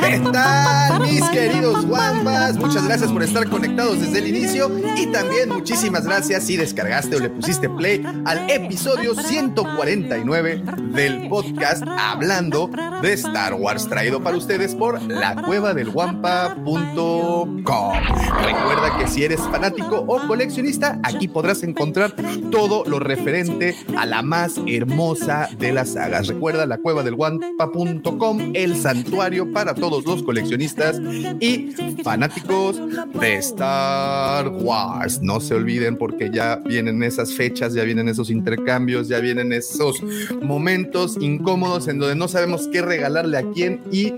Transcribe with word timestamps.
¿Qué 0.00 0.20
tal, 0.32 1.02
mis 1.02 1.22
queridos 1.28 1.84
guambas? 1.86 2.56
Muchas 2.56 2.84
gracias 2.86 3.12
por 3.12 3.22
estar 3.22 3.48
conectados 3.48 4.00
desde 4.00 4.18
el 4.18 4.26
inicio 4.28 4.70
y 4.96 5.06
también 5.06 5.50
muchísimas 5.50 6.04
gracias 6.04 6.44
si 6.44 6.56
descargaste 6.56 7.16
o 7.16 7.20
le 7.20 7.30
pusiste 7.30 7.68
play 7.68 8.04
al 8.24 8.50
episodio 8.50 9.14
149 9.14 10.62
del 10.92 11.28
podcast 11.28 11.84
Hablando 11.86 12.68
de 13.02 13.12
Star 13.12 13.54
Wars, 13.54 13.88
traído 13.88 14.20
para 14.22 14.36
ustedes 14.36 14.74
por 14.74 15.00
lacuevadelguampa.com. 15.02 17.92
Recuerda 18.42 18.98
que 18.98 19.06
si 19.06 19.24
eres 19.24 19.40
fanático 19.40 20.04
o 20.06 20.26
coleccionista, 20.26 20.98
aquí 21.02 21.28
podrás 21.28 21.62
encontrar 21.62 22.14
todo 22.50 22.77
lo 22.86 22.98
referente 22.98 23.74
a 23.96 24.06
la 24.06 24.22
más 24.22 24.60
hermosa 24.66 25.48
de 25.58 25.72
las 25.72 25.92
sagas. 25.94 26.28
Recuerda 26.28 26.66
lacuevadelguampa.com, 26.66 28.52
el 28.54 28.76
santuario 28.76 29.52
para 29.52 29.74
todos 29.74 30.04
los 30.04 30.22
coleccionistas 30.22 31.00
y 31.40 31.74
fanáticos 32.02 32.80
de 33.20 33.36
Star 33.36 34.48
Wars. 34.48 35.20
No 35.22 35.40
se 35.40 35.54
olviden 35.54 35.96
porque 35.96 36.30
ya 36.32 36.56
vienen 36.56 37.02
esas 37.02 37.32
fechas, 37.34 37.74
ya 37.74 37.84
vienen 37.84 38.08
esos 38.08 38.30
intercambios, 38.30 39.08
ya 39.08 39.20
vienen 39.20 39.52
esos 39.52 40.02
momentos 40.42 41.16
incómodos 41.20 41.88
en 41.88 41.98
donde 41.98 42.14
no 42.14 42.28
sabemos 42.28 42.68
qué 42.68 42.82
regalarle 42.82 43.38
a 43.38 43.50
quién 43.50 43.80
y 43.90 44.12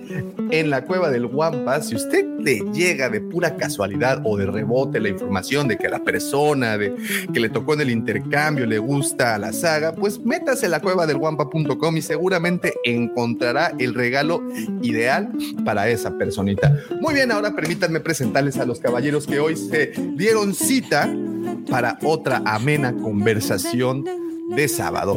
en 0.50 0.70
la 0.70 0.84
cueva 0.84 1.10
del 1.10 1.26
Wampa, 1.26 1.80
si 1.82 1.94
usted 1.94 2.26
le 2.38 2.60
llega 2.72 3.08
de 3.08 3.20
pura 3.20 3.56
casualidad 3.56 4.22
o 4.24 4.36
de 4.36 4.46
rebote 4.46 5.00
la 5.00 5.08
información 5.08 5.68
de 5.68 5.76
que 5.76 5.88
la 5.88 6.02
persona 6.02 6.78
de, 6.78 6.94
que 7.32 7.40
le 7.40 7.48
tocó 7.48 7.74
en 7.74 7.82
el 7.82 7.90
intercambio 7.90 8.49
le 8.56 8.78
gusta 8.78 9.38
la 9.38 9.52
saga, 9.52 9.94
pues 9.94 10.18
métase 10.20 10.66
a 10.66 10.68
la 10.68 10.80
cueva 10.80 11.06
del 11.06 11.16
Wampa.com 11.16 11.96
y 11.96 12.02
seguramente 12.02 12.74
encontrará 12.84 13.72
el 13.78 13.94
regalo 13.94 14.42
ideal 14.82 15.30
para 15.64 15.88
esa 15.88 16.16
personita. 16.18 16.76
Muy 17.00 17.14
bien, 17.14 17.30
ahora 17.32 17.54
permítanme 17.54 18.00
presentarles 18.00 18.58
a 18.58 18.66
los 18.66 18.80
caballeros 18.80 19.26
que 19.26 19.40
hoy 19.40 19.56
se 19.56 19.92
dieron 20.16 20.54
cita 20.54 21.08
para 21.70 21.98
otra 22.02 22.42
amena 22.44 22.92
conversación 22.92 24.04
de 24.54 24.68
sábado. 24.68 25.16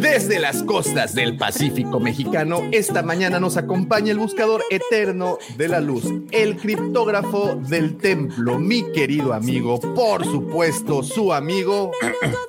Desde 0.00 0.38
las 0.38 0.62
costas 0.62 1.14
del 1.14 1.36
Pacífico 1.36 2.00
mexicano, 2.00 2.62
esta 2.72 3.02
mañana 3.02 3.40
nos 3.40 3.56
acompaña 3.56 4.12
el 4.12 4.18
buscador 4.18 4.62
eterno 4.70 5.38
de 5.56 5.68
la 5.68 5.80
luz, 5.80 6.04
el 6.30 6.56
criptógrafo 6.56 7.56
del 7.56 7.96
templo, 7.96 8.58
mi 8.58 8.90
querido 8.92 9.32
amigo, 9.32 9.80
por 9.80 10.24
supuesto, 10.24 11.02
su 11.02 11.32
amigo 11.32 11.92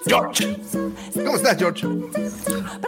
George. 0.05 0.57
¿Cómo 1.13 1.35
estás, 1.35 1.57
George? 1.57 1.87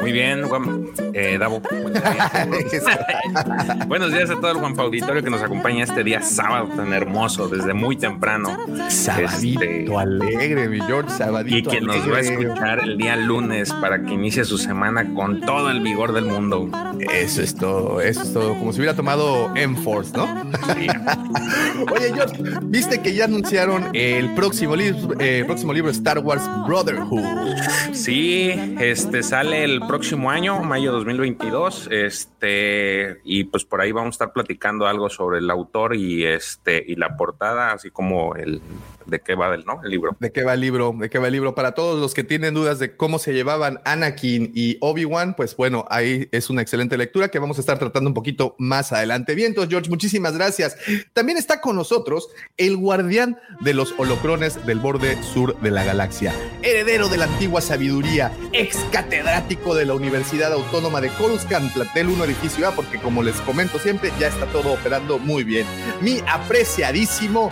Muy 0.01 0.11
bien, 0.11 0.47
Juan 0.47 0.87
eh, 1.13 1.37
Davo. 1.37 1.61
Buenos 3.87 4.11
días 4.11 4.29
a 4.29 4.35
todo 4.35 4.51
el 4.51 4.57
Juan 4.57 4.79
Auditorio 4.79 5.23
que 5.23 5.29
nos 5.29 5.41
acompaña 5.41 5.83
este 5.83 6.03
día 6.03 6.21
sábado 6.21 6.69
tan 6.75 6.93
hermoso, 6.93 7.47
desde 7.47 7.73
muy 7.73 7.97
temprano. 7.97 8.57
Sabadito 8.89 9.63
Este, 9.63 9.97
alegre, 9.97 10.69
mi 10.69 10.79
George, 10.81 11.09
sabadito 11.11 11.57
y 11.57 11.63
que 11.63 11.81
nos 11.81 12.09
va 12.09 12.17
a 12.17 12.21
escuchar 12.21 12.79
el 12.79 12.97
día 12.97 13.15
lunes 13.15 13.73
para 13.73 13.88
que 13.97 14.13
inicie 14.13 14.45
su 14.45 14.57
semana 14.57 15.13
con 15.13 15.41
todo 15.41 15.69
el 15.71 15.81
vigor 15.81 16.13
del 16.13 16.25
mundo. 16.25 16.69
Eso 17.11 17.41
es 17.41 17.55
todo, 17.55 18.01
eso 18.01 18.21
es 18.21 18.33
todo. 18.33 18.57
Como 18.57 18.71
si 18.71 18.79
hubiera 18.79 18.95
tomado 18.95 19.51
M-Force, 19.55 20.15
¿no? 20.15 20.25
Oye, 21.91 22.13
George, 22.13 22.35
viste 22.63 23.01
que 23.01 23.15
ya 23.15 23.25
anunciaron 23.25 23.89
el 23.93 24.33
próximo, 24.35 24.75
libro, 24.75 25.15
eh, 25.19 25.43
próximo 25.45 25.73
libro 25.73 25.89
Star 25.91 26.19
Wars 26.19 26.43
Brotherhood. 26.67 27.55
Sí, 27.93 28.51
este 28.79 29.23
sale 29.23 29.63
el 29.63 29.81
próximo 29.81 30.29
año, 30.29 30.61
mayo 30.61 30.91
2022, 30.91 31.89
este 31.91 33.19
y 33.23 33.45
pues 33.45 33.65
por 33.65 33.81
ahí 33.81 33.91
vamos 33.91 34.09
a 34.09 34.15
estar 34.15 34.33
platicando 34.33 34.87
algo 34.87 35.09
sobre 35.09 35.39
el 35.39 35.49
autor 35.49 35.95
y 35.95 36.25
este 36.25 36.83
y 36.85 36.95
la 36.95 37.17
portada, 37.17 37.73
así 37.73 37.89
como 37.89 38.35
el 38.35 38.61
de 39.09 39.19
qué 39.19 39.35
va 39.35 39.53
el 39.53 39.65
libro. 39.83 40.15
¿De 40.19 40.31
qué 40.31 40.43
va 40.43 40.53
el 40.53 40.61
libro? 40.61 40.95
¿De 40.97 41.09
qué 41.09 41.19
va 41.19 41.27
el 41.27 41.33
libro? 41.33 41.55
Para 41.55 41.73
todos 41.73 41.99
los 41.99 42.13
que 42.13 42.23
tienen 42.23 42.53
dudas 42.53 42.79
de 42.79 42.95
cómo 42.95 43.19
se 43.19 43.33
llevaban 43.33 43.79
Anakin 43.85 44.51
y 44.53 44.77
Obi-Wan, 44.81 45.35
pues 45.35 45.55
bueno, 45.55 45.85
ahí 45.89 46.29
es 46.31 46.49
una 46.49 46.61
excelente 46.61 46.97
lectura 46.97 47.29
que 47.29 47.39
vamos 47.39 47.57
a 47.57 47.61
estar 47.61 47.79
tratando 47.79 48.09
un 48.09 48.13
poquito 48.13 48.55
más 48.57 48.91
adelante. 48.91 49.35
Bien, 49.35 49.49
entonces, 49.49 49.69
George, 49.69 49.89
muchísimas 49.89 50.35
gracias. 50.35 50.77
También 51.13 51.37
está 51.37 51.61
con 51.61 51.75
nosotros 51.75 52.29
el 52.57 52.77
guardián 52.77 53.37
de 53.61 53.73
los 53.73 53.93
holocrones 53.97 54.65
del 54.65 54.79
borde 54.79 55.21
sur 55.23 55.59
de 55.59 55.71
la 55.71 55.83
galaxia, 55.83 56.33
heredero 56.61 57.09
de 57.09 57.17
la 57.17 57.25
antigua 57.25 57.61
sabiduría, 57.61 58.31
ex 58.53 58.77
catedrático 58.91 59.75
de 59.75 59.85
la 59.85 59.93
Universidad 59.93 60.53
Autónoma 60.53 61.01
de 61.01 61.09
Coruscant, 61.09 61.73
Platel 61.73 62.07
1, 62.09 62.23
edificio 62.25 62.67
A, 62.67 62.71
porque 62.71 62.99
como 62.99 63.23
les 63.23 63.35
comento 63.41 63.79
siempre, 63.79 64.11
ya 64.19 64.27
está 64.27 64.45
todo 64.47 64.73
operando 64.73 65.19
muy 65.19 65.43
bien. 65.43 65.65
Mi 66.01 66.21
apreciadísimo 66.27 67.51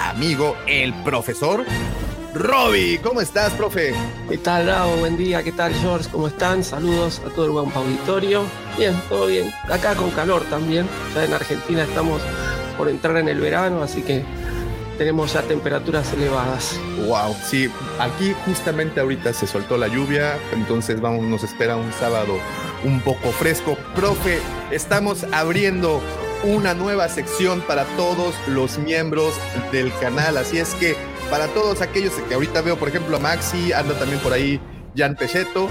amigo, 0.00 0.56
el 0.66 0.94
profesor 1.02 1.64
Robbie. 2.34 3.00
¿Cómo 3.02 3.20
estás, 3.20 3.52
profe? 3.52 3.94
¿Qué 4.28 4.38
tal, 4.38 4.66
Bravo? 4.66 4.96
Buen 4.96 5.16
día. 5.16 5.42
¿Qué 5.42 5.52
tal, 5.52 5.72
George? 5.74 6.08
¿Cómo 6.10 6.28
están? 6.28 6.64
Saludos 6.64 7.22
a 7.24 7.30
todo 7.30 7.44
el 7.46 7.50
buen 7.52 7.70
auditorio. 7.72 8.44
Bien, 8.76 9.00
todo 9.08 9.26
bien. 9.26 9.52
Acá 9.70 9.94
con 9.94 10.10
calor 10.10 10.42
también. 10.50 10.88
Ya 11.14 11.24
en 11.24 11.32
Argentina 11.32 11.84
estamos 11.84 12.20
por 12.76 12.88
entrar 12.88 13.16
en 13.18 13.28
el 13.28 13.40
verano, 13.40 13.82
así 13.82 14.02
que 14.02 14.24
tenemos 14.98 15.32
ya 15.32 15.42
temperaturas 15.42 16.12
elevadas. 16.12 16.78
Wow, 17.06 17.36
sí, 17.44 17.70
aquí 17.98 18.34
justamente 18.46 19.00
ahorita 19.00 19.32
se 19.32 19.46
soltó 19.46 19.76
la 19.76 19.88
lluvia, 19.88 20.38
entonces 20.52 21.00
vamos, 21.00 21.24
nos 21.24 21.42
espera 21.42 21.76
un 21.76 21.92
sábado 21.92 22.38
un 22.84 23.00
poco 23.00 23.30
fresco. 23.30 23.76
Profe, 23.94 24.40
estamos 24.70 25.24
abriendo 25.32 26.00
una 26.44 26.74
nueva 26.74 27.08
sección 27.08 27.60
para 27.62 27.84
todos 27.96 28.34
los 28.46 28.78
miembros 28.78 29.34
del 29.72 29.92
canal, 29.98 30.36
así 30.36 30.58
es 30.58 30.74
que 30.74 30.96
para 31.30 31.46
todos 31.48 31.80
aquellos 31.80 32.12
que 32.28 32.34
ahorita 32.34 32.60
veo, 32.60 32.76
por 32.76 32.88
ejemplo, 32.88 33.16
a 33.16 33.20
Maxi, 33.20 33.72
anda 33.72 33.98
también 33.98 34.20
por 34.20 34.32
ahí 34.32 34.60
Jan 34.96 35.16
Pecheto. 35.16 35.68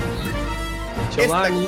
Giovanni. 1.16 1.67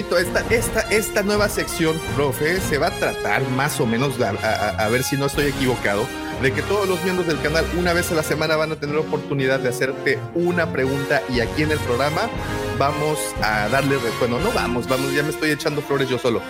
Esta, 0.00 0.10
eh, 0.10 0.16
esta, 0.18 0.40
esta, 0.54 0.80
esta 0.90 1.22
nueva 1.22 1.48
sección, 1.48 2.00
profe, 2.16 2.60
se 2.60 2.78
va 2.78 2.88
a 2.88 2.90
tratar 2.90 3.48
más 3.50 3.80
o 3.80 3.86
menos, 3.86 4.20
a, 4.20 4.30
a- 4.30 4.84
a 4.84 4.88
ver 4.88 5.04
si 5.04 5.16
no 5.16 5.26
estoy 5.26 5.46
equivocado, 5.46 6.04
de 6.42 6.52
que 6.52 6.62
todos 6.62 6.88
los 6.88 7.02
miembros 7.04 7.26
del 7.26 7.40
canal 7.40 7.66
una 7.78 7.92
vez 7.92 8.10
a 8.10 8.14
la 8.14 8.22
semana 8.22 8.56
van 8.56 8.72
a 8.72 8.76
tener 8.76 8.96
oportunidad 8.96 9.60
de 9.60 9.68
hacerte 9.68 10.18
una 10.34 10.72
pregunta 10.72 11.22
y 11.28 11.40
aquí 11.40 11.62
en 11.62 11.72
el 11.72 11.78
programa 11.80 12.30
vamos 12.78 13.18
a 13.42 13.68
darle, 13.68 13.96
bueno, 14.18 14.38
no 14.40 14.50
vamos, 14.52 14.88
vamos, 14.88 15.12
ya 15.12 15.22
me 15.22 15.28
estoy 15.28 15.50
echando 15.50 15.82
flores 15.82 16.08
yo 16.08 16.18
solo. 16.18 16.40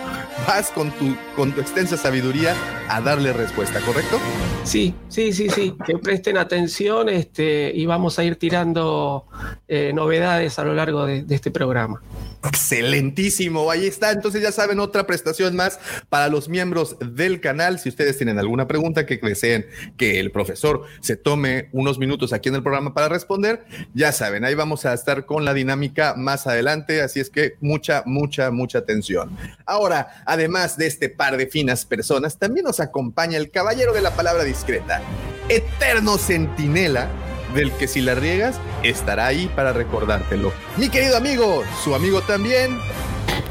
Vas 0.47 0.71
con 0.71 0.89
tu, 0.91 1.13
con 1.35 1.51
tu 1.51 1.59
extensa 1.59 1.97
sabiduría 1.97 2.55
a 2.87 3.01
darle 3.01 3.33
respuesta, 3.33 3.81
¿correcto? 3.81 4.17
Sí, 4.63 4.95
sí, 5.09 5.33
sí, 5.33 5.49
sí. 5.49 5.75
Que 5.85 5.97
presten 5.97 6.37
atención 6.37 7.09
este, 7.09 7.71
y 7.75 7.85
vamos 7.85 8.17
a 8.17 8.23
ir 8.23 8.37
tirando 8.37 9.25
eh, 9.67 9.91
novedades 9.93 10.57
a 10.57 10.63
lo 10.63 10.73
largo 10.73 11.05
de, 11.05 11.23
de 11.23 11.35
este 11.35 11.51
programa. 11.51 12.01
Excelentísimo, 12.43 13.69
ahí 13.69 13.85
está. 13.85 14.11
Entonces 14.11 14.41
ya 14.41 14.51
saben, 14.51 14.79
otra 14.79 15.05
prestación 15.05 15.55
más 15.55 15.79
para 16.09 16.29
los 16.29 16.47
miembros 16.47 16.95
del 16.99 17.41
canal. 17.41 17.77
Si 17.77 17.89
ustedes 17.89 18.17
tienen 18.17 18.39
alguna 18.39 18.67
pregunta 18.67 19.05
que 19.05 19.17
deseen 19.17 19.65
que 19.97 20.19
el 20.19 20.31
profesor 20.31 20.83
se 21.01 21.15
tome 21.15 21.69
unos 21.71 21.99
minutos 21.99 22.33
aquí 22.33 22.49
en 22.49 22.55
el 22.55 22.63
programa 22.63 22.93
para 22.93 23.09
responder, 23.09 23.65
ya 23.93 24.11
saben, 24.11 24.45
ahí 24.45 24.55
vamos 24.55 24.85
a 24.85 24.93
estar 24.93 25.25
con 25.25 25.45
la 25.45 25.53
dinámica 25.53 26.15
más 26.15 26.47
adelante. 26.47 27.01
Así 27.01 27.19
es 27.19 27.29
que 27.29 27.55
mucha, 27.61 28.03
mucha, 28.05 28.51
mucha 28.51 28.79
atención. 28.79 29.35
Ahora, 29.65 30.23
además 30.25 30.77
de 30.77 30.87
este 30.87 31.09
par 31.09 31.37
de 31.37 31.47
finas 31.47 31.85
personas, 31.85 32.37
también 32.37 32.65
nos 32.65 32.79
acompaña 32.79 33.37
el 33.37 33.51
caballero 33.51 33.93
de 33.93 34.01
la 34.01 34.11
palabra 34.11 34.43
discreta, 34.43 35.01
eterno 35.49 36.17
centinela 36.17 37.09
del 37.53 37.71
que 37.73 37.87
si 37.87 38.01
la 38.01 38.15
riegas 38.15 38.59
estará 38.83 39.27
ahí 39.27 39.51
para 39.55 39.73
recordártelo. 39.73 40.53
Mi 40.77 40.89
querido 40.89 41.17
amigo, 41.17 41.63
su 41.83 41.93
amigo 41.93 42.21
también, 42.21 42.79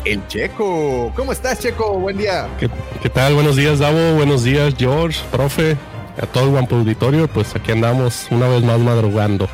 el 0.05 0.27
Checo. 0.27 1.13
¿Cómo 1.15 1.33
estás, 1.33 1.59
Checo? 1.61 1.99
Buen 1.99 2.19
día. 2.19 2.49
¿Qué, 2.59 2.69
qué 3.03 3.11
tal? 3.11 3.35
Buenos 3.35 3.57
días, 3.57 3.79
Davo. 3.79 4.15
Buenos 4.15 4.45
días, 4.45 4.75
George, 4.79 5.21
profe, 5.31 5.77
a 6.21 6.27
todo 6.27 6.45
el 6.45 6.51
Guampo 6.51 6.77
Auditorio. 6.77 7.29
Pues 7.29 7.55
aquí 7.55 7.73
andamos 7.73 8.27
una 8.31 8.49
vez 8.49 8.63
más 8.63 8.79
madrugando. 8.79 9.49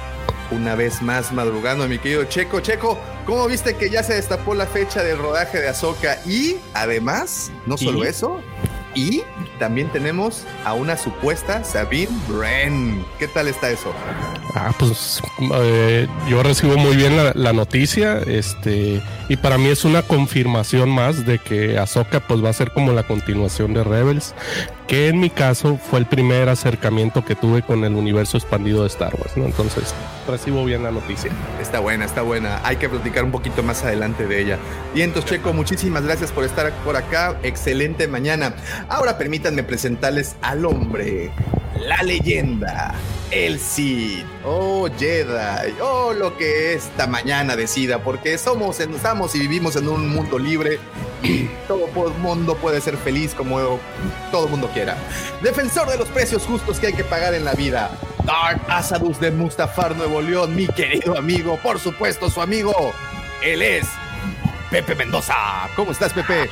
Una 0.51 0.75
vez 0.75 1.03
más 1.03 1.33
madrugando, 1.33 1.89
mi 1.89 1.99
querido 1.99 2.25
Checo. 2.25 2.61
Checo, 2.61 2.99
¿cómo 3.25 3.47
viste 3.47 3.75
que 3.75 3.91
ya 3.91 4.03
se 4.03 4.15
destapó 4.15 4.55
la 4.55 4.67
fecha 4.67 5.03
del 5.03 5.19
rodaje 5.19 5.59
de 5.59 5.69
Azoka? 5.69 6.19
Y 6.25 6.57
además, 6.75 7.51
no 7.67 7.77
solo 7.77 8.05
¿Y? 8.05 8.09
eso, 8.09 8.41
y 8.96 9.22
también 9.58 9.88
tenemos 9.93 10.44
a 10.64 10.72
una 10.72 10.96
supuesta 10.96 11.62
Sabine 11.62 12.08
Wren. 12.28 13.04
¿Qué 13.19 13.28
tal 13.28 13.46
está 13.46 13.70
eso? 13.70 13.93
Ah, 14.54 14.72
pues 14.78 15.22
eh, 15.54 16.08
yo 16.28 16.43
recibo 16.43 16.76
muy 16.78 16.96
bien 16.96 17.16
la, 17.16 17.32
la 17.34 17.52
noticia, 17.52 18.19
este, 18.26 19.02
y 19.28 19.37
para 19.37 19.58
mí 19.58 19.66
es 19.66 19.84
una 19.84 20.02
confirmación 20.02 20.88
más 20.88 21.26
de 21.26 21.38
que 21.38 21.78
Ahsoka 21.78 22.20
pues 22.20 22.43
va 22.43 22.48
a 22.48 22.54
ser 22.54 22.72
como 22.72 22.93
la 22.93 23.02
continuación 23.02 23.75
de 23.75 23.84
Rebels, 23.84 24.34
que 24.88 25.08
en 25.08 25.20
mi 25.20 25.28
caso 25.28 25.78
fue 25.90 25.98
el 25.98 26.06
primer 26.06 26.48
acercamiento 26.48 27.25
que 27.25 27.34
tuve 27.34 27.62
con 27.62 27.84
el 27.84 27.94
universo 27.94 28.38
expandido 28.38 28.81
de 28.81 28.88
Star 28.88 29.14
Wars, 29.14 29.37
¿no? 29.37 29.44
Entonces 29.44 29.94
recibo 30.26 30.64
bien 30.64 30.82
la 30.82 30.90
noticia. 30.90 31.31
Está 31.60 31.81
buena, 31.81 32.04
está 32.04 32.22
buena. 32.22 32.60
Hay 32.64 32.76
que 32.76 32.88
platicar 32.88 33.25
un 33.25 33.31
poquito 33.31 33.62
más 33.62 33.84
adelante 33.84 34.26
de 34.26 34.43
ella. 34.43 34.58
Y 34.94 35.02
entonces, 35.02 35.31
Checo, 35.31 35.52
muchísimas 35.52 36.04
gracias 36.04 36.32
por 36.32 36.44
estar 36.44 36.72
por 36.84 36.96
acá. 36.96 37.37
Excelente 37.43 38.08
mañana. 38.08 38.54
Ahora 38.88 39.19
permítanme 39.19 39.62
presentarles 39.62 40.37
al 40.43 40.65
hombre, 40.65 41.31
la 41.81 42.03
leyenda, 42.03 42.94
el 43.31 43.59
Cid, 43.59 44.25
oh 44.44 44.88
Jedi, 44.97 45.75
oh 45.81 46.12
lo 46.12 46.37
que 46.37 46.75
esta 46.75 47.06
mañana 47.06 47.56
decida, 47.56 47.99
porque 47.99 48.38
somos, 48.38 48.79
estamos 48.81 49.35
y 49.35 49.41
vivimos 49.41 49.77
en 49.77 49.88
un 49.88 50.09
mundo 50.09 50.38
libre 50.38 50.79
todo 51.69 51.88
mundo 52.19 52.56
puede 52.56 52.81
ser 52.81 52.97
feliz 52.97 53.35
como 53.35 53.79
todo 54.31 54.49
mundo 54.49 54.71
quiera. 54.73 54.97
Defensor 55.43 55.89
de 55.89 55.97
los 55.97 56.09
precios 56.09 56.44
justos 56.44 56.79
que 56.79 56.89
hay 56.89 56.93
que 56.93 57.05
pagar 57.05 57.35
en 57.35 57.44
la 57.44 57.53
vida. 57.55 57.91
Dark 58.25 58.61
Asadus 58.69 59.21
de 59.21 59.31
Mustafar 59.31 59.97
Nuevo 59.97 60.21
León, 60.21 60.55
mi 60.55 60.67
querido 60.67 61.17
amigo, 61.17 61.59
por 61.62 61.79
supuesto 61.79 62.31
su 62.31 62.41
amigo. 62.41 62.93
Él 63.43 63.62
es 63.62 63.87
Pepe 64.71 64.94
Mendoza. 64.94 65.35
¿Cómo 65.75 65.93
estás, 65.93 66.12
Pepe? 66.12 66.49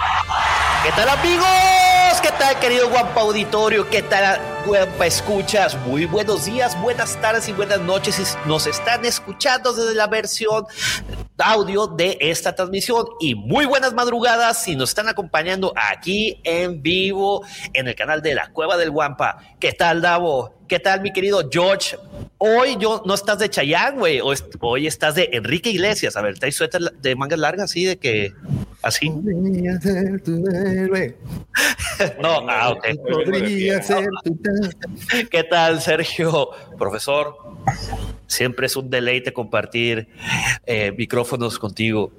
¿Qué 0.85 0.93
tal 0.93 1.09
amigos? 1.09 1.84
¿Qué 2.25 2.33
tal 2.39 2.59
querido 2.59 2.89
Guampa 2.89 3.21
Auditorio? 3.21 3.91
¿Qué 3.91 4.01
tal 4.01 4.41
Guampa 4.65 5.05
Escuchas? 5.05 5.77
Muy 5.87 6.07
buenos 6.07 6.47
días, 6.47 6.75
buenas 6.81 7.21
tardes 7.21 7.51
y 7.51 7.53
buenas 7.53 7.81
noches. 7.81 8.39
Nos 8.47 8.67
están 8.67 9.05
escuchando 9.05 9.75
desde 9.75 9.95
la 9.95 10.07
versión 10.07 10.67
audio 11.39 11.87
de 11.87 12.17
esta 12.21 12.55
transmisión 12.55 13.07
y 13.21 13.35
muy 13.35 13.67
buenas 13.67 13.93
madrugadas 13.93 14.63
si 14.63 14.77
nos 14.77 14.91
están 14.91 15.09
acompañando 15.09 15.73
aquí 15.77 16.41
en 16.45 16.83
vivo 16.83 17.45
en 17.73 17.89
el 17.89 17.95
canal 17.95 18.23
de 18.23 18.35
la 18.35 18.51
Cueva 18.51 18.77
del 18.77 18.91
Guampa. 18.91 19.39
¿Qué 19.59 19.73
tal 19.73 20.01
Davo? 20.01 20.55
¿Qué 20.69 20.79
tal 20.79 21.03
mi 21.03 21.13
querido 21.13 21.49
George? 21.51 21.97
Hoy 22.39 22.77
yo 22.79 23.03
no 23.05 23.15
estás 23.15 23.39
de 23.39 23.51
Chayanne, 23.51 23.99
güey. 23.99 24.21
Hoy, 24.21 24.87
estás 24.87 25.15
de 25.15 25.29
Enrique 25.33 25.71
Iglesias. 25.71 26.17
A 26.17 26.23
ver, 26.23 26.39
¿traes 26.39 26.57
suéter 26.57 26.81
de 26.81 27.17
mangas 27.17 27.39
largas 27.39 27.71
así 27.71 27.85
de 27.85 27.99
que 27.99 28.33
así? 28.83 29.11
Podría 29.11 29.81
ser 29.81 30.23
tu 30.23 30.47
héroe. 30.49 31.17
No, 32.21 32.45
ah, 32.49 32.71
ok. 32.71 32.87
Podría 33.09 33.81
ser 33.81 34.09
tu 34.25 34.37
¿Qué 35.31 35.45
tal, 35.45 35.81
Sergio? 35.81 36.51
Profesor, 36.77 37.37
siempre 38.27 38.67
es 38.67 38.77
un 38.77 38.91
deleite 38.91 39.33
compartir 39.33 40.09
eh, 40.67 40.93
micrófonos 40.97 41.59
contigo. 41.59 42.13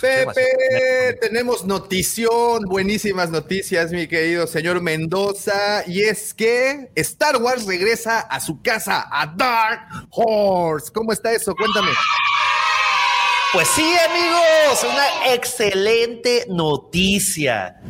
Pepe, 0.00 1.18
tenemos 1.20 1.64
notición, 1.64 2.62
buenísimas 2.66 3.30
noticias, 3.30 3.90
mi 3.90 4.06
querido 4.06 4.46
señor 4.46 4.80
Mendoza. 4.80 5.82
Y 5.86 6.02
es 6.02 6.32
que 6.32 6.90
Star 6.94 7.36
Wars 7.38 7.66
regresa 7.66 8.20
a 8.20 8.40
su 8.40 8.62
casa, 8.62 9.08
a 9.10 9.26
Dark 9.26 10.06
Horse. 10.10 10.92
¿Cómo 10.92 11.12
está 11.12 11.32
eso? 11.32 11.54
Cuéntame. 11.54 11.90
Pues 13.52 13.68
sí, 13.68 13.82
amigos, 13.82 14.84
una 14.84 15.34
excelente 15.34 16.46
noticia. 16.48 17.80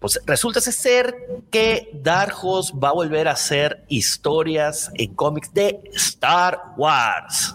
Pues 0.00 0.20
resulta 0.26 0.60
ser 0.60 1.12
que 1.50 1.90
Dark 1.92 2.32
Horse 2.40 2.72
va 2.76 2.90
a 2.90 2.92
volver 2.92 3.26
a 3.26 3.32
hacer 3.32 3.82
historias 3.88 4.90
en 4.94 5.12
cómics 5.14 5.52
de 5.52 5.80
Star 5.94 6.60
Wars. 6.76 7.54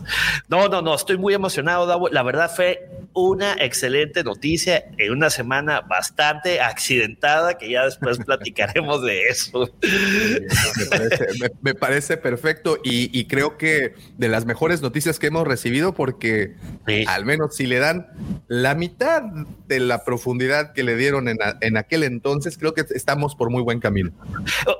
No, 0.49 0.67
no, 0.67 0.81
no, 0.81 0.93
estoy 0.93 1.17
muy 1.17 1.33
emocionado. 1.33 1.85
Davo. 1.85 2.09
La 2.09 2.21
verdad 2.21 2.51
fue 2.53 2.89
una 3.13 3.53
excelente 3.53 4.23
noticia 4.25 4.83
en 4.97 5.11
una 5.13 5.29
semana 5.29 5.81
bastante 5.81 6.59
accidentada 6.59 7.57
que 7.57 7.69
ya 7.69 7.85
después 7.85 8.17
platicaremos 8.25 9.01
de 9.03 9.27
eso. 9.29 9.69
Me 9.81 10.85
parece, 10.89 11.25
me- 11.39 11.49
me 11.61 11.75
parece 11.75 12.17
perfecto 12.17 12.77
y, 12.83 13.17
y 13.17 13.25
creo 13.27 13.57
que 13.57 13.93
de 14.17 14.27
las 14.27 14.45
mejores 14.45 14.81
noticias 14.81 15.17
que 15.19 15.27
hemos 15.27 15.47
recibido 15.47 15.93
porque 15.93 16.55
Sí. 16.87 17.05
al 17.07 17.23
menos 17.23 17.55
si 17.55 17.65
le 17.67 17.79
dan 17.79 18.07
la 18.49 18.75
mitad 18.75 19.21
de 19.67 19.79
la 19.79 20.03
profundidad 20.03 20.73
que 20.73 20.83
le 20.83 20.97
dieron 20.97 21.29
en, 21.29 21.41
a- 21.41 21.57
en 21.61 21.77
aquel 21.77 22.03
entonces, 22.03 22.32
creo 22.57 22.73
que 22.73 22.85
estamos 22.95 23.35
por 23.35 23.49
muy 23.49 23.61
buen 23.61 23.79
camino. 23.79 24.11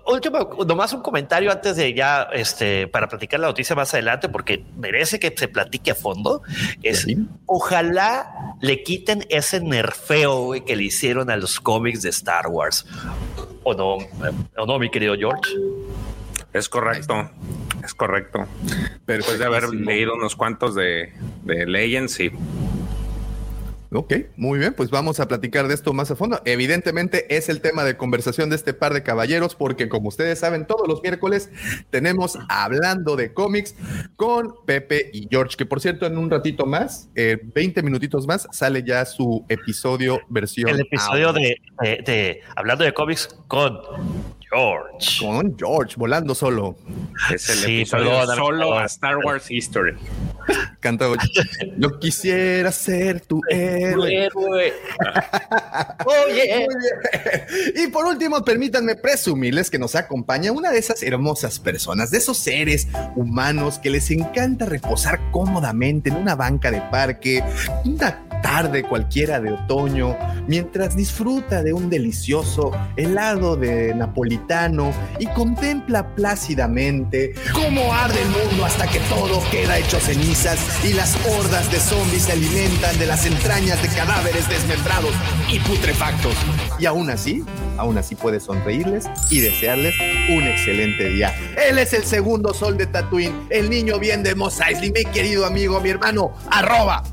Último, 0.08 0.50
nomás 0.68 0.94
un 0.94 1.02
comentario 1.02 1.52
antes 1.52 1.76
de 1.76 1.94
ya, 1.94 2.24
este, 2.34 2.88
para 2.88 3.08
platicar 3.08 3.40
la 3.40 3.48
noticia 3.48 3.76
más 3.76 3.94
adelante, 3.94 4.30
porque 4.30 4.64
merece 4.78 5.20
que 5.20 5.34
se 5.36 5.48
platique 5.48 5.92
a 5.92 5.96
fondo. 5.96 6.42
Es 6.82 7.02
Sí. 7.02 7.18
ojalá 7.46 8.56
le 8.62 8.84
quiten 8.84 9.26
ese 9.30 9.60
nerfeo 9.60 10.44
güey, 10.46 10.62
que 10.64 10.76
le 10.76 10.84
hicieron 10.84 11.30
a 11.30 11.36
los 11.38 11.60
cómics 11.60 12.02
de 12.02 12.10
Star 12.10 12.48
Wars. 12.48 12.86
O 13.64 13.74
no, 13.74 13.98
o 14.58 14.66
no, 14.66 14.80
mi 14.80 14.90
querido 14.90 15.16
George. 15.16 15.52
Es 16.54 16.70
correcto, 16.70 17.30
es 17.84 17.94
correcto. 17.94 18.46
Después 19.08 19.40
de 19.40 19.46
haber 19.46 19.70
leído 19.70 20.14
unos 20.14 20.36
cuantos 20.36 20.76
de, 20.76 21.12
de 21.44 21.66
Legends, 21.66 22.14
sí. 22.14 22.32
Ok, 23.96 24.14
muy 24.38 24.60
bien, 24.60 24.74
pues 24.74 24.90
vamos 24.90 25.20
a 25.20 25.28
platicar 25.28 25.68
de 25.68 25.74
esto 25.74 25.94
más 25.94 26.10
a 26.12 26.16
fondo. 26.16 26.42
Evidentemente 26.46 27.36
es 27.36 27.50
el 27.50 27.62
tema 27.62 27.84
de 27.84 27.96
conversación 27.98 28.50
de 28.50 28.56
este 28.56 28.74
par 28.74 28.94
de 28.94 29.04
caballeros, 29.04 29.56
porque 29.56 29.90
como 29.90 30.10
ustedes 30.10 30.40
saben, 30.40 30.66
todos 30.66 30.88
los 30.88 31.02
miércoles 31.02 31.50
tenemos 31.90 32.38
hablando 32.50 33.16
de 33.16 33.34
cómics 33.34 33.76
con 34.16 34.56
Pepe 34.66 35.10
y 35.14 35.28
George, 35.30 35.56
que 35.58 35.66
por 35.66 35.80
cierto, 35.82 36.06
en 36.06 36.18
un 36.18 36.30
ratito 36.30 36.66
más, 36.66 37.10
eh, 37.16 37.38
20 37.56 37.84
minutitos 37.84 38.26
más, 38.28 38.48
sale 38.52 38.84
ya 38.84 39.06
su 39.06 39.46
episodio 39.50 40.20
versión. 40.30 40.70
El 40.70 40.82
episodio 40.82 41.32
de- 41.34 41.58
de- 42.06 42.42
hablando 42.56 42.84
de 42.84 42.94
cómics 42.94 43.30
con 43.48 43.78
George. 44.54 45.20
Con 45.20 45.58
George, 45.58 45.96
volando 45.98 46.36
solo. 46.36 46.76
Es 47.34 47.50
el 47.50 47.58
Sí, 47.58 47.76
episodio 47.82 48.06
perdóname, 48.06 48.36
solo 48.36 48.78
a 48.78 48.86
Star 48.86 49.18
Wars 49.18 49.50
History. 49.50 49.96
Canta, 50.80 51.06
yo 51.78 52.00
quisiera 52.00 52.72
ser 52.72 53.22
tu 53.22 53.42
héroe. 53.50 54.26
Héroe. 54.26 54.34
Oye. 54.46 54.74
Muy 56.06 56.34
bien. 56.34 56.68
Y 57.76 57.88
por 57.88 58.06
último, 58.06 58.44
permítanme 58.44 58.96
presumirles 58.96 59.70
que 59.70 59.80
nos 59.80 59.96
acompaña 59.96 60.52
una 60.52 60.72
de 60.72 60.80
esas 60.80 61.02
hermosas 61.04 61.60
personas, 61.60 62.12
de 62.12 62.18
esos 62.18 62.38
seres 62.38 62.88
humanos 63.16 63.80
que 63.80 63.90
les 63.90 64.12
encanta 64.12 64.66
reposar 64.66 65.20
cómodamente 65.32 66.10
en 66.10 66.18
una 66.18 66.36
banca 66.36 66.72
de 66.72 66.82
parque, 66.82 67.42
una 67.86 68.24
tarde 68.44 68.84
cualquiera 68.84 69.40
de 69.40 69.54
otoño, 69.54 70.16
mientras 70.48 70.96
disfruta 70.96 71.64
de 71.64 71.74
un 71.74 71.90
delicioso 71.90 72.72
helado 72.98 73.56
de 73.56 73.96
napolitano 73.96 74.92
y 75.18 75.26
contempla 75.28 76.14
plácidamente 76.14 77.34
cómo 77.54 77.92
arde 77.94 78.22
el 78.22 78.30
mundo 78.30 78.66
hasta 78.66 78.86
que 78.86 79.00
todo 79.10 79.42
queda 79.50 79.80
hecho 79.80 80.00
cenizas 80.00 80.60
y 80.84 80.94
las 80.94 81.16
hordas 81.26 81.72
de 81.72 81.80
zombies 81.80 82.24
se 82.24 82.34
alimentan 82.34 83.00
de 83.00 83.08
las 83.08 83.26
entrañas 83.26 83.82
de 83.82 83.88
cadáveres 83.88 84.48
desmembrados 84.50 85.14
y 85.52 85.60
putrefactos. 85.60 86.36
Y 86.78 86.86
aún 86.86 87.10
así, 87.10 87.44
aún 87.78 87.98
así 87.98 88.16
puede 88.16 88.42
sonreírles 88.42 89.06
y 89.32 89.40
desearles 89.40 89.96
un 90.30 90.44
excelente 90.44 91.10
día. 91.10 91.34
Él 91.70 91.80
es 91.80 91.94
el 91.94 92.04
segundo 92.04 92.54
sol 92.54 92.78
de 92.78 92.88
Tatooine, 92.88 93.48
el 93.50 93.70
niño 93.70 94.00
bien 94.00 94.22
de 94.22 94.36
Mos 94.36 94.60
Eisley, 94.60 94.92
mi 94.92 95.06
querido 95.06 95.46
amigo, 95.46 95.80
mi 95.80 95.90
hermano, 95.90 96.34
arroba 96.52 97.04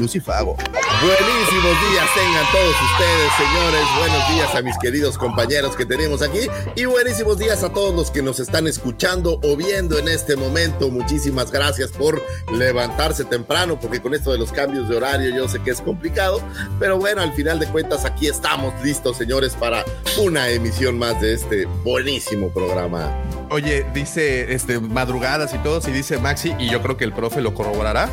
Lucifago. 0.00 0.56
Buenísimos 0.56 1.90
días 1.90 2.08
tengan 2.14 2.44
todos 2.52 2.74
ustedes, 2.92 3.32
señores. 3.36 3.84
Buenos 3.98 4.28
días 4.30 4.54
a 4.54 4.62
mis 4.62 4.76
queridos 4.78 5.18
compañeros 5.18 5.76
que 5.76 5.84
tenemos 5.86 6.22
aquí. 6.22 6.40
Y 6.74 6.86
buenísimos 6.86 7.38
días 7.38 7.62
a 7.62 7.72
todos 7.72 7.94
los 7.94 8.10
que 8.10 8.22
nos 8.22 8.40
están 8.40 8.66
escuchando 8.66 9.38
o 9.42 9.56
viendo 9.56 9.98
en 9.98 10.08
este 10.08 10.36
momento. 10.36 10.88
Muchísimas 10.88 11.50
gracias 11.52 11.90
por 11.90 12.22
levantarse 12.52 13.24
temprano, 13.24 13.78
porque 13.78 14.00
con 14.00 14.14
esto 14.14 14.32
de 14.32 14.38
los 14.38 14.52
cambios 14.52 14.88
de 14.88 14.96
horario 14.96 15.34
yo 15.36 15.48
sé 15.48 15.60
que 15.62 15.70
es 15.70 15.80
complicado. 15.80 16.40
Pero 16.78 16.98
bueno, 16.98 17.20
al 17.20 17.32
final 17.34 17.58
de 17.58 17.66
cuentas 17.66 18.04
aquí 18.04 18.26
estamos 18.26 18.72
listos, 18.82 19.16
señores, 19.16 19.54
para 19.54 19.84
una 20.18 20.48
emisión 20.48 20.98
más 20.98 21.20
de 21.20 21.34
este 21.34 21.66
buenísimo 21.84 22.48
programa. 22.50 23.14
Oye, 23.50 23.84
dice 23.92 24.54
este, 24.54 24.78
madrugadas 24.78 25.52
y 25.54 25.58
todo, 25.58 25.80
si 25.80 25.90
dice 25.90 26.18
Maxi, 26.18 26.54
y 26.58 26.70
yo 26.70 26.80
creo 26.82 26.96
que 26.96 27.04
el 27.04 27.12
profe 27.12 27.40
lo 27.40 27.52
corroborará. 27.52 28.08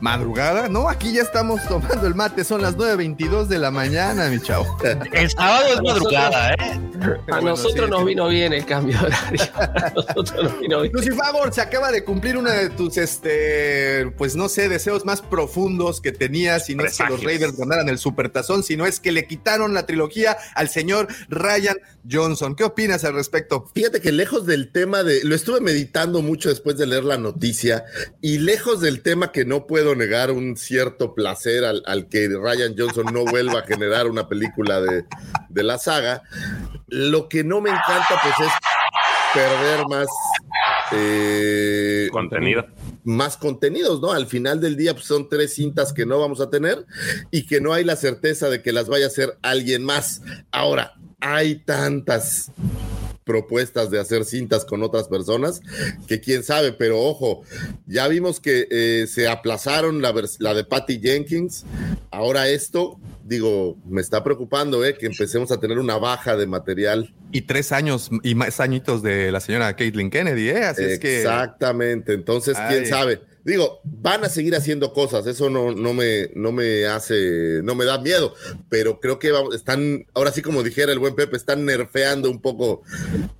Madrugada. 0.00 0.68
No, 0.68 0.88
aquí 0.88 1.12
ya 1.12 1.22
estamos 1.22 1.62
tomando 1.68 2.06
el 2.06 2.14
mate, 2.14 2.44
son 2.44 2.62
las 2.62 2.76
9.22 2.76 3.46
de 3.46 3.58
la 3.58 3.70
mañana, 3.70 4.28
mi 4.28 4.40
chavo. 4.40 4.66
El 5.12 5.30
sábado 5.30 5.66
es 5.74 5.82
madrugada, 5.82 6.50
¿eh? 6.54 6.80
A 7.28 7.36
Bueno, 7.36 7.50
nosotros 7.50 7.86
sí. 7.86 7.90
nos 7.90 8.04
vino 8.04 8.28
bien 8.28 8.52
el 8.52 8.64
cambio 8.64 8.98
de 8.98 9.06
horario. 9.06 9.40
A 9.54 9.92
nosotros 9.94 10.44
nos 10.44 10.60
vino 10.60 10.80
bien. 10.82 10.92
Lucy 10.92 11.10
Favor, 11.10 11.52
se 11.52 11.60
acaba 11.60 11.92
de 11.92 12.04
cumplir 12.04 12.36
una 12.36 12.52
de 12.52 12.70
tus, 12.70 12.96
este, 12.96 14.10
pues 14.16 14.36
no 14.36 14.48
sé, 14.48 14.68
deseos 14.68 15.04
más 15.04 15.22
profundos 15.22 16.00
que 16.00 16.12
tenías, 16.12 16.68
y 16.70 16.74
no 16.74 16.84
es 16.84 16.96
que 16.96 17.04
los. 17.04 17.22
Raiders 17.22 17.56
ganaran 17.56 17.88
el 17.88 17.98
supertazón, 17.98 18.62
sino 18.62 18.86
es 18.86 19.00
que 19.00 19.12
le 19.12 19.26
quitaron 19.26 19.74
la 19.74 19.86
trilogía 19.86 20.36
al 20.54 20.68
señor 20.68 21.08
Ryan 21.28 21.76
Johnson. 22.10 22.54
¿Qué 22.54 22.64
opinas 22.64 23.04
al 23.04 23.14
respecto? 23.14 23.66
Fíjate 23.74 24.00
que 24.00 24.12
lejos 24.12 24.46
del 24.46 24.70
tema 24.72 25.02
de, 25.02 25.22
lo 25.24 25.34
estuve 25.34 25.60
meditando 25.60 26.22
mucho 26.22 26.48
después 26.48 26.76
de 26.78 26.86
leer 26.86 27.04
la 27.04 27.18
noticia 27.18 27.84
y 28.20 28.38
lejos 28.38 28.80
del 28.80 29.02
tema 29.02 29.32
que 29.32 29.44
no 29.44 29.66
puedo 29.66 29.87
negar 29.94 30.30
un 30.30 30.56
cierto 30.56 31.14
placer 31.14 31.64
al, 31.64 31.82
al 31.86 32.08
que 32.08 32.28
Ryan 32.28 32.74
Johnson 32.76 33.06
no 33.12 33.24
vuelva 33.24 33.60
a 33.60 33.66
generar 33.66 34.06
una 34.06 34.28
película 34.28 34.80
de, 34.80 35.04
de 35.48 35.62
la 35.62 35.78
saga, 35.78 36.22
lo 36.86 37.28
que 37.28 37.44
no 37.44 37.60
me 37.60 37.70
encanta 37.70 38.20
pues 38.22 38.48
es 38.48 38.52
perder 39.34 39.86
más 39.88 40.06
eh, 40.92 42.08
Contenido. 42.10 42.66
más 43.04 43.36
contenidos, 43.36 44.00
¿no? 44.00 44.12
Al 44.12 44.26
final 44.26 44.60
del 44.60 44.76
día 44.76 44.94
pues, 44.94 45.04
son 45.06 45.28
tres 45.28 45.54
cintas 45.54 45.92
que 45.92 46.06
no 46.06 46.18
vamos 46.18 46.40
a 46.40 46.50
tener 46.50 46.86
y 47.30 47.46
que 47.46 47.60
no 47.60 47.72
hay 47.72 47.84
la 47.84 47.96
certeza 47.96 48.48
de 48.48 48.62
que 48.62 48.72
las 48.72 48.88
vaya 48.88 49.04
a 49.04 49.08
hacer 49.08 49.36
alguien 49.42 49.84
más. 49.84 50.22
Ahora, 50.50 50.94
hay 51.20 51.56
tantas 51.56 52.52
propuestas 53.28 53.90
de 53.90 54.00
hacer 54.00 54.24
cintas 54.24 54.64
con 54.64 54.82
otras 54.82 55.06
personas 55.06 55.60
que 56.06 56.18
quién 56.18 56.42
sabe, 56.42 56.72
pero 56.72 56.98
ojo, 56.98 57.42
ya 57.86 58.08
vimos 58.08 58.40
que 58.40 58.66
eh, 58.70 59.06
se 59.06 59.28
aplazaron 59.28 60.00
la, 60.00 60.14
la 60.38 60.54
de 60.54 60.64
Patty 60.64 60.98
Jenkins, 60.98 61.66
ahora 62.10 62.48
esto, 62.48 62.98
digo, 63.22 63.76
me 63.86 64.00
está 64.00 64.24
preocupando, 64.24 64.82
¿eh? 64.82 64.96
Que 64.96 65.04
empecemos 65.04 65.52
a 65.52 65.60
tener 65.60 65.78
una 65.78 65.98
baja 65.98 66.38
de 66.38 66.46
material. 66.46 67.12
Y 67.30 67.42
tres 67.42 67.70
años 67.72 68.08
y 68.22 68.34
más 68.34 68.60
añitos 68.60 69.02
de 69.02 69.30
la 69.30 69.40
señora 69.40 69.76
Caitlin 69.76 70.08
Kennedy, 70.08 70.48
¿eh? 70.48 70.64
Así 70.64 70.84
es 70.84 70.98
que. 70.98 71.18
Exactamente. 71.18 72.14
Entonces, 72.14 72.56
quién 72.68 72.84
Ay. 72.84 72.86
sabe. 72.86 73.20
Digo, 73.48 73.80
van 73.82 74.24
a 74.24 74.28
seguir 74.28 74.54
haciendo 74.54 74.92
cosas. 74.92 75.26
Eso 75.26 75.48
no, 75.48 75.72
no 75.72 75.94
me, 75.94 76.28
no 76.34 76.52
me 76.52 76.84
hace, 76.84 77.62
no 77.64 77.74
me 77.74 77.86
da 77.86 77.98
miedo. 77.98 78.34
Pero 78.68 79.00
creo 79.00 79.18
que 79.18 79.32
están, 79.54 80.06
ahora 80.12 80.32
sí, 80.32 80.42
como 80.42 80.62
dijera 80.62 80.92
el 80.92 80.98
buen 80.98 81.14
Pepe, 81.14 81.38
están 81.38 81.64
nerfeando 81.64 82.30
un 82.30 82.42
poco 82.42 82.82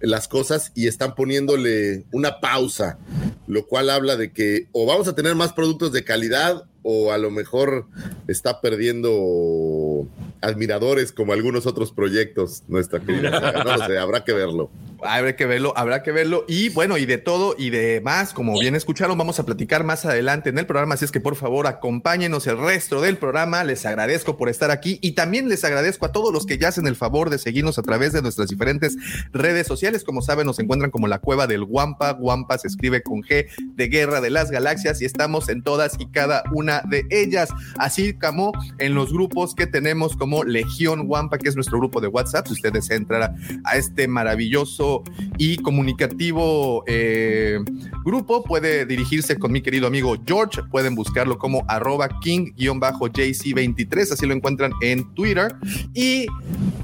las 0.01 0.27
cosas 0.27 0.73
y 0.75 0.87
están 0.87 1.15
poniéndole 1.15 2.07
una 2.11 2.41
pausa, 2.41 2.99
lo 3.47 3.67
cual 3.67 3.91
habla 3.91 4.17
de 4.17 4.33
que 4.33 4.69
o 4.73 4.87
vamos 4.87 5.09
a 5.09 5.15
tener 5.15 5.35
más 5.35 5.53
productos 5.53 5.93
de 5.93 6.05
calidad 6.05 6.65
o 6.83 7.13
a 7.13 7.19
lo 7.19 7.31
mejor 7.31 7.87
está 8.29 8.63
perdiendo 8.63 10.09
admiradores 10.41 11.13
como 11.13 11.35
algunos 11.35 11.67
otros 11.67 11.93
proyectos 11.93 12.63
nuestra 12.67 13.01
querida 13.01 13.39
saga. 13.39 13.63
No 13.63 13.87
sé, 13.87 13.99
habrá 13.99 14.25
que 14.25 14.33
verlo. 14.33 14.71
Habrá 15.03 15.37
que 15.37 15.47
verlo, 15.47 15.73
habrá 15.77 16.03
que 16.03 16.11
verlo. 16.11 16.45
Y 16.49 16.71
bueno, 16.71 16.99
y 16.99 17.07
de 17.07 17.19
todo 17.19 17.55
y 17.57 17.71
de 17.71 18.01
más, 18.01 18.33
como 18.33 18.59
bien 18.59 18.75
escucharon, 18.75 19.17
vamos 19.17 19.39
a 19.39 19.47
platicar 19.47 19.85
más 19.85 20.05
adelante 20.05 20.51
en 20.51 20.59
el 20.59 20.67
programa. 20.67 20.95
Así 20.95 21.05
es 21.05 21.13
que 21.13 21.21
por 21.21 21.37
favor, 21.37 21.67
acompáñenos 21.67 22.47
el 22.47 22.59
resto 22.59 23.01
del 23.01 23.17
programa. 23.17 23.63
Les 23.63 23.87
agradezco 23.87 24.37
por 24.37 24.49
estar 24.49 24.71
aquí 24.71 24.99
y 25.01 25.13
también 25.13 25.49
les 25.49 25.63
agradezco 25.65 26.07
a 26.07 26.13
todos 26.13 26.33
los 26.33 26.47
que 26.47 26.59
ya 26.59 26.69
hacen 26.69 26.87
el 26.87 26.97
favor 26.97 27.31
de 27.31 27.39
seguirnos 27.39 27.79
a 27.79 27.83
través 27.83 28.13
de 28.13 28.23
nuestras 28.23 28.49
diferentes 28.49 28.97
redes 29.33 29.67
sociales. 29.67 30.03
Como 30.03 30.21
saben, 30.21 30.47
nos 30.47 30.59
encuentran 30.59 30.91
como 30.91 31.07
la 31.07 31.21
cueva 31.21 31.47
del 31.47 31.65
Guampa. 31.65 32.13
Guampa 32.13 32.59
se 32.59 32.67
escribe 32.67 33.03
con 33.03 33.23
G 33.23 33.47
de 33.77 33.89
Guerra 33.89 34.21
de 34.21 34.31
las 34.31 34.51
Galaxias 34.51 35.01
y 35.01 35.05
estamos 35.05 35.49
en 35.49 35.63
todas 35.63 35.97
y 36.01 36.07
cada 36.07 36.43
una 36.53 36.83
de 36.89 37.05
ellas. 37.11 37.51
Así 37.79 38.15
como 38.15 38.53
en 38.79 38.95
los 38.95 39.13
grupos 39.13 39.55
que 39.55 39.69
tenemos 39.69 40.17
como 40.17 40.43
Legión 40.43 41.07
Guampa, 41.07 41.39
que 41.39 41.49
es 41.49 41.55
nuestro 41.55 41.79
grupo 41.79 42.01
de 42.01 42.09
WhatsApp. 42.09 42.49
Si 42.49 42.55
ustedes 42.55 42.91
entran 42.91 43.23
a, 43.23 43.35
a 43.65 43.77
este 43.77 44.09
maravilloso 44.09 44.88
y 45.37 45.57
comunicativo 45.59 46.85
eh, 46.87 47.59
grupo, 48.05 48.43
puede 48.43 48.87
dirigirse 48.87 49.39
con 49.39 49.53
mi 49.53 49.61
querido 49.61 49.87
amigo 49.87 50.17
George. 50.27 50.63
Pueden 50.71 50.95
buscarlo 50.95 51.39
como 51.39 51.65
arroba 51.69 52.09
king-jc23. 52.21 54.13
Así 54.13 54.27
lo 54.27 54.35
encuentran 54.35 54.73
en 54.83 55.15
Twitter. 55.15 55.55
Y 55.95 56.27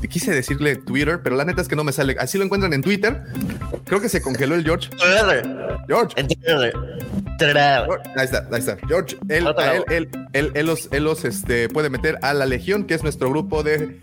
quise 0.09 0.33
decirle 0.33 0.77
Twitter, 0.77 1.21
pero 1.23 1.37
la 1.37 1.45
neta 1.45 1.63
es 1.63 1.69
que 1.69 1.77
no 1.77 1.85
me 1.85 1.93
sale. 1.93 2.17
Así 2.19 2.39
lo 2.39 2.45
encuentran 2.45 2.73
en 2.73 2.83
Twitter. 2.83 3.23
Creo 3.85 4.01
que 4.01 4.09
se 4.09 4.21
congeló 4.23 4.55
el 4.55 4.65
George. 4.65 4.91
George. 5.89 6.15
Ahí 8.17 8.25
está, 8.25 8.47
ahí 8.51 8.59
está. 8.59 8.77
George, 8.87 9.17
él, 9.29 9.47
él, 9.59 9.85
él, 9.89 10.09
él, 10.33 10.53
él 10.55 10.67
los, 10.67 10.89
él 10.93 11.05
los, 11.05 11.25
este, 11.25 11.69
puede 11.69 11.91
meter 11.91 12.19
a 12.23 12.33
la 12.33 12.47
Legión, 12.47 12.85
que 12.85 12.95
es 12.95 13.03
nuestro 13.03 13.29
grupo 13.31 13.63
de. 13.63 13.75
Eh, 13.75 13.99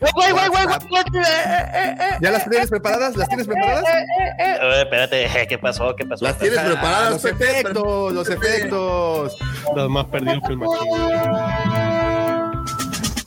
eh, 1.73 1.95
eh, 1.99 2.17
¿Ya 2.21 2.31
las 2.31 2.49
tienes 2.49 2.69
preparadas? 2.69 3.15
¿Las 3.15 3.29
tienes 3.29 3.47
preparadas? 3.47 3.85
Eh, 3.91 4.35
eh. 4.39 4.81
espérate, 4.81 5.25
eh, 5.25 5.47
¿qué 5.49 5.57
pasó? 5.57 5.95
¿Qué 5.95 6.05
pasó? 6.05 6.25
¿Las 6.25 6.37
tienes 6.37 6.59
Ah, 6.59 6.65
preparadas, 6.65 7.11
los 7.11 7.25
efectos, 7.25 8.13
los 8.13 8.29
efectos. 8.29 9.37
Los 9.75 9.89
más 9.89 10.05
perdidos 10.05 10.39
que 10.45 10.53
el 10.53 10.57
machín. 10.57 11.70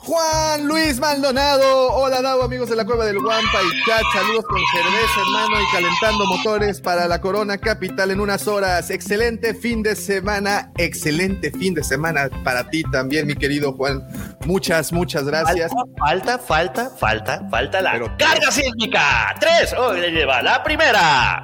Juan 0.05 0.67
Luis 0.67 0.99
Maldonado. 0.99 1.91
Hola, 1.93 2.21
Davo, 2.21 2.43
amigos 2.43 2.69
de 2.69 2.75
la 2.75 2.85
Cueva 2.85 3.05
del 3.05 3.19
Guampa 3.19 3.57
y 3.63 3.85
chat. 3.89 4.03
Saludos 4.13 4.45
con 4.45 4.59
cerveza, 4.71 5.19
hermano, 5.25 5.61
y 5.61 5.65
calentando 5.73 6.25
motores 6.27 6.79
para 6.79 7.07
la 7.07 7.19
Corona 7.19 7.57
Capital 7.57 8.11
en 8.11 8.19
unas 8.19 8.47
horas. 8.47 8.91
Excelente 8.91 9.55
fin 9.55 9.81
de 9.81 9.95
semana. 9.95 10.71
Excelente 10.77 11.49
fin 11.51 11.73
de 11.73 11.83
semana 11.83 12.29
para 12.43 12.69
ti 12.69 12.83
también, 12.91 13.25
mi 13.25 13.33
querido 13.35 13.73
Juan. 13.73 14.07
Muchas, 14.45 14.93
muchas 14.93 15.23
gracias. 15.25 15.71
Falta, 15.97 16.37
falta, 16.37 16.91
falta, 16.91 17.41
falta 17.49 17.81
la 17.81 17.93
Pero- 17.93 18.15
carga 18.17 18.51
sísmica. 18.51 19.33
Tres, 19.39 19.73
hoy 19.73 20.01
le 20.01 20.11
lleva 20.11 20.41
la 20.43 20.63
primera. 20.63 21.41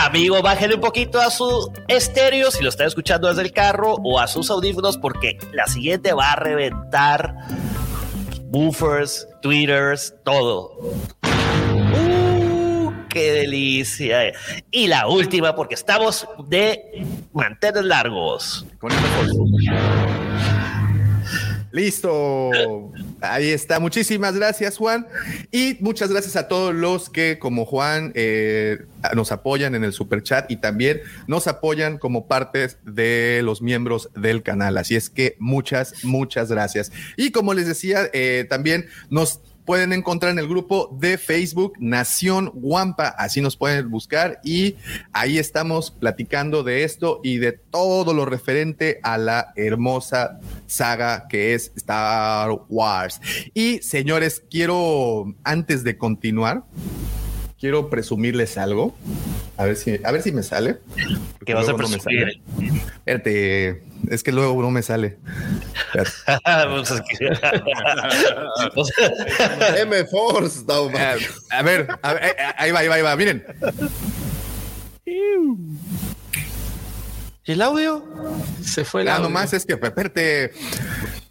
Amigo, 0.00 0.40
bájale 0.40 0.76
un 0.76 0.80
poquito 0.80 1.20
a 1.20 1.28
su 1.28 1.72
estéreo 1.88 2.52
si 2.52 2.62
lo 2.62 2.68
está 2.68 2.86
escuchando 2.86 3.28
desde 3.28 3.42
el 3.42 3.52
carro 3.52 3.94
o 4.04 4.20
a 4.20 4.28
sus 4.28 4.48
audífonos 4.48 4.96
porque 4.96 5.38
la 5.52 5.66
siguiente 5.66 6.12
va 6.12 6.32
a 6.32 6.36
reventar 6.36 7.34
buffers, 8.44 9.26
tweeters, 9.42 10.14
todo. 10.24 10.78
Uh, 11.94 12.92
¡Qué 13.08 13.32
delicia! 13.32 14.32
Y 14.70 14.86
la 14.86 15.08
última 15.08 15.56
porque 15.56 15.74
estamos 15.74 16.28
de 16.46 17.04
mantener 17.32 17.84
largos. 17.84 18.66
Con 18.78 18.92
el. 18.92 18.98
Listo. 21.72 22.50
Ahí 23.20 23.50
está. 23.50 23.80
Muchísimas 23.80 24.34
gracias, 24.36 24.76
Juan. 24.76 25.06
Y 25.50 25.76
muchas 25.80 26.10
gracias 26.10 26.36
a 26.36 26.48
todos 26.48 26.74
los 26.74 27.10
que, 27.10 27.38
como 27.38 27.64
Juan, 27.64 28.12
eh, 28.14 28.78
nos 29.14 29.32
apoyan 29.32 29.74
en 29.74 29.84
el 29.84 29.92
super 29.92 30.22
chat 30.22 30.50
y 30.50 30.56
también 30.56 31.00
nos 31.26 31.46
apoyan 31.46 31.98
como 31.98 32.28
partes 32.28 32.78
de 32.84 33.40
los 33.42 33.60
miembros 33.60 34.10
del 34.14 34.42
canal. 34.42 34.78
Así 34.78 34.94
es 34.94 35.10
que 35.10 35.36
muchas, 35.38 36.04
muchas 36.04 36.50
gracias. 36.50 36.92
Y 37.16 37.32
como 37.32 37.54
les 37.54 37.66
decía, 37.66 38.08
eh, 38.12 38.46
también 38.48 38.86
nos 39.10 39.40
pueden 39.68 39.92
encontrar 39.92 40.32
en 40.32 40.38
el 40.38 40.48
grupo 40.48 40.96
de 40.98 41.18
Facebook 41.18 41.74
Nación 41.78 42.50
Guampa, 42.54 43.08
así 43.08 43.42
nos 43.42 43.54
pueden 43.54 43.90
buscar 43.90 44.40
y 44.42 44.76
ahí 45.12 45.36
estamos 45.36 45.90
platicando 45.90 46.62
de 46.62 46.84
esto 46.84 47.20
y 47.22 47.36
de 47.36 47.52
todo 47.52 48.14
lo 48.14 48.24
referente 48.24 48.98
a 49.02 49.18
la 49.18 49.52
hermosa 49.56 50.40
saga 50.66 51.28
que 51.28 51.52
es 51.52 51.70
Star 51.76 52.48
Wars. 52.70 53.20
Y 53.52 53.82
señores, 53.82 54.42
quiero 54.50 55.34
antes 55.44 55.84
de 55.84 55.98
continuar, 55.98 56.64
quiero 57.60 57.90
presumirles 57.90 58.56
algo. 58.58 58.94
A 59.56 59.64
ver 59.64 59.76
si, 59.76 60.00
a 60.04 60.12
ver 60.12 60.22
si 60.22 60.32
me 60.32 60.42
sale. 60.42 60.78
¿Qué 61.44 61.54
vas 61.54 61.68
a 61.68 61.72
no 61.72 61.78
me 61.78 61.88
presumir? 61.88 62.40
sale. 62.56 62.72
Espérate, 62.98 63.82
es 64.10 64.22
que 64.22 64.32
luego 64.32 64.60
no 64.62 64.70
me 64.70 64.82
sale. 64.82 65.18
M 69.78 70.04
Force, 70.06 70.64
no, 70.66 70.90
Eh, 70.90 71.16
a 71.50 71.62
ver, 71.62 71.88
a 72.02 72.12
ver, 72.14 72.24
eh, 72.24 72.34
ahí 72.56 72.70
va, 72.70 72.80
ahí 72.80 72.88
va, 72.88 72.94
ahí 72.96 73.02
va. 73.02 73.16
Miren, 73.16 73.44
¿Y 77.44 77.52
el 77.52 77.62
audio? 77.62 78.04
Se 78.62 78.84
fue 78.84 79.02
el 79.02 79.08
Ah, 79.08 79.16
audio. 79.16 79.28
nomás 79.28 79.52
es 79.54 79.64
que, 79.64 79.72
espérate, 79.72 80.52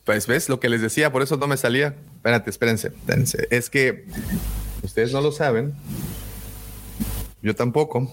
pues 0.04 0.26
ves 0.26 0.50
lo 0.50 0.60
que 0.60 0.68
les 0.70 0.82
decía, 0.82 1.12
por 1.12 1.22
eso 1.22 1.38
no 1.38 1.46
me 1.48 1.58
salía. 1.58 1.96
Espérate, 2.16 2.50
espérense, 2.50 2.88
espérense. 2.88 3.48
Es 3.52 3.70
que 3.70 4.06
ustedes 4.82 5.14
no 5.14 5.22
lo 5.22 5.32
saben, 5.32 5.76
yo 7.41 7.56
tampoco. 7.56 8.12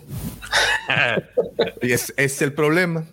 Y 1.82 1.92
es, 1.92 2.12
es 2.16 2.42
el 2.42 2.52
problema. 2.52 3.04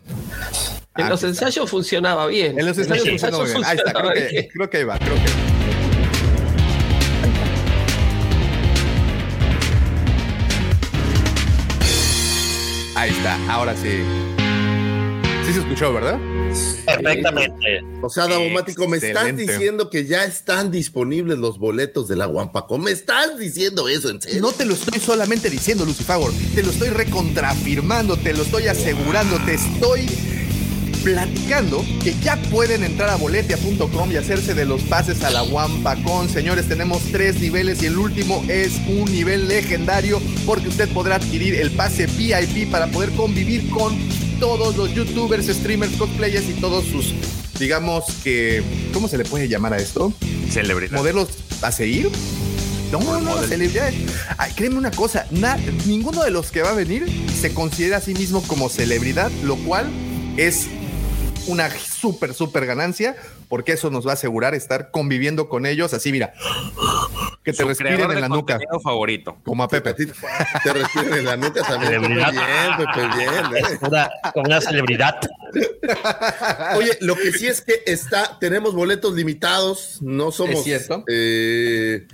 En 0.98 1.06
Ah, 1.06 1.10
los 1.10 1.24
está. 1.24 1.46
ensayos 1.46 1.70
funcionaba 1.70 2.28
bien. 2.28 2.60
En 2.60 2.66
los 2.66 2.78
ensayos 2.78 3.08
En 3.08 3.10
funcionó 3.10 3.44
bien. 3.44 3.64
Ahí 3.66 3.78
está, 3.78 3.94
creo 3.94 4.12
funcionaba 4.12 4.14
que, 4.14 4.50
creo 4.54 4.70
que 4.70 4.78
ahí 4.78 4.84
va, 4.84 5.00
creo 5.00 5.16
que. 5.16 5.32
Ahí 12.96 13.10
está, 13.12 13.38
ahora 13.52 13.76
sí. 13.76 14.04
¿Sí 15.52 15.56
Sí 15.56 15.60
se 15.60 15.68
escuchó, 15.68 15.92
¿verdad? 15.92 16.18
Perfectamente. 16.86 17.84
O 18.02 18.10
sea, 18.10 18.26
Davomático, 18.26 18.88
me 18.88 18.98
estás 18.98 19.36
diciendo 19.36 19.90
que 19.90 20.06
ya 20.06 20.24
están 20.24 20.72
disponibles 20.72 21.38
los 21.40 21.60
boletos 21.60 22.08
de 22.08 22.16
la 22.16 22.26
Guampacón. 22.26 22.82
Me 22.82 22.92
estás 22.92 23.38
diciendo 23.38 23.90
eso, 23.90 24.10
en 24.10 24.22
serio. 24.22 24.40
No 24.40 24.54
te 24.54 24.64
lo 24.64 24.76
estoy 24.76 25.02
solamente 25.02 25.50
diciendo, 25.50 25.84
Lucifagor. 25.84 26.32
Te 26.56 26.64
lo 26.64 26.72
estoy 26.72 26.88
recontrafirmando, 26.88 28.16
te 28.16 28.34
lo 28.34 28.44
estoy 28.44 28.68
asegurando, 28.68 29.40
te 29.46 29.56
estoy 29.56 30.08
platicando 31.04 31.84
que 32.02 32.14
ya 32.22 32.38
pueden 32.50 32.86
entrar 32.86 33.10
a 33.10 33.16
boletia.com 33.18 34.10
y 34.10 34.16
hacerse 34.16 34.54
de 34.54 34.64
los 34.64 34.84
pases 34.84 35.22
a 35.26 35.32
la 35.32 35.44
Wampacon. 35.44 36.30
Señores, 36.30 36.70
tenemos 36.70 37.02
tres 37.12 37.42
niveles 37.42 37.84
y 37.84 37.88
el 37.88 37.98
último 37.98 38.42
es 38.48 38.80
un 38.88 39.12
nivel 39.12 39.50
legendario 39.50 40.22
porque 40.46 40.70
usted 40.70 40.88
podrá 40.94 41.16
adquirir 41.16 41.56
el 41.56 41.72
pase 41.72 42.06
VIP 42.06 42.72
para 42.72 42.88
poder 42.88 43.12
convivir 43.12 43.70
con 43.70 43.98
todos 44.42 44.76
los 44.76 44.92
youtubers, 44.94 45.46
streamers, 45.48 45.94
cosplayers 45.98 46.50
y 46.50 46.54
todos 46.54 46.84
sus, 46.86 47.14
digamos 47.60 48.06
que, 48.24 48.64
¿cómo 48.92 49.08
se 49.08 49.18
le 49.20 49.24
puede 49.24 49.48
llamar 49.48 49.74
a 49.74 49.78
esto? 49.78 50.12
Celebridad. 50.50 50.98
¿Modelos 50.98 51.30
a 51.62 51.72
seguir? 51.72 52.10
No, 52.92 53.00
no, 53.00 53.22
no, 53.22 53.38
celebridades. 53.44 53.94
Ay, 54.40 54.52
créeme 54.56 54.78
una 54.80 54.90
cosa, 54.90 55.28
na- 55.30 55.58
ninguno 55.86 56.24
de 56.24 56.32
los 56.32 56.52
que 56.52 56.64
va 56.64 56.72
a 56.72 56.74
venir 56.74 57.06
se 57.40 57.54
considera 57.54 57.98
a 57.98 58.02
sí 58.02 58.16
mismo 58.16 58.42
como 58.48 58.68
celebridad, 58.68 59.30
lo 59.44 59.56
cual 59.58 59.90
es 60.38 60.66
una 61.52 61.70
súper, 61.70 62.34
súper 62.34 62.66
ganancia, 62.66 63.16
porque 63.50 63.74
eso 63.74 63.90
nos 63.90 64.06
va 64.08 64.12
a 64.12 64.14
asegurar 64.14 64.56
estar 64.56 64.92
conviviendo 64.92 65.50
con 65.50 65.66
ellos 65.66 65.94
así, 65.94 66.12
mira, 66.12 66.34
que 67.44 67.52
te 67.54 67.64
Su 67.64 67.68
respiren 67.68 68.10
en 68.12 68.22
la 68.22 68.30
nuca, 68.30 68.60
favorito. 68.84 69.38
como 69.44 69.64
a 69.64 69.68
Pepe. 69.68 69.94
Ti 69.94 70.06
te 70.64 70.74
respiren 70.74 71.14
en 71.20 71.26
la 71.26 71.38
nuca 71.38 71.62
también. 71.64 72.02
Pepe, 72.02 72.06
Celebridad. 72.08 72.32
bien, 72.32 72.78
Pepe, 72.78 73.08
bien. 73.18 73.66
¿eh? 73.74 73.78
Una, 73.82 74.10
como 74.34 74.46
una 74.46 74.62
celebridad. 74.62 75.16
Oye, 76.76 76.98
lo 77.02 77.16
que 77.16 77.32
sí 77.34 77.48
es 77.48 77.62
que 77.62 77.82
está, 77.86 78.38
tenemos 78.40 78.74
boletos 78.74 79.14
limitados, 79.14 79.98
no 80.02 80.32
somos 80.32 80.56
Es 80.60 80.64
cierto. 80.64 81.04
eh, 81.08 82.08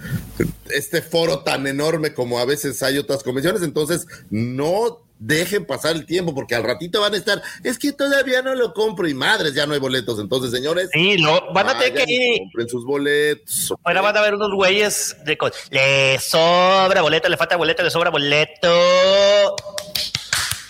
este 0.70 1.02
foro 1.02 1.40
tan 1.40 1.68
enorme 1.68 2.14
como 2.14 2.40
a 2.40 2.46
veces 2.46 2.82
hay 2.84 2.98
otras 2.98 3.24
convenciones, 3.24 3.62
entonces 3.62 4.08
no 4.30 5.07
dejen 5.20 5.66
pasar 5.66 5.96
el 5.96 6.06
tiempo 6.06 6.34
porque 6.34 6.56
al 6.56 6.64
ratito 6.64 7.02
van 7.02 7.14
a 7.14 7.18
estar, 7.18 7.42
es 7.64 7.78
que 7.78 7.92
todavía 7.94 8.42
no 8.42 8.56
lo 8.56 8.74
compro 8.74 9.08
y 9.08 9.14
madres, 9.14 9.54
ya 9.54 9.66
no 9.66 9.74
hay 9.74 9.80
boletos, 9.80 10.20
entonces 10.20 10.52
señores, 10.52 10.90
Sí, 10.94 11.18
lo, 11.18 11.52
van 11.54 11.70
a 11.70 11.78
tener 11.78 12.06
que 12.06 12.14
ir. 12.14 12.40
compren 12.40 12.70
sus 12.70 12.86
boletos. 12.86 13.74
Ahora 13.84 14.02
van 14.02 14.18
a 14.18 14.22
ver 14.22 14.36
unos 14.36 14.54
güeyes 14.54 15.16
de 15.26 15.38
le 15.70 16.20
sobra 16.20 17.02
boleto, 17.02 17.30
le 17.30 17.38
falta 17.38 17.56
boleto, 17.56 17.84
le 17.84 17.90
sobra 17.90 18.10
boleto. 18.10 19.56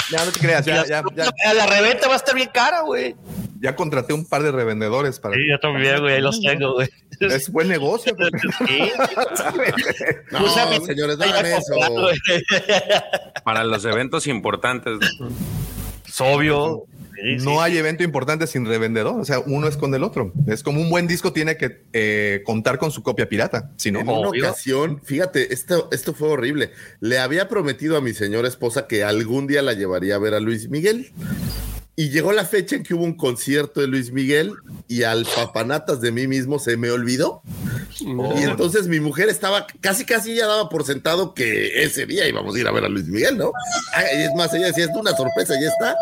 Ya 0.09 0.23
no 0.23 0.31
te 0.31 0.39
creas, 0.39 0.65
ya, 0.65 0.85
ya, 0.85 1.03
ya, 1.15 1.53
La 1.53 1.65
reventa 1.65 2.07
va 2.07 2.13
a 2.13 2.17
estar 2.17 2.33
bien 2.33 2.49
cara, 2.53 2.81
güey. 2.81 3.15
Ya 3.59 3.75
contraté 3.75 4.13
un 4.13 4.25
par 4.25 4.43
de 4.43 4.51
revendedores 4.51 5.19
para... 5.19 5.35
Sí, 5.35 5.41
yo 5.49 5.59
también, 5.59 5.99
güey, 5.99 6.21
los 6.21 6.41
tengo, 6.41 6.73
güey. 6.73 6.89
Es 7.19 7.49
buen 7.51 7.67
negocio. 7.67 8.15
Pepe. 8.15 8.37
Sí. 8.67 8.91
No, 10.31 10.85
señores, 10.85 11.17
no 11.17 11.23
hagan 11.23 11.45
eso. 11.45 11.73
Para 13.43 13.63
los 13.63 13.85
eventos 13.85 14.27
importantes. 14.27 14.99
Es 16.07 16.21
obvio. 16.21 16.83
Sí, 17.15 17.39
sí, 17.39 17.45
No 17.45 17.61
hay 17.61 17.77
evento 17.77 18.03
importante 18.03 18.45
sin 18.45 18.65
revendedor, 18.65 19.19
o 19.19 19.25
sea, 19.25 19.39
uno 19.39 19.67
es 19.67 19.77
con 19.77 19.93
el 19.95 20.03
otro. 20.03 20.33
Es 20.47 20.61
como 20.63 20.81
un 20.81 20.89
buen 20.89 21.07
disco 21.07 21.33
tiene 21.33 21.57
que 21.57 21.81
eh, 21.93 22.43
contar 22.45 22.77
con 22.77 22.91
su 22.91 23.01
copia 23.01 23.27
pirata, 23.27 23.71
si 23.75 23.91
no, 23.91 24.01
En 24.01 24.09
una 24.09 24.29
ocasión, 24.29 25.01
fíjate, 25.03 25.53
esto, 25.53 25.89
esto 25.91 26.13
fue 26.13 26.29
horrible. 26.29 26.71
Le 26.99 27.17
había 27.17 27.47
prometido 27.47 27.97
a 27.97 28.01
mi 28.01 28.13
señora 28.13 28.47
esposa 28.47 28.87
que 28.87 29.03
algún 29.03 29.47
día 29.47 29.61
la 29.61 29.73
llevaría 29.73 30.15
a 30.15 30.19
ver 30.19 30.35
a 30.35 30.39
Luis 30.39 30.69
Miguel. 30.69 31.11
Y 31.99 32.11
llegó 32.11 32.31
la 32.31 32.45
fecha 32.45 32.75
en 32.75 32.83
que 32.83 32.93
hubo 32.93 33.03
un 33.03 33.15
concierto 33.17 33.81
de 33.81 33.87
Luis 33.87 34.11
Miguel 34.11 34.53
y 34.87 35.01
al 35.01 35.25
papanatas 35.25 35.99
de 35.99 36.11
mí 36.11 36.27
mismo 36.27 36.59
se 36.59 36.77
me 36.77 36.91
olvidó. 36.91 37.41
Y 37.99 38.43
entonces 38.43 38.87
mi 38.87 38.99
mujer 38.99 39.29
estaba 39.29 39.65
casi, 39.81 40.05
casi 40.05 40.35
ya 40.35 40.45
daba 40.45 40.69
por 40.69 40.85
sentado 40.85 41.33
que 41.33 41.81
ese 41.83 42.05
día 42.05 42.27
íbamos 42.27 42.55
a 42.55 42.59
ir 42.59 42.67
a 42.67 42.71
ver 42.71 42.85
a 42.85 42.87
Luis 42.87 43.07
Miguel, 43.07 43.35
¿no? 43.39 43.51
Y 44.15 44.21
es 44.21 44.31
más, 44.35 44.53
ella 44.53 44.67
decía, 44.67 44.85
es 44.85 44.91
una 44.95 45.15
sorpresa, 45.15 45.55
ya 45.59 45.69
está. 45.69 45.95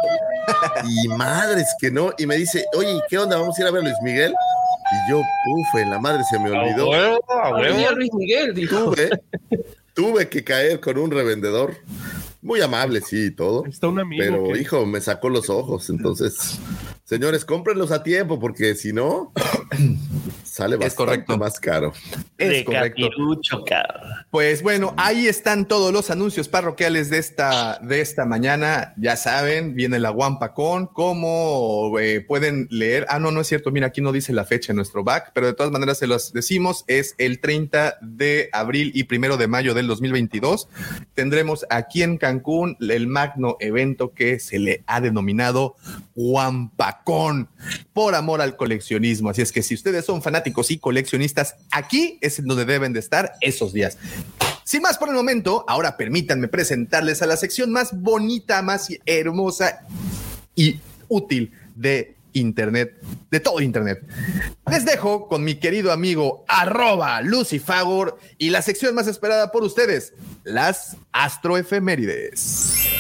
Y 0.86 1.08
madres 1.08 1.68
que 1.80 1.90
no. 1.92 2.14
Y 2.18 2.26
me 2.26 2.36
dice, 2.36 2.66
oye, 2.74 2.92
¿y 2.92 3.00
¿qué 3.10 3.18
onda? 3.18 3.38
¿Vamos 3.38 3.58
a 3.58 3.62
ir 3.62 3.68
a 3.70 3.72
ver 3.72 3.82
a 3.82 3.86
Luis 3.86 3.96
Miguel? 4.04 4.34
Y 4.34 5.12
yo, 5.12 5.20
uf, 5.20 5.76
en 5.82 5.92
la 5.92 6.00
madre 6.00 6.24
se 6.30 6.38
me 6.40 6.50
A 6.54 6.60
olvidó. 6.62 6.90
huevo, 6.90 7.24
a 7.32 7.52
huevo. 7.58 7.92
Luis 7.96 8.14
Miguel, 8.14 8.54
dijo. 8.54 8.94
tuve, 8.94 9.10
tuve 9.94 10.28
que 10.28 10.44
caer 10.44 10.82
con 10.82 10.98
un 10.98 11.10
revendedor. 11.10 11.78
Muy 12.46 12.62
amable, 12.62 13.02
sí, 13.02 13.26
y 13.26 13.32
todo. 13.32 13.66
Está 13.66 13.88
un 13.88 13.98
amigo. 14.00 14.24
Pero, 14.24 14.54
que- 14.54 14.62
hijo, 14.62 14.86
me 14.86 15.02
sacó 15.02 15.30
los 15.30 15.50
ojos. 15.50 15.90
Entonces, 15.90 16.60
señores, 17.04 17.44
cómprenlos 17.44 17.92
a 17.92 18.04
tiempo, 18.04 18.40
porque 18.40 18.76
si 18.76 18.94
no, 18.94 19.34
sale 20.56 20.78
bastante 20.78 20.96
correcto. 20.96 21.38
más 21.38 21.60
caro. 21.60 21.92
es 22.38 22.50
de 22.50 22.64
correcto. 22.64 23.10
Pues 24.32 24.64
bueno, 24.64 24.94
ahí 24.96 25.28
están 25.28 25.68
todos 25.68 25.92
los 25.92 26.10
anuncios 26.12 26.48
parroquiales 26.48 27.10
de 27.10 27.18
esta, 27.18 27.78
de 27.80 28.00
esta 28.00 28.26
mañana. 28.26 28.94
Ya 28.96 29.18
saben, 29.18 29.76
viene 29.76 30.00
la 30.00 30.12
Wampacón, 30.12 30.88
cómo 30.88 32.00
eh, 32.00 32.22
pueden 32.22 32.70
leer. 32.72 33.06
Ah, 33.10 33.20
no, 33.20 33.32
no 33.32 33.42
es 33.42 33.48
cierto. 33.48 33.70
Mira, 33.70 33.88
aquí 33.88 34.00
no 34.00 34.14
dice 34.14 34.32
la 34.32 34.46
fecha 34.46 34.72
en 34.72 34.78
nuestro 34.78 35.04
back, 35.04 35.32
pero 35.34 35.48
de 35.48 35.54
todas 35.54 35.74
maneras 35.74 35.98
se 35.98 36.08
los 36.08 36.32
decimos. 36.32 36.86
Es 36.88 37.16
el 37.18 37.42
30 37.42 37.98
de 38.02 38.50
abril 38.54 38.94
y 38.96 39.04
primero 39.04 39.36
de 39.36 39.50
mayo 39.50 39.74
del 39.74 39.88
2022. 39.88 40.70
Tendremos 41.16 41.66
aquí 41.70 42.02
en 42.02 42.18
Cancún 42.18 42.78
el 42.80 43.08
magno 43.08 43.58
evento 43.60 44.14
que 44.14 44.40
se 44.40 44.60
le 44.60 44.86
ha 44.88 45.02
denominado 45.02 45.76
Wampacón 46.16 47.50
por 47.92 48.16
amor 48.16 48.40
al 48.40 48.56
coleccionismo. 48.56 49.32
Así 49.32 49.42
es 49.42 49.52
que 49.52 49.62
si 49.62 49.74
ustedes 49.74 50.06
son 50.06 50.22
fanáticos 50.22 50.45
y 50.48 50.78
coleccionistas, 50.78 51.56
aquí 51.72 52.18
es 52.22 52.44
donde 52.46 52.66
deben 52.66 52.94
de 52.94 53.00
estar 53.00 53.34
esos 53.42 53.74
días. 53.74 53.98
Sin 54.64 54.82
más 54.82 54.98
por 54.98 55.10
el 55.10 55.16
momento, 55.16 55.64
ahora 55.68 55.96
permítanme 55.96 56.48
presentarles 56.48 57.22
a 57.22 57.28
la 57.28 57.38
sección 57.38 57.72
más 57.72 58.00
bonita, 58.02 58.62
más 58.62 58.90
hermosa 59.06 59.86
y 60.56 60.80
útil 61.08 61.52
de 61.76 62.16
Internet, 62.34 62.96
de 63.32 63.40
todo 63.40 63.62
Internet. 63.62 64.04
Les 64.70 64.86
dejo 64.86 65.28
con 65.28 65.44
mi 65.44 65.56
querido 65.56 65.92
amigo 65.92 66.44
arroba 66.48 67.22
Lucifagor 67.22 68.20
y 68.38 68.50
la 68.50 68.62
sección 68.62 68.96
más 68.96 69.08
esperada 69.08 69.52
por 69.52 69.64
ustedes, 69.64 70.14
las 70.44 70.98
astroefemérides. 71.12 72.95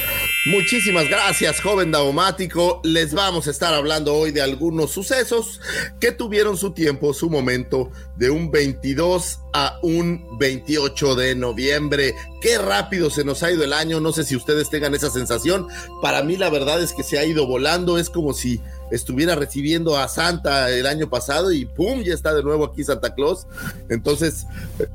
Muchísimas 0.45 1.09
gracias, 1.09 1.59
joven 1.59 1.89
daumático. 1.89 2.79
Les 2.83 3.15
vamos 3.15 3.47
a 3.47 3.51
estar 3.51 3.73
hablando 3.73 4.13
hoy 4.13 4.31
de 4.31 4.43
algunos 4.43 4.91
sucesos 4.91 5.59
que 5.99 6.11
tuvieron 6.11 6.55
su 6.55 6.71
tiempo, 6.71 7.15
su 7.15 7.31
momento, 7.31 7.89
de 8.17 8.29
un 8.29 8.51
22 8.51 9.39
a 9.53 9.79
un 9.81 10.37
28 10.37 11.15
de 11.15 11.35
noviembre. 11.35 12.13
Qué 12.41 12.57
rápido 12.57 13.09
se 13.09 13.23
nos 13.23 13.43
ha 13.43 13.51
ido 13.51 13.63
el 13.63 13.73
año. 13.73 13.99
No 13.99 14.11
sé 14.11 14.23
si 14.23 14.35
ustedes 14.35 14.69
tengan 14.69 14.93
esa 14.93 15.09
sensación. 15.09 15.67
Para 16.01 16.23
mí, 16.23 16.37
la 16.37 16.49
verdad 16.49 16.81
es 16.81 16.93
que 16.93 17.03
se 17.03 17.17
ha 17.17 17.25
ido 17.25 17.47
volando. 17.47 17.97
Es 17.97 18.09
como 18.09 18.33
si 18.33 18.61
estuviera 18.91 19.35
recibiendo 19.35 19.97
a 19.97 20.07
Santa 20.07 20.69
el 20.69 20.85
año 20.85 21.09
pasado 21.09 21.51
y 21.51 21.65
¡pum! 21.65 22.01
ya 22.03 22.13
está 22.13 22.33
de 22.33 22.43
nuevo 22.43 22.65
aquí 22.65 22.83
Santa 22.83 23.15
Claus. 23.15 23.47
Entonces, 23.89 24.45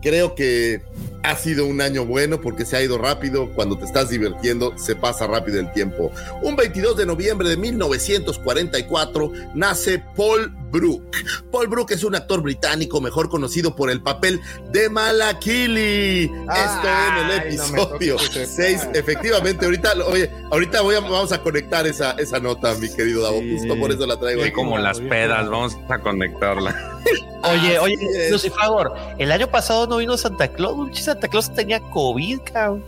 creo 0.00 0.34
que 0.34 0.82
ha 1.22 1.36
sido 1.36 1.66
un 1.66 1.80
año 1.80 2.06
bueno 2.06 2.40
porque 2.40 2.64
se 2.64 2.76
ha 2.76 2.82
ido 2.82 2.98
rápido. 2.98 3.50
Cuando 3.54 3.78
te 3.78 3.84
estás 3.84 4.10
divirtiendo, 4.10 4.76
se 4.78 4.96
pasa 4.96 5.26
rápido 5.26 5.60
el 5.60 5.72
tiempo. 5.72 6.12
Un 6.42 6.56
22 6.56 6.96
de 6.96 7.06
noviembre 7.06 7.48
de 7.48 7.56
1944 7.56 9.32
nace 9.54 10.02
Paul 10.16 10.54
Brook. 10.70 11.02
Paul 11.50 11.68
Brook 11.68 11.90
es 11.92 12.04
un 12.04 12.14
actor 12.14 12.40
británico 12.42 13.00
mejor 13.00 13.28
conocido 13.28 13.74
por 13.74 13.90
el 13.90 14.02
papel 14.02 14.40
de 14.70 14.88
Malakili. 14.88 16.24
Esto 16.24 16.88
en 16.88 17.30
el 17.30 17.38
episodio 17.38 18.16
toques 18.16 18.36
ese 18.36 18.78
6. 18.78 18.88
Efectivamente, 18.94 19.64
ahorita, 19.64 19.92
oye, 20.06 20.30
ahorita 20.50 20.80
voy 20.82 20.94
a- 20.96 21.00
vamos 21.00 21.32
a 21.32 21.42
conectar 21.42 21.86
esa, 21.86 22.12
esa 22.12 22.38
nota, 22.38 22.74
mi 22.74 22.88
querido 22.94 23.22
Davo. 23.22 23.38
Sí. 23.40 23.56
Justo 23.58 23.76
por 23.78 23.90
eso 23.90 24.06
la 24.06 24.18
traigo. 24.18 24.42
Aquí. 24.42 24.52
como 24.52 24.78
las 24.78 25.00
pedas, 25.00 25.48
vamos 25.48 25.76
a 25.88 25.98
conectarla. 25.98 26.86
Oye, 27.42 27.78
oye. 27.78 27.96
Lucifagor, 28.30 28.92
el 29.16 29.32
año 29.32 29.46
pasado 29.50 29.86
no 29.86 29.96
vino 29.96 30.18
Santa 30.18 30.46
Claus, 30.48 30.98
Santa 30.98 31.26
Claus 31.26 31.50
tenía 31.54 31.80
COVID, 31.80 32.40
cabrón. 32.52 32.84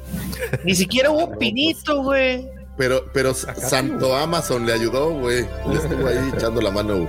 Ni 0.62 0.74
siquiera 0.74 1.10
hubo 1.10 1.24
un 1.28 1.38
pinito, 1.38 2.02
güey. 2.02 2.46
Pero, 2.76 3.04
pero 3.12 3.34
Santo 3.34 4.16
Amazon 4.16 4.66
le 4.66 4.72
ayudó, 4.72 5.10
güey. 5.10 5.46
Le 5.68 5.74
estuvo 5.74 6.06
ahí 6.06 6.32
echando 6.36 6.60
la 6.60 6.70
mano. 6.70 7.06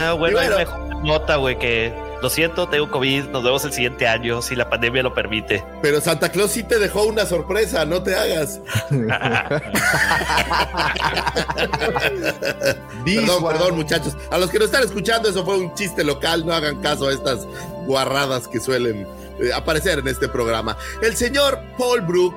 Ah, 0.00 0.12
bueno, 0.12 0.38
bueno. 0.38 0.56
hay 0.56 0.64
mejor 0.64 1.04
nota, 1.04 1.36
güey, 1.36 1.58
que 1.58 1.92
lo 2.22 2.30
siento, 2.30 2.68
tengo 2.68 2.88
COVID, 2.88 3.24
nos 3.30 3.42
vemos 3.42 3.64
el 3.64 3.72
siguiente 3.72 4.06
año, 4.06 4.40
si 4.42 4.54
la 4.54 4.70
pandemia 4.70 5.02
lo 5.02 5.12
permite. 5.12 5.64
Pero 5.82 6.00
Santa 6.00 6.30
Claus 6.30 6.52
sí 6.52 6.62
te 6.62 6.78
dejó 6.78 7.02
una 7.02 7.26
sorpresa, 7.26 7.84
no 7.84 8.00
te 8.02 8.14
hagas. 8.14 8.60
Perdón, 13.04 13.44
perdón, 13.44 13.74
muchachos. 13.74 14.16
A 14.30 14.38
los 14.38 14.50
que 14.50 14.58
nos 14.58 14.66
están 14.66 14.84
escuchando, 14.84 15.28
eso 15.28 15.44
fue 15.44 15.58
un 15.58 15.74
chiste 15.74 16.04
local. 16.04 16.46
No 16.46 16.52
hagan 16.52 16.80
caso 16.80 17.08
a 17.08 17.12
estas 17.12 17.46
guarradas 17.86 18.46
que 18.46 18.60
suelen 18.60 19.06
eh, 19.40 19.52
aparecer 19.52 19.98
en 19.98 20.06
este 20.08 20.28
programa. 20.28 20.76
El 21.02 21.16
señor 21.16 21.60
Paul 21.76 22.02
Brook 22.02 22.36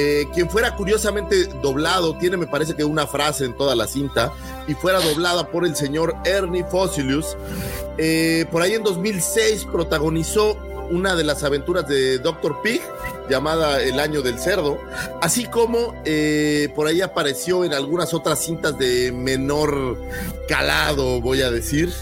eh, 0.00 0.28
quien 0.32 0.48
fuera 0.48 0.76
curiosamente 0.76 1.46
doblado, 1.60 2.16
tiene 2.18 2.36
me 2.36 2.46
parece 2.46 2.76
que 2.76 2.84
una 2.84 3.08
frase 3.08 3.44
en 3.44 3.56
toda 3.56 3.74
la 3.74 3.88
cinta, 3.88 4.32
y 4.68 4.74
fuera 4.74 5.00
doblada 5.00 5.48
por 5.48 5.66
el 5.66 5.74
señor 5.74 6.14
Ernie 6.24 6.62
Fossilius. 6.62 7.36
Eh, 7.96 8.46
por 8.52 8.62
ahí 8.62 8.74
en 8.74 8.84
2006 8.84 9.66
protagonizó 9.72 10.56
una 10.88 11.16
de 11.16 11.24
las 11.24 11.42
aventuras 11.42 11.88
de 11.88 12.18
Dr. 12.18 12.62
Pig 12.62 12.80
llamada 13.28 13.82
El 13.82 13.98
Año 13.98 14.22
del 14.22 14.38
Cerdo, 14.38 14.78
así 15.20 15.46
como 15.46 16.00
eh, 16.04 16.72
por 16.76 16.86
ahí 16.86 17.00
apareció 17.00 17.64
en 17.64 17.74
algunas 17.74 18.14
otras 18.14 18.38
cintas 18.38 18.78
de 18.78 19.10
menor 19.10 19.98
calado, 20.46 21.20
voy 21.20 21.42
a 21.42 21.50
decir. 21.50 21.92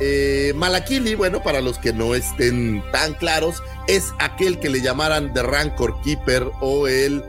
Eh, 0.00 0.52
Malakili, 0.56 1.14
bueno, 1.14 1.42
para 1.42 1.60
los 1.60 1.78
que 1.78 1.92
no 1.92 2.14
estén 2.14 2.82
tan 2.90 3.14
claros, 3.14 3.62
es 3.86 4.12
aquel 4.18 4.58
que 4.58 4.70
le 4.70 4.80
llamaran 4.80 5.32
The 5.34 5.42
Rancor 5.42 6.00
Keeper 6.02 6.50
o 6.60 6.86
el 6.86 7.22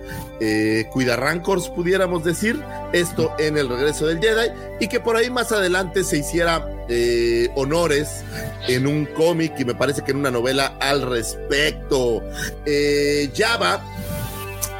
eh, 0.43 0.87
Cuida 0.91 1.15
Rancors, 1.15 1.69
pudiéramos 1.69 2.23
decir, 2.23 2.59
esto 2.93 3.31
en 3.37 3.59
el 3.59 3.69
regreso 3.69 4.07
del 4.07 4.19
Jedi, 4.19 4.49
y 4.79 4.87
que 4.87 4.99
por 4.99 5.15
ahí 5.15 5.29
más 5.29 5.51
adelante 5.51 6.03
se 6.03 6.17
hiciera 6.17 6.67
eh, 6.89 7.47
honores 7.55 8.23
en 8.67 8.87
un 8.87 9.05
cómic 9.05 9.53
y 9.59 9.65
me 9.65 9.75
parece 9.75 10.03
que 10.03 10.11
en 10.11 10.17
una 10.17 10.31
novela 10.31 10.75
al 10.79 11.03
respecto. 11.03 12.23
Eh, 12.65 13.31
Java 13.37 13.83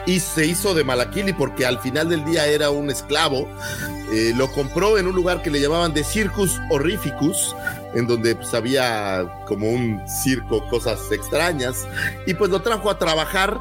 y 0.07 0.19
se 0.19 0.47
hizo 0.47 0.73
de 0.73 0.83
Malakili 0.83 1.31
porque 1.33 1.67
al 1.67 1.79
final 1.79 2.09
del 2.09 2.25
día 2.25 2.47
era 2.47 2.71
un 2.71 2.89
esclavo. 2.89 3.47
Lo 4.35 4.51
compró 4.51 4.97
en 4.97 5.07
un 5.07 5.15
lugar 5.15 5.41
que 5.41 5.49
le 5.49 5.61
llamaban 5.61 5.93
de 5.93 6.03
Circus 6.03 6.59
Horrificus, 6.69 7.55
en 7.93 8.07
donde 8.07 8.35
pues, 8.35 8.53
había 8.53 9.43
como 9.47 9.69
un 9.69 10.01
circo, 10.07 10.67
cosas 10.69 10.99
extrañas, 11.11 11.87
y 12.25 12.33
pues 12.33 12.49
lo 12.49 12.61
trajo 12.61 12.89
a 12.89 12.97
trabajar 12.97 13.59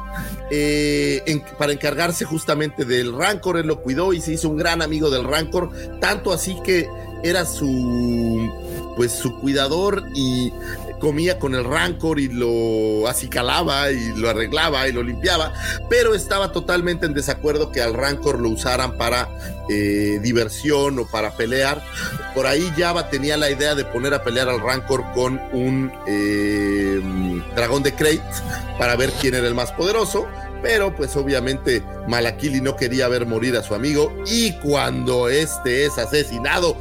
eh, 0.49 1.41
para 1.57 1.73
encargarse 1.73 2.25
justamente 2.25 2.85
del 2.85 3.13
Rancor. 3.13 3.57
Él 3.57 3.67
lo 3.67 3.81
cuidó 3.81 4.13
y 4.13 4.21
se 4.21 4.33
hizo 4.33 4.49
un 4.49 4.57
gran 4.57 4.81
amigo 4.81 5.09
del 5.09 5.23
Rancor, 5.23 5.71
tanto 5.99 6.31
así 6.31 6.57
que 6.63 6.87
era 7.23 7.45
su 7.45 8.49
pues 8.95 9.11
su 9.13 9.39
cuidador 9.39 10.03
y 10.13 10.51
comía 11.01 11.39
con 11.39 11.55
el 11.55 11.65
rancor 11.65 12.19
y 12.19 12.29
lo 12.29 13.07
acicalaba 13.07 13.91
y 13.91 14.13
lo 14.15 14.29
arreglaba 14.29 14.87
y 14.87 14.93
lo 14.93 15.03
limpiaba, 15.03 15.51
pero 15.89 16.13
estaba 16.13 16.53
totalmente 16.53 17.05
en 17.05 17.13
desacuerdo 17.13 17.71
que 17.71 17.81
al 17.81 17.93
rancor 17.93 18.39
lo 18.39 18.49
usaran 18.49 18.97
para 18.97 19.27
eh, 19.67 20.19
diversión 20.21 20.99
o 20.99 21.07
para 21.07 21.31
pelear. 21.35 21.83
Por 22.33 22.45
ahí 22.47 22.71
Java 22.77 23.09
tenía 23.09 23.35
la 23.35 23.49
idea 23.49 23.75
de 23.75 23.83
poner 23.83 24.13
a 24.13 24.23
pelear 24.23 24.47
al 24.47 24.61
rancor 24.61 25.03
con 25.13 25.41
un 25.51 25.91
eh, 26.07 27.01
dragón 27.55 27.83
de 27.83 27.93
Crate 27.93 28.21
para 28.77 28.95
ver 28.95 29.11
quién 29.19 29.33
era 29.33 29.47
el 29.47 29.55
más 29.55 29.71
poderoso. 29.71 30.27
Pero 30.61 30.95
pues 30.95 31.15
obviamente 31.15 31.83
Malakili 32.07 32.61
no 32.61 32.75
quería 32.75 33.07
ver 33.07 33.25
morir 33.25 33.57
a 33.57 33.63
su 33.63 33.73
amigo 33.73 34.13
y 34.27 34.53
cuando 34.59 35.29
este 35.29 35.85
es 35.85 35.97
asesinado 35.97 36.77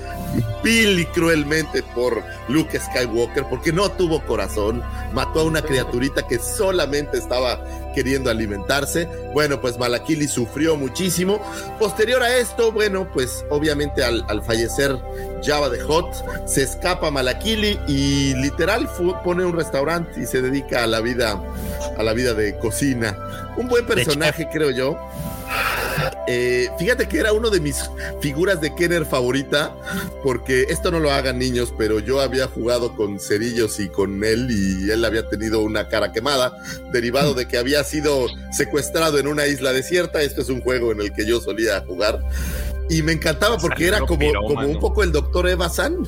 vil 0.63 1.01
y 1.01 1.07
cruelmente 1.07 1.83
por 1.83 2.23
Luke 2.49 2.79
Skywalker 2.79 3.45
porque 3.49 3.73
no 3.73 3.91
tuvo 3.91 4.25
corazón, 4.27 4.83
mató 5.13 5.41
a 5.41 5.45
una 5.45 5.63
criaturita 5.63 6.27
que 6.27 6.39
solamente 6.39 7.19
estaba 7.19 7.65
queriendo 7.95 8.31
alimentarse. 8.31 9.09
Bueno, 9.33 9.61
pues 9.61 9.79
Malakili 9.79 10.29
sufrió 10.29 10.77
muchísimo. 10.77 11.41
Posterior 11.79 12.23
a 12.23 12.37
esto, 12.37 12.73
bueno, 12.73 13.09
pues 13.13 13.45
obviamente 13.51 14.05
al, 14.05 14.25
al 14.29 14.43
fallecer 14.43 14.97
Java 15.43 15.69
de 15.69 15.81
Hot, 15.81 16.47
se 16.47 16.63
escapa 16.63 17.11
Malakili 17.11 17.79
y 17.87 18.35
literal 18.35 18.89
pone 19.25 19.45
un 19.45 19.57
restaurante 19.57 20.21
y 20.21 20.27
se 20.27 20.43
dedica 20.43 20.85
a 20.85 20.87
la 20.87 21.01
vida, 21.01 21.41
a 21.97 22.03
la 22.03 22.13
vida 22.13 22.35
de 22.35 22.57
cocina. 22.59 23.17
Un 23.57 23.69
buen 23.69 23.87
personaje, 23.87 24.49
creo 24.53 24.71
yo. 24.71 24.99
Eh, 26.27 26.71
fíjate 26.79 27.09
que 27.09 27.19
era 27.19 27.33
uno 27.33 27.51
de 27.51 27.61
mis 27.61 27.91
figuras 28.21 28.61
de 28.61 28.75
Kenner 28.75 29.05
favorita, 29.05 29.75
porque 30.23 30.67
esto 30.69 30.91
no 30.91 31.01
lo 31.01 31.11
hagan 31.11 31.39
niños, 31.39 31.75
pero 31.77 31.99
yo 31.99 32.21
había 32.21 32.47
jugado 32.47 32.95
con 32.95 33.19
cerillos 33.19 33.81
y 33.81 33.89
con 33.89 34.23
él 34.23 34.49
y 34.51 34.91
él 34.91 35.05
había 35.05 35.29
tenido 35.29 35.61
una 35.61 35.89
cara 35.89 36.13
quemada, 36.13 36.57
derivado 36.93 37.35
de 37.35 37.49
que 37.49 37.59
había 37.59 37.83
sido 37.83 38.27
secuestrado 38.53 39.19
en 39.19 39.27
una 39.27 39.47
isla 39.47 39.73
desierta. 39.73 40.23
Esto 40.23 40.43
es 40.43 40.49
un 40.51 40.61
juego 40.61 40.93
en 40.93 41.01
el 41.01 41.13
que 41.13 41.27
yo 41.27 41.41
solía 41.41 41.81
jugar 41.81 42.21
y 42.89 43.03
me 43.03 43.13
encantaba 43.13 43.57
porque 43.57 43.87
era 43.87 44.01
como, 44.01 44.33
como 44.47 44.67
un 44.67 44.79
poco 44.79 45.03
el 45.03 45.13
doctor 45.13 45.49
Eva 45.49 45.69
San. 45.69 46.07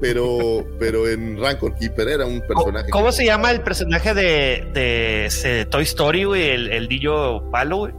Pero, 0.00 0.64
pero 0.78 1.08
en 1.08 1.40
Rancor 1.40 1.74
Keeper 1.74 2.08
era 2.08 2.24
un 2.26 2.40
personaje. 2.40 2.90
¿Cómo 2.90 3.10
se 3.10 3.24
llama 3.24 3.50
el 3.50 3.62
personaje 3.62 4.14
de, 4.14 4.64
de 4.72 5.66
Toy 5.70 5.82
Story, 5.82 6.24
güey? 6.24 6.50
El, 6.50 6.70
el 6.70 6.88
niño 6.88 7.50
palo, 7.50 7.78
güey. 7.78 7.92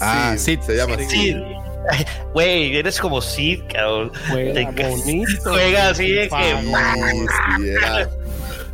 Ah, 0.00 0.34
sí, 0.36 0.58
se 0.64 0.76
llama 0.76 0.96
Sid. 0.98 1.36
Güey, 2.32 2.76
eres 2.76 3.00
como 3.00 3.20
Sid, 3.20 3.62
cabrón. 3.72 4.12
Juega 4.30 4.70
Te- 4.72 4.88
bonito. 4.88 5.50
Juega 5.50 5.88
así 5.88 6.12
de 6.12 6.28
que. 6.28 6.56
sí, 7.58 7.68
era. 7.68 8.08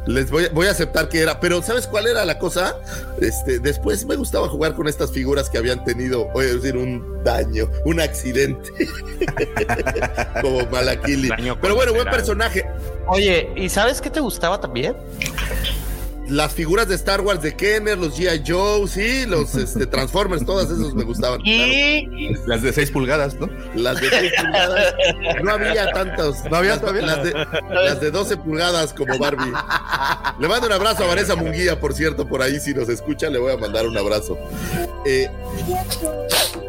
Les 0.09 0.31
voy, 0.31 0.47
voy 0.55 0.67
a 0.67 0.71
aceptar 0.71 1.11
que 1.11 1.21
era, 1.21 1.39
pero 1.39 1.61
¿sabes 1.61 1.87
cuál 1.87 2.07
era 2.07 2.25
la 2.25 2.39
cosa? 2.39 2.75
Este, 3.21 3.59
después 3.59 4.07
me 4.07 4.17
gustaba 4.17 4.49
jugar 4.49 4.75
con 4.75 4.89
estas 4.89 5.13
figuras 5.13 5.51
que 5.51 5.59
habían 5.59 5.85
tenido, 5.85 6.31
voy 6.33 6.47
a 6.47 6.55
decir, 6.55 6.79
un 6.79 7.23
daño, 7.23 7.71
un 7.85 8.01
accidente, 8.01 8.71
como 10.41 10.65
Malakili. 10.71 11.29
Pero 11.61 11.75
bueno, 11.75 11.93
buen 11.93 12.09
personaje. 12.09 12.65
Oye, 13.07 13.51
¿y 13.55 13.69
sabes 13.69 14.01
qué 14.01 14.09
te 14.09 14.21
gustaba 14.21 14.59
también? 14.59 14.97
Las 16.29 16.53
figuras 16.53 16.87
de 16.89 16.95
Star 16.95 17.21
Wars 17.23 17.41
de 17.43 17.57
Kenner, 17.57 17.97
los 17.97 18.19
G.I. 18.19 18.43
Joe, 18.47 18.87
sí, 18.87 19.25
los 19.27 19.55
este, 19.55 19.87
Transformers, 19.87 20.45
todas 20.45 20.67
esos 20.71 20.95
me 20.95 21.03
gustaban. 21.05 21.41
Y 21.45 22.35
Las 22.47 22.63
de 22.63 22.73
6 22.73 22.91
pulgadas, 22.91 23.35
¿no? 23.37 23.49
Las 23.75 24.01
de 24.01 24.11
6 24.11 24.33
pulgadas. 24.43 24.95
No 25.43 25.53
había 25.53 25.91
tantos. 25.93 26.37
No 26.51 26.57
había 26.59 26.79
todavía. 26.81 27.03
las 27.03 27.25
de, 27.25 27.33
las 27.71 28.01
de 28.01 28.11
12 28.11 28.37
pulgadas 28.39 28.93
como 28.93 29.17
Barbie. 29.19 29.53
Le 30.39 30.49
mando 30.49 30.67
un 30.67 30.73
abrazo 30.75 31.05
a 31.05 31.07
Vanessa 31.07 31.35
Munguía, 31.35 31.81
por 31.81 31.95
cierto, 31.95 32.27
por 32.29 32.43
ahí 32.43 32.61
si 32.61 32.75
nos 32.75 32.89
escucha 32.89 33.31
le 33.31 33.39
voy 33.39 33.53
a 33.53 33.57
mandar 33.57 33.87
un 33.87 33.97
abrazo. 33.97 34.37
Eh, 35.07 35.31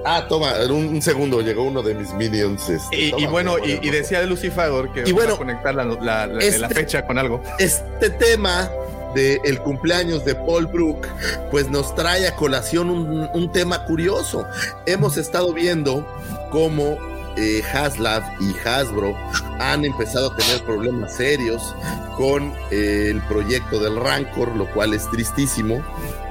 ah, 0.05 0.25
toma, 0.29 0.53
un, 0.69 0.85
un 0.85 1.01
segundo, 1.01 1.41
llegó 1.41 1.63
uno 1.63 1.81
de 1.81 1.95
mis 1.95 2.13
minions. 2.13 2.69
este, 2.69 2.95
Y, 3.17 3.25
bueno, 3.27 3.57
y, 3.59 3.89
decía 3.89 4.21
de 4.21 4.27
Lucifagor 4.27 4.93
que 4.93 5.01
Y 5.01 5.09
iba 5.09 5.17
bueno, 5.19 5.33
a 5.33 5.37
conectar 5.37 5.75
la, 5.75 5.83
la- 5.83 6.27
la- 6.27 6.39
este- 6.39 6.59
la 6.59 6.69
fecha 6.69 7.05
con 7.05 7.17
algo. 7.17 7.43
este 7.59 8.09
tema 8.11 8.69
de 9.13 9.39
el 9.43 9.59
cumpleaños 9.59 10.25
de 10.25 10.35
Paul 10.35 10.67
Brook, 10.67 11.07
pues 11.51 11.69
nos 11.69 11.93
trae 11.95 12.27
a 12.27 12.35
colación 12.35 12.89
un, 12.89 13.29
un 13.33 13.51
tema 13.51 13.85
curioso. 13.85 14.45
Hemos 14.85 15.17
estado 15.17 15.53
viendo 15.53 16.05
cómo 16.51 16.97
eh, 17.37 17.61
Haslab 17.73 18.23
y 18.41 18.67
Hasbro 18.67 19.15
han 19.59 19.85
empezado 19.85 20.31
a 20.31 20.35
tener 20.35 20.61
problemas 20.63 21.15
serios 21.15 21.75
con 22.17 22.53
eh, 22.71 23.07
el 23.11 23.21
proyecto 23.27 23.79
del 23.79 23.95
Rancor, 23.95 24.55
lo 24.55 24.69
cual 24.73 24.93
es 24.93 25.09
tristísimo 25.09 25.81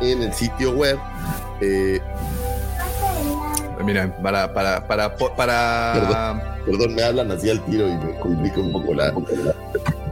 en 0.00 0.22
el 0.22 0.32
sitio 0.34 0.72
web. 0.72 0.98
Eh, 1.60 2.00
Mira, 3.84 4.14
para, 4.22 4.52
para, 4.52 4.86
para, 4.86 5.16
para, 5.16 5.92
Perdón. 5.94 6.42
perdón, 6.66 6.94
me 6.94 7.02
hablan 7.02 7.30
así 7.30 7.48
al 7.48 7.64
tiro 7.64 7.88
y 7.88 7.92
me 7.96 8.18
complica 8.18 8.60
un 8.60 8.72
poco 8.72 8.92
la... 8.92 9.14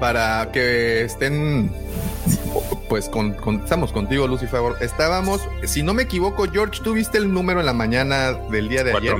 para 0.00 0.48
que 0.50 1.04
estén 1.04 1.70
pues 2.88 3.08
con, 3.08 3.32
con- 3.34 3.56
estamos 3.62 3.92
contigo 3.92 4.26
Lucifer. 4.26 4.60
Estábamos 4.80 5.40
si 5.64 5.82
no 5.82 5.94
me 5.94 6.04
equivoco 6.04 6.46
George 6.50 6.80
tú 6.82 6.94
viste 6.94 7.18
el 7.18 7.32
número 7.32 7.60
en 7.60 7.66
la 7.66 7.72
mañana 7.72 8.32
del 8.32 8.68
día 8.68 8.84
de 8.84 8.92
ayer 9.10 9.18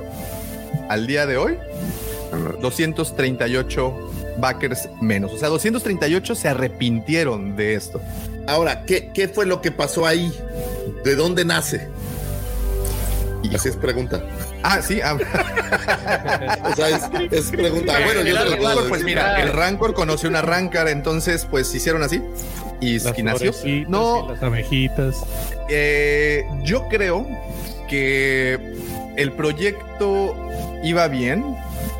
al 0.89 1.07
día 1.07 1.25
de 1.25 1.37
hoy. 1.37 1.57
238 2.61 4.11
backers 4.37 4.89
menos. 5.01 5.33
O 5.33 5.37
sea, 5.37 5.49
238 5.49 6.35
se 6.35 6.47
arrepintieron 6.47 7.55
de 7.55 7.75
esto. 7.75 8.01
Ahora, 8.47 8.83
¿qué, 8.85 9.09
¿qué 9.13 9.27
fue 9.27 9.45
lo 9.45 9.61
que 9.61 9.71
pasó 9.71 10.05
ahí? 10.05 10.31
¿De 11.03 11.15
dónde 11.15 11.43
nace? 11.45 11.89
Y 13.43 13.55
así 13.55 13.69
es 13.69 13.75
pregunta. 13.75 14.21
Ah, 14.63 14.81
sí. 14.81 14.99
ah. 15.03 15.17
O 16.71 16.75
sea, 16.75 16.89
es, 16.89 17.03
es 17.31 17.51
pregunta. 17.51 17.99
Bueno, 18.03 18.21
yo 18.21 18.37
el 18.37 18.43
te 18.43 18.49
lo 18.49 18.57
puedo 18.57 18.69
Rancor, 18.69 18.89
pues 18.89 19.03
mira, 19.03 19.41
el 19.41 19.53
Rancor 19.53 19.93
conoció 19.93 20.29
una 20.29 20.41
Rancor, 20.41 20.87
entonces 20.89 21.47
pues 21.49 21.73
hicieron 21.73 22.03
así. 22.03 22.21
Y, 22.79 22.97
nació. 23.23 23.51
No, 23.87 24.25
y 24.25 24.33
las 24.33 24.43
abejitas. 24.43 25.15
Eh, 25.69 26.45
yo 26.63 26.87
creo 26.89 27.27
que 27.89 28.75
el 29.15 29.31
proyecto 29.33 30.35
iba 30.83 31.07
bien. 31.07 31.55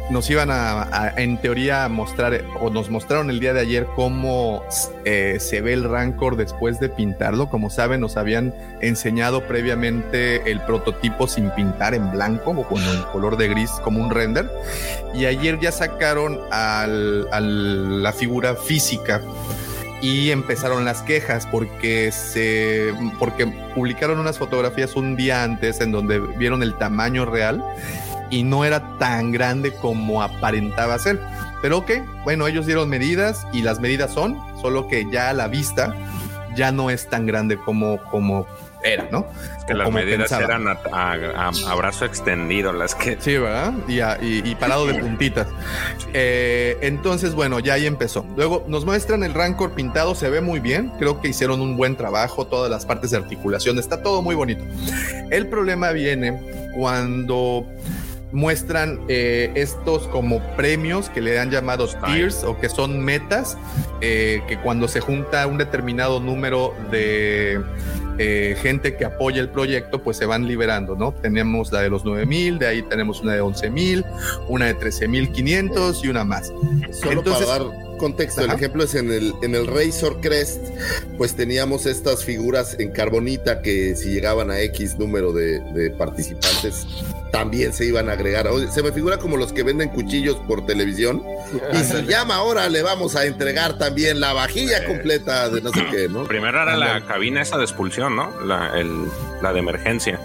Nos 0.10 0.30
iban 0.30 0.50
a, 0.52 1.14
en 1.18 1.38
teoría, 1.38 1.90
mostrar, 1.90 2.42
o 2.62 2.70
nos 2.70 2.90
mostraron 2.90 3.30
el 3.30 3.42
día 3.42 3.54
de 3.54 3.60
ayer 3.60 3.88
cómo 3.94 4.64
eh, 5.04 5.36
se 5.40 5.60
ve 5.60 5.74
el 5.74 5.84
Rancor 5.84 6.38
después 6.38 6.80
de 6.80 6.88
pintarlo. 6.88 7.50
Como 7.50 7.70
saben, 7.70 8.00
nos 8.00 8.16
habían 8.16 8.54
enseñado 8.80 9.46
previamente 9.48 10.50
el 10.50 10.62
prototipo 10.62 11.28
sin 11.28 11.50
pintar 11.52 11.94
en 11.94 12.10
blanco 12.12 12.52
o 12.52 12.64
con 12.64 12.82
el 12.82 13.06
color 13.08 13.36
de 13.36 13.50
gris 13.50 13.70
como 13.84 14.02
un 14.02 14.10
render. 14.10 14.50
Y 15.14 15.26
ayer 15.26 15.60
ya 15.60 15.74
sacaron 15.74 16.40
al, 16.52 17.28
al, 17.34 18.02
la 18.02 18.14
figura 18.14 18.56
física 18.56 19.22
y 20.02 20.32
empezaron 20.32 20.86
las 20.86 21.02
quejas 21.02 21.48
porque 21.48 22.12
se 22.12 22.94
porque 23.20 23.48
publicaron 23.74 24.20
unas 24.20 24.38
fotografías 24.38 24.96
un 24.96 25.16
día 25.16 25.44
antes 25.44 25.82
en 25.82 25.92
donde 25.92 26.20
vieron 26.20 26.62
el 26.62 26.76
tamaño 26.78 27.26
real 27.26 27.64
y 28.30 28.44
no 28.44 28.66
era 28.66 28.98
tan 28.98 29.32
grande 29.32 29.74
como 29.74 30.22
aparentaba 30.22 30.98
ser. 31.00 31.20
Pero 31.62 31.80
ok, 31.80 31.92
bueno, 32.24 32.48
ellos 32.48 32.66
dieron 32.66 32.88
medidas 32.90 33.46
y 33.54 33.62
las 33.64 33.80
medidas 33.80 34.14
son, 34.14 34.38
solo 34.62 34.88
que 34.88 35.06
ya 35.12 35.30
a 35.30 35.34
la 35.34 35.48
vista 35.48 35.96
ya 36.56 36.72
no 36.72 36.90
es 36.90 37.08
tan 37.08 37.26
grande 37.28 37.58
como, 37.58 38.02
como 38.10 38.48
era, 38.84 39.08
¿no? 39.12 39.28
Es 39.58 39.64
que 39.66 39.74
O 39.74 39.78
las 39.78 39.92
medidas 39.92 40.30
pensaba. 40.30 40.44
eran 40.44 40.68
a, 40.68 40.72
a- 40.92 41.50
a- 41.50 41.72
a 41.72 41.76
brazo 41.76 42.06
extendido, 42.06 42.72
las 42.74 42.96
que 42.96 43.18
Sí, 43.20 43.38
¿verdad? 43.38 43.74
Y, 43.88 44.00
a- 44.00 44.18
y- 44.22 44.42
y 44.44 44.56
parado 44.56 44.86
de 44.88 44.96
puntitas. 44.96 45.48
Eh, 46.14 46.78
entonces, 46.82 47.34
bueno, 47.36 47.60
ya 47.60 47.74
ahí 47.74 47.86
empezó. 47.86 48.26
Luego 48.36 48.64
nos 48.68 48.86
muestran 48.86 49.24
el 49.24 49.34
Rancor 49.34 49.74
pintado, 49.74 50.16
se 50.16 50.30
ve 50.30 50.42
muy 50.42 50.60
bien. 50.60 50.92
Creo 51.00 51.22
que 51.22 51.28
hicieron 51.28 51.60
un 51.62 51.76
buen 51.78 51.96
trabajo, 51.96 52.46
todas 52.48 52.70
las 52.72 52.86
partes 52.86 53.12
de 53.12 53.18
articulación, 53.18 53.78
está 53.78 54.02
todo 54.02 54.22
muy 54.22 54.36
bonito. 54.36 54.64
El 55.32 55.48
problema 55.48 55.92
viene 55.92 56.40
cuando 56.76 57.66
muestran 58.32 59.00
eh, 59.08 59.52
estos 59.56 60.08
como 60.08 60.42
premios 60.56 61.10
que 61.10 61.22
le 61.22 61.40
han 61.40 61.50
llamado 61.50 61.88
tiers 62.06 62.44
o 62.44 62.60
que 62.60 62.70
son 62.70 63.00
metas, 63.00 63.58
eh, 64.02 64.42
que 64.48 64.58
cuando 64.60 64.88
se 64.88 65.00
junta 65.00 65.48
un 65.48 65.58
determinado 65.58 66.20
número 66.20 66.74
de 66.92 67.62
eh, 68.18 68.56
gente 68.62 68.96
que 68.96 69.06
apoya 69.06 69.42
el 69.42 69.50
proyecto, 69.50 70.02
pues 70.04 70.18
se 70.18 70.26
van 70.26 70.48
liberando, 70.48 70.96
¿no? 70.96 71.14
Tenemos 71.14 71.72
la 71.72 71.82
de 71.82 71.90
los 71.90 72.06
9000, 72.06 72.60
de 72.60 72.68
ahí 72.68 72.82
tenemos 72.84 73.22
una 73.22 73.34
de 73.34 73.42
11000, 73.42 74.06
una 74.48 74.66
de 74.66 74.74
13500 74.76 76.04
y 76.04 76.08
una 76.10 76.24
más. 76.24 76.48
Solo 76.92 77.20
Entonces- 77.20 77.46
para 77.48 77.64
dar 77.64 77.88
contexto, 77.98 78.42
el 78.42 78.52
ejemplo 78.52 78.84
es 78.84 78.94
en 78.94 79.12
el, 79.12 79.34
en 79.42 79.56
el 79.56 79.66
Razor 79.66 80.22
Crest, 80.22 80.62
pues 81.18 81.36
teníamos 81.36 81.88
estas 81.88 82.24
figuras 82.24 82.76
en 82.80 82.92
carbonita 82.92 83.62
que 83.64 83.96
si 83.96 84.10
llegaban 84.12 84.52
a 84.52 84.60
X 84.62 85.00
número 85.00 85.34
de, 85.34 85.60
de 85.74 85.90
participantes, 85.90 86.86
también 87.32 87.74
se 87.74 87.86
iban 87.86 88.10
a 88.10 88.14
agregar. 88.14 88.48
Oye, 88.48 88.68
Se 88.72 88.82
me 88.84 88.92
figura 88.92 89.18
como 89.18 89.36
los 89.38 89.52
que 89.52 89.64
venden 89.64 89.90
cuchillos 89.90 90.36
por 90.48 90.66
televisión. 90.66 91.24
Y 91.74 91.78
si 91.84 92.04
llama 92.06 92.36
ahora, 92.36 92.70
le 92.70 92.82
vamos 92.82 93.16
a 93.16 93.26
entregar 93.26 93.78
también 93.78 94.20
la 94.20 94.34
vajilla 94.34 94.86
completa 94.86 95.50
de 95.50 95.62
no 95.62 95.72
sé 95.72 95.86
qué, 95.92 96.08
¿no? 96.08 96.24
primero 96.26 96.62
era 96.62 96.78
la 96.78 97.06
cabina 97.06 97.42
esa 97.42 97.58
de 97.58 97.64
expulsión, 97.64 98.07
¿no? 98.10 98.32
La, 98.42 98.78
el- 98.80 99.08
la 99.42 99.54
de 99.54 99.60
emergencia. 99.60 100.20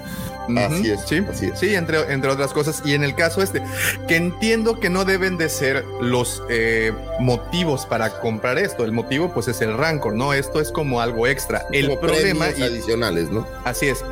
Así 0.57 0.91
es, 0.91 1.01
Sí, 1.07 1.25
así 1.31 1.47
es. 1.47 1.59
sí 1.61 1.75
entre, 1.77 2.13
entre 2.13 2.29
otras 2.31 2.53
cosas. 2.53 2.83
Y 2.85 2.95
en 2.95 3.05
el 3.05 3.15
caso 3.15 3.43
este, 3.43 3.63
que 4.09 4.17
entiendo 4.17 4.81
que 4.81 4.91
no 4.91 5.05
deben 5.05 5.39
de 5.39 5.49
ser 5.49 5.85
los 6.01 6.43
eh, 6.49 6.93
motivos 7.21 7.87
para 7.87 8.19
comprar 8.21 8.59
esto. 8.59 8.85
El 8.85 8.91
motivo, 8.91 9.33
pues, 9.33 9.47
es 9.47 9.61
el 9.61 9.77
Rancor, 9.79 10.15
¿no? 10.17 10.33
Esto 10.33 10.61
es 10.61 10.73
como 10.73 11.01
algo 11.01 11.29
extra. 11.29 11.65
El 11.71 11.87
Como 11.89 12.01
problema, 12.01 12.47
y- 12.57 12.63
adicionales, 12.63 13.31
¿no? 13.31 13.47
así 13.65 13.87
es. 13.87 14.05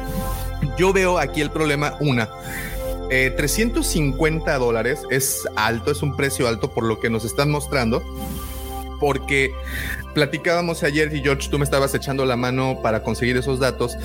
Yo 0.78 0.92
veo 0.92 1.18
aquí 1.18 1.40
el 1.40 1.50
problema, 1.50 1.96
una. 1.98 2.28
eh, 3.10 3.34
350 3.36 4.56
dólares 4.58 5.00
es 5.10 5.48
alto, 5.56 5.90
es 5.90 6.00
un 6.00 6.16
precio 6.16 6.46
alto 6.46 6.70
por 6.70 6.84
lo 6.84 7.00
que 7.00 7.10
nos 7.10 7.24
están 7.24 7.50
mostrando. 7.50 8.04
Porque 9.00 9.52
platicábamos 10.14 10.82
ayer 10.82 11.14
y 11.14 11.22
George, 11.22 11.48
tú 11.50 11.58
me 11.58 11.64
estabas 11.64 11.94
echando 11.94 12.24
la 12.24 12.36
mano 12.36 12.80
para 12.82 13.02
conseguir 13.02 13.36
esos 13.36 13.60
datos 13.60 13.96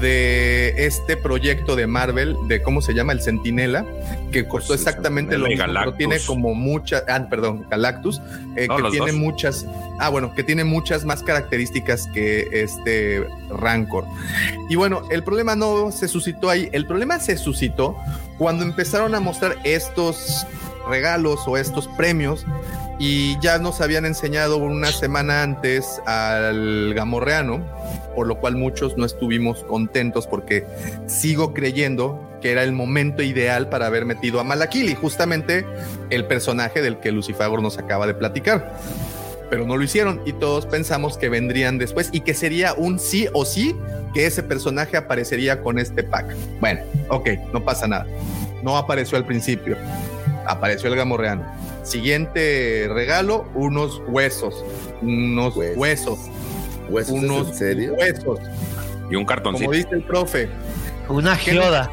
de 0.00 0.74
este 0.86 1.16
proyecto 1.16 1.76
de 1.76 1.86
Marvel, 1.86 2.36
de 2.48 2.62
cómo 2.62 2.82
se 2.82 2.92
llama, 2.92 3.12
el 3.12 3.22
Centinela, 3.22 3.86
que 4.32 4.46
costó 4.46 4.68
Pues 4.68 4.80
el 4.80 4.88
exactamente 4.88 5.38
lo 5.38 5.46
mismo, 5.46 5.64
pero 5.72 5.94
tiene 5.94 6.18
como 6.26 6.54
muchas, 6.54 7.04
ah, 7.08 7.26
perdón, 7.30 7.66
Galactus, 7.70 8.20
eh, 8.56 8.66
No, 8.68 8.76
que 8.76 8.90
tiene 8.90 9.12
dos. 9.12 9.14
muchas, 9.20 9.66
ah, 10.00 10.08
bueno, 10.08 10.34
que 10.34 10.42
tiene 10.42 10.64
muchas 10.64 11.04
más 11.04 11.22
características 11.22 12.08
que 12.12 12.48
este 12.52 13.26
Rancor. 13.50 14.04
Y 14.68 14.76
bueno, 14.76 15.02
el 15.10 15.22
problema 15.22 15.54
no 15.54 15.92
se 15.92 16.08
suscitó 16.08 16.50
ahí, 16.50 16.68
el 16.72 16.86
problema 16.86 17.20
se 17.20 17.36
suscitó 17.36 17.96
cuando 18.38 18.64
empezaron 18.64 19.14
a 19.14 19.20
mostrar 19.20 19.56
estos 19.62 20.46
regalos 20.88 21.40
o 21.46 21.56
estos 21.56 21.86
premios 21.96 22.44
y 23.04 23.36
ya 23.40 23.58
nos 23.58 23.80
habían 23.80 24.06
enseñado 24.06 24.58
una 24.58 24.92
semana 24.92 25.42
antes 25.42 26.00
al 26.06 26.94
gamorreano, 26.94 27.60
por 28.14 28.28
lo 28.28 28.38
cual 28.38 28.54
muchos 28.54 28.96
no 28.96 29.04
estuvimos 29.04 29.64
contentos 29.64 30.28
porque 30.28 30.64
sigo 31.08 31.52
creyendo 31.52 32.30
que 32.40 32.52
era 32.52 32.62
el 32.62 32.70
momento 32.70 33.24
ideal 33.24 33.68
para 33.68 33.86
haber 33.86 34.04
metido 34.04 34.38
a 34.38 34.44
Malakili, 34.44 34.94
justamente 34.94 35.66
el 36.10 36.26
personaje 36.26 36.80
del 36.80 37.00
que 37.00 37.10
Lucifagor 37.10 37.60
nos 37.60 37.76
acaba 37.76 38.06
de 38.06 38.14
platicar. 38.14 38.78
Pero 39.50 39.66
no 39.66 39.76
lo 39.76 39.82
hicieron 39.82 40.22
y 40.24 40.32
todos 40.34 40.66
pensamos 40.66 41.18
que 41.18 41.28
vendrían 41.28 41.78
después 41.78 42.08
y 42.12 42.20
que 42.20 42.34
sería 42.34 42.72
un 42.72 43.00
sí 43.00 43.26
o 43.32 43.44
sí 43.44 43.74
que 44.14 44.26
ese 44.26 44.44
personaje 44.44 44.96
aparecería 44.96 45.60
con 45.60 45.80
este 45.80 46.04
pack. 46.04 46.36
Bueno, 46.60 46.82
ok, 47.08 47.30
no 47.52 47.64
pasa 47.64 47.88
nada. 47.88 48.06
No 48.62 48.76
apareció 48.76 49.18
al 49.18 49.26
principio, 49.26 49.76
apareció 50.46 50.88
el 50.88 50.94
gamorreano. 50.94 51.71
Siguiente 51.82 52.88
regalo, 52.92 53.46
unos 53.54 54.00
huesos, 54.06 54.64
unos 55.00 55.56
Huesos. 55.56 55.76
huesos, 55.76 56.18
¿Huesos 56.88 57.14
es 57.16 57.22
unos 57.22 57.48
en 57.48 57.54
serio? 57.54 57.94
huesos. 57.94 58.38
Y 59.10 59.16
un 59.16 59.24
cartoncito. 59.24 59.66
Como 59.66 59.76
dice 59.76 59.88
el 59.92 60.02
profe, 60.04 60.48
Una 61.08 61.36
geoda. 61.36 61.90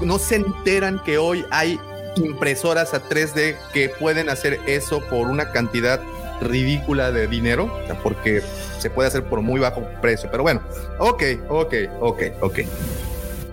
no 0.00 0.18
se 0.18 0.36
enteran 0.36 1.00
que 1.04 1.18
hoy 1.18 1.44
hay 1.50 1.78
impresoras 2.16 2.94
a 2.94 3.02
3D 3.02 3.56
que 3.72 3.88
pueden 3.88 4.28
hacer 4.28 4.60
eso 4.66 5.00
por 5.10 5.26
una 5.28 5.50
cantidad 5.50 6.00
ridícula 6.40 7.10
de 7.10 7.26
dinero, 7.26 7.70
porque 8.02 8.42
se 8.78 8.88
puede 8.90 9.08
hacer 9.08 9.24
por 9.24 9.40
muy 9.42 9.60
bajo 9.60 9.82
precio. 10.00 10.28
Pero 10.30 10.44
bueno, 10.44 10.60
ok, 10.98 11.22
ok, 11.48 11.74
ok, 12.00 12.22
ok. 12.40 12.58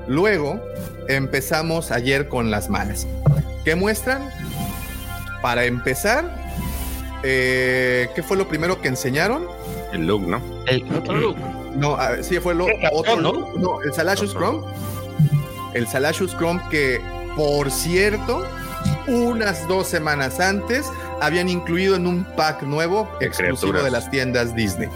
Luego 0.07 0.61
empezamos 1.07 1.91
ayer 1.91 2.27
con 2.27 2.51
las 2.51 2.69
malas. 2.69 3.07
¿Qué 3.65 3.75
muestran? 3.75 4.29
Para 5.41 5.65
empezar, 5.65 6.35
eh, 7.23 8.09
¿qué 8.15 8.23
fue 8.23 8.37
lo 8.37 8.47
primero 8.47 8.81
que 8.81 8.87
enseñaron? 8.87 9.47
El 9.91 10.07
look, 10.07 10.27
¿no? 10.27 10.41
El, 10.67 10.83
Otro 10.93 11.17
look. 11.17 11.37
No, 11.75 11.95
a 11.95 12.11
ver, 12.11 12.23
sí, 12.23 12.39
fue 12.39 12.53
lo 12.53 12.65
¿Qué, 12.65 12.89
otro, 12.91 13.17
¿no? 13.17 13.49
No, 13.57 13.81
el 13.81 13.93
Salacious 13.93 14.33
Chrome. 14.33 14.61
El 15.73 15.87
Salacious 15.87 16.35
Chrome 16.37 16.61
que, 16.69 16.99
por 17.35 17.71
cierto, 17.71 18.45
unas 19.07 19.67
dos 19.67 19.87
semanas 19.87 20.39
antes 20.39 20.85
habían 21.21 21.49
incluido 21.49 21.95
en 21.95 22.07
un 22.07 22.23
pack 22.23 22.63
nuevo 22.63 23.09
exclusivo 23.21 23.71
criaturas. 23.71 23.83
de 23.85 23.91
las 23.91 24.11
tiendas 24.11 24.55
Disney. 24.55 24.89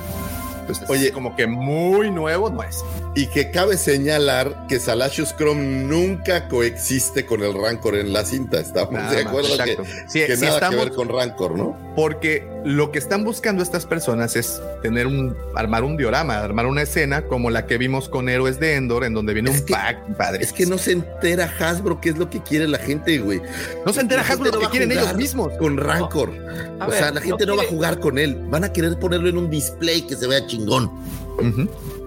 Entonces, 0.68 0.90
Oye. 0.90 1.12
Como 1.12 1.36
que 1.36 1.46
muy 1.48 2.10
nuevo 2.12 2.50
no 2.50 2.64
es. 2.64 2.84
Y 3.16 3.28
que 3.28 3.52
cabe 3.52 3.78
señalar 3.78 4.66
que 4.68 4.80
Salacious 4.80 5.36
Chrome 5.38 5.62
nunca 5.62 6.48
coexiste 6.48 7.26
con 7.26 7.44
el 7.44 7.54
Rancor 7.54 7.96
en 7.96 8.12
la 8.14 8.26
cinta. 8.26 8.60
Estamos 8.60 8.94
Nada 8.94 9.12
de 9.12 9.24
más, 9.24 9.28
acuerdo 9.34 9.64
que. 9.64 9.78
Sí, 10.08 10.20
nada 10.22 10.34
estamos- 10.56 10.70
que 10.70 10.76
ver 10.76 10.92
con 10.94 11.10
Rancor, 11.10 11.58
¿no? 11.58 11.78
Porque 11.96 12.48
lo 12.66 12.92
que 12.92 12.98
están 13.00 13.24
buscando 13.24 13.62
estas 13.62 13.86
personas 13.86 14.36
es 14.36 14.60
tener 14.82 15.06
un, 15.08 15.36
armar 15.56 15.84
un 15.84 15.98
diorama, 15.98 16.40
armar 16.40 16.66
una 16.66 16.82
escena 16.82 17.22
como 17.22 17.50
la 17.52 17.68
que 17.68 17.78
vimos 17.78 18.10
con 18.10 18.28
Héroes 18.28 18.60
de 18.60 18.74
Endor, 18.76 19.04
en 19.04 19.14
donde 19.14 19.34
viene 19.34 19.52
Es 19.52 19.60
un 19.62 19.66
que- 19.68 19.74
pack 19.74 20.18
padre. 20.18 20.44
Es 20.44 20.52
que 20.52 20.66
no 20.66 20.78
se 20.80 20.94
entera 20.94 21.50
Hasbro 21.60 22.02
qué 22.02 22.10
es 22.10 22.18
lo 22.18 22.30
que 22.30 22.42
quiere 22.42 22.68
la 22.68 22.80
gente, 22.80 23.20
güey. 23.20 23.40
no 23.86 23.94
se 23.94 24.02
entera 24.02 24.24
La 24.24 24.28
Hasbro 24.30 24.46
lo 24.48 24.52
no 24.54 24.60
que 24.62 24.68
quieren 24.70 24.92
ellos 24.92 25.16
mismos. 25.16 25.54
Con 25.60 25.78
Rancor. 25.78 26.30
O 26.82 26.88
ver, 26.88 26.98
sea, 27.00 27.12
la 27.12 27.22
gente 27.22 27.46
no 27.46 27.52
no 27.54 27.58
va 27.60 27.64
a 27.64 27.68
jugar 27.68 28.00
con 28.00 28.18
él. 28.18 28.36
Van 28.50 28.64
a 28.64 28.74
querer 28.74 28.98
ponerlo 29.00 29.30
en 29.30 29.38
un 29.38 29.50
display 29.50 30.02
que 30.02 30.16
se 30.16 30.26
vea 30.28 30.46
chingón. 30.48 30.90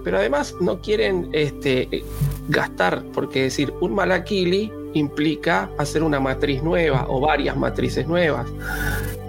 Pero 0.03 0.17
además 0.17 0.55
no 0.59 0.81
quieren 0.81 1.29
este, 1.33 1.87
eh, 1.91 2.03
gastar, 2.49 3.03
porque 3.13 3.43
decir, 3.43 3.73
un 3.81 3.93
Malakili 3.95 4.71
implica 4.93 5.69
hacer 5.77 6.03
una 6.03 6.19
matriz 6.19 6.61
nueva 6.63 7.05
o 7.07 7.19
varias 7.19 7.55
matrices 7.57 8.07
nuevas. 8.07 8.47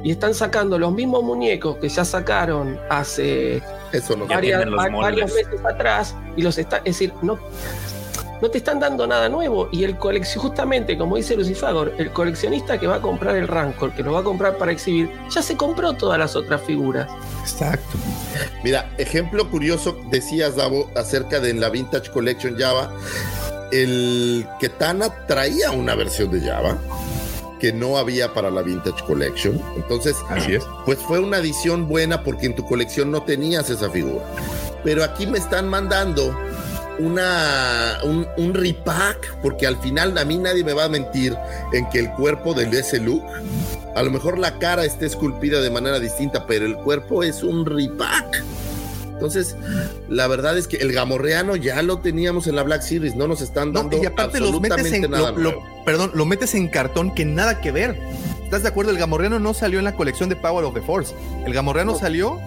Y 0.03 0.11
están 0.11 0.35
sacando 0.35 0.79
los 0.79 0.93
mismos 0.93 1.23
muñecos 1.23 1.77
que 1.77 1.89
ya 1.89 2.05
sacaron 2.05 2.79
hace 2.89 3.63
Eso 3.93 4.17
varias- 4.27 4.65
los 4.67 4.77
varios 4.93 5.35
meses 5.35 5.61
atrás 5.65 6.15
y 6.37 6.43
los 6.43 6.57
está, 6.59 6.79
es 6.79 6.85
decir, 6.85 7.13
no 7.23 7.39
no 8.41 8.49
te 8.51 8.57
están 8.57 8.81
dando 8.81 9.07
nada 9.07 9.29
nuevo. 9.29 9.69
Y 9.71 9.85
el 9.85 9.99
colección, 9.99 10.43
justamente 10.43 10.97
como 10.97 11.17
dice 11.17 11.37
Lucifagor, 11.37 11.93
el 11.99 12.11
coleccionista 12.11 12.81
que 12.81 12.87
va 12.87 12.95
a 12.95 13.01
comprar 13.03 13.37
el 13.37 13.47
Rancor, 13.47 13.93
que 13.93 14.03
lo 14.03 14.13
va 14.13 14.21
a 14.21 14.25
comprar 14.25 14.57
para 14.57 14.73
exhibir, 14.73 15.11
ya 15.29 15.43
se 15.43 15.59
compró 15.59 15.93
todas 15.93 16.19
las 16.19 16.35
otras 16.37 16.63
figuras. 16.63 17.07
Exacto. 17.43 17.99
Mira, 18.65 18.91
ejemplo 18.97 19.51
curioso, 19.51 19.95
decías, 20.11 20.57
Davo, 20.57 20.91
acerca 20.97 21.39
de 21.39 21.53
la 21.53 21.69
Vintage 21.69 22.11
Collection 22.11 22.57
Java, 22.59 22.91
el 23.73 24.47
Ketana 24.59 25.09
traía 25.27 25.71
una 25.71 25.95
versión 25.95 26.31
de 26.31 26.41
Java 26.41 26.79
que 27.59 27.73
no 27.73 27.99
había 27.99 28.33
para 28.33 28.51
la 28.51 28.63
Vintage 28.63 29.05
Collection. 29.05 29.61
Entonces, 29.77 30.17
Así 30.31 30.55
es. 30.55 30.65
pues 30.87 30.99
fue 30.99 31.19
una 31.21 31.37
adición 31.37 31.89
buena 31.89 32.23
porque 32.25 32.47
en 32.47 32.55
tu 32.57 32.65
colección 32.65 33.11
no 33.11 33.23
tenías 33.23 33.69
esa 33.69 33.91
figura. 33.91 34.25
Pero 34.83 35.05
aquí 35.05 35.27
me 35.27 35.37
están 35.39 35.69
mandando 35.69 36.35
una, 36.99 37.99
un, 38.05 38.27
un 38.39 38.55
repack, 38.55 39.37
porque 39.43 39.67
al 39.67 39.77
final 39.77 40.17
a 40.17 40.25
mí 40.25 40.39
nadie 40.39 40.65
me 40.65 40.73
va 40.73 40.85
a 40.85 40.89
mentir 40.89 41.37
en 41.73 41.89
que 41.91 41.99
el 41.99 42.11
cuerpo 42.13 42.55
del 42.55 42.73
ese 42.73 42.99
look, 42.99 43.23
a 43.95 44.03
lo 44.03 44.11
mejor 44.11 44.39
la 44.39 44.59
cara 44.59 44.85
esté 44.85 45.05
esculpida 45.07 45.61
de 45.61 45.71
manera 45.71 45.99
distinta, 46.01 46.47
pero 46.47 46.65
el 46.65 46.77
cuerpo 46.77 47.23
es 47.23 47.43
un 47.43 47.67
repack. 47.67 48.43
Entonces, 49.21 49.55
la 50.09 50.27
verdad 50.29 50.57
es 50.57 50.67
que 50.67 50.79
el 50.79 50.93
gamorreano 50.93 51.55
ya 51.57 51.83
lo 51.83 51.99
teníamos 51.99 52.47
en 52.47 52.57
la 52.57 52.63
Black 52.63 52.81
Series, 52.81 53.15
no 53.17 53.29
nos 53.29 53.43
están 53.43 53.71
No, 53.73 53.81
dando 53.81 54.03
y 54.03 54.07
aparte 54.07 54.41
los 54.41 54.59
metes 54.61 54.79
absolutamente 54.79 55.05
en. 55.07 55.11
nada 55.11 55.33
lo- 55.33 55.63
perdón, 55.85 56.11
lo 56.15 56.25
metes 56.25 56.55
en 56.55 56.69
cartón 56.69 57.15
que 57.15 57.27
nada 57.27 57.61
que 57.61 57.71
ver. 57.71 57.99
¿Estás 58.45 58.63
de 58.63 58.69
acuerdo? 58.69 58.91
El 58.93 58.99
Gamorreano 58.99 59.39
no 59.39 59.53
salió 59.53 59.79
en 59.79 59.85
la 59.85 59.95
colección 59.95 60.31
de 60.31 60.37
Power 60.37 60.65
of 60.65 60.73
the 60.75 60.81
Force. 60.81 61.15
El 61.47 61.53
Gamorreano 61.53 61.97
salió 61.99 62.41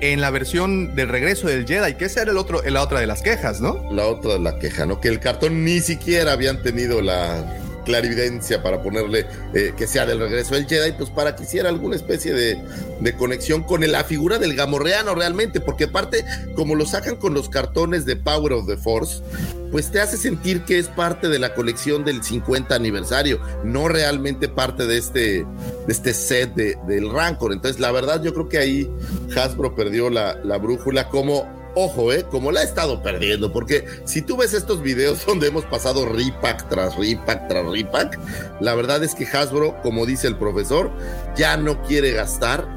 en 0.00 0.20
la 0.22 0.30
versión 0.30 0.94
del 0.96 1.08
regreso 1.10 1.46
del 1.46 1.66
Jedi, 1.66 1.94
que 1.94 2.06
esa 2.06 2.22
era 2.22 2.32
el 2.32 2.38
otro, 2.38 2.60
la 2.68 2.82
otra 2.82 2.98
de 3.00 3.06
las 3.06 3.20
quejas, 3.22 3.60
¿no? 3.60 3.84
La 3.92 4.06
otra 4.06 4.32
de 4.32 4.38
la 4.40 4.58
queja, 4.58 4.86
¿no? 4.86 4.98
Que 5.00 5.08
el 5.08 5.20
cartón 5.20 5.62
ni 5.64 5.78
siquiera 5.80 6.32
habían 6.32 6.62
tenido 6.62 7.02
la 7.02 7.44
clarividencia 7.84 8.62
para 8.62 8.82
ponerle 8.82 9.26
eh, 9.54 9.72
que 9.76 9.86
sea 9.86 10.06
del 10.06 10.18
regreso 10.20 10.54
del 10.54 10.66
Jedi, 10.66 10.92
pues 10.92 11.10
para 11.10 11.34
que 11.36 11.42
hiciera 11.44 11.68
alguna 11.68 11.96
especie 11.96 12.32
de, 12.34 12.58
de 13.00 13.16
conexión 13.16 13.62
con 13.62 13.80
la 13.90 14.04
figura 14.04 14.38
del 14.38 14.54
gamorreano 14.54 15.14
realmente, 15.14 15.60
porque 15.60 15.84
aparte, 15.84 16.24
como 16.54 16.74
lo 16.74 16.86
sacan 16.86 17.16
con 17.16 17.34
los 17.34 17.48
cartones 17.48 18.04
de 18.06 18.16
Power 18.16 18.52
of 18.52 18.66
the 18.66 18.76
Force, 18.76 19.22
pues 19.70 19.90
te 19.90 20.00
hace 20.00 20.16
sentir 20.18 20.62
que 20.64 20.78
es 20.78 20.88
parte 20.88 21.28
de 21.28 21.38
la 21.38 21.54
colección 21.54 22.04
del 22.04 22.22
50 22.22 22.74
aniversario, 22.74 23.40
no 23.64 23.88
realmente 23.88 24.48
parte 24.48 24.86
de 24.86 24.98
este, 24.98 25.20
de 25.22 25.46
este 25.88 26.12
set 26.12 26.54
de- 26.54 26.76
del 26.86 27.10
Rancor. 27.10 27.52
Entonces, 27.52 27.80
la 27.80 27.90
verdad, 27.90 28.22
yo 28.22 28.34
creo 28.34 28.48
que 28.48 28.58
ahí 28.58 28.90
Hasbro 29.34 29.74
perdió 29.74 30.10
la, 30.10 30.38
la 30.44 30.58
brújula 30.58 31.08
como 31.08 31.61
Ojo, 31.74 32.12
eh, 32.12 32.24
como 32.30 32.52
la 32.52 32.60
ha 32.60 32.64
estado 32.64 33.02
perdiendo, 33.02 33.52
porque 33.52 33.86
si 34.04 34.20
tú 34.20 34.36
ves 34.36 34.52
estos 34.52 34.82
videos 34.82 35.24
donde 35.26 35.48
hemos 35.48 35.64
pasado 35.64 36.06
repack 36.06 36.68
tras 36.68 36.96
repack 36.96 37.48
tras 37.48 37.64
repack, 37.66 38.18
la 38.60 38.74
verdad 38.74 39.02
es 39.02 39.14
que 39.14 39.26
Hasbro, 39.26 39.80
como 39.82 40.04
dice 40.04 40.26
el 40.28 40.36
profesor, 40.36 40.90
ya 41.36 41.56
no 41.56 41.82
quiere 41.82 42.12
gastar 42.12 42.68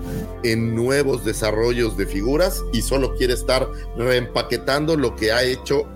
en 0.44 0.76
nuevos 0.76 1.26
desarrollos 1.26 1.98
de 1.98 2.06
figuras 2.06 2.64
y 2.72 2.82
solo 2.82 3.16
quiere 3.16 3.34
estar 3.34 3.68
reempaquetando 3.98 4.96
lo 4.96 5.16
que 5.16 5.32
ha 5.32 5.44
hecho 5.44 5.88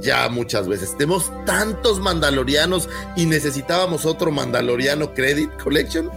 ya 0.00 0.28
muchas 0.28 0.68
veces. 0.68 0.96
Tenemos 0.96 1.30
tantos 1.44 2.00
mandalorianos 2.00 2.88
y 3.16 3.26
necesitábamos 3.26 4.06
otro 4.06 4.30
mandaloriano 4.30 5.14
Credit 5.14 5.50
Collection. 5.62 6.10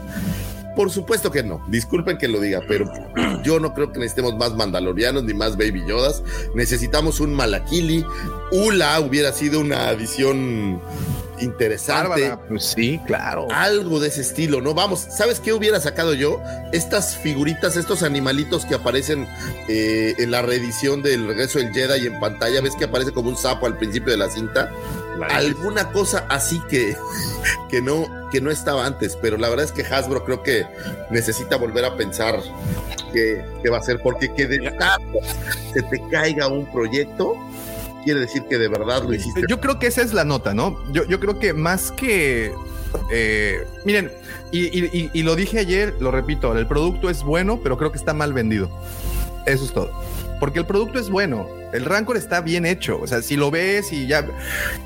Por 0.75 0.91
supuesto 0.91 1.31
que 1.31 1.43
no. 1.43 1.63
Disculpen 1.67 2.17
que 2.17 2.27
lo 2.27 2.39
diga, 2.39 2.61
pero 2.67 2.85
yo 3.43 3.59
no 3.59 3.73
creo 3.73 3.91
que 3.91 3.99
necesitemos 3.99 4.35
más 4.35 4.53
Mandalorianos 4.55 5.23
ni 5.23 5.33
más 5.33 5.57
Baby 5.57 5.83
Yodas. 5.87 6.23
Necesitamos 6.55 7.19
un 7.19 7.33
Malakili. 7.33 8.05
Ula 8.51 8.99
hubiera 8.99 9.31
sido 9.31 9.59
una 9.59 9.89
adición 9.89 10.81
interesante. 11.39 12.09
Bárbara, 12.09 12.47
pues 12.47 12.65
sí, 12.65 12.99
claro. 13.05 13.47
Algo 13.51 13.99
de 13.99 14.07
ese 14.07 14.21
estilo, 14.21 14.61
¿no? 14.61 14.73
Vamos, 14.73 14.99
¿sabes 14.99 15.39
qué 15.39 15.53
hubiera 15.53 15.79
sacado 15.79 16.13
yo? 16.13 16.41
Estas 16.71 17.17
figuritas, 17.17 17.75
estos 17.75 18.03
animalitos 18.03 18.65
que 18.65 18.75
aparecen 18.75 19.27
eh, 19.67 20.15
en 20.17 20.31
la 20.31 20.41
reedición 20.41 21.01
del 21.01 21.27
regreso 21.27 21.59
del 21.59 21.73
Jedi 21.73 22.07
en 22.07 22.19
pantalla. 22.19 22.61
¿Ves 22.61 22.75
que 22.75 22.85
aparece 22.85 23.11
como 23.11 23.29
un 23.29 23.37
sapo 23.37 23.65
al 23.65 23.77
principio 23.77 24.11
de 24.11 24.17
la 24.17 24.29
cinta? 24.29 24.71
Alguna 25.29 25.91
cosa 25.91 26.25
así 26.29 26.61
que, 26.69 26.95
que 27.69 27.81
no, 27.81 28.05
que 28.31 28.41
no 28.41 28.51
estaba 28.51 28.85
antes, 28.85 29.15
pero 29.21 29.37
la 29.37 29.49
verdad 29.49 29.65
es 29.65 29.71
que 29.71 29.83
Hasbro 29.83 30.23
creo 30.25 30.41
que 30.43 30.65
necesita 31.11 31.55
volver 31.57 31.85
a 31.85 31.95
pensar 31.95 32.39
qué, 33.13 33.45
qué 33.61 33.69
va 33.69 33.77
a 33.77 33.79
hacer, 33.79 33.99
porque 34.01 34.33
que 34.33 34.47
de 34.47 34.59
verdad 34.59 34.97
se 35.73 35.81
te 35.83 36.01
caiga 36.09 36.47
un 36.47 36.65
proyecto, 36.71 37.35
quiere 38.03 38.21
decir 38.21 38.43
que 38.49 38.57
de 38.57 38.67
verdad 38.67 39.03
lo 39.03 39.13
hiciste. 39.13 39.43
Yo 39.47 39.59
creo 39.61 39.79
que 39.79 39.87
esa 39.87 40.01
es 40.01 40.13
la 40.13 40.23
nota, 40.25 40.53
¿no? 40.53 40.77
Yo, 40.91 41.03
yo 41.05 41.19
creo 41.19 41.39
que 41.39 41.53
más 41.53 41.91
que. 41.91 42.53
eh, 43.11 43.65
miren, 43.85 44.11
y, 44.51 44.65
y- 44.79 44.89
y- 44.93 45.09
y 45.13 45.23
lo 45.23 45.35
dije 45.35 45.59
ayer, 45.59 45.95
lo 45.99 46.11
repito, 46.11 46.55
el 46.57 46.67
producto 46.67 47.09
es 47.09 47.23
bueno, 47.23 47.59
pero 47.63 47.77
creo 47.77 47.91
que 47.91 47.97
está 47.97 48.13
mal 48.13 48.33
vendido. 48.33 48.69
Eso 49.45 49.65
es 49.65 49.73
todo. 49.73 49.91
Porque 50.43 50.59
el 50.59 50.65
producto 50.65 50.99
es 50.99 51.09
bueno. 51.09 51.47
El 51.71 51.85
Rancor 51.85 52.17
está 52.17 52.41
bien 52.41 52.65
hecho. 52.65 52.99
O 53.01 53.07
sea, 53.07 53.21
si 53.21 53.37
lo 53.37 53.49
ves 53.49 53.93
y 53.93 54.07
ya. 54.07 54.25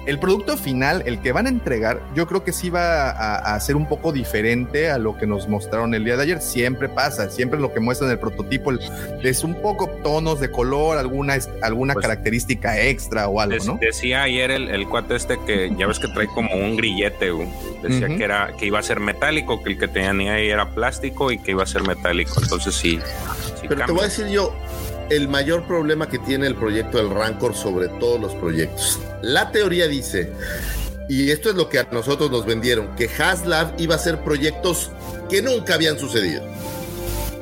El 0.06 0.20
producto 0.20 0.56
final, 0.56 1.02
el 1.08 1.20
que 1.20 1.32
van 1.32 1.48
a 1.48 1.50
entregar, 1.50 2.00
yo 2.14 2.28
creo 2.28 2.44
que 2.44 2.54
sí 2.54 2.70
va 2.70 3.10
a, 3.10 3.56
a 3.56 3.60
ser 3.60 3.76
un 3.76 3.90
poco 3.90 4.12
diferente 4.12 4.92
a 4.92 5.00
lo 5.00 5.18
que 5.18 5.26
nos 5.26 5.48
mostraron 5.50 5.96
el 5.96 6.06
día 6.06 6.16
de 6.16 6.22
ayer. 6.22 6.42
Siempre 6.42 6.90
pasa. 6.90 7.32
Siempre 7.32 7.60
lo 7.60 7.74
que 7.74 7.80
muestran 7.80 8.10
en 8.12 8.14
el 8.14 8.20
prototipo 8.20 8.70
el- 8.70 8.80
es 9.24 9.44
un 9.44 9.56
poco 9.56 9.90
tonos 10.04 10.40
de 10.40 10.52
color, 10.52 11.00
alguna, 11.00 11.38
alguna 11.64 11.94
Pues, 11.94 12.04
característica 12.06 12.80
extra 12.80 13.28
o 13.28 13.42
algo, 13.42 13.58
¿no? 13.66 13.80
Decía 13.82 14.22
ayer 14.22 14.52
el, 14.52 14.70
el 14.70 14.88
cuate 14.88 15.16
este 15.16 15.40
que 15.44 15.74
ya 15.76 15.88
ves 15.88 15.98
que 15.98 16.08
trae 16.10 16.28
como 16.28 16.54
un 16.54 16.78
grillete, 16.78 17.32
güey. 17.32 17.48
decía 17.82 18.08
que 18.16 18.24
era 18.24 18.54
que 18.60 18.68
iba 18.68 18.78
a 18.78 18.84
ser 18.84 19.00
metálico, 19.00 19.64
que 19.64 19.72
el 19.72 19.80
que 19.80 19.88
tenía 19.88 20.34
ahí 20.34 20.50
era 20.50 20.70
plástico 20.70 21.32
y 21.32 21.40
que 21.40 21.52
iba 21.52 21.64
a 21.64 21.68
ser 21.68 21.82
metálico. 21.82 22.40
Entonces 22.44 22.76
sí. 22.76 23.00
sí 23.60 23.66
Pero 23.68 23.86
te 23.88 23.92
voy 23.92 24.02
a 24.02 24.04
decir 24.06 24.28
yo, 24.28 24.54
el 25.10 25.28
mayor 25.28 25.66
problema 25.68 26.10
que 26.10 26.20
tiene 26.20 26.48
el 26.48 26.56
proyecto 26.56 26.98
del 26.98 27.10
Rancor 27.10 27.56
sobre 27.56 27.88
todos 27.88 28.20
los 28.20 28.34
proyectos. 28.36 29.00
La 29.22 29.52
teoría 29.52 29.88
dice, 29.88 30.32
y 31.10 31.32
esto 31.32 31.50
es 31.50 31.56
lo 31.56 31.70
que 31.70 31.80
a 31.80 31.88
nosotros 31.92 32.30
nos 32.30 32.46
vendieron, 32.46 32.96
que 32.96 33.10
Haslab 33.10 33.80
iba 33.80 33.96
a 33.96 33.98
hacer 33.98 34.20
proyectos 34.20 34.92
que 35.30 35.42
nunca 35.42 35.76
habían 35.76 35.98
sucedido. 35.98 36.44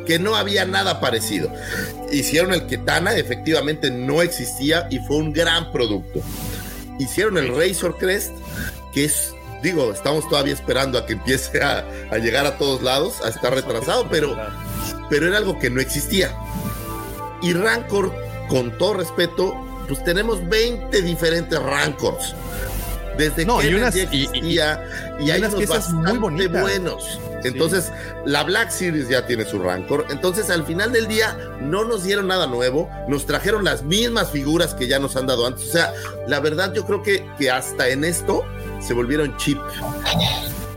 Que 0.06 0.20
no 0.20 0.36
había 0.36 0.66
nada 0.66 1.00
parecido. 1.00 1.52
Hicieron 2.12 2.54
el 2.54 2.68
Ketana, 2.68 3.16
efectivamente 3.16 3.90
no 3.90 4.22
existía 4.22 4.88
y 4.92 5.00
fue 5.00 5.18
un 5.18 5.34
gran 5.34 5.72
producto. 5.72 6.22
Hicieron 7.00 7.38
el 7.38 7.56
Razor 7.56 7.98
Crest, 7.98 8.32
que 8.94 9.06
es, 9.06 9.34
digo, 9.64 9.92
estamos 9.92 10.30
todavía 10.30 10.54
esperando 10.54 11.00
a 11.00 11.08
que 11.08 11.14
empiece 11.14 11.62
a, 11.62 12.18
llegar 12.20 12.46
a 12.46 12.58
todos 12.60 12.84
lados, 12.84 13.16
a 13.26 13.30
estar 13.30 13.54
retrasado, 13.54 14.08
pero, 14.12 14.38
pero 15.10 15.28
era 15.28 15.38
algo 15.38 15.58
que 15.58 15.72
no 15.72 15.82
existía. 15.82 16.38
Y 17.46 17.54
Rancor, 17.54 18.14
con 18.50 18.78
todo 18.78 18.96
respeto, 18.96 19.56
pues 19.88 20.04
tenemos 20.04 20.48
20 20.50 21.02
diferentes 21.02 21.62
Rancors. 21.62 22.34
Desde 23.18 23.46
No, 23.46 23.60
que 23.60 23.70
y 23.70 23.74
unas- 23.76 23.94
ya 23.96 24.04
y- 24.04 24.18
y- 24.18 24.24
existía, 24.26 24.90
y, 25.22 25.32
hay 25.32 25.40
unas 25.40 25.56
piezas 25.56 25.90
muy 25.92 26.18
bonitas. 26.18 26.62
buenos. 26.62 27.20
Entonces, 27.46 27.92
la 28.26 28.44
Black 28.44 28.72
Series 28.72 29.08
ya 29.08 29.26
tiene 29.28 29.46
su 29.46 29.60
Rancor. 29.60 30.08
Entonces, 30.10 30.50
al 30.50 30.66
final 30.66 30.92
del 30.92 31.08
día, 31.08 31.38
no 31.62 31.86
nos 31.86 32.04
dieron 32.04 32.28
nada 32.28 32.48
nuevo. 32.48 32.90
Nos 33.08 33.26
trajeron 33.28 33.64
las 33.64 33.84
mismas 33.84 34.32
figuras 34.32 34.74
que 34.74 34.88
ya 34.88 34.98
nos 35.00 35.16
han 35.16 35.28
dado 35.28 35.46
antes. 35.46 35.70
O 35.70 35.72
sea, 35.72 35.94
la 36.28 36.40
verdad, 36.40 36.74
yo 36.74 36.86
creo 36.86 37.04
que, 37.04 37.26
que 37.38 37.52
hasta 37.52 37.88
en 37.88 38.04
esto 38.04 38.44
se 38.86 38.94
volvieron 38.94 39.38
cheap. 39.38 39.60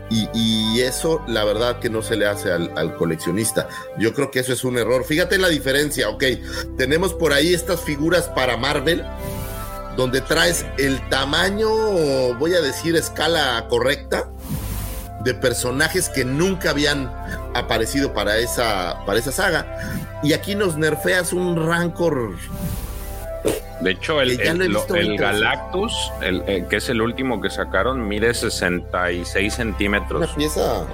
Y, 0.09 0.81
eso, 0.81 1.21
la 1.27 1.43
verdad, 1.43 1.79
que 1.79 1.89
no 1.89 2.01
se 2.01 2.15
le 2.15 2.25
hace 2.25 2.51
al, 2.51 2.71
al 2.75 2.95
coleccionista. 2.95 3.67
Yo 3.97 4.13
creo 4.13 4.31
que 4.31 4.39
eso 4.39 4.53
es 4.53 4.63
un 4.63 4.77
error. 4.77 5.03
Fíjate 5.03 5.37
la 5.37 5.49
diferencia, 5.49 6.09
ok. 6.09 6.23
Tenemos 6.77 7.13
por 7.13 7.33
ahí 7.33 7.53
estas 7.53 7.81
figuras 7.81 8.27
para 8.29 8.57
Marvel, 8.57 9.03
donde 9.97 10.21
traes 10.21 10.65
el 10.77 11.07
tamaño, 11.09 11.69
voy 12.35 12.53
a 12.53 12.61
decir, 12.61 12.95
escala 12.95 13.67
correcta, 13.69 14.31
de 15.23 15.33
personajes 15.33 16.09
que 16.09 16.23
nunca 16.23 16.69
habían 16.69 17.11
aparecido 17.53 18.13
para 18.13 18.37
esa, 18.37 19.03
para 19.05 19.19
esa 19.19 19.31
saga. 19.31 19.77
Y 20.23 20.33
aquí 20.33 20.55
nos 20.55 20.77
nerfeas 20.77 21.33
un 21.33 21.55
Rancor. 21.67 22.35
De 23.81 23.91
hecho, 23.91 24.19
el, 24.21 24.31
el- 24.61 24.75
el 24.95 25.17
Galactus, 25.17 26.11
el, 26.21 26.43
el 26.47 26.67
que 26.67 26.75
es 26.77 26.89
el 26.89 27.01
último 27.01 27.39
que 27.41 27.49
sacaron, 27.49 28.07
mide 28.07 28.33
66 28.33 29.53
centímetros. 29.53 30.21
Una 30.25 30.35
pieza 30.35 30.85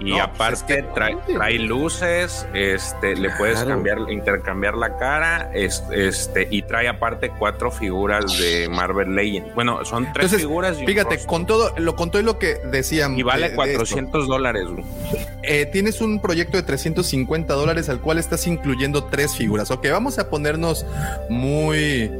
Y 0.00 0.10
No, 0.10 0.16
pues 0.16 0.22
aparte 0.24 0.54
es 0.54 0.62
que- 0.62 0.82
trae, 0.94 1.16
trae 1.34 1.58
luces, 1.58 2.46
este, 2.54 3.16
le 3.16 3.30
puedes 3.30 3.64
cambiar, 3.64 3.98
intercambiar 4.10 4.76
la 4.76 4.96
cara, 4.96 5.50
es- 5.54 5.82
este, 5.92 6.46
y 6.50 6.62
trae 6.62 6.86
aparte 6.88 7.30
cuatro 7.36 7.70
figuras 7.70 8.38
de 8.38 8.68
Marvel 8.68 9.14
Legends. 9.14 9.54
Bueno, 9.54 9.84
son 9.84 10.04
tres 10.12 10.26
Entonces, 10.26 10.40
figuras 10.40 10.80
y 10.80 10.86
Fíjate, 10.86 11.18
con 11.26 11.46
todo, 11.46 11.72
lo, 11.78 11.96
con 11.96 12.10
todo 12.12 12.22
lo 12.22 12.38
que 12.38 12.54
decían. 12.70 13.18
y 13.18 13.22
vale 13.24 13.42
de- 13.42 13.48
de 13.48 13.54
esto, 13.54 13.56
400 13.56 14.28
dólares. 14.28 14.64
eh, 15.42 15.66
tienes 15.66 16.00
un 16.00 16.20
proyecto 16.20 16.56
de 16.56 16.62
350 16.62 17.54
dólares 17.54 17.88
al 17.88 18.00
cual 18.00 18.18
estás 18.18 18.46
incluyendo 18.46 19.04
tres 19.04 19.34
figuras. 19.34 19.70
Ok, 19.70 19.86
vamos 19.90 20.18
a 20.18 20.28
ponernos 20.30 20.84
muy 21.28 22.10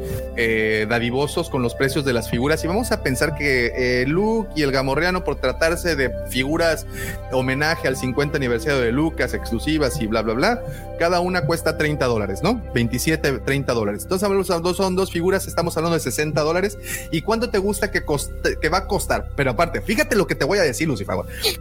eh, 0.40 0.86
dadivosos 0.88 1.50
con 1.50 1.62
los 1.62 1.74
precios 1.74 2.04
de 2.04 2.12
las 2.12 2.30
figuras 2.30 2.62
y 2.64 2.68
vamos 2.68 2.92
a 2.92 3.02
pensar 3.02 3.34
que 3.34 3.72
eh, 4.02 4.06
Luke 4.06 4.50
y 4.56 4.62
el 4.62 4.70
Gamorreano, 4.72 5.24
por 5.24 5.36
tratarse 5.36 5.96
de 5.96 6.10
figuras 6.28 6.86
homenaje 7.32 7.67
al 7.70 7.96
50 7.96 8.36
aniversario 8.36 8.80
de 8.80 8.92
Lucas, 8.92 9.34
exclusivas 9.34 10.00
y 10.00 10.06
bla, 10.06 10.22
bla, 10.22 10.34
bla, 10.34 10.62
cada 10.98 11.20
una 11.20 11.42
cuesta 11.42 11.76
30 11.76 12.06
dólares, 12.06 12.40
¿no? 12.42 12.62
27, 12.74 13.40
30 13.40 13.72
dólares. 13.72 14.02
Entonces, 14.02 14.28
dos, 14.62 14.76
son 14.76 14.96
dos 14.96 15.10
figuras, 15.10 15.46
estamos 15.46 15.76
hablando 15.76 15.94
de 15.94 16.00
60 16.00 16.40
dólares. 16.40 16.78
¿Y 17.10 17.22
cuánto 17.22 17.50
te 17.50 17.58
gusta 17.58 17.90
que, 17.90 18.04
coste- 18.04 18.58
que 18.60 18.68
va 18.68 18.78
a 18.78 18.86
costar? 18.86 19.28
Pero 19.36 19.50
aparte, 19.50 19.80
fíjate 19.82 20.16
lo 20.16 20.26
que 20.26 20.34
te 20.34 20.44
voy 20.44 20.58
a 20.58 20.62
decir, 20.62 20.88
Lucifer. 20.88 21.16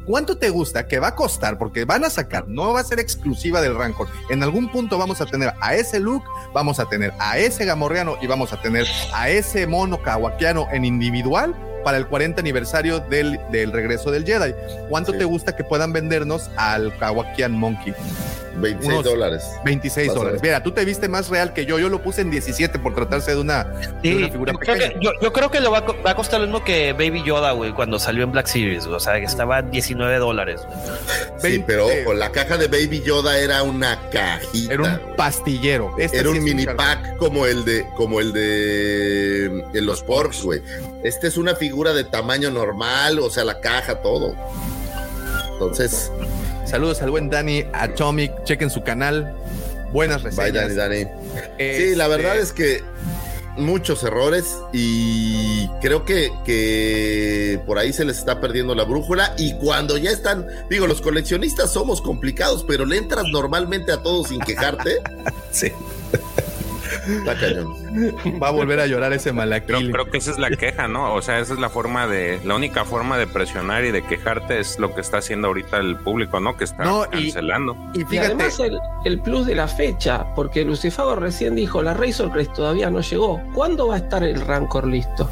¿Cuánto 0.05 0.37
te 0.37 0.49
gusta 0.49 0.87
que 0.87 0.99
va 0.99 1.09
a 1.09 1.15
costar? 1.15 1.57
Porque 1.57 1.85
van 1.85 2.03
a 2.03 2.09
sacar, 2.09 2.47
no 2.47 2.73
va 2.73 2.79
a 2.79 2.83
ser 2.83 2.99
exclusiva 2.99 3.61
del 3.61 3.75
Rancor. 3.75 4.07
En 4.29 4.43
algún 4.43 4.71
punto 4.71 4.97
vamos 4.97 5.21
a 5.21 5.25
tener 5.25 5.53
a 5.61 5.75
ese 5.75 5.99
Luke, 5.99 6.25
vamos 6.53 6.79
a 6.79 6.85
tener 6.89 7.13
a 7.19 7.37
ese 7.37 7.65
Gamorreano 7.65 8.15
y 8.21 8.27
vamos 8.27 8.53
a 8.53 8.61
tener 8.61 8.85
a 9.13 9.29
ese 9.29 9.67
mono 9.67 10.01
kawakiano 10.01 10.67
en 10.71 10.85
individual 10.85 11.55
para 11.87 11.97
el 11.99 12.05
40 12.07 12.41
aniversario 12.41 12.99
del, 12.99 13.39
del 13.49 13.71
regreso 13.71 14.11
del 14.11 14.25
Jedi. 14.25 14.53
¿Cuánto 14.89 15.13
Sí. 15.13 15.19
te 15.19 15.23
gusta 15.23 15.55
que 15.55 15.63
puedan 15.63 15.93
vendernos 15.93 16.51
al 16.57 16.93
Kawakian 16.97 17.53
Monkey? 17.53 17.93
26 18.59 18.93
Unos 18.93 19.03
dólares. 19.05 19.43
26 19.65 20.07
Vas 20.07 20.15
a 20.15 20.19
dólares. 20.19 20.41
Mira, 20.43 20.63
tú 20.63 20.71
te 20.71 20.83
viste 20.85 21.07
más 21.07 21.29
real 21.29 21.53
que 21.53 21.65
yo. 21.65 21.77
Yo 21.79 21.89
lo 21.89 22.01
puse 22.01 22.21
en 22.21 22.31
17 22.31 22.79
por 22.79 22.95
tratarse 22.95 23.31
de 23.35 23.41
una, 23.41 23.63
de 24.01 24.29
figura 24.31 24.53
yo, 24.53 24.59
creo 24.59 24.75
pequeña. 24.75 24.93
que, 24.93 24.99
yo, 25.05 25.11
yo 25.21 25.31
creo 25.33 25.51
que 25.51 25.59
lo 25.59 25.71
va 25.71 25.79
a, 25.79 25.85
co- 25.85 25.95
va 26.05 26.11
a 26.11 26.15
costar 26.15 26.39
lo 26.39 26.47
mismo 26.47 26.63
que 26.63 26.93
Baby 26.93 27.23
Yoda, 27.23 27.51
güey, 27.51 27.73
cuando 27.73 27.99
salió 27.99 28.23
en 28.23 28.31
Black 28.31 28.47
Series. 28.47 28.85
O 28.87 28.99
sea, 28.99 29.19
que 29.19 29.25
estaba 29.25 29.59
en 29.59 29.71
19 29.71 30.17
dólares. 30.17 30.61
Sí, 31.37 31.49
20. 31.49 31.63
pero 31.67 31.85
ojo, 31.87 32.13
la 32.13 32.31
caja 32.31 32.57
de 32.57 32.67
Baby 32.67 33.01
Yoda 33.05 33.37
era 33.39 33.63
una 33.63 33.99
cajita. 34.09 34.73
Era 34.73 34.83
un 34.83 35.15
pastillero. 35.15 35.93
Este 35.97 36.17
Era 36.19 36.31
sí 36.31 36.37
un 36.39 36.43
mini 36.43 36.65
pack 36.65 37.17
como 37.17 37.45
el 37.45 37.63
de 37.65 37.85
como 37.95 38.19
el 38.19 38.33
de 38.33 39.45
en 39.73 39.85
los 39.85 40.01
porks, 40.03 40.41
güey. 40.43 40.61
Este 41.03 41.27
es 41.27 41.37
una 41.37 41.55
figura 41.55 41.93
de 41.93 42.03
tamaño 42.03 42.49
normal, 42.51 43.19
o 43.19 43.29
sea, 43.29 43.43
la 43.43 43.59
caja, 43.59 44.01
todo. 44.01 44.33
Entonces, 45.53 46.11
Saludos 46.67 47.01
al 47.01 47.11
buen 47.11 47.29
Dani 47.29 47.63
Atomic. 47.73 48.43
Chequen 48.43 48.69
su 48.69 48.83
canal. 48.83 49.33
Buenas 49.91 50.21
bye, 50.23 50.31
reseñas. 50.31 50.75
Dani, 50.75 51.03
Dani. 51.05 51.11
Sí, 51.57 51.95
la 51.95 52.05
Este, 52.05 52.07
verdad 52.07 52.37
es 52.37 52.51
que 52.51 52.83
muchos 53.55 54.03
errores 54.03 54.55
y 54.71 55.67
creo 55.81 56.05
que, 56.05 56.31
que 56.45 57.59
por 57.65 57.79
ahí 57.79 57.91
se 57.91 58.05
les 58.05 58.17
está 58.19 58.39
perdiendo 58.39 58.75
la 58.75 58.83
brújula 58.83 59.33
y 59.37 59.55
cuando 59.55 59.97
ya 59.97 60.11
están, 60.11 60.45
digo, 60.69 60.85
los 60.85 61.01
coleccionistas 61.01 61.71
somos 61.71 62.01
complicados, 62.01 62.63
pero 62.67 62.85
le 62.85 62.97
entras 62.97 63.25
normalmente 63.31 63.91
a 63.91 63.97
todos 64.03 64.27
sin 64.29 64.39
quejarte. 64.41 64.97
Sí. 65.51 65.71
Está 67.07 67.35
cañón. 67.39 67.73
Va 68.41 68.47
a 68.49 68.51
volver 68.51 68.79
a 68.79 68.87
llorar 68.87 69.13
ese 69.13 69.29
Creo, 69.31 69.35
malaquil. 69.35 69.91
creo 69.91 70.09
que 70.09 70.17
esa 70.17 70.31
es 70.31 70.37
la 70.37 70.49
queja, 70.49 70.87
¿no? 70.87 71.13
O 71.13 71.21
sea, 71.21 71.39
esa 71.39 71.53
es 71.53 71.59
la 71.59 71.69
forma 71.69 72.07
de, 72.07 72.39
la 72.43 72.55
única 72.55 72.85
forma 72.85 73.17
de 73.17 73.27
presionar 73.27 73.83
y 73.85 73.91
de 73.91 74.03
quejarte 74.03 74.59
es 74.59 74.79
lo 74.79 74.93
que 74.95 75.01
está 75.01 75.17
haciendo 75.17 75.47
ahorita 75.47 75.77
el 75.77 75.97
público, 75.97 76.39
¿no? 76.39 76.57
Que 76.57 76.63
está 76.65 76.83
No, 76.83 77.05
cancelando. 77.09 77.75
Y 77.93 78.01
Y 78.01 78.05
fíjate, 78.05 78.27
además 78.27 78.59
el, 78.59 78.77
el 79.05 79.19
plus 79.21 79.45
de 79.45 79.55
la 79.55 79.67
fecha, 79.67 80.25
porque 80.35 80.63
Lucifago 80.65 81.15
recién 81.15 81.55
dijo, 81.55 81.81
la 81.81 81.93
Razor 81.93 82.31
Crest 82.31 82.53
todavía 82.53 82.89
no 82.89 83.01
llegó. 83.01 83.41
¿Cuándo 83.53 83.87
va 83.87 83.95
a 83.95 83.97
estar 83.99 84.23
el 84.23 84.39
Rancor 84.41 84.87
listo? 84.87 85.29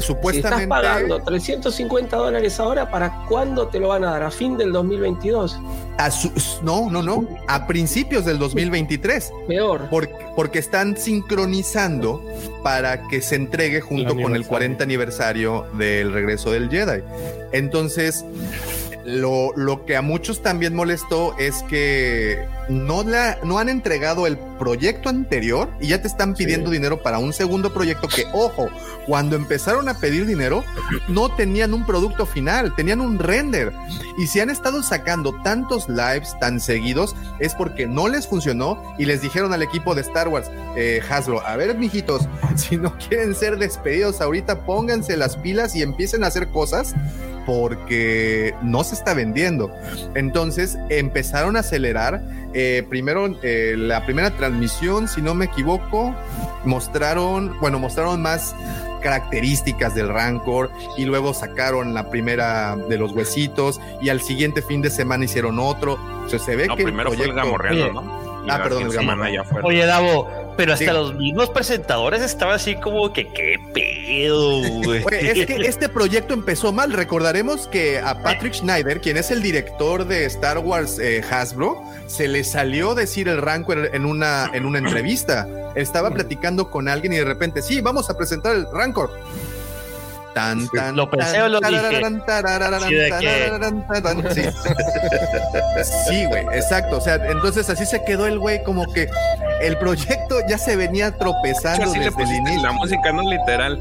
Si 0.00 0.12
estás 0.12 0.16
supuestamente. 0.16 0.68
pagando 0.68 1.22
350 1.22 2.16
dólares 2.16 2.58
ahora, 2.60 2.90
¿para 2.90 3.24
cuándo 3.28 3.68
te 3.68 3.78
lo 3.78 3.88
van 3.88 4.04
a 4.04 4.10
dar? 4.12 4.22
¿A 4.24 4.30
fin 4.30 4.56
del 4.56 4.72
2022? 4.72 5.58
a 5.98 6.10
su- 6.10 6.32
no, 6.62 6.88
no, 6.90 7.02
no. 7.02 7.26
A 7.46 7.66
principios 7.66 8.24
del 8.24 8.38
2023. 8.38 9.32
Peor. 9.46 9.88
Porque, 9.90 10.14
porque 10.34 10.58
están 10.58 10.96
sincronizando 10.96 12.24
para 12.62 13.06
que 13.08 13.20
se 13.20 13.34
entregue 13.36 13.80
junto 13.80 14.02
El 14.02 14.08
con 14.08 14.18
el 14.18 14.24
aniversario. 14.26 14.48
40 14.48 14.84
aniversario 14.84 15.66
del 15.74 16.12
regreso 16.12 16.50
del 16.52 16.70
Jedi. 16.70 17.02
Entonces, 17.52 18.24
lo, 19.04 19.52
lo 19.56 19.84
que 19.84 19.96
a 19.96 20.02
muchos 20.02 20.42
también 20.42 20.74
molestó 20.74 21.36
es 21.38 21.62
que 21.64 22.46
no, 22.68 23.02
la, 23.02 23.38
no 23.42 23.58
han 23.58 23.68
entregado 23.68 24.26
el 24.26 24.38
proyecto 24.58 25.08
anterior 25.08 25.70
y 25.80 25.88
ya 25.88 26.02
te 26.02 26.08
están 26.08 26.34
pidiendo 26.34 26.70
dinero 26.70 27.02
para 27.02 27.18
un 27.18 27.32
segundo 27.32 27.72
proyecto 27.72 28.08
que, 28.08 28.26
ojo, 28.32 28.68
cuando 29.06 29.36
empezaron 29.36 29.88
a 29.88 29.94
pedir 29.94 30.26
dinero, 30.26 30.62
no 31.08 31.34
tenían 31.34 31.74
un 31.74 31.86
producto 31.86 32.26
final, 32.26 32.74
tenían 32.76 33.00
un 33.00 33.18
render. 33.18 33.72
Y 34.18 34.26
si 34.26 34.40
han 34.40 34.50
estado 34.50 34.82
sacando 34.82 35.34
tantos 35.42 35.88
lives 35.88 36.38
tan 36.38 36.60
seguidos, 36.60 37.16
es 37.38 37.54
porque 37.54 37.86
no 37.86 38.08
les 38.08 38.26
funcionó 38.26 38.82
y 38.98 39.06
les 39.06 39.22
dijeron 39.22 39.52
al 39.52 39.62
equipo 39.62 39.94
de 39.94 40.02
Star 40.02 40.28
Wars, 40.28 40.50
eh, 40.76 41.00
Hasbro, 41.08 41.44
a 41.46 41.56
ver, 41.56 41.76
mijitos, 41.76 42.28
si 42.56 42.76
no 42.76 42.96
quieren 42.98 43.34
ser 43.34 43.58
despedidos 43.58 44.20
ahorita, 44.20 44.66
pónganse 44.66 45.16
las 45.16 45.36
pilas 45.36 45.74
y 45.74 45.82
empiecen 45.82 46.22
a 46.22 46.28
hacer 46.28 46.48
cosas 46.48 46.94
porque 47.46 48.54
no 48.62 48.84
se 48.90 48.94
está 48.96 49.14
vendiendo. 49.14 49.70
Entonces 50.14 50.76
empezaron 50.90 51.56
a 51.56 51.60
acelerar. 51.60 52.20
eh, 52.52 52.84
primero, 52.88 53.36
eh, 53.42 53.74
la 53.78 54.04
primera 54.04 54.30
transmisión, 54.30 55.06
si 55.08 55.22
no 55.22 55.34
me 55.34 55.44
equivoco, 55.46 56.14
mostraron, 56.64 57.58
bueno, 57.60 57.78
mostraron 57.78 58.20
más 58.22 58.54
características 59.02 59.94
del 59.94 60.08
Rancor 60.08 60.70
y 60.96 61.04
luego 61.04 61.32
sacaron 61.34 61.94
la 61.94 62.10
primera 62.10 62.76
de 62.76 62.98
los 62.98 63.12
huesitos 63.12 63.80
y 64.02 64.08
al 64.10 64.20
siguiente 64.20 64.62
fin 64.62 64.82
de 64.82 64.90
semana 64.90 65.24
hicieron 65.24 65.58
otro. 65.58 65.98
O 66.26 66.28
sea, 66.28 66.38
se 66.38 66.54
ve 66.56 66.66
No, 66.66 66.76
que 66.76 66.84
primero 66.84 67.10
fue 67.12 67.24
el 67.24 67.32
gamorreano, 67.34 67.92
¿no? 68.02 68.20
Y 68.46 68.50
Ah, 68.50 68.62
perdón, 68.62 68.84
el 68.84 68.92
Gamorreano. 68.92 69.44
Oye, 69.64 69.84
Davo, 69.84 70.49
pero 70.60 70.74
hasta 70.74 70.84
Sí. 70.84 70.92
los 70.92 71.14
mismos 71.14 71.48
presentadores 71.48 72.20
estaban 72.20 72.56
así 72.56 72.74
como 72.76 73.10
que, 73.14 73.26
qué 73.32 73.58
pedo, 73.72 74.60
güey. 74.82 75.02
Es 75.26 75.46
que 75.46 75.56
este 75.66 75.88
proyecto 75.88 76.34
empezó 76.34 76.70
mal. 76.70 76.92
Recordaremos 76.92 77.66
que 77.66 77.98
a 77.98 78.22
Patrick 78.22 78.52
Schneider, 78.52 79.00
quien 79.00 79.16
es 79.16 79.30
el 79.30 79.40
director 79.40 80.06
de 80.06 80.26
Star 80.26 80.58
Wars 80.58 80.98
eh, 80.98 81.24
Hasbro, 81.30 81.82
se 82.08 82.28
le 82.28 82.44
salió 82.44 82.94
decir 82.94 83.26
el 83.28 83.40
Rancor 83.40 83.88
en 83.94 84.04
una, 84.04 84.50
en 84.52 84.66
una 84.66 84.80
entrevista. 84.80 85.48
Estaba 85.76 86.10
platicando 86.10 86.70
con 86.70 86.88
alguien 86.88 87.14
y 87.14 87.16
de 87.16 87.24
repente, 87.24 87.62
sí, 87.62 87.80
vamos 87.80 88.10
a 88.10 88.18
presentar 88.18 88.54
el 88.54 88.66
Rancor. 88.70 89.10
Tan, 90.34 90.68
tan, 90.68 90.96
Lo 90.96 91.10
pensé 91.10 91.32
tan, 91.32 91.42
o 91.42 91.48
lo 91.48 91.60
dije. 91.60 91.90
Sí. 96.08 96.26
Güey, 96.26 96.46
exacto. 96.52 96.98
O 96.98 97.00
sea, 97.00 97.16
entonces 97.16 97.68
así 97.68 97.84
se 97.84 98.04
quedó 98.04 98.26
el 98.26 98.38
güey 98.38 98.62
como 98.62 98.90
que 98.92 99.08
el 99.60 99.76
proyecto 99.78 100.38
ya 100.48 100.58
se 100.58 100.76
venía 100.76 101.10
tropezando 101.12 101.92
desde 101.92 102.22
el 102.22 102.28
inicio. 102.28 102.62
la 102.62 102.72
música, 102.72 103.12
no 103.12 103.28
literal. 103.28 103.80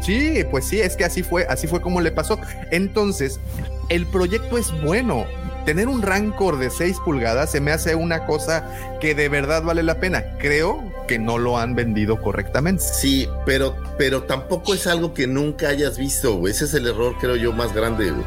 Sí, 0.00 0.44
pues 0.50 0.66
sí, 0.66 0.80
es 0.80 0.96
que 0.96 1.04
así 1.04 1.22
fue, 1.22 1.46
así 1.48 1.66
fue 1.66 1.80
como 1.80 2.00
le 2.00 2.12
pasó. 2.12 2.38
Entonces, 2.70 3.40
el 3.88 4.06
proyecto 4.06 4.58
es 4.58 4.70
bueno. 4.82 5.26
Tener 5.64 5.88
un 5.88 6.00
Rancor 6.00 6.58
de 6.58 6.70
6 6.70 6.96
pulgadas 7.04 7.50
se 7.50 7.60
me 7.60 7.72
hace 7.72 7.94
una 7.94 8.24
cosa 8.24 8.64
que 9.00 9.14
de 9.14 9.28
verdad 9.28 9.62
vale 9.62 9.82
la 9.82 9.96
pena. 9.96 10.24
Creo 10.38 10.82
que 11.08 11.18
no 11.18 11.38
lo 11.38 11.58
han 11.58 11.74
vendido 11.74 12.22
correctamente. 12.22 12.84
Sí, 12.84 13.28
pero, 13.44 13.74
pero 13.98 14.22
tampoco 14.22 14.74
es 14.74 14.86
algo 14.86 15.12
que 15.12 15.26
nunca 15.26 15.70
hayas 15.70 15.98
visto, 15.98 16.34
güey. 16.36 16.52
Ese 16.52 16.66
es 16.66 16.74
el 16.74 16.86
error, 16.86 17.16
creo 17.20 17.34
yo, 17.34 17.52
más 17.52 17.72
grande, 17.74 18.12
güey. 18.12 18.24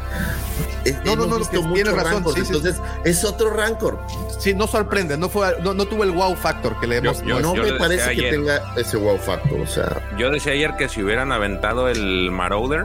Es- 0.84 1.02
No, 1.04 1.16
no, 1.16 1.26
no, 1.26 1.38
que 1.38 1.58
tienes 1.58 1.94
razón, 1.94 2.24
sí, 2.34 2.40
sí, 2.44 2.52
entonces 2.54 2.76
es 3.04 3.24
otro 3.24 3.48
Rancor. 3.50 4.00
Sí, 4.38 4.52
no 4.52 4.66
sorprende, 4.66 5.16
no 5.16 5.28
fue, 5.30 5.56
no, 5.62 5.72
no 5.72 5.86
tuvo 5.86 6.02
el 6.04 6.10
wow 6.10 6.34
factor 6.36 6.78
que 6.80 6.86
le 6.86 6.96
hemos. 6.98 7.22
yo- 7.22 7.40
no 7.40 7.54
yo 7.54 7.62
me 7.62 7.72
parece 7.74 8.14
que 8.16 8.30
tenga 8.30 8.74
ese 8.76 8.96
wow 8.98 9.16
factor, 9.16 9.60
o 9.60 9.66
sea, 9.66 10.02
Yo 10.18 10.30
decía 10.30 10.52
ayer 10.52 10.74
que 10.76 10.88
si 10.88 11.02
hubieran 11.02 11.32
aventado 11.32 11.88
el 11.88 12.30
Marauder, 12.32 12.84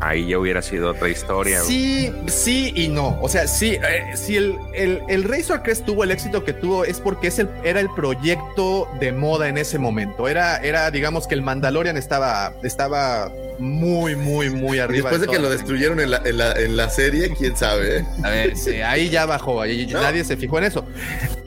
ahí 0.00 0.28
ya 0.28 0.38
hubiera 0.38 0.62
sido 0.62 0.90
otra 0.90 1.08
historia. 1.08 1.60
Sí, 1.62 2.12
sí 2.26 2.72
y 2.76 2.88
no. 2.88 3.18
O 3.20 3.28
sea, 3.28 3.46
sí, 3.46 3.74
eh, 3.74 4.04
si 4.16 4.36
el, 4.36 4.56
el, 4.74 5.02
el 5.08 5.24
Razor 5.24 5.62
Crest 5.62 5.84
tuvo 5.84 6.04
el 6.04 6.10
éxito 6.10 6.44
que 6.44 6.52
tuvo 6.52 6.84
es 6.84 7.00
porque 7.00 7.28
es 7.28 7.38
el, 7.38 7.48
era 7.64 7.80
el 7.80 7.88
proyecto 7.90 8.88
de 9.00 9.12
moda 9.12 9.48
en 9.48 9.58
ese 9.58 9.78
momento. 9.78 10.28
Era, 10.28 10.58
era 10.58 10.90
digamos 10.90 11.26
que 11.26 11.34
el 11.34 11.42
Mandalorian 11.42 11.96
estaba, 11.96 12.52
estaba 12.62 13.32
muy, 13.58 14.14
muy, 14.16 14.50
muy 14.50 14.78
arriba. 14.78 15.10
después 15.10 15.20
de 15.20 15.26
que 15.36 15.42
lo 15.42 15.50
destruyeron 15.50 16.00
en 16.00 16.12
la, 16.12 16.22
en 16.24 16.38
la, 16.38 16.52
en 16.52 16.76
la 16.76 16.88
serie, 16.90 17.34
quién 17.36 17.56
sabe, 17.56 17.98
¿eh? 17.98 18.04
A 18.22 18.30
ver, 18.30 18.56
sí, 18.56 18.80
ahí 18.80 19.08
ya 19.10 19.26
bajó, 19.26 19.60
ahí 19.60 19.86
No. 19.86 20.00
nadie 20.00 20.24
se 20.24 20.36
fijó 20.36 20.58
en 20.58 20.64
eso. 20.64 20.84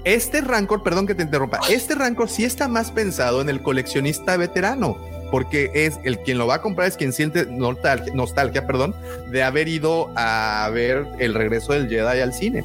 Este 0.04 0.42
Rancor, 0.42 0.84
perdón 0.84 1.08
que 1.08 1.16
te 1.16 1.24
interrumpa, 1.24 1.60
este 1.70 1.96
Rancor 1.96 2.30
sí 2.30 2.44
está 2.44 2.68
más 2.68 2.92
pensado 2.92 3.42
en 3.42 3.50
el 3.50 3.62
coleccionista 3.62 4.36
veterano. 4.36 4.98
Porque 5.32 5.72
es 5.74 6.00
el 6.04 6.20
quien 6.20 6.38
lo 6.38 6.46
va 6.48 6.56
a 6.56 6.62
comprar 6.62 6.88
es 6.88 6.98
quien 6.98 7.14
siente 7.14 7.46
nostalgia, 7.46 8.14
nostalgia 8.14 8.68
perdón, 8.68 8.94
de 9.32 9.42
haber 9.44 9.68
ido 9.68 10.10
a 10.16 10.70
ver 10.74 11.06
el 11.20 11.34
regreso 11.34 11.74
del 11.74 11.88
Jedi 11.90 12.20
al 12.20 12.34
cine. 12.34 12.64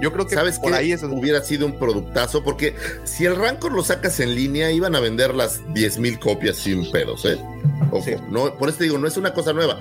Yo 0.00 0.12
creo 0.12 0.26
que 0.26 0.34
¿Sabes 0.34 0.58
por 0.58 0.72
qué? 0.72 0.78
ahí 0.78 0.94
hubiera 1.10 1.40
sido 1.42 1.64
un 1.64 1.78
productazo, 1.78 2.42
porque 2.42 2.74
si 3.04 3.24
el 3.24 3.36
Rancor 3.36 3.72
lo 3.72 3.84
sacas 3.84 4.18
en 4.18 4.34
línea, 4.34 4.72
iban 4.72 4.96
a 4.96 5.00
vender 5.00 5.32
las 5.32 5.60
10 5.74 5.98
mil 5.98 6.18
copias 6.18 6.56
sin 6.56 6.90
pedos, 6.90 7.24
¿eh? 7.24 7.38
Ojo, 7.92 8.04
Sí. 8.04 8.16
no, 8.28 8.52
por 8.58 8.68
eso 8.68 8.78
te 8.78 8.84
digo, 8.84 8.98
no 8.98 9.06
es 9.06 9.16
una 9.16 9.32
cosa 9.32 9.52
nueva. 9.52 9.78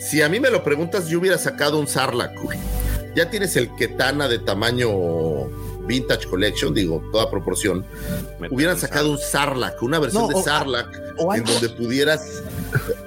Si 0.00 0.22
a 0.22 0.28
mí 0.30 0.40
me 0.40 0.48
lo 0.48 0.64
preguntas, 0.64 1.08
yo 1.08 1.18
hubiera 1.18 1.36
sacado 1.36 1.78
un 1.78 1.86
Sarlacc. 1.86 2.32
Ya 3.14 3.28
tienes 3.28 3.56
el 3.56 3.74
Ketana 3.76 4.26
de 4.26 4.38
tamaño 4.38 4.88
Vintage 5.88 6.28
Collection, 6.28 6.72
digo, 6.72 7.02
toda 7.10 7.28
proporción. 7.28 7.84
Hubieran 8.50 8.78
sacado 8.78 9.10
un 9.10 9.18
Sarlacc, 9.18 9.82
una 9.82 9.98
versión 9.98 10.22
No, 10.22 10.28
de 10.28 10.34
o- 10.36 10.42
Sarlacc, 10.44 10.88
o 11.16 11.34
en 11.34 11.42
donde 11.42 11.68
pudieras 11.70 12.42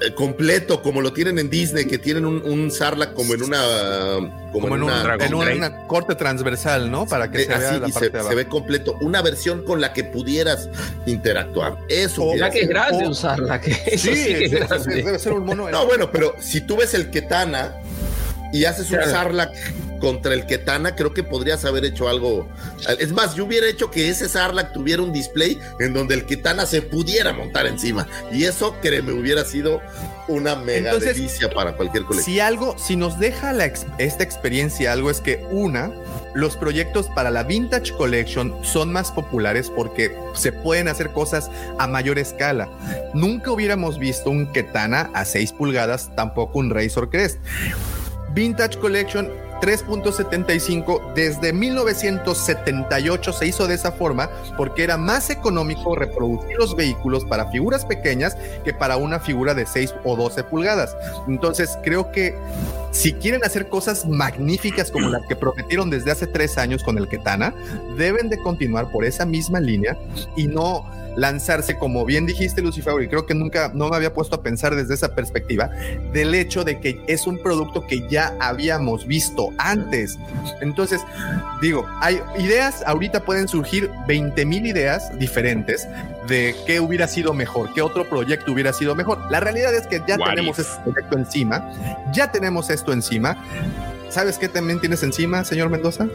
eh, 0.02 0.14
completo, 0.16 0.82
como 0.82 1.00
lo 1.00 1.14
tienen 1.14 1.40
en 1.40 1.50
Disney, 1.50 1.86
que 1.86 1.98
tienen 1.98 2.26
un, 2.26 2.42
un 2.44 2.70
Sarlacc 2.72 3.14
como 3.14 3.34
en 3.36 3.44
una. 3.44 3.62
Como, 4.52 4.68
como 4.68 4.68
en, 4.68 4.74
en 4.74 4.84
una. 4.84 5.16
un, 5.38 5.48
en 5.48 5.58
una 5.60 5.88
corte 5.88 6.16
transversal, 6.16 6.92
¿no? 6.92 7.06
Para 7.06 7.32
que 7.32 7.44
Eh, 7.44 7.46
se 7.46 7.58
vea 7.58 7.70
así, 7.70 7.80
la 7.80 7.88
parte 7.88 8.00
se, 8.00 8.06
de 8.06 8.12
se 8.12 8.18
abajo. 8.18 8.36
ve 8.36 8.48
completo. 8.48 8.98
Una 9.02 9.22
versión 9.22 9.64
con 9.64 9.80
la 9.80 9.94
que 9.94 10.04
pudieras 10.04 10.68
interactuar. 11.06 11.78
Eso. 11.88 12.36
La 12.36 12.50
que 12.50 12.62
es 12.62 12.68
grande 12.68 13.08
usarla, 13.08 13.62
que 13.62 13.72
eso 13.72 14.08
Sí, 14.10 14.16
sí, 14.16 14.24
que 14.26 14.46
es 14.46 14.52
sí, 14.52 14.58
sí, 14.58 14.64
grande. 14.68 14.96
debe 15.04 15.20
ser 15.20 15.34
un 15.34 15.46
mono. 15.46 15.70
No, 15.70 15.86
bueno, 15.86 16.12
pero 16.12 16.36
si 16.42 16.60
tú 16.62 16.76
ves 16.78 16.94
el 16.96 17.10
Ketana 17.12 17.76
y 18.52 18.66
haces 18.66 18.90
un 18.92 18.98
Claro. 18.98 19.12
Sarlacc 19.12 19.54
contra 20.02 20.34
el 20.34 20.46
Ketana, 20.46 20.96
creo 20.98 21.14
que 21.14 21.24
podrías 21.24 21.64
haber 21.64 21.86
hecho 21.86 22.10
algo. 22.10 22.50
Es 23.00 23.14
más, 23.14 23.36
yo 23.36 23.46
hubiera 23.46 23.68
hecho 23.70 23.90
que 23.90 24.10
ese 24.10 24.28
Sarlacc 24.28 24.74
tuviera 24.74 25.02
un 25.02 25.14
display 25.14 25.58
en 25.80 25.94
donde 25.94 26.16
el 26.16 26.26
Ketana 26.26 26.66
se 26.66 26.82
pudiera 26.82 27.32
montar 27.32 27.66
encima. 27.68 28.08
Y 28.34 28.44
eso, 28.44 28.76
créeme, 28.82 29.14
hubiera 29.14 29.46
sido 29.46 29.80
una 30.28 30.56
mega 30.56 30.90
Entonces, 30.92 31.16
delicia 31.16 31.50
para 31.50 31.78
cualquier 31.78 32.04
colección. 32.04 32.34
Si 32.36 32.40
algo, 32.42 32.76
si 32.78 32.96
nos 32.98 33.18
deja 33.20 33.54
la 33.54 33.66
ex- 33.66 33.86
esta 33.98 34.24
experiencia 34.24 34.92
algo 34.92 35.10
es 35.10 35.22
que 35.22 35.46
una, 35.52 35.92
los 36.34 36.56
proyectos 36.58 37.08
para 37.16 37.30
la 37.30 37.44
Vintage 37.44 37.94
Collection 37.94 38.54
son 38.64 38.92
más 38.92 39.12
populares 39.12 39.70
porque 39.76 40.16
se 40.34 40.52
pueden 40.52 40.88
hacer 40.88 41.12
cosas 41.12 41.50
a 41.78 41.88
mayor 41.88 42.18
escala. 42.20 42.70
Nunca 43.14 43.52
hubiéramos 43.52 44.00
visto 44.00 44.30
un 44.30 44.52
Ketana 44.52 45.10
a 45.14 45.26
6 45.26 45.52
pulgadas, 45.54 46.10
tampoco 46.16 46.60
un 46.60 46.70
Razor 46.72 47.10
Crest. 47.10 47.38
Vintage 48.34 48.80
Collection 48.80 49.30
3.75 49.62 51.14
desde 51.14 51.54
1978 51.54 53.34
se 53.34 53.48
hizo 53.48 53.68
de 53.68 53.76
esa 53.76 53.92
forma 53.92 54.30
porque 54.58 54.84
era 54.84 54.98
más 54.98 55.30
económico 55.30 55.96
reproducir 55.96 56.58
los 56.58 56.76
vehículos 56.76 57.26
para 57.26 57.50
figuras 57.52 57.86
pequeñas 57.86 58.36
que 58.64 58.74
para 58.74 58.98
una 58.98 59.20
figura 59.20 59.54
de 59.54 59.66
6 59.66 59.96
o 60.04 60.16
12 60.16 60.44
pulgadas. 60.46 60.98
Entonces 61.28 61.78
creo 61.84 62.12
que 62.12 62.36
si 62.92 63.14
quieren 63.14 63.44
hacer 63.44 63.68
cosas 63.68 64.08
magníficas 64.08 64.92
como 64.92 65.10
las 65.10 65.26
que 65.28 65.36
prometieron 65.36 65.90
desde 65.90 66.12
hace 66.12 66.28
tres 66.28 66.58
años 66.58 66.84
con 66.84 66.98
el 66.98 67.08
Ketana, 67.08 67.54
deben 67.98 68.30
de 68.30 68.38
continuar 68.38 68.92
por 68.92 69.06
esa 69.06 69.26
misma 69.26 69.60
línea 69.60 69.98
y 70.36 70.48
no 70.48 70.86
lanzarse, 71.16 71.78
como 71.78 72.06
bien 72.06 72.26
dijiste, 72.26 72.62
Lucifer, 72.62 72.94
y 73.02 73.08
creo 73.08 73.26
que 73.26 73.34
nunca 73.34 73.72
no 73.74 73.90
me 73.90 73.96
había 73.96 74.14
puesto 74.14 74.36
a 74.36 74.44
pensar 74.44 74.76
desde 74.76 74.94
esa 74.94 75.14
perspectiva, 75.14 75.70
del 76.14 76.34
hecho 76.36 76.64
de 76.64 76.80
que 76.80 77.02
es 77.08 77.28
un 77.28 77.42
producto 77.42 77.86
que 77.86 78.08
ya 78.10 78.36
habíamos 78.40 79.06
visto 79.06 79.50
antes. 79.58 80.18
Entonces, 80.62 81.02
digo, 81.62 81.86
hay 82.00 82.22
ideas, 82.40 82.84
ahorita 82.86 83.26
pueden 83.26 83.48
surgir 83.48 83.90
20 84.08 84.46
mil 84.46 84.66
ideas 84.66 85.18
diferentes 85.20 85.88
de 86.28 86.56
qué 86.68 86.80
hubiera 86.80 87.08
sido 87.08 87.34
mejor, 87.34 87.74
qué 87.74 87.82
otro 87.82 88.08
proyecto 88.08 88.52
hubiera 88.52 88.74
sido 88.74 88.96
mejor. 88.96 89.20
La 89.32 89.40
realidad 89.40 89.74
es 89.74 89.88
que 89.88 90.02
ya 90.08 90.18
What 90.18 90.30
tenemos 90.30 90.60
if? 90.60 90.68
este 90.68 90.82
proyecto 90.92 91.18
encima, 91.18 91.72
ya 92.14 92.32
tenemos 92.32 92.70
esto 92.70 92.94
encima. 92.94 93.38
¿Sabes 94.10 94.38
qué 94.38 94.50
también 94.50 94.80
tienes 94.82 95.02
encima, 95.04 95.44
señor 95.46 95.70
Mendoza? 95.70 96.06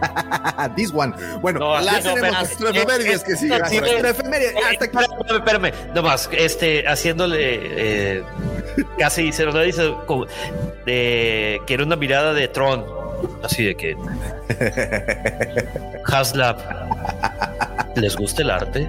This 0.76 0.92
one. 0.94 1.12
Bueno, 1.40 1.58
No, 1.60 1.74
así 1.74 1.86
no, 2.04 2.14
tenemos 2.14 2.42
espera, 2.50 2.70
nuestra 2.70 2.70
efeméride 2.70 3.12
es 3.12 3.24
que 3.24 3.46
Gracias. 3.46 3.70
ahí. 3.70 3.78
Nuestra 3.80 4.10
efeméride, 4.10 4.48
Eh, 4.50 4.54
hasta 4.72 4.84
aquí. 4.86 4.96
espérame, 4.98 5.36
espérame, 5.36 5.94
nomás, 5.94 6.28
este, 6.32 6.88
haciéndole 6.88 7.38
eh, 8.18 8.22
casi 8.98 9.32
se 9.32 9.44
lo 9.44 9.58
dice 9.60 9.92
como 10.06 10.26
de 10.86 11.60
quiero 11.66 11.84
una 11.84 11.96
mirada 11.96 12.32
de 12.32 12.48
Tron, 12.48 12.84
así 13.42 13.64
de 13.64 13.76
que 13.76 13.94
Haslab, 16.04 16.58
¿les 17.96 18.16
gusta 18.16 18.42
el 18.42 18.50
arte? 18.50 18.86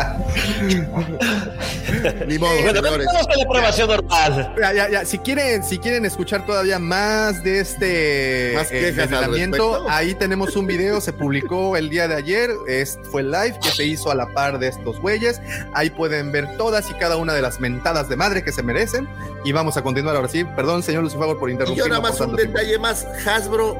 Ni 2.26 2.38
modo, 2.38 2.52
Bueno, 2.62 2.80
señores. 2.82 3.06
vamos 3.06 3.26
a 3.26 3.36
la 3.36 3.44
aprobación 3.44 3.88
normal. 3.88 4.54
Ya, 4.60 4.72
ya, 4.72 4.88
ya. 4.90 5.04
Si 5.04 5.18
quieren, 5.18 5.62
si 5.64 5.78
quieren 5.78 6.04
escuchar 6.04 6.44
todavía 6.46 6.78
más 6.78 7.42
de 7.42 7.60
este 7.60 8.52
Más 8.54 8.70
respecto. 8.70 9.86
ahí 9.88 10.14
tenemos 10.14 10.56
un 10.56 10.66
video, 10.66 11.00
se 11.00 11.12
publicó 11.12 11.76
el 11.76 11.88
día 11.90 12.08
de 12.08 12.14
ayer, 12.14 12.50
es, 12.68 12.98
fue 13.10 13.22
el 13.22 13.30
live 13.30 13.58
que 13.62 13.70
se 13.70 13.84
hizo 13.84 14.10
a 14.10 14.14
la 14.14 14.26
par 14.32 14.58
de 14.58 14.68
estos 14.68 15.00
güeyes. 15.00 15.40
Ahí 15.74 15.90
pueden 15.90 16.32
ver 16.32 16.56
todas 16.56 16.90
y 16.90 16.94
cada 16.94 17.16
una 17.16 17.34
de 17.34 17.42
las 17.42 17.60
mentadas 17.60 18.08
de 18.08 18.16
madre 18.16 18.42
que 18.44 18.52
se 18.52 18.62
merecen. 18.62 19.08
Y 19.44 19.52
vamos 19.52 19.76
a 19.76 19.82
continuar 19.82 20.16
ahora 20.16 20.28
sí. 20.28 20.44
Perdón, 20.56 20.82
señor 20.82 21.02
Lucifer, 21.02 21.36
por 21.38 21.48
Y 21.48 21.52
interrumpir. 21.52 21.84
yo 21.84 21.88
nada 21.88 22.00
más 22.00 22.20
un 22.20 22.36
detalle 22.36 22.78
más, 22.78 23.06
Hasbro, 23.26 23.76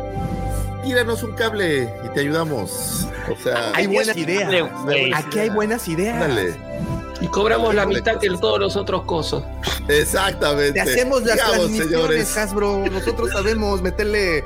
tíranos 0.82 1.22
un 1.22 1.32
cable 1.32 1.88
y 2.04 2.08
te 2.14 2.20
ayudamos. 2.20 3.06
O 3.30 3.42
sea, 3.42 3.72
Hay 3.74 3.86
buenas 3.86 4.16
ideas. 4.16 4.70
Aquí 5.14 5.38
hay 5.38 5.50
buenas 5.50 5.88
ideas. 5.88 6.18
dale. 6.18 6.54
Y 7.20 7.26
cobramos 7.26 7.74
la 7.74 7.84
mitad 7.84 8.18
que 8.18 8.30
todos 8.30 8.58
los 8.58 8.76
otros 8.76 9.02
cosos. 9.04 9.44
Exactamente. 9.88 10.72
Te 10.72 10.80
hacemos 10.80 11.22
las 11.22 11.38
Sigamos, 11.38 11.56
transmisiones, 11.56 12.36
Hasbro. 12.36 12.84
Nosotros 12.90 13.30
sabemos 13.30 13.82
meterle 13.82 14.42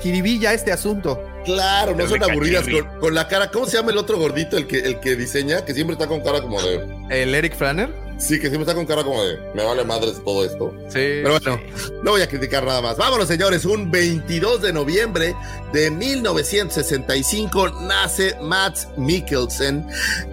jiribilla 0.00 0.50
a 0.50 0.54
este 0.54 0.72
asunto. 0.72 1.22
Claro, 1.44 1.94
no 1.94 2.08
son 2.08 2.22
aburridas 2.24 2.64
con 2.98 3.14
la 3.14 3.28
cara. 3.28 3.50
¿Cómo 3.50 3.66
se 3.66 3.76
llama 3.76 3.92
el 3.92 3.98
otro 3.98 4.18
gordito, 4.18 4.56
el 4.56 4.66
que, 4.66 4.80
el 4.80 4.98
que 4.98 5.14
diseña? 5.14 5.64
Que 5.64 5.72
siempre 5.72 5.92
está 5.92 6.08
con 6.08 6.20
cara 6.20 6.40
como 6.42 6.60
de. 6.60 6.84
El 7.10 7.34
Eric 7.34 7.54
Franner. 7.54 8.05
Sí, 8.18 8.40
que 8.40 8.48
siempre 8.48 8.62
está 8.62 8.74
con 8.74 8.86
cara 8.86 9.04
como 9.04 9.22
de. 9.22 9.38
Me 9.54 9.62
vale 9.62 9.84
madres 9.84 10.22
todo 10.24 10.44
esto. 10.44 10.72
Sí. 10.88 11.20
Pero 11.22 11.38
bueno, 11.38 11.60
no 12.02 12.12
voy 12.12 12.22
a 12.22 12.28
criticar 12.28 12.64
nada 12.64 12.80
más. 12.80 12.96
Vámonos, 12.96 13.28
señores. 13.28 13.64
Un 13.64 13.90
22 13.90 14.62
de 14.62 14.72
noviembre 14.72 15.34
de 15.72 15.90
1965 15.90 17.82
nace 17.82 18.34
Mads 18.40 18.88
Mikkelsen, 18.96 19.86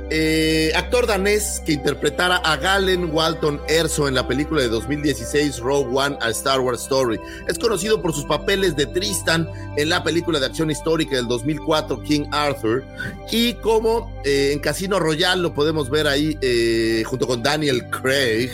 eh, 0.10 0.72
actor 0.76 1.08
danés 1.08 1.62
que 1.66 1.74
interpretara 1.74 2.38
a 2.38 2.56
Galen 2.56 3.10
Walton 3.12 3.60
Erso 3.68 4.08
en 4.08 4.14
la 4.14 4.28
película 4.28 4.62
de 4.62 4.70
2016 4.70 5.60
Rogue 5.60 5.90
One 5.92 6.18
a 6.22 6.30
Star 6.30 6.60
Wars 6.60 6.84
Story. 6.84 7.20
Es 7.48 7.58
conocido 7.58 8.02
por 8.02 8.14
sus 8.14 8.26
papeles 8.26 8.76
de 8.76 8.86
Tristan 8.86 9.50
en 9.76 9.90
la 9.90 10.04
película 10.04 10.40
de 10.40 10.46
acción 10.46 10.70
histórica 10.70 11.16
del 11.16 11.28
2004 11.28 12.04
King 12.04 12.26
Arthur 12.32 12.84
y 13.32 13.56
como 13.56 14.14
eh, 14.24 14.52
en 14.54 14.60
Casino 14.60 15.00
Royale 15.00 15.42
lo 15.42 15.54
podemos 15.54 15.90
ver 15.90 16.08
ahí 16.08 16.38
eh, 16.42 17.04
junto 17.06 17.26
con 17.26 17.42
Daniel 17.42 17.73
Craig. 17.90 18.50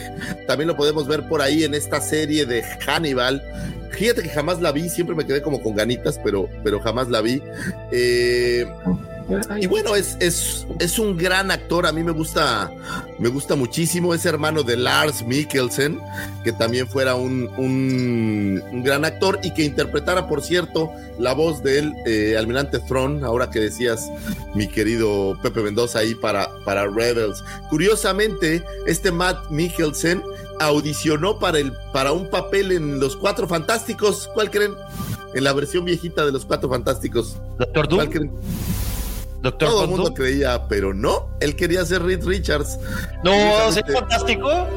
También 0.48 0.68
lo 0.68 0.78
podemos 0.78 1.08
ver 1.08 1.28
por 1.28 1.42
ahí 1.42 1.64
en 1.64 1.74
esta 1.74 2.00
serie 2.02 2.46
de 2.46 2.64
Hannibal. 2.86 3.44
Fíjate 3.92 4.24
que 4.24 4.30
jamás 4.30 4.62
la 4.62 4.72
vi, 4.72 4.90
siempre 4.90 5.16
me 5.16 5.26
quedé 5.26 5.42
como 5.42 5.62
con 5.62 5.76
ganitas, 5.76 6.20
pero, 6.24 6.48
pero 6.64 6.80
jamás 6.80 7.10
la 7.10 7.22
vi. 7.22 7.42
Eh, 7.92 8.66
y 9.60 9.68
bueno, 9.68 9.96
es, 9.96 10.18
es, 10.20 10.66
es 10.80 11.00
un 11.00 11.18
gran 11.18 11.52
actor. 11.52 11.86
A 11.86 11.92
mí 11.92 12.04
me 12.04 12.12
gusta, 12.12 12.72
me 13.20 13.30
gusta 13.30 13.56
muchísimo. 13.56 14.14
Es 14.14 14.26
hermano 14.26 14.64
de 14.64 14.78
Lars 14.78 15.24
Mikkelsen, 15.24 16.00
que 16.44 16.52
también 16.52 16.88
fuera 16.88 17.16
un, 17.16 17.50
un, 17.58 18.64
un 18.72 18.84
gran 18.84 19.06
actor 19.06 19.40
y 19.44 19.54
que 19.54 19.64
interpretara, 19.64 20.28
por 20.28 20.42
cierto, 20.42 20.92
la 21.20 21.34
voz 21.34 21.62
del 21.64 21.94
eh, 22.06 22.36
almirante 22.38 22.80
Thrawn, 22.80 23.24
ahora 23.24 23.50
que 23.50 23.60
decías, 23.60 24.10
mi 24.56 24.68
querido 24.68 25.38
Pepe 25.42 25.62
Mendoza, 25.62 26.00
ahí 26.00 26.16
para, 26.16 26.50
para 26.66 26.88
Rebels. 26.88 27.44
Curiosamente, 27.70 28.64
este 28.88 29.12
Matt 29.12 29.50
Mikkelsen 29.50 30.24
audicionó 30.60 31.40
para, 31.40 31.60
el, 31.60 31.72
para 31.94 32.12
un 32.12 32.30
papel 32.30 32.72
en 32.72 33.00
Los 33.00 33.16
Cuatro 33.16 33.48
Fantásticos. 33.48 34.30
¿Cuál 34.34 34.52
creen? 34.52 34.74
En 35.34 35.44
la 35.44 35.54
versión 35.54 35.86
viejita 35.86 36.26
de 36.26 36.32
Los 36.32 36.46
Cuatro 36.46 36.70
Fantásticos. 36.70 37.38
Doctor 37.58 37.88
¿Cuál 37.88 38.10
creen? 38.10 38.32
Doctor 39.42 39.70
Todo 39.70 39.84
el 39.84 39.90
mundo 39.90 40.14
creía, 40.14 40.68
pero 40.68 40.94
no. 40.94 41.30
Él 41.40 41.56
quería 41.56 41.86
ser 41.86 42.04
Reed 42.04 42.26
Richards. 42.26 42.78
No, 43.24 43.32
¿es 43.70 43.80
fantástico? 43.94 44.68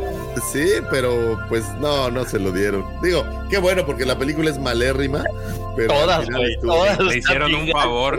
Sí, 0.52 0.66
pero 0.90 1.38
pues 1.48 1.64
no, 1.80 2.10
no 2.10 2.24
se 2.24 2.38
lo 2.38 2.52
dieron. 2.52 2.84
Digo, 3.02 3.24
qué 3.50 3.58
bueno 3.58 3.84
porque 3.84 4.06
la 4.06 4.18
película 4.18 4.50
es 4.50 4.58
malérrima. 4.58 5.24
Pero 5.76 5.92
al 5.92 6.00
Todas, 6.00 6.24
final 6.24 6.40
güey, 6.40 6.60
todas. 6.60 6.98
Le 7.00 7.18
hicieron 7.18 7.54
un 7.54 7.68
favor. 7.70 8.18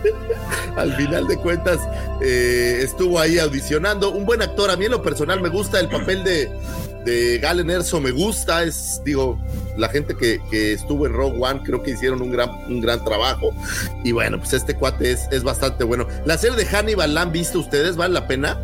al 0.76 0.92
final 0.96 1.26
de 1.26 1.36
cuentas 1.38 1.80
eh, 2.20 2.80
estuvo 2.82 3.18
ahí 3.18 3.38
audicionando. 3.38 4.10
Un 4.10 4.24
buen 4.24 4.42
actor, 4.42 4.70
a 4.70 4.76
mí 4.76 4.84
en 4.84 4.92
lo 4.92 5.02
personal 5.02 5.40
me 5.40 5.48
gusta 5.48 5.80
el 5.80 5.88
papel 5.88 6.22
de, 6.24 6.50
de 7.04 7.38
Galen 7.38 7.70
Erso, 7.70 8.00
me 8.00 8.10
gusta, 8.10 8.62
es, 8.62 9.00
digo, 9.04 9.38
la 9.76 9.88
gente 9.88 10.16
que, 10.16 10.40
que 10.50 10.72
estuvo 10.72 11.06
en 11.06 11.12
Rogue 11.12 11.38
One 11.40 11.60
creo 11.64 11.82
que 11.82 11.92
hicieron 11.92 12.22
un 12.22 12.30
gran, 12.30 12.50
un 12.68 12.80
gran 12.80 13.04
trabajo. 13.04 13.50
Y 14.02 14.12
bueno, 14.12 14.38
pues 14.38 14.52
este 14.52 14.74
cuate 14.74 15.12
es, 15.12 15.28
es 15.30 15.42
bastante 15.42 15.84
bueno. 15.84 16.06
La 16.24 16.38
serie 16.38 16.56
de 16.56 16.66
Hannibal, 16.66 17.14
¿la 17.14 17.22
han 17.22 17.32
visto 17.32 17.58
ustedes? 17.60 17.96
¿Vale 17.96 18.14
la 18.14 18.26
pena? 18.26 18.58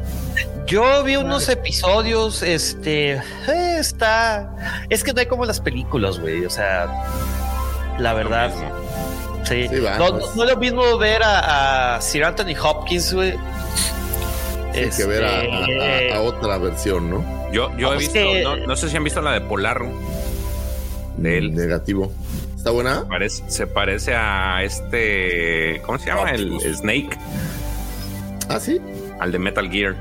Yo 0.67 1.03
vi 1.03 1.17
unos 1.17 1.49
episodios, 1.49 2.43
este, 2.43 3.15
eh, 3.15 3.77
está, 3.79 4.85
es 4.89 5.03
que 5.03 5.13
no 5.13 5.21
hay 5.21 5.27
como 5.27 5.45
las 5.45 5.61
películas, 5.61 6.21
güey, 6.21 6.45
o 6.45 6.51
sea, 6.51 6.87
la 7.99 8.13
verdad, 8.15 8.53
sí, 9.49 9.67
Sí, 9.69 9.81
va, 9.81 9.99
no, 9.99 10.11
pues. 10.11 10.27
no, 10.27 10.35
no 10.37 10.45
es 10.45 10.51
lo 10.51 10.57
mismo 10.59 10.99
ver 10.99 11.23
a, 11.25 11.97
a 11.97 12.01
Sir 12.01 12.25
Anthony 12.25 12.55
Hopkins, 12.63 13.13
güey, 13.13 13.35
Hay 14.75 14.91
que 14.91 15.05
ver 15.05 15.25
a, 15.25 15.43
Este, 15.43 16.11
a- 16.11 16.15
a- 16.15 16.19
a 16.19 16.23
otra 16.23 16.59
versión, 16.59 17.11
¿no? 17.11 17.25
Yo, 17.53 17.77
yo 17.77 17.93
he 17.95 17.99
visto, 17.99 18.15
que- 18.15 18.43
no, 18.43 18.57
no 18.57 18.77
sé 18.77 18.89
si 18.89 18.97
han 18.97 19.05
visto 19.05 19.21
la 19.21 19.33
de 19.33 19.41
Polar 19.41 19.83
de 21.17 21.39
él. 21.39 21.55
Negativo. 21.55 22.13
¿Está 22.57 22.71
buena? 22.71 23.05
Parece- 23.09 23.43
se 23.49 23.67
parece 23.67 24.15
a 24.15 24.63
este, 24.63 25.81
¿cómo 25.85 25.99
se 25.99 26.07
llama? 26.07 26.31
El 26.31 26.61
Snake, 26.75 27.11
Ah, 28.49 28.61
sí. 28.61 28.79
al 29.19 29.33
de 29.33 29.39
Metal 29.39 29.71
Gear. 29.71 29.97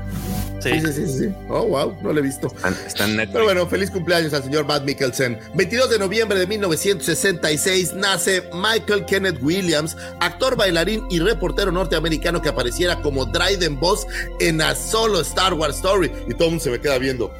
Sí, 0.60 0.80
sí, 0.80 0.92
sí, 0.92 1.18
sí. 1.18 1.34
Oh, 1.48 1.66
wow, 1.66 1.96
no 2.02 2.12
lo 2.12 2.20
he 2.20 2.22
visto. 2.22 2.48
Está, 2.48 2.68
está 2.86 3.04
en 3.04 3.16
Netflix. 3.16 3.32
Pero 3.32 3.44
bueno, 3.44 3.66
feliz 3.66 3.90
cumpleaños 3.90 4.32
al 4.34 4.44
señor 4.44 4.66
Matt 4.66 4.84
Mikkelsen. 4.84 5.38
22 5.54 5.90
de 5.90 5.98
noviembre 5.98 6.38
de 6.38 6.46
1966 6.46 7.94
nace 7.94 8.48
Michael 8.54 9.04
Kenneth 9.06 9.42
Williams, 9.42 9.96
actor, 10.20 10.56
bailarín 10.56 11.04
y 11.10 11.20
reportero 11.20 11.72
norteamericano 11.72 12.42
que 12.42 12.48
apareciera 12.48 13.00
como 13.00 13.26
Dryden 13.26 13.78
Boss 13.78 14.06
en 14.40 14.60
a 14.60 14.74
solo 14.74 15.20
Star 15.20 15.54
Wars 15.54 15.76
Story. 15.76 16.10
Y 16.28 16.34
todo 16.34 16.44
el 16.44 16.50
mundo 16.50 16.64
se 16.64 16.70
me 16.70 16.80
queda 16.80 16.98
viendo. 16.98 17.32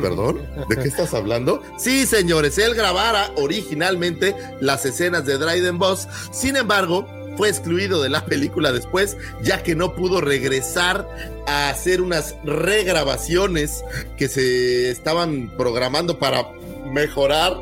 ¿Perdón? 0.00 0.42
¿De 0.68 0.76
qué 0.76 0.88
estás 0.88 1.14
hablando? 1.14 1.62
Sí, 1.78 2.04
señores, 2.06 2.58
él 2.58 2.74
grabara 2.74 3.30
originalmente 3.36 4.34
las 4.60 4.84
escenas 4.84 5.24
de 5.24 5.38
Dryden 5.38 5.78
Boss. 5.78 6.08
Sin 6.32 6.56
embargo, 6.56 7.06
fue 7.36 7.48
excluido 7.48 8.02
de 8.02 8.08
la 8.08 8.24
película 8.24 8.72
después, 8.72 9.16
ya 9.42 9.62
que 9.62 9.74
no 9.74 9.94
pudo 9.94 10.20
regresar 10.20 11.08
a 11.46 11.68
hacer 11.68 12.00
unas 12.00 12.36
regrabaciones 12.44 13.84
que 14.16 14.28
se 14.28 14.90
estaban 14.90 15.50
programando 15.56 16.18
para 16.18 16.46
mejorar 16.92 17.56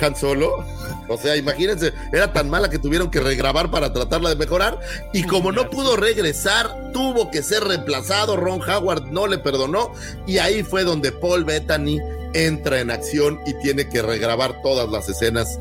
Han 0.00 0.16
Solo. 0.16 0.64
O 1.08 1.18
sea, 1.18 1.36
imagínense, 1.36 1.92
era 2.12 2.32
tan 2.32 2.48
mala 2.48 2.70
que 2.70 2.78
tuvieron 2.78 3.10
que 3.10 3.20
regrabar 3.20 3.70
para 3.70 3.92
tratarla 3.92 4.28
de 4.28 4.36
mejorar. 4.36 4.78
Y 5.12 5.24
como 5.24 5.50
no 5.50 5.68
pudo 5.68 5.96
regresar, 5.96 6.92
tuvo 6.92 7.32
que 7.32 7.42
ser 7.42 7.64
reemplazado. 7.64 8.36
Ron 8.36 8.62
Howard 8.62 9.06
no 9.06 9.26
le 9.26 9.38
perdonó. 9.38 9.92
Y 10.26 10.38
ahí 10.38 10.62
fue 10.62 10.84
donde 10.84 11.10
Paul 11.10 11.44
Bettany 11.44 11.98
entra 12.34 12.80
en 12.80 12.90
acción 12.90 13.40
y 13.46 13.54
tiene 13.54 13.88
que 13.88 14.02
regrabar 14.02 14.62
todas 14.62 14.88
las 14.88 15.08
escenas 15.08 15.58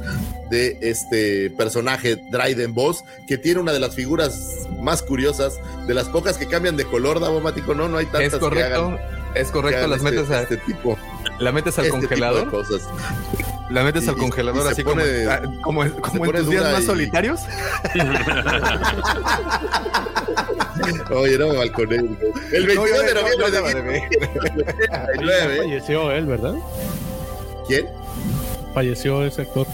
de 0.50 0.78
este 0.82 1.50
personaje 1.52 2.18
Dryden 2.32 2.74
Boss, 2.74 3.04
que 3.28 3.38
tiene 3.38 3.60
una 3.60 3.72
de 3.74 3.80
las 3.80 3.96
figuras 3.96 4.68
más 4.82 5.02
curiosas, 5.02 5.54
de 5.88 5.94
las 5.94 6.08
pocas 6.10 6.38
que 6.38 6.48
cambian 6.48 6.76
de 6.78 6.86
color, 6.86 7.20
Davomático, 7.20 7.74
no, 7.76 7.88
no 7.90 7.98
hay 7.98 8.06
tantas 8.06 8.24
Es 8.26 8.34
que 8.34 8.40
correcto, 8.40 8.86
hagan- 8.88 9.00
es 9.36 9.48
que 9.48 9.54
correcto, 9.54 9.88
las 9.88 9.98
este- 10.04 10.12
metes, 10.12 10.30
a- 10.32 10.42
este 10.42 10.58
tipo, 10.58 10.98
la 11.40 11.52
metes 11.52 11.78
al 11.80 11.86
este 11.86 11.98
tipo 11.98 12.02
de 12.02 12.08
congelador, 12.22 12.50
cosas. 12.52 12.82
la 13.70 13.84
metes 13.84 14.06
Y- 14.06 14.10
al 14.10 14.16
congelador 14.18 14.68
así 14.68 14.84
pone- 14.84 15.04
como, 15.04 15.32
ah, 15.32 15.42
como, 15.62 15.84
en- 15.84 15.92
como 15.92 16.26
en 16.26 16.32
tus 16.32 16.50
días 16.50 16.64
más 16.72 16.84
y- 16.84 16.86
solitarios. 16.86 17.42
Oye, 21.12 21.38
no 21.38 21.48
me 21.50 21.58
balconé. 21.58 21.96
El 21.96 22.66
22 22.68 23.06
de 23.06 23.14
No, 23.14 23.22
noviembre 23.22 23.40
no, 23.40 23.52
de 23.52 23.62
no, 23.62 23.68
no, 23.84 23.92
1979. 23.92 25.58
Falleció 25.58 26.12
él, 26.12 26.26
¿verdad? 26.26 26.56
¿Quién? 27.68 27.86
Falleció 28.74 29.24
ese 29.26 29.42
actor. 29.44 29.68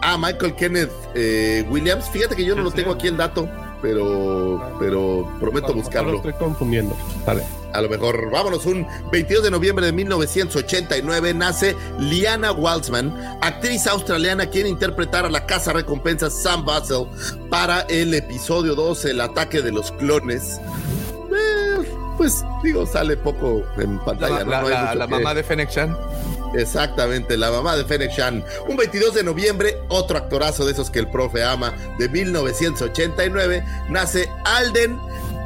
Ah, 0.00 0.16
Michael 0.18 0.54
Kenneth 0.54 0.90
eh, 1.14 1.64
Williams. 1.70 2.08
Fíjate 2.10 2.36
que 2.36 2.44
yo 2.44 2.54
no 2.54 2.62
lo 2.62 2.70
tengo 2.70 2.92
aquí 2.92 3.08
el 3.08 3.16
dato, 3.16 3.48
pero, 3.82 4.76
pero 4.78 5.28
prometo 5.40 5.68
Lo 5.68 5.74
buscarlo. 5.74 6.16
estoy 6.16 6.32
confundiendo. 6.34 6.94
Vale. 7.26 7.42
A 7.74 7.80
lo 7.82 7.88
mejor, 7.88 8.30
vámonos, 8.30 8.66
un 8.66 8.86
22 9.10 9.42
de 9.44 9.50
noviembre 9.50 9.86
de 9.86 9.92
1989 9.92 11.34
nace 11.34 11.76
Liana 11.98 12.52
Waltzman, 12.52 13.12
actriz 13.42 13.86
australiana 13.88 14.46
quien 14.46 14.66
interpretara 14.68 15.28
la 15.28 15.44
casa 15.44 15.72
recompensa 15.72 16.30
Sam 16.30 16.64
Basel 16.64 17.06
para 17.50 17.80
el 17.82 18.14
episodio 18.14 18.74
2, 18.76 19.04
El 19.06 19.20
ataque 19.20 19.60
de 19.60 19.72
los 19.72 19.90
clones. 19.92 20.60
Eh, 21.36 21.84
pues 22.16 22.44
digo, 22.62 22.86
sale 22.86 23.16
poco 23.16 23.64
en 23.76 23.98
pantalla. 24.04 24.44
La, 24.44 24.60
¿no? 24.62 24.68
la- 24.68 24.94
No 24.94 25.00
que- 25.06 25.10
mamá 25.14 25.34
de 25.34 25.42
Fennec 25.42 25.68
Chan. 25.68 25.96
Exactamente, 26.56 27.36
la 27.36 27.50
mamá 27.50 27.74
de 27.76 27.84
Fennec 27.84 28.12
Shan. 28.12 28.44
Un 28.68 28.76
22 28.76 29.14
de 29.14 29.24
noviembre, 29.24 29.76
otro 29.88 30.16
actorazo 30.16 30.64
de 30.64 30.70
esos 30.70 30.88
que 30.88 31.00
el 31.00 31.08
profe 31.10 31.42
ama, 31.42 31.74
de 31.98 32.08
1989, 32.08 33.64
nace 33.88 34.30
Alden, 34.44 34.96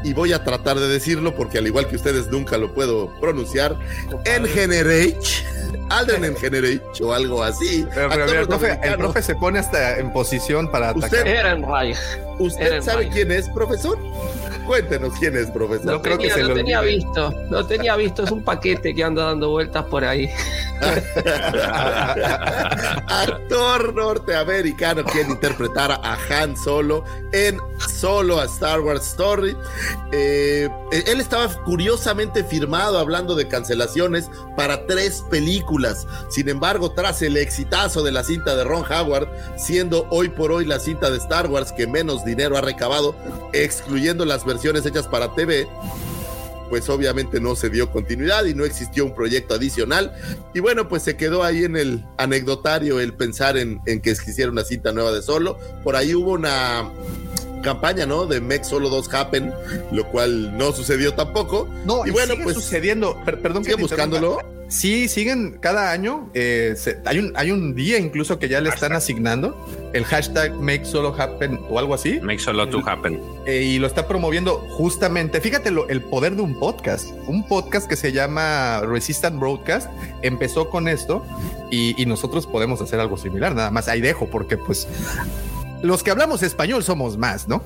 y 0.09 0.15
voy 0.15 0.33
a 0.33 0.43
tratar 0.43 0.79
de 0.79 0.89
decirlo 0.89 1.35
porque 1.35 1.59
al 1.59 1.67
igual 1.67 1.87
que 1.87 1.97
ustedes 1.97 2.29
nunca 2.29 2.57
lo 2.57 2.73
puedo 2.73 3.13
pronunciar, 3.21 3.77
Engenerage, 4.25 5.45
Alden 5.91 6.25
Engenerage 6.25 6.81
o 7.03 7.13
algo 7.13 7.43
así. 7.43 7.87
Pero, 7.95 8.09
pero 8.11 8.25
el, 8.25 8.31
profe, 8.31 8.67
el 8.67 8.71
norteamericano. 8.71 8.99
profe 8.99 9.23
se 9.23 9.35
pone 9.35 9.59
hasta 9.59 9.99
en 9.99 10.13
posición 10.13 10.71
para 10.71 10.93
Usted- 10.93 11.07
atacar. 11.07 11.29
Ehrenreich. 11.29 11.97
¿Usted 12.39 12.81
sabe 12.83 13.09
quién 13.09 13.33
es, 13.33 13.49
profesor? 13.51 13.99
Cuéntenos 14.69 15.15
quién 15.19 15.35
es, 15.35 15.51
profesor. 15.51 15.87
No, 15.87 15.93
No 15.93 16.03
creo 16.03 16.19
que 16.19 16.29
tenía, 16.29 16.35
se 16.35 16.43
no 16.43 16.49
lo 16.49 16.55
tenía 16.55 16.81
olvide. 16.81 16.97
visto, 16.97 17.35
no 17.49 17.67
tenía 17.67 17.97
visto, 17.97 18.23
es 18.23 18.31
un 18.31 18.45
paquete 18.45 18.95
que 18.95 19.03
anda 19.03 19.25
dando 19.25 19.49
vueltas 19.49 19.83
por 19.87 20.05
ahí. 20.05 20.29
Actor 23.09 23.95
norteamericano 23.95 25.05
quien 25.05 25.31
interpretara 25.31 25.99
a 26.05 26.17
Han 26.31 26.55
Solo 26.57 27.03
en 27.33 27.59
Solo 27.89 28.41
a 28.41 28.45
Star 28.45 28.81
Wars 28.81 29.07
Story. 29.09 29.57
Eh, 30.13 30.69
él 30.93 31.19
estaba 31.19 31.49
curiosamente 31.65 32.45
firmado 32.45 32.99
hablando 32.99 33.35
de 33.35 33.49
cancelaciones 33.49 34.31
para 34.55 34.87
tres 34.87 35.25
películas. 35.31 36.07
Sin 36.29 36.49
embargo, 36.51 36.93
tras 36.93 37.23
el 37.23 37.39
exitazo 37.39 38.03
de 38.03 38.13
la 38.13 38.23
cinta 38.23 38.55
de 38.55 38.65
Ron 38.65 38.85
Howard, 38.93 39.29
siendo 39.57 40.07
hoy 40.11 40.29
por 40.29 40.53
hoy 40.53 40.67
la 40.67 40.79
cinta 40.79 41.11
de 41.11 41.17
Star 41.17 41.47
Wars 41.47 41.73
que 41.73 41.87
menos 41.87 42.23
dinero 42.25 42.59
ha 42.59 42.61
recabado, 42.61 43.15
excluyendo 43.55 44.27
las 44.27 44.45
versiones 44.45 44.58
hechas 44.65 45.07
para 45.07 45.35
TV, 45.35 45.67
pues 46.69 46.89
obviamente 46.91 47.41
no 47.41 47.57
se 47.57 47.71
dio 47.71 47.91
continuidad 47.91 48.45
y 48.45 48.55
no 48.55 48.65
existió 48.65 49.05
un 49.05 49.15
proyecto 49.15 49.55
adicional. 49.55 50.13
Y 50.55 50.61
bueno, 50.61 50.89
pues 50.89 51.03
se 51.03 51.17
quedó 51.17 51.43
ahí 51.43 51.65
en 51.65 51.77
el 51.77 52.05
anecdotario 52.19 53.01
el 53.01 53.15
pensar 53.15 53.57
en, 53.57 53.81
en 53.87 54.01
que 54.01 54.15
quisiera 54.15 54.51
una 54.51 54.65
cinta 54.65 54.93
nueva 54.93 55.13
de 55.13 55.23
Solo. 55.23 55.59
Por 55.83 55.97
ahí 55.97 56.15
hubo 56.15 56.33
una 56.33 56.91
campaña, 57.63 58.07
¿no? 58.07 58.27
De 58.27 58.41
Make 58.41 58.65
Solo 58.65 58.89
2 58.91 59.13
Happen, 59.15 59.53
lo 59.93 60.07
cual 60.11 60.57
no 60.59 60.73
sucedió 60.73 61.15
tampoco. 61.15 61.69
No, 61.87 62.07
y 62.07 62.11
bueno, 62.11 62.33
sigue 62.33 62.45
pues 62.45 62.57
sucediendo. 62.57 63.19
Per- 63.25 63.41
perdón 63.41 63.63
que 63.65 63.71
sigue 63.73 63.83
buscándolo. 63.83 64.39
Sí, 64.69 65.09
siguen 65.09 65.57
cada 65.61 65.91
año. 65.93 66.29
eh, 66.35 66.75
se- 66.77 66.99
hay, 67.07 67.19
un, 67.19 67.33
hay 67.37 67.51
un 67.51 67.75
día 67.75 67.99
incluso 67.99 68.39
que 68.39 68.49
ya 68.49 68.61
le 68.61 68.69
están 68.69 68.93
asignando 68.93 69.57
el 69.95 70.05
hashtag 70.05 70.53
Make 70.55 70.85
Solo 70.85 71.15
Happen 71.19 71.59
o 71.71 71.79
algo 71.79 71.95
así. 71.95 72.21
Make 72.21 72.39
solo 72.39 72.69
to 72.69 72.81
happen. 72.87 73.19
eh, 73.47 73.63
y 73.63 73.79
lo 73.79 73.87
está 73.87 74.07
promoviendo 74.07 74.59
justamente. 74.71 75.41
Fíjate 75.41 75.71
lo- 75.71 75.89
el 75.89 76.03
poder 76.03 76.37
de 76.37 76.43
un 76.43 76.59
podcast. 76.61 77.09
Un 77.27 77.49
podcast 77.49 77.89
que 77.89 77.97
se 77.97 78.13
llama 78.13 78.83
Resistant 78.83 79.41
Broadcast 79.41 79.89
empezó 80.21 80.69
con 80.69 80.87
esto 80.87 81.25
y, 81.71 82.01
y 82.01 82.05
nosotros 82.05 82.47
podemos 82.47 82.83
hacer 82.83 83.01
algo 83.01 83.17
similar. 83.17 83.55
Nada 83.55 83.71
más 83.71 83.89
ahí 83.89 84.03
dejo, 84.03 84.27
porque 84.27 84.59
pues 84.59 84.87
los 85.83 86.03
que 86.03 86.11
hablamos 86.11 86.43
español 86.43 86.83
somos 86.85 87.17
más, 87.17 87.49
¿no? 87.49 87.63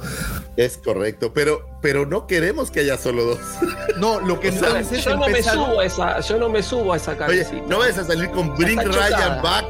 Es 0.57 0.77
correcto, 0.79 1.33
pero, 1.33 1.67
pero 1.81 2.05
no 2.07 2.27
queremos 2.27 2.71
que 2.71 2.81
haya 2.81 2.97
solo 2.99 3.25
dos. 3.25 3.39
No, 3.99 4.21
lo 4.21 4.41
que 4.41 4.49
O 4.49 4.53
sea, 4.53 4.69
entonces 4.69 4.99
es 4.99 5.05
Yo 5.05 5.17
no 5.17 5.29
me 5.29 5.43
subo 5.43 5.81
a 5.81 5.85
esa, 5.85 6.21
yo 6.21 6.39
no 6.39 6.49
me 6.49 6.63
subo 6.63 6.93
a 6.93 6.97
esa 6.97 7.11
Oye, 7.13 7.19
cabecita. 7.19 7.63
no 7.69 7.79
vayas 7.79 7.99
a 7.99 8.05
salir 8.05 8.31
con 8.31 8.57
Bring 8.57 8.81
está 8.81 8.91
Ryan. 9.11 9.43
Back. 9.43 9.65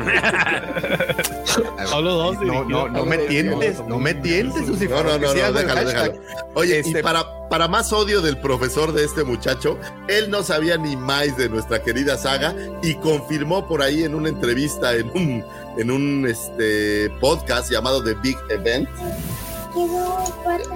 Solo 1.86 2.12
dos. 2.14 2.40
No, 2.40 2.64
no, 2.64 2.88
no 2.88 3.04
me 3.04 3.18
tientes, 3.18 3.80
no 3.86 3.98
me 3.98 4.14
tientes, 4.14 4.66
Susi, 4.66 4.88
No, 4.88 5.02
no, 5.02 5.18
no, 5.18 5.32
déjalo, 5.34 5.60
déjalo. 5.84 6.12
Oye, 6.54 6.76
y 6.76 6.88
Este- 6.88 7.02
para, 7.02 7.48
para 7.48 7.68
más 7.68 7.92
odio 7.92 8.22
del 8.22 8.38
profesor 8.38 8.92
de 8.92 9.04
este 9.04 9.24
muchacho, 9.24 9.78
él 10.08 10.30
no 10.30 10.42
sabía 10.42 10.76
ni 10.76 10.96
más 10.96 11.36
de 11.36 11.48
nuestra 11.48 11.82
querida 11.82 12.16
saga 12.16 12.54
y 12.82 12.94
confirmó 12.96 13.66
por 13.66 13.82
ahí 13.82 14.04
en 14.04 14.14
una 14.14 14.28
entrevista 14.28 14.94
en 14.94 15.10
un, 15.10 15.44
en 15.78 15.90
un 15.90 16.26
este, 16.28 17.10
podcast 17.20 17.70
llamado 17.70 18.02
The 18.02 18.14
Big 18.14 18.36
Event. 18.50 18.88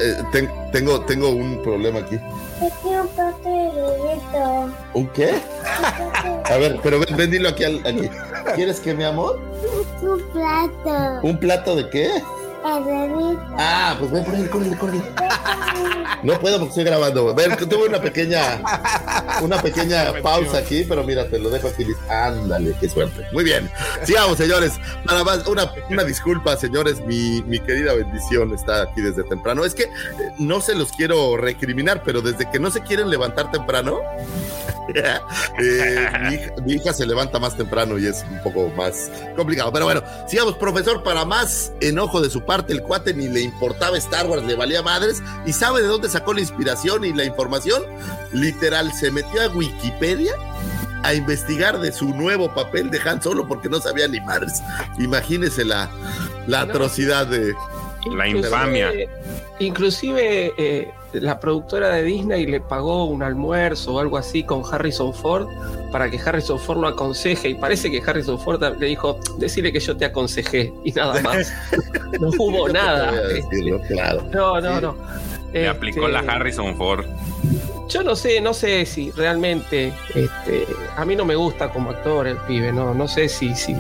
Eh, 0.01 0.17
ten- 0.33 0.51
tengo, 0.73 1.01
tengo 1.05 1.31
un 1.31 1.61
problema 1.63 2.01
aquí. 2.01 2.17
¿Un 4.95 5.07
qué? 5.09 5.35
A 6.45 6.57
ver, 6.57 6.79
pero 6.83 7.01
ven, 7.01 7.17
ven, 7.17 7.31
dilo 7.31 7.49
aquí, 7.49 7.65
al- 7.65 7.85
aquí. 7.87 8.09
¿Quieres 8.55 8.81
que, 8.81 8.95
mi 8.95 9.05
amor? 9.05 9.41
Un 10.03 10.23
plato. 10.33 11.21
¿Un 11.27 11.39
plato 11.39 11.75
de 11.77 11.91
qué? 11.91 12.23
Ah, 12.67 13.95
pues 13.99 14.11
ven 14.11 14.25
por 14.25 14.35
ahí, 14.35 14.47
córrele, 14.47 14.77
córrele. 14.77 15.03
No 16.23 16.41
puedo 16.41 16.59
porque 16.59 16.71
estoy 16.71 16.85
grabando. 16.85 17.35
Ver, 17.35 17.57
tuve 17.57 17.89
una 17.89 18.01
pequeña 18.01 18.61
una 19.43 19.61
pequeña 19.61 20.15
pausa 20.23 20.59
aquí, 20.59 20.85
pero 20.89 21.05
mira, 21.05 21.29
te 21.29 21.39
lo 21.39 21.51
dejo 21.51 21.69
aquí. 21.69 21.87
Ándale, 22.09 22.75
qué 22.81 22.89
suerte. 22.89 23.27
Muy 23.33 23.45
bien. 23.45 23.71
Sigamos, 24.05 24.39
señores. 24.39 24.73
Nada 25.05 25.25
más, 25.25 25.47
una, 25.47 25.71
una 25.91 26.05
disculpa, 26.05 26.57
señores. 26.57 27.01
Mi, 27.05 27.43
mi 27.43 27.61
querida 27.61 27.93
bendición 27.95 28.55
está 28.55 28.83
aquí 28.83 29.03
desde 29.03 29.25
temprano. 29.25 29.65
Es 29.65 29.75
que 29.75 29.85
eh, 29.85 29.89
no 30.39 30.61
se 30.61 30.75
los 30.75 30.93
quiero 30.93 31.37
recriminar, 31.37 32.03
pero 32.05 32.23
desde 32.23 32.49
que 32.51 32.59
no 32.59 32.71
se 32.71 32.81
quieren 32.83 33.11
levantar 33.11 33.51
temprano, 33.51 33.99
eh, 34.95 36.09
mi, 36.21 36.35
hija, 36.35 36.53
mi 36.65 36.73
hija 36.75 36.93
se 36.93 37.07
levanta 37.07 37.39
más 37.39 37.57
temprano 37.57 37.99
y 37.99 38.07
es 38.07 38.25
un 38.31 38.43
poco 38.43 38.71
más 38.71 39.11
complicado. 39.37 39.73
Pero 39.73 39.85
bueno, 39.85 40.03
sigamos, 40.27 40.57
profesor. 40.57 41.03
Para 41.03 41.25
más 41.25 41.73
enojo 41.81 42.21
de 42.21 42.31
su 42.31 42.43
parte, 42.43 42.54
el 42.69 42.83
cuate 42.83 43.15
ni 43.15 43.29
le 43.29 43.41
importaba 43.41 43.97
Star 43.99 44.27
Wars, 44.27 44.45
le 44.45 44.55
valía 44.55 44.83
madres. 44.83 45.23
¿Y 45.47 45.53
sabe 45.53 45.83
de 45.83 45.89
dónde 45.89 46.09
sacó 46.09 46.33
la 46.33 46.41
inspiración 46.41 47.05
y 47.05 47.13
la 47.13 47.25
información? 47.25 47.83
Literal, 48.33 48.93
se 48.93 49.11
metió 49.11 49.43
a 49.43 49.49
Wikipedia 49.49 50.33
a 51.03 51.15
investigar 51.15 51.81
de 51.81 51.93
su 51.93 52.09
nuevo 52.15 52.53
papel 52.55 52.91
de 52.91 52.99
Han 53.05 53.23
Solo 53.23 53.47
porque 53.47 53.69
no 53.69 53.81
sabía 53.81 54.09
ni 54.09 54.21
madres. 54.21 54.63
Imagínese 54.99 55.65
la, 55.65 55.91
la 56.47 56.63
atrocidad 56.63 57.27
de... 57.27 57.55
La 58.17 58.29
infamia. 58.29 58.93
Inclusive 59.59 60.53
eh, 60.59 60.91
la 61.21 61.39
productora 61.39 61.89
de 61.91 62.03
Disney 62.03 62.47
le 62.47 62.61
pagó 62.61 63.05
un 63.05 63.23
almuerzo 63.23 63.95
o 63.95 64.01
algo 64.01 64.17
así 64.17 64.43
con 64.43 64.63
Harrison 64.71 65.15
Ford 65.15 65.49
para 65.93 66.11
que 66.11 66.19
Harrison 66.19 66.59
Ford 66.59 66.81
lo 66.81 66.89
aconseje 66.89 67.51
y 67.51 67.55
parece 67.55 67.91
que 67.91 68.03
Harrison 68.05 68.39
Ford 68.39 68.63
le 68.79 68.87
dijo, 68.87 69.19
decirle 69.39 69.73
que 69.73 69.81
yo 69.81 69.97
te 69.97 70.05
aconsejé 70.05 70.73
y 70.85 70.93
nada 70.93 71.21
más. 71.23 71.53
no 72.21 72.29
hubo 72.39 72.69
nada. 72.69 73.13
Decirlo, 73.13 73.81
claro. 73.89 74.25
No, 74.33 74.61
no, 74.61 74.81
no. 74.81 74.97
Le 75.53 75.69
aplicó 75.69 76.09
la 76.09 76.21
Este, 76.21 76.33
Harrison 76.33 76.77
Ford. 76.77 77.07
Yo 77.89 78.03
no 78.03 78.17
sé, 78.17 78.41
no 78.41 78.55
sé 78.55 78.87
si 78.87 79.11
realmente 79.13 79.93
este, 80.15 80.67
a 80.97 81.05
mí 81.05 81.15
no 81.15 81.25
me 81.25 81.37
gusta 81.37 81.71
como 81.71 81.91
actor 81.91 82.27
el 82.27 82.39
pibe, 82.39 82.73
no, 82.73 82.95
no 82.95 83.07
sé 83.07 83.29
si, 83.29 83.55
si, 83.55 83.77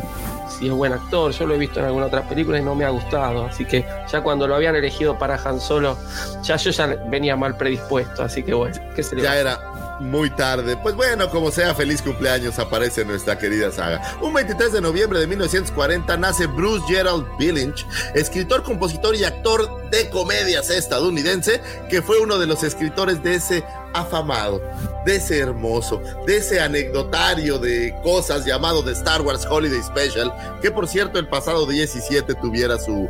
si 0.59 0.69
es 0.69 0.73
buen 0.73 0.93
actor. 0.93 1.33
Yo 1.33 1.47
lo 1.47 1.55
he 1.55 1.59
visto 1.59 1.81
en 1.81 1.87
algunas 1.87 2.09
otras 2.09 2.27
películas 2.27 2.61
y 2.61 2.65
no 2.65 2.75
me 2.75 2.85
ha 2.85 2.91
gustado. 2.91 3.47
Así 3.47 3.65
que 3.65 3.87
ya 4.11 4.23
cuando 4.23 4.47
lo 4.47 4.55
habían 4.55 4.77
elegido 4.77 5.19
para 5.19 5.37
Han 5.37 5.61
Solo, 5.61 5.97
ya 6.43 6.57
yo 6.57 6.71
ya 6.71 6.87
venía 7.09 7.37
mal 7.37 7.57
predispuesto. 7.57 8.23
Así 8.23 8.43
que 8.43 8.55
bueno, 8.55 8.77
¿qué 8.95 9.03
se 9.03 9.17
le 9.17 9.23
va 9.23 9.35
Ya 9.35 9.41
era 9.41 9.74
muy 10.01 10.31
tarde. 10.31 10.77
Pues 10.77 10.95
bueno, 10.95 11.31
como 11.31 11.51
sea, 11.51 11.75
feliz 11.75 12.03
cumpleaños 12.03 12.59
aparece 12.59 13.05
nuestra 13.05 13.39
querida 13.39 13.71
saga. 13.71 14.17
Un 14.21 14.33
23 14.33 14.73
de 14.73 14.81
noviembre 14.81 15.19
de 15.21 15.27
1940 15.27 16.17
nace 16.17 16.47
Bruce 16.47 16.85
Gerald 16.89 17.27
Billings, 17.39 17.87
escritor, 18.15 18.63
compositor 18.63 19.15
y 19.17 19.25
actor 19.25 19.91
de 19.91 20.09
comedias 20.11 20.71
estadounidense, 20.71 21.61
que 21.89 22.03
fue 22.03 22.19
uno 22.21 22.39
de 22.39 22.47
los 22.47 22.63
escritores 22.63 23.23
de 23.23 23.37
ese 23.37 23.65
afamado, 23.93 24.61
de 25.05 25.17
ese 25.17 25.39
hermoso, 25.39 26.03
de 26.27 26.39
ese 26.39 26.61
anecdotario 26.61 27.59
de 27.59 27.95
cosas 28.03 28.45
llamado 28.45 28.85
The 28.85 28.93
Star 28.93 29.23
Wars 29.23 29.47
Holiday 29.49 29.83
Special, 29.83 30.33
que 30.61 30.71
por 30.71 30.89
cierto 30.89 31.19
el 31.19 31.29
pasado 31.29 31.67
17 31.67 32.35
tuviera 32.35 32.79
su, 32.79 33.09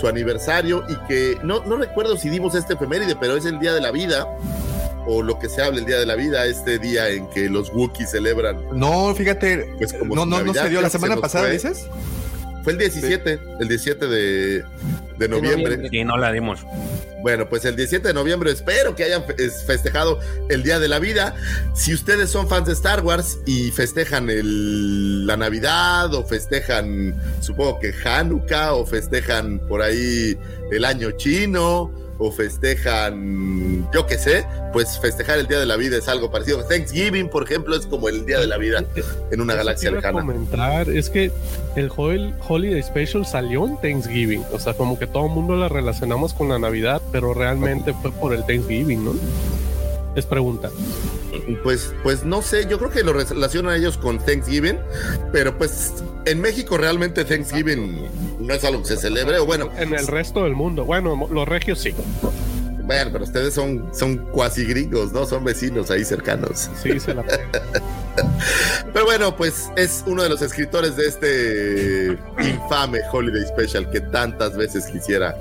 su 0.00 0.08
aniversario 0.08 0.84
y 0.88 0.96
que 1.06 1.38
no, 1.44 1.64
no 1.64 1.76
recuerdo 1.76 2.16
si 2.16 2.28
dimos 2.28 2.54
este 2.54 2.74
efeméride, 2.74 3.14
pero 3.14 3.36
es 3.36 3.44
el 3.44 3.60
Día 3.60 3.72
de 3.72 3.80
la 3.80 3.92
Vida 3.92 4.26
o 5.06 5.22
lo 5.22 5.38
que 5.38 5.48
se 5.48 5.62
habla 5.62 5.78
el 5.80 5.86
Día 5.86 5.98
de 5.98 6.06
la 6.06 6.14
Vida, 6.16 6.46
este 6.46 6.78
día 6.78 7.08
en 7.10 7.28
que 7.30 7.48
los 7.48 7.70
Wookiees 7.72 8.10
celebran. 8.10 8.56
No, 8.72 9.14
fíjate, 9.14 9.68
Pues 9.78 9.92
como 9.92 10.14
no, 10.14 10.24
no, 10.26 10.42
no 10.42 10.54
se 10.54 10.68
dio 10.68 10.80
la 10.80 10.88
se 10.90 10.98
semana 10.98 11.20
pasada, 11.20 11.44
fue. 11.44 11.52
dices. 11.54 11.86
Fue 12.62 12.72
el 12.72 12.78
17, 12.78 13.38
el 13.60 13.68
17 13.68 14.06
de, 14.06 14.64
de 15.18 15.28
noviembre. 15.28 15.86
Sí, 15.90 16.02
no 16.02 16.16
la 16.16 16.32
dimos. 16.32 16.60
Bueno, 17.22 17.46
pues 17.48 17.64
el 17.66 17.76
17 17.76 18.08
de 18.08 18.14
noviembre 18.14 18.50
espero 18.50 18.94
que 18.96 19.04
hayan 19.04 19.24
fe- 19.24 19.34
es- 19.38 19.64
festejado 19.64 20.18
el 20.48 20.62
Día 20.62 20.78
de 20.78 20.88
la 20.88 20.98
Vida. 20.98 21.34
Si 21.74 21.92
ustedes 21.92 22.30
son 22.30 22.48
fans 22.48 22.66
de 22.66 22.72
Star 22.72 23.02
Wars 23.02 23.38
y 23.46 23.70
festejan 23.70 24.30
el- 24.30 25.26
la 25.26 25.36
Navidad 25.36 26.12
o 26.14 26.24
festejan, 26.24 27.14
supongo 27.40 27.80
que 27.80 27.92
Hanukkah 28.04 28.72
o 28.74 28.86
festejan 28.86 29.58
por 29.68 29.82
ahí 29.82 30.38
el 30.70 30.84
año 30.86 31.10
chino 31.12 31.90
o 32.18 32.30
festejan, 32.30 33.88
yo 33.92 34.06
qué 34.06 34.18
sé, 34.18 34.46
pues 34.72 34.98
festejar 35.00 35.38
el 35.38 35.46
Día 35.46 35.58
de 35.58 35.66
la 35.66 35.76
Vida 35.76 35.96
es 35.96 36.08
algo 36.08 36.30
parecido. 36.30 36.62
Thanksgiving, 36.64 37.28
por 37.28 37.42
ejemplo, 37.44 37.74
es 37.76 37.86
como 37.86 38.08
el 38.08 38.24
Día 38.26 38.38
de 38.40 38.46
la 38.46 38.56
Vida 38.56 38.84
en 39.30 39.40
una 39.40 39.54
galaxia 39.54 39.90
lejana. 39.90 40.20
comentar, 40.20 40.88
es 40.88 41.10
que 41.10 41.30
el 41.76 41.90
Hol- 41.90 42.34
Holiday 42.46 42.82
Special 42.82 43.26
salió 43.26 43.66
en 43.66 43.76
Thanksgiving, 43.80 44.44
o 44.52 44.58
sea, 44.58 44.74
como 44.74 44.98
que 44.98 45.06
todo 45.06 45.26
el 45.26 45.32
mundo 45.32 45.56
la 45.56 45.68
relacionamos 45.68 46.34
con 46.34 46.48
la 46.48 46.58
Navidad, 46.58 47.02
pero 47.12 47.34
realmente 47.34 47.92
fue 48.00 48.12
por 48.12 48.32
el 48.32 48.44
Thanksgiving, 48.44 49.04
¿no? 49.04 49.14
Es 50.14 50.26
pregunta. 50.26 50.70
Pues, 51.62 51.94
pues 52.02 52.24
no 52.24 52.42
sé, 52.42 52.66
yo 52.68 52.78
creo 52.78 52.90
que 52.90 53.02
lo 53.02 53.12
relacionan 53.12 53.76
ellos 53.76 53.98
con 53.98 54.18
Thanksgiving, 54.18 54.78
pero 55.32 55.56
pues 55.56 55.94
en 56.24 56.40
México 56.40 56.76
realmente 56.76 57.24
Thanksgiving 57.24 58.08
no 58.40 58.54
es 58.54 58.64
algo 58.64 58.82
que 58.82 58.88
se 58.88 58.96
celebre, 58.96 59.38
o 59.38 59.46
bueno, 59.46 59.70
En 59.76 59.94
el 59.94 60.06
resto 60.06 60.44
del 60.44 60.54
mundo, 60.54 60.84
bueno, 60.84 61.28
los 61.30 61.48
regios 61.48 61.80
sí, 61.80 61.94
bueno, 62.84 63.10
pero 63.12 63.24
ustedes 63.24 63.54
son, 63.54 63.88
son 63.94 64.18
cuasi 64.30 64.66
gringos, 64.66 65.10
¿no? 65.12 65.24
Son 65.24 65.42
vecinos 65.42 65.90
ahí 65.90 66.04
cercanos. 66.04 66.68
sí 66.82 67.00
se 67.00 67.14
la 67.14 67.24
Pero 68.92 69.06
bueno, 69.06 69.34
pues 69.36 69.70
es 69.76 70.04
uno 70.06 70.22
de 70.22 70.28
los 70.28 70.42
escritores 70.42 70.94
de 70.96 71.06
este 71.06 72.18
infame 72.46 73.00
Holiday 73.10 73.46
Special 73.46 73.88
que 73.90 74.00
tantas 74.00 74.54
veces 74.56 74.84
quisiera 74.86 75.34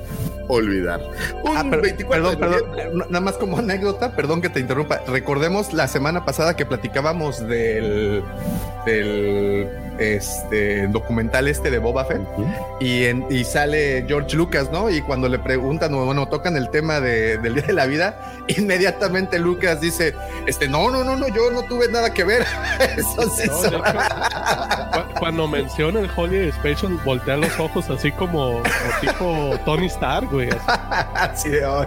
olvidar. 0.48 1.02
Un 1.44 1.58
Ah, 1.58 1.64
pero- 1.70 1.82
24 1.82 2.38
perdón, 2.40 2.52
de 2.72 2.76
perdón, 2.84 2.98
nada 3.10 3.20
más 3.22 3.36
como 3.36 3.58
anécdota, 3.60 4.12
perdón 4.16 4.42
que 4.42 4.50
te 4.50 4.60
interrumpa. 4.60 5.02
Recordemos 5.08 5.74
la 5.74 5.88
semana 5.88 6.26
pasada 6.26 6.56
que 6.56 6.66
platicábamos 6.66 7.40
del, 7.48 8.24
del 8.86 9.70
este 10.00 10.88
documental 10.88 11.48
este 11.48 11.70
de 11.70 11.78
Boba 11.78 12.04
Fett 12.06 12.22
y, 12.80 13.06
en- 13.06 13.26
y 13.30 13.44
sale 13.44 14.04
George 14.08 14.36
Lucas, 14.36 14.70
¿no? 14.72 14.90
Y 14.90 15.02
cuando 15.02 15.30
le 15.30 15.38
preguntan 15.38 15.94
o 15.94 16.04
bueno, 16.06 16.28
tocan 16.28 16.58
el 16.58 16.70
tema 16.72 17.00
de- 17.00 17.38
del 17.38 17.54
Día 17.54 17.64
de 17.64 17.74
la 17.74 17.86
Vida, 17.86 18.20
inmediatamente 18.48 19.38
Lucas 19.40 19.82
dice, 19.82 20.16
este, 20.48 20.68
no, 20.68 20.90
no, 20.90 21.04
no, 21.04 21.16
no, 21.16 21.28
yo 21.28 21.52
no 21.52 21.62
tuve 21.64 21.90
nada 21.90 22.12
que 22.12 22.24
ver. 22.24 22.44
Eso 22.98 23.30
sí 23.30 23.48
No, 23.48 23.68
hecho, 23.68 23.84
cuando 25.20 25.48
menciona 25.48 26.00
el 26.00 26.10
Holiday 26.16 26.52
Special, 26.52 26.94
voltea 27.06 27.38
los 27.38 27.60
ojos 27.60 27.90
así 27.90 28.12
como, 28.12 28.62
como 28.64 29.00
tipo 29.02 29.60
Tony 29.64 29.86
Stark, 29.88 30.33
así. 30.40 31.50
De 31.54 31.66
oh. 31.66 31.86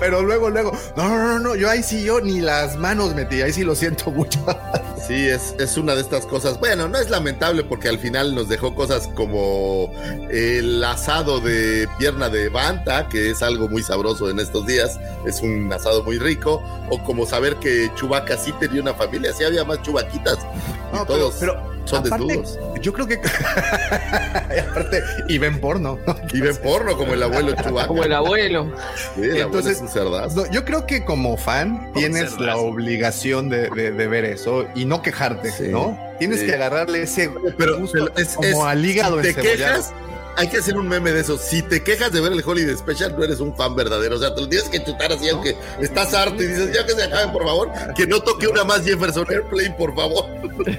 Pero 0.00 0.22
luego, 0.22 0.50
luego, 0.50 0.72
no, 0.96 1.08
no, 1.08 1.18
no, 1.18 1.38
no, 1.38 1.54
yo 1.54 1.70
ahí 1.70 1.82
sí, 1.82 2.04
yo 2.04 2.20
ni 2.20 2.40
las 2.40 2.76
manos 2.76 3.14
metí, 3.14 3.42
ahí 3.42 3.52
sí 3.52 3.64
lo 3.64 3.74
siento 3.74 4.10
mucho. 4.10 4.40
Sí, 5.06 5.28
es, 5.28 5.54
es 5.58 5.76
una 5.76 5.94
de 5.94 6.00
estas 6.00 6.24
cosas. 6.24 6.58
Bueno, 6.58 6.88
no 6.88 6.96
es 6.96 7.10
lamentable 7.10 7.62
porque 7.62 7.90
al 7.90 7.98
final 7.98 8.34
nos 8.34 8.48
dejó 8.48 8.74
cosas 8.74 9.06
como 9.08 9.92
el 10.30 10.82
asado 10.82 11.40
de 11.40 11.86
pierna 11.98 12.30
de 12.30 12.48
banta, 12.48 13.06
que 13.10 13.28
es 13.30 13.42
algo 13.42 13.68
muy 13.68 13.82
sabroso 13.82 14.30
en 14.30 14.40
estos 14.40 14.66
días. 14.66 14.98
Es 15.26 15.42
un 15.42 15.70
asado 15.70 16.04
muy 16.04 16.18
rico. 16.18 16.62
O 16.88 17.04
como 17.04 17.26
saber 17.26 17.56
que 17.56 17.90
Chubaca 17.96 18.38
sí 18.38 18.50
tenía 18.58 18.80
una 18.80 18.94
familia, 18.94 19.34
sí 19.34 19.44
había 19.44 19.62
más 19.62 19.82
chubaquitas. 19.82 20.38
Y 20.38 20.96
No, 20.96 21.04
pero- 21.04 21.18
todos 21.18 21.34
pero 21.38 21.73
son 21.84 22.06
aparte, 22.06 22.26
desnudos. 22.38 22.58
Yo 22.80 22.92
creo 22.92 23.06
que. 23.06 23.14
aparte, 24.70 25.02
y 25.28 25.38
ven 25.38 25.60
porno. 25.60 25.98
Y 26.32 26.40
ven 26.40 26.56
porno 26.56 26.96
como 26.96 27.14
el 27.14 27.22
abuelo 27.22 27.52
Chubaca. 27.54 27.88
Como 27.88 28.04
el 28.04 28.12
abuelo. 28.12 28.72
Sí, 29.14 29.20
el 29.22 29.24
abuelo 29.30 29.44
Entonces, 29.46 29.76
es 29.76 29.82
un 29.82 29.88
cerdazo. 29.88 30.36
No, 30.44 30.50
yo 30.50 30.64
creo 30.64 30.86
que 30.86 31.04
como 31.04 31.36
fan 31.36 31.92
tienes 31.94 32.30
cerdazo. 32.30 32.42
la 32.44 32.56
obligación 32.56 33.48
de, 33.48 33.68
de- 33.70 33.92
de 33.92 34.06
ver 34.08 34.24
eso 34.24 34.66
y 34.74 34.84
no 34.84 35.02
quejarte, 35.02 35.50
Sí, 35.50 35.68
¿no? 35.68 35.98
Tienes 36.18 36.40
sí. 36.40 36.46
que 36.46 36.54
agarrarle 36.54 37.02
ese 37.02 37.28
Pero, 37.58 37.78
pero 37.92 38.10
es, 38.16 38.34
como 38.36 38.48
es- 38.48 38.56
al 38.58 38.84
hígado 38.84 39.16
te 39.20 39.34
quejas, 39.34 39.92
hay 40.36 40.48
que 40.48 40.58
hacer 40.58 40.76
un 40.76 40.88
meme 40.88 41.12
de 41.12 41.20
eso. 41.20 41.38
Si 41.38 41.62
te 41.62 41.82
quejas 41.82 42.12
de 42.12 42.20
ver 42.20 42.32
el 42.32 42.42
Holiday 42.44 42.76
Special, 42.76 43.14
no 43.16 43.24
eres 43.24 43.40
un 43.40 43.54
fan 43.56 43.74
verdadero. 43.74 44.16
O 44.16 44.18
sea, 44.18 44.34
te 44.34 44.40
lo 44.40 44.48
tienes 44.48 44.68
que 44.68 44.82
chutar 44.82 45.12
así, 45.12 45.28
aunque 45.28 45.56
estás 45.80 46.14
harto 46.14 46.42
y 46.42 46.46
dices, 46.46 46.72
ya 46.74 46.84
que 46.86 46.92
se 46.92 47.04
acaben, 47.04 47.32
por 47.32 47.44
favor, 47.44 47.70
que 47.96 48.06
no 48.06 48.20
toque 48.20 48.48
una 48.48 48.64
más 48.64 48.84
Jefferson 48.84 49.26
Airplane, 49.28 49.74
por 49.76 49.94
favor. 49.94 50.26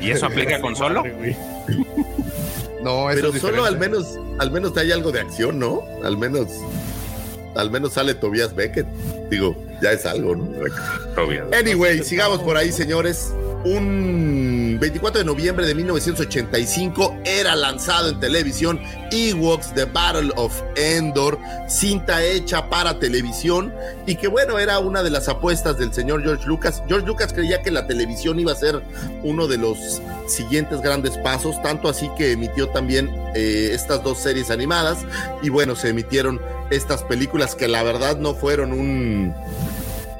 ¿Y 0.01 0.11
eso 0.11 0.25
aplica 0.25 0.59
con 0.59 0.75
solo? 0.75 1.03
No, 2.81 3.09
eso 3.09 3.21
Pero 3.21 3.33
es 3.33 3.41
solo 3.41 3.65
al 3.65 3.79
menos, 3.79 4.19
al 4.37 4.51
menos 4.51 4.73
te 4.73 4.81
hay 4.81 4.91
algo 4.91 5.11
de 5.11 5.19
acción, 5.19 5.57
¿no? 5.57 5.83
Al 6.03 6.17
menos, 6.17 6.47
al 7.55 7.71
menos 7.71 7.93
sale 7.93 8.13
Tobias 8.13 8.53
Beckett. 8.53 8.85
Digo, 9.29 9.55
ya 9.81 9.91
es 9.91 10.05
algo, 10.05 10.35
¿no? 10.35 10.51
Anyway, 11.57 12.03
sigamos 12.03 12.39
por 12.39 12.57
ahí, 12.57 12.71
señores. 12.71 13.31
Un 13.65 14.77
24 14.79 15.19
de 15.19 15.25
noviembre 15.25 15.65
de 15.65 15.73
1985 15.73 17.17
era 17.25 17.55
lanzado 17.55 18.09
en 18.09 18.19
televisión 18.19 18.79
Ewoks 19.09 19.73
The 19.73 19.85
Battle 19.85 20.31
of 20.35 20.53
Endor, 20.75 21.39
cinta 21.67 22.23
hecha 22.23 22.69
para 22.69 22.99
televisión 22.99 23.73
y 24.05 24.17
que 24.17 24.27
bueno, 24.27 24.59
era 24.59 24.77
una 24.77 25.01
de 25.01 25.09
las 25.09 25.29
apuestas 25.29 25.79
del 25.79 25.91
señor 25.91 26.21
George 26.21 26.45
Lucas. 26.45 26.83
George 26.87 27.07
Lucas 27.07 27.33
creía 27.33 27.63
que 27.63 27.71
la 27.71 27.87
televisión 27.87 28.39
iba 28.39 28.51
a 28.51 28.55
ser 28.55 28.83
uno 29.23 29.47
de 29.47 29.57
los 29.57 29.99
siguientes 30.27 30.81
grandes 30.81 31.17
pasos, 31.17 31.59
tanto 31.63 31.89
así 31.89 32.07
que 32.15 32.33
emitió 32.33 32.69
también 32.69 33.09
eh, 33.33 33.71
estas 33.73 34.03
dos 34.03 34.19
series 34.19 34.51
animadas 34.51 34.99
y 35.41 35.49
bueno, 35.49 35.75
se 35.75 35.89
emitieron 35.89 36.39
estas 36.69 37.01
películas 37.01 37.55
que 37.55 37.67
la 37.67 37.81
verdad 37.81 38.17
no 38.17 38.35
fueron 38.35 38.73
un 38.73 39.33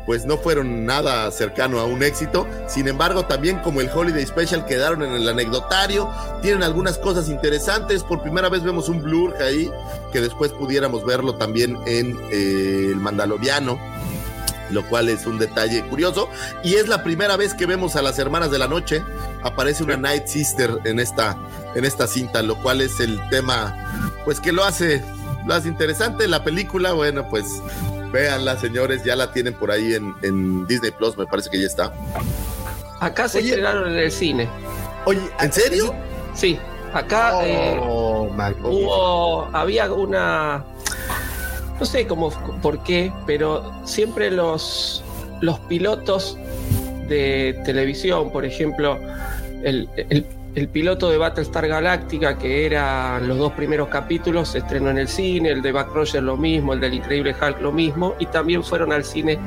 pues 0.06 0.26
no 0.26 0.38
fueron 0.38 0.86
nada 0.86 1.30
cercano 1.32 1.80
a 1.80 1.86
un 1.86 2.04
éxito. 2.04 2.48
Sin 2.68 2.88
embargo, 2.88 3.26
también 3.26 3.60
como 3.60 3.82
el 3.82 3.90
Holiday 3.90 4.26
Special 4.26 4.66
quedaron 4.66 5.04
en 5.04 5.14
el 5.14 5.28
anecdotario, 5.28 6.10
tienen 6.42 6.64
algunas 6.64 6.98
cosas 6.98 7.30
interesantes. 7.30 8.04
Por 8.04 8.22
primera 8.22 8.50
vez 8.50 8.64
vemos 8.64 8.90
un 8.90 9.02
blur 9.02 9.36
ahí, 9.42 9.72
que 10.12 10.22
después 10.22 10.52
pudiéramos 10.52 11.06
verlo 11.06 11.36
también 11.36 11.78
en 11.86 12.18
eh, 12.32 12.90
el 12.92 12.98
Mandaloriano 12.98 13.80
lo 14.72 14.84
cual 14.88 15.10
es 15.10 15.26
un 15.26 15.38
detalle 15.38 15.84
curioso. 15.88 16.30
Y 16.64 16.76
es 16.76 16.88
la 16.88 17.04
primera 17.04 17.38
vez 17.38 17.54
que 17.54 17.66
vemos 17.66 17.96
a 17.96 18.02
las 18.02 18.20
hermanas 18.20 18.52
de 18.52 18.58
la 18.58 18.68
noche. 18.68 19.04
Aparece 19.44 19.84
una 19.84 19.98
Night 19.98 20.28
Sister 20.28 20.80
en 20.86 21.00
esta, 21.00 21.38
en 21.76 21.86
esta 21.86 22.08
cinta, 22.08 22.42
lo 22.42 22.56
cual 22.62 22.82
es 22.82 23.00
el 23.00 23.20
tema, 23.30 23.76
pues 24.26 24.40
que 24.40 24.52
lo 24.52 24.64
hace, 24.64 25.04
lo 25.46 25.54
hace 25.54 25.68
interesante. 25.68 26.28
La 26.28 26.44
película, 26.44 26.94
bueno, 26.94 27.28
pues 27.30 27.46
véanla, 28.16 28.58
señores, 28.58 29.04
ya 29.04 29.16
la 29.16 29.32
tienen 29.34 29.54
por 29.54 29.72
ahí 29.72 29.94
en, 29.94 30.14
en 30.22 30.66
Disney 30.68 30.92
Plus, 30.92 31.18
me 31.18 31.26
parece 31.26 31.50
que 31.50 31.60
ya 31.60 31.68
está. 31.68 31.92
Acá 33.02 33.28
se 33.28 33.40
estrenaron 33.40 33.92
en 33.92 33.98
el 33.98 34.12
cine. 34.12 34.48
Oye, 35.06 35.20
¿en 35.42 35.52
serio? 35.52 35.94
Sí, 36.34 36.58
acá 36.94 37.46
eh, 37.46 37.78
Oh, 37.82 38.30
Mac- 38.34 38.56
hubo, 38.64 39.50
había 39.54 39.92
una, 39.92 40.64
no 41.80 41.86
sé 41.86 42.08
cómo, 42.08 42.30
por 42.62 42.82
qué, 42.84 43.12
pero 43.28 43.74
siempre 43.86 44.32
los, 44.32 45.04
los 45.42 45.60
pilotos 45.62 46.38
de 47.10 47.62
televisión, 47.66 48.32
por 48.32 48.46
ejemplo, 48.46 48.98
el, 49.62 49.90
el- 50.10 50.26
el 50.56 50.70
piloto 50.70 51.10
de 51.10 51.18
Battlestar 51.18 51.68
Galactica, 51.68 52.38
que 52.38 52.66
eran 52.66 53.28
los 53.28 53.38
dos 53.38 53.52
primeros 53.54 53.90
capítulos, 53.90 54.50
se 54.50 54.60
estrenó 54.60 54.90
en 54.90 54.98
el 54.98 55.08
cine, 55.10 55.50
el 55.50 55.62
de 55.62 55.72
Back 55.74 55.90
Roger 55.94 56.24
lo 56.24 56.38
mismo, 56.38 56.72
el 56.74 56.80
del 56.80 56.94
Increíble 56.94 57.36
Hulk 57.40 57.62
lo 57.62 57.72
mismo, 57.74 58.16
y 58.20 58.26
también 58.28 58.64
fueron 58.64 58.94
al 58.94 59.04
cine 59.04 59.38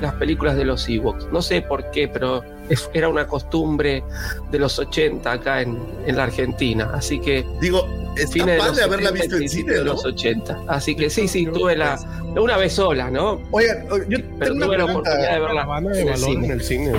las 0.00 0.14
películas 0.14 0.56
de 0.56 0.64
los 0.64 0.88
Ewoks. 0.88 1.26
No 1.32 1.42
sé 1.42 1.62
por 1.62 1.90
qué, 1.90 2.06
pero 2.08 2.42
es- 2.68 2.88
era 2.94 3.08
una 3.08 3.26
costumbre 3.26 4.04
de 4.52 4.58
los 4.60 4.78
80 4.78 5.32
acá 5.32 5.62
en, 5.62 5.78
en 6.06 6.16
la 6.16 6.24
Argentina, 6.24 6.90
así 6.94 7.18
que... 7.20 7.44
Digo, 7.60 7.86
está 8.16 8.46
de 8.46 8.56
padre 8.58 8.84
haberla 8.84 9.08
70, 9.10 9.12
visto 9.24 9.36
en 9.38 9.48
cine, 9.48 9.72
de 9.72 9.78
¿no? 9.80 9.84
los 9.84 10.04
80. 10.04 10.60
Así 10.68 10.94
que 10.94 11.10
sí, 11.10 11.26
sí, 11.26 11.44
tuve 11.46 11.76
la 11.76 11.98
una 12.40 12.56
vez 12.56 12.72
sola, 12.74 13.10
¿no? 13.10 13.42
Oigan, 13.50 13.84
yo 14.08 14.18
pero 14.38 14.52
tengo 14.52 14.56
una 14.56 14.66
tuve 14.66 14.78
la 14.78 14.84
oportunidad 14.84 15.32
de 15.34 15.40
verla 15.40 15.78
en 16.00 16.08
el 16.08 16.16
cine. 16.16 16.46
en 16.46 16.52
el 16.52 16.62
cine. 16.62 16.92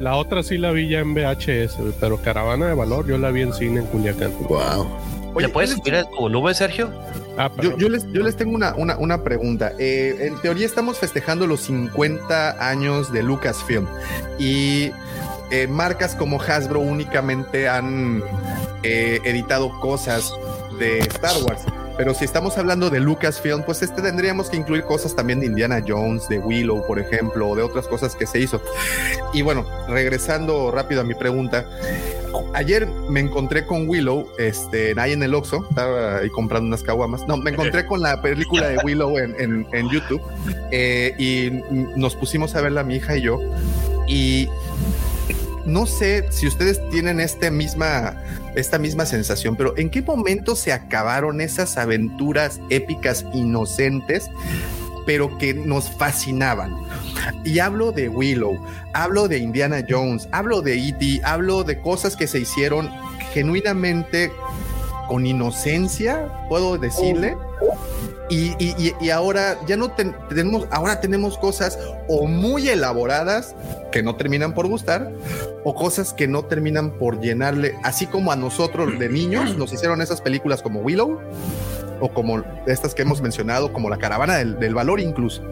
La 0.00 0.16
otra 0.16 0.42
sí 0.42 0.58
la 0.58 0.70
vi 0.72 0.88
ya 0.88 1.00
en 1.00 1.14
VHS, 1.14 1.76
pero 2.00 2.16
Caravana 2.18 2.66
de 2.66 2.74
Valor 2.74 3.06
yo 3.06 3.18
la 3.18 3.30
vi 3.30 3.42
en 3.42 3.52
cine 3.54 3.80
en 3.80 3.86
Culiacán. 3.86 4.32
Wow. 4.48 4.86
Oye, 5.34 5.46
¿Le 5.46 5.52
puedes 5.52 5.70
yo 5.70 5.76
les- 5.76 5.84
subir 5.84 5.94
el 5.94 6.04
volumen, 6.18 6.54
Sergio? 6.54 6.90
Ah, 7.38 7.48
Yo, 7.48 7.56
perdón. 7.56 7.78
yo 7.80 7.88
les, 7.88 8.06
yo 8.12 8.22
les 8.22 8.36
tengo 8.36 8.54
una, 8.54 8.74
una, 8.74 8.96
una 8.98 9.24
pregunta. 9.24 9.72
Eh, 9.78 10.16
en 10.20 10.38
teoría 10.42 10.66
estamos 10.66 10.98
festejando 10.98 11.46
los 11.46 11.60
50 11.62 12.68
años 12.68 13.10
de 13.12 13.22
Lucasfilm 13.22 13.86
y 14.38 14.90
eh, 15.50 15.66
marcas 15.66 16.14
como 16.14 16.40
Hasbro 16.40 16.80
únicamente 16.80 17.68
han 17.68 18.22
eh, 18.82 19.20
editado 19.24 19.70
cosas 19.80 20.32
de 20.78 20.98
Star 21.00 21.34
Wars. 21.44 21.62
Pero 21.96 22.14
si 22.14 22.24
estamos 22.24 22.56
hablando 22.58 22.90
de 22.90 23.00
Lucasfilm, 23.00 23.62
pues 23.64 23.82
este 23.82 24.02
tendríamos 24.02 24.48
que 24.50 24.56
incluir 24.56 24.82
cosas 24.84 25.14
también 25.14 25.40
de 25.40 25.46
Indiana 25.46 25.82
Jones, 25.86 26.28
de 26.28 26.38
Willow, 26.38 26.86
por 26.86 26.98
ejemplo, 26.98 27.48
o 27.50 27.54
de 27.56 27.62
otras 27.62 27.86
cosas 27.86 28.14
que 28.16 28.26
se 28.26 28.38
hizo. 28.40 28.60
Y 29.32 29.42
bueno, 29.42 29.64
regresando 29.88 30.70
rápido 30.70 31.02
a 31.02 31.04
mi 31.04 31.14
pregunta, 31.14 31.66
ayer 32.54 32.86
me 33.08 33.20
encontré 33.20 33.66
con 33.66 33.88
Willow, 33.88 34.26
este, 34.38 34.94
ahí 34.98 35.12
en 35.12 35.22
el 35.22 35.34
Oxxo, 35.34 35.66
estaba 35.68 36.18
ahí 36.18 36.30
comprando 36.30 36.66
unas 36.68 36.82
caguamas. 36.82 37.26
No, 37.28 37.36
me 37.36 37.50
encontré 37.50 37.86
con 37.86 38.00
la 38.02 38.20
película 38.22 38.68
de 38.68 38.78
Willow 38.84 39.18
en, 39.18 39.34
en- 39.38 39.66
en 39.72 39.88
YouTube 39.90 40.22
eh, 40.70 41.14
y 41.18 41.50
nos 41.98 42.16
pusimos 42.16 42.54
a 42.54 42.60
verla 42.62 42.82
mi 42.84 42.96
hija 42.96 43.16
y 43.16 43.22
yo. 43.22 43.38
Y 44.08 44.48
no 45.64 45.86
sé 45.86 46.26
si 46.30 46.46
ustedes 46.46 46.80
tienen 46.90 47.20
este 47.20 47.50
misma, 47.50 48.16
esta 48.54 48.78
misma 48.78 49.06
sensación, 49.06 49.56
pero 49.56 49.76
¿en 49.76 49.90
qué 49.90 50.02
momento 50.02 50.56
se 50.56 50.72
acabaron 50.72 51.40
esas 51.40 51.76
aventuras 51.78 52.60
épicas 52.70 53.24
inocentes, 53.32 54.30
pero 55.06 55.38
que 55.38 55.54
nos 55.54 55.90
fascinaban? 55.90 56.74
Y 57.44 57.58
hablo 57.58 57.92
de 57.92 58.08
Willow, 58.08 58.58
hablo 58.92 59.28
de 59.28 59.38
Indiana 59.38 59.84
Jones, 59.88 60.28
hablo 60.32 60.62
de 60.62 60.74
E.T., 60.74 61.20
hablo 61.24 61.64
de 61.64 61.80
cosas 61.80 62.16
que 62.16 62.26
se 62.26 62.40
hicieron 62.40 62.90
genuinamente 63.32 64.30
con 65.08 65.26
inocencia, 65.26 66.46
puedo 66.48 66.78
decirle. 66.78 67.36
Y, 68.32 68.54
y- 68.58 68.94
y- 68.98 69.10
ahora 69.10 69.58
ya 69.66 69.76
no 69.76 69.90
ten- 69.90 70.14
tenemos, 70.30 70.66
ahora 70.70 71.00
tenemos 71.02 71.36
cosas 71.36 71.78
o 72.08 72.26
muy 72.26 72.66
elaboradas 72.68 73.54
que 73.90 74.02
no 74.02 74.16
terminan 74.16 74.54
por 74.54 74.68
gustar, 74.68 75.10
o 75.64 75.74
cosas 75.74 76.14
que 76.14 76.26
no 76.26 76.44
terminan 76.46 76.92
por 76.92 77.20
llenarle, 77.20 77.74
así 77.82 78.06
como 78.06 78.32
a 78.32 78.36
nosotros 78.36 78.98
de 78.98 79.10
niños 79.10 79.58
nos 79.58 79.70
hicieron 79.74 80.00
esas 80.00 80.22
películas 80.22 80.62
como 80.62 80.80
Willow, 80.80 81.20
o 82.00 82.08
como 82.08 82.42
estas 82.66 82.94
que 82.94 83.02
hemos 83.02 83.20
mencionado, 83.20 83.70
como 83.72 83.90
La 83.90 83.98
Caravana 83.98 84.36
del, 84.36 84.58
del 84.58 84.74
Valor 84.74 84.98
incluso. 85.00 85.42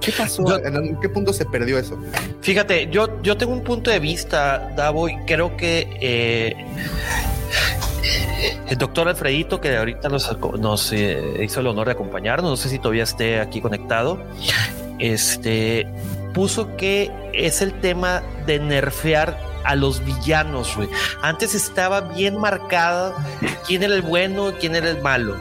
¿Qué 0.00 0.10
pasó? 0.12 0.46
Yo- 0.46 0.56
¿En 0.64 0.98
qué 1.00 1.08
punto 1.10 1.34
se 1.34 1.44
perdió 1.44 1.78
eso? 1.78 1.98
Fíjate, 2.40 2.88
yo, 2.90 3.20
yo 3.22 3.36
tengo 3.36 3.52
un 3.52 3.62
punto 3.64 3.90
de 3.90 3.98
vista, 3.98 4.72
Davo, 4.76 5.10
y 5.10 5.16
creo 5.26 5.58
que 5.58 5.86
eh, 6.00 6.54
el 8.68 8.78
doctor 8.78 9.08
Alfredito, 9.08 9.60
que 9.60 9.76
ahorita 9.76 10.08
nos, 10.08 10.36
nos 10.58 10.92
eh, 10.92 11.40
hizo 11.42 11.60
el 11.60 11.66
honor 11.66 11.86
de 11.86 11.92
acompañarnos, 11.92 12.50
no 12.50 12.56
sé 12.56 12.68
si 12.68 12.78
todavía 12.78 13.04
esté 13.04 13.40
aquí 13.40 13.60
conectado, 13.60 14.22
este 14.98 15.86
puso 16.34 16.76
que 16.76 17.10
es 17.32 17.62
el 17.62 17.80
tema 17.80 18.22
de 18.46 18.58
nerfear 18.58 19.38
a 19.64 19.74
los 19.74 20.04
villanos, 20.04 20.76
güey. 20.76 20.88
Antes 21.22 21.54
estaba 21.54 22.00
bien 22.00 22.38
marcado 22.38 23.14
quién 23.66 23.82
era 23.82 23.94
el 23.94 24.02
bueno 24.02 24.50
y 24.50 24.52
quién 24.54 24.74
era 24.74 24.88
el 24.88 25.02
malo. 25.02 25.36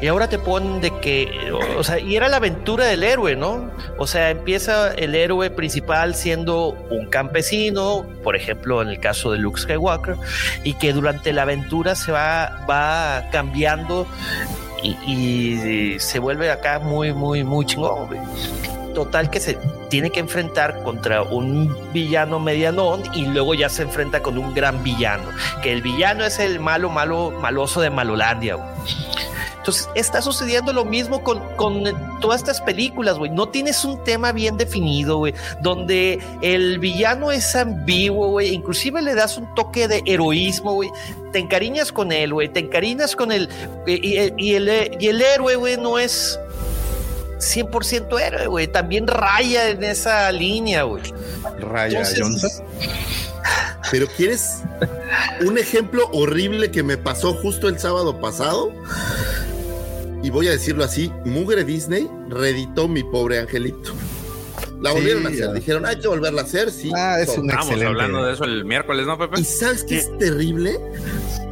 Y 0.00 0.08
ahora 0.08 0.28
te 0.28 0.38
ponen 0.38 0.82
de 0.82 0.90
que, 1.00 1.50
o 1.76 1.82
sea, 1.82 1.98
y 1.98 2.16
era 2.16 2.28
la 2.28 2.36
aventura 2.36 2.84
del 2.84 3.02
héroe, 3.02 3.34
¿no? 3.34 3.70
O 3.98 4.06
sea, 4.06 4.30
empieza 4.30 4.92
el 4.92 5.14
héroe 5.14 5.48
principal 5.48 6.14
siendo 6.14 6.76
un 6.90 7.06
campesino, 7.06 8.04
por 8.22 8.36
ejemplo, 8.36 8.82
en 8.82 8.88
el 8.88 9.00
caso 9.00 9.32
de 9.32 9.38
Luke 9.38 9.58
Skywalker, 9.58 10.16
y 10.64 10.74
que 10.74 10.92
durante 10.92 11.32
la 11.32 11.42
aventura 11.42 11.94
se 11.94 12.12
va, 12.12 12.66
va 12.68 13.24
cambiando 13.32 14.06
y, 14.82 15.98
se 15.98 16.18
vuelve 16.18 16.50
acá 16.50 16.78
muy, 16.78 17.14
muy, 17.14 17.42
muy 17.42 17.64
chingón. 17.64 18.08
Total 18.94 19.30
que 19.30 19.40
se 19.40 19.58
tiene 19.88 20.10
que 20.10 20.20
enfrentar 20.20 20.82
contra 20.82 21.22
un 21.22 21.74
villano 21.92 22.38
medianón 22.38 23.02
y 23.14 23.26
luego 23.26 23.54
ya 23.54 23.68
se 23.68 23.82
enfrenta 23.82 24.22
con 24.22 24.36
un 24.38 24.54
gran 24.54 24.82
villano, 24.82 25.24
que 25.62 25.72
el 25.72 25.82
villano 25.82 26.24
es 26.24 26.38
el 26.38 26.60
malo, 26.60 26.90
malo, 26.90 27.30
maloso 27.30 27.80
de 27.80 27.90
Malolandia, 27.90 28.56
güey. 28.56 28.68
Entonces, 29.66 29.88
está 29.96 30.22
sucediendo 30.22 30.72
lo 30.72 30.84
mismo 30.84 31.24
con, 31.24 31.40
con 31.56 31.82
todas 32.20 32.40
estas 32.40 32.60
películas, 32.60 33.18
güey. 33.18 33.32
No 33.32 33.48
tienes 33.48 33.84
un 33.84 34.04
tema 34.04 34.30
bien 34.30 34.56
definido, 34.56 35.16
güey, 35.18 35.34
donde 35.60 36.20
el 36.40 36.78
villano 36.78 37.32
es 37.32 37.56
ambiguo, 37.56 38.28
güey. 38.28 38.54
Inclusive 38.54 39.02
le 39.02 39.16
das 39.16 39.36
un 39.36 39.52
toque 39.56 39.88
de 39.88 40.02
heroísmo, 40.06 40.74
güey. 40.74 40.88
Te 41.32 41.40
encariñas 41.40 41.90
con 41.90 42.12
él, 42.12 42.32
güey. 42.32 42.48
Te 42.48 42.60
encariñas 42.60 43.16
con 43.16 43.32
él. 43.32 43.48
Y, 43.88 43.94
y- 43.94 44.32
y 44.36 44.54
el, 44.54 44.96
y 45.00 45.08
el 45.08 45.20
héroe, 45.20 45.56
güey, 45.56 45.76
no 45.76 45.98
es 45.98 46.38
100% 47.40 48.20
héroe, 48.20 48.46
güey. 48.46 48.68
También 48.68 49.08
raya 49.08 49.68
en 49.68 49.82
esa 49.82 50.30
línea, 50.30 50.84
güey. 50.84 51.02
Raya 51.58 52.02
Entonces- 52.08 52.20
Johnson. 52.20 52.50
Pero 53.90 54.06
¿quieres 54.16 54.62
un 55.46 55.58
ejemplo 55.58 56.08
horrible 56.12 56.70
que 56.70 56.82
me 56.84 56.96
pasó 56.96 57.34
justo 57.34 57.68
el 57.68 57.78
sábado 57.80 58.20
pasado? 58.20 58.72
Y 60.22 60.30
voy 60.30 60.48
a 60.48 60.50
decirlo 60.52 60.84
así, 60.84 61.12
Mugre 61.24 61.64
Disney 61.64 62.10
reeditó 62.28 62.88
mi 62.88 63.02
pobre 63.04 63.38
angelito. 63.38 63.92
La 64.80 64.90
Sí, 64.90 64.96
volvieron 64.96 65.26
a 65.26 65.28
hacer, 65.30 65.40
ya. 65.46 65.52
dijeron, 65.52 65.86
hay 65.86 65.98
que 65.98 66.08
volverla 66.08 66.42
a 66.42 66.44
hacer, 66.44 66.70
sí. 66.70 66.90
Ah, 66.94 67.20
es 67.20 67.36
un 67.36 67.50
excelente. 67.50 67.86
hablando 67.86 68.24
de 68.24 68.32
eso 68.34 68.44
el 68.44 68.64
miércoles, 68.64 69.06
¿no, 69.06 69.16
Pepe? 69.18 69.40
¿Y 69.40 69.44
sabes 69.44 69.84
qué 69.84 69.98
es 69.98 70.18
terrible? 70.18 70.78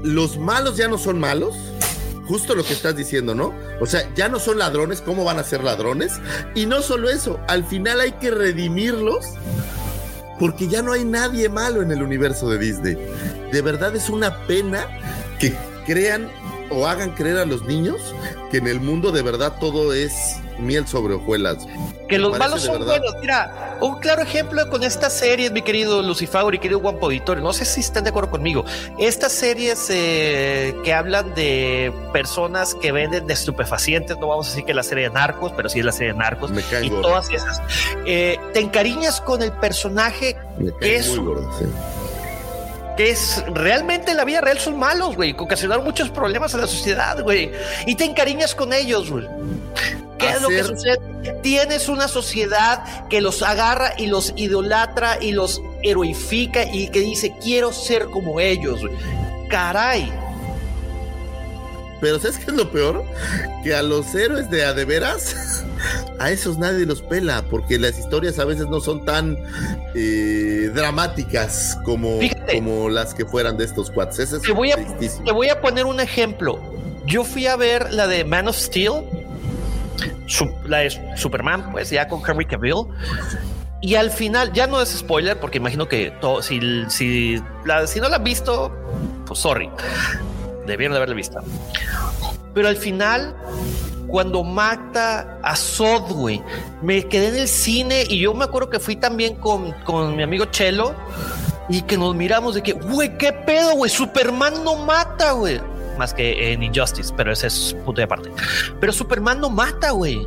Los 0.02 0.36
malos 0.38 0.76
ya 0.76 0.88
no 0.88 0.98
son 0.98 1.18
malos. 1.18 1.54
Justo 2.26 2.54
lo 2.54 2.64
que 2.64 2.72
estás 2.72 2.96
diciendo, 2.96 3.34
¿no? 3.34 3.52
O 3.80 3.86
sea, 3.86 4.10
ya 4.14 4.28
no 4.30 4.38
son 4.38 4.58
ladrones, 4.58 5.02
¿cómo 5.02 5.24
van 5.24 5.38
a 5.38 5.44
ser 5.44 5.62
ladrones? 5.62 6.12
Y 6.54 6.64
no 6.66 6.80
solo 6.80 7.10
eso, 7.10 7.38
al 7.48 7.64
final 7.64 8.00
hay 8.00 8.12
que 8.12 8.30
redimirlos 8.30 9.26
porque 10.38 10.66
ya 10.68 10.80
no 10.82 10.92
hay 10.92 11.04
nadie 11.04 11.48
malo 11.50 11.82
en 11.82 11.92
el 11.92 12.02
universo 12.02 12.48
de 12.48 12.58
Disney. 12.58 12.96
De 13.52 13.60
verdad 13.62 13.94
es 13.94 14.08
una 14.08 14.38
pena 14.46 14.86
que 15.38 15.54
crean 15.86 16.30
o 16.70 16.86
hagan 16.86 17.10
creer 17.10 17.38
a 17.38 17.44
los 17.44 17.64
niños 17.64 18.14
que 18.50 18.58
en 18.58 18.66
el 18.66 18.80
mundo 18.80 19.12
de 19.12 19.22
verdad 19.22 19.54
todo 19.60 19.92
es 19.92 20.36
miel 20.58 20.86
sobre 20.86 21.14
hojuelas. 21.14 21.66
Que 22.08 22.18
los 22.18 22.38
malos 22.38 22.62
son 22.62 22.78
verdad. 22.78 22.98
buenos. 23.00 23.16
Mira, 23.20 23.78
un 23.80 23.98
claro 23.98 24.22
ejemplo 24.22 24.68
con 24.70 24.82
estas 24.82 25.12
series, 25.12 25.50
mi 25.52 25.62
querido 25.62 26.02
Lucifer 26.02 26.54
y 26.54 26.58
querido 26.58 26.80
Juan 26.80 26.98
Auditorio. 27.00 27.42
No 27.42 27.52
sé 27.52 27.64
si 27.64 27.80
están 27.80 28.04
de 28.04 28.10
acuerdo 28.10 28.30
conmigo. 28.30 28.64
Estas 28.98 29.32
series 29.32 29.88
eh, 29.90 30.74
que 30.84 30.92
hablan 30.92 31.34
de 31.34 31.92
personas 32.12 32.74
que 32.74 32.92
venden 32.92 33.26
de 33.26 33.34
estupefacientes, 33.34 34.18
no 34.18 34.28
vamos 34.28 34.46
a 34.46 34.50
decir 34.50 34.64
que 34.64 34.74
la 34.74 34.82
serie 34.82 35.08
de 35.08 35.14
narcos, 35.14 35.52
pero 35.56 35.68
sí 35.68 35.80
es 35.80 35.84
la 35.84 35.92
serie 35.92 36.12
de 36.12 36.18
narcos. 36.18 36.50
Me 36.50 36.62
y 36.82 36.90
todas 36.90 37.30
esas. 37.30 37.62
Eh, 38.06 38.38
te 38.52 38.60
encariñas 38.60 39.20
con 39.20 39.42
el 39.42 39.52
personaje 39.52 40.36
Me 40.58 40.72
que 40.76 40.96
es 40.96 41.08
muy 41.08 41.18
gordos, 41.18 41.56
sí. 41.58 41.64
Que 42.96 43.10
es 43.10 43.44
realmente 43.52 44.10
en 44.10 44.16
la 44.16 44.24
vida 44.24 44.40
real 44.40 44.58
son 44.58 44.78
malos, 44.78 45.16
güey, 45.16 45.34
que 45.34 45.42
ocasionaron 45.42 45.84
muchos 45.84 46.10
problemas 46.10 46.54
a 46.54 46.58
la 46.58 46.66
sociedad, 46.66 47.22
güey, 47.22 47.50
y 47.86 47.94
te 47.94 48.04
encariñas 48.04 48.54
con 48.54 48.72
ellos, 48.72 49.10
güey. 49.10 49.26
¿Qué 50.18 50.30
es 50.30 50.40
lo 50.40 50.48
que 50.48 50.64
sucede? 50.64 50.98
Tienes 51.42 51.88
una 51.88 52.08
sociedad 52.08 53.08
que 53.08 53.20
los 53.20 53.42
agarra 53.42 53.94
y 53.98 54.06
los 54.06 54.32
idolatra 54.36 55.18
y 55.20 55.32
los 55.32 55.60
heroifica 55.82 56.64
y 56.64 56.88
que 56.88 57.00
dice, 57.00 57.34
quiero 57.42 57.72
ser 57.72 58.06
como 58.06 58.40
ellos, 58.40 58.80
güey. 58.80 58.94
Caray. 59.48 60.23
Pero 62.04 62.18
¿sabes 62.18 62.36
qué 62.36 62.50
es 62.50 62.52
lo 62.56 62.70
peor? 62.70 63.02
Que 63.62 63.74
a 63.74 63.82
los 63.82 64.14
héroes 64.14 64.50
de 64.50 64.62
a 64.62 64.74
de 64.74 64.84
veras, 64.84 65.64
a 66.18 66.30
esos 66.30 66.58
nadie 66.58 66.84
los 66.84 67.00
pela, 67.00 67.42
porque 67.48 67.78
las 67.78 67.98
historias 67.98 68.38
a 68.38 68.44
veces 68.44 68.66
no 68.68 68.78
son 68.82 69.06
tan 69.06 69.38
eh, 69.94 70.70
dramáticas 70.74 71.78
como, 71.82 72.20
Fíjate. 72.20 72.56
como 72.56 72.90
las 72.90 73.14
que 73.14 73.24
fueran 73.24 73.56
de 73.56 73.64
estos 73.64 73.90
cuates. 73.90 74.18
Ese 74.18 74.36
es 74.36 74.42
Te 74.42 74.52
voy, 74.52 74.72
a, 74.72 74.76
te 74.98 75.32
voy 75.32 75.48
a 75.48 75.62
poner 75.62 75.86
un 75.86 75.98
ejemplo. 75.98 76.58
Yo 77.06 77.24
fui 77.24 77.46
a 77.46 77.56
ver 77.56 77.90
la 77.90 78.06
de 78.06 78.22
Man 78.26 78.48
of 78.48 78.56
Steel, 78.58 79.02
la 80.66 80.78
de 80.80 81.16
Superman, 81.16 81.72
pues 81.72 81.88
ya 81.88 82.06
con 82.06 82.20
Henry 82.28 82.44
Cavill. 82.44 82.84
Y 83.80 83.94
al 83.94 84.10
final, 84.10 84.52
ya 84.52 84.66
no 84.66 84.82
es 84.82 84.90
spoiler, 84.90 85.40
porque 85.40 85.56
imagino 85.56 85.88
que 85.88 86.10
todo, 86.20 86.42
si, 86.42 86.60
si, 86.90 87.42
la- 87.64 87.86
si 87.86 87.98
no 87.98 88.10
la 88.10 88.16
han 88.16 88.24
visto, 88.24 88.70
pues 89.26 89.38
sorry. 89.40 89.70
Debieron 90.66 90.92
de 90.92 90.98
haberla 90.98 91.14
visto. 91.14 91.40
Pero 92.54 92.68
al 92.68 92.76
final, 92.76 93.36
cuando 94.06 94.44
mata 94.44 95.38
a 95.42 95.56
Zod, 95.56 96.12
güey, 96.12 96.42
me 96.82 97.06
quedé 97.08 97.28
en 97.28 97.36
el 97.36 97.48
cine 97.48 98.04
y 98.08 98.18
yo 98.20 98.32
me 98.34 98.44
acuerdo 98.44 98.70
que 98.70 98.78
fui 98.78 98.96
también 98.96 99.34
con, 99.36 99.72
con 99.84 100.16
mi 100.16 100.22
amigo 100.22 100.46
Chelo 100.46 100.94
y 101.68 101.82
que 101.82 101.96
nos 101.96 102.14
miramos 102.14 102.54
de 102.54 102.62
que, 102.62 102.72
güey, 102.72 103.16
qué 103.18 103.32
pedo, 103.32 103.74
güey, 103.74 103.90
Superman 103.90 104.62
no 104.64 104.76
mata, 104.76 105.32
güey. 105.32 105.60
Más 105.98 106.12
que 106.12 106.52
en 106.52 106.62
Injustice, 106.62 107.12
pero 107.16 107.32
ese 107.32 107.46
es 107.46 107.74
punto 107.84 108.00
de 108.00 108.04
aparte. 108.04 108.30
Pero 108.80 108.92
Superman 108.92 109.40
no 109.40 109.50
mata, 109.50 109.90
güey. 109.90 110.26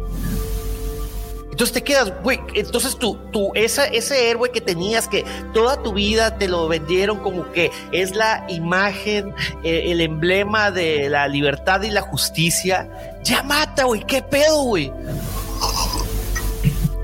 Entonces 1.57 1.73
te 1.73 1.83
quedas, 1.83 2.13
güey, 2.21 2.39
entonces 2.53 2.95
tú, 2.99 3.17
tú, 3.31 3.49
esa, 3.55 3.85
ese 3.85 4.29
héroe 4.29 4.51
que 4.51 4.61
tenías 4.61 5.07
que 5.07 5.25
toda 5.55 5.81
tu 5.81 5.91
vida 5.91 6.37
te 6.37 6.47
lo 6.47 6.67
vendieron 6.67 7.17
como 7.17 7.51
que 7.51 7.71
es 7.91 8.15
la 8.15 8.45
imagen, 8.47 9.33
eh, 9.63 9.85
el 9.87 10.01
emblema 10.01 10.69
de 10.69 11.09
la 11.09 11.27
libertad 11.27 11.81
y 11.81 11.89
la 11.89 12.01
justicia, 12.01 13.17
ya 13.23 13.41
mata, 13.41 13.85
güey, 13.85 14.05
qué 14.05 14.21
pedo, 14.21 14.65
güey. 14.65 14.93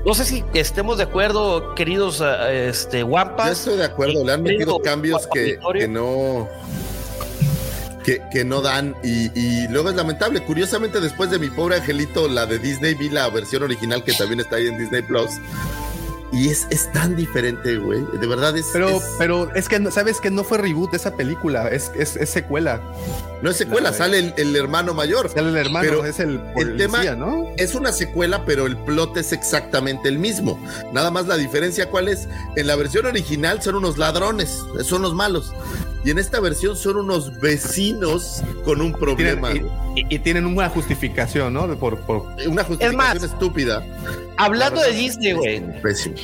No 0.06 0.14
sé 0.14 0.24
si 0.24 0.44
estemos 0.54 0.98
de 0.98 1.02
acuerdo, 1.02 1.74
queridos 1.74 2.22
eh, 2.24 2.68
este, 2.68 3.00
Yo 3.00 3.06
Wampas. 3.06 3.50
estoy 3.50 3.76
de 3.78 3.86
acuerdo, 3.86 4.24
le 4.24 4.34
han 4.34 4.44
metido 4.44 4.78
cambios 4.78 5.26
que 5.32 5.88
no. 5.88 6.48
Que, 8.04 8.20
que 8.30 8.44
no 8.44 8.60
dan 8.60 8.94
y, 9.02 9.30
y 9.38 9.66
luego 9.68 9.88
es 9.88 9.96
lamentable. 9.96 10.44
Curiosamente, 10.44 11.00
después 11.00 11.30
de 11.30 11.38
mi 11.38 11.48
pobre 11.48 11.76
angelito, 11.76 12.28
la 12.28 12.44
de 12.44 12.58
Disney, 12.58 12.94
vi 12.94 13.08
la 13.08 13.28
versión 13.30 13.62
original 13.62 14.04
que 14.04 14.12
también 14.12 14.40
está 14.40 14.56
ahí 14.56 14.66
en 14.66 14.76
Disney 14.76 15.00
Plus. 15.02 15.30
Y 16.32 16.48
es, 16.48 16.66
es 16.70 16.90
tan 16.92 17.16
diferente, 17.16 17.76
güey. 17.78 18.00
De 18.20 18.26
verdad 18.26 18.56
es. 18.56 18.66
Pero, 18.72 18.88
es- 18.90 19.04
pero 19.18 19.54
es 19.54 19.68
que 19.68 19.90
sabes 19.90 20.20
que 20.20 20.30
no 20.30 20.44
fue 20.44 20.58
reboot 20.58 20.90
de 20.90 20.96
esa 20.98 21.16
película, 21.16 21.68
es, 21.68 21.90
es, 21.96 22.16
es 22.16 22.28
secuela. 22.28 22.80
No 23.44 23.50
es 23.50 23.56
secuela, 23.56 23.90
la- 23.90 23.96
sale 23.96 24.18
el, 24.18 24.34
el 24.36 24.56
hermano 24.56 24.94
mayor. 24.94 25.28
Sale 25.28 25.50
el 25.50 25.56
hermano, 25.56 25.86
Pero 25.88 26.04
es 26.06 26.18
el 26.18 26.40
el 26.56 26.76
tema- 26.76 27.04
¿no? 27.14 27.48
Es 27.56 27.74
una 27.74 27.92
secuela, 27.92 28.44
pero 28.44 28.66
el 28.66 28.76
plot 28.76 29.16
es 29.18 29.32
exactamente 29.32 30.08
el 30.08 30.18
mismo. 30.18 30.58
Nada 30.92 31.10
más 31.10 31.26
la 31.26 31.36
diferencia, 31.36 31.90
¿cuál 31.90 32.08
es? 32.08 32.28
En 32.56 32.66
la 32.66 32.74
versión 32.76 33.06
original 33.06 33.62
son 33.62 33.76
unos 33.76 33.98
ladrones, 33.98 34.58
son 34.82 35.02
los 35.02 35.14
malos. 35.14 35.52
Y 36.06 36.10
en 36.10 36.18
esta 36.18 36.38
versión 36.38 36.76
son 36.76 36.96
unos 36.98 37.40
vecinos 37.40 38.42
con 38.64 38.82
un 38.82 38.92
problema. 38.92 39.50
Tienen- 39.52 39.70
y, 39.96 40.00
y- 40.00 40.06
y 40.16 40.18
tienen 40.18 40.44
una 40.44 40.68
justificación, 40.68 41.54
¿no? 41.54 41.66
De 41.68 41.76
Por, 41.76 41.98
por, 42.00 42.26
Una 42.46 42.62
justificación 42.64 42.96
más, 42.96 43.22
estúpida. 43.22 43.82
Hablando 44.36 44.80
La 44.82 44.88
de 44.88 44.92
Disney, 44.94 45.32
güey. 45.32 45.62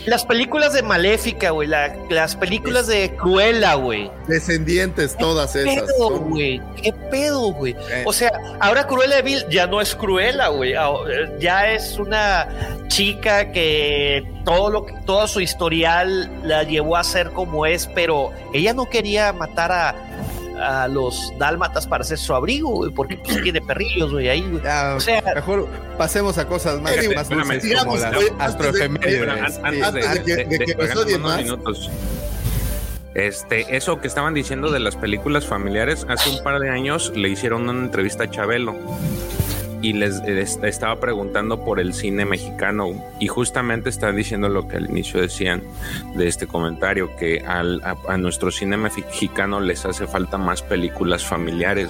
Las 0.04 0.24
películas 0.26 0.74
de 0.74 0.82
Maléfica, 0.82 1.50
güey. 1.50 1.66
la- 1.68 1.96
las 2.10 2.36
películas 2.36 2.88
de 2.88 3.14
Cruella, 3.16 3.74
güey. 3.74 4.10
Descendientes, 4.28 5.16
todas 5.16 5.52
¿Qué 5.52 5.62
esas. 5.62 5.84
pedo, 5.86 6.08
son- 6.08 6.30
güey? 6.30 6.60
¿Qué 6.82 6.92
pedo, 7.10 7.52
güey? 7.52 7.76
Eh. 7.90 8.02
O 8.06 8.12
sea, 8.12 8.30
ahora 8.60 8.86
Cruella 8.86 9.16
de 9.16 9.22
Vil 9.22 9.44
ya 9.50 9.66
no 9.66 9.80
es 9.80 9.94
Cruella, 9.94 10.48
güey. 10.48 10.74
Ah, 10.74 10.90
eh, 11.08 11.36
Ya 11.40 11.70
es 11.72 11.98
una 11.98 12.48
chica 12.88 13.52
que 13.52 14.24
todo 14.44 14.70
lo 14.70 14.86
que, 14.86 14.94
todo 15.06 15.26
su 15.28 15.40
historial 15.40 16.30
la 16.44 16.62
llevó 16.62 16.96
a 16.96 17.04
ser 17.04 17.30
como 17.30 17.66
es, 17.66 17.86
pero 17.94 18.30
ella 18.52 18.72
no 18.74 18.86
quería 18.86 19.32
matar 19.32 19.70
a, 19.72 19.94
a 20.82 20.88
los 20.88 21.32
dálmatas 21.38 21.86
para 21.86 22.02
hacer 22.02 22.18
su 22.18 22.34
abrigo, 22.34 22.68
güey, 22.70 22.90
porque 22.90 23.16
pues, 23.16 23.40
tiene 23.42 23.60
perrillos, 23.60 24.12
güey, 24.12 24.28
ahí, 24.28 24.42
güey. 24.42 24.62
Ya, 24.62 24.94
O 24.96 25.00
sea- 25.00 25.22
mejor 25.34 25.68
pasemos 25.96 26.36
a 26.38 26.46
cosas 26.46 26.80
más, 26.80 26.92
Espérame, 26.92 27.14
más 27.16 27.28
dulces 27.28 27.62
digamos, 27.62 27.84
como 27.86 27.96
las 27.98 28.16
oye, 28.16 28.32
antes 28.38 28.72
de- 28.74 28.86
antes, 29.84 30.06
antes 30.06 30.24
que- 30.24 30.44
de 30.44 30.64
que 30.66 30.74
nos 30.74 30.96
odien 30.96 31.22
más. 31.22 31.36
minutos. 31.42 31.90
Este, 33.14 33.76
eso 33.76 34.00
que 34.00 34.06
estaban 34.06 34.34
diciendo 34.34 34.70
de 34.70 34.80
las 34.80 34.96
películas 34.96 35.46
familiares, 35.46 36.06
hace 36.08 36.30
un 36.30 36.42
par 36.44 36.60
de 36.60 36.70
años 36.70 37.12
le 37.14 37.28
hicieron 37.28 37.68
una 37.68 37.80
entrevista 37.84 38.24
a 38.24 38.30
Chabelo 38.30 38.76
y 39.82 39.94
les, 39.94 40.20
estaba 40.62 41.00
preguntando 41.00 41.64
por 41.64 41.80
el 41.80 41.94
cine 41.94 42.24
mexicano 42.24 42.90
y 43.18 43.28
justamente 43.28 43.88
están 43.88 44.14
diciendo 44.14 44.48
lo 44.48 44.68
que 44.68 44.76
al 44.76 44.90
inicio 44.90 45.20
decían 45.20 45.62
de 46.14 46.28
este 46.28 46.46
comentario, 46.46 47.16
que 47.16 47.40
al, 47.40 47.80
a, 47.82 47.96
a 48.08 48.18
nuestro 48.18 48.50
cine 48.50 48.76
mexicano 48.76 49.60
les 49.60 49.84
hace 49.86 50.06
falta 50.06 50.38
más 50.38 50.62
películas 50.62 51.24
familiares, 51.24 51.88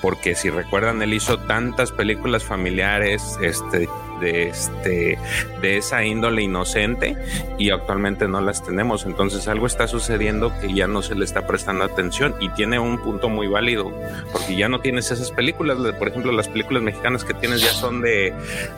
porque 0.00 0.34
si 0.34 0.50
recuerdan, 0.50 1.02
él 1.02 1.14
hizo 1.14 1.38
tantas 1.38 1.92
películas 1.92 2.42
familiares, 2.42 3.38
este 3.42 3.88
de 4.20 4.48
este 4.48 5.18
de 5.60 5.76
esa 5.78 6.04
índole 6.04 6.42
inocente 6.42 7.16
y 7.58 7.70
actualmente 7.70 8.28
no 8.28 8.40
las 8.40 8.62
tenemos 8.64 9.04
entonces 9.06 9.48
algo 9.48 9.66
está 9.66 9.86
sucediendo 9.88 10.52
que 10.60 10.72
ya 10.72 10.86
no 10.86 11.02
se 11.02 11.14
le 11.14 11.24
está 11.24 11.46
prestando 11.46 11.84
atención 11.84 12.34
y 12.40 12.48
tiene 12.50 12.78
un 12.78 12.98
punto 12.98 13.28
muy 13.28 13.46
válido 13.48 13.92
porque 14.32 14.56
ya 14.56 14.68
no 14.68 14.80
tienes 14.80 15.10
esas 15.10 15.30
películas 15.30 15.78
por 15.98 16.08
ejemplo 16.08 16.32
las 16.32 16.48
películas 16.48 16.82
mexicanas 16.82 17.24
que 17.24 17.34
tienes 17.34 17.60
ya 17.62 17.70
son 17.72 18.00
de, 18.00 18.32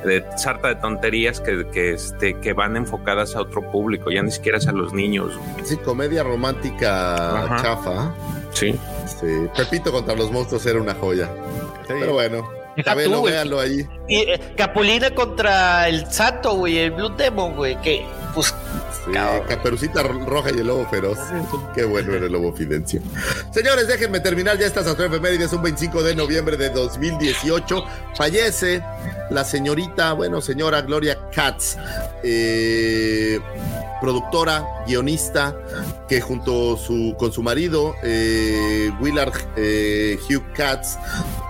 de 0.04 0.24
sarta 0.36 0.68
de 0.68 0.76
tonterías 0.76 1.40
que, 1.40 1.66
que, 1.72 1.92
este, 1.92 2.34
que 2.40 2.52
van 2.52 2.76
enfocadas 2.76 3.34
a 3.36 3.40
otro 3.42 3.62
público 3.70 4.10
ya 4.10 4.22
ni 4.22 4.30
siquiera 4.30 4.58
es 4.58 4.66
a 4.68 4.72
los 4.72 4.92
niños 4.92 5.32
Sí, 5.64 5.76
comedia 5.78 6.22
romántica 6.22 7.44
Ajá. 7.44 7.62
chafa. 7.62 8.14
sí 8.52 8.78
Sí. 9.20 9.26
Pepito 9.56 9.90
contra 9.90 10.14
los 10.14 10.30
monstruos 10.30 10.64
era 10.66 10.80
una 10.80 10.94
joya. 10.94 11.28
Sí. 11.86 11.94
Pero 11.98 12.12
bueno, 12.12 12.48
Deja 12.78 12.90
Chabelo, 12.90 13.18
tú, 13.18 13.22
véanlo 13.24 13.60
ahí. 13.60 13.86
Y 14.08 14.16
eh, 14.20 14.40
Capulina 14.56 15.14
contra 15.14 15.88
el 15.88 16.10
Santo, 16.10 16.54
güey, 16.54 16.78
el 16.78 16.92
Blue 16.92 17.10
Demon, 17.10 17.54
güey, 17.56 17.80
que 17.82 18.04
pues 18.34 18.54
Sí. 19.04 19.12
Caperucita 19.48 20.02
Ro- 20.02 20.24
Roja 20.26 20.50
y 20.50 20.58
el 20.58 20.66
Lobo 20.66 20.86
Feroz. 20.90 21.18
Qué 21.74 21.84
bueno 21.84 22.14
era 22.14 22.26
el 22.26 22.32
Lobo 22.32 22.52
Fidencio. 22.52 23.00
Señores, 23.52 23.86
déjenme 23.88 24.20
terminar 24.20 24.58
ya 24.58 24.66
estas 24.66 24.86
efemérides. 24.86 25.50
Un 25.54 25.62
25 25.62 26.02
de 26.02 26.14
noviembre 26.14 26.56
de 26.58 26.68
2018 26.68 27.84
fallece 28.14 28.82
la 29.30 29.44
señorita, 29.44 30.12
bueno, 30.12 30.40
señora 30.42 30.82
Gloria 30.82 31.18
Katz, 31.34 31.76
eh, 32.22 33.38
productora, 34.00 34.66
guionista, 34.86 35.56
que 36.08 36.20
junto 36.20 36.76
su, 36.76 37.14
con 37.18 37.32
su 37.32 37.42
marido, 37.42 37.94
eh, 38.02 38.90
Willard 39.00 39.32
eh, 39.56 40.18
Hugh 40.28 40.52
Katz, 40.54 40.96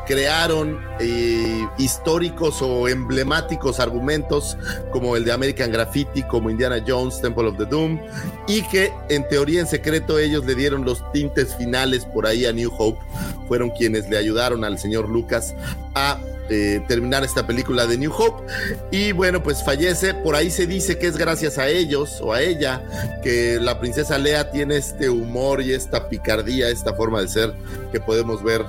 crearon 0.06 0.80
eh, 1.00 1.66
históricos 1.76 2.62
o 2.62 2.88
emblemáticos 2.88 3.78
argumentos 3.78 4.56
como 4.90 5.16
el 5.16 5.24
de 5.24 5.32
American 5.32 5.70
Graffiti, 5.70 6.22
como 6.22 6.48
Indiana 6.48 6.82
Jones, 6.86 7.20
Temple 7.20 7.48
of 7.48 7.58
the 7.58 7.66
Doom, 7.66 8.00
y 8.46 8.62
que 8.62 8.90
en 9.10 9.28
teoría 9.28 9.60
en 9.60 9.66
secreto 9.66 10.18
ellos 10.18 10.46
le 10.46 10.54
dieron 10.54 10.84
los 10.84 11.02
tintes 11.12 11.54
finales 11.56 12.06
por 12.06 12.26
ahí 12.26 12.46
a 12.46 12.52
New 12.52 12.72
Hope, 12.78 12.98
fueron 13.46 13.70
quienes 13.70 14.08
le 14.08 14.16
ayudaron 14.16 14.64
al 14.64 14.78
señor 14.78 15.08
Lucas 15.08 15.54
a 15.94 16.18
eh, 16.50 16.80
terminar 16.88 17.24
esta 17.24 17.46
película 17.46 17.86
de 17.86 17.98
New 17.98 18.12
Hope. 18.12 18.50
Y 18.90 19.12
bueno, 19.12 19.42
pues 19.42 19.62
fallece. 19.64 20.14
Por 20.14 20.34
ahí 20.34 20.50
se 20.50 20.66
dice 20.66 20.98
que 20.98 21.06
es 21.06 21.16
gracias 21.16 21.58
a 21.58 21.68
ellos 21.68 22.20
o 22.20 22.32
a 22.32 22.42
ella 22.42 22.82
que 23.22 23.58
la 23.60 23.80
princesa 23.80 24.18
Lea 24.18 24.50
tiene 24.50 24.76
este 24.76 25.08
humor 25.08 25.62
y 25.62 25.72
esta 25.72 26.08
picardía, 26.08 26.68
esta 26.68 26.94
forma 26.94 27.20
de 27.20 27.28
ser 27.28 27.52
que 27.92 28.00
podemos 28.00 28.42
ver 28.42 28.64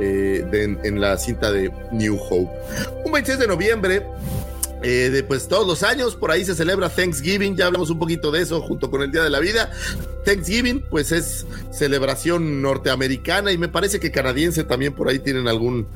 eh, 0.00 0.44
en 0.82 1.00
la 1.00 1.16
cinta 1.18 1.50
de 1.52 1.72
New 1.92 2.18
Hope. 2.18 2.50
Un 3.04 3.12
26 3.12 3.38
de 3.38 3.46
noviembre 3.46 4.06
eh, 4.82 5.10
de 5.10 5.22
pues 5.22 5.46
todos 5.48 5.66
los 5.66 5.82
años, 5.82 6.16
por 6.16 6.30
ahí 6.30 6.44
se 6.44 6.54
celebra 6.54 6.88
Thanksgiving, 6.88 7.56
ya 7.56 7.66
hablamos 7.66 7.90
un 7.90 7.98
poquito 7.98 8.30
de 8.30 8.42
eso 8.42 8.60
junto 8.62 8.90
con 8.90 9.02
el 9.02 9.12
Día 9.12 9.22
de 9.22 9.30
la 9.30 9.38
Vida. 9.38 9.70
Thanksgiving, 10.24 10.80
pues 10.88 11.12
es 11.12 11.46
celebración 11.70 12.62
norteamericana 12.62 13.52
y 13.52 13.58
me 13.58 13.68
parece 13.68 14.00
que 14.00 14.10
canadiense 14.10 14.64
también 14.64 14.94
por 14.94 15.08
ahí 15.08 15.18
tienen 15.18 15.48
algún, 15.48 15.86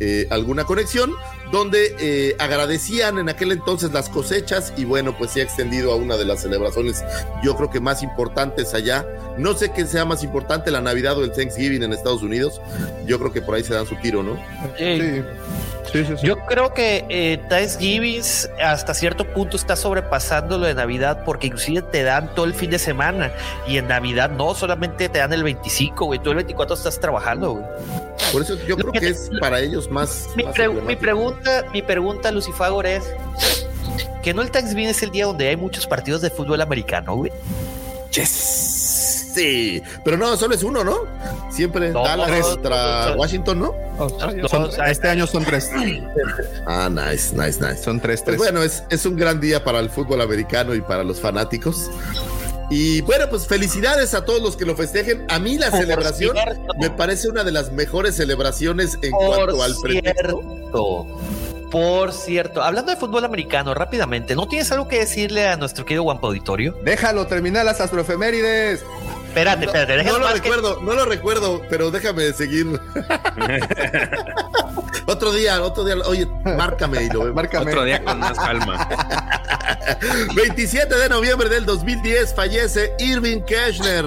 eh, 0.00 0.26
alguna 0.30 0.64
conexión, 0.64 1.12
donde 1.52 1.94
eh, 2.00 2.36
agradecían 2.38 3.18
en 3.18 3.28
aquel 3.28 3.52
entonces 3.52 3.92
las 3.92 4.08
cosechas 4.08 4.72
y 4.76 4.84
bueno, 4.84 5.16
pues 5.16 5.32
se 5.32 5.40
ha 5.40 5.44
extendido 5.44 5.92
a 5.92 5.96
una 5.96 6.16
de 6.16 6.24
las 6.24 6.42
celebraciones, 6.42 7.04
yo 7.44 7.56
creo 7.56 7.70
que 7.70 7.80
más 7.80 8.02
importantes 8.02 8.74
allá. 8.74 9.06
No 9.38 9.54
sé 9.54 9.72
qué 9.72 9.86
sea 9.86 10.04
más 10.04 10.22
importante, 10.24 10.70
la 10.70 10.80
Navidad 10.80 11.16
o 11.16 11.24
el 11.24 11.32
Thanksgiving 11.32 11.82
en 11.82 11.92
Estados 11.92 12.22
Unidos. 12.22 12.60
Yo 13.06 13.18
creo 13.18 13.32
que 13.32 13.40
por 13.40 13.54
ahí 13.54 13.64
se 13.64 13.72
dan 13.72 13.86
su 13.86 13.96
tiro, 13.96 14.22
¿no? 14.22 14.36
Sí. 14.76 15.22
Sí, 15.90 16.04
sí, 16.04 16.14
sí. 16.16 16.26
Yo 16.26 16.38
creo 16.38 16.74
que 16.74 17.04
eh, 17.08 17.40
Thanksgiving 17.48 18.22
hasta 18.62 18.94
cierto 18.94 19.24
punto 19.24 19.56
está 19.56 19.76
sobrepasando 19.76 20.58
lo 20.58 20.66
de 20.66 20.74
Navidad 20.74 21.24
porque 21.24 21.48
inclusive 21.48 21.82
te 21.82 22.02
dan 22.02 22.34
todo 22.34 22.44
el 22.46 22.54
fin 22.54 22.70
de 22.70 22.78
semana 22.78 23.32
y 23.66 23.78
en 23.78 23.88
Navidad 23.88 24.30
no, 24.30 24.54
solamente 24.54 25.08
te 25.08 25.18
dan 25.18 25.32
el 25.32 25.42
25, 25.42 26.04
güey. 26.04 26.18
Tú 26.18 26.30
el 26.30 26.36
24 26.36 26.76
estás 26.76 27.00
trabajando, 27.00 27.54
güey. 27.54 27.64
Por 28.32 28.42
eso 28.42 28.56
yo 28.66 28.76
Lo 28.76 28.90
creo 28.90 28.92
que 28.92 29.08
es 29.08 29.30
para 29.40 29.60
ellos 29.60 29.90
más. 29.90 30.28
Mi, 30.36 30.44
más 30.44 30.54
pregunta, 30.54 31.64
mi 31.72 31.82
pregunta, 31.82 32.30
Lucifagor, 32.30 32.86
es 32.86 33.04
que 34.22 34.32
no 34.32 34.42
el 34.42 34.50
Thanksgiving 34.50 34.88
es 34.88 35.02
el 35.02 35.10
día 35.10 35.26
donde 35.26 35.48
hay 35.48 35.56
muchos 35.56 35.86
partidos 35.86 36.22
de 36.22 36.30
fútbol 36.30 36.60
americano, 36.60 37.16
güey. 37.16 37.32
Yes. 38.12 38.81
Sí, 39.34 39.82
pero 40.04 40.16
no, 40.16 40.36
solo 40.36 40.54
es 40.54 40.62
uno, 40.62 40.84
¿no? 40.84 40.96
Siempre 41.50 41.90
No, 41.90 42.02
Dallas 42.04 42.30
no, 42.30 42.50
contra 42.54 43.04
no, 43.06 43.10
no. 43.14 43.20
Washington, 43.20 43.58
¿no? 43.60 43.74
No, 43.98 44.48
Son- 44.48 44.70
este 44.86 45.08
año 45.08 45.26
son 45.26 45.44
tres. 45.44 45.70
Ah, 46.66 46.88
nice, 46.90 47.34
nice, 47.34 47.60
nice. 47.60 47.82
Son 47.82 48.00
tres, 48.00 48.20
Pues 48.22 48.24
tres. 48.24 48.38
bueno, 48.38 48.62
es, 48.62 48.84
es 48.90 49.06
un 49.06 49.16
gran 49.16 49.40
día 49.40 49.62
para 49.64 49.78
el 49.80 49.90
fútbol 49.90 50.20
americano 50.20 50.74
y 50.74 50.80
para 50.80 51.04
los 51.04 51.20
fanáticos. 51.20 51.90
Y 52.70 53.02
bueno, 53.02 53.26
pues 53.28 53.46
felicidades 53.46 54.14
a 54.14 54.24
todos 54.24 54.40
los 54.42 54.56
que 54.56 54.64
lo 54.64 54.74
festejen. 54.74 55.26
A 55.28 55.38
mí 55.38 55.58
la 55.58 55.70
Por 55.70 55.80
celebración 55.80 56.34
cierto. 56.36 56.72
me 56.80 56.90
parece 56.90 57.28
una 57.28 57.44
de 57.44 57.52
las 57.52 57.70
mejores 57.72 58.16
celebraciones 58.16 58.98
en 59.02 59.10
Por 59.10 59.36
cuanto 59.36 59.62
al 59.62 59.74
cierto. 59.76 61.06
Por 61.70 62.12
cierto, 62.12 62.62
hablando 62.62 62.90
de 62.92 62.98
fútbol 62.98 63.24
americano, 63.24 63.72
rápidamente, 63.72 64.34
¿no 64.34 64.46
tienes 64.46 64.70
algo 64.72 64.88
que 64.88 64.98
decirle 64.98 65.46
a 65.48 65.56
nuestro 65.56 65.84
querido 65.86 66.02
Guampa 66.02 66.26
Auditorio? 66.26 66.74
Déjalo 66.84 67.26
terminar 67.26 67.64
las 67.64 67.80
astroefemérides. 67.80 68.84
Espérate, 69.32 69.64
espérate, 69.64 69.92
No 69.96 70.02
déjame 70.04 70.18
lo 70.18 70.26
que- 70.26 70.34
recuerdo, 70.40 70.80
no 70.82 70.94
lo 70.94 71.04
recuerdo, 71.06 71.62
pero 71.70 71.90
déjame 71.90 72.34
seguir. 72.34 72.66
otro 75.06 75.32
día, 75.32 75.62
otro 75.62 75.84
día. 75.84 75.94
Oye, 76.04 76.26
márcame 76.44 77.04
y 77.04 77.08
lo 77.08 77.20
vemos. 77.20 77.34
Márcame. 77.36 77.70
Otro 77.70 77.84
día 77.84 78.04
con 78.04 78.18
más 78.18 78.38
calma. 78.38 78.86
27 80.34 80.94
de 80.96 81.08
noviembre 81.08 81.48
del 81.48 81.64
2010 81.64 82.34
fallece 82.34 82.92
Irving 82.98 83.40
Kirchner. 83.40 84.04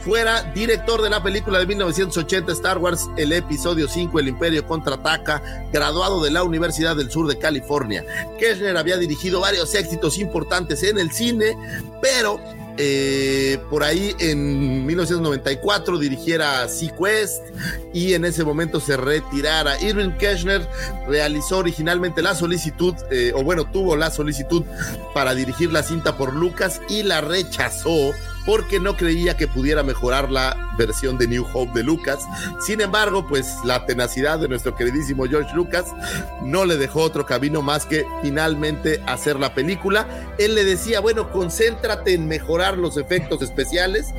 Fuera 0.00 0.42
director 0.54 1.02
de 1.02 1.10
la 1.10 1.20
película 1.20 1.58
de 1.58 1.66
1980 1.66 2.52
Star 2.52 2.78
Wars, 2.78 3.08
el 3.16 3.32
episodio 3.32 3.88
5, 3.88 4.20
El 4.20 4.28
Imperio 4.28 4.64
contraataca, 4.64 5.42
graduado 5.72 6.22
de 6.22 6.30
la 6.30 6.44
Universidad 6.44 6.94
del 6.94 7.10
Sur 7.10 7.26
de 7.26 7.36
California. 7.36 8.04
Kirchner 8.38 8.76
había 8.76 8.96
dirigido 8.96 9.40
varios 9.40 9.74
éxitos 9.74 10.18
importantes 10.18 10.84
en 10.84 10.98
el 10.98 11.10
cine, 11.10 11.56
pero 12.00 12.40
eh, 12.78 13.58
por 13.70 13.82
ahí 13.82 14.14
en 14.18 14.84
1994 14.86 15.98
dirigiera 15.98 16.68
Sequest 16.68 17.42
y 17.92 18.14
en 18.14 18.24
ese 18.24 18.44
momento 18.44 18.80
se 18.80 18.96
retirara. 18.96 19.80
Irving 19.80 20.16
Kirchner 20.18 20.66
realizó 21.08 21.58
originalmente 21.58 22.22
la 22.22 22.34
solicitud, 22.34 22.94
eh, 23.10 23.32
o 23.34 23.42
bueno, 23.42 23.64
tuvo 23.70 23.96
la 23.96 24.10
solicitud 24.10 24.64
para 25.14 25.34
dirigir 25.34 25.72
la 25.72 25.82
cinta 25.82 26.16
por 26.16 26.34
Lucas 26.34 26.80
y 26.88 27.02
la 27.02 27.20
rechazó 27.20 28.12
porque 28.46 28.80
no 28.80 28.96
creía 28.96 29.36
que 29.36 29.48
pudiera 29.48 29.82
mejorar 29.82 30.30
la 30.30 30.56
versión 30.78 31.18
de 31.18 31.26
New 31.26 31.44
Hope 31.52 31.72
de 31.74 31.82
Lucas. 31.82 32.20
Sin 32.64 32.80
embargo, 32.80 33.26
pues 33.26 33.56
la 33.64 33.84
tenacidad 33.84 34.38
de 34.38 34.48
nuestro 34.48 34.74
queridísimo 34.74 35.24
George 35.24 35.54
Lucas 35.54 35.86
no 36.42 36.64
le 36.64 36.76
dejó 36.76 37.02
otro 37.02 37.26
camino 37.26 37.60
más 37.60 37.84
que 37.84 38.06
finalmente 38.22 39.02
hacer 39.06 39.38
la 39.38 39.54
película. 39.54 40.06
Él 40.38 40.54
le 40.54 40.64
decía, 40.64 41.00
bueno, 41.00 41.30
concéntrate 41.30 42.14
en 42.14 42.28
mejorar 42.28 42.78
los 42.78 42.96
efectos 42.96 43.42
especiales 43.42 44.14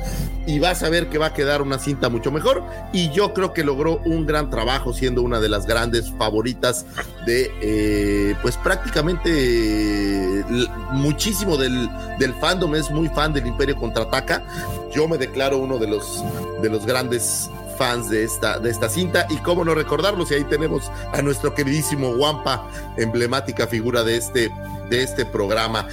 y 0.46 0.58
vas 0.58 0.82
a 0.82 0.88
ver 0.88 1.08
que 1.08 1.18
va 1.18 1.26
a 1.26 1.34
quedar 1.34 1.62
una 1.62 1.78
cinta 1.78 2.08
mucho 2.08 2.30
mejor. 2.30 2.62
Y 2.92 3.10
yo 3.10 3.34
creo 3.34 3.52
que 3.52 3.64
logró 3.64 4.00
un 4.04 4.26
gran 4.26 4.50
trabajo 4.50 4.92
siendo 4.92 5.22
una 5.22 5.40
de 5.40 5.48
las 5.48 5.66
grandes 5.66 6.10
favoritas 6.18 6.86
de, 7.26 7.50
eh, 7.60 8.34
pues 8.42 8.56
prácticamente 8.56 9.30
eh, 9.30 10.44
muchísimo 10.92 11.56
del, 11.56 11.88
del 12.18 12.34
fandom 12.34 12.74
es 12.74 12.90
muy 12.90 13.08
fan 13.08 13.32
del 13.32 13.46
Imperio 13.46 13.76
Yo 14.92 15.08
me 15.08 15.18
declaro 15.18 15.58
uno 15.58 15.78
de 15.78 15.86
los, 15.86 16.24
de 16.62 16.68
los 16.68 16.86
grandes 16.86 17.50
fans 17.78 18.10
de 18.10 18.24
esta, 18.24 18.58
de 18.58 18.70
esta 18.70 18.88
cinta 18.88 19.26
y 19.30 19.36
cómo 19.36 19.64
no 19.64 19.74
recordarlo 19.74 20.26
si 20.26 20.34
ahí 20.34 20.44
tenemos 20.44 20.90
a 21.12 21.22
nuestro 21.22 21.54
queridísimo 21.54 22.10
Wampa, 22.10 22.66
emblemática 22.96 23.66
figura 23.66 24.02
de 24.02 24.16
este, 24.16 24.50
de 24.90 25.02
este 25.02 25.24
programa. 25.24 25.86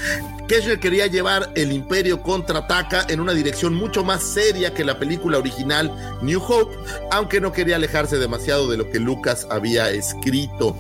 Kirchner 0.48 0.80
quería 0.80 1.08
llevar 1.08 1.52
el 1.56 1.72
Imperio 1.72 2.22
contraataca 2.22 3.06
en 3.10 3.20
una 3.20 3.34
dirección 3.34 3.74
mucho 3.74 4.04
más 4.04 4.24
seria 4.24 4.74
que 4.74 4.86
la 4.86 5.00
película 5.00 5.40
original 5.40 5.92
New 6.22 6.42
Hope, 6.42 6.76
aunque 7.12 7.42
no 7.42 7.52
quería 7.52 7.78
alejarse 7.78 8.18
demasiado 8.18 8.70
de 8.70 8.78
lo 8.78 8.90
que 8.90 9.00
Lucas 9.00 9.48
había 9.50 9.90
escrito. 9.90 10.76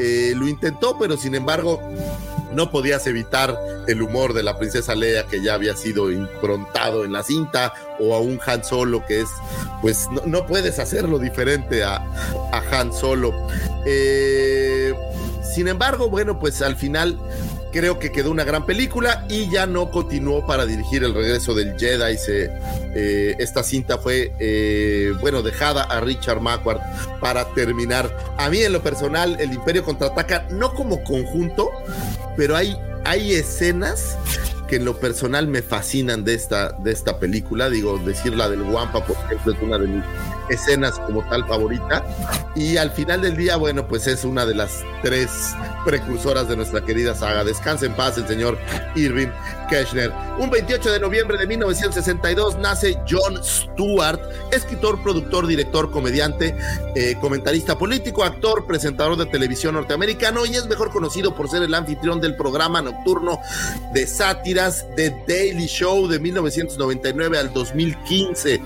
Eh, 0.00 0.32
lo 0.36 0.48
intentó, 0.48 0.98
pero 0.98 1.16
sin 1.16 1.34
embargo 1.34 1.80
no 2.52 2.70
podías 2.70 3.06
evitar 3.06 3.56
el 3.86 4.02
humor 4.02 4.32
de 4.32 4.42
la 4.42 4.58
princesa 4.58 4.94
Leia 4.94 5.26
que 5.26 5.42
ya 5.42 5.54
había 5.54 5.76
sido 5.76 6.10
improntado 6.10 7.04
en 7.04 7.12
la 7.12 7.22
cinta 7.22 7.74
o 8.00 8.14
a 8.14 8.20
un 8.20 8.40
Han 8.44 8.64
Solo 8.64 9.04
que 9.06 9.20
es, 9.20 9.28
pues 9.82 10.08
no, 10.24 10.46
puedes 10.46 10.78
hacerlo 10.78 11.18
diferente 11.18 11.84
a, 11.84 11.96
a 12.52 12.62
Han 12.72 12.92
Solo. 12.92 13.32
Eh, 13.84 14.94
sin 15.54 15.68
embargo, 15.68 16.10
bueno, 16.10 16.38
pues 16.38 16.60
al 16.60 16.76
final 16.76 17.18
creo 17.76 17.98
que 17.98 18.10
quedó 18.10 18.30
una 18.30 18.44
gran 18.44 18.64
película 18.64 19.26
y 19.28 19.50
ya 19.50 19.66
no 19.66 19.90
continuó 19.90 20.46
para 20.46 20.64
dirigir 20.64 21.04
el 21.04 21.12
regreso 21.12 21.54
del 21.54 21.78
Jedi. 21.78 22.16
Se, 22.16 22.50
eh, 22.94 23.36
esta 23.38 23.62
cinta 23.62 23.98
fue, 23.98 24.32
eh, 24.38 25.12
bueno, 25.20 25.42
dejada 25.42 25.82
a 25.82 26.00
Richard 26.00 26.40
Macquarie 26.40 26.82
para 27.20 27.44
terminar. 27.52 28.10
A 28.38 28.48
mí 28.48 28.62
en 28.62 28.72
lo 28.72 28.82
personal, 28.82 29.36
el 29.40 29.52
Imperio 29.52 29.84
contraataca, 29.84 30.46
no 30.50 30.72
como 30.72 31.04
conjunto, 31.04 31.70
pero 32.34 32.56
hay, 32.56 32.74
hay 33.04 33.34
escenas 33.34 34.16
que 34.68 34.76
en 34.76 34.86
lo 34.86 34.98
personal 34.98 35.46
me 35.46 35.60
fascinan 35.60 36.24
de 36.24 36.32
esta, 36.32 36.72
de 36.72 36.92
esta 36.92 37.18
película. 37.18 37.68
Digo, 37.68 37.98
decir 37.98 38.34
la 38.34 38.48
del 38.48 38.62
Wampa, 38.62 39.04
por 39.04 39.16
ejemplo, 39.26 39.52
es 39.52 39.60
una 39.60 39.76
de 39.76 39.86
mis 39.86 40.04
escenas 40.48 40.98
como 40.98 41.22
tal 41.28 41.46
favorita. 41.46 42.04
Y 42.54 42.76
al 42.76 42.90
final 42.90 43.22
del 43.22 43.36
día, 43.36 43.56
bueno, 43.56 43.86
pues 43.86 44.06
es 44.06 44.24
una 44.24 44.46
de 44.46 44.54
las 44.54 44.82
tres 45.02 45.54
precursoras 45.84 46.48
de 46.48 46.56
nuestra 46.56 46.84
querida 46.84 47.14
saga. 47.14 47.44
Descanse 47.44 47.86
en 47.86 47.94
paz 47.94 48.18
el 48.18 48.26
señor 48.26 48.58
Irving 48.94 49.28
Kirchner. 49.68 50.12
Un 50.38 50.50
28 50.50 50.92
de 50.92 51.00
noviembre 51.00 51.38
de 51.38 51.46
1962 51.46 52.58
nace 52.58 52.98
John 53.08 53.42
Stewart, 53.42 54.20
escritor, 54.50 55.02
productor, 55.02 55.46
director, 55.46 55.90
comediante, 55.90 56.56
eh, 56.94 57.16
comentarista 57.20 57.78
político, 57.78 58.24
actor, 58.24 58.66
presentador 58.66 59.16
de 59.16 59.26
televisión 59.26 59.74
norteamericano 59.74 60.46
y 60.46 60.56
es 60.56 60.66
mejor 60.66 60.90
conocido 60.90 61.34
por 61.34 61.48
ser 61.48 61.62
el 61.62 61.74
anfitrión 61.74 62.20
del 62.20 62.36
programa 62.36 62.82
nocturno 62.82 63.38
de 63.92 64.06
sátiras 64.06 64.86
The 64.96 65.24
Daily 65.26 65.66
Show 65.66 66.08
de 66.08 66.18
1999 66.18 67.38
al 67.38 67.52
2015 67.52 68.60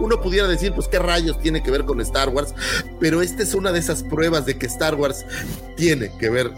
uno 0.00 0.20
pudiera 0.20 0.48
decir, 0.48 0.72
pues 0.72 0.88
qué 0.88 0.98
rayos 0.98 1.38
tiene 1.40 1.62
que 1.62 1.70
ver 1.70 1.84
con 1.84 2.00
Star 2.00 2.28
Wars, 2.30 2.54
pero 2.98 3.22
esta 3.22 3.42
es 3.42 3.54
una 3.54 3.72
de 3.72 3.78
esas 3.78 4.02
pruebas 4.02 4.46
de 4.46 4.58
que 4.58 4.66
Star 4.66 4.94
Wars 4.94 5.24
tiene 5.76 6.10
que 6.18 6.30
ver 6.30 6.50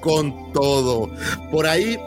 con 0.00 0.52
todo. 0.52 1.10
Por 1.50 1.66
ahí, 1.66 1.98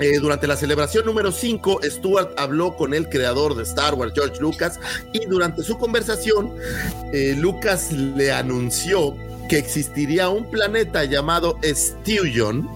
eh, 0.00 0.18
durante 0.20 0.46
la 0.46 0.56
celebración 0.56 1.06
número 1.06 1.32
5, 1.32 1.80
Stuart 1.84 2.30
habló 2.36 2.76
con 2.76 2.94
el 2.94 3.08
creador 3.08 3.54
de 3.54 3.62
Star 3.64 3.94
Wars, 3.94 4.12
George 4.14 4.40
Lucas, 4.40 4.78
y 5.12 5.26
durante 5.26 5.62
su 5.62 5.78
conversación, 5.78 6.52
eh, 7.12 7.34
Lucas 7.36 7.92
le 7.92 8.32
anunció 8.32 9.16
que 9.48 9.58
existiría 9.58 10.28
un 10.28 10.50
planeta 10.50 11.04
llamado 11.04 11.58
Stewjon, 11.64 12.68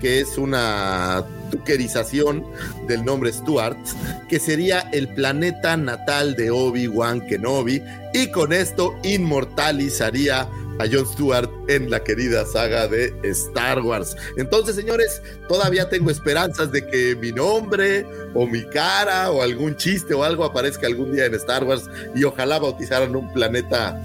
que 0.00 0.20
es 0.20 0.36
una 0.36 1.24
tuquerización 1.50 2.44
del 2.86 3.04
nombre 3.04 3.32
Stuart, 3.32 3.78
que 4.28 4.38
sería 4.38 4.80
el 4.92 5.08
planeta 5.08 5.76
natal 5.76 6.34
de 6.36 6.50
Obi-Wan 6.50 7.26
Kenobi, 7.26 7.82
y 8.12 8.30
con 8.30 8.52
esto 8.52 8.94
inmortalizaría 9.02 10.48
a 10.78 10.86
Jon 10.90 11.06
Stewart 11.06 11.48
en 11.68 11.90
la 11.90 12.02
querida 12.02 12.44
saga 12.46 12.88
de 12.88 13.14
Star 13.24 13.80
Wars. 13.80 14.16
Entonces, 14.36 14.74
señores, 14.74 15.22
todavía 15.48 15.88
tengo 15.88 16.10
esperanzas 16.10 16.72
de 16.72 16.86
que 16.86 17.16
mi 17.16 17.32
nombre 17.32 18.06
o 18.34 18.46
mi 18.46 18.64
cara 18.64 19.30
o 19.30 19.42
algún 19.42 19.76
chiste 19.76 20.14
o 20.14 20.24
algo 20.24 20.44
aparezca 20.44 20.86
algún 20.86 21.12
día 21.12 21.26
en 21.26 21.34
Star 21.34 21.64
Wars 21.64 21.88
y 22.14 22.24
ojalá 22.24 22.58
bautizaran 22.58 23.14
un 23.14 23.32
planeta 23.32 24.02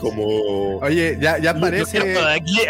como... 0.00 0.78
Oye, 0.78 1.18
ya, 1.20 1.38
ya 1.38 1.50
aparece... 1.50 1.98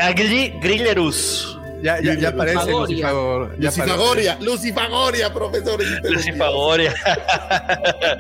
A 0.01 0.13
Grillerus. 0.13 1.56
Ya, 1.83 2.01
ya, 2.01 2.15
ya 2.15 2.29
aparece 2.31 2.71
Lucifagoria. 2.71 3.57
Lucifagoria, 3.59 4.39
Lucifagoria, 4.41 5.33
profesor. 5.33 5.81
Lucifagoria. 6.03 6.95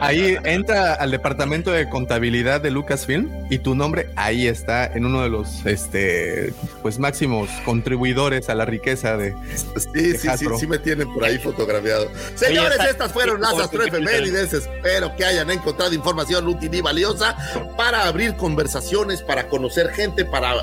Ahí 0.01 0.37
entra 0.45 0.95
al 0.95 1.11
departamento 1.11 1.71
de 1.71 1.89
contabilidad 1.89 2.61
de 2.61 2.71
Lucasfilm 2.71 3.31
y 3.51 3.59
tu 3.59 3.75
nombre 3.75 4.11
ahí 4.17 4.47
está 4.47 4.87
en 4.87 5.07
uno 5.07 5.23
de 5.23 5.29
los 5.29 5.65
este 5.67 6.53
pues 6.83 6.99
máximos 6.99 7.49
contribuidores 7.65 8.49
a 8.49 8.55
la 8.55 8.65
riqueza 8.65 9.17
de 9.17 9.35
Sí, 9.77 10.01
de 10.01 10.19
sí, 10.19 10.29
sí, 10.37 10.47
sí 10.59 10.67
me 10.67 10.79
tienen 10.79 11.13
por 11.13 11.25
ahí 11.25 11.39
fotografiado. 11.39 12.09
Señores, 12.35 12.79
Oye, 12.79 12.91
estas 12.91 13.13
fueron 13.13 13.41
las 13.41 13.55
astroefemérides. 13.55 14.53
Espero 14.53 15.15
que 15.17 15.25
hayan 15.25 15.51
encontrado 15.51 15.95
información 15.95 16.47
útil 16.47 16.75
y 16.75 16.81
valiosa 16.81 17.37
para 17.77 18.07
abrir 18.07 18.37
conversaciones, 18.37 19.23
para 19.23 19.49
conocer 19.49 19.91
gente, 19.91 20.25
para 20.25 20.55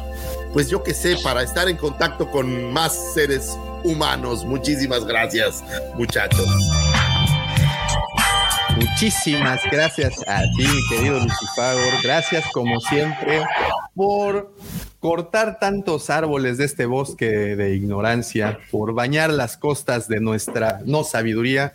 pues 0.54 0.70
yo 0.70 0.84
qué 0.84 0.94
sé, 0.94 1.18
para 1.24 1.42
estar 1.42 1.68
en 1.68 1.78
contacto 1.78 2.30
con 2.30 2.72
más 2.72 3.14
seres 3.14 3.58
humanos. 3.84 4.46
Muchísimas 4.46 5.04
gracias, 5.06 5.64
muchachos. 5.96 6.48
Muchísimas 8.76 9.62
gracias 9.72 10.14
a 10.28 10.42
ti, 10.56 10.66
mi 10.68 10.88
querido 10.90 11.20
Lucifagor. 11.20 12.02
Gracias, 12.04 12.46
como 12.54 12.80
siempre, 12.80 13.44
por 13.96 14.56
cortar 15.00 15.60
tantos 15.60 16.10
árboles 16.10 16.58
de 16.58 16.66
este 16.66 16.86
bosque 16.86 17.26
de 17.26 17.76
ignorancia, 17.76 18.60
por 18.72 18.94
bañar 18.94 19.32
las 19.32 19.58
costas 19.58 20.08
de 20.08 20.22
nuestra 20.22 20.80
no 20.86 21.04
sabiduría. 21.04 21.74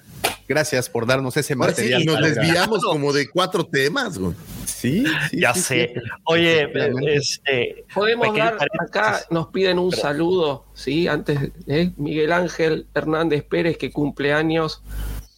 Gracias 0.48 0.88
por 0.88 1.06
darnos 1.06 1.36
ese 1.36 1.52
Ahora 1.52 1.74
sí, 1.74 1.82
material. 1.82 2.04
nos 2.06 2.14
para- 2.16 2.26
desviamos 2.28 2.82
como 2.82 3.12
de 3.12 3.28
cuatro 3.28 3.64
temas. 3.66 4.18
güey. 4.18 4.34
Sí, 4.64 5.04
sí, 5.30 5.40
Ya 5.40 5.52
sí, 5.54 5.60
sé. 5.60 5.92
sí. 5.94 6.00
Oye, 6.24 6.68
este. 7.14 7.84
Podemos 7.94 8.28
dar, 8.36 8.56
paréntesis. 8.56 8.80
acá 8.80 9.20
nos 9.30 9.48
piden 9.48 9.78
un 9.78 9.92
saludo, 9.92 10.64
¿sí? 10.74 11.06
Antes, 11.08 11.50
¿eh? 11.66 11.92
Miguel 11.96 12.32
Ángel 12.32 12.86
Hernández 12.94 13.42
Pérez, 13.44 13.76
que 13.76 13.90
cumple 13.90 14.32
años 14.32 14.82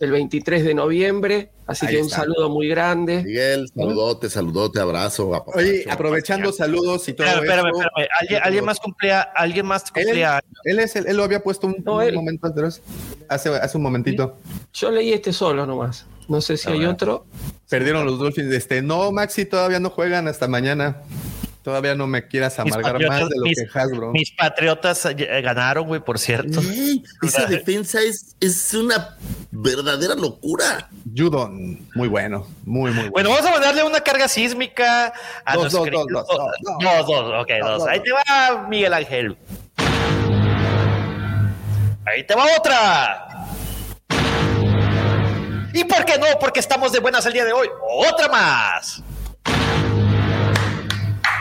el 0.00 0.10
23 0.10 0.64
de 0.64 0.74
noviembre, 0.74 1.50
así 1.66 1.86
Ahí 1.86 1.94
que 1.94 2.00
un 2.00 2.06
está. 2.06 2.20
saludo 2.22 2.48
muy 2.48 2.68
grande. 2.68 3.22
Miguel, 3.22 3.68
saludote, 3.74 4.30
saludote, 4.30 4.80
abrazo. 4.80 5.34
apapacho. 5.34 5.58
Oye, 5.58 5.84
aprovechando 5.90 6.52
saludos 6.52 7.08
y 7.08 7.12
todo 7.12 7.26
Espérame, 7.26 7.44
espérame, 7.44 7.66
espérame. 7.68 8.08
¿Alguien, 8.20 8.40
alguien 8.42 8.64
más 8.64 8.80
cumplía, 8.80 9.20
alguien 9.20 9.66
más 9.66 9.84
Él, 9.94 10.04
cumplía. 10.04 10.40
él 10.64 10.78
es 10.78 10.96
el- 10.96 11.06
él 11.06 11.16
lo 11.16 11.24
había 11.24 11.40
puesto 11.42 11.66
un, 11.66 11.76
No, 11.84 11.96
un 11.96 12.02
él. 12.02 12.14
momento 12.14 12.46
atrás, 12.46 12.80
hace, 13.28 13.50
hace 13.50 13.76
un 13.76 13.82
momentito. 13.82 14.36
Yo 14.72 14.90
leí 14.90 15.12
este 15.12 15.32
solo 15.32 15.66
nomás. 15.66 16.06
No 16.28 16.40
sé 16.40 16.56
si 16.56 16.70
hay 16.70 16.84
otro. 16.84 17.26
Perdieron 17.68 18.06
los 18.06 18.18
Dolphins. 18.18 18.52
Este, 18.54 18.82
no, 18.82 19.10
Maxi, 19.12 19.44
todavía 19.44 19.80
no 19.80 19.90
juegan 19.90 20.28
hasta 20.28 20.46
mañana. 20.48 21.02
Todavía 21.62 21.94
no 21.94 22.06
me 22.06 22.26
quieras 22.26 22.58
amargar 22.58 22.94
patriotas- 22.94 23.20
más 23.20 23.28
de 23.28 23.36
lo 23.36 23.42
mis- 23.44 23.58
que 23.58 23.78
Hasbro. 23.78 24.12
Mis 24.12 24.30
patriotas 24.32 25.04
eh, 25.04 25.40
ganaron, 25.42 25.86
güey, 25.86 26.00
por 26.00 26.18
cierto. 26.18 26.58
Ey, 26.60 27.02
esa 27.22 27.44
defensa 27.44 28.00
es, 28.00 28.34
es 28.40 28.72
una 28.72 29.16
verdadera 29.50 30.14
locura. 30.14 30.88
Judon, 31.14 31.86
muy 31.94 32.08
bueno, 32.08 32.46
muy, 32.64 32.92
muy 32.92 33.08
bueno. 33.08 33.10
Bueno, 33.12 33.30
vamos 33.30 33.46
a 33.46 33.50
mandarle 33.50 33.82
una 33.84 34.00
carga 34.00 34.26
sísmica 34.26 35.12
a 35.44 35.54
Dos, 35.56 35.70
dos, 35.72 35.86
dos, 35.90 36.06
dos, 36.08 36.26
dos, 36.26 36.38
dos, 36.80 37.06
dos, 37.06 37.42
ok, 37.42 37.50
dos. 37.60 37.78
dos, 37.80 37.88
Ahí 37.88 38.00
te 38.02 38.10
va 38.12 38.66
Miguel 38.68 38.94
Ángel. 38.94 39.36
Ahí 42.06 42.24
te 42.26 42.34
va 42.34 42.44
otra. 42.58 43.26
¿Y 45.74 45.84
por 45.84 46.04
qué 46.06 46.18
no? 46.18 46.26
Porque 46.40 46.58
estamos 46.60 46.90
de 46.90 46.98
buenas 47.00 47.24
el 47.26 47.32
día 47.34 47.44
de 47.44 47.52
hoy. 47.52 47.68
Otra 48.10 48.28
más. 48.28 49.02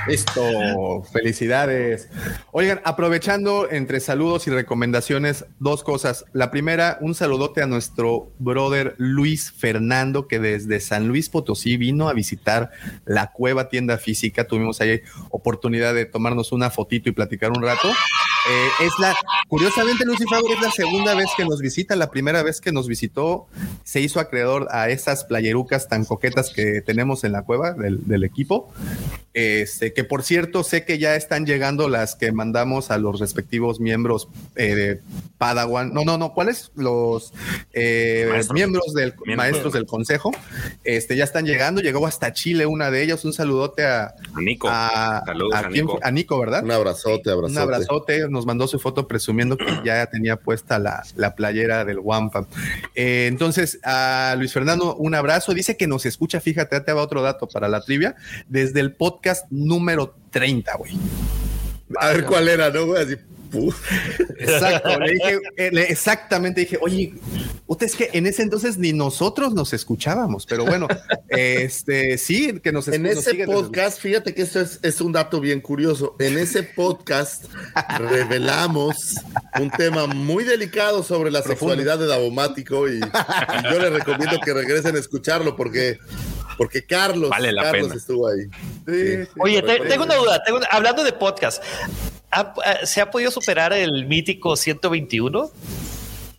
Listo, 0.10 1.04
felicidades. 1.14 2.10
Oigan, 2.52 2.82
aprovechando 2.84 3.70
entre 3.70 4.00
saludos 4.00 4.48
y 4.48 4.50
recomendaciones, 4.50 5.46
dos 5.60 5.84
cosas. 5.84 6.26
La 6.34 6.50
primera, 6.50 6.98
un 7.02 7.14
saludote 7.14 7.62
a 7.62 7.68
nuestro 7.68 8.32
brother 8.40 8.96
Luis 8.98 9.52
Fernando, 9.52 10.28
que 10.28 10.40
desde 10.40 10.80
San 10.80 11.08
Luis 11.08 11.30
Potosí 11.30 11.78
vino 11.78 12.10
a 12.10 12.14
visitar 12.14 12.72
la 13.06 13.32
cueva 13.32 13.70
tienda 13.70 14.00
física. 14.00 14.48
Tuvimos 14.48 14.82
ahí 14.82 15.02
oportunidad 15.30 15.94
de 15.94 16.06
tomarnos 16.06 16.52
una 16.52 16.72
fotito 16.72 17.10
y 17.10 17.12
platicar 17.12 17.52
un 17.52 17.62
rato. 17.62 17.90
Eh, 18.50 18.86
es 18.86 18.94
la, 19.00 19.16
curiosamente, 19.48 20.06
Lucy 20.06 20.24
Favor 20.26 20.52
es 20.52 20.62
la 20.62 20.72
segunda 20.72 21.14
vez 21.14 21.28
que 21.38 21.46
nos 21.46 21.62
visita. 21.62 21.96
La 21.96 22.10
primera 22.10 22.42
vez 22.42 22.62
que 22.62 22.72
nos 22.72 22.88
visitó, 22.88 23.48
se 23.84 24.02
hizo 24.02 24.20
acreedor 24.20 24.68
a 24.72 24.90
esas 24.90 25.26
playerucas 25.26 25.88
tan 25.88 26.06
coquetas 26.06 26.50
que 26.50 26.82
tenemos 26.82 27.24
en 27.24 27.34
la 27.34 27.44
cueva 27.44 27.74
del, 27.74 28.08
del 28.08 28.24
equipo. 28.24 28.74
Este, 29.34 29.94
que 30.00 30.06
por 30.06 30.24
cierto, 30.24 30.64
sé 30.64 30.86
que 30.86 30.98
ya 30.98 31.18
están 31.18 31.46
llegando 31.46 31.90
las 31.90 32.16
que 32.16 32.32
mandamos 32.32 32.90
a 32.90 32.98
los 32.98 33.20
respectivos 33.20 33.82
miembros 33.82 34.30
eh, 34.56 34.74
de 34.74 35.02
Padawan. 35.38 35.94
No, 35.94 36.06
no, 36.06 36.18
no, 36.18 36.34
¿cuáles? 36.34 36.72
Los 36.76 37.34
eh, 37.74 38.26
Maestros. 38.30 38.54
miembros 38.56 38.94
del 38.94 39.10
Miembros. 39.26 39.36
maestros 39.36 39.74
del 39.74 39.86
consejo. 39.86 40.32
Este, 40.86 41.18
ya 41.18 41.26
están 41.26 41.46
llegando. 41.46 41.82
Llegó 41.82 42.08
hasta 42.08 42.32
Chile 42.32 42.66
una 42.66 42.90
de 42.92 43.04
ellas. 43.04 43.26
Un 43.26 43.34
saludote 43.34 43.86
a, 43.86 44.14
A 44.34 44.40
Nico. 44.42 44.70
a, 44.72 45.22
Saludos 45.26 45.54
a 45.54 45.60
a 45.60 45.62
quién 45.64 45.84
Nico. 45.86 45.98
fue? 45.98 46.08
A 46.08 46.12
Nico, 46.12 46.40
¿verdad? 46.40 46.64
Un 46.64 46.72
abrazote, 46.72 47.30
abrazote. 47.30 47.52
Un 47.52 47.58
abrazote, 47.58 48.30
nos 48.30 48.46
mandó 48.46 48.70
su 48.70 48.80
foto 48.80 49.06
presumiendo 49.06 49.58
que 49.58 49.66
ya 49.84 50.06
tenía 50.06 50.38
puesta 50.38 50.80
la, 50.80 51.04
la 51.18 51.36
playera 51.36 51.84
del 51.84 52.00
Wampa. 52.00 52.48
Eh, 52.96 53.26
entonces, 53.28 53.80
a 53.84 54.34
Luis 54.38 54.54
Fernando, 54.54 54.96
un 54.96 55.14
abrazo. 55.14 55.54
Dice 55.54 55.76
que 55.76 55.88
nos 55.88 56.06
escucha, 56.06 56.40
fíjate, 56.40 56.78
ya 56.78 56.86
te 56.86 56.94
va 56.94 57.02
otro 57.02 57.22
dato 57.22 57.50
para 57.50 57.68
la 57.68 57.82
trivia, 57.82 58.16
desde 58.48 58.80
el 58.80 58.94
podcast 58.94 59.46
número 59.50 59.89
30, 60.32 60.76
güey. 60.78 60.92
A 62.00 62.10
ver 62.10 62.26
cuál 62.26 62.48
era, 62.48 62.70
¿no? 62.70 62.86
güey? 62.86 63.04
Así, 63.04 63.16
pu- 63.52 63.74
Exacto, 64.38 65.00
le 65.00 65.12
dije, 65.14 65.40
eh, 65.58 65.70
le- 65.72 65.92
exactamente 65.92 66.62
dije, 66.62 66.78
oye, 66.82 67.14
puta, 67.66 67.84
es 67.86 67.96
que 67.96 68.10
en 68.14 68.28
ese 68.28 68.44
entonces 68.44 68.78
ni 68.78 68.94
nosotros 68.94 69.54
nos 69.56 69.74
escuchábamos, 69.74 70.46
pero 70.46 70.66
bueno, 70.66 70.88
este 71.30 72.18
sí, 72.20 72.60
que 72.64 72.72
nos 72.72 72.88
En 72.90 73.02
nos 73.04 73.18
ese 73.28 73.44
podcast, 73.46 74.00
fíjate 74.00 74.36
que 74.36 74.44
esto 74.44 74.62
es, 74.62 74.80
es 74.84 75.02
un 75.02 75.12
dato 75.14 75.42
bien 75.42 75.62
curioso. 75.62 76.16
En 76.20 76.38
ese 76.38 76.62
podcast 76.62 77.46
revelamos 77.98 79.16
un 79.60 79.70
tema 79.72 80.06
muy 80.08 80.44
delicado 80.44 81.02
sobre 81.04 81.32
la 81.32 81.42
sexualidad 81.42 81.98
de 82.00 82.06
Davomático 82.08 82.88
y, 82.88 82.98
y 83.00 83.64
yo 83.74 83.80
les 83.80 83.92
recomiendo 83.92 84.40
que 84.44 84.54
regresen 84.54 84.96
a 84.96 85.00
escucharlo 85.00 85.56
porque, 85.56 85.98
porque 86.60 86.84
Carlos, 86.86 87.30
Vale 87.32 87.52
la 87.54 87.64
Carlos 87.64 87.84
pena. 87.88 87.96
estuvo 87.96 88.28
ahí. 88.28 88.44
Sí, 88.86 89.24
sí. 89.24 89.30
Oye, 89.40 89.62
te- 89.64 89.80
tengo 89.88 90.04
una 90.04 90.16
duda. 90.16 90.44
tengo 90.44 90.58
una- 90.60 90.68
hablando 90.68 91.04
de 91.04 91.14
podcast, 91.14 91.64
¿ha- 92.30 92.54
ha- 92.64 92.86
¿se 92.86 93.02
ha 93.02 93.10
podido 93.10 93.32
superar 93.32 93.74
el 93.74 94.06
mítico 94.06 94.56
121? 94.56 95.50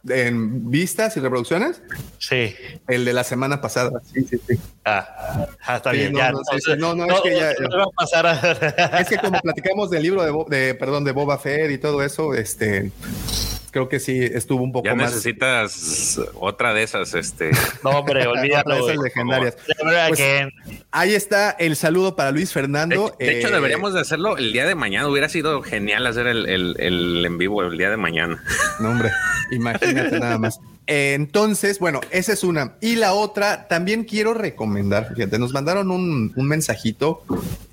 en 0.08 0.70
vistas 0.70 1.14
y 1.18 1.20
reproducciones, 1.20 1.82
Sí. 2.18 2.54
el 2.88 3.04
de 3.04 3.12
la 3.12 3.22
semana 3.22 3.60
pasada. 3.60 4.00
Sí, 4.10 4.24
sí, 4.24 4.40
sí. 4.48 4.58
Ah, 4.82 5.46
ah, 5.66 5.76
está 5.76 5.90
Sí, 5.90 5.98
bien. 5.98 6.12
no, 6.14 6.18
ya, 6.20 6.32
no, 6.32 6.38
entonces, 6.38 6.78
no, 6.78 6.94
no, 6.94 7.04
es 7.06 7.20
que 7.20 7.36
ya- 7.36 7.52
no 7.68 7.76
va 7.76 7.84
a 7.84 7.90
pasar 7.94 8.26
a- 8.26 8.98
Es 9.00 9.08
que 9.08 9.18
como 9.18 9.38
platicamos 9.42 9.90
del 9.90 10.02
libro 10.02 10.22
de, 10.24 10.30
Bo- 10.30 10.46
de 10.48 10.74
perdón, 10.74 11.04
de 11.04 11.12
Boba 11.12 11.38
Fett 11.38 11.70
y 11.70 11.76
todo 11.76 12.02
eso, 12.02 12.32
este, 12.32 12.92
creo 13.70 13.88
que 13.88 14.00
sí 14.00 14.18
estuvo 14.22 14.62
un 14.62 14.72
poco 14.72 14.86
Ya 14.86 14.94
más. 14.94 15.10
necesitas 15.10 16.20
otra 16.34 16.72
de 16.74 16.82
esas, 16.82 17.14
este. 17.14 17.50
No, 17.84 17.90
hombre, 17.90 18.26
olvídalo. 18.26 18.86
De 18.86 18.92
esas 18.92 19.02
legendarias. 19.04 19.56
Pues. 20.08 20.20
Ahí 20.90 21.14
está 21.14 21.50
el 21.52 21.76
saludo 21.76 22.16
para 22.16 22.30
Luis 22.32 22.52
Fernando. 22.52 23.14
de 23.18 23.38
hecho, 23.38 23.48
Eh, 23.48 23.52
deberíamos 23.52 23.94
de 23.94 24.00
hacerlo 24.00 24.36
el 24.36 24.52
día 24.52 24.66
de 24.66 24.74
mañana. 24.74 25.08
Hubiera 25.08 25.28
sido 25.28 25.62
genial 25.62 26.06
hacer 26.06 26.26
el, 26.26 26.46
el- 26.48 26.76
el 26.78 27.24
en 27.26 27.38
vivo 27.38 27.62
el 27.62 27.76
día 27.78 27.90
de 27.90 27.96
mañana. 27.96 28.42
No, 28.80 28.90
hombre, 28.90 29.10
imagínate 29.50 30.18
nada 30.20 30.38
más. 30.38 30.60
Eh, 30.90 31.14
Entonces, 31.14 31.78
bueno, 31.78 32.00
esa 32.10 32.32
es 32.32 32.42
una. 32.42 32.74
Y 32.80 32.96
la 32.96 33.12
otra, 33.12 33.68
también 33.68 34.02
quiero 34.02 34.34
recomendar, 34.34 35.14
fíjate, 35.14 35.38
nos 35.38 35.52
mandaron 35.52 35.92
un, 35.92 36.32
mensajito 36.34 37.22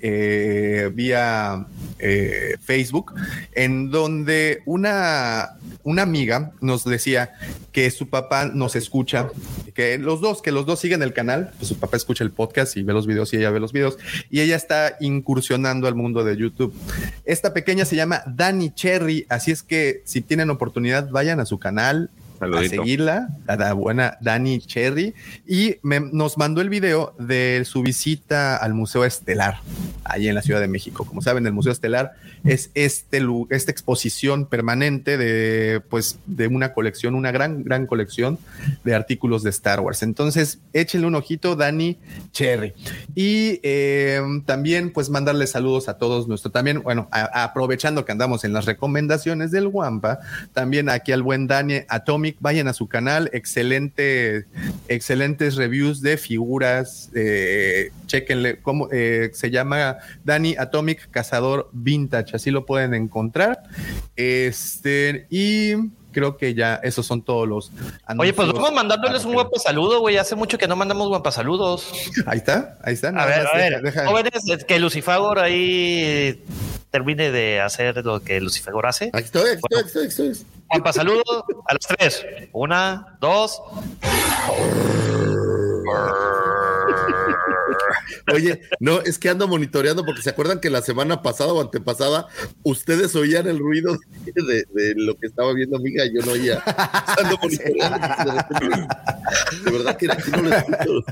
eh, 0.00 0.88
vía 0.94 1.66
eh, 1.98 2.54
Facebook 2.62 3.12
en 3.54 3.90
donde 3.90 4.62
una, 4.66 5.56
una 5.82 6.02
amiga 6.02 6.52
nos 6.60 6.84
decía 6.84 7.32
que 7.72 7.90
su 7.90 8.08
papá 8.08 8.44
nos 8.44 8.76
escucha, 8.76 9.30
que 9.74 9.98
los 9.98 10.20
dos, 10.20 10.40
que 10.40 10.52
los 10.52 10.64
dos 10.64 10.78
siguen 10.78 11.02
el 11.02 11.12
canal, 11.12 11.50
pues 11.58 11.66
su 11.66 11.76
papá 11.76 11.96
escucha 11.96 12.22
el 12.22 12.30
podcast 12.30 12.76
y 12.76 12.84
ve 12.84 12.92
los 12.92 13.08
videos 13.08 13.32
y 13.32 13.38
ella 13.38 13.50
ve 13.50 13.58
los 13.58 13.72
videos, 13.72 13.98
y 14.30 14.42
ella 14.42 14.54
está 14.54 14.96
incursionando 15.00 15.88
al 15.88 15.96
mundo 15.96 16.22
de 16.22 16.36
YouTube. 16.36 16.72
Esta 17.24 17.52
pequeña 17.52 17.84
se 17.84 17.96
llama 17.96 18.22
Dani 18.26 18.70
Cherry, 18.70 19.26
así 19.28 19.50
es 19.50 19.64
que 19.64 20.02
si 20.04 20.20
tienen 20.20 20.50
oportunidad, 20.50 21.10
vayan 21.10 21.40
a 21.40 21.46
su 21.46 21.58
canal, 21.58 22.10
a 22.40 22.46
Saludito. 22.50 22.82
seguirla, 22.82 23.28
a 23.46 23.56
la 23.56 23.72
buena 23.72 24.16
Dani 24.20 24.60
Cherry, 24.60 25.14
y 25.46 25.76
me- 25.82 26.00
nos 26.00 26.38
mandó 26.38 26.60
el 26.60 26.68
video 26.70 27.14
de 27.18 27.62
su 27.64 27.82
visita 27.82 28.56
al 28.56 28.74
Museo 28.74 29.04
Estelar, 29.04 29.60
ahí 30.04 30.28
en 30.28 30.34
la 30.34 30.42
Ciudad 30.42 30.60
de 30.60 30.68
México. 30.68 31.04
Como 31.04 31.20
saben, 31.22 31.46
el 31.46 31.52
Museo 31.52 31.72
Estelar 31.72 32.12
es 32.44 32.70
este, 32.74 33.22
esta 33.50 33.70
exposición 33.70 34.46
permanente 34.46 35.16
de, 35.18 35.80
pues, 35.88 36.18
de 36.26 36.46
una 36.46 36.72
colección, 36.72 37.14
una 37.14 37.32
gran, 37.32 37.64
gran 37.64 37.86
colección 37.86 38.38
de 38.84 38.94
artículos 38.94 39.42
de 39.42 39.50
Star 39.50 39.80
Wars. 39.80 40.02
Entonces, 40.02 40.58
échenle 40.72 41.06
un 41.06 41.14
ojito, 41.16 41.56
Dani 41.56 41.98
Cherry. 42.32 42.74
Y 43.14 43.60
eh, 43.62 44.20
también, 44.46 44.92
pues, 44.92 45.10
mandarle 45.10 45.46
saludos 45.46 45.88
a 45.88 45.98
todos 45.98 46.28
nuestros, 46.28 46.52
también, 46.52 46.82
bueno, 46.82 47.08
a- 47.10 47.42
aprovechando 47.44 48.04
que 48.04 48.12
andamos 48.12 48.44
en 48.44 48.52
las 48.52 48.66
recomendaciones 48.66 49.50
del 49.50 49.66
Wampa, 49.66 50.20
también 50.52 50.88
aquí 50.88 51.12
al 51.12 51.22
buen 51.22 51.46
Dani 51.46 51.80
Atomic, 51.88 52.27
vayan 52.40 52.68
a 52.68 52.72
su 52.72 52.86
canal, 52.88 53.30
excelente, 53.32 54.46
excelentes 54.88 55.56
reviews 55.56 56.00
de 56.02 56.16
figuras, 56.16 57.10
eh, 57.14 57.90
chequenle, 58.06 58.58
cómo 58.60 58.88
eh, 58.92 59.30
se 59.32 59.50
llama 59.50 59.98
Dani 60.24 60.54
Atomic 60.58 61.10
Cazador 61.10 61.68
Vintage, 61.72 62.36
así 62.36 62.50
lo 62.50 62.66
pueden 62.66 62.94
encontrar. 62.94 63.62
Este, 64.16 65.26
y 65.30 65.74
creo 66.12 66.36
que 66.36 66.54
ya 66.54 66.76
esos 66.82 67.06
son 67.06 67.22
todos 67.22 67.46
los 67.48 67.70
Oye, 68.18 68.32
pues 68.32 68.48
anuncios. 68.48 68.54
vamos 68.54 68.72
mandándoles 68.72 69.24
un 69.24 69.34
guapo 69.34 69.58
saludo, 69.58 70.00
güey. 70.00 70.16
Hace 70.16 70.34
mucho 70.34 70.58
que 70.58 70.66
no 70.66 70.74
mandamos 70.76 71.08
guapas 71.08 71.34
saludos. 71.34 71.92
Ahí 72.26 72.38
está, 72.38 72.78
ahí 72.82 72.94
está. 72.94 73.08
A 73.10 73.26
ver, 73.26 73.46
a 73.46 73.56
ver, 73.56 73.82
deja- 73.82 74.06
jóvenes, 74.06 74.32
que 74.66 74.78
Lucifagor 74.80 75.38
ahí 75.38 76.42
termine 76.90 77.30
de 77.30 77.60
hacer 77.60 78.04
lo 78.04 78.20
que 78.20 78.40
Lucifagor 78.40 78.86
hace. 78.86 79.10
Aquí 79.12 79.24
estoy, 79.26 79.50
aquí 79.50 79.60
estoy, 79.62 79.78
aquí 79.80 79.86
estoy, 79.88 80.02
aquí 80.04 80.32
estoy. 80.38 80.57
Guapa 80.70 80.92
saludo 80.92 81.22
a 81.66 81.72
las 81.74 81.86
tres. 81.86 82.26
Una, 82.52 83.16
dos. 83.20 83.60
Oye, 88.32 88.60
no, 88.80 89.00
es 89.00 89.18
que 89.18 89.30
ando 89.30 89.48
monitoreando 89.48 90.04
porque 90.04 90.20
se 90.20 90.30
acuerdan 90.30 90.60
que 90.60 90.68
la 90.68 90.82
semana 90.82 91.22
pasada 91.22 91.52
o 91.52 91.60
antepasada 91.60 92.26
ustedes 92.62 93.16
oían 93.16 93.46
el 93.46 93.58
ruido 93.58 93.96
de, 94.24 94.64
de 94.74 94.94
lo 94.96 95.16
que 95.16 95.26
estaba 95.26 95.54
viendo 95.54 95.76
amiga 95.78 96.04
y 96.04 96.14
yo 96.14 96.26
no 96.26 96.32
oía. 96.32 96.62
Ando 97.16 97.38
monitoreando. 97.42 97.98
De, 98.60 99.64
de 99.64 99.70
verdad 99.70 99.96
que 99.96 100.12
aquí 100.12 100.30
no 100.30 100.42
lo 100.42 100.54
escucho. 100.54 101.04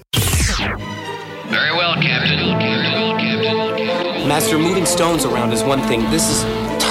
Very 1.50 1.70
well, 1.72 1.94
Captain. 2.02 2.46
Master, 4.28 4.58
moving 4.58 4.84
stones 4.84 5.24
around 5.24 5.52
is 5.52 5.62
one 5.62 5.80
thing. 5.88 6.00
This 6.10 6.28
is 6.28 6.44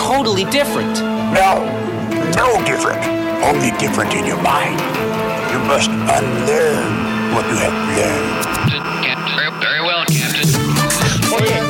totally 0.08 0.46
different. 0.46 1.02
No, 1.34 1.62
no 2.36 2.62
different. 2.66 3.04
Only 3.44 3.72
different 3.78 4.14
in 4.14 4.26
your 4.26 4.42
mind. 4.42 4.80
You 5.52 5.60
must 5.68 5.90
unlearn 5.90 7.34
what 7.34 7.46
you 7.50 7.58
have 7.58 7.76
learned. 7.96 8.46
Very 9.62 9.82
well, 9.82 10.04
Captain. 10.08 10.50
Oye, 11.34 11.62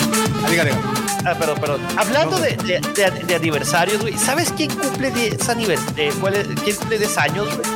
Diga, 0.49 0.64
diga. 0.65 0.77
ah, 1.26 1.36
perdón, 1.38 1.60
perdón. 1.60 1.82
Hablando 1.98 2.38
de, 2.40 2.56
de, 2.57 2.80
de- 2.80 3.23
de 3.26 3.36
aniversarios, 3.36 4.02
güey, 4.02 4.18
¿sabes 4.18 4.52
quién 4.56 4.69
cumple 4.76 5.11
10 5.11 5.49
anivers 5.49 5.82
eh, 5.98 6.14
cuál 6.22 6.36
es- 6.36 6.48
¿Quién 6.64 6.76
cumple 6.76 6.99
10 6.99 7.18
años, 7.18 7.45
güey? 7.48 7.68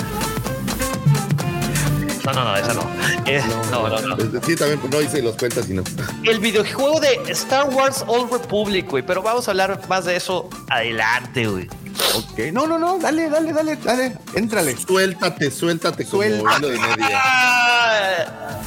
No, 2.25 2.33
no, 2.33 2.43
no, 2.43 2.55
esa 2.55 2.73
no. 2.75 2.81
Eh, 3.25 3.41
no, 3.71 3.89
no, 3.89 3.99
no. 4.15 4.41
Sí, 4.45 4.55
también 4.55 4.79
no 4.91 5.01
hice 5.01 5.21
los 5.21 5.35
cuentas 5.35 5.67
y 5.69 5.73
no. 5.73 5.83
El 6.23 6.39
videojuego 6.39 6.99
de 6.99 7.19
Star 7.29 7.69
Wars 7.69 8.03
Old 8.07 8.31
Republic, 8.31 8.87
güey, 8.89 9.03
pero 9.03 9.23
vamos 9.23 9.47
a 9.47 9.51
hablar 9.51 9.79
más 9.89 10.05
de 10.05 10.15
eso 10.15 10.47
adelante, 10.69 11.47
güey. 11.47 11.67
Ok, 12.15 12.39
no, 12.51 12.65
no, 12.65 12.77
no, 12.77 12.97
dale, 12.97 13.29
dale, 13.29 13.53
dale, 13.53 13.75
dale, 13.77 14.17
éntrale. 14.35 14.75
Suéltate, 14.77 15.51
suéltate 15.51 16.05
como 16.05 16.23
Suelta. 16.23 16.57
hilo 16.57 16.69
de 16.69 16.79
media. 16.79 18.59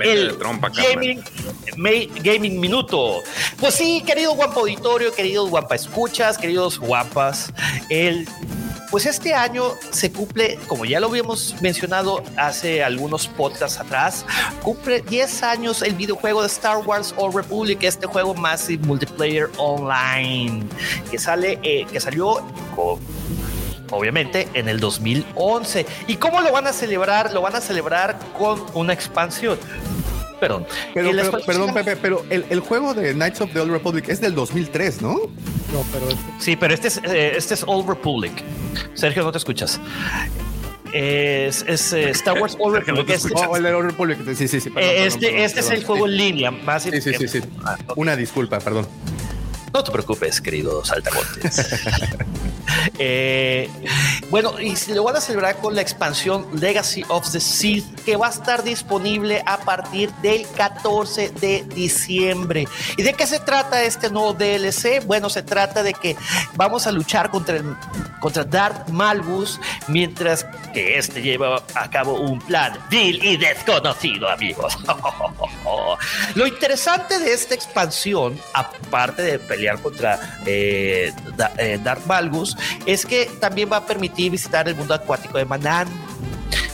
El 0.00 0.36
trompa, 0.36 0.68
gaming, 0.68 1.22
gaming 2.22 2.60
Minuto. 2.60 3.22
Pues 3.58 3.74
sí, 3.74 4.02
querido 4.06 4.34
Guampa 4.34 4.60
Auditorio, 4.60 5.12
queridos 5.12 5.48
Guampa 5.50 5.74
Escuchas, 5.74 6.36
queridos 6.38 6.78
Guampas, 6.78 7.52
el. 7.88 8.28
Pues 8.90 9.04
este 9.06 9.34
año 9.34 9.72
se 9.90 10.12
cumple, 10.12 10.58
como 10.68 10.84
ya 10.84 11.00
lo 11.00 11.08
habíamos 11.08 11.60
mencionado 11.60 12.22
hace 12.36 12.84
algunos 12.84 13.26
podcasts 13.26 13.80
atrás, 13.80 14.24
cumple 14.62 15.02
10 15.02 15.42
años 15.42 15.82
el 15.82 15.94
videojuego 15.94 16.42
de 16.42 16.46
Star 16.46 16.78
Wars 16.78 17.12
Old 17.16 17.34
Republic, 17.34 17.82
este 17.82 18.06
juego 18.06 18.34
Massive 18.34 18.86
Multiplayer 18.86 19.50
Online, 19.56 20.64
que 21.10 21.18
sale, 21.18 21.58
eh, 21.62 21.84
que 21.90 21.98
salió 21.98 22.44
obviamente 23.90 24.48
en 24.54 24.68
el 24.68 24.78
2011. 24.78 25.86
¿Y 26.06 26.16
cómo 26.16 26.40
lo 26.40 26.52
van 26.52 26.66
a 26.66 26.72
celebrar? 26.72 27.32
Lo 27.32 27.42
van 27.42 27.56
a 27.56 27.60
celebrar 27.60 28.18
con 28.38 28.64
una 28.74 28.92
expansión. 28.92 29.58
Perdón. 30.40 30.66
Pero, 30.94 31.10
pero- 31.12 31.40
perdón, 31.46 31.74
Pepe, 31.74 31.96
pero 31.96 32.24
el, 32.30 32.44
el 32.50 32.60
juego 32.60 32.92
de 32.94 33.14
Knights 33.14 33.40
of 33.40 33.52
the 33.52 33.60
Old 33.60 33.70
Republic 33.72 34.08
es 34.08 34.20
del 34.20 34.34
2003, 34.34 35.00
¿no? 35.02 35.14
No, 35.72 35.84
pero 35.92 36.06
Sí, 36.38 36.56
pero 36.56 36.74
este 36.74 36.88
es, 36.88 36.98
eh, 37.04 37.34
este 37.36 37.54
es 37.54 37.64
Old 37.66 37.88
Republic. 37.88 38.32
Sergio, 38.94 39.22
no 39.24 39.32
te 39.32 39.38
escuchas. 39.38 39.80
Es, 40.92 41.64
es, 41.66 41.92
eh, 41.92 42.10
Star 42.10 42.40
Wars 42.40 42.56
Old 42.58 42.76
Republic. 42.76 43.06
te 43.06 43.14
Este, 43.14 43.30
Oh, 43.34 43.56
el 43.56 43.62
de 43.62 43.74
Old 43.74 43.90
Republic, 43.90 44.18
sí, 44.36 44.48
sí, 44.48 44.60
sí. 44.60 44.70
perdón, 44.70 44.90
eh, 44.90 44.94
perdón, 44.94 45.06
este, 45.08 45.20
perdón, 45.26 45.40
este 45.40 45.60
es 45.60 45.66
perdón. 45.66 45.80
el 45.80 45.86
juego 45.86 46.06
en 46.06 46.16
línea. 46.16 46.50
Más 46.50 46.82
Sí, 46.84 46.90
sí, 47.00 47.12
sí, 47.14 47.28
sí. 47.28 47.40
Ah. 47.64 47.76
Una 47.96 48.16
disculpa, 48.16 48.58
perdón. 48.60 48.86
No 49.72 49.84
te 49.84 49.90
preocupes, 49.92 50.40
querido 50.40 50.84
saltamontes. 50.84 51.66
Eh, 52.98 53.68
bueno, 54.30 54.58
y 54.60 54.74
lo 54.92 55.04
van 55.04 55.16
a 55.16 55.20
celebrar 55.20 55.56
con 55.58 55.74
la 55.74 55.80
expansión 55.82 56.46
Legacy 56.60 57.04
of 57.08 57.30
the 57.30 57.40
Sith, 57.40 57.84
que 58.04 58.16
va 58.16 58.26
a 58.28 58.30
estar 58.30 58.62
disponible 58.62 59.42
a 59.46 59.58
partir 59.58 60.10
del 60.22 60.46
14 60.56 61.30
de 61.30 61.64
diciembre. 61.74 62.66
¿Y 62.96 63.02
de 63.02 63.14
qué 63.14 63.26
se 63.26 63.38
trata 63.40 63.82
este 63.82 64.10
nuevo 64.10 64.32
DLC? 64.34 65.04
Bueno, 65.04 65.30
se 65.30 65.42
trata 65.42 65.82
de 65.82 65.94
que 65.94 66.16
vamos 66.54 66.86
a 66.86 66.92
luchar 66.92 67.30
contra, 67.30 67.56
el- 67.56 67.76
contra 68.20 68.44
Darth 68.44 68.88
Malbus, 68.88 69.60
mientras 69.88 70.44
que 70.74 70.98
este 70.98 71.22
lleva 71.22 71.62
a 71.74 71.90
cabo 71.90 72.20
un 72.20 72.40
plan 72.40 72.76
vil 72.90 73.22
y 73.24 73.36
desconocido, 73.36 74.28
amigos. 74.28 74.76
Lo 76.34 76.46
interesante 76.46 77.18
de 77.18 77.32
esta 77.32 77.54
expansión, 77.54 78.38
aparte 78.54 79.22
de 79.22 79.38
pelear 79.56 79.80
contra 79.80 80.20
eh, 80.44 81.12
eh, 81.58 81.78
Malgus, 82.06 82.56
es 82.84 83.06
que 83.06 83.30
también 83.40 83.70
va 83.72 83.78
a 83.78 83.86
permitir 83.86 84.30
visitar 84.30 84.68
el 84.68 84.74
mundo 84.74 84.94
acuático 84.94 85.38
de 85.38 85.46
Manan 85.46 85.88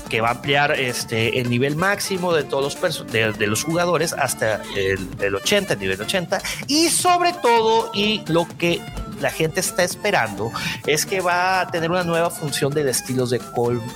que 0.09 0.21
va 0.21 0.29
a 0.29 0.33
ampliar 0.33 0.73
este, 0.73 1.41
el 1.41 1.49
nivel 1.49 1.75
máximo 1.75 2.35
de 2.35 2.45
todos 2.45 2.77
los 2.83 3.07
de, 3.11 3.47
los 3.47 3.65
jugadores 3.65 4.13
hasta 4.13 4.61
el, 4.77 5.09
el 5.21 5.35
80, 5.37 5.73
el 5.73 5.79
nivel 5.79 6.03
80 6.03 6.43
y 6.67 6.89
sobre 6.91 7.33
todo 7.33 7.91
y 7.95 8.21
lo 8.27 8.47
que 8.59 8.83
la 9.23 9.31
gente 9.31 9.61
está 9.61 9.85
esperando 9.85 10.53
es 10.87 11.07
que 11.07 11.21
va 11.21 11.61
a 11.61 11.71
tener 11.71 11.91
una 11.91 12.05
nueva 12.05 12.29
función 12.29 12.75
de 12.75 12.89
estilos 12.91 13.31
de, 13.31 13.41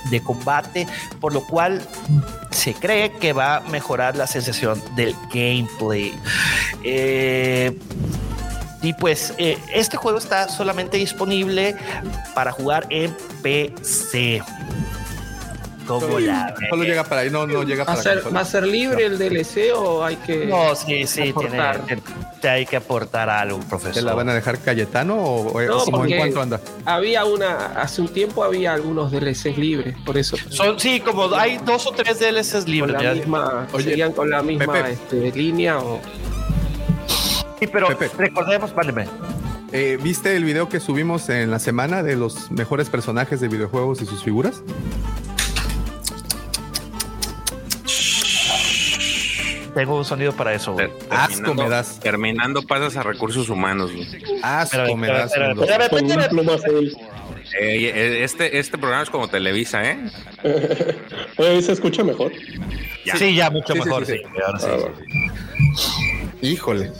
de 0.09 0.23
combate, 0.23 0.87
por 1.19 1.33
lo 1.33 1.45
cual 1.45 1.81
se 2.49 2.73
cree 2.73 3.11
que 3.11 3.33
va 3.33 3.57
a 3.57 3.59
mejorar 3.61 4.15
la 4.15 4.25
sensación 4.25 4.81
del 4.95 5.15
gameplay. 5.31 6.13
Eh, 6.83 7.77
y 8.87 8.93
pues 8.93 9.33
eh, 9.37 9.57
este 9.73 9.97
juego 9.97 10.17
está 10.17 10.47
solamente 10.47 10.95
disponible 10.95 11.75
para 12.33 12.53
jugar 12.53 12.87
en 12.89 13.13
PC. 13.41 14.41
Como 15.85 16.19
la 16.19 16.55
Solo 16.69 16.83
llega 16.85 17.03
para 17.03 17.21
ahí, 17.21 17.29
no, 17.29 17.45
no 17.45 17.63
llega 17.63 17.83
¿Va 17.83 17.91
a, 17.93 17.95
para 17.97 18.01
ser. 18.21 18.35
¿Va 18.35 18.39
a 18.39 18.45
ser 18.45 18.65
libre 18.65 19.05
el 19.05 19.17
DLC 19.17 19.73
o 19.75 20.05
hay 20.05 20.15
que.? 20.17 20.45
No, 20.45 20.73
sí, 20.73 21.05
sí, 21.05 21.33
tiene, 21.33 21.59
aportar? 21.59 21.85
te, 21.85 21.97
te 22.41 22.49
hay 22.49 22.65
que 22.65 22.77
aportar 22.77 23.29
algo, 23.29 23.59
profesor. 23.59 23.95
¿Te 23.95 24.01
la 24.01 24.13
van 24.13 24.29
a 24.29 24.33
dejar 24.33 24.57
Cayetano 24.59 25.15
o, 25.17 25.61
No, 25.61 26.05
en 26.05 26.17
cuánto 26.17 26.41
anda? 26.41 26.61
Había 26.85 27.25
una. 27.25 27.67
Hace 27.81 28.01
un 28.01 28.07
tiempo 28.07 28.45
había 28.45 28.73
algunos 28.73 29.11
DLCs 29.11 29.57
libres, 29.57 29.97
por 30.05 30.17
eso. 30.17 30.37
Son, 30.49 30.79
sí, 30.79 31.01
como 31.01 31.33
hay 31.35 31.57
dos 31.57 31.85
o 31.87 31.91
tres 31.91 32.19
DLCs 32.19 32.63
Con 32.63 32.71
libres. 32.71 32.93
la 32.93 33.03
ya. 33.03 33.13
misma, 33.13 33.67
Oye, 33.73 33.83
seguían 33.83 34.13
con 34.13 34.29
la 34.29 34.41
misma 34.41 34.89
este, 34.89 35.31
línea 35.31 35.77
o. 35.79 35.99
Sí, 37.59 37.67
pero 37.67 37.87
Pepe. 37.87 38.09
recordemos, 38.17 38.73
váleme. 38.73 39.05
Eh, 39.71 39.97
¿Viste 40.01 40.35
el 40.35 40.45
video 40.45 40.69
que 40.69 40.79
subimos 40.79 41.27
en 41.29 41.51
la 41.51 41.59
semana 41.59 42.03
de 42.03 42.15
los 42.15 42.51
mejores 42.51 42.89
personajes 42.89 43.39
de 43.41 43.47
videojuegos 43.47 44.01
y 44.01 44.05
sus 44.05 44.23
figuras? 44.23 44.61
Tengo 49.73 49.95
un 49.97 50.05
sonido 50.05 50.31
para 50.33 50.53
eso, 50.53 50.73
güey. 50.73 50.89
Asco 51.09 51.53
me 51.53 51.69
das. 51.69 51.99
Terminando 51.99 52.63
pasas 52.63 52.95
a 52.97 53.03
recursos 53.03 53.49
humanos. 53.49 53.91
güey. 53.93 54.07
Asco 54.41 54.95
me 54.95 55.07
das. 55.07 55.31
Con 55.89 56.07
pluma. 56.29 56.53
Eh, 57.59 57.91
eh, 57.95 58.23
este, 58.23 58.57
este 58.59 58.77
programa 58.77 59.03
es 59.03 59.09
como 59.09 59.27
Televisa, 59.27 59.83
¿eh? 59.89 59.99
¿se 61.61 61.71
escucha 61.71 62.03
mejor? 62.03 62.31
Sí, 63.17 63.35
ya, 63.35 63.49
mucho 63.49 63.73
Sí, 63.73 63.79
mejor, 63.79 64.05
sí, 64.05 64.13
sí. 64.13 64.19
sí. 64.19 64.41
ahora 64.45 64.59
sí. 64.59 64.67
Ah. 64.69 66.27
Híjole. 66.41 66.91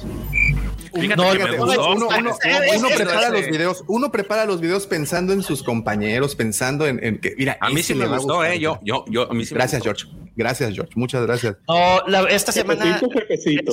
Fíjate 1.01 1.21
No, 1.21 1.29
que 1.31 1.37
fíjate, 1.37 1.51
me 1.51 1.57
uno, 1.63 1.65
gustó. 1.65 1.89
uno- 1.91 2.07
uno- 2.17 2.37
Ese- 2.43 2.77
uno 2.77 2.87
ese- 2.87 2.95
prepara 3.03 3.29
los 3.29 3.45
videos, 3.47 3.83
uno 3.87 4.11
prepara 4.11 4.45
los 4.45 4.61
videos 4.61 4.87
pensando 4.87 5.33
en 5.33 5.43
sus 5.43 5.63
compañeros, 5.63 6.35
pensando 6.35 6.87
en, 6.87 7.03
en 7.03 7.19
que, 7.19 7.33
mira, 7.37 7.57
A 7.59 7.69
mí 7.69 7.81
sí 7.83 7.93
me 7.95 8.07
gustó, 8.07 8.43
eh. 8.43 8.59
Yo, 8.59 8.79
yo, 8.83 9.05
yo, 9.09 9.29
a 9.29 9.33
mí 9.33 9.45
sí 9.45 9.53
me 9.53 9.59
Gracias, 9.59 9.83
gustó. 9.83 10.07
George. 10.07 10.26
Gracias, 10.37 10.73
George. 10.75 10.93
Muchas 10.95 11.25
gracias. 11.25 11.57
No, 11.67 12.01
la- 12.07 12.21
esta 12.29 12.51
semana 12.51 12.99
Jefecito, 13.11 13.71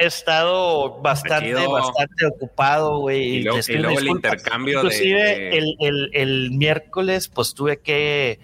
he 0.00 0.06
estado 0.06 1.00
bastante, 1.02 1.52
bastante 1.66 2.26
ocupado, 2.26 3.00
güey. 3.00 3.38
Y 3.38 3.42
luego- 3.42 3.58
y 3.68 3.96
el 3.96 4.06
intercambio 4.06 4.78
de- 4.80 4.84
Inclusive 4.86 5.22
de- 5.22 5.58
El, 5.58 5.76
el- 5.80 6.10
el 6.14 6.50
miércoles, 6.52 7.26
pues 7.28 7.52
tuve 7.52 7.80
que 7.80 8.38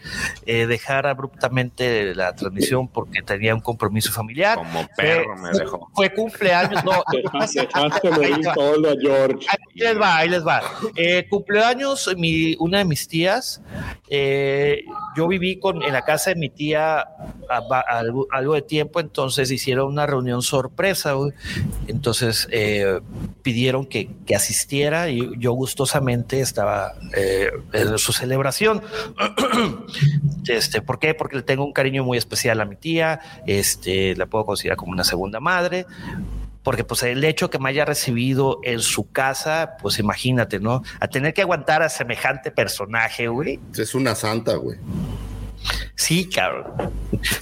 eh, 0.47 0.67
dejar 0.67 1.07
abruptamente 1.07 2.13
la 2.15 2.35
transmisión 2.35 2.89
porque 2.89 3.23
tenía 3.23 3.55
un 3.55 3.61
compromiso 3.61 4.11
familiar. 4.13 4.59
Como 4.59 4.89
perro 4.97 5.37
me 5.37 5.51
dejó. 5.57 5.89
Fue 5.95 6.13
cumpleaños, 6.13 6.85
no. 6.85 7.03
Dejaste 7.13 7.61
dejaste 7.61 8.11
morir 8.11 8.35
Ahí 8.35 8.43
solo 8.55 8.91
a 8.91 8.95
George. 9.01 9.47
Ahí 9.49 9.59
les 9.77 10.01
va, 10.01 10.17
ahí 10.17 10.29
les 10.29 10.45
va. 10.47 10.61
Eh, 10.97 11.25
cumpleaños, 11.31 12.11
mi, 12.17 12.57
una 12.59 12.79
de 12.79 12.85
mis 12.85 13.07
tías. 13.07 13.63
eh, 14.09 14.83
yo 15.17 15.29
viví 15.29 15.59
con, 15.61 15.83
en 15.85 15.93
la 15.93 16.03
casa 16.03 16.31
de 16.31 16.37
mi 16.37 16.51
tía 16.51 16.99
a- 17.49 17.60
algo, 17.89 18.55
de 18.55 18.63
tiempo, 18.63 19.01
entonces 19.01 19.51
hicieron 19.51 19.89
una 19.89 20.07
reunión 20.07 20.43
sorpresa. 20.43 21.15
Entonces 21.87 22.49
eh, 22.51 23.01
pidieron 23.43 23.87
que, 23.87 24.11
que 24.27 24.35
asistiera 24.35 25.09
y 25.11 25.33
yo 25.39 25.53
gustosamente 25.53 26.41
estaba 26.41 26.95
eh, 27.17 27.51
en 27.73 27.99
su 27.99 28.13
celebración. 28.13 28.83
Este, 30.49 30.83
¿Por 30.83 30.99
qué? 30.99 31.15
Porque 31.15 31.37
le 31.37 31.43
tengo 31.43 31.65
un 31.65 31.73
cariño 31.73 32.03
muy 32.03 32.19
especial 32.19 32.61
a 32.61 32.65
mi 32.65 32.75
tía, 32.75 33.21
este, 33.47 34.17
la 34.17 34.27
puedo 34.27 34.47
considerar 34.47 34.77
como 34.77 34.91
una 34.91 35.05
segunda 35.05 35.39
madre, 35.39 35.87
porque 36.63 36.85
pues 36.85 37.03
el 37.03 37.23
hecho 37.25 37.51
que 37.51 37.59
me 37.59 37.69
haya 37.69 37.85
recibido 37.85 38.61
en 38.63 38.81
su 38.81 39.11
casa, 39.11 39.77
pues 39.81 39.99
imagínate, 39.99 40.61
¿no? 40.61 40.83
A 40.99 41.09
tener 41.09 41.35
que 41.35 41.43
aguantar 41.43 41.83
a 41.83 41.89
semejante 41.89 42.51
personaje, 42.51 43.29
güey. 43.29 43.61
Es 43.77 43.95
una 43.95 44.15
santa, 44.15 44.57
güey. 44.57 44.79
Sí, 45.95 46.29
cabrón. 46.29 46.93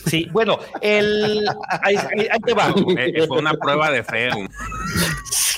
Sí, 0.06 0.28
bueno, 0.32 0.58
el... 0.80 1.44
Ahí, 1.82 1.96
ahí- 1.96 2.40
te 2.44 2.52
va. 2.54 2.74
Eh, 2.96 3.24
fue 3.26 3.38
una 3.38 3.54
prueba 3.54 3.90
de 3.90 4.02
fe. 4.02 4.30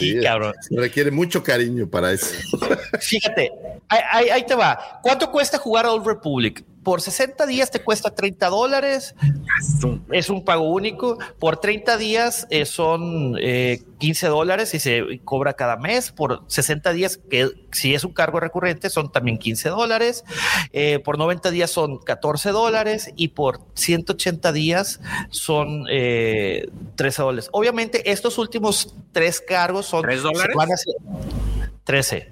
Güey. 0.06 0.18
Sí, 0.18 0.20
cabrón. 0.22 0.55
Requiere 0.70 1.10
mucho 1.10 1.43
cariño 1.43 1.89
para 1.89 2.12
eso. 2.12 2.35
Fíjate, 3.01 3.51
ahí, 3.89 4.01
ahí- 4.10 4.28
ahí 4.31 4.47
te 4.47 4.55
va. 4.55 5.01
¿Cuánto 5.02 5.31
cuesta 5.31 5.59
jugar 5.59 5.86
a 5.86 5.93
Old 5.93 6.06
Republic? 6.06 6.64
Por 6.82 7.02
60 7.02 7.44
días 7.47 7.70
te 7.70 7.81
cuesta 7.81 8.14
30 8.14 8.48
dólares. 8.48 9.14
Es 10.12 10.31
un 10.31 10.44
pago 10.47 10.70
único. 10.70 11.18
Por 11.39 11.59
30 11.59 11.98
días 11.98 12.47
eh, 12.48 12.64
son 12.64 13.36
eh, 13.39 13.82
15 13.98 14.28
dólares 14.28 14.72
y 14.72 14.78
se 14.81 15.20
cobra 15.22 15.52
cada 15.52 15.77
mes. 15.77 16.10
Por 16.10 16.43
60 16.47 16.93
días, 16.94 17.20
que 17.28 17.51
si 17.72 17.94
es 17.94 18.02
un 18.02 18.14
cargo 18.14 18.40
recurrente, 18.40 18.89
son 18.89 19.12
también 19.12 19.36
15 19.36 19.68
dólares. 19.68 20.24
Eh, 20.72 21.01
por 21.01 21.18
90 21.18 21.51
días 21.51 21.70
son 21.70 21.98
14 21.98 22.51
dólares 22.51 23.10
y 23.14 23.28
por 23.28 23.60
180 23.74 24.51
días 24.52 25.01
son 25.28 25.85
eh, 25.90 26.66
13 26.97 27.20
dólares. 27.22 27.48
Obviamente, 27.52 28.10
estos 28.10 28.39
últimos 28.39 28.94
tres 29.12 29.43
cargos 29.47 29.85
son... 29.91 30.03
¿Tres 30.03 30.23
dólares? 30.23 30.55
van 30.57 30.71
a 30.71 30.75
hacer- 30.75 30.95
13. 31.85 32.31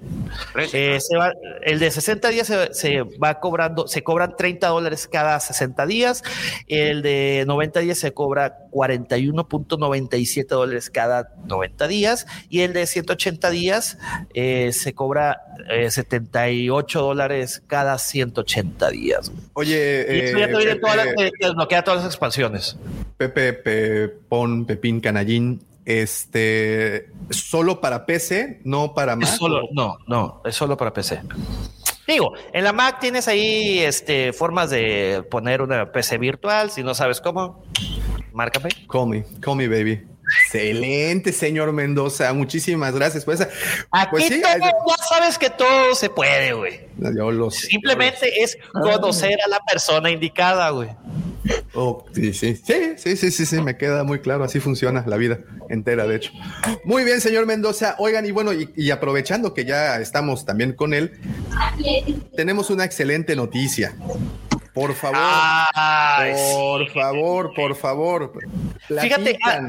Eh, 0.71 0.99
se 1.01 1.17
va- 1.17 1.33
el 1.63 1.79
de 1.79 1.91
60 1.91 2.29
días 2.29 2.47
se, 2.47 2.73
se 2.73 3.01
va 3.01 3.39
cobrando, 3.41 3.87
se 3.87 4.03
cobran 4.03 4.35
30 4.37 4.67
dólares 4.69 5.09
cada 5.11 5.37
60 5.39 5.85
días. 5.85 6.23
El 6.67 7.01
de 7.01 7.43
90 7.45 7.81
días 7.81 7.97
se 7.97 8.13
cobra 8.13 8.59
41.97 8.71 10.47
dólares 10.47 10.89
cada 10.89 11.33
90 11.45 11.87
días. 11.87 12.25
Y 12.49 12.61
el 12.61 12.73
de 12.73 12.85
180 12.87 13.49
días 13.49 13.97
eh, 14.33 14.71
se 14.71 14.93
cobra 14.93 15.41
eh, 15.69 15.89
78 15.91 17.01
dólares 17.01 17.61
cada 17.67 17.97
180 17.97 18.89
días. 18.91 19.31
Oye, 19.53 20.05
Y 20.09 20.19
eso 20.19 20.37
ya 20.37 20.45
eh, 20.45 20.47
te 20.47 20.57
viene 20.57 20.75
todas 20.75 20.95
las- 20.97 21.07
desbloquea 21.39 21.83
todas 21.83 22.03
las 22.03 22.05
expansiones. 22.13 22.77
Pepe, 23.17 23.53
Pepón, 23.53 24.65
Pepín, 24.65 25.01
Canallín, 25.01 25.61
este, 25.89 27.09
solo 27.31 27.81
para 27.81 28.05
PC, 28.05 28.61
no 28.63 28.93
para 28.93 29.15
Mac. 29.15 29.27
solo, 29.29 29.63
no, 29.71 29.97
no, 30.05 30.41
es 30.45 30.55
solo 30.55 30.77
para 30.77 30.93
PC. 30.93 31.21
Digo, 32.07 32.33
en 32.53 32.63
la 32.63 32.73
Mac 32.73 32.99
tienes 32.99 33.27
ahí 33.27 33.79
este, 33.79 34.31
formas 34.31 34.69
de 34.69 35.23
poner 35.31 35.63
una 35.63 35.91
PC 35.91 36.19
virtual. 36.19 36.69
Si 36.69 36.83
no 36.83 36.93
sabes 36.93 37.21
cómo, 37.21 37.63
márcame. 38.33 38.69
Call 38.87 39.07
me, 39.07 39.23
call 39.39 39.55
me, 39.55 39.67
baby. 39.67 40.05
Excelente, 40.45 41.33
señor 41.33 41.71
Mendoza. 41.71 42.31
Muchísimas 42.33 42.93
gracias 42.93 43.25
por 43.25 43.33
esa. 43.33 43.49
Aquí 43.91 44.09
Pues 44.11 44.25
sí, 44.27 44.41
todo- 44.41 44.51
ya 44.59 45.03
sabes 45.09 45.39
que 45.39 45.49
todo 45.49 45.95
se 45.95 46.11
puede, 46.11 46.53
güey. 46.53 46.81
yo 47.17 47.31
lo 47.31 47.49
sé. 47.49 47.65
Simplemente 47.65 48.43
es 48.43 48.59
conocer 48.73 49.39
a 49.43 49.49
la 49.49 49.59
persona 49.61 50.11
indicada, 50.11 50.69
güey. 50.69 50.89
Oh, 51.73 52.05
sí, 52.13 52.33
sí, 52.33 52.55
sí, 52.55 52.95
sí, 52.97 53.31
sí, 53.31 53.45
sí, 53.45 53.61
me 53.61 53.77
queda 53.77 54.03
muy 54.03 54.19
claro. 54.19 54.43
Así 54.43 54.59
funciona 54.59 55.03
la 55.07 55.17
vida 55.17 55.39
entera, 55.69 56.07
de 56.07 56.15
hecho. 56.15 56.31
Muy 56.83 57.03
bien, 57.03 57.21
señor 57.21 57.45
Mendoza. 57.45 57.95
Oigan, 57.99 58.25
y 58.25 58.31
bueno, 58.31 58.51
y 58.53 58.91
aprovechando 58.91 59.53
que 59.53 59.65
ya 59.65 59.99
estamos 59.99 60.45
también 60.45 60.73
con 60.73 60.93
él, 60.93 61.19
tenemos 62.35 62.69
una 62.69 62.85
excelente 62.85 63.35
noticia. 63.35 63.95
Por 64.79 64.95
favor, 64.95 65.19
Ay, 65.21 66.31
por 66.53 66.89
favor, 66.91 67.53
por 67.53 67.75
favor. 67.75 68.31
Fíjate, 68.87 69.37
ah, 69.43 69.59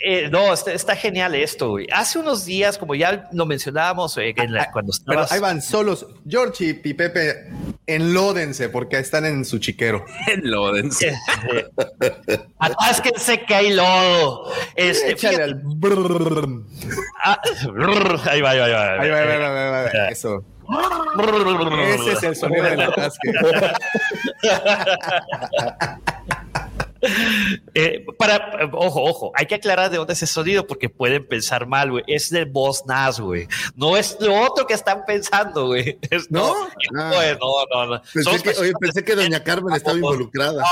eh, 0.00 0.28
no, 0.30 0.52
está, 0.52 0.72
está 0.72 0.96
genial 0.96 1.36
esto, 1.36 1.70
güey. 1.70 1.86
Hace 1.92 2.18
unos 2.18 2.44
días, 2.44 2.76
como 2.76 2.96
ya 2.96 3.28
lo 3.32 3.46
mencionábamos 3.46 4.18
eh, 4.18 4.34
en 4.36 4.52
la- 4.52 4.68
cuando 4.72 4.92
Pero 5.06 5.20
estabas... 5.22 5.30
ahí 5.32 5.38
van 5.38 5.62
solos. 5.62 6.06
George 6.28 6.80
y 6.82 6.94
Pepe, 6.94 7.50
enlódense 7.86 8.68
porque 8.68 8.98
están 8.98 9.26
en 9.26 9.44
su 9.44 9.60
chiquero. 9.60 10.04
Enlódense. 10.26 11.16
Atásquense 12.58 13.42
que 13.44 13.54
hay 13.54 13.74
lodo. 13.74 14.50
Este, 14.74 15.12
Échale 15.12 15.44
al 15.44 15.54
brrrr. 15.62 16.64
Ah, 17.24 17.40
ahí 18.28 18.40
va, 18.40 18.50
ahí 18.50 18.58
va, 18.58 18.64
ahí 18.64 18.72
va. 18.72 18.92
Ahí 19.02 19.10
va, 19.10 19.18
ahí 19.18 19.26
va, 19.28 19.34
ahí 19.34 19.70
va, 19.70 19.80
ahí 19.82 19.90
va. 19.94 20.08
Eso. 20.08 20.44
Ese 21.94 22.12
es 22.12 22.22
el 22.22 22.36
sonido 22.36 22.64
del 22.64 22.82
atasque. 22.82 23.32
Eh, 27.74 28.04
para, 28.18 28.68
ojo, 28.72 29.04
ojo, 29.04 29.32
hay 29.34 29.46
que 29.46 29.54
aclarar 29.54 29.90
de 29.90 29.98
dónde 29.98 30.14
es 30.14 30.22
ese 30.22 30.32
sonido 30.32 30.66
porque 30.66 30.88
pueden 30.88 31.26
pensar 31.26 31.66
mal, 31.66 31.90
güey. 31.90 32.04
Es 32.06 32.30
del 32.30 32.46
Boss 32.46 32.84
Nas, 32.86 33.20
güey. 33.20 33.46
No 33.76 33.96
es 33.96 34.16
lo 34.20 34.34
otro 34.40 34.66
que 34.66 34.74
están 34.74 35.04
pensando, 35.06 35.66
güey. 35.66 35.98
Es- 36.10 36.30
¿No? 36.30 36.54
No, 36.92 37.00
Ah. 37.00 37.36
no, 37.40 37.64
no, 37.86 37.86
no. 37.94 38.02
Pensé 38.02 38.22
Somos 38.24 38.42
que, 38.42 38.50
oye, 38.60 38.72
pensé 38.80 39.04
que 39.04 39.14
doña 39.14 39.44
Carmen 39.44 39.74
estaba 39.74 39.96
involucrada. 39.96 40.62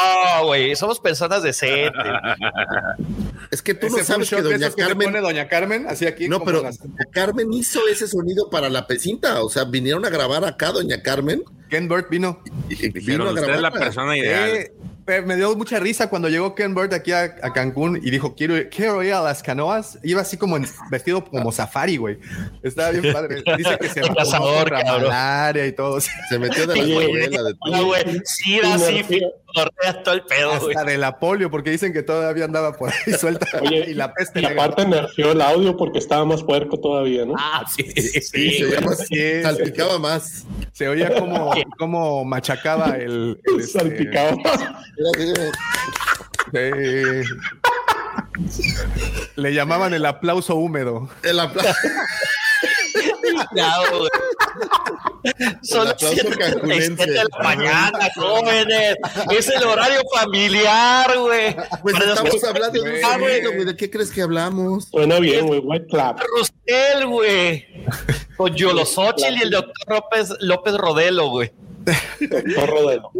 No, 0.41 0.47
güey, 0.47 0.75
somos 0.77 0.99
personas 1.01 1.43
decentes. 1.43 1.93
Es 3.51 3.63
que 3.63 3.75
tú 3.75 3.87
Ese 3.87 3.99
no 3.99 4.05
sabes 4.05 4.29
que 4.31 4.43
doña 4.43 4.71
que 4.71 4.83
Carmen... 4.83 5.07
pone 5.09 5.21
doña 5.21 5.47
Carmen, 5.49 5.87
así 5.89 6.05
aquí. 6.07 6.29
No, 6.29 6.41
pero 6.43 6.63
las- 6.63 6.79
doña 6.81 7.05
Carmen 7.13 7.53
hizo 7.53 7.81
ese 7.89 8.09
sonido 8.09 8.51
para 8.51 8.69
la 8.69 8.87
pecinta. 8.89 9.43
O 9.45 9.49
sea, 9.49 9.65
vinieron 9.65 10.05
a 10.05 10.11
grabar 10.11 10.45
acá, 10.45 10.73
doña 10.73 11.01
Carmen. 11.03 11.45
Ken 11.71 11.87
Burt 11.89 12.09
vino. 12.11 12.43
y- 12.69 12.89
vino 12.89 13.29
a 13.29 13.33
usted 13.33 13.49
es 13.55 13.61
la 13.61 13.71
persona 13.71 14.17
ideal. 14.17 14.51
Eh, 14.51 14.73
me 15.25 15.37
dio 15.37 15.55
mucha 15.57 15.79
risa 15.79 16.09
cuando 16.09 16.29
llegó 16.29 16.55
Ken 16.55 16.75
Burt 16.75 16.93
aquí 16.93 17.13
a, 17.13 17.23
a 17.43 17.53
Cancún 17.53 17.97
y 18.03 18.11
dijo, 18.11 18.35
quiero, 18.35 18.55
quiero 18.71 19.03
ir 19.03 19.13
a 19.13 19.21
las 19.23 19.43
canoas. 19.43 19.99
Iba 20.03 20.23
así 20.23 20.37
como 20.37 20.57
en- 20.57 20.67
vestido 20.91 21.25
como 21.25 21.53
safari, 21.53 21.97
güey. 21.97 22.19
Estaba 22.63 22.91
bien 22.91 23.13
padre. 23.13 23.43
Dice 23.57 23.79
que 23.79 23.89
se 23.89 24.01
cazador, 24.17 24.71
malaria 24.73 25.67
y 25.67 25.73
todo. 25.73 26.01
Se 26.01 26.39
metió 26.39 26.67
de 26.67 26.77
la 26.77 26.83
escuela 26.83 27.79
de 27.79 27.85
güey, 27.85 28.21
sí, 28.25 28.59
da 28.61 28.75
así, 28.75 29.05
todo 30.05 30.15
el 30.15 30.23
pedo, 30.23 30.61
güey. 30.61 30.75
Hasta 30.77 30.91
de 30.91 30.99
la 30.99 31.19
polio, 31.19 31.51
porque 31.51 31.71
dicen 31.71 31.93
que 31.93 32.03
todavía 32.03 32.45
andaba 32.45 32.73
por 32.73 32.91
ahí 32.91 33.13
suelta. 33.19 33.47
Oye, 33.63 33.87
y 33.91 33.95
la 33.95 34.13
peste 34.13 34.41
Y 34.43 34.45
aparte 34.45 34.87
nerfeó 34.87 35.33
el 35.33 35.41
audio 35.41 35.77
porque 35.77 35.99
estaba 35.99 36.25
más 36.25 36.43
puerco 36.43 36.79
todavía, 36.79 37.25
¿no? 37.25 37.35
Ah, 37.39 37.65
sí, 37.75 37.83
sí, 37.85 38.03
Sí, 38.03 38.21
sí, 38.21 38.51
se 38.59 38.67
güey. 38.67 38.81
llama, 38.81 38.95
Sí, 38.97 39.43
salpicaba 39.43 39.99
más. 39.99 40.45
Se 40.73 40.89
oía 40.89 41.15
como, 41.15 41.53
como 41.79 42.25
machacaba 42.25 42.97
el, 42.97 43.41
el, 43.45 43.61
este, 43.61 43.79
Salpicado. 43.79 44.37
Eh, 46.53 47.25
le 49.37 49.55
llamaban 49.55 49.95
el 49.95 50.05
aplauso 50.07 50.55
húmedo. 50.57 51.09
El 51.23 51.41
aplauso. 51.41 51.75
Son 55.63 55.85
las 55.85 55.95
aplauso 55.95 56.21
7 56.23 56.37
cancunense. 56.39 57.07
de 57.07 57.15
la 57.15 57.27
mañana, 57.43 57.99
jóvenes. 58.15 58.97
Es 59.31 59.49
el 59.49 59.65
horario 59.65 60.01
familiar, 60.15 61.19
güey. 61.19 61.57
Pues 61.83 61.99
los 61.99 62.09
estamos 62.09 62.45
hablando 62.45 62.83
de 62.83 62.91
un 62.99 63.05
Ah, 63.05 63.19
güey. 63.19 63.43
güey. 63.45 63.65
¿De 63.65 63.77
qué 63.77 63.91
crees 63.91 64.11
que 64.11 64.23
hablamos? 64.23 64.85
Suena 64.89 65.19
bien, 65.19 65.47
güey. 65.47 65.61
White 65.61 65.87
clap. 65.89 66.21
Rustel, 66.37 67.07
güey. 67.07 67.67
Con 68.37 68.55
Yolo 68.55 68.87
Xochitl 68.87 69.37
y 69.37 69.43
el 69.43 69.51
doctor 69.51 69.75
López, 69.89 70.31
López 70.41 70.75
Rodelo, 70.77 71.29
güey. 71.31 71.53
Doctor 72.21 72.69
Rodelo. 72.71 73.11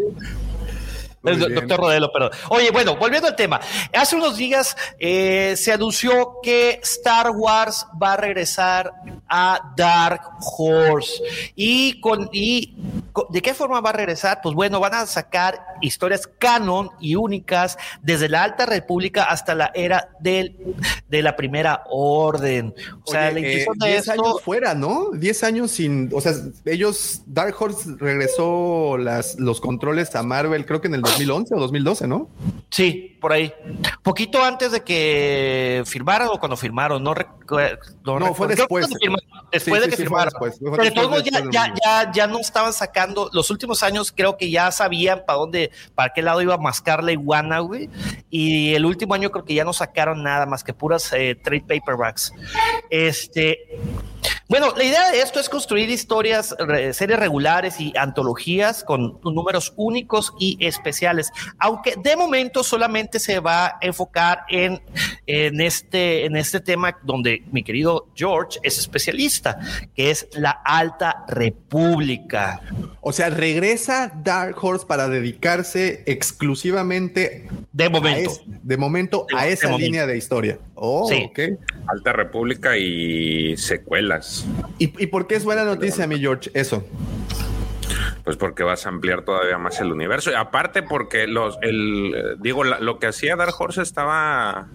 Do- 1.35 1.49
doctor 1.49 1.81
Rodelo, 1.81 2.13
perdón. 2.13 2.31
Oye, 2.51 2.71
bueno, 2.71 2.97
volviendo 2.97 3.29
al 3.29 3.37
tema. 3.37 3.61
Hace 3.93 4.17
unos 4.17 4.37
días 4.37 4.77
eh, 4.99 5.55
se 5.57 5.73
anunció 5.73 6.37
que 6.43 6.81
Star 6.83 7.31
Wars 7.31 7.87
va 8.01 8.15
a 8.15 8.17
regresar 8.17 8.93
a 9.29 9.73
Dark 9.77 10.21
Horse. 10.41 11.23
Y, 11.55 12.01
con, 12.01 12.29
y 12.33 12.77
¿de 13.31 13.43
qué 13.43 13.55
forma 13.55 13.81
va 13.81 13.91
a 13.91 13.95
regresar? 13.95 14.41
Pues 14.43 14.55
bueno, 14.55 14.79
van 14.81 14.95
a 14.95 15.07
sacar 15.07 15.61
historias 15.81 16.29
canon 16.39 16.91
y 17.01 17.17
únicas 17.17 17.77
desde 18.03 18.29
la 18.29 18.45
Alta 18.45 18.67
República 18.67 19.25
hasta 19.25 19.55
la 19.55 19.73
era 19.75 20.11
del, 20.21 20.57
de 21.09 21.23
la 21.23 21.37
Primera 21.37 21.83
Orden. 21.91 22.75
O 23.05 23.11
sea, 23.11 23.31
la 23.31 23.39
Oye, 23.39 23.41
eh, 23.41 23.53
intención 23.61 23.79
de 23.79 23.87
10 23.89 23.99
esto... 23.99 24.13
años 24.13 24.43
fuera, 24.43 24.75
¿no? 24.75 25.11
10 25.13 25.43
años 25.45 25.71
sin, 25.71 26.11
o 26.13 26.21
sea, 26.21 26.33
ellos, 26.65 27.23
Dark 27.27 27.55
Horse 27.59 27.91
regresó 27.99 28.97
las, 28.99 29.39
los 29.39 29.61
controles 29.61 30.15
a 30.15 30.23
Marvel, 30.23 30.67
creo 30.67 30.81
que 30.81 30.89
en 30.89 30.95
el 30.95 31.03
2011 31.19 31.55
o 31.55 31.59
2012, 31.61 32.07
¿no? 32.07 32.29
Sí, 32.71 33.17
por 33.21 33.33
ahí. 33.33 33.53
Poquito 34.03 34.43
antes 34.45 34.73
de 34.73 34.83
que 34.83 35.83
firmaran 35.87 36.29
o 36.29 36.39
cuando 36.39 36.57
firmaron, 36.57 37.03
no 37.03 37.15
recuerdo. 37.15 37.79
No, 38.05 38.35
fue 38.35 38.49
después. 38.49 38.87
después 39.51 39.83
de 39.83 39.89
que 39.89 39.97
firmaron. 39.97 40.33
Pero 40.77 40.93
todos 40.95 41.25
ya, 41.25 41.43
ya, 41.51 41.75
ya, 41.85 42.13
ya 42.13 42.27
no 42.27 42.39
estaban 42.39 42.73
sacando, 42.73 43.31
los 43.33 43.51
últimos 43.51 43.83
años 43.83 44.13
creo 44.15 44.37
que 44.37 44.51
ya 44.51 44.71
sabían 44.73 45.23
para 45.27 45.39
dónde, 45.39 45.71
para 45.95 46.13
qué 46.13 46.23
lado 46.23 46.43
iba 46.43 46.55
a 46.55 46.59
mascar 46.59 47.03
la 47.03 47.13
iguana, 47.13 47.61
güey. 47.61 47.89
Y 48.31 48.75
el 48.75 48.85
último 48.85 49.15
año 49.15 49.31
creo 49.31 49.45
que 49.45 49.55
ya 49.55 49.65
no 49.65 49.73
sacaron 49.73 50.23
nada 50.23 50.47
más 50.47 50.63
que 50.63 50.73
puras 50.73 51.13
eh, 51.13 51.35
trade 51.43 51.65
paperbacks. 51.67 52.33
Este. 52.91 53.79
Bueno, 54.49 54.73
la 54.77 54.85
idea 54.85 55.11
de 55.11 55.21
esto 55.21 55.41
es 55.41 55.49
construir 55.49 55.91
historias, 55.91 56.55
series 56.93 57.19
regulares 57.19 57.81
y 57.81 57.93
antologías 57.97 58.85
con 58.85 59.19
números 59.25 59.73
únicos 59.77 60.33
y 60.39 60.57
especiales, 60.65 61.31
aunque 61.59 61.95
de 62.03 62.17
momento 62.17 62.63
solamente 62.63 63.19
se 63.19 63.41
va 63.41 63.67
a 63.67 63.79
enfocar 63.81 64.41
en, 64.49 64.81
en, 65.27 65.61
este, 65.61 66.25
en 66.27 66.37
este 66.37 66.61
tema 66.61 66.97
donde 67.03 67.43
mi 67.51 67.63
querido 67.63 68.09
George 68.15 68.59
es 68.63 68.79
especialista, 68.79 69.59
que 69.95 70.11
es 70.11 70.29
la 70.33 70.51
Alta 70.65 71.25
República. 71.29 72.61
O 73.01 73.13
sea, 73.13 73.31
regresa 73.31 74.13
Dark 74.23 74.57
Horse 74.63 74.87
para 74.87 75.09
dedicarse 75.09 76.03
exclusivamente 76.07 77.49
de 77.73 77.89
momento, 77.89 78.31
a, 78.31 78.33
es- 78.33 78.41
de 78.47 78.77
momento 78.77 79.27
a 79.37 79.47
esa 79.47 79.69
momento. 79.69 79.85
línea 79.87 80.07
de 80.07 80.17
historia. 80.17 80.59
Oh, 80.75 81.09
Sí. 81.09 81.27
ok. 81.31 81.39
Alta 81.89 82.13
República 82.13 82.77
y 82.77 83.57
¿Y, 84.79 85.03
¿Y 85.03 85.07
por 85.07 85.27
qué 85.27 85.37
es 85.37 85.45
buena 85.45 85.65
noticia, 85.65 86.07
mi 86.07 86.19
George? 86.19 86.51
Eso. 86.55 86.85
Pues 88.27 88.37
porque 88.37 88.65
vas 88.65 88.85
a 88.87 88.89
ampliar 88.89 89.23
todavía 89.23 89.57
más 89.57 89.81
el 89.81 89.93
universo. 89.93 90.33
Y 90.33 90.35
aparte 90.35 90.83
porque 90.83 91.27
los, 91.29 91.57
el, 91.63 92.37
digo, 92.41 92.65
la- 92.65 92.81
lo 92.81 92.99
que 92.99 93.07
hacía 93.07 93.37
Dark 93.37 93.55
Horse 93.57 93.83
estaba, 93.83 94.67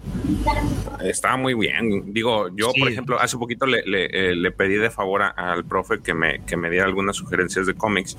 estaba 1.04 1.36
muy 1.36 1.52
bien. 1.52 2.14
Digo, 2.14 2.48
yo, 2.56 2.72
por 2.78 2.88
ejemplo, 2.90 3.20
hace 3.20 3.36
poquito 3.36 3.66
le, 3.66 3.82
le, 3.84 4.06
eh, 4.06 4.34
le 4.34 4.50
pedí 4.52 4.76
de 4.76 4.90
favor 4.90 5.20
a- 5.22 5.28
al 5.52 5.66
profe 5.66 6.00
que 6.00 6.14
me, 6.14 6.42
que 6.46 6.56
me 6.56 6.70
diera 6.70 6.86
algunas 6.86 7.14
sugerencias 7.16 7.66
de 7.66 7.74
cómics. 7.74 8.16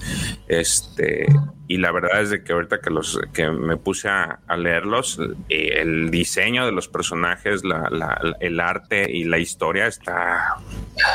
Este, 0.48 1.26
y 1.68 1.78
la 1.78 1.92
verdad 1.92 2.22
es 2.22 2.30
de 2.30 2.44
que 2.44 2.54
ahorita 2.54 2.80
que 2.80 2.92
los, 2.92 3.20
que 3.34 3.50
me 3.50 3.78
puse 3.78 4.10
a, 4.10 4.40
a 4.48 4.56
leerlos, 4.56 5.20
eh, 5.50 5.80
el 5.82 6.12
diseño 6.12 6.64
de 6.66 6.72
los 6.72 6.88
personajes, 6.88 7.64
la, 7.64 7.90
la- 7.90 8.20
la- 8.22 8.38
el 8.40 8.60
arte 8.60 9.12
y 9.12 9.24
la 9.24 9.40
historia 9.40 9.88
está, 9.88 10.58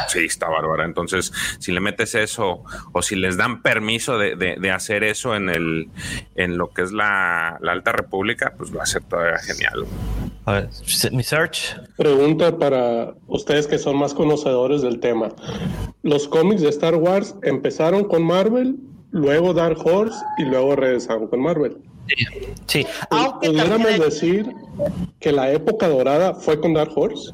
sí, 0.09 0.24
está 0.24 0.49
bárbara. 0.49 0.85
Entonces, 0.85 1.32
si 1.61 1.70
le 1.70 1.78
metes 1.81 2.16
eso, 2.16 2.65
o 2.93 3.03
si 3.03 3.15
les 3.15 3.36
dan 3.36 3.62
permiso 3.62 4.07
de, 4.16 4.36
de- 4.36 4.56
de 4.56 4.70
hacer 4.70 5.02
eso 5.05 5.35
en 5.35 5.48
el, 5.51 5.89
en 6.36 6.56
lo 6.56 6.70
que 6.70 6.82
es 6.82 6.93
la, 6.93 7.59
la 7.60 7.72
Alta 7.72 7.93
República, 7.93 8.55
pues 8.56 8.74
va 8.74 8.85
a 8.85 8.86
ser 8.86 9.02
todavía 9.02 9.39
genial. 9.39 9.85
A 10.47 10.52
ver, 10.52 10.68
mi 11.12 11.22
search. 11.22 11.76
Pregunta 11.98 12.56
para 12.56 13.12
ustedes 13.26 13.66
que 13.66 13.76
son 13.78 13.97
más 13.98 14.14
conocedores 14.14 14.80
del 14.80 15.01
tema. 15.01 15.28
Los 16.02 16.28
cómics 16.28 16.62
de 16.62 16.68
Star 16.70 16.94
Wars 16.94 17.35
empezaron 17.43 18.05
con 18.05 18.22
Marvel, 18.22 18.76
luego 19.10 19.52
Dark 19.52 19.78
Horse 19.85 20.16
y 20.39 20.44
luego 20.44 20.74
regresaron 20.76 21.26
con 21.28 21.40
Marvel. 21.40 21.76
Sí, 22.66 22.86
aunque 23.10 23.48
pudiéramos 23.51 23.98
decir 23.98 24.47
que 25.20 25.32
la 25.32 25.51
época 25.52 25.89
dorada 25.89 26.35
fue 26.35 26.60
con 26.60 26.74
Dark 26.74 26.93
Horse. 26.97 27.32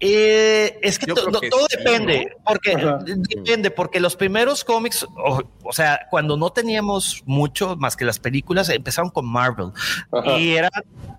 Eh, 0.00 0.78
es 0.82 0.98
que, 0.98 1.06
Yo 1.06 1.14
to- 1.14 1.20
creo 1.22 1.32
no, 1.32 1.40
que 1.40 1.48
todo 1.50 1.66
sí, 1.70 1.76
depende, 1.78 2.26
¿no? 2.36 2.44
porque 2.44 2.76
depende, 3.28 3.70
porque 3.70 4.00
los 4.00 4.16
primeros 4.16 4.64
cómics, 4.64 5.04
o, 5.04 5.42
o 5.62 5.72
sea, 5.72 6.00
cuando 6.10 6.36
no 6.36 6.50
teníamos 6.50 7.22
mucho 7.24 7.76
más 7.76 7.96
que 7.96 8.04
las 8.04 8.18
películas, 8.18 8.68
empezaron 8.68 9.10
con 9.10 9.24
Marvel 9.26 9.68
Ajá. 10.10 10.36
y 10.38 10.56
era, 10.56 10.68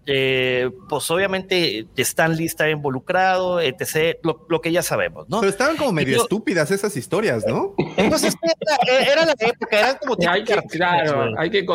eh, 0.05 0.69
pues 0.89 1.09
obviamente 1.09 1.87
Stan 1.95 2.35
Lee 2.35 2.45
estaba 2.45 2.69
involucrado, 2.69 3.59
etc., 3.61 4.17
lo, 4.23 4.45
lo 4.49 4.61
que 4.61 4.71
ya 4.71 4.83
sabemos, 4.83 5.27
¿no? 5.29 5.39
Pero 5.39 5.49
estaban 5.49 5.77
como 5.77 5.91
medio 5.93 6.17
yo- 6.17 6.23
estúpidas 6.23 6.69
esas 6.69 6.95
historias, 6.97 7.43
¿no? 7.47 7.73
Entonces 7.97 8.35
era, 8.91 9.13
era 9.13 9.25
la 9.25 9.35
época, 9.39 9.79
eran 9.79 9.97
como 9.99 10.15
hay 10.29 10.43
que, 10.43 10.55
claro, 10.69 11.31
hay 11.39 11.49
que 11.49 11.65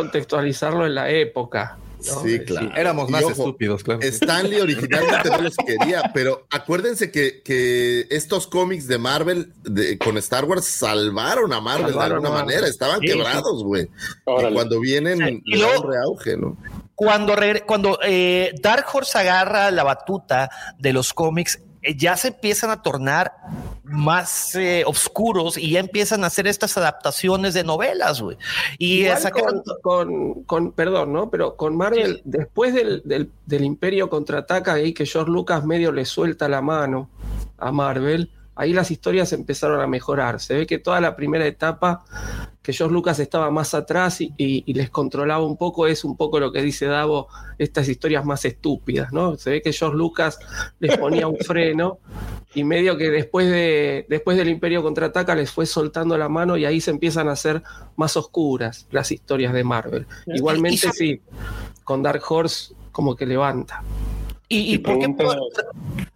en 0.86 0.94
la 0.94 1.10
época. 1.10 1.78
¿no? 2.06 2.22
Sí, 2.22 2.40
claro. 2.40 2.70
Éramos 2.74 3.10
más 3.10 3.22
ojo, 3.24 3.32
estúpidos, 3.32 3.84
claro. 3.84 4.00
Stanley 4.00 4.58
originalmente 4.62 5.28
no 5.28 5.38
los 5.42 5.54
quería, 5.56 6.10
pero 6.14 6.46
acuérdense 6.50 7.10
que, 7.10 7.42
que 7.42 8.06
estos 8.10 8.46
cómics 8.46 8.86
de 8.88 8.96
Marvel 8.96 9.52
de- 9.64 9.98
con 9.98 10.16
Star 10.16 10.46
Wars 10.46 10.64
salvaron 10.64 11.52
a 11.52 11.60
Marvel 11.60 11.88
Salvaron 11.90 12.22
de 12.22 12.28
alguna 12.28 12.44
manera, 12.44 12.66
estaban 12.66 13.00
Sí, 13.00 13.06
quebrados, 13.08 13.62
güey. 13.64 13.84
Y 13.84 14.52
cuando 14.54 14.80
vienen, 14.80 15.42
y 15.44 15.58
luego- 15.58 15.82
un 15.82 15.92
reauge, 15.92 16.36
¿no? 16.38 16.56
cuando, 16.94 17.34
cuando 17.66 17.98
eh, 18.02 18.52
Dark 18.62 18.86
Horse 18.92 19.18
agarra 19.18 19.70
la 19.70 19.82
batuta 19.84 20.50
de 20.78 20.92
los 20.94 21.12
cómics, 21.14 21.58
ya 21.96 22.16
se 22.16 22.28
empiezan 22.28 22.70
a 22.70 22.82
tornar 22.82 23.32
más 23.84 24.54
eh, 24.54 24.84
oscuros 24.86 25.56
y 25.58 25.70
ya 25.72 25.80
empiezan 25.80 26.22
a 26.22 26.28
hacer 26.28 26.46
estas 26.46 26.76
adaptaciones 26.76 27.54
de 27.54 27.64
novelas, 27.64 28.20
güey. 28.20 28.36
Y 28.78 29.02
Igual 29.04 29.18
sacaron- 29.18 29.62
con, 29.62 29.80
con, 29.82 30.44
con- 30.44 30.72
perdón, 30.72 31.12
¿no? 31.12 31.30
Pero 31.30 31.56
con 31.56 31.76
Marvel, 31.76 32.20
después 32.24 32.72
del, 32.74 33.02
del, 33.04 33.30
del 33.46 33.64
Imperio 33.64 34.08
contraataca 34.10 34.74
ahí 34.74 34.92
que 34.92 35.06
George 35.06 35.30
Lucas 35.30 35.64
medio 35.64 35.90
le 35.92 36.04
suelta 36.04 36.48
la 36.48 36.60
mano 36.62 37.10
a 37.58 37.72
Marvel, 37.72 38.30
ahí 38.60 38.72
las 38.72 38.90
historias 38.90 39.32
empezaron 39.32 39.80
a 39.80 39.86
mejorar. 39.86 40.38
Se 40.40 40.54
ve 40.54 40.66
que 40.66 40.78
toda 40.78 41.00
la 41.00 41.16
primera 41.16 41.46
etapa 41.46 42.04
que 42.62 42.72
George 42.74 42.92
Lucas 42.92 43.18
estaba 43.18 43.50
más 43.50 43.72
atrás 43.74 44.20
y, 44.20 44.34
y- 44.36 44.62
y 44.66 44.74
les 44.74 44.90
controlaba 44.90 45.44
un 45.44 45.56
poco, 45.56 45.86
es 45.86 46.04
un 46.04 46.14
poco 46.16 46.38
lo 46.38 46.52
que 46.52 46.60
dice 46.60 46.84
Davo, 46.86 47.28
estas 47.58 47.88
historias 47.88 48.24
más 48.26 48.44
estúpidas, 48.44 49.12
¿no? 49.12 49.36
Se 49.36 49.50
ve 49.50 49.62
que 49.62 49.72
George 49.72 49.96
Lucas 49.96 50.38
les 50.78 50.96
ponía 50.98 51.26
un 51.26 51.38
freno 51.38 51.98
y 52.54 52.64
medio 52.64 52.96
que 52.98 53.08
después, 53.10 53.48
de, 53.50 54.04
después 54.10 54.36
del 54.36 54.48
Imperio 54.50 54.82
contraataca 54.82 55.34
les 55.34 55.50
fue 55.50 55.64
soltando 55.64 56.18
la 56.18 56.28
mano 56.28 56.56
y 56.58 56.64
ahí 56.66 56.80
se 56.82 56.90
empiezan 56.90 57.28
a 57.28 57.32
hacer 57.32 57.62
más 57.96 58.16
oscuras 58.16 58.86
las 58.90 59.10
historias 59.10 59.52
de 59.54 59.64
Marvel. 59.64 60.06
Igualmente 60.26 60.90
sí, 60.92 61.22
con 61.84 62.02
Dark 62.02 62.22
Horse 62.28 62.74
como 62.92 63.16
que 63.16 63.24
levanta. 63.24 63.82
¿Y, 64.52 64.74
y 64.74 64.78
por 64.78 64.98
qué? 64.98 65.08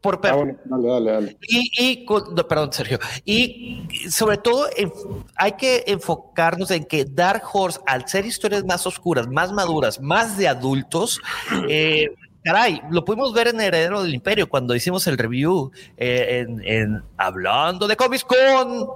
Por, 0.01 0.21
por- 0.21 0.27
Ah, 0.31 0.35
bueno, 0.35 0.59
dale, 0.65 0.89
dale, 0.89 1.13
dale. 1.13 1.39
Y, 1.49 1.71
y 1.79 2.05
con- 2.05 2.35
no, 2.35 2.47
perdón, 2.49 2.73
Sergio. 2.73 2.99
Y 3.25 3.87
sobre 4.11 4.39
todo 4.39 4.67
en- 4.77 4.93
hay 5.37 5.53
que 5.53 5.85
enfocarnos 5.87 6.71
en 6.73 6.85
que 6.85 7.05
Dark 7.05 7.45
Horse, 7.53 7.79
al 7.87 8.09
ser 8.09 8.27
historias 8.27 8.65
más 8.65 8.87
oscuras, 8.87 9.29
más 9.29 9.53
maduras, 9.53 10.01
más 10.01 10.37
de 10.37 10.49
adultos, 10.49 11.21
eh, 11.69 12.09
caray, 12.43 12.83
lo 12.91 13.05
pudimos 13.05 13.33
ver 13.33 13.49
en 13.49 13.61
Heredero 13.61 14.03
del 14.03 14.13
Imperio 14.15 14.49
cuando 14.49 14.75
hicimos 14.75 15.07
el 15.07 15.17
review 15.17 15.71
eh, 15.97 16.45
en, 16.47 16.61
en 16.65 17.03
Hablando 17.17 17.87
de 17.87 17.97
cómics 17.97 18.25
con 18.25 18.87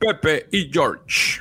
Pepe 0.00 0.48
y 0.50 0.68
George. 0.70 1.40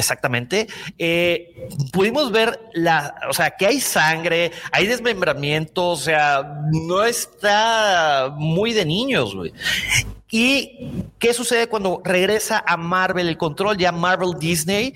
Exactamente. 0.00 0.66
Eh, 0.98 1.68
pudimos 1.92 2.32
ver 2.32 2.58
la, 2.72 3.14
o 3.28 3.34
sea, 3.34 3.50
que 3.50 3.66
hay 3.66 3.80
sangre, 3.80 4.50
hay 4.72 4.86
desmembramiento, 4.86 5.90
o 5.90 5.96
sea, 5.96 6.42
no 6.72 7.04
está 7.04 8.32
muy 8.34 8.72
de 8.72 8.86
niños, 8.86 9.34
güey. 9.34 9.52
¿Y 10.30 11.04
qué 11.18 11.34
sucede 11.34 11.66
cuando 11.66 12.00
regresa 12.02 12.64
a 12.66 12.78
Marvel 12.78 13.28
el 13.28 13.36
control? 13.36 13.76
Ya 13.76 13.92
Marvel 13.92 14.38
Disney, 14.38 14.94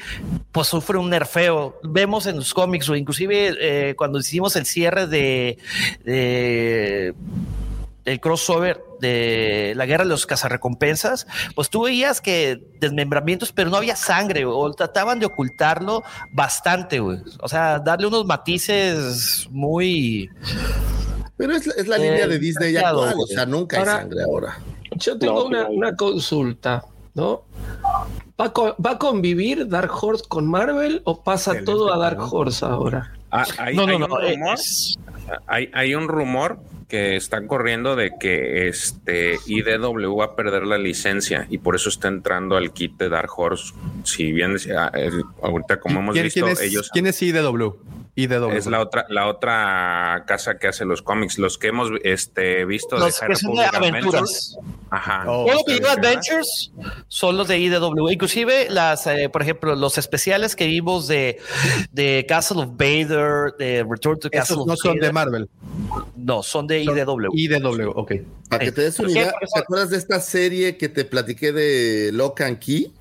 pues 0.52 0.68
sufre 0.68 0.96
un 0.96 1.10
nerfeo. 1.10 1.78
Vemos 1.82 2.26
en 2.26 2.36
los 2.36 2.54
cómics, 2.54 2.88
o 2.88 2.96
inclusive 2.96 3.54
eh, 3.60 3.94
cuando 3.96 4.20
hicimos 4.20 4.56
el 4.56 4.64
cierre 4.64 5.06
de, 5.06 5.58
de 6.04 7.14
el 8.04 8.20
crossover 8.20 8.82
de 9.00 9.72
la 9.76 9.86
guerra 9.86 10.04
de 10.04 10.10
los 10.10 10.26
cazarrecompensas, 10.26 11.26
pues 11.54 11.70
tú 11.70 11.84
veías 11.84 12.20
que 12.20 12.60
desmembramientos, 12.80 13.52
pero 13.52 13.70
no 13.70 13.76
había 13.76 13.96
sangre, 13.96 14.44
o 14.44 14.70
trataban 14.72 15.18
de 15.20 15.26
ocultarlo 15.26 16.02
bastante, 16.32 17.00
güey. 17.00 17.18
O 17.40 17.48
sea, 17.48 17.78
darle 17.78 18.06
unos 18.06 18.24
matices 18.26 19.48
muy. 19.50 20.30
Pero 21.36 21.54
es, 21.56 21.66
es 21.66 21.88
la 21.88 21.96
Eh, 21.96 22.00
línea 22.10 22.26
de 22.28 22.38
Disney 22.38 22.68
exagerado, 22.70 23.04
actual, 23.04 23.24
o 23.24 23.26
sea, 23.26 23.46
nunca 23.46 23.78
hay 23.78 23.84
sangre 23.86 24.22
ahora. 24.22 24.58
Yo 24.96 25.18
tengo 25.18 25.50
No, 25.50 25.68
una, 25.70 25.96
consulta. 25.96 26.84
¿no? 27.14 27.42
¿Va 28.40 28.46
a, 28.46 28.52
co- 28.52 28.74
va 28.84 28.90
a 28.92 28.98
convivir 28.98 29.68
Dark 29.68 29.90
Horse 30.02 30.24
con 30.28 30.46
Marvel 30.46 31.00
o 31.04 31.22
pasa 31.22 31.54
todo 31.64 31.92
a 31.94 31.98
Dark. 31.98 32.18
Horse 32.20 32.64
ahora? 32.64 33.12
Ah, 33.30 33.44
hay, 33.58 33.76
No, 33.76 33.86
no, 33.86 33.92
hay 33.92 33.98
no, 33.98 34.04
un 34.06 34.10
rumor, 34.10 34.54
es- 34.54 34.98
hay, 35.46 35.70
hay 35.72 35.94
un 35.94 36.08
rumor 36.08 36.58
que 36.88 37.16
está 37.16 37.46
corriendo 37.46 37.96
de 37.96 38.12
que 38.18 38.68
este 38.68 39.38
IDW 39.46 40.16
va 40.18 40.24
a 40.26 40.36
perder 40.36 40.64
la 40.66 40.78
licencia 40.78 41.46
y 41.50 41.58
por 41.58 41.74
eso 41.76 41.88
está 41.88 42.08
entrando 42.08 42.56
al 42.56 42.72
kit 42.72 42.96
de 42.98 43.08
Dark 43.08 43.30
Horse. 43.36 43.74
Si 44.04 44.32
bien 44.32 44.56
el- 44.94 45.24
ahorita 45.42 45.80
como 45.80 46.00
hemos 46.00 46.12
¿Quién, 46.12 46.24
visto, 46.24 46.40
quién 46.40 46.52
es, 46.52 46.60
ellos 46.62 46.90
¿Quién 46.92 47.06
es 47.06 47.22
IDW? 47.22 47.74
IDW. 48.16 48.52
es 48.52 48.66
la 48.66 48.80
otra 48.80 49.06
la 49.08 49.26
otra 49.26 50.24
casa 50.26 50.58
que 50.58 50.68
hace 50.68 50.84
los 50.84 51.02
cómics, 51.02 51.38
los 51.38 51.58
que 51.58 51.68
hemos 51.68 51.90
este 52.04 52.64
visto 52.64 52.96
Los 52.96 53.20
de 53.20 53.26
de. 53.28 54.58
Ajá. 54.90 55.24
Oh, 55.26 55.46
Todo 55.46 55.64
que 55.64 55.74
lleva 55.74 55.94
ok. 55.94 55.98
Adventures 55.98 56.72
son 57.08 57.36
los 57.36 57.48
de 57.48 57.58
IDW. 57.58 58.10
Inclusive 58.10 58.68
las, 58.70 59.06
eh, 59.08 59.28
por 59.28 59.42
ejemplo, 59.42 59.74
los 59.74 59.98
especiales 59.98 60.54
que 60.54 60.66
vimos 60.66 61.08
de, 61.08 61.40
de 61.90 62.24
Castle 62.28 62.62
of 62.62 62.68
Vader, 62.72 63.54
de 63.58 63.84
Return 63.88 64.20
to 64.20 64.30
Castle 64.30 64.54
Esos 64.54 64.58
of 64.58 64.66
no 64.68 64.76
son 64.76 64.98
de. 64.98 65.12
Marvel. 65.12 65.48
No, 66.16 66.42
son 66.42 66.66
de 66.68 66.82
IDW. 66.82 67.30
IDW, 67.32 67.90
ok. 67.94 68.12
Para 68.48 68.64
que 68.64 68.72
te 68.72 68.82
des 68.82 68.98
una 69.00 69.10
idea, 69.10 69.32
¿te 69.52 69.60
acuerdas 69.60 69.90
de 69.90 69.96
esta 69.96 70.20
serie 70.20 70.76
que 70.76 70.88
te 70.88 71.04
platiqué 71.04 71.52
de 71.52 72.10
Lock 72.12 72.42
and 72.42 72.58
Key? 72.58 72.92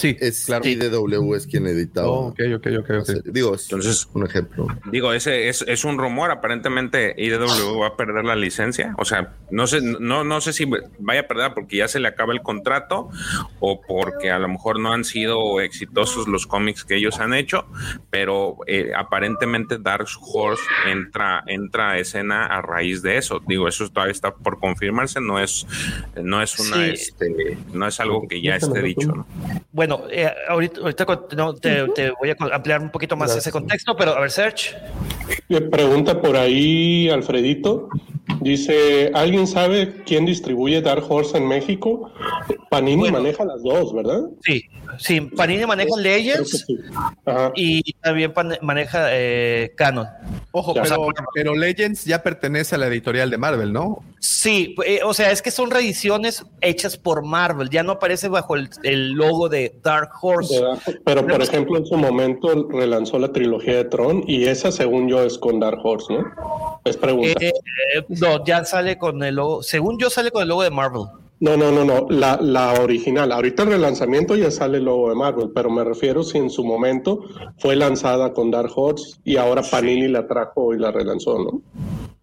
Sí, 0.00 0.16
Es 0.18 0.46
claro. 0.46 0.66
IDW 0.66 1.34
es 1.34 1.46
quien 1.46 1.66
editaba. 1.66 2.08
Oh, 2.08 2.28
ok, 2.28 2.40
ok, 2.56 2.66
ok, 2.80 2.90
ok. 3.00 3.10
Digo, 3.26 3.54
es 3.54 3.64
Entonces, 3.64 4.08
un 4.14 4.24
ejemplo. 4.26 4.66
Digo, 4.90 5.12
ese 5.12 5.48
es, 5.48 5.62
es 5.68 5.84
un 5.84 5.98
rumor. 5.98 6.30
Aparentemente 6.30 7.14
IDW 7.18 7.78
va 7.80 7.88
a 7.88 7.96
perder 7.96 8.24
la 8.24 8.34
licencia. 8.36 8.94
O 8.98 9.04
sea, 9.04 9.34
no 9.50 9.66
sé, 9.66 9.80
no, 9.82 10.24
no 10.24 10.40
sé 10.40 10.52
si 10.54 10.64
vaya 10.98 11.20
a 11.20 11.26
perder 11.28 11.52
porque 11.54 11.76
ya 11.76 11.88
se 11.88 12.00
le 12.00 12.08
acaba 12.08 12.32
el 12.32 12.40
contrato 12.40 13.10
o 13.60 13.80
porque 13.82 14.30
a 14.30 14.38
lo 14.38 14.48
mejor 14.48 14.80
no 14.80 14.92
han 14.92 15.04
sido 15.04 15.60
exitosos 15.60 16.28
los 16.28 16.46
cómics 16.46 16.84
que 16.84 16.96
ellos 16.96 17.20
han 17.20 17.34
hecho, 17.34 17.66
pero 18.08 18.56
eh, 18.66 18.92
aparentemente 18.96 19.76
Dark 19.78 20.06
Horse 20.32 20.62
entra, 20.86 21.42
entra 21.46 21.90
a 21.90 21.98
escena 21.98 22.46
a 22.46 22.62
raíz 22.62 23.02
de 23.02 23.18
eso. 23.18 23.40
Digo, 23.46 23.68
eso 23.68 23.88
todavía 23.90 24.12
está 24.12 24.34
por 24.34 24.58
confirmarse. 24.60 25.20
No 25.20 25.38
es, 25.38 25.66
no 26.22 26.40
es 26.42 26.58
una, 26.58 26.76
Sí. 26.76 26.90
este, 26.92 27.58
no 27.74 27.86
es 27.86 28.00
algo 28.00 28.26
que 28.28 28.40
ya 28.40 28.56
esté 28.56 28.80
dicho. 28.80 29.08
¿no? 29.08 29.26
Bueno, 29.72 29.89
eh, 30.10 30.30
ahorita, 30.48 30.80
ahorita 30.80 31.06
no, 31.36 31.54
te, 31.54 31.88
te 31.88 32.10
voy 32.10 32.30
a 32.30 32.36
ampliar 32.54 32.80
un 32.80 32.90
poquito 32.90 33.16
más 33.16 33.34
ese 33.34 33.50
contexto, 33.50 33.96
pero 33.96 34.16
a 34.16 34.20
ver, 34.20 34.30
Serge. 34.30 34.76
Le 35.48 35.60
pregunta 35.62 36.20
por 36.20 36.36
ahí 36.36 37.08
Alfredito. 37.08 37.88
Dice, 38.40 39.10
¿alguien 39.14 39.46
sabe 39.46 40.02
quién 40.06 40.24
distribuye 40.24 40.80
Dark 40.80 41.04
Horse 41.08 41.36
en 41.36 41.46
México? 41.46 42.10
Panini 42.70 43.00
Bueno. 43.00 43.18
maneja 43.18 43.44
las 43.44 43.62
dos, 43.62 43.94
¿verdad? 43.94 44.22
Sí, 44.42 44.62
sí, 45.00 45.20
Panini 45.20 45.66
maneja 45.66 45.96
Legends 45.96 46.64
sí. 46.66 46.78
Y 47.56 47.92
también 47.94 48.32
maneja 48.62 49.08
eh, 49.10 49.72
Canon. 49.76 50.06
Ojo, 50.52 50.72
O 50.72 50.84
sea, 50.84 50.96
pero, 50.96 51.12
pero 51.34 51.54
Legends 51.54 52.04
ya 52.04 52.22
pertenece 52.22 52.74
a 52.74 52.78
la 52.78 52.86
editorial 52.86 53.30
de 53.30 53.38
Marvel, 53.38 53.72
¿no? 53.72 54.02
Sí, 54.18 54.74
eh, 54.84 55.00
o 55.04 55.14
sea, 55.14 55.30
es 55.30 55.40
que 55.42 55.50
son 55.50 55.70
reediciones 55.70 56.44
hechas 56.60 56.96
por 56.96 57.24
Marvel, 57.24 57.70
ya 57.70 57.82
no 57.82 57.92
aparece 57.92 58.28
bajo 58.28 58.54
el, 58.54 58.68
el 58.82 59.12
logo 59.12 59.48
de 59.48 59.78
Dark 59.82 60.10
Horse. 60.20 60.62
Pero, 61.04 61.26
por 61.26 61.40
ejemplo, 61.40 61.78
en 61.78 61.86
su 61.86 61.96
momento 61.96 62.68
relanzó 62.68 63.18
la 63.18 63.32
trilogía 63.32 63.76
de 63.76 63.84
Tron 63.84 64.22
y 64.26 64.44
esa, 64.44 64.72
según 64.72 65.08
yo, 65.08 65.22
es 65.22 65.38
con 65.38 65.60
Dark 65.60 65.78
Horse, 65.82 66.12
¿no? 66.12 66.80
Es 66.84 66.96
pregunta. 66.96 67.32
Eh, 67.40 67.52
eh, 67.94 68.04
no, 68.08 68.44
ya 68.44 68.64
sale 68.64 68.98
con 68.98 69.22
el 69.22 69.36
logo, 69.36 69.62
según 69.62 69.98
yo 69.98 70.10
sale 70.10 70.30
con 70.30 70.42
el 70.42 70.48
logo 70.48 70.62
de 70.62 70.70
Marvel. 70.70 71.06
No, 71.40 71.56
no, 71.56 71.72
no, 71.72 71.84
no. 71.86 72.06
La, 72.10 72.38
la 72.40 72.74
original. 72.74 73.32
Ahorita 73.32 73.62
el 73.62 73.70
relanzamiento 73.70 74.36
ya 74.36 74.50
sale 74.50 74.76
el 74.76 74.84
logo 74.84 75.08
de 75.08 75.14
Marvel, 75.14 75.50
pero 75.54 75.70
me 75.70 75.82
refiero 75.82 76.22
si 76.22 76.36
en 76.36 76.50
su 76.50 76.62
momento 76.62 77.24
fue 77.58 77.76
lanzada 77.76 78.34
con 78.34 78.50
Dark 78.50 78.70
Horse 78.76 79.18
y 79.24 79.36
ahora 79.36 79.62
Panini 79.62 80.08
la 80.08 80.26
trajo 80.26 80.74
y 80.74 80.78
la 80.78 80.92
relanzó, 80.92 81.38
¿no? 81.38 81.62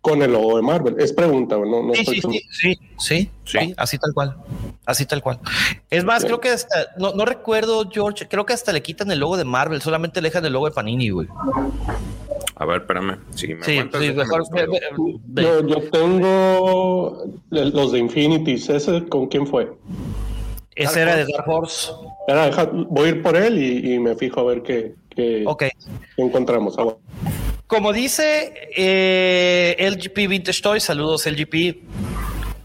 Con 0.02 0.22
el 0.22 0.32
logo 0.32 0.58
de 0.58 0.62
Marvel. 0.62 0.96
Es 1.00 1.14
pregunta, 1.14 1.58
no, 1.58 1.84
no 1.84 1.94
Sí, 1.96 2.02
estoy 2.02 2.22
sí, 2.22 2.22
sí, 2.22 2.42
sí, 2.52 2.80
sí, 2.98 3.32
sí, 3.44 3.74
así 3.76 3.98
tal 3.98 4.14
cual. 4.14 4.38
Así 4.86 5.06
tal 5.08 5.24
cual. 5.24 5.40
Es 5.90 6.06
más, 6.06 6.24
creo 6.24 6.40
que 6.40 6.50
hasta, 6.50 6.76
no, 6.98 7.14
no 7.14 7.26
recuerdo, 7.26 7.90
George, 7.92 8.28
creo 8.30 8.46
que 8.46 8.54
hasta 8.54 8.72
le 8.72 8.84
quitan 8.84 9.10
el 9.10 9.20
logo 9.20 9.36
de 9.36 9.46
Marvel, 9.46 9.82
solamente 9.82 10.22
le 10.22 10.30
dejan 10.30 10.46
el 10.46 10.54
logo 10.54 10.68
de 10.68 10.76
Panini, 10.76 11.10
güey. 11.10 11.28
A 12.60 12.66
ver, 12.66 12.82
espérame. 12.82 13.18
Si 13.36 13.54
me 13.54 13.64
Sí, 13.64 13.80
mejor. 14.16 14.40
buscarlo. 14.40 14.72
ve- 14.74 14.80
ve- 14.80 15.20
ve- 15.28 15.44
Yo, 15.44 15.68
yo 15.68 15.82
tengo 15.92 17.24
los 17.52 17.92
de 17.92 18.00
Infinities. 18.00 18.70
¿Ese 18.70 19.06
con 19.06 19.28
quién 19.28 19.46
fue? 19.46 19.72
Ese 20.76 21.02
era 21.02 21.16
de 21.16 21.26
Dark 21.32 21.48
Horse. 21.48 21.92
Deja- 22.28 22.70
voy 22.72 23.06
a 23.06 23.10
ir 23.10 23.22
por 23.24 23.36
él 23.38 23.58
y, 23.62 23.94
y 23.94 24.00
me 24.00 24.16
fijo 24.16 24.40
a 24.42 24.44
ver 24.44 24.62
qué, 24.64 24.94
qué- 25.16 25.44
Ok. 25.46 25.60
qué 26.16 26.22
encontramos. 26.22 26.76
Ah, 26.80 26.96
Como 27.68 27.94
dice 27.94 28.54
eh, 28.76 29.76
LGP 29.80 30.28
Vintage 30.28 30.62
Toys, 30.62 30.84
saludos 30.84 31.26
LGP, 31.28 31.82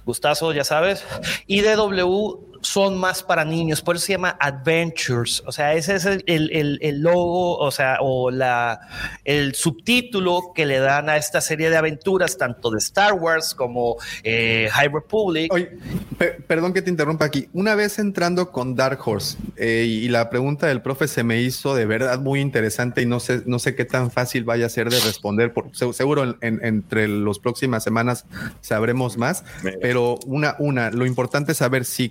gustazo, 0.04 0.52
ya 0.52 0.64
sabes. 0.64 1.04
IDW 1.46 2.51
son 2.62 2.96
más 2.98 3.22
para 3.22 3.44
niños, 3.44 3.82
por 3.82 3.96
eso 3.96 4.06
se 4.06 4.12
llama 4.12 4.36
Adventures. 4.40 5.42
O 5.46 5.52
sea, 5.52 5.74
ese 5.74 5.96
es 5.96 6.04
el, 6.06 6.22
el- 6.26 6.78
el- 6.80 7.00
logo, 7.02 7.58
o 7.58 7.70
sea, 7.70 7.98
o 8.00 8.30
la, 8.30 8.80
el 9.24 9.54
subtítulo 9.54 10.52
que 10.54 10.66
le 10.66 10.78
dan 10.78 11.08
a 11.08 11.16
esta 11.16 11.40
serie 11.40 11.68
de 11.70 11.76
aventuras, 11.76 12.38
tanto 12.38 12.70
de 12.70 12.78
Star 12.78 13.14
Wars 13.14 13.54
como 13.54 13.96
eh, 14.22 14.68
High 14.72 14.88
Republic. 14.88 15.52
Oye, 15.52 15.70
pe- 16.18 16.32
perdón 16.46 16.72
que 16.72 16.82
te 16.82 16.90
interrumpa 16.90 17.24
aquí. 17.24 17.48
Una 17.52 17.74
vez 17.74 17.98
entrando 17.98 18.50
con 18.50 18.76
Dark 18.76 19.00
Horse 19.04 19.36
eh, 19.56 19.84
y 19.88 20.08
la 20.08 20.30
pregunta 20.30 20.66
del 20.68 20.80
profe 20.82 21.08
se 21.08 21.24
me 21.24 21.40
hizo 21.42 21.74
de 21.74 21.86
verdad 21.86 22.20
muy 22.20 22.40
interesante 22.40 23.02
y 23.02 23.06
no 23.06 23.18
sé, 23.20 23.42
no 23.46 23.58
sé 23.58 23.74
qué 23.74 23.84
tan 23.84 24.10
fácil 24.10 24.44
vaya 24.44 24.66
a 24.66 24.68
ser 24.68 24.88
de 24.90 25.00
responder. 25.00 25.52
Por, 25.52 25.74
se- 25.76 25.92
seguro 25.92 26.22
en- 26.24 26.36
en- 26.40 26.64
entre 26.64 27.08
las 27.08 27.38
próximas 27.38 27.82
semanas 27.82 28.24
sabremos 28.60 29.16
más, 29.16 29.44
pero 29.80 30.18
una, 30.26 30.54
una, 30.58 30.90
lo 30.90 31.06
importante 31.06 31.52
es 31.52 31.58
saber 31.58 31.84
si 31.84 32.10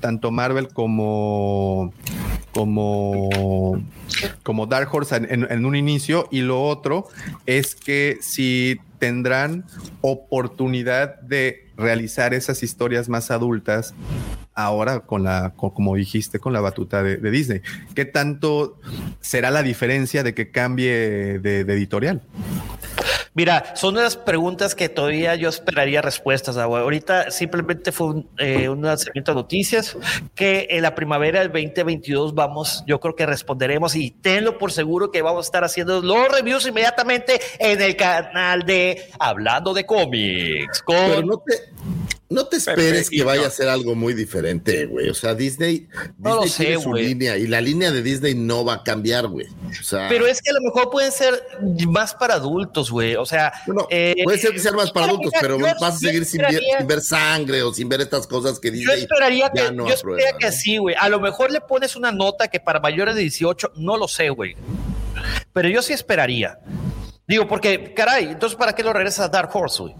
tanto 0.00 0.30
Marvel 0.30 0.68
como 0.68 1.92
como 2.52 3.80
como 4.42 4.66
Dark 4.66 4.88
Horse 4.92 5.16
en, 5.16 5.64
un 5.64 5.76
inicio 5.76 6.26
y 6.32 6.40
lo 6.40 6.62
otro 6.64 7.08
es 7.46 7.74
que 7.74 8.18
si 8.20 8.80
tendrán 8.98 9.64
oportunidad 10.00 11.20
de 11.20 11.68
realizar 11.76 12.34
esas 12.34 12.62
historias 12.62 13.08
más 13.08 13.30
adultas 13.30 13.94
ahora 14.54 15.00
con 15.00 15.22
la, 15.22 15.54
co- 15.56 15.72
como 15.72 15.94
dijiste, 15.94 16.38
con 16.38 16.52
la 16.52 16.60
batuta 16.60 17.02
de, 17.02 17.16
Disney. 17.30 17.62
¿Qué 17.94 18.04
tanto 18.04 18.78
será 19.20 19.50
la 19.50 19.62
diferencia 19.62 20.22
de 20.22 20.34
que 20.34 20.50
cambie 20.50 21.38
de 21.38 21.60
editorial? 21.60 22.20
Mira, 23.32 23.76
son 23.76 23.94
las 23.94 24.16
preguntas 24.16 24.74
que 24.74 24.88
todavía 24.88 25.36
yo 25.36 25.48
esperaría 25.48 26.02
respuestas. 26.02 26.56
Agua. 26.56 26.80
Ahorita 26.80 27.30
simplemente 27.30 27.92
fue 27.92 28.08
un, 28.08 28.28
eh, 28.38 28.68
un 28.68 28.82
lanzamiento 28.82 29.30
de 29.32 29.36
noticias 29.36 29.96
que 30.34 30.66
en 30.70 30.82
la 30.82 30.96
primavera 30.96 31.38
del 31.40 31.48
2022 31.48 32.34
vamos, 32.34 32.82
yo 32.86 32.98
creo 32.98 33.14
que 33.14 33.26
responderemos 33.26 33.94
y 33.94 34.10
tenlo 34.10 34.58
por 34.58 34.72
seguro 34.72 35.12
que 35.12 35.22
vamos 35.22 35.46
a 35.46 35.48
estar 35.48 35.64
haciendo 35.64 36.00
los 36.00 36.28
reviews 36.28 36.66
inmediatamente 36.66 37.40
en 37.60 37.80
el 37.80 37.94
canal 37.94 38.64
de 38.64 39.10
Hablando 39.18 39.74
de 39.74 39.86
Cómics. 39.86 40.82
Con... 40.82 41.26
No 41.26 41.38
te, 41.38 41.70
no 42.30 42.46
te 42.46 42.56
esperes 42.58 43.10
que 43.10 43.22
vaya 43.24 43.42
no. 43.42 43.48
a 43.48 43.50
ser 43.50 43.68
algo 43.68 43.94
muy 43.94 44.14
diferente, 44.14 44.86
güey. 44.86 45.08
O 45.10 45.14
sea, 45.14 45.34
Disney, 45.34 45.88
No 46.18 46.36
lo 46.36 46.42
Disney 46.42 46.50
sé, 46.50 46.64
tiene 46.66 46.82
su 46.82 46.94
línea 46.94 47.36
y 47.36 47.46
la 47.48 47.60
línea 47.60 47.90
de 47.90 48.02
Disney 48.02 48.34
no 48.34 48.64
va 48.64 48.74
a 48.74 48.82
cambiar, 48.84 49.26
güey. 49.26 49.46
O 49.80 49.82
sea, 49.84 50.08
Pero 50.08 50.26
es 50.26 50.40
que 50.40 50.50
a 50.50 50.52
lo 50.54 50.60
mejor 50.60 50.90
pueden 50.90 51.10
ser 51.12 51.34
más 51.88 52.14
para 52.14 52.34
adultos, 52.34 52.90
güey. 52.90 53.16
O 53.16 53.26
sea, 53.26 53.52
eh, 53.90 54.14
puede 54.24 54.38
ser 54.38 54.52
que 54.52 54.60
sean 54.60 54.76
más 54.76 54.92
para 54.92 55.06
adultos, 55.06 55.32
pero 55.40 55.58
yo- 55.58 55.66
vas 55.80 55.82
a 55.82 55.90
yo 55.90 56.08
seguir 56.08 56.24
sin 56.24 56.38
ver, 56.42 56.50
esperaría- 56.50 56.78
sin 56.78 56.86
ver 56.86 57.00
sangre 57.00 57.62
o 57.62 57.74
sin 57.74 57.88
ver 57.88 58.00
estas 58.00 58.26
cosas 58.26 58.60
que 58.60 58.68
Yo 58.68 58.74
Disney 58.74 59.00
esperaría 59.00 59.50
que, 59.50 59.58
ya 59.62 59.70
no 59.72 59.88
yo 59.88 59.94
aprueba. 59.94 60.20
esperaría 60.20 60.38
que 60.50 60.56
sí, 60.56 60.76
güey. 60.78 60.94
A 60.98 61.08
lo 61.08 61.18
mejor 61.20 61.50
le 61.50 61.60
pones 61.60 61.96
una 61.96 62.12
nota 62.12 62.48
que 62.48 62.60
para 62.60 62.78
mayores 62.80 63.16
de 63.16 63.22
18, 63.22 63.72
no 63.76 63.96
lo 63.96 64.06
sé, 64.08 64.30
güey. 64.30 64.54
Pero 65.52 65.68
yo 65.68 65.82
sí 65.82 65.92
esperaría. 65.92 66.58
Digo, 67.26 67.46
porque, 67.48 67.92
caray, 67.94 68.24
entonces 68.26 68.56
¿para 68.56 68.72
qué 68.72 68.82
lo 68.82 68.92
regresas 68.92 69.26
a 69.26 69.28
Dark 69.28 69.50
Horse, 69.52 69.82
güey? 69.82 69.94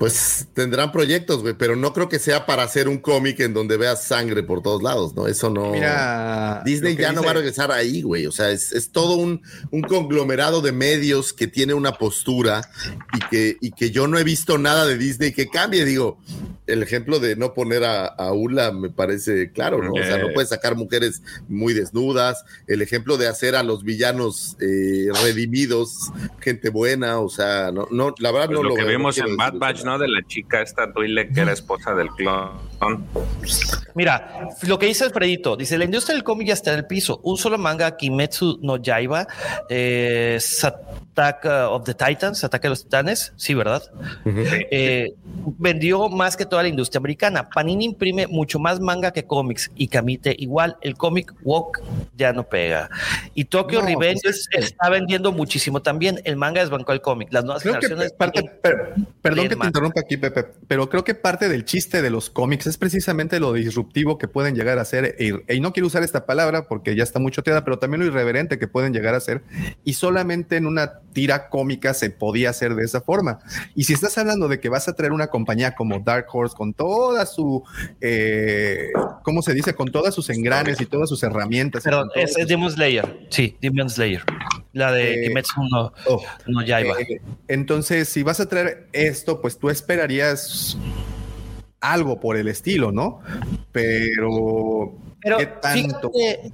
Pues 0.00 0.46
tendrán 0.54 0.92
proyectos, 0.92 1.42
güey, 1.42 1.52
pero 1.52 1.76
no 1.76 1.92
creo 1.92 2.08
que 2.08 2.18
sea 2.18 2.46
para 2.46 2.62
hacer 2.62 2.88
un 2.88 2.96
cómic 2.96 3.38
en 3.40 3.52
donde 3.52 3.76
veas 3.76 4.02
sangre 4.02 4.42
por 4.42 4.62
todos 4.62 4.82
lados, 4.82 5.14
¿no? 5.14 5.26
Eso 5.26 5.50
no. 5.50 5.72
Mira, 5.72 6.62
Disney 6.64 6.96
ya 6.96 7.12
no 7.12 7.22
va 7.22 7.32
a 7.32 7.34
regresar 7.34 7.70
ahí, 7.70 8.00
güey. 8.00 8.26
O 8.26 8.32
sea, 8.32 8.48
es, 8.48 8.72
es 8.72 8.92
todo 8.92 9.16
un, 9.16 9.42
un 9.70 9.82
conglomerado 9.82 10.62
de 10.62 10.72
medios 10.72 11.34
que 11.34 11.48
tiene 11.48 11.74
una 11.74 11.98
postura 11.98 12.62
y 13.14 13.28
que, 13.28 13.58
y 13.60 13.72
que 13.72 13.90
yo 13.90 14.08
no 14.08 14.18
he 14.18 14.24
visto 14.24 14.56
nada 14.56 14.86
de 14.86 14.96
Disney 14.96 15.32
que 15.32 15.50
cambie. 15.50 15.84
Digo, 15.84 16.18
el 16.70 16.82
ejemplo 16.82 17.18
de 17.18 17.36
no 17.36 17.54
poner 17.54 17.84
a, 17.84 18.06
a 18.06 18.32
Ula 18.32 18.72
me 18.72 18.90
parece 18.90 19.50
claro, 19.52 19.82
¿no? 19.82 19.92
O 19.92 20.02
sea, 20.02 20.18
no 20.18 20.28
puedes 20.32 20.50
sacar 20.50 20.76
mujeres 20.76 21.22
muy 21.48 21.74
desnudas. 21.74 22.44
El 22.66 22.82
ejemplo 22.82 23.16
de 23.16 23.28
hacer 23.28 23.56
a 23.56 23.62
los 23.62 23.84
villanos 23.84 24.56
eh, 24.60 25.08
redimidos, 25.22 26.12
gente 26.40 26.70
buena. 26.70 27.20
O 27.20 27.28
sea, 27.28 27.70
no, 27.72 27.88
no 27.90 28.14
la 28.18 28.32
verdad 28.32 28.46
Pues 28.46 28.58
no 28.58 28.62
lo 28.62 28.68
lo 28.70 28.74
que 28.76 28.84
veo, 28.84 28.98
vimos 28.98 29.18
en 29.18 29.36
Bad 29.36 29.54
Batch, 29.54 29.84
¿no? 29.84 29.98
De 29.98 30.08
la 30.08 30.22
chica 30.26 30.62
esta 30.62 30.92
Twi'lek 30.92 31.34
que 31.34 31.40
era 31.40 31.52
esposa 31.52 31.94
del 31.94 32.08
clon. 32.10 32.50
Mira, 33.94 34.48
lo 34.66 34.78
que 34.78 34.86
dice 34.86 35.04
Alfredito, 35.04 35.56
dice, 35.56 35.76
la 35.76 35.84
industria 35.84 36.14
del 36.14 36.24
cómic 36.24 36.48
ya 36.48 36.54
está 36.54 36.72
en 36.72 36.78
el 36.78 36.86
piso. 36.86 37.20
Un 37.24 37.36
solo 37.36 37.58
manga, 37.58 37.96
Kimetsu 37.96 38.58
no 38.62 38.76
Yaiba, 38.76 39.26
eh, 39.68 40.38
Attack 41.12 41.44
of 41.44 41.84
the 41.84 41.94
Titans, 41.94 42.44
Ataque 42.44 42.68
de 42.68 42.70
los 42.70 42.84
Titanes, 42.84 43.32
sí, 43.36 43.54
¿verdad? 43.54 43.82
Eh, 44.24 45.12
vendió 45.58 46.08
más 46.08 46.36
que 46.36 46.46
toda 46.60 46.64
la 46.64 46.68
industria 46.68 46.98
americana. 46.98 47.48
Panini 47.48 47.86
imprime 47.86 48.26
mucho 48.26 48.58
más 48.58 48.80
manga 48.80 49.12
que 49.12 49.24
cómics 49.24 49.70
y 49.76 49.88
Kamite 49.88 50.34
igual. 50.38 50.76
El 50.82 50.94
cómic 50.96 51.32
Walk 51.42 51.80
ya 52.16 52.32
no 52.32 52.44
pega. 52.48 52.90
Y 53.34 53.46
Tokyo 53.46 53.80
No, 53.80 53.86
Revenge 53.86 54.20
pues 54.22 54.48
es- 54.52 54.64
está 54.64 54.90
vendiendo 54.90 55.32
muchísimo 55.32 55.80
también. 55.80 56.20
El 56.24 56.36
manga 56.36 56.60
desbancó 56.60 56.92
el 56.92 57.00
cómic. 57.00 57.28
Las 57.32 57.44
nuevas 57.44 57.62
Creo 57.62 57.74
que 57.78 57.86
generaciones... 57.88 58.12
parte, 58.12 58.42
per- 58.62 58.94
perdón 59.22 59.44
que 59.44 59.48
te 59.50 59.56
más. 59.56 59.66
interrumpa 59.68 60.00
aquí, 60.00 60.16
Pepe, 60.18 60.44
pero 60.68 60.88
creo 60.90 61.02
que 61.04 61.14
parte 61.14 61.48
del 61.48 61.64
chiste 61.64 62.02
de 62.02 62.10
los 62.10 62.28
cómics 62.30 62.66
es 62.66 62.76
precisamente 62.76 63.40
lo 63.40 63.52
disruptivo 63.54 64.18
que 64.18 64.28
pueden 64.28 64.54
llegar 64.54 64.78
a 64.78 64.84
ser, 64.84 65.16
e- 65.18 65.42
y 65.54 65.60
no 65.60 65.72
quiero 65.72 65.86
usar 65.86 66.02
esta 66.02 66.26
palabra 66.26 66.68
porque 66.68 66.94
ya 66.94 67.02
está 67.02 67.18
muy 67.18 67.32
choteada, 67.32 67.64
pero 67.64 67.78
también 67.78 68.00
lo 68.00 68.06
irreverente 68.06 68.58
que 68.58 68.68
pueden 68.68 68.92
llegar 68.92 69.14
a 69.14 69.20
ser, 69.20 69.42
y 69.84 69.94
solamente 69.94 70.56
en 70.56 70.66
una 70.66 71.00
tira 71.12 71.48
cómica 71.48 71.94
se 71.94 72.10
podía 72.10 72.50
hacer 72.50 72.74
de 72.74 72.84
esa 72.84 73.00
forma. 73.00 73.38
Y 73.74 73.84
si 73.84 73.92
estás 73.94 74.18
hablando 74.18 74.48
de 74.48 74.60
que 74.60 74.68
vas 74.68 74.88
a 74.88 74.94
traer 74.94 75.12
una 75.12 75.28
compañía 75.28 75.74
como 75.74 75.98
Dark 76.00 76.26
Horse 76.32 76.49
con 76.54 76.74
toda 76.74 77.26
su, 77.26 77.62
eh, 78.00 78.88
¿cómo 79.22 79.42
se 79.42 79.54
dice? 79.54 79.74
Con 79.74 79.90
todas 79.90 80.14
sus 80.14 80.30
engranes 80.30 80.80
y 80.80 80.86
todas 80.86 81.08
sus 81.08 81.22
herramientas. 81.22 81.84
con 81.84 82.10
es, 82.14 82.36
es 82.36 82.48
Demon 82.48 82.70
Slayer. 82.70 83.26
Sí, 83.30 83.56
Demon 83.60 83.88
Slayer. 83.88 84.22
La 84.72 84.92
de 84.92 85.14
Eh, 85.14 85.28
Kimetsu 85.28 85.62
no, 85.70 85.92
oh, 86.06 86.22
no 86.46 86.62
Yaiba. 86.62 87.00
Eh, 87.00 87.20
entonces, 87.48 88.08
si 88.08 88.22
vas 88.22 88.40
a 88.40 88.48
traer 88.48 88.86
esto, 88.92 89.40
pues 89.40 89.58
tú 89.58 89.68
esperarías 89.68 90.78
algo 91.80 92.20
por 92.20 92.36
el 92.36 92.48
estilo, 92.48 92.92
¿no? 92.92 93.20
Pero, 93.72 94.92
Pero 95.20 95.38
¿qué 95.38 95.46
tanto? 95.46 96.10
fíjate, 96.12 96.52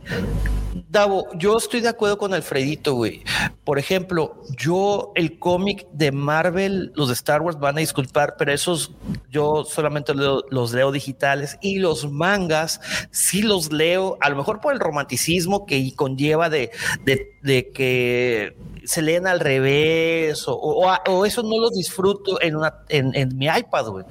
Davo, 0.89 1.27
yo 1.37 1.57
estoy 1.57 1.81
de 1.81 1.89
acuerdo 1.89 2.19
con 2.19 2.33
Alfredito, 2.35 2.95
güey. 2.95 3.23
Por 3.65 3.79
ejemplo, 3.79 4.43
yo 4.57 5.11
el 5.15 5.39
cómic 5.39 5.87
de 5.93 6.13
Marvel, 6.13 6.93
los 6.95 7.09
de 7.09 7.15
Star 7.15 7.41
Wars 7.43 7.59
van 7.59 7.77
a 7.77 7.81
disculpar, 7.81 8.37
pero 8.39 8.53
esos 8.53 8.93
yo 9.31 9.65
solamente 9.65 10.15
leo- 10.15 10.45
los 10.51 10.73
leo 10.73 10.93
digitales 10.93 11.59
y 11.63 11.79
los 11.79 12.11
mangas 12.11 12.81
sí 13.11 13.43
los 13.43 13.73
leo, 13.73 14.19
a 14.21 14.29
lo 14.31 14.37
mejor 14.37 14.61
por 14.61 14.75
el 14.75 14.81
romanticismo 14.81 15.67
que 15.67 15.93
conlleva 15.97 16.51
de, 16.51 16.71
de, 17.05 17.33
de 17.43 17.71
que 17.73 18.57
se 18.87 19.03
leen 19.03 19.27
al 19.27 19.41
revés 19.41 20.47
o, 20.49 20.55
o- 20.55 20.95
o 21.09 21.27
eso 21.27 21.43
no 21.43 21.59
los 21.61 21.73
disfruto 21.73 22.41
en, 22.41 22.57
una, 22.57 22.73
en, 22.89 23.15
en 23.15 23.37
mi 23.37 23.47
iPad, 23.47 23.87
güey. 23.89 24.05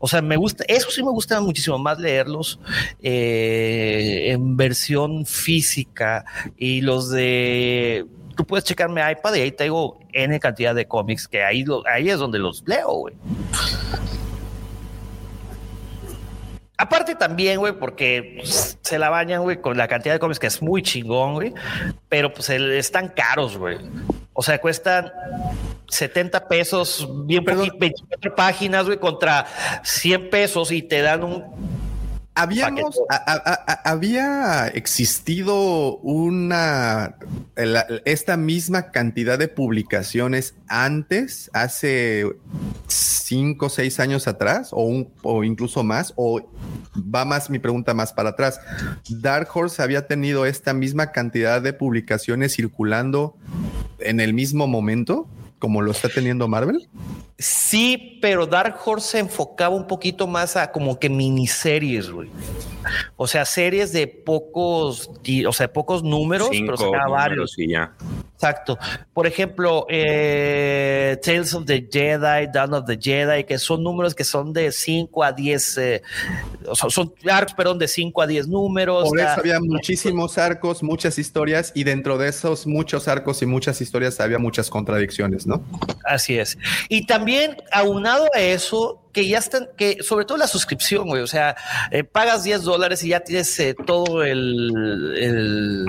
O 0.00 0.08
sea, 0.08 0.20
me 0.22 0.36
gusta, 0.36 0.64
eso 0.68 0.90
sí 0.90 1.02
me 1.02 1.10
gusta 1.10 1.40
muchísimo 1.40 1.78
más 1.78 1.98
leerlos 1.98 2.58
eh, 3.02 4.30
en 4.32 4.56
versión 4.56 5.24
física 5.26 6.24
y 6.56 6.80
los 6.80 7.10
de... 7.10 8.06
Tú 8.36 8.44
puedes 8.44 8.64
checar 8.64 8.90
mi 8.90 9.00
iPad 9.00 9.34
y 9.34 9.40
ahí 9.40 9.50
tengo 9.52 9.98
N 10.12 10.38
cantidad 10.40 10.74
de 10.74 10.86
cómics 10.86 11.26
que 11.26 11.42
ahí, 11.42 11.64
lo- 11.64 11.82
ahí 11.86 12.10
es 12.10 12.18
donde 12.18 12.38
los 12.38 12.62
leo, 12.66 12.92
güey. 12.92 13.14
Aparte 16.78 17.14
también, 17.14 17.58
güey, 17.58 17.72
porque 17.72 18.34
pues, 18.38 18.78
se 18.82 18.98
la 18.98 19.08
bañan, 19.08 19.42
güey, 19.42 19.60
con 19.60 19.76
la 19.78 19.88
cantidad 19.88 20.14
de 20.14 20.18
cómics 20.18 20.38
que 20.38 20.46
es 20.46 20.60
muy 20.60 20.82
chingón, 20.82 21.34
güey, 21.34 21.54
pero 22.08 22.32
pues 22.32 22.50
el- 22.50 22.72
están 22.72 23.08
caros, 23.08 23.56
güey. 23.56 23.78
O 24.34 24.42
sea, 24.42 24.60
cuestan 24.60 25.10
70 25.88 26.46
pesos, 26.48 27.08
bien 27.26 27.44
poquito, 27.44 27.76
24 27.78 28.34
páginas, 28.34 28.84
güey, 28.86 28.98
contra 28.98 29.46
100 29.84 30.28
pesos 30.28 30.70
y 30.70 30.82
te 30.82 31.00
dan 31.00 31.24
un 31.24 31.44
Habíamos, 32.36 32.98
a- 33.08 33.14
a- 33.16 33.72
a- 33.72 33.90
había 33.90 34.68
existido 34.68 35.96
una, 35.98 37.16
la- 37.56 37.86
esta 38.04 38.36
misma 38.36 38.90
cantidad 38.90 39.38
de 39.38 39.48
publicaciones 39.48 40.54
antes, 40.68 41.50
hace 41.54 42.26
cinco 42.88 43.66
o 43.66 43.68
seis 43.70 43.98
años 44.00 44.28
atrás, 44.28 44.68
o, 44.72 44.82
un, 44.84 45.08
o 45.22 45.44
incluso 45.44 45.82
más, 45.82 46.12
o 46.16 46.42
va 46.94 47.24
más 47.24 47.48
mi 47.50 47.58
pregunta 47.58 47.94
más 47.94 48.12
para 48.12 48.30
atrás. 48.30 48.60
Dark 49.08 49.48
Horse 49.54 49.82
había 49.82 50.06
tenido 50.06 50.46
esta 50.46 50.74
misma 50.74 51.12
cantidad 51.12 51.60
de 51.62 51.72
publicaciones 51.72 52.54
circulando 52.54 53.36
en 53.98 54.20
el 54.20 54.34
mismo 54.34 54.66
momento 54.66 55.26
como 55.66 55.82
lo 55.82 55.90
está 55.90 56.08
teniendo 56.08 56.46
Marvel. 56.46 56.88
Sí, 57.40 58.20
pero 58.22 58.46
Dark 58.46 58.76
Horse 58.84 59.08
se 59.08 59.18
enfocaba 59.18 59.74
un 59.74 59.88
poquito 59.88 60.28
más 60.28 60.54
a 60.54 60.70
como 60.70 61.00
que 61.00 61.10
miniseries, 61.10 62.08
güey. 62.08 62.30
O 63.16 63.26
sea, 63.26 63.44
series 63.44 63.92
de 63.92 64.06
pocos, 64.06 65.10
o 65.44 65.52
sea, 65.52 65.72
pocos 65.72 66.04
números, 66.04 66.50
Cinco 66.52 66.74
pero 66.76 66.92
sacaba 66.92 67.08
varios. 67.08 67.58
y 67.58 67.70
ya. 67.70 67.96
Exacto. 68.36 68.78
Por 69.14 69.26
ejemplo, 69.26 69.86
eh, 69.88 71.18
Tales 71.22 71.54
of 71.54 71.64
the 71.64 71.88
Jedi, 71.90 72.46
Dawn 72.52 72.74
of 72.74 72.84
the 72.86 72.98
Jedi, 73.00 73.44
que 73.44 73.58
son 73.58 73.82
números 73.82 74.14
que 74.14 74.24
son 74.24 74.52
de 74.52 74.70
5 74.72 75.24
a 75.24 75.32
10, 75.32 75.78
eh, 75.78 76.02
sea, 76.74 76.90
son 76.90 77.14
arcos, 77.30 77.54
perdón, 77.54 77.78
de 77.78 77.88
5 77.88 78.20
a 78.20 78.26
10 78.26 78.46
números. 78.48 79.08
Por 79.08 79.18
eso 79.18 79.28
Ah, 79.30 79.36
había 79.38 79.58
muchísimos 79.58 80.36
arcos, 80.36 80.82
muchas 80.82 81.18
historias, 81.18 81.72
y 81.74 81.84
dentro 81.84 82.18
de 82.18 82.28
esos 82.28 82.66
muchos 82.66 83.08
arcos 83.08 83.40
y 83.40 83.46
muchas 83.46 83.80
historias 83.80 84.20
había 84.20 84.38
muchas 84.38 84.68
contradicciones, 84.68 85.46
¿no? 85.46 85.64
Así 86.04 86.38
es. 86.38 86.58
Y 86.90 87.06
también 87.06 87.56
aunado 87.72 88.26
a 88.34 88.40
eso, 88.40 89.02
que 89.12 89.26
ya 89.26 89.38
están, 89.38 89.68
que 89.78 90.02
sobre 90.02 90.26
todo 90.26 90.36
la 90.36 90.46
suscripción, 90.46 91.08
güey, 91.08 91.22
o 91.22 91.26
sea, 91.26 91.56
eh, 91.90 92.04
pagas 92.04 92.44
10 92.44 92.62
dólares 92.64 93.02
y 93.02 93.08
ya 93.08 93.20
tienes 93.20 93.58
eh, 93.60 93.74
todo 93.86 94.22
el, 94.22 95.14
el- 95.18 95.86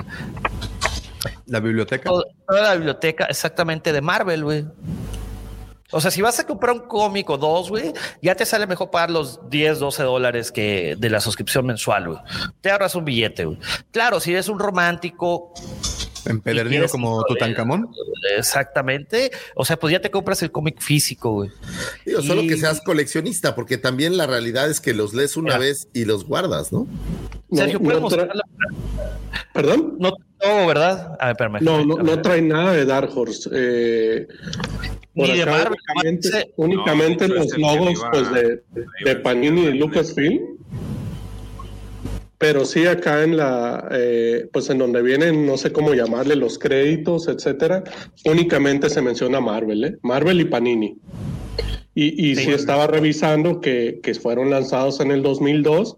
La 1.48 1.60
biblioteca. 1.60 2.10
toda 2.10 2.62
la 2.62 2.74
biblioteca 2.74 3.24
exactamente 3.24 3.92
de 3.92 4.00
Marvel, 4.00 4.44
güey. 4.44 4.64
O 5.90 6.00
sea, 6.02 6.10
si 6.10 6.20
vas 6.20 6.38
a 6.38 6.46
comprar 6.46 6.74
un 6.74 6.86
cómic 6.86 7.30
o 7.30 7.38
dos, 7.38 7.70
güey, 7.70 7.94
ya 8.20 8.34
te 8.34 8.44
sale 8.44 8.66
mejor 8.66 8.90
pagar 8.90 9.10
los 9.10 9.48
10, 9.48 9.78
12 9.78 10.02
dólares 10.02 10.52
que 10.52 10.96
de 10.98 11.08
la 11.08 11.20
suscripción 11.20 11.64
mensual, 11.64 12.08
güey. 12.08 12.18
Te 12.60 12.70
ahorras 12.70 12.94
un 12.94 13.06
billete, 13.06 13.46
güey. 13.46 13.58
Claro, 13.90 14.20
si 14.20 14.32
eres 14.32 14.48
un 14.48 14.58
romántico, 14.58 15.54
Empedernido 16.28 16.70
quieres 16.80 16.92
como 16.92 17.22
Tutankamón. 17.24 17.88
exactamente. 18.36 19.30
O 19.54 19.64
sea, 19.64 19.78
pues 19.78 19.92
ya 19.92 20.00
te 20.00 20.10
compras 20.10 20.42
el 20.42 20.50
cómic 20.50 20.80
físico, 20.80 21.32
güey. 21.32 21.50
Digo, 22.04 22.22
solo 22.22 22.42
que 22.42 22.56
seas 22.56 22.80
coleccionista, 22.80 23.54
porque 23.54 23.78
también 23.78 24.16
la 24.16 24.26
realidad 24.26 24.70
es 24.70 24.80
que 24.80 24.94
los 24.94 25.14
lees 25.14 25.36
una 25.36 25.54
Mira. 25.54 25.58
vez 25.58 25.88
y 25.92 26.04
los 26.04 26.24
guardas, 26.24 26.72
¿no? 26.72 26.86
Sergio, 27.52 27.78
no 27.78 27.84
¿puedes 27.84 27.98
tra- 27.98 28.02
mostrar 28.02 28.30
la- 28.34 28.44
¿Perdón? 29.54 29.96
No, 29.98 30.10
no, 30.44 30.66
¿verdad? 30.66 31.16
A 31.20 31.26
ver, 31.26 31.32
espérame. 31.32 31.58
No, 31.62 31.84
no, 31.84 31.96
no 32.02 32.22
trae 32.22 32.42
nada 32.42 32.72
de 32.72 32.84
Dark 32.84 33.10
Horse. 33.16 33.48
Eh, 33.52 34.28
por 35.14 35.28
Ni 35.28 35.36
de 35.36 35.42
acá 35.42 35.50
Marvel, 35.52 35.78
únicamente, 36.56 37.28
No, 37.28 37.34
los 37.34 37.58
logos 37.58 38.04
pues, 38.12 38.32
de, 38.32 38.62
de 39.04 39.16
Panini 39.16 39.62
y 39.66 39.72
Lucasfilm. 39.74 40.57
Pero 42.38 42.64
sí 42.64 42.86
acá 42.86 43.24
en 43.24 43.36
la, 43.36 43.88
eh, 43.90 44.48
pues 44.52 44.70
en 44.70 44.78
donde 44.78 45.02
vienen, 45.02 45.44
no 45.44 45.56
sé 45.56 45.72
cómo 45.72 45.92
llamarle, 45.94 46.36
los 46.36 46.56
créditos, 46.58 47.26
etcétera, 47.26 47.82
únicamente 48.24 48.88
se 48.90 49.02
menciona 49.02 49.40
Marvel, 49.40 49.84
¿eh? 49.84 49.96
Marvel 50.02 50.40
y 50.40 50.44
Panini. 50.44 50.96
Y, 51.94 52.30
y 52.30 52.36
sí, 52.36 52.52
estaba 52.52 52.86
revisando 52.86 53.60
que, 53.60 53.98
que 54.04 54.14
fueron 54.14 54.50
lanzados 54.50 55.00
en 55.00 55.10
el 55.10 55.20
2002 55.24 55.96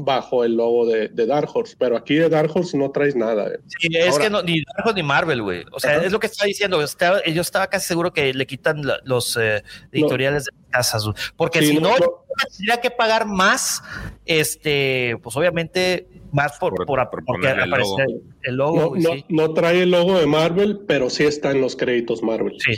bajo 0.00 0.44
el 0.44 0.54
logo 0.56 0.86
de, 0.86 1.08
de 1.08 1.26
Dark 1.26 1.50
Horse, 1.52 1.74
pero 1.78 1.96
aquí 1.98 2.14
de 2.14 2.28
Dark 2.30 2.50
Horse 2.54 2.78
no 2.78 2.90
traes 2.92 3.14
nada. 3.16 3.48
¿eh? 3.48 3.58
Sí, 3.66 3.88
es 3.94 4.08
Ahora- 4.12 4.24
que 4.24 4.30
no, 4.30 4.42
ni 4.42 4.62
Dark 4.64 4.86
Horse 4.86 4.94
ni 4.94 5.02
Marvel, 5.02 5.42
güey. 5.42 5.64
O 5.72 5.80
sea, 5.80 6.02
es 6.02 6.12
lo 6.12 6.20
que 6.20 6.28
estaba 6.28 6.46
diciendo. 6.46 6.80
Estaba, 6.82 7.22
yo 7.24 7.42
estaba 7.42 7.66
casi 7.66 7.88
seguro 7.88 8.12
que 8.12 8.32
le 8.32 8.46
quitan 8.46 8.86
la- 8.86 9.00
los 9.04 9.36
eh, 9.38 9.62
editoriales 9.92 10.48
casas. 10.70 11.04
Porque 11.36 11.60
Sí, 11.60 11.66
si 11.68 11.74
no, 11.78 11.90
no, 11.90 12.24
tendría 12.56 12.80
que 12.80 12.90
pagar 12.90 13.26
más, 13.26 13.82
este, 14.26 15.16
pues 15.22 15.36
obviamente, 15.36 16.06
más 16.32 16.58
por, 16.58 16.74
Por- 16.74 16.86
por, 16.86 17.10
por 17.10 17.24
porque 17.24 17.48
el 17.50 17.60
aparece 17.60 17.90
logo. 18.06 18.20
el 18.42 18.54
logo, 18.56 18.96
No, 18.96 19.14
no, 19.14 19.22
no 19.28 19.54
trae 19.54 19.82
el 19.82 19.90
logo 19.90 20.18
de 20.18 20.26
Marvel, 20.26 20.80
pero 20.86 21.08
sí 21.10 21.24
está 21.24 21.50
en 21.50 21.60
los 21.60 21.74
créditos 21.76 22.22
Marvel. 22.22 22.56
Sí. 22.58 22.74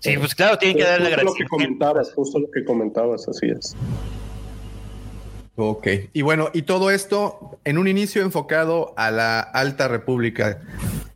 Sí, 0.00 0.16
pues 0.16 0.34
claro, 0.34 0.56
tienen 0.58 0.78
que 0.78 0.84
darle 0.84 1.10
justo 1.10 1.24
lo 1.24 1.34
que 1.34 1.44
comentabas, 1.46 2.12
justo 2.14 2.38
lo 2.38 2.50
que 2.50 2.64
comentabas, 2.64 3.28
así 3.28 3.46
es. 3.46 3.76
Ok. 5.56 5.88
Y 6.12 6.22
bueno, 6.22 6.50
y 6.54 6.62
todo 6.62 6.90
esto 6.90 7.58
en 7.64 7.78
un 7.78 7.88
inicio 7.88 8.22
enfocado 8.22 8.94
a 8.96 9.10
la 9.10 9.40
Alta 9.40 9.88
República. 9.88 10.62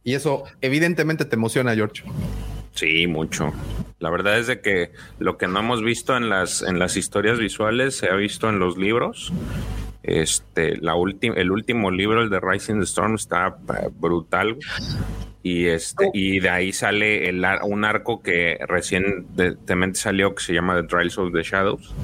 Y 0.05 0.15
eso 0.15 0.43
evidentemente 0.61 1.25
te 1.25 1.37
emociona, 1.37 1.75
George. 1.77 2.03
Sí, 2.73 3.07
mucho. 3.07 3.53
La 3.99 4.11
verdad 4.11 4.39
es 4.39 4.47
de 4.47 4.61
que 4.61 4.93
lo 5.19 5.37
que 5.37 5.47
no 5.47 5.61
hemos 5.61 5.83
visto 5.83 6.17
en 6.17 6.29
las 6.29 6.63
en 6.63 6.79
las 6.79 6.97
historias 6.97 7.39
visuales 7.39 7.97
se 7.97 8.09
ha 8.09 8.15
visto 8.15 8.49
en 8.49 8.59
los 8.59 8.77
libros. 8.77 9.33
Este, 10.03 10.77
la 10.79 10.95
el 10.95 11.51
último 11.53 11.91
libro, 11.91 12.23
el 12.23 12.31
de 12.31 12.41
Rising 12.41 12.83
Storm, 12.83 13.15
está 13.15 13.57
eh, 13.69 13.89
brutal. 13.93 14.59
Y 15.45 15.67
este, 15.67 16.11
y 16.13 16.41
de 16.41 16.51
ahí 16.51 16.73
sale 16.73 17.29
el 17.29 17.45
un 17.65 17.85
arco 17.85 18.23
que 18.23 18.59
recientemente 18.67 19.99
salió 19.99 20.35
que 20.35 20.43
se 20.43 20.55
llama 20.55 20.81
The 20.81 20.87
Trials 20.87 21.19
of 21.19 21.33
the 21.33 21.43
Shadows. 21.43 21.95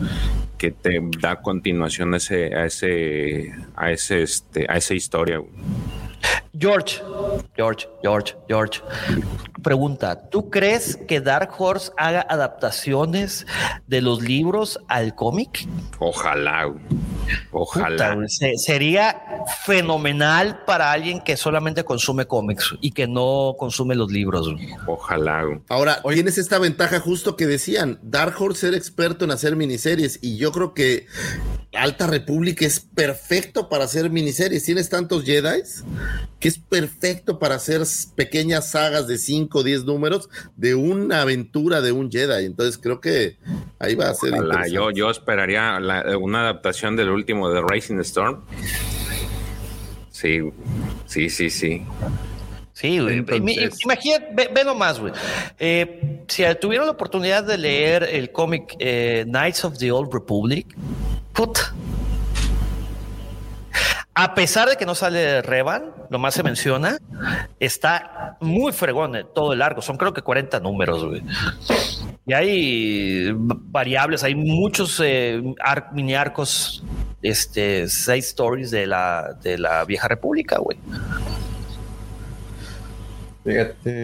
que 0.59 0.73
te 0.73 1.01
da 1.21 1.41
continuación 1.41 2.15
a 2.15 2.17
ese, 2.17 2.55
a 2.55 2.67
ese, 2.67 3.55
a 3.77 3.93
ese, 3.93 4.23
este, 4.23 4.67
a 4.69 4.77
esa 4.77 4.95
historia. 4.95 5.41
George, 6.59 7.01
George, 7.55 7.87
George, 8.03 8.35
George. 8.49 8.81
Pregunta, 9.63 10.29
¿tú 10.31 10.51
crees 10.51 10.97
que 10.97 11.21
Dark 11.21 11.51
Horse 11.57 11.93
haga 11.97 12.27
adaptaciones 12.29 13.47
de 13.87 14.01
los 14.01 14.23
libros 14.23 14.81
al 14.89 15.15
cómic? 15.15 15.69
Ojalá, 15.99 16.73
ojalá. 17.53 18.15
Puta, 18.15 18.27
sería 18.57 19.23
fenomenal 19.65 20.65
para 20.65 20.91
alguien 20.91 21.21
que 21.21 21.37
solamente 21.37 21.85
consume 21.85 22.27
cómics 22.27 22.75
y 22.81 22.93
que 22.93 23.07
no 23.07 23.55
consume 23.59 23.95
los 23.95 24.11
libros. 24.11 24.49
Ojalá. 24.87 25.45
Ahora, 25.69 26.03
tienes 26.03 26.39
esta 26.39 26.59
ventaja 26.59 27.01
justo 27.01 27.37
que 27.37 27.47
decían, 27.47 27.99
Dark 28.03 28.35
Horse 28.41 28.69
era 28.69 28.77
experto 28.77 29.25
en 29.25 29.33
hacer 29.33 29.55
miniseries 29.57 30.19
y 30.23 30.39
yo 30.39 30.51
creo 30.53 30.75
que 30.75 31.07
Alta 31.75 32.07
República 32.07 32.65
es 32.67 32.81
perfecto 32.81 33.69
para 33.69 33.85
hacer 33.85 34.11
miniseries. 34.11 34.65
Tienes 34.65 34.89
tantos 34.89 35.25
Jedi 35.25 35.63
que 36.41 36.48
es 36.49 36.59
perfecto 36.59 37.39
para 37.39 37.55
hacer 37.55 37.83
pequeñas 38.17 38.71
sagas 38.71 39.07
de 39.07 39.19
5 39.19 39.59
o 39.59 39.63
10 39.63 39.85
números 39.85 40.29
de 40.57 40.75
una 40.75 41.23
aventura 41.23 41.81
de 41.81 41.93
un 41.93 42.11
Jedi. 42.11 42.45
Entonces 42.45 42.79
creo 42.79 43.01
que 43.01 43.37
ahí 43.79 43.95
va 43.95 44.09
a 44.11 44.15
ser 44.15 44.35
Ojalá. 44.35 44.67
Yo, 44.69 44.91
yo 44.91 45.11
esperaría 45.11 45.79
la- 45.81 46.17
una 46.19 46.41
adaptación 46.41 46.97
del 46.97 47.11
último 47.11 47.51
de 47.51 47.61
Racing 47.63 47.99
Storm. 48.01 48.45
Sí, 50.11 50.41
sí, 51.07 51.31
sí, 51.31 51.49
sí. 51.51 51.85
Sí, 52.73 52.99
güey. 53.01 53.19
Entonces- 53.19 53.79
Imagínate, 53.85 54.29
ve, 54.35 54.51
ve 54.55 54.65
nomás, 54.65 54.99
güey. 55.01 55.13
Eh, 55.59 56.23
si 56.29 56.45
tuvieron 56.61 56.87
la 56.87 56.93
oportunidad 56.93 57.43
de 57.45 57.59
leer 57.59 58.03
el 58.05 58.31
cómic 58.33 58.75
eh, 58.79 59.25
Knights 59.27 59.65
of 59.65 59.79
the 59.79 59.91
Old 59.91 60.13
Republic, 60.13 60.77
puta. 61.33 61.75
A 64.15 64.35
pesar 64.35 64.69
de 64.69 64.77
que 64.77 64.85
no 64.87 64.95
sale 64.97 65.43
Revan, 65.43 65.93
nomás 66.11 66.35
se 66.35 66.43
menciona, 66.43 66.99
está 67.61 68.37
muy 68.41 68.73
fregón 68.73 69.17
en 69.17 69.27
todo 69.35 69.53
el 69.53 69.63
arco. 69.63 69.83
Son 69.83 69.97
creo 69.97 70.13
que 70.13 70.23
40 70.23 70.61
números, 70.61 71.05
güey. 71.05 71.23
Y 72.27 72.33
hay 72.35 73.33
variables, 73.35 74.23
hay 74.23 74.35
muchos 74.35 75.01
eh, 75.03 75.43
ar- 75.65 75.91
mini 75.93 76.15
arcos, 76.15 76.83
este, 77.23 77.89
seis 77.89 78.27
stories 78.29 78.71
de 78.71 78.87
la, 78.87 79.35
de 79.43 79.57
la 79.59 79.85
vieja 79.85 80.09
república, 80.09 80.59
güey. 80.59 80.79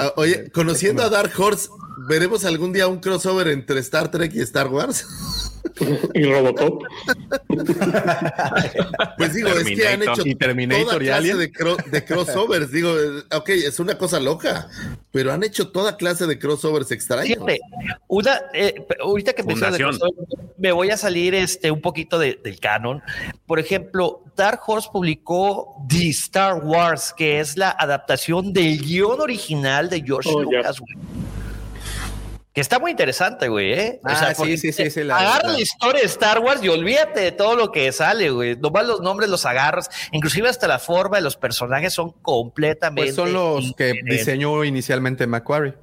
Ah, 0.01 0.13
oye, 0.17 0.51
conociendo 0.51 1.03
a 1.03 1.11
Dark 1.11 1.33
Horse, 1.39 1.69
¿veremos 2.09 2.45
algún 2.47 2.73
día 2.73 2.87
un 2.89 2.99
crossover 2.99 3.49
entre 3.49 3.79
Star 3.81 4.11
Trek 4.11 4.33
y 4.35 4.41
Star 4.41 4.69
Wars? 4.69 5.44
Y 6.15 6.25
Robocop. 6.25 6.83
Pues 9.17 9.35
digo, 9.35 9.49
es 9.49 9.65
que 9.65 9.89
han 9.89 10.03
hecho 10.03 10.23
Y 10.25 10.35
Terminator 10.35 10.85
toda 10.85 10.97
y 11.03 11.07
clase 11.07 11.35
de, 11.37 11.53
cro- 11.53 11.85
de 11.85 12.05
crossovers. 12.05 12.71
digo, 12.71 12.93
ok, 13.33 13.49
es 13.51 13.79
una 13.81 13.97
cosa 13.97 14.21
loca, 14.21 14.69
pero 15.11 15.33
han 15.33 15.43
hecho 15.45 15.69
toda 15.71 15.97
clase 15.97 16.27
de 16.27 16.39
crossovers 16.39 16.91
extraños. 16.91 17.29
Fíjate, 17.39 17.61
una, 18.09 18.41
eh, 18.53 18.75
ahorita 19.03 19.33
que 19.33 19.43
mencionas 19.43 19.79
de 19.79 19.85
Fundación. 19.85 20.11
crossover, 20.17 20.55
me 20.59 20.73
voy 20.73 20.91
a 20.91 20.97
salir 20.97 21.35
este, 21.35 21.71
un 21.71 21.81
poquito 21.81 22.19
de- 22.19 22.39
del 22.43 22.59
canon. 22.61 23.03
Por 23.47 23.59
ejemplo, 23.59 24.23
Dark 24.37 24.61
Horse 24.67 24.89
publicó 24.93 25.77
The 25.89 26.09
Star 26.11 26.57
Wars, 26.63 27.15
que 27.17 27.41
es 27.41 27.57
la 27.57 27.71
adaptación 27.71 28.53
del 28.53 28.79
guion 28.81 29.21
original 29.21 29.89
de 29.89 30.03
George 30.03 30.31
Oh. 30.33 30.43
Lucas. 30.43 30.77
Que 32.55 32.61
está 32.61 32.79
muy 32.79 32.93
interesante, 32.93 33.49
güey, 33.49 33.73
¿eh? 33.73 34.01
Ah, 34.05 34.33
sí, 34.33 34.57
sí, 34.57 34.73
sí, 34.73 35.03
la- 35.03 35.19
agarra 35.19 35.49
la- 35.49 35.61
historia 35.61 36.01
de 36.03 36.07
Star 36.07 36.39
Wars 36.39 36.63
y 36.63 36.69
olvídate 36.69 37.19
de 37.19 37.33
todo 37.33 37.57
lo 37.57 37.73
que 37.73 37.91
sale, 37.91 38.31
güey. 38.31 38.57
Nomás 38.57 38.87
los 38.87 39.01
nombres 39.01 39.29
los 39.29 39.45
agarras. 39.45 39.91
Inclusive 40.13 40.49
hasta 40.49 40.69
la 40.69 40.79
forma 40.79 41.17
de 41.17 41.23
los 41.25 41.37
personajes 41.37 41.93
son 41.93 42.13
completamente... 42.23 43.03
Pues 43.13 43.17
son 43.17 43.33
los 43.33 43.75
que 43.75 43.95
diseñó 44.05 44.63
inicialmente 44.63 45.27
Macquarie. 45.27 45.75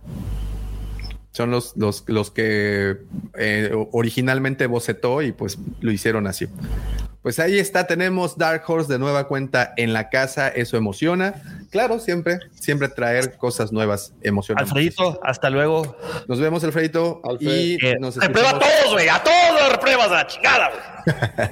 Son 1.42 1.50
los, 1.50 1.76
los, 1.76 2.04
los 2.06 2.30
que 2.30 2.98
eh, 3.36 3.72
originalmente 3.92 4.68
bocetó 4.68 5.24
y 5.24 5.32
pues 5.32 5.58
lo 5.80 5.92
hicieron 5.92 6.28
así. 6.28 6.48
Pues 7.24 7.40
ahí 7.40 7.58
está, 7.58 7.88
tenemos 7.88 8.38
Dark 8.38 8.62
Horse 8.68 8.94
de 8.94 9.00
nueva 9.00 9.28
cuenta 9.28 9.74
en 9.78 9.92
la 9.92 10.12
casa, 10.12 10.50
eso 10.50 10.78
emociona. 10.78 11.34
Claro, 11.72 11.98
siempre, 11.98 12.38
siempre 12.54 12.90
traer 12.90 13.38
cosas 13.38 13.72
nuevas 13.72 14.14
emociona. 14.22 14.62
Alfredito, 14.62 15.20
hasta 15.24 15.50
luego. 15.50 15.98
Nos 16.28 16.40
vemos, 16.40 16.64
Alfredito. 16.64 17.24
Y 17.40 17.84
Eh, 17.84 17.98
nos 18.00 18.18
reprueba 18.18 18.52
a 18.52 18.60
todos, 18.60 18.94
güey, 18.94 19.10
a 19.10 19.24
todos 19.24 19.62
los 19.62 19.72
repruebas 19.72 20.08
a 20.10 20.14
la 20.14 20.28
chingada, 20.28 20.70
güey. 20.70 21.50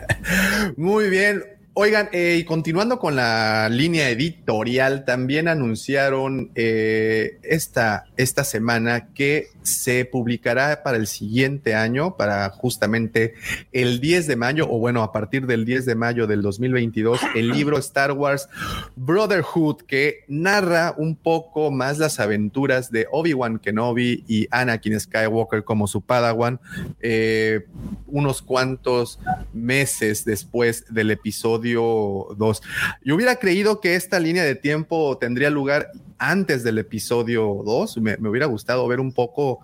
Muy 0.78 1.10
bien. 1.10 1.59
Oigan, 1.74 2.10
eh, 2.12 2.38
y 2.40 2.46
continuando 2.46 2.98
con 2.98 3.16
la 3.16 3.70
línea 3.70 4.10
editorial, 4.10 5.06
también 5.06 5.48
anunciaron 5.48 6.52
eh, 6.56 7.38
esta, 7.44 8.06
esta 8.18 8.44
semana 8.44 9.14
que 9.14 9.50
se 9.62 10.04
publicará 10.04 10.82
para 10.84 10.98
el 10.98 11.06
siguiente 11.06 11.76
año, 11.76 12.18
para 12.18 12.50
justamente 12.50 13.36
el 13.72 14.02
10 14.02 14.28
de 14.28 14.36
mayo, 14.36 14.68
o 14.70 14.80
bueno, 14.80 15.04
a 15.04 15.12
partir 15.12 15.46
del 15.46 15.64
10 15.64 15.86
de 15.86 15.96
mayo 15.96 16.26
del 16.26 16.42
2022, 16.42 17.22
el 17.36 17.50
libro 17.50 17.78
Star 17.78 18.14
Wars 18.14 18.50
Brotherhood, 18.96 19.84
que 19.84 20.24
narra 20.28 20.96
un 20.98 21.16
poco 21.16 21.70
más 21.70 22.00
las 22.00 22.20
aventuras 22.20 22.92
de 22.92 23.08
Obi-Wan 23.12 23.60
Kenobi 23.60 24.24
y 24.28 24.48
Anakin 24.50 25.00
Skywalker 25.00 25.64
como 25.64 25.88
su 25.88 26.02
Padawan, 26.02 26.60
eh, 27.00 27.68
unos 28.08 28.42
cuantos 28.42 29.20
meses 29.54 30.26
después 30.26 30.86
del 30.90 31.12
episodio 31.12 31.59
2. 31.62 32.62
Yo 33.04 33.16
hubiera 33.16 33.36
creído 33.38 33.80
que 33.82 33.96
esta 33.96 34.20
línea 34.20 34.44
de 34.44 34.56
tiempo 34.56 35.18
tendría 35.18 35.50
lugar 35.50 35.90
antes 36.18 36.64
del 36.64 36.78
episodio 36.80 37.62
2. 37.66 37.98
Me, 37.98 38.18
me 38.18 38.30
hubiera 38.30 38.46
gustado 38.48 38.88
ver 38.88 39.00
un 39.00 39.12
poco 39.14 39.60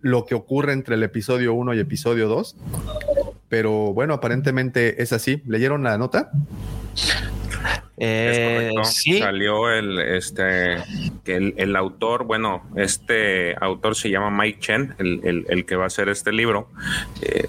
lo 0.00 0.26
que 0.26 0.34
ocurre 0.34 0.72
entre 0.72 0.94
el 0.96 1.02
episodio 1.02 1.54
1 1.54 1.74
y 1.74 1.78
episodio 1.80 2.28
2. 2.28 2.56
Pero 3.48 3.92
bueno, 3.92 4.14
aparentemente 4.14 5.02
es 5.02 5.12
así. 5.12 5.42
¿Leyeron 5.46 5.82
la 5.82 5.96
nota? 5.98 6.30
Es 7.96 8.36
Eh, 8.36 8.70
correcto. 8.74 8.84
Salió 9.20 9.70
el, 9.70 9.98
este, 10.00 10.76
que 11.22 11.36
el, 11.36 11.54
el 11.56 11.76
autor, 11.76 12.24
bueno, 12.24 12.64
este 12.76 13.54
autor 13.60 13.94
se 13.94 14.10
llama 14.10 14.30
Mike 14.30 14.58
Chen, 14.58 14.94
el, 14.98 15.20
el- 15.22 15.46
el 15.48 15.64
que 15.64 15.76
va 15.76 15.84
a 15.84 15.86
hacer 15.86 16.08
este 16.08 16.32
libro. 16.32 16.68
Eh, 17.22 17.46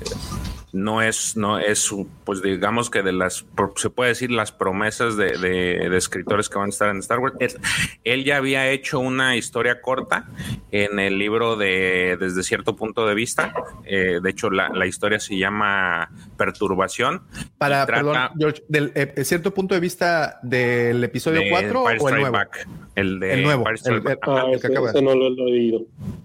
no 0.76 1.02
es, 1.02 1.38
no 1.38 1.58
es, 1.58 1.90
pues 2.26 2.42
digamos 2.42 2.90
que 2.90 3.02
de 3.02 3.14
las, 3.14 3.44
por- 3.44 3.74
se 3.78 3.90
puede 3.90 4.10
decir 4.10 4.30
las 4.30 4.52
promesas 4.52 5.16
de, 5.16 5.38
de- 5.38 5.90
de 5.90 5.98
escritores 5.98 6.50
que 6.50 6.58
van 6.58 6.68
a 6.68 6.70
estar 6.70 6.90
en 6.90 6.98
Star 6.98 7.20
Wars. 7.20 7.34
Es- 7.40 7.58
él 8.04 8.26
ya 8.26 8.38
había 8.38 8.70
hecho 8.70 9.00
una 9.00 9.38
historia 9.38 9.82
corta 9.82 10.26
en 10.72 11.00
el 11.00 11.18
libro 11.18 11.56
de 11.56 12.18
Desde 12.20 12.44
cierto 12.44 12.76
punto 12.76 13.08
de 13.08 13.16
vista. 13.16 13.54
Eh, 13.86 14.20
de 14.22 14.30
hecho, 14.30 14.50
la, 14.50 14.68
la 14.70 14.86
historia 14.86 15.20
se 15.20 15.38
llama 15.38 16.10
Perturbación. 16.38 17.22
Para, 17.58 17.86
trata- 17.86 18.02
perdón, 18.04 18.30
George, 18.38 18.64
del 18.68 18.92
eh, 18.96 19.24
cierto 19.24 19.54
punto 19.54 19.74
de 19.76 19.80
vista 19.80 20.40
del 20.44 21.04
episodio 21.04 21.40
de 21.40 21.50
4 21.50 21.90
Empire 21.90 21.98
o 22.04 22.10
el 22.10 22.16
nuevo? 22.16 22.32
Back. 22.34 22.68
El 22.96 23.20
de 23.20 23.34
El 23.34 23.44
nuevo, 23.44 23.64
el- 23.70 23.76
Back. 23.76 23.86
el- 23.88 24.20
Ajá. 24.22 24.42
ah, 24.48 24.52
el 24.52 24.60
que 24.62 24.68
acaba. 24.68 24.90
Ese 24.90 25.02
no 25.02 25.16
lo 25.16 25.28
he 25.28 25.52
leído. 25.52 25.82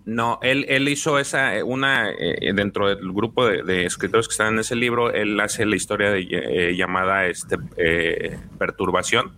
No, 0.06 0.38
él, 0.42 0.66
él 0.68 0.88
hizo 0.88 1.18
esa, 1.20 1.56
eh, 1.56 1.62
una, 1.62 2.10
eh, 2.10 2.52
dentro 2.52 2.88
del 2.88 3.12
grupo 3.12 3.46
de, 3.46 3.62
de 3.62 3.84
escritores 3.86 4.26
que 4.26 4.32
en 4.48 4.58
ese 4.58 4.76
libro, 4.76 5.12
él 5.12 5.38
hace 5.40 5.64
la 5.66 5.76
historia 5.76 6.10
de, 6.10 6.26
eh, 6.30 6.76
llamada 6.76 7.26
este, 7.26 7.56
eh, 7.76 8.38
Perturbación 8.58 9.32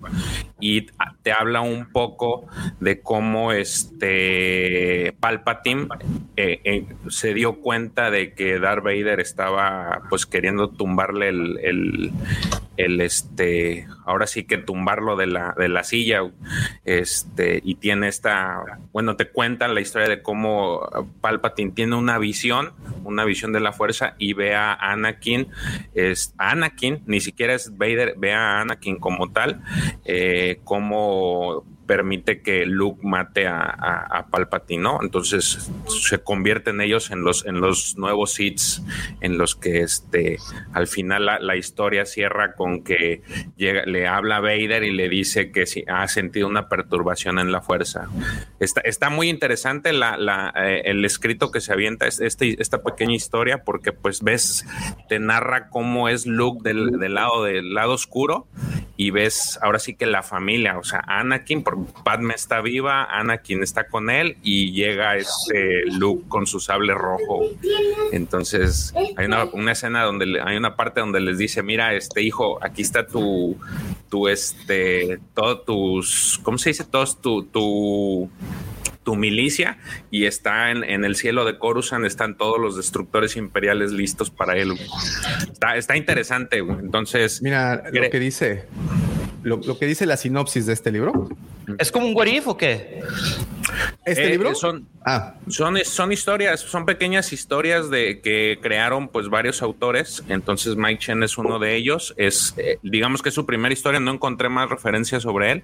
y 0.61 0.87
te 1.23 1.33
habla 1.33 1.61
un 1.61 1.91
poco 1.91 2.47
de 2.81 3.01
cómo 3.01 3.53
este 3.53 5.15
Palpatine 5.21 5.89
eh, 6.37 6.87
se 7.09 7.35
dio 7.35 7.61
cuenta 7.61 8.11
de 8.11 8.35
que 8.35 8.59
Darth 8.59 8.85
Vader 8.85 9.21
estaba 9.21 10.03
pues 10.09 10.27
queriendo 10.27 10.69
tumbarle 10.69 11.29
el, 11.29 12.13
el, 12.85 13.01
este, 13.01 13.87
ahora 14.05 14.27
sí 14.27 14.45
que 14.45 14.59
tumbarlo 14.59 15.17
de 15.17 15.27
la, 15.27 15.55
de 15.57 15.69
la 15.69 15.85
silla, 15.85 16.21
este, 16.85 17.61
y 17.65 17.77
tiene 17.77 18.09
esta, 18.09 18.79
bueno, 18.93 19.17
te 19.17 19.29
cuentan 19.29 19.75
la 19.75 19.81
historia 19.81 20.09
de 20.09 20.23
cómo 20.23 20.89
Palpatine 21.21 21.73
tiene 21.73 21.97
una 21.97 22.19
visión, 22.19 22.73
una 23.05 23.25
visión 23.25 23.53
de 23.53 23.61
la 23.61 23.73
fuerza 23.73 24.15
y 24.19 24.33
ve 24.35 24.55
a 24.55 24.75
Anakin, 24.75 25.49
es 25.95 26.35
Anakin, 26.39 27.03
ni 27.07 27.21
siquiera 27.21 27.55
es 27.55 27.77
Vader, 27.77 28.15
ve 28.17 28.33
a 28.33 28.61
Anakin 28.61 28.99
como 28.99 29.33
tal, 29.33 29.63
eh, 30.05 30.61
como 30.65 31.65
permite 31.93 32.41
que 32.41 32.65
Luke 32.65 33.01
mate 33.07 33.47
a, 33.47 33.61
a, 33.61 34.27
Palpatine, 34.31 34.83
¿no? 34.83 34.99
Entonces 35.03 35.71
se 35.89 36.19
convierten 36.23 36.81
ellos 36.81 37.11
en 37.11 37.23
los, 37.23 37.45
en 37.45 37.61
los 37.61 37.99
nuevos 37.99 38.41
hits, 38.41 38.83
en 39.21 39.37
los 39.37 39.55
que 39.57 39.83
este, 39.83 40.39
al 40.73 40.87
final 40.87 41.27
la, 41.27 41.39
la 41.39 41.55
historia 41.57 42.07
cierra 42.07 42.55
con 42.55 42.83
que 42.83 43.21
llega, 43.59 43.85
le 43.85 44.07
habla 44.09 44.37
a 44.37 44.41
Vader 44.41 44.85
y 44.85 44.93
le 44.93 45.11
dice 45.11 45.51
que 45.53 45.67
si 45.67 45.85
ha 45.87 46.09
sentido 46.09 46.49
una 46.49 46.71
perturbación 46.71 47.39
en 47.39 47.53
la 47.53 47.61
fuerza. 47.61 48.09
Está, 48.59 48.81
está 48.81 49.11
muy 49.11 49.29
interesante 49.29 49.91
eh, 49.91 50.83
el 50.87 51.05
escrito 51.05 51.51
que 51.51 51.61
se 51.61 51.75
avienta 51.75 52.07
es- 52.07 52.21
este, 52.21 52.57
esta 52.63 52.83
pequeña 52.83 53.15
historia 53.15 53.65
porque 53.65 53.93
pues 53.93 54.23
ves, 54.23 54.65
te 55.11 55.19
narra 55.19 55.69
cómo 55.69 56.09
es 56.09 56.25
Luke 56.25 56.61
del, 56.67 56.93
del 56.99 57.13
lado 57.13 57.45
del 57.45 57.75
lado 57.75 57.93
oscuro 57.93 58.47
y 58.97 59.11
ves 59.11 59.59
ahora 59.63 59.79
sí 59.79 59.95
que 59.95 60.07
la 60.07 60.23
familia, 60.23 60.79
o 60.79 60.85
sea, 60.85 61.03
Anakin, 61.07 61.65
porque 61.65 61.82
Padme 62.05 62.35
está 62.35 62.61
viva, 62.61 63.05
Anakin 63.05 63.63
está 63.63 63.87
con 63.89 64.11
él 64.11 64.37
y 64.43 64.73
llega 64.73 65.17
este 65.17 65.83
Luke 65.99 66.25
con 66.29 66.47
su 66.47 66.61
sable 66.61 66.95
rojo. 66.95 67.47
Entonces 68.13 68.93
hay 69.17 69.27
una, 69.27 69.45
una 69.45 69.73
escena 69.73 70.03
donde 70.05 70.27
le- 70.27 70.41
hay 70.41 70.57
una 70.57 70.77
parte 70.77 71.01
donde 71.01 71.21
les 71.21 71.39
dice, 71.39 71.63
mira, 71.63 71.95
este 71.95 72.23
hijo, 72.23 72.59
aquí 72.65 72.83
está 72.83 73.07
tu, 73.07 73.57
tu 74.11 74.29
este, 74.29 75.19
todos 75.35 75.65
tus, 75.65 76.41
¿cómo 76.43 76.59
se 76.59 76.71
dice? 76.71 76.85
Todos 76.85 77.21
tu, 77.21 77.45
tu 77.45 78.31
tu 79.05 79.17
milicia 79.17 79.79
y 80.13 80.27
está 80.27 80.71
en, 80.71 80.85
en 80.85 81.05
el 81.05 81.17
cielo 81.17 81.45
de 81.45 81.59
Coruscant, 81.59 82.05
están 82.05 82.37
todos 82.37 82.61
los 82.61 82.77
destructores 82.77 83.37
imperiales 83.37 83.91
listos 83.91 84.31
para 84.31 84.57
él. 84.57 84.75
Está, 85.51 85.77
está 85.77 85.97
interesante. 85.97 86.59
Entonces, 86.59 87.43
Mira 87.43 87.83
lo 87.93 88.11
que 88.11 88.21
dice, 88.21 88.65
lo, 89.43 89.57
lo 89.57 89.77
que 89.77 89.87
dice 89.87 90.07
la 90.07 90.17
sinopsis 90.17 90.67
de 90.67 90.73
este 90.75 90.93
libro. 90.93 91.29
¿Es 91.79 91.93
como 91.93 92.07
un 92.07 92.17
what 92.17 92.27
if 92.27 92.47
o 92.49 92.57
qué? 92.57 93.01
¿Este 94.05 94.25
Eh, 94.27 94.31
libro? 94.31 94.55
Son, 94.55 94.87
Ah, 95.05 95.35
son, 95.49 95.77
son 95.85 96.13
historias, 96.13 96.61
son 96.61 96.87
pequeñas 96.87 97.33
historias 97.33 97.91
de 97.91 98.21
que 98.21 98.59
crearon 98.63 99.09
pues 99.09 99.29
varios 99.29 99.63
autores. 99.63 100.23
Entonces 100.29 100.77
Mike 100.77 100.99
Chen 101.01 101.23
es 101.23 101.37
uno 101.39 101.59
de 101.59 101.75
ellos. 101.77 102.15
Es, 102.17 102.55
eh, 102.57 102.79
digamos 102.83 103.23
que 103.23 103.31
es 103.31 103.35
su 103.35 103.45
primera 103.45 103.73
historia. 103.73 103.99
No 104.01 104.13
encontré 104.13 104.49
más 104.49 104.69
referencias 104.71 105.23
sobre 105.25 105.53
él, 105.53 105.63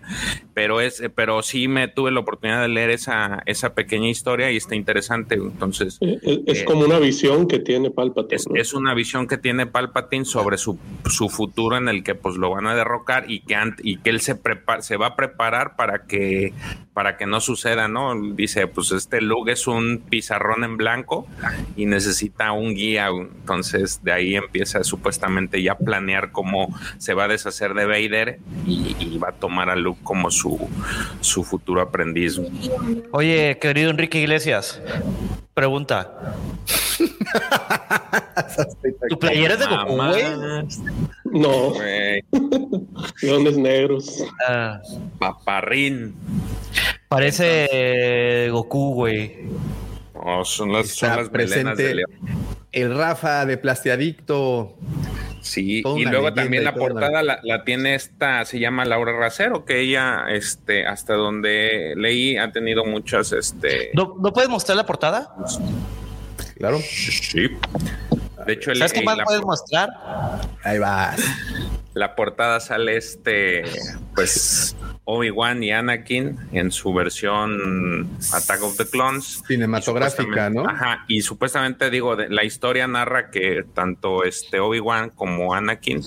pero 0.55 0.81
es, 0.81 1.01
eh, 1.01 1.09
pero 1.11 1.43
sí 1.43 1.69
me 1.69 1.87
tuve 1.89 2.11
la 2.11 2.21
oportunidad 2.21 2.63
de 2.63 2.69
leer 2.69 2.91
esa, 2.91 3.43
esa 3.47 3.75
pequeña 3.75 4.09
historia 4.09 4.51
y 4.51 4.57
está 4.57 4.75
interesante. 4.75 5.37
Entonces 5.37 5.99
Es, 6.01 6.19
es 6.47 6.61
eh, 6.63 6.65
como 6.65 6.85
una 6.85 6.99
visión 6.99 7.47
que 7.47 7.59
tiene 7.61 7.91
Palpatine. 7.91 8.37
es, 8.37 8.49
¿no? 8.49 8.57
es 8.57 8.75
una 8.75 8.95
visión 8.95 9.27
que 9.29 9.39
tiene 9.39 9.67
Palpatine 9.67 10.25
sobre 10.25 10.59
su, 10.59 10.79
su 11.07 11.29
futuro 11.29 11.77
en 11.77 11.89
el 11.89 12.03
que 12.03 12.15
pues 12.15 12.37
lo 12.37 12.51
van 12.51 12.67
a 12.67 12.75
derrocar 12.75 13.31
y 13.31 13.41
que, 13.41 13.55
ant- 13.55 13.81
y 13.83 13.99
que 13.99 14.11
él 14.11 14.21
se, 14.21 14.35
prepa- 14.41 14.81
se 14.81 14.97
va 14.97 15.09
a 15.09 15.17
preparar 15.17 15.77
para 15.77 16.07
que, 16.07 16.53
para 16.93 17.17
que 17.17 17.27
no 17.27 17.41
suceda, 17.41 17.87
¿no? 17.89 18.15
Dice, 18.35 18.67
pues 18.67 18.91
este 18.93 19.21
Luke 19.29 19.53
es 19.53 19.67
un 19.67 20.03
pizarrón 20.09 20.65
en 20.65 20.77
blanco 20.77 21.27
y 21.77 21.87
necesita 21.87 22.53
un 22.53 22.75
guía. 22.75 23.09
Entonces 23.09 24.03
de 24.03 24.13
ahí 24.13 24.35
empieza 24.35 24.83
supuestamente 24.85 25.63
ya 25.63 25.73
a 25.73 25.79
planear 25.79 26.33
cómo 26.33 26.75
se 26.99 27.15
va 27.15 27.25
a 27.25 27.29
deshacer 27.29 27.75
de 27.75 27.87
Vader 27.87 28.41
y, 28.67 28.97
y 28.99 29.19
va 29.19 29.31
a 29.31 29.33
tomar 29.33 29.71
a 29.71 29.77
Luke 29.77 30.01
como 30.03 30.31
su, 30.31 30.59
su 31.21 31.45
futuro 31.45 31.81
aprendiz. 31.81 32.41
Oye, 33.13 33.59
querido 33.61 33.91
Enrique 33.91 34.21
Iglesias, 34.21 34.81
pregunta. 35.55 36.35
¿Tu 39.09 39.19
playera 39.19 39.55
es 39.55 39.61
de 39.61 39.67
Goku, 39.67 39.97
güey? 39.97 40.23
No, 41.33 41.71
Güey, 41.71 42.25
leones 43.23 43.57
negros. 43.57 44.25
Ah, 44.47 44.81
paparrín. 45.19 46.15
parece 47.09 48.49
Goku, 48.51 48.95
güey. 48.95 49.37
Oh, 50.15 50.45
son 50.45 50.73
las, 50.73 50.89
son 50.89 51.11
está 51.11 51.23
las 51.23 51.33
melenas 51.33 51.77
de 51.77 51.95
León. 51.97 52.11
el 52.73 52.97
Rafa 52.97 53.47
de 53.47 53.57
Plastiadicto. 53.57 54.75
Sí, 55.41 55.83
Toda 55.83 55.99
y 56.01 56.05
luego 56.05 56.35
también 56.35 56.65
la 56.65 56.75
portada 56.75 57.23
la, 57.23 57.41
la 57.43 57.65
tiene 57.65 57.95
esta, 57.95 58.45
se 58.45 58.59
llama 58.59 58.85
Laura 58.85 59.13
Racero, 59.17 59.65
que 59.65 59.81
ella, 59.81 60.25
este, 60.29 60.85
hasta 60.85 61.15
donde 61.15 61.95
leí, 61.97 62.37
ha 62.37 62.51
tenido 62.53 62.85
muchas, 62.85 63.33
este, 63.33 63.91
¿No, 63.95 64.17
¿No 64.21 64.33
puedes 64.33 64.51
mostrar 64.51 64.77
la 64.77 64.85
portada? 64.85 65.35
Claro. 66.59 66.79
sí. 66.81 67.49
De 68.49 68.55
hecho, 68.55 68.71
el- 68.71 68.79
¿Sabes 68.79 68.95
qué 68.95 69.03
más 69.03 69.19
puedes 69.27 69.43
mostrar? 69.43 69.91
Ahí 70.65 70.79
va. 70.79 71.15
la 71.93 72.15
portada 72.15 72.61
sale 72.61 72.97
este, 72.97 73.65
pues, 74.15 74.75
Obi-Wan 75.05 75.63
y 75.65 75.73
Anakin 75.73 76.39
en 76.53 76.71
su 76.71 76.95
versión 76.95 78.09
Attack 78.33 78.63
of 78.63 78.77
the 78.79 78.87
Clones. 78.87 79.43
Cinematográfica, 79.47 80.49
¿no? 80.49 80.67
Ajá, 80.67 81.05
y 81.09 81.21
supuestamente 81.23 81.91
digo, 81.91 82.17
de- 82.17 82.29
la 82.31 82.45
historia 82.45 82.87
narra 82.87 83.31
que 83.31 83.65
tanto 83.75 84.25
este 84.25 84.61
Obi-Wan 84.61 85.11
como 85.11 85.53
Anakin 85.55 86.01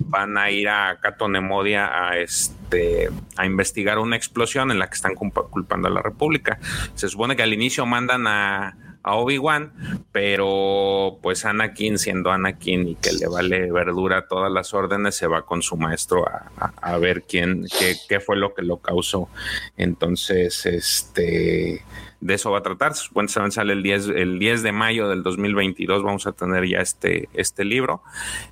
van 0.00 0.36
a 0.38 0.50
ir 0.50 0.68
a 0.68 0.98
Catonemodia 1.00 1.90
a 2.08 2.16
este 2.18 3.08
a 3.36 3.46
investigar 3.46 3.98
una 4.00 4.16
explosión 4.16 4.70
en 4.72 4.78
la 4.80 4.88
que 4.88 4.94
están 4.94 5.14
culpa- 5.14 5.44
culpando 5.48 5.86
a 5.86 5.90
la 5.92 6.02
República. 6.02 6.58
Se 6.94 7.08
supone 7.08 7.36
que 7.36 7.42
al 7.44 7.52
inicio 7.52 7.86
mandan 7.86 8.26
a 8.26 8.76
a 9.04 9.14
Obi-Wan, 9.16 9.72
pero 10.12 11.18
pues 11.22 11.44
Anakin 11.44 11.98
siendo 11.98 12.30
Anakin 12.32 12.88
y 12.88 12.94
que 12.96 13.12
le 13.12 13.26
vale 13.28 13.70
verdura 13.70 14.26
todas 14.26 14.50
las 14.50 14.72
órdenes, 14.74 15.14
se 15.14 15.26
va 15.26 15.42
con 15.44 15.60
su 15.62 15.76
maestro 15.76 16.26
a, 16.26 16.50
a- 16.80 16.98
ver 16.98 17.22
quién, 17.22 17.66
qué, 17.78 17.94
qué 18.08 18.18
fue 18.18 18.36
lo 18.36 18.54
que 18.54 18.62
lo 18.62 18.78
causó. 18.78 19.28
Entonces, 19.76 20.64
este, 20.64 21.84
de 22.20 22.34
eso 22.34 22.50
va 22.50 22.58
a 22.58 22.62
tratar. 22.62 22.92
Que 22.94 23.50
sale 23.50 23.74
el 23.74 23.82
10, 23.82 24.08
el 24.08 24.38
10 24.38 24.62
de 24.62 24.72
mayo 24.72 25.08
del 25.08 25.22
2022, 25.22 26.02
vamos 26.02 26.26
a 26.26 26.32
tener 26.32 26.66
ya 26.66 26.78
este, 26.80 27.28
este 27.34 27.64
libro. 27.64 28.02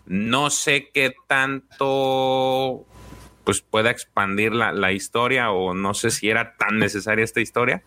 No 0.04 0.50
sé 0.50 0.90
qué 0.92 1.14
tanto 1.26 2.84
pues 3.44 3.60
pueda 3.60 3.90
expandir 3.90 4.52
la, 4.52 4.72
la 4.72 4.92
historia 4.92 5.50
o 5.50 5.74
no 5.74 5.94
sé 5.94 6.10
si 6.10 6.28
era 6.28 6.56
tan 6.56 6.78
necesaria 6.78 7.24
esta 7.24 7.40
historia, 7.40 7.82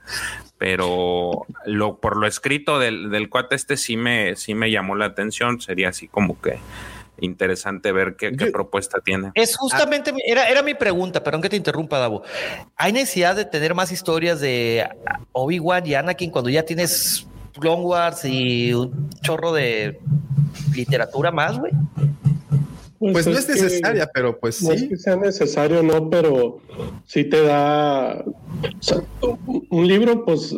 pero 0.57 1.45
lo, 1.65 1.97
por 1.97 2.17
lo 2.17 2.27
escrito 2.27 2.79
del, 2.79 3.09
del 3.09 3.29
cuate 3.29 3.55
este 3.55 3.77
sí 3.77 3.97
me, 3.97 4.35
sí 4.35 4.53
me 4.53 4.71
llamó 4.71 4.95
la 4.95 5.05
atención, 5.05 5.61
sería 5.61 5.89
así 5.89 6.07
como 6.07 6.39
que 6.41 6.59
interesante 7.19 7.91
ver 7.91 8.15
qué, 8.17 8.35
qué 8.35 8.47
propuesta 8.47 8.99
tiene. 8.99 9.31
Es 9.35 9.55
justamente, 9.55 10.13
era, 10.25 10.49
era 10.49 10.61
mi 10.61 10.73
pregunta, 10.73 11.23
perdón 11.23 11.41
que 11.41 11.49
te 11.49 11.55
interrumpa, 11.55 11.97
Davo. 11.99 12.23
¿Hay 12.75 12.91
necesidad 12.91 13.35
de 13.35 13.45
tener 13.45 13.73
más 13.73 13.91
historias 13.91 14.41
de 14.41 14.87
Obi-Wan 15.31 15.85
y 15.85 15.93
Anakin 15.93 16.31
cuando 16.31 16.49
ya 16.49 16.63
tienes 16.63 17.27
Clone 17.59 17.83
Wars 17.83 18.25
y 18.25 18.73
un 18.73 19.09
chorro 19.21 19.53
de 19.53 19.99
literatura 20.73 21.31
más, 21.31 21.57
güey? 21.57 21.71
Pues 22.99 23.27
no 23.27 23.33
es 23.37 23.47
necesaria, 23.49 24.09
pero 24.13 24.39
pues 24.39 24.61
No 24.63 24.71
es 24.71 24.81
sí. 24.81 24.89
que 24.89 24.97
sea 24.97 25.15
necesario, 25.17 25.83
no, 25.83 26.09
pero 26.09 26.59
sí 27.05 27.23
te 27.25 27.41
da. 27.41 28.23
o 28.23 28.81
sea, 28.81 29.01
un- 29.69 29.87
libro, 29.87 30.23
pues, 30.25 30.55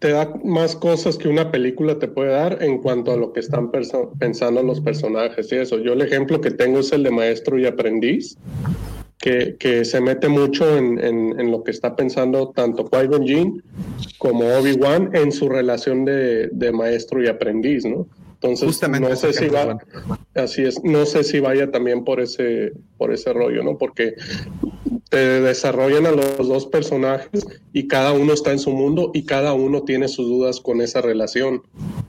te 0.00 0.10
da 0.12 0.32
más 0.44 0.74
cosas 0.76 1.16
que 1.16 1.28
una 1.28 1.50
película 1.52 1.98
te 1.98 2.08
puede 2.08 2.30
dar 2.32 2.62
en 2.62 2.78
cuanto 2.78 3.12
a 3.12 3.16
lo 3.16 3.32
que 3.32 3.40
están 3.40 3.70
pensando 4.18 4.62
los 4.62 4.80
personajes 4.80 5.52
y 5.52 5.56
eso. 5.56 5.78
Yo, 5.78 5.92
el 5.92 6.02
ejemplo 6.02 6.40
que 6.40 6.50
tengo 6.50 6.80
es 6.80 6.90
el 6.92 7.02
de 7.02 7.10
maestro 7.10 7.58
y 7.58 7.66
aprendiz. 7.66 8.36
Que, 9.18 9.56
que 9.58 9.84
se 9.84 10.00
mete 10.00 10.28
mucho 10.28 10.78
en, 10.78 10.98
en- 10.98 11.38
en 11.38 11.50
lo 11.50 11.62
que 11.62 11.70
está 11.72 11.94
pensando 11.94 12.52
tanto 12.56 12.86
Qui-Gon 12.88 13.26
Jinn 13.26 13.62
como 14.16 14.46
Obi-Wan 14.56 15.10
en 15.12 15.30
su 15.30 15.46
relación 15.50 16.06
de, 16.06 16.48
de 16.50 16.72
maestro 16.72 17.22
y 17.22 17.26
aprendiz, 17.28 17.84
¿no? 17.84 18.06
Entonces, 18.42 18.66
Justamente 18.68 19.06
no 19.10 19.16
sé 19.16 19.34
si 19.34 19.48
va. 19.48 19.78
Así 20.34 20.62
es, 20.62 20.82
no 20.82 21.04
sé 21.04 21.24
si 21.24 21.40
vaya 21.40 21.70
también 21.70 22.04
por 22.04 22.20
ese, 22.20 22.72
por 22.96 23.12
ese 23.12 23.34
rollo, 23.34 23.62
¿no? 23.62 23.76
Porque 23.76 24.14
te 25.10 25.18
desarrollan 25.42 26.06
a 26.06 26.12
los 26.12 26.48
dos 26.48 26.66
personajes 26.66 27.44
y 27.74 27.86
cada 27.86 28.12
uno 28.12 28.32
está 28.32 28.52
en 28.52 28.58
su 28.58 28.70
mundo 28.70 29.10
y 29.12 29.24
cada 29.24 29.52
uno 29.52 29.82
tiene 29.82 30.08
sus 30.08 30.26
dudas 30.26 30.60
con 30.60 30.80
esa 30.80 31.02
relación. 31.02 31.62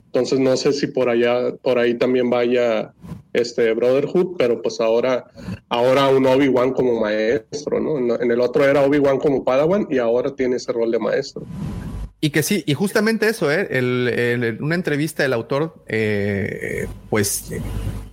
Entonces 0.06 0.38
no 0.40 0.56
sé 0.56 0.72
si 0.72 0.86
por 0.86 1.10
allá, 1.10 1.54
por 1.60 1.78
ahí 1.78 1.94
también 1.94 2.30
vaya 2.30 2.94
este 3.34 3.72
Brotherhood, 3.74 4.36
pero 4.38 4.62
pues 4.62 4.80
ahora, 4.80 5.24
ahora 5.68 6.08
un 6.08 6.24
Obi-Wan 6.26 6.72
como 6.72 6.98
maestro, 7.00 7.78
¿no? 7.80 7.98
En- 7.98 8.22
En 8.22 8.30
el 8.30 8.40
otro 8.40 8.64
era 8.64 8.82
Obi-Wan 8.84 9.18
como 9.18 9.44
Padawan 9.44 9.86
y 9.90 9.98
ahora 9.98 10.34
tiene 10.34 10.56
ese 10.56 10.72
rol 10.72 10.90
de 10.90 10.98
maestro. 10.98 11.42
Y 12.24 12.30
que 12.30 12.44
sí, 12.44 12.62
y 12.68 12.74
justamente 12.74 13.28
eso, 13.28 13.50
¿eh? 13.50 13.66
El- 13.72 14.56
una 14.60 14.76
entrevista 14.76 15.24
del 15.24 15.32
autor, 15.32 15.82
eh, 15.88 16.86
pues 17.10 17.50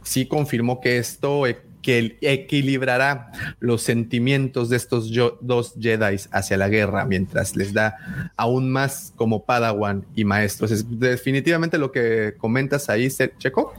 sí 0.03 0.26
confirmó 0.27 0.81
que 0.81 0.98
esto 0.98 1.45
que 1.82 2.18
equilibrará 2.22 3.32
los 3.60 3.82
sentimientos 3.84 4.70
de 4.70 4.78
estos 4.78 5.12
dos 5.42 5.76
Jedi 5.80 6.18
hacia 6.32 6.58
la 6.58 6.68
guerra 6.68 7.06
mientras 7.06 7.56
les 7.56 7.74
da 7.74 8.32
aún 8.36 8.70
más 8.72 9.14
como 9.16 9.46
Padawan 9.46 10.06
y 10.16 10.26
maestros. 10.26 10.72
Es 10.72 10.86
definitivamente 11.00 11.78
lo 11.78 11.92
que 11.92 12.36
comentas 12.38 12.90
ahí, 12.90 13.08
Checo, 13.38 13.74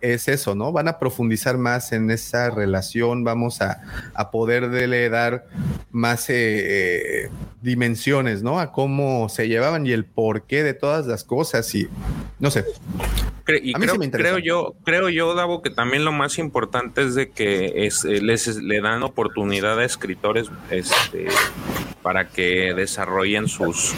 es 0.00 0.28
eso, 0.28 0.54
¿no? 0.54 0.72
Van 0.72 0.88
a 0.88 0.98
profundizar 0.98 1.56
más 1.58 1.92
en 1.92 2.10
esa 2.10 2.50
relación, 2.50 3.24
vamos 3.24 3.60
a, 3.60 3.80
a 4.14 4.30
poderle 4.30 5.08
dar 5.08 5.46
más 5.92 6.28
eh, 6.30 7.24
eh, 7.24 7.30
dimensiones, 7.62 8.42
¿no? 8.42 8.58
A 8.58 8.72
cómo 8.72 9.28
se 9.28 9.48
llevaban 9.48 9.86
y 9.86 9.92
el 9.92 10.04
porqué 10.04 10.62
de 10.62 10.74
todas 10.74 11.06
las 11.06 11.24
cosas 11.24 11.74
y 11.74 11.88
no 12.40 12.50
sé. 12.50 12.64
Cre- 13.46 13.60
y 13.62 13.74
A 13.74 13.78
mí 13.78 13.86
sí 13.86 13.90
creo, 13.90 13.98
me 13.98 14.10
creo 14.10 14.38
yo, 14.38 14.74
creo 14.84 15.08
yo, 15.10 15.34
Davo, 15.34 15.60
que 15.62 15.70
también 15.70 16.04
lo 16.04 16.12
más 16.12 16.38
importante 16.38 17.02
es 17.02 17.14
de 17.14 17.30
que 17.30 17.43
es, 17.44 18.04
eh, 18.04 18.20
les 18.20 18.56
le 18.56 18.80
dan 18.80 19.02
oportunidad 19.02 19.78
a 19.78 19.84
escritores 19.84 20.50
este, 20.70 21.28
para 22.04 22.28
que 22.28 22.74
desarrollen 22.74 23.48
sus, 23.48 23.94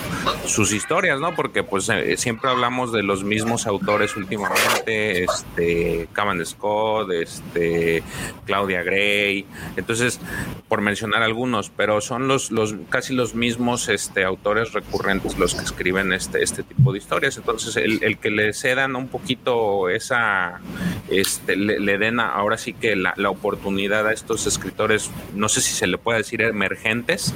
sus 0.47 0.73
historias, 0.73 1.19
¿no? 1.19 1.35
Porque 1.35 1.65
pues 1.65 1.89
eh, 1.89 2.17
siempre 2.17 2.49
hablamos 2.49 2.93
de 2.93 3.03
los 3.03 3.25
mismos 3.25 3.67
autores 3.67 4.17
últimamente, 4.17 5.25
este, 5.25 6.09
Scott, 6.45 7.11
este, 7.11 8.05
Claudia 8.45 8.85
Gray, 8.85 9.45
entonces, 9.77 10.21
por 10.69 10.83
mencionar 10.83 11.25
algunos, 11.25 11.71
pero 11.71 12.01
son 12.01 12.29
los, 12.29 12.53
los 12.53 12.77
casi 12.91 13.13
los 13.13 13.35
mismos 13.35 13.89
este, 13.89 14.23
autores 14.23 14.73
recurrentes 14.73 15.37
los 15.37 15.57
que 15.57 15.65
escriben 15.65 16.13
este, 16.13 16.45
este 16.45 16.63
tipo 16.63 16.93
de 16.93 16.99
historias. 16.99 17.37
Entonces, 17.39 17.77
el, 17.77 18.05
el 18.05 18.19
que 18.19 18.31
le 18.31 18.53
cedan 18.53 18.95
un 18.95 19.09
poquito 19.09 19.89
esa, 19.89 20.61
este, 21.11 21.57
le, 21.57 21.81
le 21.81 21.99
den 21.99 22.21
ahora 22.21 22.57
sí 22.57 22.73
que 22.73 22.95
la 22.95 23.31
oportunidad 23.31 24.07
a 24.07 24.13
estos 24.13 24.47
escritores, 24.47 25.11
no 25.35 25.49
sé 25.49 25.61
si 25.61 25.73
se 25.73 25.89
le 25.89 25.99
puede 25.99 26.19
decir 26.19 26.43
emergentes, 26.43 27.35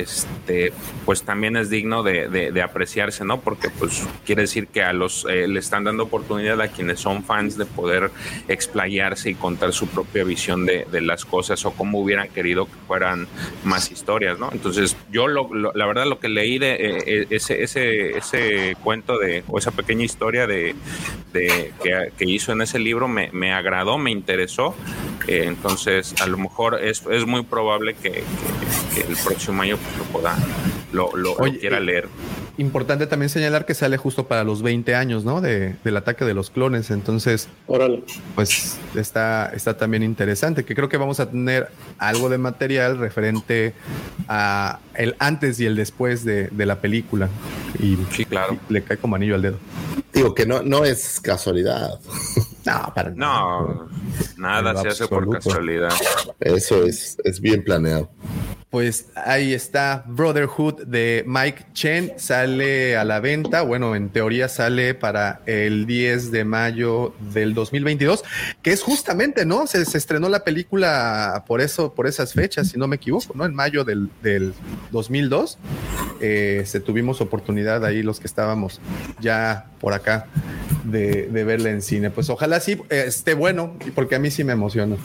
este, 0.00 0.72
pues 1.04 1.22
también 1.22 1.56
es 1.56 1.70
digno 1.70 2.02
de, 2.02 2.62
apreciarse, 2.62 3.24
¿no? 3.24 3.40
Porque 3.40 3.68
pues 3.70 4.06
quiere 4.24 4.42
decir 4.42 4.68
que 4.68 4.82
a 4.82 4.92
los 4.92 5.26
eh, 5.28 5.46
le 5.46 5.60
están 5.60 5.84
dando 5.84 6.04
oportunidad 6.04 6.60
a 6.60 6.68
quienes 6.68 7.00
son 7.00 7.24
fans 7.24 7.58
de 7.58 7.66
poder 7.66 8.10
explayarse 8.48 9.30
y 9.30 9.34
contar 9.34 9.72
su 9.72 9.86
propia 9.86 10.24
visión 10.24 10.66
de, 10.66 10.86
las 11.00 11.24
cosas 11.24 11.64
o 11.66 11.72
cómo 11.72 12.00
hubieran 12.00 12.28
querido 12.28 12.66
que 12.66 12.72
fueran 12.86 13.26
más 13.64 13.90
historias, 13.90 14.38
¿no? 14.38 14.48
Entonces, 14.52 14.96
yo 15.10 15.26
lo, 15.28 15.50
la 15.52 15.86
verdad 15.86 16.06
lo 16.06 16.18
que 16.18 16.28
leí 16.28 16.58
de 16.58 16.72
eh, 16.72 16.98
eh, 17.06 17.26
ese, 17.30 17.62
ese, 17.62 18.16
ese 18.16 18.76
cuento 18.82 19.18
de, 19.18 19.44
o 19.48 19.58
esa 19.58 19.70
pequeña 19.70 20.04
historia 20.04 20.46
de, 20.46 20.74
que, 21.32 22.24
hizo 22.24 22.52
en 22.52 22.62
ese 22.62 22.78
libro 22.78 23.08
me, 23.08 23.30
me 23.32 23.52
agradó, 23.52 23.98
me 23.98 24.10
interesó. 24.10 24.74
Eh, 25.26 25.44
entonces, 25.46 26.14
a 26.20 26.26
lo 26.26 26.36
mejor 26.36 26.80
es, 26.82 27.04
muy 27.26 27.42
probable 27.42 27.94
que, 27.94 28.10
que- 28.94 29.00
el 29.08 29.16
próximo 29.24 29.62
año 29.62 29.78
lo 29.98 30.04
pueda, 30.04 30.36
lo, 30.92 31.16
lo- 31.16 31.36
quiera 31.58 31.78
eh, 31.78 31.82
leer. 31.82 32.08
Importante 32.56 33.08
también 33.08 33.30
señalar 33.30 33.66
que 33.66 33.74
sale 33.74 33.96
justo 33.96 34.28
para 34.28 34.44
los 34.44 34.62
20 34.62 34.94
años, 34.94 35.24
¿no? 35.24 35.40
De, 35.40 35.74
del 35.82 35.96
ataque 35.96 36.24
de 36.24 36.34
los 36.34 36.50
clones. 36.50 36.90
Entonces, 36.92 37.48
pues 38.36 38.78
está, 38.94 39.50
está 39.54 39.76
también 39.76 40.04
interesante, 40.04 40.64
que 40.64 40.76
creo 40.76 40.88
que 40.88 40.96
vamos 40.96 41.18
a 41.18 41.28
tener 41.30 41.68
algo 41.98 42.28
de 42.28 42.38
material 42.38 42.98
referente 42.98 43.74
a 44.28 44.78
el 44.94 45.16
antes 45.18 45.58
y 45.58 45.66
el 45.66 45.74
después 45.74 46.24
de, 46.24 46.46
de 46.48 46.66
la 46.66 46.80
película. 46.80 47.28
Y 47.80 47.98
sí, 48.12 48.24
claro. 48.24 48.56
le 48.68 48.84
cae 48.84 48.98
como 48.98 49.16
anillo 49.16 49.34
al 49.34 49.42
dedo. 49.42 49.58
Digo 50.12 50.32
que 50.32 50.46
no, 50.46 50.62
no 50.62 50.84
es 50.84 51.20
casualidad. 51.20 51.98
No, 52.66 52.92
para 52.94 53.10
No, 53.10 53.90
nada 54.38 54.70
En 54.70 54.78
se 54.78 54.88
hace 54.88 55.06
por 55.06 55.28
casualidad. 55.28 55.90
Eso 56.40 56.84
es, 56.86 57.18
es 57.22 57.38
bien 57.38 57.62
planeado. 57.62 58.08
Pues 58.74 59.06
ahí 59.14 59.54
está 59.54 60.02
Brotherhood 60.04 60.82
de 60.86 61.22
Mike 61.28 61.66
Chen, 61.74 62.12
sale 62.16 62.96
a 62.96 63.04
la 63.04 63.20
venta, 63.20 63.62
bueno, 63.62 63.94
en 63.94 64.08
teoría 64.08 64.48
sale 64.48 64.94
para 64.94 65.42
el 65.46 65.86
10 65.86 66.32
de 66.32 66.44
mayo 66.44 67.14
del 67.32 67.54
2022, 67.54 68.24
que 68.62 68.72
es 68.72 68.82
justamente, 68.82 69.46
¿no? 69.46 69.68
Se, 69.68 69.84
se 69.84 69.96
estrenó 69.96 70.28
la 70.28 70.42
película 70.42 71.44
por 71.46 71.60
eso, 71.60 71.94
por 71.94 72.08
esas 72.08 72.32
fechas, 72.32 72.66
si 72.66 72.76
no 72.76 72.88
me 72.88 72.96
equivoco, 72.96 73.32
¿no? 73.36 73.44
En 73.44 73.54
mayo 73.54 73.84
del, 73.84 74.10
del 74.24 74.54
2002, 74.90 75.56
eh, 76.20 76.64
se 76.66 76.80
tuvimos 76.80 77.20
oportunidad 77.20 77.84
ahí 77.84 78.02
los 78.02 78.18
que 78.18 78.26
estábamos 78.26 78.80
ya 79.20 79.66
por 79.78 79.92
acá 79.92 80.26
de, 80.84 81.28
verla 81.44 81.70
en 81.70 81.82
cine. 81.82 82.10
Pues 82.10 82.30
ojalá 82.30 82.60
sí 82.60 82.80
eh, 82.90 83.04
esté 83.06 83.34
bueno, 83.34 83.76
porque 83.94 84.14
a 84.14 84.18
mí 84.18 84.30
sí 84.30 84.44
me 84.44 84.52
emociona. 84.52 84.96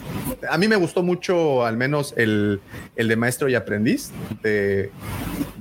A 0.50 0.58
mí 0.58 0.68
me 0.68 0.76
gustó 0.76 1.04
mucho, 1.04 1.66
al 1.66 1.78
menos, 1.78 2.14
el, 2.18 2.62
el 2.96 3.08
de 3.08 3.16
Maestro 3.16 3.50
y 3.50 3.56
Aprendiz 3.60 4.12
de, 4.44 4.90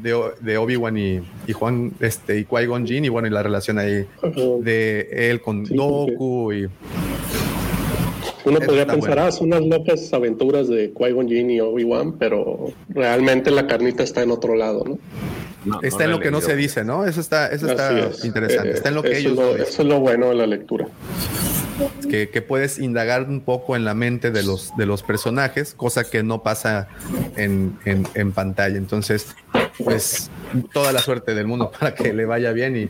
de, 0.02 0.56
Obi-Wan 0.58 0.96
y, 0.96 1.20
y 1.46 1.52
Juan 1.52 1.92
este, 2.00 2.38
y 2.38 2.44
Qui-Gon 2.44 2.86
Jinn, 2.86 3.04
y 3.04 3.08
bueno, 3.08 3.28
y 3.28 3.30
la 3.30 3.42
relación 3.42 3.78
ahí 3.78 4.06
de 4.62 5.08
él 5.30 5.40
con 5.40 5.64
Doku 5.64 6.52
y. 6.52 6.68
Uno 8.44 8.60
podría 8.60 8.86
pensar, 8.86 9.14
bueno. 9.16 9.22
ah, 9.24 9.32
son 9.32 9.48
unas 9.48 9.62
locas 9.66 10.12
aventuras 10.14 10.68
de 10.68 10.92
Qui-Gon 10.94 11.28
Jinn 11.28 11.50
y 11.50 11.60
Obi-Wan, 11.60 12.12
pero 12.18 12.72
realmente 12.88 13.50
la 13.50 13.66
carnita 13.66 14.02
está 14.02 14.22
en 14.22 14.30
otro 14.30 14.54
lado, 14.54 14.84
¿no? 14.86 14.98
está 15.82 16.04
en 16.04 16.12
lo 16.12 16.20
que 16.20 16.30
no 16.30 16.40
se 16.40 16.56
dice, 16.56 16.82
¿no? 16.84 17.04
Eso 17.04 17.20
está, 17.20 17.48
eso 17.48 17.68
está 17.68 17.98
es. 18.08 18.24
interesante. 18.24 18.70
Eh, 18.70 18.74
está 18.74 18.88
en 18.88 18.94
lo 18.94 19.02
que 19.02 19.10
eso 19.18 19.28
ellos 19.28 19.32
es 19.32 19.36
lo- 19.38 19.42
no 19.44 19.48
dicen. 19.52 19.66
Eso 19.68 19.82
es 19.82 19.88
lo 19.88 20.00
bueno 20.00 20.28
de 20.30 20.34
la 20.36 20.46
lectura. 20.46 20.86
Que, 22.10 22.28
que 22.30 22.42
puedes 22.42 22.78
indagar 22.78 23.24
un 23.28 23.40
poco 23.40 23.76
en 23.76 23.84
la 23.84 23.94
mente 23.94 24.30
de 24.30 24.42
los, 24.42 24.76
de 24.76 24.86
los 24.86 25.02
personajes, 25.02 25.74
cosa 25.74 26.08
que 26.08 26.22
no 26.22 26.42
pasa 26.42 26.88
en, 27.36 27.78
en- 27.84 28.06
en 28.14 28.32
pantalla. 28.32 28.76
Entonces, 28.76 29.34
pues 29.84 30.30
toda 30.72 30.92
la 30.92 31.00
suerte 31.00 31.34
del 31.34 31.46
mundo 31.46 31.70
para 31.78 31.94
que 31.94 32.12
le 32.12 32.24
vaya 32.24 32.52
bien 32.52 32.76
y, 32.76 32.88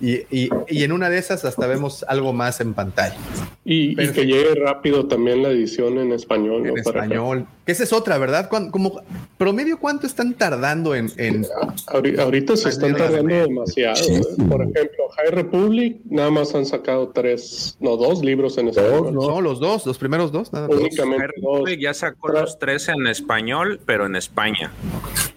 y, 0.00 0.24
y- 0.30 0.50
y 0.68 0.82
en 0.84 0.92
una 0.92 1.10
de 1.10 1.18
esas 1.18 1.44
hasta 1.44 1.66
vemos 1.66 2.04
algo 2.08 2.32
más 2.32 2.60
en 2.60 2.74
pantalla. 2.74 3.16
Y, 3.64 3.94
que 3.96 4.24
llegue 4.26 4.54
rápido 4.54 5.06
también 5.06 5.42
la 5.42 5.50
edición 5.50 5.98
en 5.98 6.12
español. 6.12 6.66
En 6.66 6.78
español. 6.78 7.46
Esa 7.72 7.84
es 7.84 7.92
otra, 7.92 8.18
¿verdad? 8.18 8.48
¿Cuán- 8.48 8.70
Como 8.70 9.02
promedio, 9.36 9.78
¿cuánto 9.78 10.06
están 10.06 10.34
tardando 10.34 10.94
en... 10.94 11.10
en 11.16 11.44
Ahori- 11.86 12.18
Ahorita 12.18 12.56
se 12.56 12.68
están 12.70 12.94
tardando 12.96 13.34
demasiado. 13.34 14.00
¿eh? 14.08 14.20
Por 14.48 14.62
ejemplo, 14.62 15.08
High 15.16 15.30
Republic 15.30 15.98
nada 16.08 16.30
más 16.30 16.54
han 16.54 16.66
sacado 16.66 17.08
tres, 17.10 17.76
no, 17.80 17.96
dos 17.96 18.22
libros 18.24 18.56
en 18.58 18.68
español. 18.68 19.12
No, 19.14 19.40
los 19.40 19.60
dos, 19.60 19.86
los 19.86 19.98
primeros 19.98 20.32
dos, 20.32 20.52
nada 20.52 20.68
más. 20.68 20.76
Únicamente 20.78 21.34
dos. 21.40 21.68
Ya 21.78 21.94
sacó 21.94 22.28
los 22.28 22.58
tres 22.58 22.88
en 22.88 23.06
español, 23.06 23.80
pero 23.86 24.06
en 24.06 24.16
España. 24.16 24.72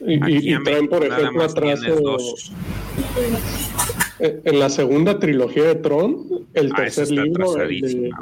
Y, 0.05 0.53
y- 0.53 0.63
traen, 0.63 0.87
por 0.87 1.03
ejemplo, 1.03 1.43
atrás 1.43 1.81
dos. 2.01 2.51
Eh, 4.21 4.41
en 4.45 4.59
la 4.59 4.69
segunda 4.69 5.19
trilogía 5.19 5.63
de 5.65 5.75
Tron, 5.75 6.27
el 6.53 6.71
Ah, 6.73 6.75
tercer 6.77 7.09
libro, 7.11 7.57
el 7.61 7.81
de- 7.81 7.87
atrasadísima. 7.87 8.19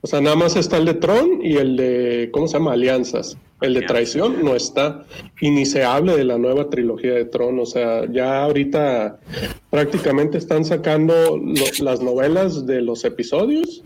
o 0.00 0.06
sea, 0.06 0.20
nada 0.20 0.36
más 0.36 0.56
está 0.56 0.76
el 0.78 0.84
de 0.86 0.94
Tron 0.94 1.40
y 1.44 1.56
el 1.56 1.76
de, 1.76 2.28
¿cómo 2.32 2.46
se 2.46 2.54
llama? 2.54 2.72
Alianzas. 2.72 3.36
El 3.60 3.74
de 3.74 3.82
traición 3.82 4.42
no 4.42 4.56
está. 4.56 5.04
Y 5.38 5.50
ni 5.50 5.66
se 5.66 5.84
hable 5.84 6.16
de 6.16 6.24
la 6.24 6.38
nueva 6.38 6.70
trilogía 6.70 7.12
de 7.12 7.26
Tron. 7.26 7.58
O 7.60 7.66
sea, 7.66 8.10
ya 8.10 8.42
ahorita 8.44 9.20
prácticamente 9.68 10.38
están 10.38 10.64
sacando 10.64 11.36
lo- 11.36 11.84
las 11.84 12.00
novelas 12.00 12.64
de 12.66 12.80
los 12.80 13.04
episodios, 13.04 13.82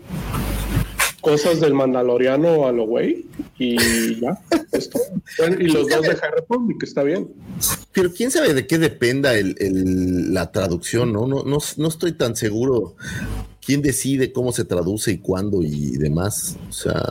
cosas 1.25 1.59
del 1.59 1.73
Mandaloriano 1.73 2.67
a 2.67 2.71
lo 2.71 2.85
güey, 2.85 3.25
y 3.57 4.19
ya. 4.21 4.39
es 4.71 4.89
todo. 4.89 5.03
Bueno, 5.37 5.57
y 5.59 5.67
los 5.67 5.89
dos 5.89 6.01
de 6.03 6.15
High 6.15 6.31
Republic, 6.37 6.83
está 6.83 7.03
bien. 7.03 7.27
Pero 7.91 8.11
quién 8.13 8.31
sabe 8.31 8.53
de 8.53 8.67
qué 8.67 8.77
dependa 8.77 9.37
el, 9.37 9.55
el- 9.59 10.33
la 10.33 10.51
traducción, 10.51 11.11
¿no? 11.11 11.27
No, 11.27 11.43
no, 11.43 11.57
no 11.77 11.87
estoy 11.87 12.11
tan 12.13 12.35
seguro 12.35 12.95
quién 13.65 13.81
decide 13.81 14.31
cómo 14.31 14.51
se 14.51 14.63
traduce 14.65 15.11
y 15.13 15.17
cuándo 15.17 15.63
y 15.63 15.97
demás. 15.97 16.55
O 16.69 16.71
sea, 16.71 17.01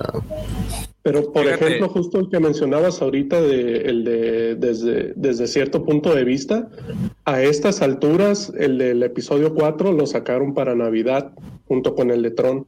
Pero, 1.02 1.32
por 1.32 1.44
Fíjate. 1.44 1.64
ejemplo, 1.66 1.88
justo 1.88 2.20
el 2.20 2.28
que 2.30 2.38
mencionabas 2.38 3.02
ahorita, 3.02 3.40
de, 3.40 3.78
el 3.78 4.04
de 4.04 4.54
desde, 4.54 5.12
desde 5.16 5.48
cierto 5.48 5.84
punto 5.84 6.14
de 6.14 6.22
vista, 6.24 6.68
a 7.24 7.42
estas 7.42 7.82
alturas, 7.82 8.52
el 8.56 8.78
del 8.78 9.02
episodio 9.02 9.52
4 9.54 9.92
lo 9.92 10.06
sacaron 10.06 10.54
para 10.54 10.74
Navidad, 10.76 11.32
junto 11.66 11.94
con 11.96 12.10
el 12.10 12.22
de 12.22 12.30
Tron. 12.30 12.66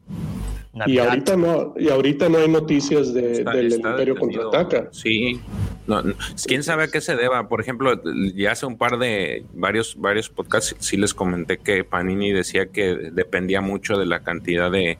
Y 0.86 0.98
ahorita 0.98 1.36
no, 1.36 1.73
y 1.78 1.89
ahorita 1.89 2.28
no 2.28 2.39
hay 2.39 2.48
noticias 2.48 3.15
de, 3.15 3.32
Está- 3.39 3.53
del 3.53 3.66
está 3.69 3.90
Imperio 3.90 4.15
detenido. 4.15 4.51
contraataca. 4.51 4.89
Sí. 4.93 5.40
No, 5.86 6.03
no, 6.03 6.15
quién 6.44 6.65
sabe 6.65 6.82
a 6.82 6.89
qué 6.89 7.01
se 7.01 7.15
deba. 7.15 7.48
Por 7.48 7.61
ejemplo, 7.61 8.03
ya 8.35 8.51
hace 8.53 8.66
un 8.66 8.77
par 8.77 8.98
de 8.98 9.44
varios, 9.55 9.94
varios 9.98 10.28
podcasts 10.28 10.74
sí 10.81 10.97
les 10.97 11.15
comenté 11.15 11.59
que 11.59 11.85
Panini 11.85 12.32
decía 12.32 12.66
que 12.66 12.97
dependía 13.12 13.61
mucho 13.61 13.97
de 13.97 14.05
la 14.05 14.24
cantidad 14.24 14.69
de, 14.70 14.98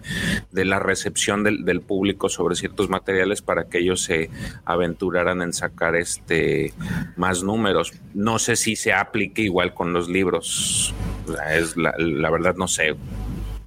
de 0.53 0.65
la 0.65 0.79
recepción 0.79 1.43
del, 1.43 1.65
del 1.65 1.81
público 1.81 2.29
sobre 2.29 2.55
ciertos 2.55 2.89
materiales 2.89 3.43
para 3.43 3.65
que 3.69 3.79
ellos 3.79 4.01
se 4.03 4.31
aventuraran 4.65 5.43
en 5.43 5.53
sacar 5.53 5.97
este 5.97 6.73
más 7.17 7.43
números. 7.43 7.93
No 8.15 8.39
sé 8.39 8.55
si 8.57 8.77
se 8.77 8.93
aplique 8.93 9.43
igual 9.43 9.75
con 9.75 9.93
los 9.93 10.09
libros. 10.09 10.95
O 11.29 11.33
sea, 11.33 11.59
es 11.59 11.77
la, 11.77 11.93
la 11.99 12.31
verdad 12.31 12.55
no 12.57 12.69
sé. 12.69 12.95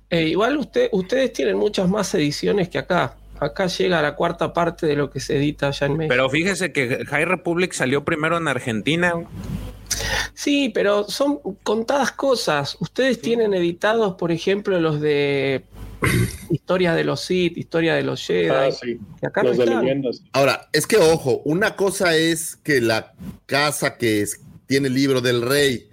Eh, 0.09 0.23
igual 0.29 0.57
usted, 0.57 0.89
ustedes 0.91 1.33
tienen 1.33 1.57
muchas 1.57 1.87
más 1.89 2.13
ediciones 2.15 2.69
que 2.69 2.77
acá. 2.79 3.15
Acá 3.39 3.67
llega 3.67 4.01
la 4.01 4.15
cuarta 4.15 4.51
parte 4.53 4.85
de 4.85 4.95
lo 4.95 5.09
que 5.09 5.19
se 5.19 5.37
edita 5.37 5.67
allá 5.67 5.87
en 5.87 5.97
México. 5.97 6.13
Pero 6.13 6.29
fíjese 6.29 6.71
que 6.73 7.05
High 7.05 7.25
Republic 7.25 7.71
salió 7.73 8.03
primero 8.03 8.37
en 8.37 8.47
Argentina. 8.47 9.13
Sí, 10.33 10.69
pero 10.73 11.05
son 11.09 11.39
contadas 11.63 12.11
cosas. 12.11 12.75
Ustedes 12.79 13.21
tienen 13.21 13.53
editados, 13.53 14.15
por 14.15 14.31
ejemplo, 14.31 14.79
los 14.79 14.99
de 14.99 15.63
Historia 16.49 16.93
de 16.95 17.03
los 17.03 17.21
Sith, 17.21 17.57
Historia 17.57 17.95
de 17.95 18.03
los 18.03 18.25
Jedi. 18.25 18.49
Ah, 18.49 18.71
sí. 18.71 18.99
que 19.19 19.27
acá 19.27 19.43
Los 19.43 19.57
no 19.57 19.63
de 19.63 19.69
están. 19.69 19.83
leyendas. 19.85 20.21
Ahora, 20.33 20.67
es 20.73 20.87
que 20.87 20.97
ojo, 20.97 21.41
una 21.45 21.75
cosa 21.75 22.15
es 22.15 22.55
que 22.57 22.81
la 22.81 23.13
casa 23.45 23.97
que 23.97 24.21
es- 24.21 24.41
tiene 24.67 24.87
el 24.87 24.93
libro 24.93 25.19
del 25.21 25.41
rey 25.41 25.89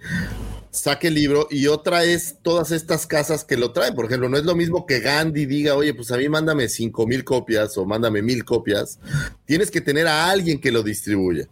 saque 0.79 1.07
el 1.07 1.15
libro 1.15 1.47
y 1.49 1.67
otra 1.67 2.03
es 2.03 2.37
todas 2.41 2.71
estas 2.71 3.05
casas 3.07 3.43
que 3.43 3.57
lo 3.57 3.71
traen. 3.71 3.93
Por 3.95 4.05
ejemplo, 4.05 4.29
no 4.29 4.37
es 4.37 4.43
lo 4.45 4.55
mismo 4.55 4.85
que 4.85 4.99
Gandhi 4.99 5.45
diga, 5.45 5.75
oye, 5.75 5.93
pues 5.93 6.11
a 6.11 6.17
mí 6.17 6.27
mándame 6.29 6.67
cinco 6.69 7.05
mil 7.07 7.23
copias 7.23 7.77
o 7.77 7.85
mándame 7.85 8.21
mil 8.21 8.43
copias. 8.45 8.99
Tienes 9.45 9.71
que 9.71 9.81
tener 9.81 10.07
a 10.07 10.29
alguien 10.29 10.59
que 10.61 10.71
lo 10.71 10.83
distribuya. 10.83 11.47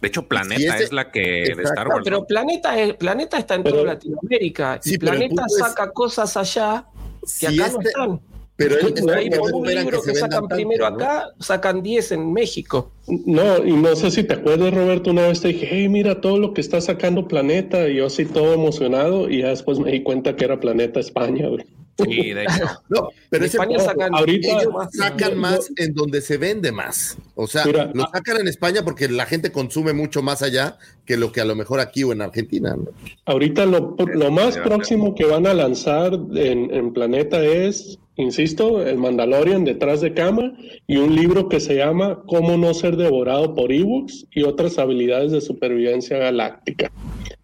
De 0.00 0.08
hecho, 0.08 0.26
Planeta 0.26 0.74
ese- 0.76 0.84
es 0.84 0.92
la 0.92 1.10
que 1.12 1.20
de. 1.56 1.62
Star 1.62 1.86
No, 1.86 1.94
Wars. 1.94 2.04
pero 2.04 2.26
Planeta, 2.26 2.76
es- 2.78 2.94
Planeta 2.94 3.38
está 3.38 3.54
en 3.54 3.62
toda 3.64 3.84
Latinoamérica. 3.84 4.80
Sí, 4.82 4.94
y 4.94 4.98
Planeta 4.98 5.44
es- 5.46 5.58
saca 5.58 5.90
cosas 5.92 6.36
allá 6.36 6.86
que 7.22 7.26
Si 7.28 7.46
acá 7.46 7.68
no 7.70 7.78
este- 7.78 7.88
están. 7.88 8.20
Pero 8.68 8.86
él- 8.88 8.94
Por 8.94 9.14
ahí 9.14 9.30
por 9.30 9.50
no 9.50 9.56
un 9.58 9.66
libro 9.68 10.00
que 10.02 10.08
que, 10.08 10.14
se 10.14 10.20
sacan 10.20 10.48
primero 10.48 10.86
acá, 10.86 11.30
sacan 11.40 11.82
10 11.82 12.12
en 12.12 12.32
México. 12.32 12.90
No, 13.26 13.64
y 13.64 13.72
no 13.72 13.94
sé 13.96 14.10
si 14.10 14.24
te 14.24 14.34
acuerdas, 14.34 14.72
Roberto, 14.72 15.10
una 15.10 15.28
vez 15.28 15.40
te 15.40 15.48
dije, 15.48 15.68
hey, 15.70 15.88
mira 15.88 16.20
todo 16.20 16.38
lo 16.38 16.54
que 16.54 16.60
está 16.60 16.80
sacando 16.80 17.26
Planeta, 17.28 17.88
y 17.88 17.96
yo 17.96 18.06
así 18.06 18.24
todo 18.24 18.54
emocionado, 18.54 19.28
y 19.28 19.40
ya 19.42 19.48
después 19.48 19.78
me 19.78 19.90
di 19.92 20.02
cuenta 20.02 20.36
que 20.36 20.44
era 20.44 20.60
Planeta 20.60 21.00
España, 21.00 21.48
güey. 21.48 21.64
Sí, 22.02 22.32
de 22.32 22.44
hecho. 22.44 22.64
No, 22.88 23.08
pero 23.28 23.44
ese 23.44 23.58
España 23.58 23.78
sacan- 23.78 24.14
ahorita 24.14 24.48
ellos 24.62 24.72
más, 24.72 24.88
sacan 24.92 25.38
más 25.38 25.70
en 25.76 25.92
donde 25.94 26.20
se 26.22 26.38
vende 26.38 26.72
más. 26.72 27.18
O 27.34 27.46
sea, 27.46 27.64
Mira, 27.66 27.90
lo 27.92 28.04
ah- 28.04 28.10
sacan 28.14 28.40
en 28.40 28.48
España 28.48 28.82
porque 28.82 29.08
la 29.08 29.26
gente 29.26 29.52
consume 29.52 29.92
mucho 29.92 30.22
más 30.22 30.40
allá 30.42 30.78
que 31.04 31.16
lo 31.18 31.32
que 31.32 31.42
a 31.42 31.44
lo 31.44 31.54
mejor 31.54 31.80
aquí 31.80 32.02
o 32.02 32.12
en 32.12 32.22
Argentina. 32.22 32.74
¿no? 32.76 32.86
Ahorita 33.26 33.66
lo, 33.66 33.94
lo 34.14 34.30
más 34.30 34.56
próximo 34.58 35.14
que 35.14 35.26
van 35.26 35.46
a 35.46 35.52
lanzar 35.54 36.14
en, 36.34 36.72
en 36.74 36.92
Planeta 36.94 37.44
es, 37.44 37.98
insisto, 38.16 38.82
el 38.86 38.98
Mandalorian 38.98 39.64
detrás 39.64 40.00
de 40.00 40.12
cama 40.14 40.52
y 40.86 40.96
un 40.98 41.14
libro 41.16 41.48
que 41.48 41.60
se 41.60 41.74
llama 41.76 42.22
Cómo 42.26 42.56
no 42.56 42.74
ser 42.74 42.96
devorado 42.96 43.54
por 43.54 43.72
ebooks 43.72 44.26
y 44.32 44.42
otras 44.42 44.78
habilidades 44.78 45.32
de 45.32 45.40
supervivencia 45.40 46.18
galáctica. 46.18 46.90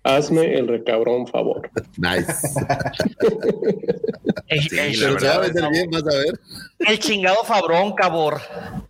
Hazme 0.05 0.55
el 0.59 0.69
recabrón 0.69 1.27
favor. 1.27 1.69
Nice. 1.97 2.33
El, 4.49 4.63
Sí, 4.63 4.77
el- 4.79 5.01
la 5.01 5.09
Pero 5.09 5.21
se 5.21 5.27
va 5.27 5.35
a 5.35 5.39
verdad. 5.39 5.55
vender 5.55 5.71
bien, 5.71 5.91
vas 5.91 6.03
a 6.15 6.19
ver. 6.19 6.41
el 6.89 6.99
chingado 6.99 7.37
Fabrón, 7.45 7.93
cabor. 7.95 8.41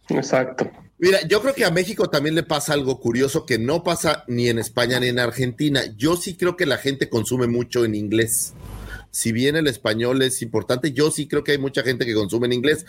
Exacto. 0.09 0.71
Mira, 1.01 1.19
yo 1.29 1.41
creo 1.43 1.55
que 1.55 1.65
a 1.65 1.71
México 1.71 2.09
también 2.11 2.35
le 2.35 2.43
pasa 2.43 2.73
algo 2.75 3.01
curioso 3.01 3.47
que 3.47 3.59
no 3.59 3.83
pasa 3.85 4.25
ni 4.29 4.49
en 4.49 4.59
España 4.59 4.99
ni 5.01 5.09
en 5.09 5.19
Argentina. 5.19 5.81
Yo 5.97 6.17
sí 6.17 6.37
creo 6.37 6.57
que 6.57 6.67
la 6.67 6.77
gente 6.79 7.09
consume 7.09 7.47
mucho 7.47 7.85
en 7.85 7.95
inglés. 7.95 8.53
Si 9.19 9.33
bien 9.33 9.57
el 9.57 9.67
español 9.67 10.23
es 10.23 10.43
importante, 10.43 10.93
yo 10.93 11.11
sí 11.11 11.27
creo 11.27 11.43
que 11.43 11.51
hay 11.51 11.59
mucha 11.59 11.83
gente 11.83 12.07
que 12.07 12.15
consume 12.15 12.47
en 12.47 12.53
inglés. 12.53 12.87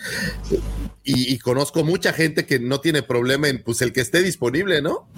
Y, 1.02 1.36
conozco 1.38 1.82
mucha 1.82 2.12
gente 2.12 2.46
que 2.46 2.60
no 2.60 2.80
tiene 2.80 3.02
problema 3.02 3.48
en 3.48 3.60
pues 3.64 3.82
el 3.82 3.92
que 3.92 4.00
esté 4.00 4.22
disponible, 4.22 4.80
¿no? 4.80 5.08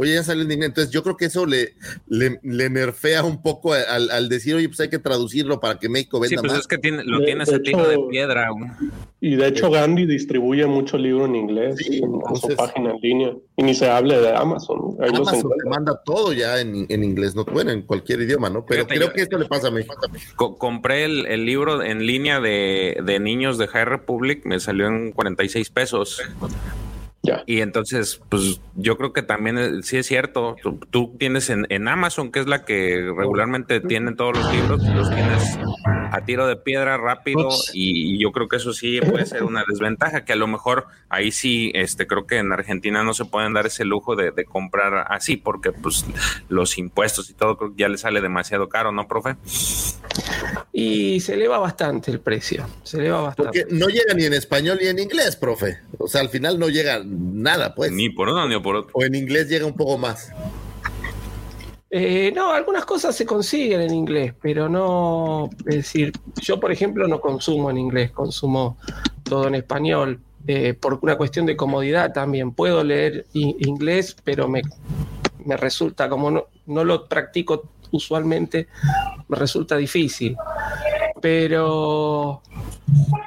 Oye, 0.00 0.14
ya 0.14 0.22
salió 0.22 0.44
en 0.44 0.52
inglés. 0.52 0.68
Entonces 0.68 0.92
yo 0.92 1.02
creo 1.02 1.16
que 1.16 1.24
eso 1.26 1.44
le, 1.44 1.74
le, 2.06 2.38
le 2.42 2.70
nerfea 2.70 3.24
un 3.24 3.42
poco 3.42 3.72
al, 3.74 4.10
al 4.10 4.28
decir, 4.28 4.54
oye, 4.54 4.68
pues 4.68 4.80
hay 4.80 4.88
que 4.88 4.98
traducirlo 5.00 5.58
para 5.60 5.78
que 5.78 5.88
México 5.88 6.18
Sí, 6.24 6.30
venda 6.36 6.42
pues 6.42 6.52
más. 6.52 6.60
es 6.62 6.66
que 6.68 6.78
tiene, 6.78 7.02
lo 7.04 7.18
De- 7.18 7.24
tiene 7.26 7.44
de 7.44 7.50
ese 7.50 7.60
tiro 7.60 7.86
de 7.86 7.94
hecho- 7.94 8.08
piedra. 8.08 8.48
güey. 8.50 8.70
Y 9.20 9.34
de 9.34 9.48
hecho 9.48 9.68
Gandhi 9.68 10.06
distribuye 10.06 10.64
mucho 10.66 10.96
libro 10.96 11.26
en 11.26 11.34
inglés 11.34 11.74
Sí, 11.78 11.98
en, 11.98 12.12
su 12.40 12.54
página 12.56 12.92
en 12.92 13.00
línea. 13.00 13.32
Y 13.56 13.64
ni 13.64 13.74
se 13.74 13.90
hable 13.90 14.20
de 14.20 14.30
Amazon. 14.32 14.96
Ahí 15.00 15.10
Amazon 15.12 15.50
te 15.60 15.68
manda 15.68 16.00
todo 16.04 16.32
ya 16.32 16.60
en, 16.60 16.86
en 16.88 17.02
inglés, 17.02 17.34
no 17.34 17.44
bueno, 17.44 17.72
en 17.72 17.82
cualquier 17.82 18.20
idioma, 18.22 18.48
¿no? 18.48 18.64
Pero 18.64 18.82
Fíjate, 18.84 18.94
creo 18.94 19.08
yo- 19.08 19.12
que 19.14 19.22
esto 19.22 19.36
le 19.38 19.46
pasa 19.46 19.66
a 19.66 19.70
México. 19.72 19.96
Co- 20.36 20.56
compré 20.56 21.04
el, 21.04 21.26
el 21.26 21.44
libro 21.44 21.82
en 21.82 22.06
línea 22.06 22.38
de, 22.38 22.98
de 23.04 23.18
niños 23.18 23.58
de 23.58 23.66
High 23.66 23.84
Republic, 23.86 24.42
me 24.44 24.60
salió 24.60 24.86
en 24.86 25.10
46 25.10 25.68
pesos. 25.70 26.22
Y 27.46 27.60
entonces, 27.60 28.20
pues 28.28 28.60
yo 28.74 28.96
creo 28.96 29.12
que 29.12 29.22
también 29.22 29.58
eh, 29.58 29.82
sí 29.82 29.96
es 29.98 30.06
cierto. 30.06 30.56
Tú, 30.62 30.80
tú 30.90 31.16
tienes 31.18 31.50
en, 31.50 31.66
en 31.70 31.88
Amazon, 31.88 32.30
que 32.30 32.40
es 32.40 32.46
la 32.46 32.64
que 32.64 33.12
regularmente 33.16 33.80
tiene 33.80 34.14
todos 34.14 34.36
los 34.36 34.52
libros, 34.52 34.82
los 34.82 35.08
tienes 35.14 35.58
a 36.10 36.24
tiro 36.24 36.46
de 36.46 36.56
piedra 36.56 36.96
rápido. 36.96 37.48
Y, 37.72 38.14
y 38.14 38.18
yo 38.20 38.32
creo 38.32 38.48
que 38.48 38.56
eso 38.56 38.72
sí 38.72 39.00
puede 39.00 39.26
ser 39.26 39.42
una 39.42 39.64
desventaja, 39.68 40.24
que 40.24 40.32
a 40.32 40.36
lo 40.36 40.46
mejor 40.46 40.86
ahí 41.08 41.30
sí, 41.30 41.70
este, 41.74 42.06
creo 42.06 42.26
que 42.26 42.38
en 42.38 42.52
Argentina 42.52 43.02
no 43.02 43.14
se 43.14 43.24
pueden 43.24 43.52
dar 43.52 43.66
ese 43.66 43.84
lujo 43.84 44.16
de, 44.16 44.30
de 44.30 44.44
comprar 44.44 45.06
así, 45.10 45.36
porque 45.36 45.72
pues 45.72 46.04
los 46.48 46.78
impuestos 46.78 47.30
y 47.30 47.34
todo 47.34 47.56
creo 47.56 47.74
que 47.74 47.82
ya 47.82 47.88
le 47.88 47.98
sale 47.98 48.20
demasiado 48.20 48.68
caro, 48.68 48.92
¿no, 48.92 49.06
profe? 49.08 49.36
Y 50.72 51.20
se 51.20 51.34
eleva 51.34 51.58
bastante 51.58 52.10
el 52.10 52.20
precio. 52.20 52.66
Se 52.82 52.98
eleva 52.98 53.20
bastante. 53.22 53.64
Porque 53.64 53.74
no 53.74 53.88
llega 53.88 54.14
ni 54.14 54.24
en 54.24 54.34
español 54.34 54.78
ni 54.80 54.88
en 54.88 54.98
inglés, 54.98 55.36
profe. 55.36 55.78
O 55.98 56.06
sea, 56.06 56.20
al 56.20 56.28
final 56.28 56.58
no 56.58 56.68
llega 56.68 57.00
nada, 57.18 57.74
pues. 57.74 57.92
Ni 57.92 58.08
por 58.10 58.28
uno 58.28 58.46
ni 58.48 58.58
por 58.60 58.76
otro. 58.76 58.90
O 58.94 59.04
en 59.04 59.14
inglés 59.14 59.48
llega 59.48 59.66
un 59.66 59.74
poco 59.74 59.98
más. 59.98 60.32
Eh, 61.90 62.32
no, 62.34 62.52
algunas 62.52 62.84
cosas 62.84 63.16
se 63.16 63.24
consiguen 63.24 63.80
en 63.80 63.94
inglés, 63.94 64.34
pero 64.42 64.68
no, 64.68 65.48
es 65.60 65.76
decir, 65.76 66.12
yo 66.42 66.60
por 66.60 66.70
ejemplo 66.70 67.08
no 67.08 67.18
consumo 67.18 67.70
en 67.70 67.78
inglés, 67.78 68.10
consumo 68.10 68.76
todo 69.22 69.48
en 69.48 69.54
español, 69.54 70.20
eh, 70.46 70.74
por 70.74 70.98
una 71.00 71.16
cuestión 71.16 71.46
de 71.46 71.56
comodidad 71.56 72.12
también. 72.12 72.52
Puedo 72.52 72.84
leer 72.84 73.24
i- 73.32 73.56
inglés, 73.60 74.14
pero 74.22 74.48
me, 74.48 74.60
me 75.46 75.56
resulta, 75.56 76.10
como 76.10 76.30
no, 76.30 76.44
no 76.66 76.84
lo 76.84 77.08
practico 77.08 77.70
usualmente, 77.90 78.68
me 79.28 79.36
resulta 79.38 79.74
difícil. 79.78 80.36
Pero, 81.22 82.42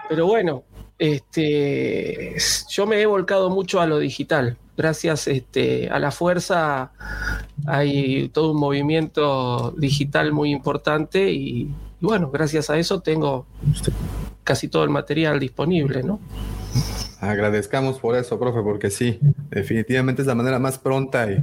pero 0.07 0.27
bueno, 0.27 0.63
este, 1.02 2.36
yo 2.69 2.86
me 2.86 3.02
he 3.02 3.07
volcado 3.07 3.49
mucho 3.49 3.82
a 3.82 3.88
lo 3.88 3.98
digital. 3.98 4.56
Gracias 4.78 5.28
este, 5.28 5.90
a 5.90 5.98
la 5.98 6.11
fuerza 6.11 6.91
hay 7.65 8.30
todo 8.30 8.52
un 8.52 8.60
movimiento 8.60 9.73
digital 9.78 10.32
muy 10.32 10.52
importante 10.52 11.32
y, 11.32 11.72
bueno, 12.02 12.30
gracias 12.30 12.69
a 12.69 12.78
eso 12.78 13.02
tengo 13.02 13.48
casi 14.44 14.68
todo 14.68 14.84
el 14.84 14.91
material 14.91 15.40
disponible, 15.40 16.03
¿no? 16.03 16.19
Agradezcamos 17.23 17.99
por 17.99 18.15
eso, 18.18 18.39
profe, 18.39 18.61
porque 18.64 18.89
sí, 18.89 19.19
definitivamente 19.52 20.23
es 20.23 20.27
la 20.27 20.34
manera 20.34 20.57
más 20.57 20.80
pronta 20.80 21.27
y, 21.31 21.38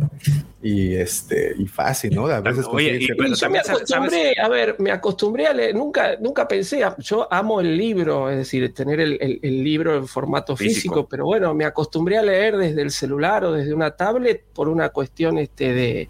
y, 0.61 0.95
este 0.97 1.55
y 1.57 1.69
fácil, 1.69 2.17
¿no? 2.17 2.27
A 2.27 2.41
veces 2.41 2.67
Oye, 2.69 2.97
y- 2.97 3.07
conseguirse- 3.07 3.15
pero 3.17 3.29
Y 3.29 3.35
yo 3.37 3.49
me 3.51 3.59
acostumbré, 3.61 4.35
a 4.43 4.49
ver, 4.49 4.75
me 4.81 4.91
acostumbré 4.91 5.47
a 5.47 5.53
leer, 5.55 5.77
nunca, 5.77 6.17
nunca 6.21 6.49
pensé, 6.49 6.83
yo 6.99 7.33
amo 7.33 7.61
el 7.61 7.77
libro, 7.77 8.29
es 8.29 8.39
decir, 8.39 8.75
tener 8.75 8.99
el, 8.99 9.19
el- 9.21 9.39
el 9.41 9.63
libro 9.63 9.95
en 9.97 10.09
formato 10.09 10.57
físico, 10.57 10.75
Físico. 10.97 11.09
pero 11.09 11.27
bueno, 11.27 11.55
me 11.55 11.65
acostumbré 11.65 12.19
a 12.19 12.23
leer 12.23 12.57
desde 12.57 12.83
el 12.83 12.91
celular 12.91 13.45
o 13.45 13.53
desde 13.53 13.73
una 13.73 13.93
tablet 13.93 14.43
por 14.53 14.69
una 14.69 14.89
cuestión 14.89 15.39
este, 15.39 15.73
de, 15.73 16.09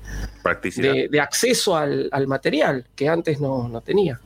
de, 0.76 1.08
de 1.10 1.20
acceso 1.20 1.76
al, 1.76 2.08
al 2.10 2.26
material 2.26 2.86
que 2.96 3.06
antes 3.06 3.38
no, 3.38 3.68
no 3.68 3.82
tenía. 3.82 4.18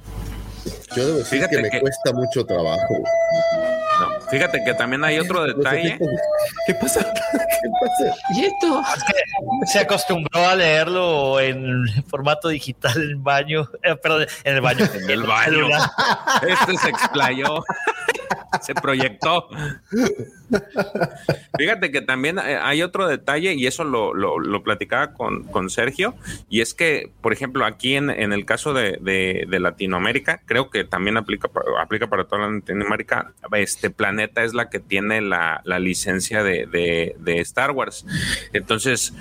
Yo 0.94 1.04
debo 1.04 1.18
decir 1.18 1.38
Fíjate 1.38 1.56
que 1.56 1.62
me 1.62 1.70
que- 1.70 1.80
cuesta 1.80 2.12
mucho 2.12 2.46
trabajo. 2.46 2.94
Fíjate 4.32 4.64
que 4.64 4.72
también 4.72 5.04
hay 5.04 5.18
otro 5.18 5.44
detalle. 5.44 5.98
¿Qué 6.66 6.74
pasa? 6.74 7.00
¿Qué 7.32 7.68
pasa? 7.80 8.16
¿Y 8.34 8.44
esto? 8.46 8.82
Se 9.66 9.78
acostumbró 9.78 10.48
a 10.48 10.56
leerlo 10.56 11.38
en 11.38 11.84
formato 12.08 12.48
digital 12.48 12.96
en 12.96 13.02
el 13.02 13.16
baño, 13.16 13.68
eh, 13.82 13.94
perdón, 13.94 14.26
en 14.44 14.54
el 14.54 14.60
baño. 14.62 14.86
En 14.94 15.10
el 15.10 15.22
baño. 15.24 15.68
Este 16.48 16.78
se 16.78 16.88
explayó. 16.88 17.62
se 18.62 18.74
proyectó. 18.74 19.48
Fíjate 21.58 21.90
que 21.90 22.00
también 22.02 22.38
eh, 22.38 22.58
hay 22.60 22.82
otro 22.82 23.06
detalle, 23.06 23.54
y 23.54 23.66
eso 23.66 23.84
lo, 23.84 24.14
lo- 24.14 24.62
platicaba 24.62 25.12
con, 25.12 25.44
con 25.44 25.70
Sergio, 25.70 26.14
y 26.48 26.60
es 26.60 26.72
que, 26.74 27.10
por 27.20 27.32
ejemplo, 27.32 27.64
aquí 27.64 27.96
en, 27.96 28.10
en 28.10 28.32
el 28.32 28.44
caso 28.44 28.72
de, 28.74 28.98
de- 29.00 29.46
Latinoamérica, 29.60 30.40
creo 30.46 30.70
que 30.70 30.84
también 30.84 31.16
aplica, 31.16 31.48
aplica 31.80 32.08
para 32.08 32.24
toda 32.24 32.48
Latinoamérica, 32.48 33.32
este 33.52 33.90
Planeta 33.90 34.42
es 34.44 34.54
la 34.54 34.68
que 34.70 34.78
tiene 34.80 35.20
la, 35.20 35.60
la 35.64 35.78
licencia 35.78 36.42
de, 36.42 36.66
de- 36.66 37.16
de 37.18 37.40
Star 37.40 37.70
Wars. 37.72 38.06
Entonces, 38.52 39.14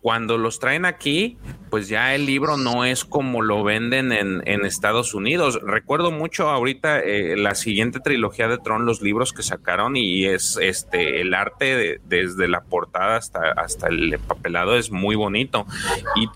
cuando 0.00 0.38
los 0.38 0.58
traen 0.60 0.84
aquí, 0.84 1.36
pues 1.70 1.88
ya 1.88 2.14
el 2.14 2.26
libro 2.26 2.56
no 2.56 2.84
es 2.84 3.04
como 3.04 3.42
lo 3.42 3.64
venden 3.64 4.12
en, 4.12 4.42
en 4.46 4.64
Estados 4.64 5.14
Unidos. 5.14 5.60
Recuerdo 5.62 6.10
mucho 6.10 6.48
ahorita 6.48 7.00
eh, 7.00 7.36
la 7.36 7.54
siguiente 7.54 8.00
trilogía 8.00 8.45
de 8.48 8.58
Tron 8.58 8.86
los 8.86 9.02
libros 9.02 9.32
que 9.32 9.42
sacaron 9.42 9.96
y 9.96 10.26
es 10.26 10.58
este 10.60 11.20
el 11.20 11.34
arte 11.34 11.64
de- 11.76 12.00
desde 12.08 12.48
la 12.48 12.62
portada 12.62 13.16
hasta, 13.16 13.52
hasta 13.52 13.88
el 13.88 14.12
empapelado 14.14 14.76
es 14.76 14.90
muy 14.90 15.16
bonito. 15.16 15.66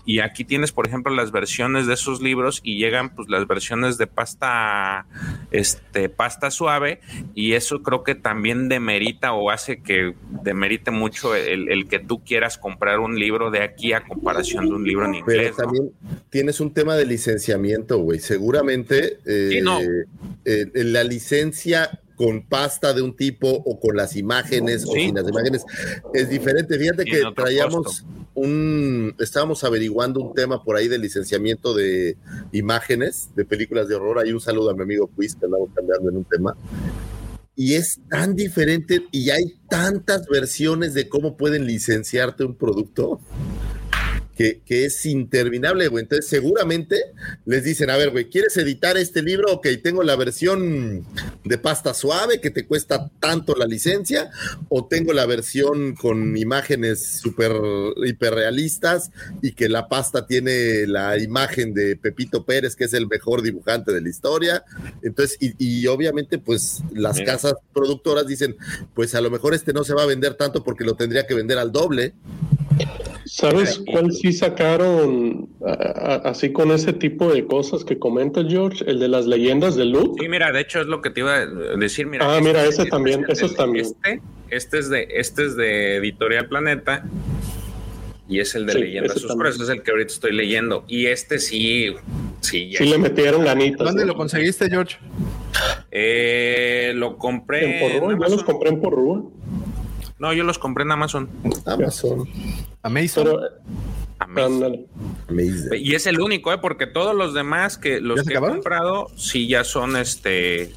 Y, 0.05 0.15
y 0.15 0.19
aquí 0.19 0.45
tienes, 0.45 0.71
por 0.71 0.87
ejemplo, 0.87 1.13
las 1.13 1.31
versiones 1.31 1.87
de 1.87 1.93
esos 1.93 2.21
libros 2.21 2.61
y 2.63 2.77
llegan 2.77 3.15
pues 3.15 3.29
las 3.29 3.47
versiones 3.47 3.97
de 3.97 4.07
pasta, 4.07 5.05
este, 5.51 6.09
pasta 6.09 6.51
suave 6.51 6.99
y 7.33 7.53
eso 7.53 7.81
creo 7.83 8.03
que 8.03 8.15
también 8.15 8.69
demerita 8.69 9.33
o 9.33 9.49
hace 9.51 9.81
que 9.81 10.13
demerite 10.43 10.91
mucho 10.91 11.35
el, 11.35 11.69
el 11.69 11.87
que 11.87 11.99
tú 11.99 12.23
quieras 12.23 12.57
comprar 12.57 12.99
un 12.99 13.17
libro 13.19 13.51
de 13.51 13.61
aquí 13.63 13.93
a 13.93 14.01
comparación 14.01 14.65
de 14.67 14.73
un 14.73 14.83
libro 14.83 15.05
en 15.05 15.23
Pero 15.25 15.41
inglés. 15.43 15.51
¿no? 15.57 15.63
también 15.63 15.91
tienes 16.29 16.59
un 16.59 16.73
tema 16.73 16.95
de 16.95 17.05
licenciamiento, 17.05 17.97
güey. 17.99 18.19
Seguramente 18.19 19.19
eh, 19.25 19.49
Sí, 19.51 19.61
no. 19.61 19.79
eh, 19.81 20.65
la 20.73 21.03
licencia 21.03 22.00
con 22.21 22.43
pasta 22.43 22.93
de 22.93 23.01
un 23.01 23.15
tipo 23.15 23.49
o 23.49 23.79
con 23.79 23.97
las 23.97 24.15
imágenes 24.15 24.85
o 24.85 24.91
sin 24.91 25.15
las 25.15 25.27
imágenes 25.27 25.65
es 26.13 26.29
diferente. 26.29 26.77
Fíjate 26.77 27.03
que 27.03 27.23
traíamos 27.35 27.83
costo. 27.83 28.05
un, 28.35 29.15
estábamos 29.17 29.63
averiguando 29.63 30.19
un 30.19 30.35
tema 30.35 30.63
por 30.63 30.75
ahí 30.75 30.87
de 30.87 30.99
licenciamiento 30.99 31.73
de 31.73 32.17
imágenes 32.51 33.31
de 33.35 33.43
películas 33.43 33.87
de 33.87 33.95
horror. 33.95 34.19
Ahí 34.19 34.33
un 34.33 34.39
saludo 34.39 34.69
a 34.69 34.75
mi 34.75 34.83
amigo 34.83 35.09
Quiz 35.15 35.35
que 35.35 35.47
andamos 35.47 35.69
cambiando 35.73 36.11
en 36.11 36.17
un 36.17 36.25
tema. 36.25 36.55
Y 37.55 37.73
es 37.73 37.99
tan 38.07 38.35
diferente 38.35 39.07
y 39.11 39.31
hay 39.31 39.55
tantas 39.67 40.27
versiones 40.27 40.93
de 40.93 41.09
cómo 41.09 41.37
pueden 41.37 41.65
licenciarte 41.65 42.43
un 42.43 42.53
producto 42.53 43.19
que, 44.41 44.61
que 44.65 44.85
es 44.85 45.05
interminable, 45.05 45.87
güey. 45.87 46.01
Entonces, 46.01 46.27
seguramente 46.27 46.97
les 47.45 47.63
dicen, 47.63 47.91
a 47.91 47.97
ver, 47.97 48.09
güey, 48.09 48.27
¿quieres 48.27 48.57
editar 48.57 48.97
este 48.97 49.21
libro? 49.21 49.53
Ok, 49.53 49.67
tengo 49.83 50.01
la 50.01 50.15
versión 50.15 51.05
de 51.43 51.57
pasta 51.59 51.93
suave 51.93 52.41
que 52.41 52.49
te 52.49 52.65
cuesta 52.65 53.11
tanto 53.19 53.53
la 53.55 53.65
licencia, 53.65 54.31
o 54.67 54.87
tengo 54.87 55.13
la 55.13 55.27
versión 55.27 55.93
con 55.93 56.35
imágenes 56.37 57.19
súper 57.21 57.51
hiperrealistas 58.03 59.11
y 59.43 59.51
que 59.51 59.69
la 59.69 59.87
pasta 59.87 60.25
tiene 60.25 60.87
la 60.87 61.19
imagen 61.19 61.75
de 61.75 61.95
Pepito 61.95 62.43
Pérez, 62.43 62.75
que 62.75 62.85
es 62.85 62.93
el 62.93 63.05
mejor 63.07 63.43
dibujante 63.43 63.93
de 63.93 64.01
la 64.01 64.09
historia. 64.09 64.63
Entonces, 65.03 65.37
y, 65.39 65.53
y 65.59 65.85
obviamente, 65.85 66.39
pues 66.39 66.81
las 66.93 67.17
Mira. 67.17 67.33
casas 67.33 67.53
productoras 67.73 68.25
dicen, 68.25 68.55
pues 68.95 69.13
a 69.13 69.21
lo 69.21 69.29
mejor 69.29 69.53
este 69.53 69.71
no 69.71 69.83
se 69.83 69.93
va 69.93 70.01
a 70.01 70.07
vender 70.07 70.33
tanto 70.33 70.63
porque 70.63 70.83
lo 70.83 70.95
tendría 70.95 71.27
que 71.27 71.35
vender 71.35 71.59
al 71.59 71.71
doble. 71.71 72.15
¿Sabes 73.33 73.81
cuál 73.89 74.11
sí 74.11 74.33
sacaron 74.33 75.47
a- 75.65 75.71
a- 75.71 76.15
así 76.31 76.51
con 76.51 76.69
ese 76.71 76.91
tipo 76.91 77.31
de 77.31 77.45
cosas 77.45 77.85
que 77.85 77.97
comenta 77.97 78.43
George? 78.43 78.83
El 78.85 78.99
de 78.99 79.07
las 79.07 79.25
leyendas 79.25 79.77
de 79.77 79.85
Luke. 79.85 80.21
Sí, 80.21 80.27
mira, 80.27 80.51
de 80.51 80.59
hecho 80.59 80.81
es 80.81 80.87
lo 80.87 81.01
que 81.01 81.11
te 81.11 81.21
iba 81.21 81.35
a 81.37 81.45
decir. 81.77 82.07
Mira, 82.07 82.25
Ah, 82.29 82.39
este- 82.39 82.47
mira, 82.49 82.61
ese 82.63 82.69
este 82.81 82.85
también, 82.87 83.21
es 83.21 83.25
el 83.27 83.31
esos 83.31 83.51
de- 83.51 83.55
también. 83.55 83.85
Este, 83.85 84.21
este 84.49 84.79
es 84.79 84.89
de, 84.89 85.07
este 85.15 85.45
es 85.45 85.55
de 85.55 85.95
Editorial 85.95 86.49
Planeta 86.49 87.05
y 88.27 88.41
es 88.41 88.53
el 88.55 88.65
de 88.65 88.73
Sí, 88.73 88.79
Leyendas 88.79 89.23
Oscuras, 89.23 89.57
es 89.61 89.69
el 89.69 89.81
que 89.81 89.91
ahorita 89.91 90.11
estoy 90.11 90.33
leyendo. 90.33 90.83
Y 90.89 91.05
este 91.05 91.39
sí, 91.39 91.95
sí, 92.41 92.69
ya 92.71 92.79
Sí 92.79 92.85
le 92.89 92.97
metieron 92.97 93.45
ganitas. 93.45 93.87
¿Dónde 93.87 94.01
¿no? 94.01 94.09
lo 94.11 94.15
conseguiste, 94.17 94.69
George? 94.69 94.97
Eh, 95.89 96.91
lo 96.95 97.17
compré. 97.17 97.79
En 97.81 97.93
Porrúa, 97.93 98.13
en 98.13 98.19
yo 98.19 98.27
los 98.27 98.43
compré 98.43 98.69
en 98.71 98.81
Porrúa. 98.81 99.23
No, 100.21 100.31
yo 100.33 100.43
los 100.43 100.59
compré 100.59 100.83
en 100.83 100.91
Amazon. 100.91 101.27
Amazon. 101.65 102.29
Amazon. 102.83 103.23
Pero. 103.25 103.39
Amazing. 104.19 104.85
Y 105.79 105.95
es 105.95 106.05
el 106.05 106.21
único, 106.21 106.53
¿eh? 106.53 106.59
porque 106.59 106.85
todos 106.85 107.15
los 107.15 107.33
demás 107.33 107.79
que 107.79 107.99
los 107.99 108.17
¿Ya 108.17 108.23
se 108.23 108.29
que 108.29 108.37
he 108.37 108.39
comprado, 108.39 109.07
sí 109.15 109.47
ya 109.47 109.63
son 109.63 109.95
este. 109.97 110.71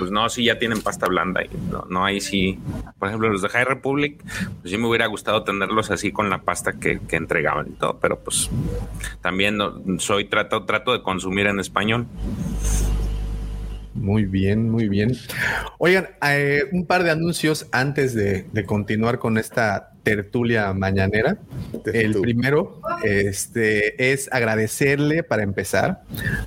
Pues 0.00 0.10
no, 0.10 0.28
sí 0.28 0.44
ya 0.46 0.58
tienen 0.58 0.82
pasta 0.82 1.06
blanda. 1.06 1.44
Y 1.44 1.48
no, 1.70 1.86
no, 1.88 2.04
ahí 2.04 2.20
sí. 2.20 2.58
Por 2.98 3.06
ejemplo, 3.06 3.28
los 3.28 3.40
de 3.42 3.50
High 3.50 3.66
Republic, 3.66 4.20
pues 4.62 4.72
sí 4.72 4.78
me 4.78 4.88
hubiera 4.88 5.06
gustado 5.06 5.44
tenerlos 5.44 5.92
así 5.92 6.10
con 6.10 6.28
la 6.28 6.42
pasta 6.42 6.72
que, 6.72 6.98
que 7.06 7.14
entregaban 7.14 7.68
y 7.68 7.74
todo, 7.74 7.98
pero 8.00 8.18
pues 8.18 8.50
también 9.22 9.56
no- 9.58 9.80
soy 10.00 10.24
trato, 10.24 10.64
trato 10.64 10.92
de 10.92 11.02
consumir 11.04 11.46
en 11.46 11.60
español. 11.60 12.06
Muy 13.96 14.24
bien, 14.26 14.70
muy 14.70 14.88
bien. 14.88 15.12
Oigan, 15.78 16.08
eh, 16.22 16.64
un 16.72 16.86
par 16.86 17.02
de 17.02 17.10
anuncios 17.10 17.66
antes 17.72 18.14
de, 18.14 18.44
de 18.52 18.64
continuar 18.64 19.18
con 19.18 19.38
esta 19.38 19.95
tertulia 20.06 20.72
mañanera. 20.72 21.36
El 21.92 22.20
primero 22.20 22.80
este, 23.02 24.12
es 24.12 24.32
agradecerle 24.32 25.24
para 25.24 25.42
empezar 25.42 26.04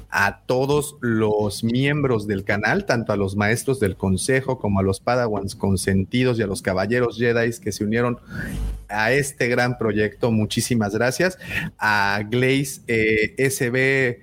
a 0.10 0.44
todos 0.46 0.96
los 1.02 1.62
miembros 1.66 2.26
del 2.26 2.46
canal, 2.46 2.86
tanto 2.86 3.12
a 3.12 3.18
los 3.18 3.36
maestros 3.36 3.82
del 3.82 3.98
consejo 3.98 4.60
como 4.60 4.80
a 4.80 4.84
los 4.84 5.02
padawans 5.02 5.56
consentidos 5.56 6.40
y 6.40 6.42
a 6.42 6.48
los 6.48 6.62
caballeros 6.62 7.18
Jedi 7.18 7.52
que 7.62 7.74
se 7.74 7.84
unieron 7.84 8.20
a 8.88 9.12
este 9.12 9.50
gran 9.50 9.78
proyecto. 9.78 10.32
Muchísimas 10.32 10.96
gracias. 10.96 11.38
A 11.78 12.22
Glaze 12.30 12.82
eh, 12.88 13.50
SB, 13.50 14.22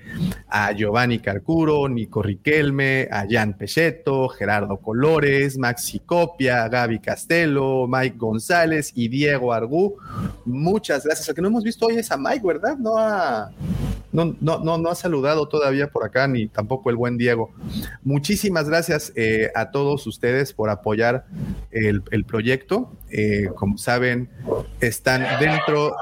a 0.48 0.72
Giovanni 0.72 1.18
Carcuro, 1.18 1.90
Nico 1.90 2.22
Riquelme, 2.22 3.06
a 3.10 3.26
Jan 3.28 3.58
Pecheto, 3.58 4.30
Gerardo 4.30 4.78
Colores, 4.78 5.58
Maxi 5.58 5.98
Copia, 6.00 6.66
Gaby 6.68 7.00
Castelo, 7.00 7.86
Mike 7.86 8.16
González 8.16 8.92
y 8.94 9.08
Diego 9.08 9.25
Argú. 9.34 9.96
Muchas 10.44 11.04
gracias. 11.04 11.28
El 11.28 11.34
que 11.34 11.42
no 11.42 11.48
hemos 11.48 11.64
visto 11.64 11.86
hoy 11.86 11.96
es 11.96 12.10
a 12.10 12.16
Mike, 12.16 12.46
¿verdad? 12.46 12.76
No 12.76 12.98
ha, 12.98 13.50
no, 14.12 14.36
no, 14.40 14.78
no, 14.78 14.88
ha 14.88 14.94
saludado 14.94 15.48
todavía 15.48 15.88
por 15.88 16.04
acá, 16.04 16.26
ni 16.26 16.48
tampoco 16.48 16.90
el 16.90 16.96
buen 16.96 17.18
Diego. 17.18 17.52
Muchísimas 18.02 18.68
gracias 18.68 19.12
eh, 19.14 19.50
a 19.54 19.70
todos 19.70 20.06
ustedes 20.06 20.52
por 20.52 20.70
apoyar 20.70 21.26
el, 21.70 22.02
el 22.10 22.24
proyecto. 22.24 22.92
Eh, 23.10 23.50
como 23.54 23.76
saben, 23.78 24.30
están 24.80 25.24
dentro 25.38 25.94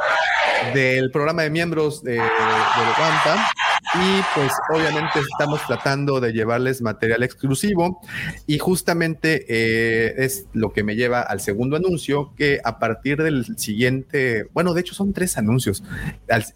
del 0.72 1.10
programa 1.10 1.42
de 1.42 1.50
miembros 1.50 2.02
de, 2.02 2.12
de 2.12 2.20
Wampa 2.20 3.50
y 3.94 4.22
pues 4.34 4.52
obviamente 4.70 5.20
estamos 5.20 5.60
tratando 5.66 6.20
de 6.20 6.32
llevarles 6.32 6.82
material 6.82 7.22
exclusivo 7.22 8.00
y 8.46 8.58
justamente 8.58 9.44
eh, 9.48 10.14
es 10.24 10.46
lo 10.52 10.72
que 10.72 10.82
me 10.82 10.96
lleva 10.96 11.20
al 11.20 11.40
segundo 11.40 11.76
anuncio 11.76 12.32
que 12.36 12.60
a 12.64 12.78
partir 12.78 13.22
del 13.22 13.56
siguiente, 13.56 14.48
bueno 14.52 14.74
de 14.74 14.80
hecho 14.80 14.94
son 14.94 15.12
tres 15.12 15.38
anuncios, 15.38 15.84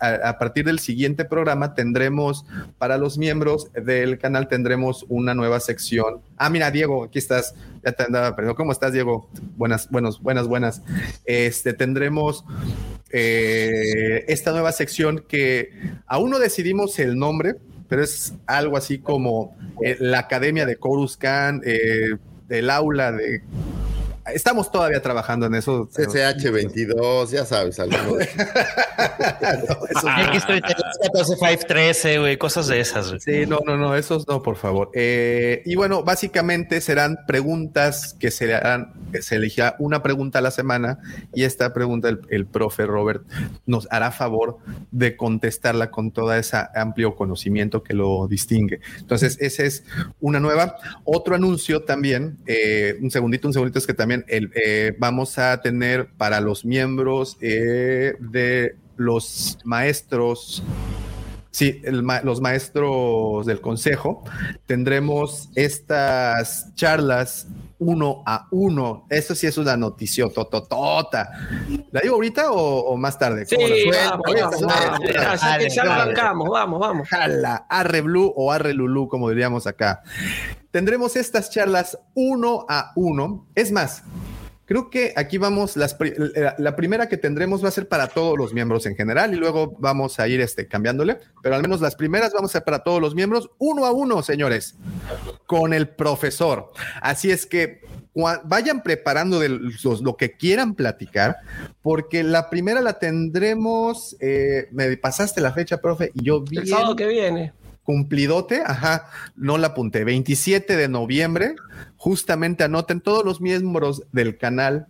a, 0.00 0.28
a 0.28 0.38
partir 0.38 0.64
del 0.64 0.78
siguiente 0.78 1.24
programa 1.24 1.74
tendremos 1.74 2.44
para 2.78 2.98
los 2.98 3.18
miembros 3.18 3.70
del 3.72 4.18
canal 4.18 4.48
tendremos 4.48 5.06
una 5.08 5.34
nueva 5.34 5.60
sección. 5.60 6.27
Ah, 6.38 6.50
mira 6.50 6.70
Diego, 6.70 7.04
aquí 7.04 7.18
estás, 7.18 7.54
ya 7.84 7.92
te 7.92 8.04
andaba 8.04 8.34
perdiendo. 8.36 8.56
¿Cómo 8.56 8.72
estás 8.72 8.92
Diego? 8.92 9.28
Buenas, 9.56 9.90
buenos, 9.90 10.20
buenas, 10.22 10.46
buenas. 10.46 10.82
Este 11.24 11.72
tendremos 11.72 12.44
eh, 13.10 14.24
esta 14.28 14.52
nueva 14.52 14.72
sección 14.72 15.24
que 15.26 15.70
aún 16.06 16.30
no 16.30 16.38
decidimos 16.38 16.98
el 16.98 17.18
nombre, 17.18 17.56
pero 17.88 18.02
es 18.02 18.34
algo 18.46 18.76
así 18.76 18.98
como 18.98 19.56
eh, 19.82 19.96
la 19.98 20.20
Academia 20.20 20.66
de 20.66 20.76
Coruscant, 20.76 21.62
eh, 21.66 22.16
del 22.46 22.70
aula 22.70 23.12
de... 23.12 23.42
Estamos 24.34 24.70
todavía 24.70 25.00
trabajando 25.02 25.46
en 25.46 25.54
eso. 25.54 25.88
CCH22, 25.90 27.30
ya 27.30 27.44
sabes, 27.44 27.78
alguno 27.78 28.14
de- 28.16 28.28
X14513, 31.12 32.18
güey, 32.20 32.36
cosas 32.36 32.66
de 32.68 32.80
esas. 32.80 33.14
Sí, 33.20 33.46
no, 33.46 33.60
no, 33.64 33.76
no, 33.76 33.94
esos 33.94 34.26
no, 34.28 34.42
por 34.42 34.56
favor. 34.56 34.90
Eh, 34.94 35.62
y 35.64 35.74
bueno, 35.76 36.02
básicamente 36.02 36.80
serán 36.80 37.18
preguntas 37.26 38.14
que 38.18 38.30
se 38.30 38.46
le 38.46 38.54
harán, 38.54 38.92
que 39.12 39.22
se 39.22 39.36
elegirá 39.36 39.76
una 39.78 40.02
pregunta 40.02 40.38
a 40.38 40.42
la 40.42 40.50
semana 40.50 40.98
y 41.34 41.44
esta 41.44 41.72
pregunta 41.72 42.08
el, 42.08 42.20
el 42.30 42.46
profe 42.46 42.86
Robert 42.86 43.22
nos 43.66 43.86
hará 43.90 44.10
favor 44.12 44.58
de 44.90 45.16
contestarla 45.16 45.90
con 45.90 46.10
toda 46.12 46.38
esa 46.38 46.70
amplio 46.74 47.14
conocimiento 47.16 47.82
que 47.82 47.94
lo 47.94 48.26
distingue. 48.28 48.80
Entonces, 48.98 49.36
esa 49.40 49.64
es 49.64 49.84
una 50.20 50.40
nueva. 50.40 50.76
Otro 51.04 51.34
anuncio 51.34 51.82
también, 51.84 52.38
eh, 52.46 52.96
un 53.00 53.10
segundito, 53.10 53.48
un 53.48 53.52
segundito, 53.54 53.78
es 53.78 53.86
que 53.86 53.94
también 53.94 54.17
eh, 54.28 54.94
vamos 54.98 55.38
a 55.38 55.60
tener 55.60 56.08
para 56.16 56.40
los 56.40 56.64
miembros 56.64 57.36
eh, 57.40 58.14
de 58.18 58.76
los 58.96 59.58
maestros 59.64 60.62
Sí, 61.50 61.80
el 61.84 62.02
ma- 62.02 62.20
los 62.22 62.40
maestros 62.40 63.46
del 63.46 63.60
consejo 63.60 64.22
tendremos 64.66 65.48
estas 65.54 66.74
charlas 66.74 67.46
uno 67.80 68.22
a 68.26 68.46
uno. 68.50 69.06
Eso 69.08 69.34
sí 69.34 69.46
es 69.46 69.56
una 69.56 69.76
noticia 69.76 70.28
tototota. 70.28 71.30
¿La 71.90 72.00
digo 72.00 72.16
ahorita 72.16 72.50
o, 72.52 72.80
o 72.90 72.96
más 72.96 73.18
tarde? 73.18 73.46
Sí, 73.46 73.56
vamos, 73.56 74.22
vamos, 74.26 74.60
vamos. 74.60 75.00
Ya 75.74 75.84
dale. 75.84 75.90
arrancamos, 76.02 76.48
vamos, 76.50 76.80
vamos. 76.80 77.08
Jala, 77.08 77.66
arre 77.68 78.02
blue 78.02 78.32
o 78.36 78.52
arre 78.52 78.74
lulú, 78.74 79.08
como 79.08 79.30
diríamos 79.30 79.66
acá. 79.66 80.02
Tendremos 80.70 81.16
estas 81.16 81.50
charlas 81.50 81.98
uno 82.14 82.66
a 82.68 82.92
uno. 82.94 83.46
Es 83.54 83.72
más, 83.72 84.02
creo 84.68 84.90
que 84.90 85.14
aquí 85.16 85.38
vamos, 85.38 85.76
las 85.78 85.94
pri- 85.94 86.14
la, 86.58 86.76
primera 86.76 87.08
que 87.08 87.16
tendremos 87.16 87.64
va 87.64 87.68
a 87.68 87.72
ser 87.72 87.88
para 87.88 88.06
todos 88.08 88.36
los 88.36 88.52
miembros 88.52 88.84
en 88.84 88.94
general 88.94 89.32
y 89.32 89.36
luego 89.38 89.74
vamos 89.78 90.20
a 90.20 90.28
ir 90.28 90.42
este, 90.42 90.68
cambiándole, 90.68 91.16
pero 91.42 91.54
al 91.56 91.62
menos 91.62 91.80
las 91.80 91.96
primeras 91.96 92.34
vamos 92.34 92.50
a 92.50 92.58
ser 92.58 92.64
para 92.64 92.80
todos 92.84 93.00
los 93.00 93.14
miembros, 93.14 93.50
uno 93.58 93.86
a 93.86 93.92
uno, 93.92 94.22
señores. 94.22 94.76
con 95.46 95.72
el 95.72 95.88
profesor. 95.88 96.70
Así 97.00 97.30
es 97.30 97.46
que 97.46 97.80
vayan 98.44 98.82
preparando 98.82 99.38
de 99.38 99.48
los- 99.48 100.02
lo 100.02 100.16
que 100.16 100.32
quieran 100.32 100.74
platicar, 100.74 101.36
porque 101.80 102.22
la 102.22 102.50
primera 102.50 102.80
la 102.82 102.98
tendremos, 102.98 104.16
eh, 104.20 104.68
me 104.72 104.96
pasaste 104.96 105.40
la 105.40 105.52
fecha, 105.52 105.78
profe, 105.80 106.10
y 106.14 106.24
yo 106.24 106.42
vi 106.42 106.58
El 106.58 106.66
sábado 106.66 106.96
que 106.96 107.06
viene. 107.06 107.52
Cumplidote, 107.88 108.60
ajá, 108.66 109.06
no 109.34 109.56
la 109.56 109.68
apunté, 109.68 110.04
27 110.04 110.76
de 110.76 110.88
noviembre, 110.88 111.56
justamente 111.96 112.62
anoten 112.62 113.00
todos 113.00 113.24
los 113.24 113.40
miembros 113.40 114.02
del 114.12 114.36
canal, 114.36 114.88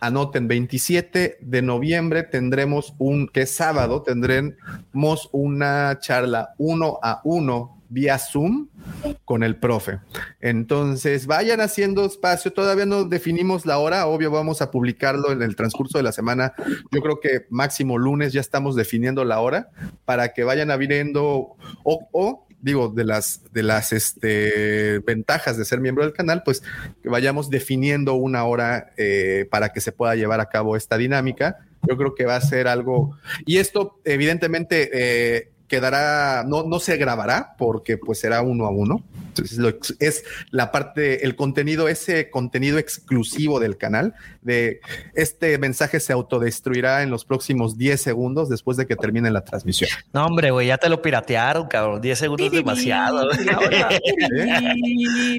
anoten 0.00 0.48
27 0.48 1.36
de 1.42 1.60
noviembre 1.60 2.22
tendremos 2.22 2.94
un, 2.96 3.28
que 3.28 3.42
es 3.42 3.50
sábado, 3.50 4.00
tendremos 4.00 5.28
una 5.32 5.98
charla 6.00 6.54
uno 6.56 6.98
a 7.02 7.20
uno 7.22 7.82
vía 7.94 8.18
Zoom 8.18 8.68
con 9.24 9.42
el 9.42 9.56
profe. 9.56 10.00
Entonces, 10.40 11.26
vayan 11.26 11.60
haciendo 11.60 12.04
espacio. 12.04 12.52
Todavía 12.52 12.84
no 12.84 13.04
definimos 13.04 13.64
la 13.64 13.78
hora. 13.78 14.06
Obvio, 14.06 14.30
vamos 14.30 14.60
a 14.60 14.70
publicarlo 14.70 15.32
en 15.32 15.40
el 15.40 15.56
transcurso 15.56 15.96
de 15.96 16.04
la 16.04 16.12
semana. 16.12 16.52
Yo 16.90 17.00
creo 17.00 17.20
que 17.20 17.46
máximo 17.48 17.96
lunes 17.96 18.32
ya 18.32 18.40
estamos 18.40 18.76
definiendo 18.76 19.24
la 19.24 19.40
hora 19.40 19.70
para 20.04 20.34
que 20.34 20.44
vayan 20.44 20.74
viendo 20.78 21.56
o, 21.84 22.08
o, 22.12 22.46
digo, 22.60 22.88
de 22.88 23.04
las, 23.04 23.42
de 23.52 23.62
las 23.62 23.92
este, 23.92 24.98
ventajas 25.00 25.56
de 25.56 25.64
ser 25.64 25.80
miembro 25.80 26.02
del 26.02 26.12
canal, 26.12 26.42
pues 26.44 26.62
que 27.02 27.08
vayamos 27.08 27.50
definiendo 27.50 28.14
una 28.14 28.44
hora 28.44 28.90
eh, 28.96 29.46
para 29.50 29.68
que 29.68 29.80
se 29.80 29.92
pueda 29.92 30.16
llevar 30.16 30.40
a 30.40 30.48
cabo 30.48 30.74
esta 30.74 30.96
dinámica. 30.96 31.58
Yo 31.86 31.96
creo 31.98 32.14
que 32.14 32.24
va 32.24 32.36
a 32.36 32.40
ser 32.40 32.66
algo, 32.66 33.18
y 33.44 33.58
esto 33.58 34.00
evidentemente 34.04 34.88
eh, 34.94 35.50
quedará, 35.68 36.44
no, 36.46 36.62
no 36.64 36.78
se 36.78 36.96
grabará 36.96 37.54
porque 37.58 37.96
pues 37.98 38.20
será 38.20 38.42
uno 38.42 38.66
a 38.66 38.70
uno. 38.70 39.02
Entonces 39.28 39.58
lo 39.58 39.70
es 39.98 40.22
la 40.50 40.70
parte, 40.70 41.24
el 41.26 41.34
contenido, 41.34 41.88
ese 41.88 42.30
contenido 42.30 42.78
exclusivo 42.78 43.58
del 43.58 43.76
canal, 43.76 44.14
de 44.42 44.80
este 45.14 45.58
mensaje 45.58 45.98
se 45.98 46.12
autodestruirá 46.12 47.02
en 47.02 47.10
los 47.10 47.24
próximos 47.24 47.76
10 47.76 48.00
segundos 48.00 48.48
después 48.48 48.76
de 48.76 48.86
que 48.86 48.94
termine 48.94 49.32
la 49.32 49.42
transmisión. 49.42 49.90
No, 50.12 50.26
hombre, 50.26 50.52
güey, 50.52 50.68
ya 50.68 50.78
te 50.78 50.88
lo 50.88 51.02
piratearon, 51.02 51.66
cabrón. 51.66 52.00
10 52.00 52.18
segundos 52.18 52.46
es 52.46 52.52
demasiado. 52.52 53.28
La 53.44 53.58
hora, 53.58 53.88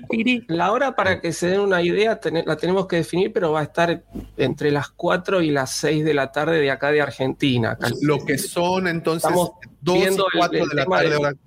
la 0.48 0.72
hora, 0.72 0.96
para 0.96 1.22
que 1.22 1.32
se 1.32 1.48
den 1.48 1.62
una 1.62 1.82
idea, 1.82 2.20
ten- 2.20 2.44
la 2.46 2.58
tenemos 2.58 2.88
que 2.88 2.98
definir, 2.98 3.32
pero 3.32 3.52
va 3.54 3.62
a 3.62 3.64
estar 3.64 4.04
entre 4.36 4.72
las 4.72 4.90
4 4.90 5.42
y 5.42 5.52
las 5.52 5.72
6 5.72 6.04
de 6.04 6.14
la 6.14 6.32
tarde 6.32 6.60
de 6.60 6.72
acá 6.72 6.92
de 6.92 7.02
Argentina. 7.02 7.78
Lo 8.02 8.26
que 8.26 8.38
son 8.38 8.88
entonces 8.88 9.30
Estamos 9.30 9.52
2 9.86 9.96
y 9.96 10.00
viendo 10.02 10.26
el- 10.34 10.40
4 10.40 10.64
el 10.64 10.70
de 10.70 10.76
la 10.76 10.86
tarde. 10.86 11.10
de- 11.10 11.38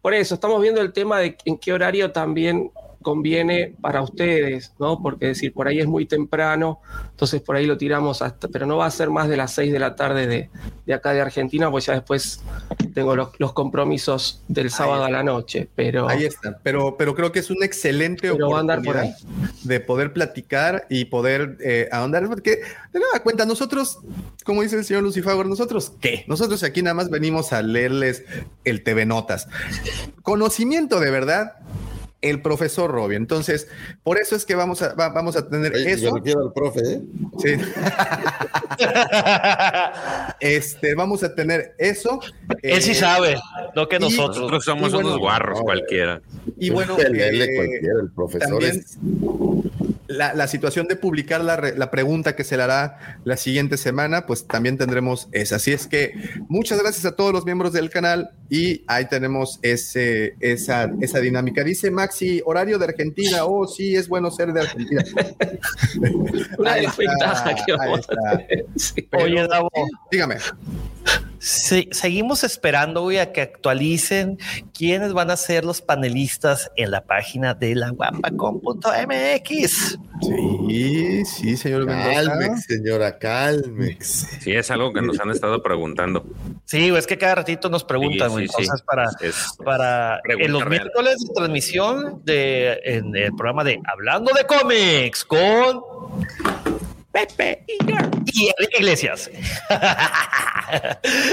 Por 0.00 0.14
eso, 0.14 0.34
estamos 0.34 0.62
viendo 0.62 0.80
el 0.80 0.92
tema 0.92 1.18
de 1.18 1.36
en 1.44 1.58
qué 1.58 1.72
horario 1.72 2.10
también 2.12 2.70
conviene 3.08 3.74
para 3.80 4.02
ustedes, 4.02 4.74
¿no? 4.78 5.00
Porque 5.00 5.28
decir, 5.28 5.54
por 5.54 5.66
ahí 5.66 5.78
es 5.78 5.86
muy 5.86 6.04
temprano, 6.04 6.82
entonces 7.10 7.40
por 7.40 7.56
ahí 7.56 7.64
lo 7.64 7.78
tiramos 7.78 8.20
hasta, 8.20 8.48
pero 8.48 8.66
no 8.66 8.76
va 8.76 8.84
a 8.84 8.90
ser 8.90 9.08
más 9.08 9.30
de 9.30 9.38
las 9.38 9.54
6 9.54 9.72
de 9.72 9.78
la 9.78 9.96
tarde 9.96 10.26
de, 10.26 10.50
de 10.84 10.92
acá 10.92 11.14
de 11.14 11.22
Argentina, 11.22 11.70
pues 11.70 11.86
ya 11.86 11.94
después 11.94 12.42
tengo 12.92 13.16
los, 13.16 13.30
los 13.38 13.54
compromisos 13.54 14.42
del 14.46 14.68
sábado 14.70 15.04
a 15.04 15.10
la 15.10 15.22
noche, 15.22 15.70
pero... 15.74 16.06
Ahí 16.06 16.26
está, 16.26 16.58
pero, 16.62 16.98
pero 16.98 17.14
creo 17.14 17.32
que 17.32 17.38
es 17.38 17.48
una 17.48 17.64
excelente 17.64 18.30
por 18.30 18.42
oportunidad 18.42 19.16
de 19.62 19.80
poder 19.80 20.12
platicar 20.12 20.86
y 20.90 21.06
poder 21.06 21.56
eh, 21.64 21.88
ahondar, 21.90 22.28
porque 22.28 22.60
de 22.92 23.00
nada 23.00 23.22
cuenta, 23.22 23.46
nosotros, 23.46 24.00
como 24.44 24.60
dice 24.60 24.76
el 24.76 24.84
señor 24.84 25.02
Lucifago, 25.02 25.44
nosotros 25.44 25.94
qué? 25.98 26.26
Nosotros 26.28 26.62
aquí 26.62 26.82
nada 26.82 26.92
más 26.92 27.08
venimos 27.08 27.54
a 27.54 27.62
leerles 27.62 28.24
el 28.64 28.82
TV 28.82 29.06
Notas. 29.06 29.48
Conocimiento 30.22 31.00
de 31.00 31.10
verdad, 31.10 31.54
el 32.20 32.42
profesor 32.42 32.90
Robbie. 32.90 33.16
Entonces, 33.16 33.68
por 34.02 34.18
eso 34.18 34.34
es 34.36 34.44
que 34.44 34.54
vamos 34.54 34.82
a, 34.82 34.94
va- 34.94 35.10
vamos 35.10 35.36
a 35.36 35.48
tener 35.48 35.72
Oye, 35.74 35.92
eso. 35.92 36.12
me 36.12 36.18
refiero 36.18 36.40
al 36.42 36.52
profe, 36.52 36.80
¿eh? 36.80 37.00
Sí. 37.38 37.54
este, 40.40 40.94
vamos 40.94 41.22
a 41.22 41.34
tener 41.34 41.74
eso. 41.78 42.20
Él 42.62 42.82
sí 42.82 42.92
Eh, 42.92 42.94
sabe, 42.94 43.36
no 43.74 43.88
que 43.88 43.96
y- 43.96 44.00
nosotros. 44.00 44.36
Nosotros 44.38 44.64
somos 44.64 44.92
bueno, 44.92 45.08
unos 45.08 45.20
guarros 45.20 45.60
cualquiera. 45.62 46.20
Y 46.58 46.70
bueno, 46.70 46.94
eh, 46.98 47.02
cualquiera, 47.04 48.00
el 48.02 48.10
profesor 48.14 48.48
también 48.50 48.76
es- 48.76 48.98
la, 50.08 50.34
la 50.34 50.48
situación 50.48 50.88
de 50.88 50.96
publicar 50.96 51.42
la, 51.42 51.56
re- 51.56 51.76
la 51.78 51.90
pregunta 51.90 52.34
que 52.34 52.42
se 52.42 52.56
le 52.56 52.64
hará 52.64 53.20
la 53.24 53.36
siguiente 53.36 53.76
semana, 53.76 54.26
pues 54.26 54.46
también 54.46 54.76
tendremos 54.78 55.28
esa. 55.32 55.56
Así 55.56 55.72
es 55.72 55.86
que 55.86 56.14
muchas 56.48 56.80
gracias 56.80 57.04
a 57.04 57.14
todos 57.14 57.32
los 57.32 57.44
miembros 57.44 57.72
del 57.72 57.90
canal 57.90 58.30
y 58.50 58.82
ahí 58.88 59.06
tenemos 59.06 59.58
ese, 59.62 60.34
esa, 60.40 60.90
esa 61.00 61.20
dinámica. 61.20 61.62
Dice 61.62 61.90
Maxi, 61.90 62.42
horario 62.44 62.78
de 62.78 62.86
Argentina. 62.86 63.44
Oh, 63.44 63.66
sí, 63.68 63.94
es 63.94 64.08
bueno 64.08 64.30
ser 64.30 64.52
de 64.52 64.62
Argentina. 64.62 65.04
Una 66.58 66.72
de 66.74 66.78
Ahí 66.80 66.86
las 66.86 66.98
está, 66.98 67.12
ventajas 67.12 67.62
que 67.66 67.72
vamos 67.72 68.00
a 68.08 68.38
tener. 68.38 68.66
sí. 68.76 69.02
Pero- 69.10 69.24
Oye, 69.24 69.46
Davo, 69.46 69.70
Dígame. 70.10 70.36
Se- 71.38 71.88
seguimos 71.92 72.44
esperando, 72.44 73.02
güey, 73.02 73.18
a 73.18 73.32
que 73.32 73.40
actualicen 73.42 74.38
quiénes 74.76 75.12
van 75.12 75.30
a 75.30 75.36
ser 75.36 75.64
los 75.64 75.80
panelistas 75.80 76.70
en 76.76 76.90
la 76.90 77.04
página 77.04 77.54
de 77.54 77.74
la 77.74 77.90
guapacom.mx. 77.90 79.98
Sí, 80.20 81.24
sí, 81.24 81.56
señor. 81.56 81.86
Calmex, 81.86 82.64
señora, 82.64 83.18
Calmex. 83.18 84.06
Sí, 84.40 84.52
es 84.52 84.70
algo 84.70 84.92
que 84.92 85.00
nos 85.00 85.18
han 85.20 85.30
estado 85.30 85.62
preguntando. 85.62 86.24
Sí, 86.64 86.88
güey, 86.90 86.98
es 86.98 87.06
que 87.06 87.16
cada 87.18 87.36
ratito 87.36 87.68
nos 87.70 87.84
preguntan, 87.84 88.28
Sí, 88.28 88.32
güey, 88.34 88.48
sí, 88.48 88.54
sí. 88.58 88.64
cosas 88.66 88.82
para, 88.82 89.04
Es- 89.20 89.46
para 89.64 90.20
en 90.26 90.52
los 90.52 90.62
real. 90.64 90.82
miércoles 90.82 91.18
de 91.20 91.34
transmisión 91.34 92.20
de 92.24 92.80
en 92.84 93.14
el 93.14 93.32
programa 93.36 93.62
de 93.64 93.80
Hablando 93.86 94.32
de 94.34 94.44
cómics 94.44 95.24
con 95.24 95.82
Pepe 97.26 97.64
y 97.66 97.78
yo 97.86 97.96
y 98.32 98.48
Enrique 98.56 98.78
Iglesias. 98.78 99.30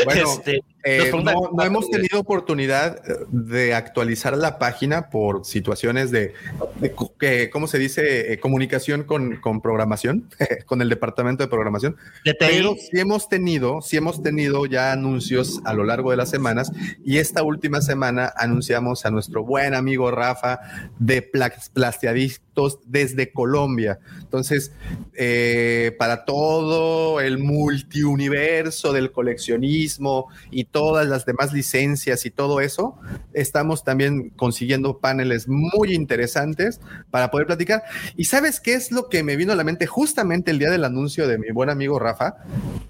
Bueno, 0.06 0.34
Este, 0.34 0.62
Eh, 0.86 1.12
no, 1.12 1.49
no 1.52 1.64
hemos 1.64 1.90
tenido 1.90 2.20
oportunidad 2.20 2.98
eh, 2.98 3.26
de 3.30 3.74
actualizar 3.74 4.38
la 4.38 4.60
página 4.60 5.10
por 5.10 5.44
situaciones 5.44 6.12
de, 6.12 6.34
de 6.80 7.49
¿cómo 7.49 7.68
se 7.68 7.80
dice? 7.80 8.34
Eh, 8.34 8.40
comunicación 8.40 9.03
con, 9.03 9.38
con 9.38 9.62
programación, 9.62 10.30
con 10.68 10.82
el 10.82 10.90
departamento 10.90 11.44
de 11.44 11.49
programación. 11.49 11.95
De. 12.24 12.36
Pero 12.36 12.76
sí 12.76 12.99
hemos 12.99 13.28
tenido, 13.30 13.82
sí 13.82 13.98
hemos 13.98 14.22
tenido 14.22 14.66
ya 14.68 14.91
anuncios 14.91 15.60
a 15.66 15.74
lo 15.74 15.84
largo 15.86 16.12
de 16.12 16.18
las 16.18 16.30
semanas 16.30 16.72
y 17.03 17.18
esta 17.18 17.41
última 17.41 17.82
semana 17.82 18.32
anunciamos 18.38 19.06
a 19.06 19.12
nuestro 19.12 19.44
buen 19.44 19.74
amigo 19.74 20.12
Rafa 20.12 20.60
de 20.99 21.22
Pla- 21.24 21.53
Plastiadictos 21.74 22.80
desde 22.86 23.32
Colombia. 23.32 23.99
Entonces, 24.22 24.72
eh, 25.14 25.95
para 25.98 26.26
todo 26.26 27.20
el 27.20 27.38
multiuniverso 27.40 28.94
del 28.94 29.12
coleccionismo 29.12 30.28
y 30.52 30.66
todas 30.76 31.07
las 31.07 31.26
demás 31.26 31.53
licencias 31.53 32.26
y 32.26 32.31
todo 32.31 32.60
eso, 32.60 32.99
estamos 33.31 33.85
también 33.85 34.31
consiguiendo 34.31 34.99
paneles 34.99 35.47
muy 35.47 35.95
interesantes 35.95 36.81
para 37.11 37.31
poder 37.31 37.47
platicar. 37.47 37.84
¿Y 38.18 38.26
sabes 38.26 38.60
qué 38.60 38.73
es 38.73 38.91
lo 38.91 39.07
que 39.07 39.23
me 39.23 39.38
vino 39.38 39.53
a 39.53 39.56
la 39.56 39.64
mente 39.64 39.88
justamente 39.88 40.52
el 40.52 40.60
día 40.60 40.69
del 40.69 40.84
anuncio 40.84 41.30
de 41.30 41.38
mi 41.38 41.49
buen 41.52 41.69
amigo 41.69 41.97
Rafa? 41.97 42.35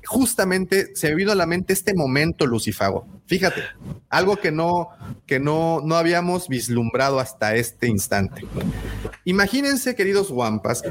Justamente 0.03 0.95
se 0.95 1.09
me 1.09 1.15
vino 1.15 1.31
a 1.31 1.35
la 1.35 1.45
mente 1.45 1.73
este 1.73 1.93
momento 1.93 2.47
lucifago. 2.47 3.05
Fíjate, 3.27 3.61
algo 4.09 4.37
que 4.37 4.51
no, 4.51 4.89
que 5.27 5.39
no, 5.39 5.81
no 5.83 5.95
habíamos 5.95 6.47
vislumbrado 6.47 7.19
hasta 7.19 7.55
este 7.55 7.87
instante. 7.87 8.41
Imagínense, 9.25 9.95
queridos 9.95 10.31
guampas, 10.31 10.83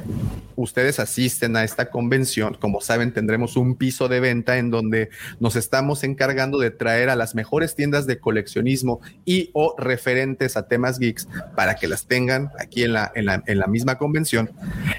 ustedes 0.57 0.99
asisten 0.99 1.57
a 1.57 1.65
esta 1.65 1.91
convención. 1.91 2.57
Como 2.61 2.81
saben, 2.81 3.13
tendremos 3.13 3.57
un 3.57 3.77
piso 3.77 4.09
de 4.09 4.21
venta 4.21 4.59
en 4.59 4.71
donde 4.71 5.11
nos 5.39 5.57
estamos 5.57 6.03
encargando 6.03 6.59
de 6.59 6.71
traer 6.85 7.09
a 7.09 7.17
las 7.17 7.35
mejores 7.35 7.75
tiendas 7.75 8.07
de 8.07 8.19
coleccionismo 8.19 9.01
y 9.25 9.49
o 9.55 9.75
referentes 9.79 10.55
a 10.59 10.69
temas 10.69 10.99
geeks 10.99 11.27
para 11.57 11.77
que 11.77 11.89
las 11.89 12.07
tengan 12.07 12.51
aquí 12.59 12.83
en 12.83 12.93
la, 12.93 13.11
en 13.15 13.25
la, 13.25 13.43
en 13.47 13.59
la 13.59 13.67
misma 13.69 13.97
convención. 13.97 14.51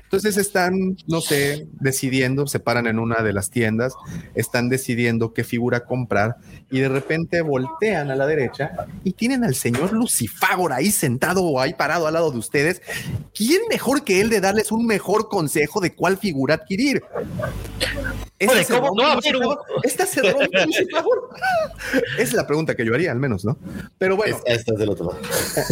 Entonces 0.02 0.36
están, 0.38 0.98
no 1.06 1.22
sé, 1.22 1.68
decidiendo, 1.80 2.48
se 2.48 2.60
paran 2.60 2.88
en 2.88 2.98
una 2.98 3.22
de 3.22 3.34
las 3.34 3.52
tiendas, 3.52 3.94
están 4.34 4.68
decidiendo 4.68 5.32
qué 5.32 5.44
figura 5.44 5.86
comprar 5.86 6.38
y 6.72 6.80
de 6.80 6.90
repente 6.90 7.42
voltean 7.42 8.10
a 8.10 8.16
la 8.16 8.26
derecha 8.26 8.72
y 9.04 9.14
tienen 9.14 9.44
al 9.44 9.54
señor 9.54 9.94
Lucifagor 9.94 10.74
ahí 10.74 10.90
sentado 10.90 11.44
o 11.44 11.62
ahí 11.62 11.76
parado 11.76 12.08
al 12.08 12.16
lado 12.16 12.32
de 12.32 12.40
ustedes. 12.40 12.82
¿Quién 13.32 13.62
mejor 13.70 14.04
que 14.04 14.22
él 14.22 14.32
de 14.32 14.42
darles 14.42 14.72
un 14.72 14.88
mejor 14.88 15.30
consejo 15.30 15.82
de 15.82 15.94
cuál 15.94 16.18
figura 16.18 16.56
adquirir? 16.56 17.04
Oye, 18.42 18.64
se 18.66 18.74
¿cómo 18.74 18.94
no 19.02 19.14
un- 19.18 19.58
¿Esta 19.84 20.06
se 20.06 20.22
rompe? 20.32 20.66
Es 22.20 22.34
la 22.34 22.46
pregunta 22.46 22.76
que 22.76 22.86
yo 22.86 22.94
haría, 22.94 23.12
al 23.12 23.20
menos, 23.20 23.46
¿no? 23.46 23.58
Pero 23.98 24.18
bueno. 24.18 24.36
Es- 24.46 24.60
Esta 24.60 24.74
es 24.74 24.80
del 24.80 24.90
otro 24.90 25.06
lado. 25.08 25.20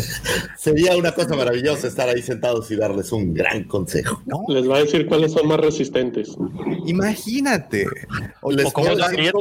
Sería 0.57 0.95
una 0.95 1.11
cosa 1.14 1.35
maravillosa 1.35 1.88
estar 1.88 2.07
ahí 2.07 2.22
sentados 2.22 2.72
y 2.72 2.77
darles 2.77 3.11
un 3.11 3.34
gran 3.34 3.65
consejo. 3.65 4.22
Les 4.48 4.69
va 4.69 4.77
a 4.77 4.80
decir 4.84 5.06
cuáles 5.07 5.34
son 5.34 5.48
más 5.48 5.60
resistentes. 5.60 6.35
Imagínate. 6.85 7.85
O 8.41 8.52
Les 8.52 8.72
o 8.73 8.95
la- 8.95 9.10
decir 9.10 9.31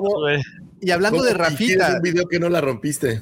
y 0.81 0.91
hablando 0.91 1.23
de 1.23 1.33
Rafita, 1.35 1.95
un 1.97 2.03
video 2.03 2.27
que 2.27 2.41
no 2.41 2.49
la 2.49 2.61
rompiste. 2.61 3.21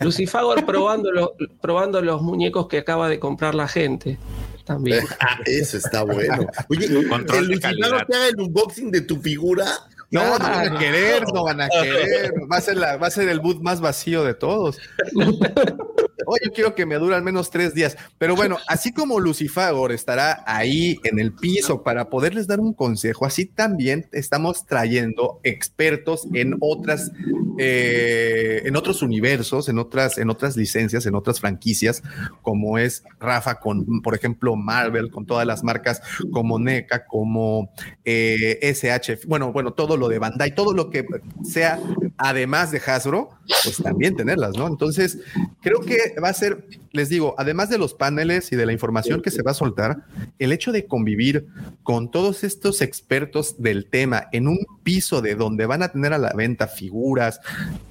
Lucifagor 0.00 0.64
probando, 0.64 1.10
lo- 1.10 1.32
probando 1.60 2.00
los 2.00 2.22
muñecos 2.22 2.68
que 2.68 2.78
acaba 2.78 3.08
de 3.08 3.18
comprar 3.18 3.56
la 3.56 3.66
gente. 3.66 4.18
También. 4.66 5.04
Ah, 5.20 5.38
eso 5.46 5.78
está 5.78 6.02
bueno. 6.02 6.46
Oye, 6.68 7.08
Control 7.08 7.52
el 7.52 7.60
te 7.60 7.66
haga 7.68 8.28
el 8.28 8.40
unboxing 8.40 8.90
de 8.90 9.00
tu 9.00 9.16
figura. 9.20 9.66
No, 10.10 10.24
no 10.24 10.38
van 10.38 10.76
a 10.76 10.78
querer, 10.78 11.24
no 11.32 11.44
van 11.44 11.62
a 11.62 11.68
querer. 11.68 12.32
Va 12.52 12.58
a 12.58 12.60
ser, 12.60 12.76
la, 12.76 12.96
va 12.96 13.06
a 13.08 13.10
ser 13.10 13.28
el 13.28 13.40
boot 13.40 13.60
más 13.60 13.80
vacío 13.80 14.22
de 14.24 14.34
todos. 14.34 14.78
Oye, 16.26 16.40
yo 16.44 16.52
quiero 16.52 16.74
que 16.74 16.86
me 16.86 16.96
dure 16.96 17.14
al 17.14 17.22
menos 17.22 17.50
tres 17.50 17.74
días. 17.74 17.96
Pero 18.18 18.36
bueno, 18.36 18.58
así 18.68 18.92
como 18.92 19.20
Lucifagor 19.20 19.92
estará 19.92 20.44
ahí 20.46 20.98
en 21.04 21.18
el 21.18 21.32
piso 21.32 21.82
para 21.82 22.10
poderles 22.10 22.46
dar 22.46 22.60
un 22.60 22.74
consejo, 22.74 23.24
así 23.24 23.46
también 23.46 24.08
estamos 24.12 24.66
trayendo 24.66 25.40
expertos 25.42 26.26
en 26.34 26.56
otras, 26.60 27.12
eh, 27.58 28.62
en 28.64 28.76
otros 28.76 29.02
universos, 29.02 29.68
en 29.68 29.78
otras, 29.78 30.18
en 30.18 30.30
otras 30.30 30.56
licencias, 30.56 31.06
en 31.06 31.14
otras 31.14 31.40
franquicias, 31.40 32.02
como 32.42 32.78
es 32.78 33.04
Rafa 33.20 33.60
con, 33.60 34.02
por 34.02 34.14
ejemplo, 34.14 34.56
Marvel, 34.56 35.10
con 35.10 35.26
todas 35.26 35.46
las 35.46 35.62
marcas 35.62 36.02
como 36.32 36.58
NECA, 36.58 37.06
como 37.06 37.70
eh, 38.04 38.58
SH, 38.62 39.26
bueno, 39.26 39.52
bueno, 39.52 39.72
todo 39.72 39.96
lo 39.96 40.08
de 40.08 40.18
Bandai, 40.18 40.54
todo 40.54 40.74
lo 40.74 40.90
que 40.90 41.06
sea 41.44 41.80
además 42.18 42.70
de 42.70 42.80
Hasbro, 42.84 43.30
pues 43.64 43.76
también 43.82 44.16
tenerlas, 44.16 44.56
¿no? 44.56 44.66
Entonces, 44.66 45.18
creo 45.60 45.80
que 45.80 46.14
va 46.20 46.28
a 46.28 46.34
ser, 46.34 46.66
les 46.92 47.08
digo, 47.08 47.34
además 47.38 47.68
de 47.68 47.78
los 47.78 47.94
paneles 47.94 48.52
y 48.52 48.56
de 48.56 48.66
la 48.66 48.72
información 48.72 49.22
que 49.22 49.30
se 49.30 49.42
va 49.42 49.50
a 49.50 49.54
soltar, 49.54 50.04
el 50.38 50.52
hecho 50.52 50.72
de 50.72 50.86
convivir 50.86 51.46
con 51.82 52.10
todos 52.10 52.44
estos 52.44 52.82
expertos 52.82 53.60
del 53.60 53.86
tema 53.88 54.28
en 54.32 54.48
un 54.48 54.58
piso 54.82 55.22
de 55.22 55.34
donde 55.34 55.66
van 55.66 55.82
a 55.82 55.88
tener 55.88 56.12
a 56.12 56.18
la 56.18 56.32
venta 56.32 56.68
figuras, 56.68 57.40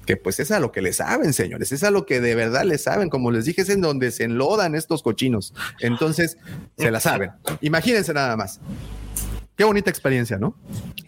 que 0.04 0.16
pues 0.16 0.40
es 0.40 0.50
a 0.50 0.60
lo 0.60 0.72
que 0.72 0.82
le 0.82 0.92
saben, 0.92 1.32
señores, 1.32 1.72
es 1.72 1.82
a 1.82 1.90
lo 1.90 2.06
que 2.06 2.20
de 2.20 2.34
verdad 2.34 2.64
le 2.64 2.78
saben, 2.78 3.10
como 3.10 3.30
les 3.30 3.44
dije, 3.44 3.62
es 3.62 3.68
en 3.68 3.80
donde 3.80 4.10
se 4.10 4.24
enlodan 4.24 4.74
estos 4.74 5.02
cochinos. 5.02 5.54
Entonces, 5.80 6.38
se 6.76 6.90
la 6.90 7.00
saben. 7.00 7.30
Imagínense 7.60 8.12
nada 8.12 8.36
más. 8.36 8.60
Qué 9.56 9.64
bonita 9.64 9.88
experiencia, 9.88 10.36
¿no? 10.36 10.54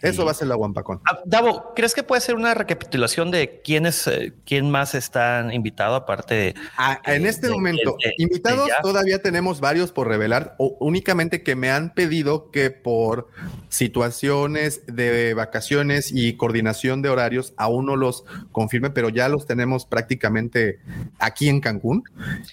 Eso 0.01 0.25
va 0.25 0.31
a 0.31 0.33
ser 0.33 0.47
la 0.47 0.55
Guampacón. 0.55 1.01
Ah, 1.07 1.19
Davo, 1.23 1.73
¿crees 1.75 1.93
que 1.93 2.01
puede 2.01 2.19
ser 2.21 2.33
una 2.35 2.55
recapitulación 2.55 3.29
de 3.29 3.61
quiénes, 3.63 4.07
eh, 4.07 4.33
quién 4.43 4.71
más 4.71 4.95
están 4.95 5.53
invitado 5.53 5.93
aparte 5.93 6.33
de... 6.33 6.55
Ah, 6.75 6.99
en 7.05 7.27
este 7.27 7.45
de- 7.47 7.53
momento, 7.53 7.95
de- 8.03 8.09
de- 8.09 8.15
invitados 8.17 8.69
todavía 8.81 9.21
tenemos 9.21 9.59
varios 9.59 9.91
por 9.91 10.07
revelar, 10.07 10.55
o 10.57 10.75
únicamente 10.79 11.43
que 11.43 11.55
me 11.55 11.69
han 11.69 11.93
pedido 11.93 12.49
que 12.49 12.71
por 12.71 13.27
situaciones 13.67 14.81
de 14.87 15.33
vacaciones 15.35 16.11
y 16.11 16.33
coordinación 16.35 17.01
de 17.01 17.09
horarios 17.09 17.53
aún 17.57 17.85
no 17.85 17.95
los 17.95 18.23
confirme, 18.51 18.89
pero 18.89 19.09
ya 19.09 19.29
los 19.29 19.45
tenemos 19.45 19.85
prácticamente 19.85 20.79
aquí 21.19 21.49
en 21.49 21.61
Cancún. 21.61 22.03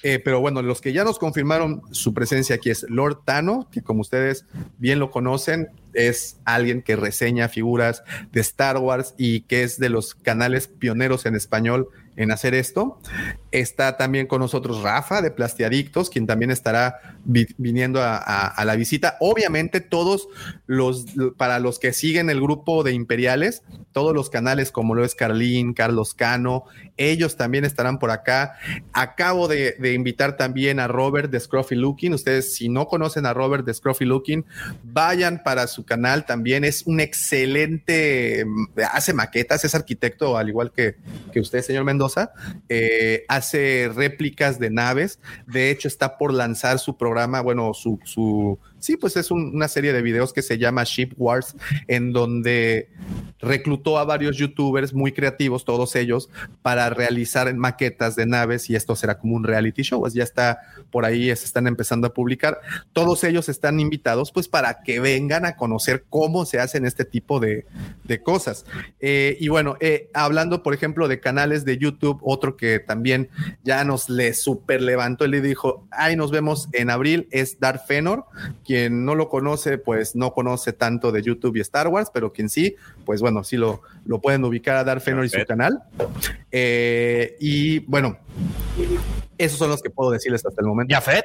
Eh, 0.03 0.19
pero 0.19 0.41
bueno, 0.41 0.61
los 0.63 0.81
que 0.81 0.93
ya 0.93 1.05
nos 1.05 1.19
confirmaron 1.19 1.83
su 1.91 2.13
presencia 2.13 2.57
aquí 2.57 2.71
es 2.71 2.85
Lord 2.91 3.23
Tano, 3.25 3.69
que 3.71 3.83
como 3.83 4.03
ustedes 4.03 4.45
bien 4.79 4.99
lo 4.99 5.11
conocen, 5.11 5.69
es 5.97 6.39
alguien 6.45 6.83
que 6.83 6.95
reseña 6.95 7.49
figuras 7.49 8.03
de 8.33 8.41
Star 8.41 8.79
Wars 8.79 9.15
y 9.17 9.41
que 9.43 9.63
es 9.63 9.79
de 9.79 9.89
los 9.89 10.15
canales 10.15 10.69
pioneros 10.69 11.27
en 11.27 11.35
español 11.35 11.89
en 12.17 12.31
hacer 12.31 12.55
esto. 12.55 12.99
Está 13.51 13.97
también 13.97 14.27
con 14.27 14.41
nosotros 14.41 14.83
Rafa 14.83 15.23
de 15.23 15.31
Plastiadictos, 15.31 16.11
quien 16.11 16.27
también 16.27 16.51
estará 16.51 17.16
vi- 17.27 17.47
viniendo 17.59 18.01
a, 18.03 18.63
la 18.65 18.77
visita. 18.77 19.17
Obviamente 19.21 19.81
todos 19.81 20.29
los, 20.67 21.07
para 21.37 21.59
los 21.59 21.79
que 21.79 21.93
siguen 21.93 22.31
el 22.31 22.41
grupo 22.41 22.83
de 22.83 22.93
Imperiales, 22.93 23.63
todos 23.93 24.15
los 24.15 24.31
canales 24.31 24.73
como 24.73 24.95
lo 24.95 25.05
es 25.05 25.15
Carlín, 25.15 25.75
Carlos 25.75 26.15
Cano, 26.15 26.65
ellos 26.97 27.37
también 27.37 27.65
estarán 27.65 27.99
por 27.99 28.11
acá. 28.11 28.57
Acabo 28.93 29.49
de, 29.49 29.77
invitar 29.95 30.37
también 30.37 30.81
a 30.81 30.89
Robert 30.89 31.31
de 31.31 31.41
Scruffy 31.41 31.75
Looking. 31.75 32.15
Ustedes 32.15 32.55
si 32.55 32.69
no 32.69 32.87
conocen 32.87 33.27
a 33.27 33.35
Robert 33.35 33.65
de 33.65 33.75
Scruffy 33.75 34.05
Looking, 34.05 34.45
vayan 34.83 35.43
para 35.43 35.67
su 35.67 35.85
canal 35.85 36.25
también. 36.27 36.65
Es 36.65 36.87
un 36.87 37.01
excelente, 37.01 38.45
hace 38.93 39.13
maquetas, 39.13 39.65
es 39.65 39.75
arquitecto 39.75 40.37
al 40.37 40.49
igual 40.49 40.73
que, 40.73 40.97
que 41.33 41.41
usted, 41.41 41.63
señor 41.63 41.85
Mendoza. 41.85 42.33
Eh, 42.69 43.25
hace 43.29 43.91
réplicas 43.95 44.59
de 44.59 44.71
naves. 44.71 45.19
De 45.47 45.71
hecho, 45.71 45.89
está 45.89 46.19
por 46.19 46.33
lanzar 46.33 46.79
su 46.79 46.97
programa, 46.97 47.16
bueno, 47.43 47.73
su, 47.73 47.99
su 48.05 48.59
sí, 48.87 48.97
pues 48.97 49.17
es 49.17 49.31
un- 49.33 49.55
una 49.55 49.67
serie 49.67 49.93
de 49.93 50.01
videos 50.01 50.33
que 50.33 50.43
se 50.43 50.59
llama 50.59 50.85
Ship 50.85 51.11
Wars, 51.17 51.57
en 51.89 52.13
donde 52.13 52.89
reclutó 53.41 53.99
a 53.99 54.05
varios 54.05 54.37
youtubers 54.37 54.95
muy 54.95 55.13
creativos, 55.13 55.65
todos 55.65 55.97
ellos, 55.97 56.29
para 56.63 56.89
realizar 56.91 57.53
maquetas 57.55 58.15
de 58.17 58.27
naves 58.27 58.71
y 58.71 58.77
esto 58.77 58.95
será 58.97 59.19
como 59.19 59.35
un 59.35 59.45
reality 59.45 59.83
show. 59.83 60.01
Pues 60.01 60.15
ya 60.15 60.23
está 60.23 60.61
por 60.91 61.05
ahí, 61.05 61.27
se 61.37 61.45
están 61.45 61.67
empezando 61.67 62.07
a 62.07 62.15
publicar. 62.15 62.61
Todos 62.93 63.25
ellos 63.25 63.49
están 63.49 63.81
invitados 63.81 64.31
pues 64.33 64.47
para 64.49 64.83
que 64.83 65.01
vengan 65.01 65.45
a 65.47 65.57
conocer 65.57 66.05
cómo 66.09 66.47
se 66.47 66.61
hacen 66.61 66.87
este 66.87 67.05
tipo 67.05 67.41
de, 67.41 67.67
de 68.05 68.23
cosas. 68.23 68.65
Eh, 69.01 69.37
y 69.41 69.49
bueno, 69.49 69.77
eh, 69.81 70.11
hablando 70.15 70.63
por 70.63 70.75
ejemplo 70.75 71.09
de 71.09 71.19
canales 71.21 71.65
de 71.65 71.77
YouTube, 71.79 72.21
otro 72.23 72.57
que 72.57 72.79
también 72.79 73.29
ya 73.65 73.83
nos 73.85 74.09
le 74.09 74.33
super 74.33 74.81
levantó 74.81 75.25
y 75.25 75.29
le 75.31 75.41
dijo, 75.41 75.87
ahí 75.91 76.15
nos 76.17 76.31
vemos 76.31 76.69
en 76.73 76.91
abril, 76.91 77.27
es 77.33 77.59
Darth 77.59 77.87
Fenor. 77.87 78.25
Quien 78.65 78.76
no 78.91 79.15
lo 79.15 79.29
conoce, 79.29 79.79
pues 79.79 80.15
no 80.17 80.33
conoce 80.33 80.73
tanto 80.73 81.13
de 81.13 81.23
YouTube 81.23 81.57
y 81.57 81.61
Star 81.61 81.89
Wars, 81.89 82.11
pero 82.13 82.33
quien 82.33 82.49
sí, 82.49 82.77
pues 83.05 83.21
bueno, 83.21 83.45
sí 83.45 83.57
lo, 83.57 83.83
lo 84.07 84.21
pueden 84.21 84.45
ubicar 84.45 84.77
a 84.77 84.85
Darth 84.85 85.03
Fenor 85.03 85.25
y 85.25 85.29
su 85.29 85.45
canal. 85.47 85.79
Eh, 86.53 87.37
y 87.41 87.81
bueno, 87.81 88.19
esos 89.39 89.59
son 89.59 89.69
los 89.71 89.83
que 89.83 89.91
puedo 89.91 90.11
decirles 90.11 90.45
hasta 90.47 90.61
el 90.63 90.67
momento. 90.67 90.95
Jafet. 90.95 91.25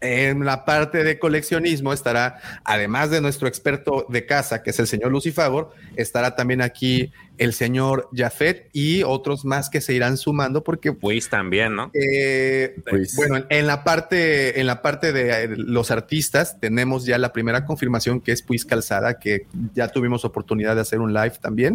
En 0.00 0.44
la 0.44 0.64
parte 0.64 1.04
de 1.04 1.18
coleccionismo 1.18 1.92
estará, 1.92 2.38
además 2.64 3.10
de 3.10 3.20
nuestro 3.20 3.46
experto 3.48 4.06
de 4.08 4.26
casa, 4.26 4.62
que 4.62 4.70
es 4.70 4.78
el 4.80 4.86
señor 4.86 5.12
Lucifagor, 5.12 5.72
estará 5.96 6.34
también 6.36 6.60
aquí 6.60 7.12
el 7.38 7.52
señor 7.52 8.08
Jafet 8.14 8.68
y 8.72 9.02
otros 9.02 9.44
más 9.44 9.68
que 9.70 9.80
se 9.80 9.92
irán 9.94 10.16
sumando 10.16 10.62
porque 10.62 10.92
Pues 10.92 11.28
también, 11.28 11.74
¿no? 11.74 11.90
eh, 11.94 12.76
Pues- 12.88 13.16
bueno, 13.16 13.44
en- 13.48 13.66
la 13.66 13.82
parte, 13.82 14.60
en 14.60 14.66
la 14.66 14.82
parte 14.82 15.12
de 15.12 15.44
eh, 15.44 15.48
los 15.56 15.90
artistas, 15.90 16.60
tenemos 16.60 17.06
ya 17.06 17.18
la 17.18 17.32
primera 17.32 17.64
confirmación 17.64 18.20
que 18.20 18.30
es 18.32 18.42
Puis 18.42 18.64
Calzada, 18.64 19.18
que 19.18 19.46
ya 19.74 19.88
tuvimos 19.88 20.24
oportunidad 20.24 20.74
de 20.74 20.82
hacer 20.82 21.00
un 21.00 21.12
live 21.14 21.34
también. 21.40 21.73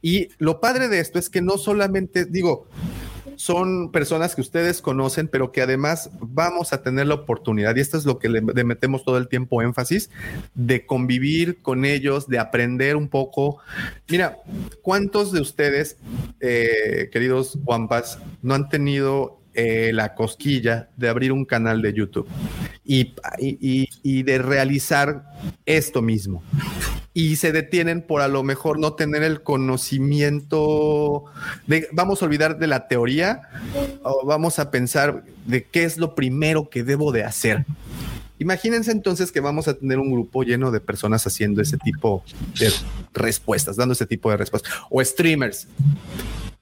Y 0.00 0.28
lo 0.38 0.60
padre 0.60 0.88
de 0.88 1.00
esto 1.00 1.18
es 1.18 1.30
que 1.30 1.42
no 1.42 1.58
solamente, 1.58 2.24
digo, 2.24 2.68
son 3.36 3.90
personas 3.90 4.34
que 4.34 4.40
ustedes 4.40 4.80
conocen, 4.82 5.28
pero 5.28 5.52
que 5.52 5.62
además 5.62 6.10
vamos 6.20 6.72
a 6.72 6.82
tener 6.82 7.06
la 7.06 7.14
oportunidad, 7.14 7.74
y 7.76 7.80
esto 7.80 7.96
es 7.98 8.04
lo 8.04 8.18
que 8.18 8.28
le, 8.28 8.40
metemos 8.40 9.04
todo 9.04 9.18
el 9.18 9.28
tiempo 9.28 9.62
énfasis, 9.62 10.10
de 10.54 10.86
convivir 10.86 11.60
con 11.60 11.84
ellos, 11.84 12.28
de 12.28 12.38
aprender 12.38 12.96
un 12.96 13.08
poco. 13.08 13.58
Mira, 14.08 14.38
¿cuántos 14.82 15.32
de 15.32 15.40
ustedes, 15.40 15.96
eh, 16.40 17.10
queridos 17.12 17.58
Wampas, 17.64 18.18
no 18.42 18.54
han 18.54 18.68
tenido 18.68 19.41
eh, 19.54 19.90
la 19.92 20.14
cosquilla 20.14 20.88
de 20.96 21.08
abrir 21.08 21.32
un 21.32 21.44
canal 21.44 21.82
de 21.82 21.92
YouTube 21.92 22.28
y, 22.84 23.14
y- 23.38 23.88
y- 24.02 24.22
de 24.22 24.38
realizar 24.38 25.24
esto 25.66 26.02
mismo? 26.02 26.42
y 27.14 27.36
se 27.36 27.52
detienen 27.52 28.00
por 28.00 28.22
a 28.22 28.28
lo 28.28 28.42
mejor 28.42 28.78
no 28.78 28.94
tener 28.94 29.22
el 29.22 29.42
conocimiento 29.42 31.24
de, 31.66 31.86
vamos 31.92 32.22
a 32.22 32.24
olvidar 32.24 32.58
de 32.58 32.66
la 32.66 32.88
teoría 32.88 33.42
o 34.02 34.24
vamos 34.24 34.58
a 34.58 34.70
pensar 34.70 35.22
de 35.46 35.62
qué 35.64 35.84
es 35.84 35.98
lo 35.98 36.14
primero 36.14 36.70
que 36.70 36.82
debo 36.84 37.12
de 37.12 37.24
hacer. 37.24 37.66
Imagínense 38.38 38.90
entonces 38.92 39.30
que 39.30 39.40
vamos 39.40 39.68
a 39.68 39.74
tener 39.74 39.98
un 39.98 40.10
grupo 40.10 40.42
lleno 40.42 40.70
de 40.70 40.80
personas 40.80 41.26
haciendo 41.26 41.60
ese 41.60 41.76
tipo 41.76 42.24
de 42.58 42.72
respuestas, 43.12 43.76
dando 43.76 43.92
ese 43.92 44.06
tipo 44.06 44.30
de 44.30 44.38
respuestas. 44.38 44.72
O 44.88 45.04
streamers. 45.04 45.68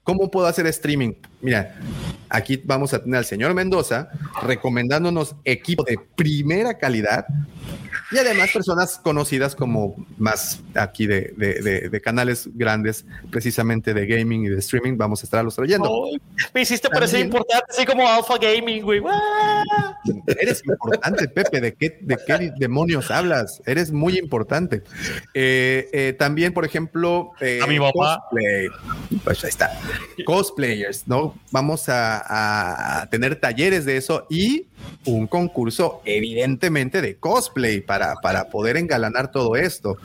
¿Cómo 0.03 0.31
puedo 0.31 0.47
hacer 0.47 0.65
streaming? 0.67 1.13
Mira, 1.41 1.75
aquí 2.29 2.59
vamos 2.63 2.93
a 2.93 3.03
tener 3.03 3.17
al 3.17 3.25
señor 3.25 3.53
Mendoza 3.53 4.09
recomendándonos 4.41 5.35
equipo 5.43 5.83
de 5.83 5.99
primera 6.15 6.77
calidad 6.77 7.25
y 8.11 8.17
además 8.17 8.51
personas 8.51 8.99
conocidas 9.03 9.55
como 9.55 9.95
más 10.17 10.59
aquí 10.75 11.07
de, 11.07 11.33
de- 11.37 11.61
de- 11.61 11.89
de 11.89 12.01
canales 12.01 12.49
grandes, 12.53 13.05
precisamente 13.29 13.93
de 13.93 14.05
gaming 14.07 14.45
y 14.45 14.49
de 14.49 14.59
streaming, 14.59 14.97
vamos 14.97 15.21
a 15.21 15.25
estarlos 15.25 15.55
trayendo. 15.55 15.89
Me 16.53 16.61
hiciste 16.61 16.89
parecer 16.89 17.19
importante, 17.21 17.65
así 17.69 17.85
como 17.85 18.07
Alpha 18.07 18.37
Gaming, 18.39 18.83
güey. 18.83 19.01
Eres 20.39 20.63
importante, 20.65 21.27
Pepe. 21.27 21.61
¿De 21.61 21.73
qué, 21.73 21.97
de 22.01 22.17
qué 22.25 22.51
demonios 22.57 23.11
hablas? 23.11 23.61
Eres 23.65 23.91
muy 23.91 24.17
importante. 24.17 24.83
Eh, 25.33 25.89
eh, 25.93 26.15
también, 26.17 26.53
por 26.53 26.65
ejemplo, 26.65 27.31
eh, 27.39 27.59
A 27.61 27.67
mi 27.67 27.79
papá. 27.79 28.23
cosplay. 28.29 28.67
Pues 29.23 29.43
ahí 29.43 29.49
está. 29.49 29.79
Cosplayers, 30.25 31.07
¿no? 31.07 31.35
Vamos 31.51 31.85
a 31.87 33.07
tener 33.11 33.35
talleres 33.39 33.85
de 33.85 33.97
eso 33.97 34.25
y 34.29 34.67
un 35.05 35.27
concurso, 35.27 36.01
evidentemente, 36.05 37.01
de 37.01 37.17
cosplay 37.17 37.81
para, 37.81 38.15
para 38.15 38.45
poder 38.49 38.77
engalanar 38.77 39.31
todo 39.31 39.55
esto. 39.55 39.97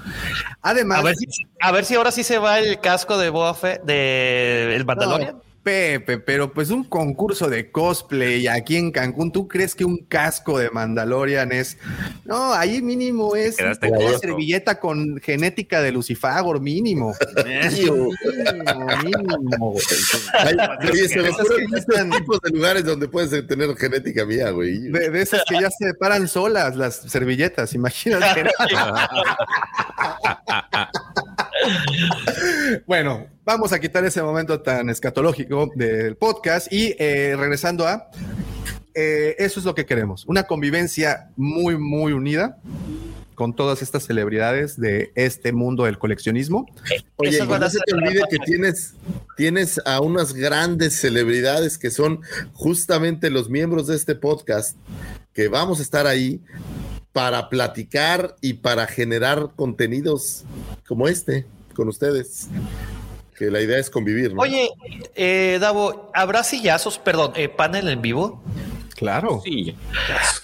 Además, 0.63 1.01
A 1.01 1.03
ver, 1.03 1.17
si, 1.17 1.27
a 1.61 1.73
ver 1.73 1.85
si 1.85 1.95
ahora 1.95 2.11
sí 2.11 2.25
se 2.25 2.39
va 2.39 2.59
el 2.59 2.81
casco 2.81 3.19
de 3.19 3.31
Boba 3.31 3.55
Fett, 3.55 3.83
de 3.83 4.75
el 4.75 4.85
Mandalorian. 4.85 5.37
No, 5.37 5.46
Pepe, 5.67 6.19
pero 6.19 6.53
pues 6.53 6.71
un 6.71 6.85
concurso 6.85 7.51
de 7.51 7.73
cosplay 7.73 8.47
aquí 8.47 8.77
en 8.77 8.93
Cancún, 8.93 9.33
¿tú 9.33 9.49
crees 9.49 9.75
que 9.75 9.85
un 9.85 9.99
casco 9.99 10.61
de 10.61 10.71
Mandalorian 10.71 11.51
es? 11.51 11.77
No, 12.25 12.55
ahí 12.55 12.81
mínimo 12.81 13.35
es 13.35 13.57
una 13.59 13.75
servilleta 14.21 14.79
con 14.79 15.21
genética 15.21 15.83
de 15.83 15.91
Lucifagor, 15.91 16.61
mínimo. 16.61 17.15
mínimo, 17.45 18.11
mínimo. 19.03 19.75
Ay, 20.35 20.57
oye, 20.89 21.09
se 21.09 21.21
me 21.21 21.31
Esas 21.31 21.41
ocurren 21.41 21.67
que 21.67 21.83
ya 21.89 22.05
muchos 22.05 22.21
tipos 22.21 22.41
de 22.43 22.51
lugares 22.51 22.85
donde 22.85 23.09
puedes 23.09 23.45
tener 23.49 23.77
genética 23.77 24.25
mía, 24.25 24.51
güey. 24.51 24.79
De, 24.79 25.11
de 25.11 25.21
esas 25.21 25.43
que 25.49 25.61
ya 25.61 25.69
se 25.69 25.95
paran 25.95 26.29
solas 26.29 26.77
las 26.77 26.95
servilletas, 26.95 27.75
imagínate. 27.75 28.51
bueno, 32.87 33.27
vamos 33.45 33.73
a 33.73 33.79
quitar 33.79 34.05
ese 34.05 34.23
momento 34.23 34.61
tan 34.61 34.91
escatológico 34.91 35.71
del 35.75 36.17
podcast 36.17 36.73
y 36.73 36.95
eh, 36.99 37.35
regresando 37.37 37.87
a 37.87 38.11
eh, 38.95 39.37
eso 39.39 39.61
es 39.61 39.67
lo 39.67 39.75
que 39.75 39.85
queremos, 39.85 40.25
una 40.27 40.45
convivencia 40.45 41.31
muy, 41.37 41.77
muy 41.77 42.13
unida 42.13 42.59
con 43.35 43.55
todas 43.55 43.83
estas 43.83 44.05
celebridades 44.07 44.81
de 44.81 45.13
este 45.15 45.53
mundo 45.53 45.85
del 45.85 45.99
coleccionismo. 45.99 46.67
Oye, 47.17 47.37
y 47.37 47.47
no 47.47 47.71
se 47.71 47.79
te 47.87 47.95
olvide 47.95 48.23
que 48.31 48.39
tienes, 48.39 48.95
tienes 49.37 49.81
a 49.85 50.01
unas 50.01 50.33
grandes 50.33 50.99
celebridades 50.99 51.77
que 51.77 51.91
son 51.91 52.23
justamente 52.55 53.29
los 53.29 53.51
miembros 53.51 53.87
de 53.87 53.97
este 53.97 54.15
podcast, 54.15 54.79
que 55.35 55.49
vamos 55.49 55.79
a 55.79 55.83
estar 55.83 56.07
ahí 56.07 56.41
para 57.13 57.51
platicar 57.51 58.37
y 58.41 58.55
para 58.55 58.87
generar 58.87 59.51
contenidos 59.55 60.45
como 60.87 61.07
este 61.07 61.47
con 61.77 61.89
ustedes. 61.89 62.49
Que 63.39 63.51
la 63.51 63.61
idea 63.61 63.79
es 63.79 63.91
convivir, 63.91 64.35
¿no? 64.35 64.41
Oye, 64.41 64.71
eh, 65.15 65.59
Davo, 65.61 66.11
¿habrá 66.15 66.43
sillazos, 66.43 66.99
perdón, 66.99 67.33
eh, 67.37 67.51
panel 67.51 67.89
en 67.89 68.01
vivo? 68.01 68.43
Claro. 68.95 69.43
Sí. 69.45 69.77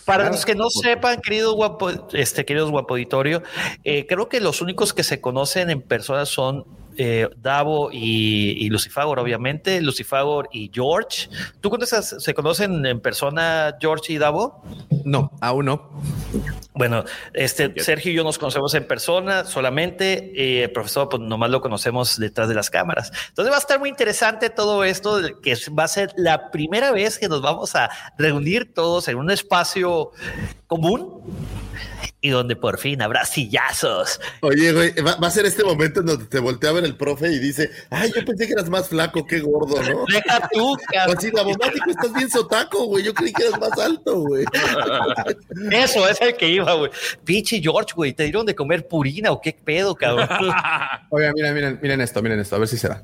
Para 0.04 0.24
Claro. 0.24 0.32
los 0.34 0.44
que 0.44 0.54
no 0.54 0.68
sepan, 0.70 1.20
querido 1.20 1.54
guapo, 1.54 1.90
este, 2.12 2.44
queridos 2.44 2.70
guapo 2.70 2.94
auditorio, 2.94 3.42
eh, 3.84 4.06
creo 4.06 4.28
que 4.28 4.40
los 4.40 4.60
únicos 4.60 4.92
que 4.92 5.04
se 5.04 5.20
conocen 5.20 5.70
en 5.70 5.80
persona 5.82 6.26
son 6.26 6.64
eh, 6.98 7.26
Davo 7.38 7.90
y, 7.90 8.50
y 8.58 8.68
Lucifagor, 8.68 9.18
obviamente, 9.18 9.80
Lucifagor 9.80 10.48
y 10.52 10.70
George. 10.74 11.28
¿Tú 11.62 11.70
conoces, 11.70 12.16
se 12.18 12.34
conocen 12.34 12.84
en 12.84 13.00
persona 13.00 13.76
George 13.80 14.12
y 14.12 14.18
Davo? 14.18 14.62
No, 15.04 15.30
aún 15.40 15.64
no. 15.66 15.90
Bueno, 16.74 17.04
este 17.34 17.72
Sergio 17.82 18.12
y 18.12 18.14
yo 18.14 18.24
nos 18.24 18.38
conocemos 18.38 18.74
en 18.74 18.86
persona 18.86 19.44
solamente. 19.44 20.32
eh, 20.36 20.64
el 20.64 20.70
profesor, 20.72 21.08
pues 21.08 21.22
nomás 21.22 21.50
lo 21.50 21.60
conocemos 21.60 22.18
detrás 22.18 22.48
de 22.48 22.54
las 22.54 22.70
cámaras. 22.70 23.12
Entonces 23.28 23.52
va 23.52 23.56
a 23.56 23.60
estar 23.60 23.78
muy 23.78 23.88
interesante 23.88 24.50
todo 24.50 24.84
esto, 24.84 25.18
que 25.42 25.54
va 25.78 25.84
a 25.84 25.88
ser 25.88 26.12
la 26.16 26.50
primera 26.50 26.90
vez 26.92 27.18
que 27.18 27.28
nos 27.28 27.40
vamos 27.42 27.74
a 27.74 27.90
reunir 28.18 28.72
todos 28.74 29.08
en 29.08 29.16
un 29.16 29.30
espacio 29.30 29.91
común 30.66 31.22
y 32.24 32.30
donde 32.30 32.54
por 32.54 32.78
fin 32.78 33.02
habrá 33.02 33.24
sillazos. 33.26 34.20
Oye, 34.40 34.72
güey, 34.72 34.94
va, 35.04 35.16
va 35.16 35.26
a 35.26 35.30
ser 35.30 35.44
este 35.44 35.64
momento 35.64 36.00
en 36.00 36.06
donde 36.06 36.24
te 36.26 36.38
voltea 36.38 36.70
a 36.70 36.72
ver 36.74 36.84
el 36.84 36.96
profe 36.96 37.32
y 37.32 37.38
dice, 37.40 37.68
ay, 37.90 38.12
yo 38.14 38.24
pensé 38.24 38.46
que 38.46 38.52
eras 38.52 38.70
más 38.70 38.88
flaco 38.88 39.26
que 39.26 39.40
gordo, 39.40 39.82
¿no? 39.82 40.04
Deja 40.12 40.48
tú, 40.52 40.76
cabrón. 40.92 41.16
Así, 41.18 41.30
Davomático, 41.32 41.90
estás 41.90 42.12
bien 42.14 42.30
sotaco, 42.30 42.84
güey. 42.86 43.04
Yo 43.04 43.12
creí 43.12 43.32
que 43.32 43.42
eras 43.42 43.58
más 43.58 43.76
alto, 43.76 44.20
güey. 44.20 44.44
Eso 45.72 46.08
es 46.08 46.20
el 46.20 46.36
que 46.36 46.48
iba, 46.48 46.72
güey. 46.74 46.92
Pinche 47.24 47.60
George, 47.60 47.92
güey, 47.96 48.12
¿te 48.12 48.22
dieron 48.22 48.46
de 48.46 48.54
comer 48.54 48.86
purina 48.86 49.32
o 49.32 49.40
qué 49.40 49.52
pedo, 49.52 49.96
cabrón? 49.96 50.28
Oigan, 51.10 51.34
miren, 51.34 51.54
miren, 51.54 51.78
miren 51.82 52.00
esto, 52.00 52.22
miren 52.22 52.38
esto, 52.38 52.54
a 52.54 52.60
ver 52.60 52.68
si 52.68 52.78
se 52.78 52.88
da. 52.88 53.02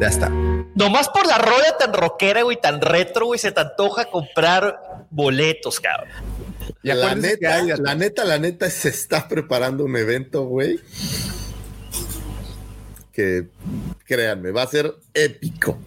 Ya 0.00 0.06
está. 0.08 0.28
Nomás 0.74 1.08
por 1.10 1.26
la 1.26 1.36
rola 1.38 1.76
tan 1.78 1.92
rockera, 1.92 2.42
güey, 2.42 2.58
tan 2.60 2.80
retro, 2.80 3.26
güey, 3.26 3.38
se 3.38 3.52
te 3.52 3.60
antoja 3.60 4.06
comprar 4.06 4.80
boletos, 5.10 5.78
cabrón. 5.78 6.08
Y 6.82 6.88
La 6.88 7.14
neta, 7.14 7.54
hay- 7.56 7.68
la 7.78 7.94
neta, 7.94 8.24
la 8.24 8.38
neta, 8.38 8.70
se 8.70 8.88
está 8.88 9.28
preparando 9.28 9.84
un 9.84 9.94
evento, 9.96 10.44
güey. 10.44 10.80
Que 13.12 13.48
créanme, 14.06 14.50
va 14.52 14.62
a 14.62 14.66
ser 14.66 14.94
épico. 15.12 15.78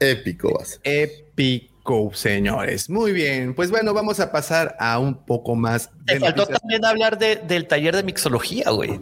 Épico 0.00 0.52
va 0.54 0.62
a 0.62 0.66
ser. 0.66 0.80
épico, 0.84 2.10
señores. 2.12 2.90
Muy 2.90 3.12
bien, 3.12 3.54
pues 3.54 3.70
bueno, 3.70 3.94
vamos 3.94 4.20
a 4.20 4.30
pasar 4.30 4.76
a 4.78 4.98
un 4.98 5.14
poco 5.24 5.54
más 5.54 5.90
Te 6.06 6.14
de 6.14 6.20
faltó 6.20 6.42
noticias. 6.42 6.60
también 6.60 6.84
hablar 6.84 7.18
de- 7.18 7.36
del 7.36 7.66
taller 7.66 7.96
de 7.96 8.02
mixología, 8.02 8.70
güey. 8.70 9.00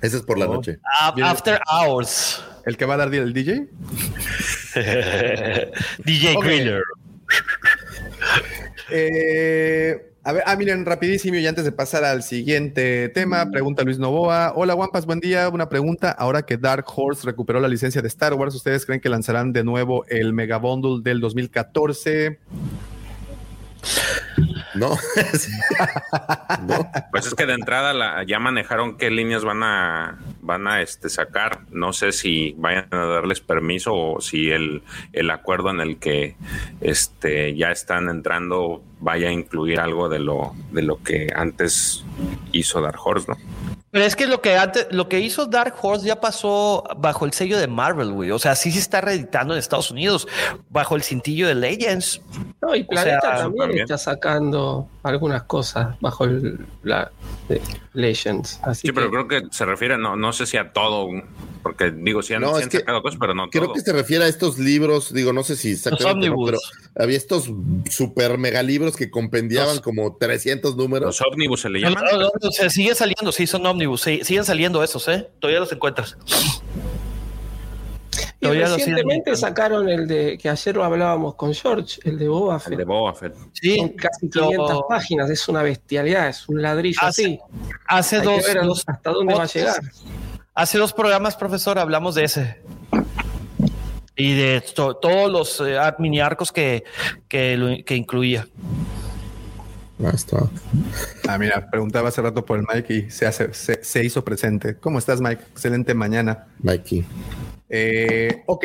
Ese 0.00 0.16
es 0.18 0.22
por 0.22 0.38
la 0.38 0.46
Oh. 0.46 0.54
noche. 0.54 0.78
A- 1.00 1.12
Viene- 1.12 1.30
After 1.30 1.60
Hours. 1.70 2.42
¿El 2.66 2.76
que 2.76 2.84
va 2.84 2.94
a 2.94 2.96
dar 2.98 3.14
el 3.14 3.32
DJ? 3.32 3.68
DJ. 6.04 6.36
Griller. 6.42 6.82
Eh, 8.90 10.12
a 10.24 10.32
ver, 10.32 10.42
ah, 10.46 10.56
miren, 10.56 10.86
rapidísimo 10.86 11.36
y 11.36 11.46
antes 11.46 11.64
de 11.66 11.72
pasar 11.72 12.04
al 12.04 12.22
siguiente 12.22 13.10
tema, 13.10 13.50
pregunta 13.50 13.82
Luis 13.82 13.98
Novoa. 13.98 14.54
Hola, 14.56 14.74
Wampas, 14.74 15.04
buen 15.04 15.20
día. 15.20 15.48
Una 15.50 15.68
pregunta. 15.68 16.10
Ahora 16.10 16.40
que 16.42 16.56
Dark 16.56 16.86
Horse 16.96 17.26
recuperó 17.26 17.60
la 17.60 17.68
licencia 17.68 18.00
de 18.00 18.08
Star 18.08 18.32
Wars, 18.32 18.54
¿ustedes 18.54 18.86
creen 18.86 19.00
que 19.02 19.10
lanzarán 19.10 19.52
de 19.52 19.62
nuevo 19.62 20.06
el 20.08 20.32
Mega 20.32 20.56
Bundle 20.56 21.02
del 21.02 21.20
2014? 21.20 22.38
No. 26.66 26.90
Pues 27.10 27.26
es 27.26 27.34
que 27.34 27.46
de 27.46 27.54
entrada 27.54 27.92
la- 27.92 28.22
ya 28.24 28.38
manejaron 28.38 28.96
qué 28.96 29.10
líneas 29.10 29.44
van 29.44 29.62
a 29.62 30.18
van 30.40 30.66
a 30.66 30.80
este 30.82 31.08
sacar. 31.08 31.60
No 31.70 31.92
sé 31.92 32.12
si 32.12 32.54
vayan 32.58 32.88
a 32.90 33.04
darles 33.04 33.40
permiso 33.40 33.94
o 33.94 34.20
si 34.20 34.50
el, 34.50 34.82
el 35.12 35.30
acuerdo 35.30 35.70
en 35.70 35.80
el 35.80 35.98
que 35.98 36.36
este 36.80 37.54
ya 37.56 37.70
están 37.70 38.08
entrando 38.08 38.82
vaya 39.00 39.28
a 39.28 39.32
incluir 39.32 39.78
algo 39.80 40.08
de 40.08 40.18
lo 40.18 40.54
de 40.72 40.82
lo 40.82 41.02
que 41.02 41.28
antes 41.34 42.04
hizo 42.52 42.80
Dark 42.80 42.98
Horse, 43.04 43.26
¿no? 43.30 43.36
Pero 43.98 44.06
es 44.06 44.14
que 44.14 44.28
lo 44.28 44.40
que 44.40 44.56
antes, 44.56 44.86
lo 44.92 45.08
que 45.08 45.18
hizo 45.18 45.46
Dark 45.46 45.74
Horse 45.82 46.06
ya 46.06 46.20
pasó 46.20 46.84
bajo 46.98 47.24
el 47.24 47.32
sello 47.32 47.58
de 47.58 47.66
Marvel, 47.66 48.12
güey. 48.12 48.30
O 48.30 48.38
sea, 48.38 48.54
sí 48.54 48.70
se 48.70 48.78
está 48.78 49.00
reeditando 49.00 49.54
en 49.54 49.58
Estados 49.58 49.90
Unidos 49.90 50.28
bajo 50.70 50.94
el 50.94 51.02
cintillo 51.02 51.48
de 51.48 51.56
Legends. 51.56 52.22
No, 52.62 52.76
y 52.76 52.84
Planeta 52.84 53.20
sea, 53.20 53.38
también, 53.38 53.76
está 53.76 53.98
sacando 53.98 54.88
algunas 55.02 55.42
cosas 55.42 55.96
bajo 55.98 56.26
el, 56.26 56.64
la 56.84 57.10
de 57.48 57.60
Legends. 57.92 58.60
Así 58.62 58.82
Sí, 58.82 58.86
que, 58.86 58.92
pero 58.94 59.10
creo 59.10 59.26
que 59.26 59.48
se 59.50 59.64
refiere, 59.64 59.98
no, 59.98 60.14
no 60.14 60.32
sé 60.32 60.46
si 60.46 60.56
a 60.58 60.72
todo, 60.72 61.08
porque 61.68 61.90
digo, 61.90 62.22
sí 62.22 62.34
han, 62.34 62.40
No, 62.42 62.52
sí 62.54 62.58
es 62.58 62.62
han 62.64 62.70
que 62.70 62.78
sacado 62.78 63.02
cosas, 63.02 63.18
pero 63.20 63.34
no 63.34 63.48
Creo 63.50 63.64
todo. 63.64 63.74
que 63.74 63.80
se 63.80 63.92
refiere 63.92 64.24
a 64.24 64.28
estos 64.28 64.58
libros, 64.58 65.12
digo, 65.12 65.32
no 65.32 65.42
sé 65.44 65.56
si 65.56 65.72
exactamente, 65.72 66.28
no, 66.28 66.34
ómnibus. 66.34 66.50
pero 66.50 66.58
había 67.04 67.16
estos 67.16 67.50
super 67.90 68.38
mega 68.38 68.62
libros 68.62 68.96
que 68.96 69.10
compendiaban 69.10 69.76
Los- 69.76 69.80
como 69.82 70.16
300 70.16 70.76
números. 70.76 71.06
Los 71.18 71.20
ómnibus 71.32 71.60
se 71.62 71.70
le 71.70 71.80
llaman. 71.80 72.04
no, 72.12 72.18
no, 72.18 72.30
no, 72.42 72.50
se 72.50 72.70
sigue 72.70 72.94
saliendo, 72.94 73.30
sí, 73.32 73.46
son 73.46 73.64
ómnibus, 73.66 74.00
sí, 74.02 74.20
siguen 74.24 74.44
saliendo 74.44 74.82
esos, 74.82 75.06
¿eh? 75.08 75.28
Todavía 75.40 75.60
los 75.60 75.72
encuentras. 75.72 76.16
y 78.40 78.44
todavía 78.46 78.68
recientemente 78.68 79.36
sacaron 79.36 79.88
el 79.88 80.06
de 80.06 80.38
que 80.38 80.48
ayer 80.48 80.74
lo 80.76 80.84
hablábamos 80.84 81.34
con 81.34 81.52
George, 81.54 82.00
el 82.04 82.18
de 82.18 82.28
Boba 82.28 82.54
El 82.54 82.60
Fett. 82.60 82.78
de 82.78 82.84
Boba 82.84 83.14
Fett. 83.14 83.34
Sí, 83.52 83.76
Son 83.76 83.88
casi 83.90 84.28
lo- 84.32 84.48
500 84.48 84.82
páginas, 84.88 85.30
es 85.30 85.48
una 85.48 85.62
bestialidad, 85.62 86.28
es 86.28 86.48
un 86.48 86.62
ladrillo 86.62 86.98
Hace- 87.02 87.22
así. 87.24 87.40
Hace 87.86 88.16
Hay 88.16 88.22
que 88.22 88.28
dos, 88.28 88.44
ver 88.46 88.62
dos- 88.64 88.84
hasta 88.86 89.10
dónde 89.10 89.34
va 89.34 89.42
a 89.42 89.46
llegar. 89.46 89.80
Hace 90.58 90.76
dos 90.76 90.92
programas, 90.92 91.36
profesor, 91.36 91.78
hablamos 91.78 92.16
de 92.16 92.24
ese. 92.24 92.56
Y 94.16 94.34
de 94.34 94.60
to- 94.74 94.96
todos 94.96 95.30
los 95.30 95.60
eh, 95.64 95.78
mini 96.00 96.18
arcos 96.18 96.50
que, 96.50 96.82
que 97.28 97.94
incluía. 97.94 98.48
Ah, 100.04 100.10
está. 100.12 100.38
Ah, 101.28 101.38
mira, 101.38 101.70
preguntaba 101.70 102.08
hace 102.08 102.20
rato 102.22 102.44
por 102.44 102.58
el 102.58 102.64
Mike 102.72 102.92
y 102.92 103.10
se, 103.12 103.26
hace, 103.26 103.54
se, 103.54 103.84
se 103.84 104.04
hizo 104.04 104.24
presente. 104.24 104.74
¿Cómo 104.76 104.98
estás, 104.98 105.20
Mike? 105.20 105.44
Excelente 105.52 105.94
mañana. 105.94 106.48
Mikey. 106.60 107.04
Eh, 107.70 108.44
ok, 108.46 108.64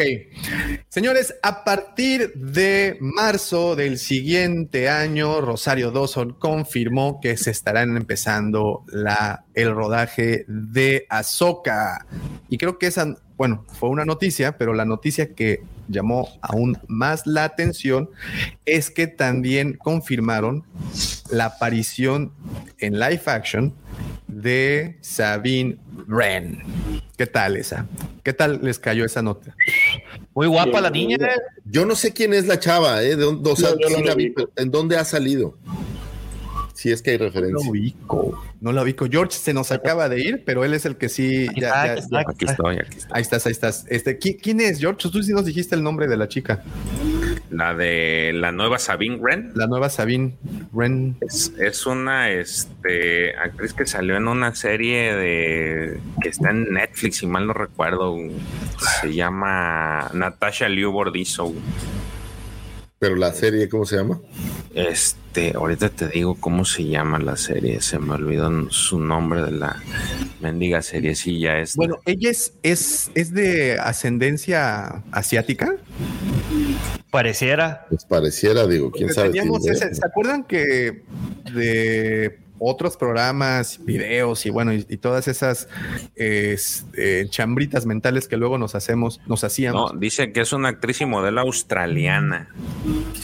señores, 0.88 1.35
a 1.43 1.63
partir 1.63 2.34
de 2.35 2.97
marzo 3.01 3.75
del 3.75 3.97
siguiente 3.97 4.89
año, 4.89 5.41
Rosario 5.41 5.91
Dawson 5.91 6.34
confirmó 6.39 7.19
que 7.21 7.35
se 7.35 7.51
estarán 7.51 7.97
empezando 7.97 8.85
el 9.53 9.71
rodaje 9.75 10.45
de 10.47 11.05
Ahsoka. 11.09 12.05
Y 12.49 12.57
creo 12.57 12.77
que 12.77 12.88
esa, 12.88 13.17
bueno, 13.35 13.65
fue 13.67 13.89
una 13.89 14.05
noticia, 14.05 14.57
pero 14.57 14.73
la 14.73 14.85
noticia 14.85 15.34
que 15.34 15.61
llamó 15.89 16.30
aún 16.41 16.77
más 16.88 17.27
la 17.27 17.43
atención 17.43 18.09
es 18.65 18.89
que 18.89 19.07
también 19.07 19.73
confirmaron 19.73 20.63
la 21.30 21.45
aparición 21.45 22.31
en 22.80 22.99
live 22.99 23.21
action 23.25 23.73
de 24.28 24.98
Sabine 25.02 25.78
Wren. 26.08 26.64
¿Qué 27.18 27.28
tal 27.28 27.56
esa? 27.58 27.86
¿Qué 28.24 28.34
tal 28.34 28.60
les 28.64 28.80
cayó 28.80 29.06
esa 29.06 29.22
nota? 29.22 29.56
Muy 30.34 30.48
guapa 30.48 30.82
la 30.82 30.90
niña. 30.90 31.18
Yo 31.66 31.86
no 31.86 31.95
sé 31.95 32.12
quién 32.14 32.34
es 32.34 32.48
la 32.48 32.60
chava, 32.60 33.02
¿eh? 33.04 33.16
De 33.16 33.24
dónde, 33.24 33.50
o 33.52 33.56
sea, 33.56 33.70
No, 33.72 33.90
no 33.90 34.00
la 34.00 34.06
la 34.08 34.16
vi, 34.16 34.34
¿En 34.56 34.72
dónde 34.72 34.98
ha 34.98 35.06
salido? 35.06 35.58
Si 36.74 36.92
es 36.92 37.02
que 37.03 37.11
hay 37.11 37.18
No 37.19 37.26
referencia. 37.26 37.64
lo 37.66 37.69
ubico. 37.72 38.43
No 38.60 38.72
lo 38.72 38.82
ubico. 38.82 39.06
George 39.10 39.38
se 39.38 39.53
nos 39.53 39.72
acaba 39.72 40.10
de 40.10 40.22
ir, 40.22 40.43
pero 40.43 40.66
él 40.66 40.74
es 40.74 40.85
el 40.85 40.98
que 40.98 41.08
sí. 41.08 41.48
Aquí 41.50 41.61
ya- 41.61 41.68
está, 41.68 41.85
ya- 41.85 41.93
aquí 41.93 42.02
está. 42.02 42.19
Aquí 42.32 42.45
estoy, 42.45 42.77
aquí 42.77 42.98
estoy. 42.98 43.11
Ahí 43.14 43.22
estás, 43.22 43.45
ahí 43.45 43.52
estás. 43.52 43.85
Este, 43.90 44.19
¿qui- 44.19 44.40
¿quién, 44.42 44.60
es, 44.60 44.80
George? 44.80 45.08
Tú 45.10 45.22
sí 45.22 45.32
nos 45.32 45.45
dijiste 45.45 45.76
el 45.76 45.84
nombre 45.84 46.08
de 46.08 46.18
la 46.18 46.27
chica. 46.27 46.64
La 47.49 47.73
de 47.73 48.31
la 48.33 48.51
nueva 48.51 48.80
Sabine 48.80 49.17
Wren. 49.17 49.51
La 49.55 49.67
nueva 49.67 49.89
Sabine 49.89 50.35
Wren. 50.72 51.17
Es, 51.22 51.53
es 51.59 51.85
una 51.85 52.30
este, 52.31 53.35
actriz 53.38 53.73
que 53.73 53.85
salió 53.85 54.15
en 54.17 54.27
una 54.27 54.55
serie 54.55 55.15
de 55.15 55.99
que 56.22 56.30
está 56.30 56.49
en 56.49 56.73
Netflix, 56.73 57.17
si 57.17 57.27
mal 57.27 57.47
no 57.47 57.53
recuerdo. 57.53 58.17
Se 59.01 59.13
llama 59.13 60.09
Natasha 60.13 60.67
Liu 60.69 60.91
Bordizo. 60.91 61.53
Pero 63.03 63.17
la 63.17 63.33
serie, 63.33 63.67
¿cómo 63.67 63.85
se 63.85 63.98
llama? 63.98 64.22
Este, 64.73 65.51
ahorita 65.57 65.90
te 65.90 66.07
digo 66.07 66.35
cómo 66.40 66.64
se 66.64 66.85
llama 66.85 67.19
la 67.19 67.35
serie. 67.35 67.82
Se 67.82 67.99
me 67.99 68.14
olvidó 68.14 68.72
su 68.72 68.98
nombre 68.98 69.41
de 69.43 69.51
la 69.51 69.75
mendiga 70.40 70.82
seriecilla 70.82 71.59
esta. 71.59 71.75
Bueno, 71.75 71.99
ella 72.06 72.30
es, 72.32 72.53
es, 72.64 73.11
es 73.14 73.33
de 73.33 73.77
ascendencia 73.77 75.03
asiática. 75.11 75.75
Pareciera. 77.11 77.85
Pues 77.90 78.06
pareciera, 78.06 78.65
digo, 78.67 78.90
quién 78.90 79.07
Porque 79.09 79.14
sabe. 79.15 79.30
teníamos 79.32 79.59
quién 79.64 79.73
ese- 79.73 79.88
es. 79.91 79.98
¿Se 79.98 80.06
acuerdan 80.06 80.45
que 80.45 81.03
de 81.53 82.40
otros 82.66 82.98
programas, 82.98 83.83
videos 83.85 84.45
y 84.45 84.50
bueno, 84.50 84.74
y, 84.74 84.85
y 84.90 84.98
todas 84.98 85.27
esas 85.27 85.67
este, 86.16 87.27
chambritas 87.30 87.85
mentales 87.85 88.27
que 88.27 88.38
luego 88.38 88.58
nos 88.58 88.75
hacemos, 88.75 89.19
nos 89.27 89.43
hacíamos? 89.43 89.93
No, 89.93 90.00
dice 90.00 90.32
que 90.32 90.42
es 90.42 90.53
una 90.53 90.69
actriz 90.69 91.01
y 91.01 91.06
modelo 91.06 91.42
australiana. 91.42 92.50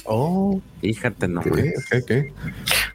Oh, 0.05 0.61
Fíjate 0.81 1.27
nomás. 1.27 1.47
ok, 1.47 2.01
ok. 2.01 2.11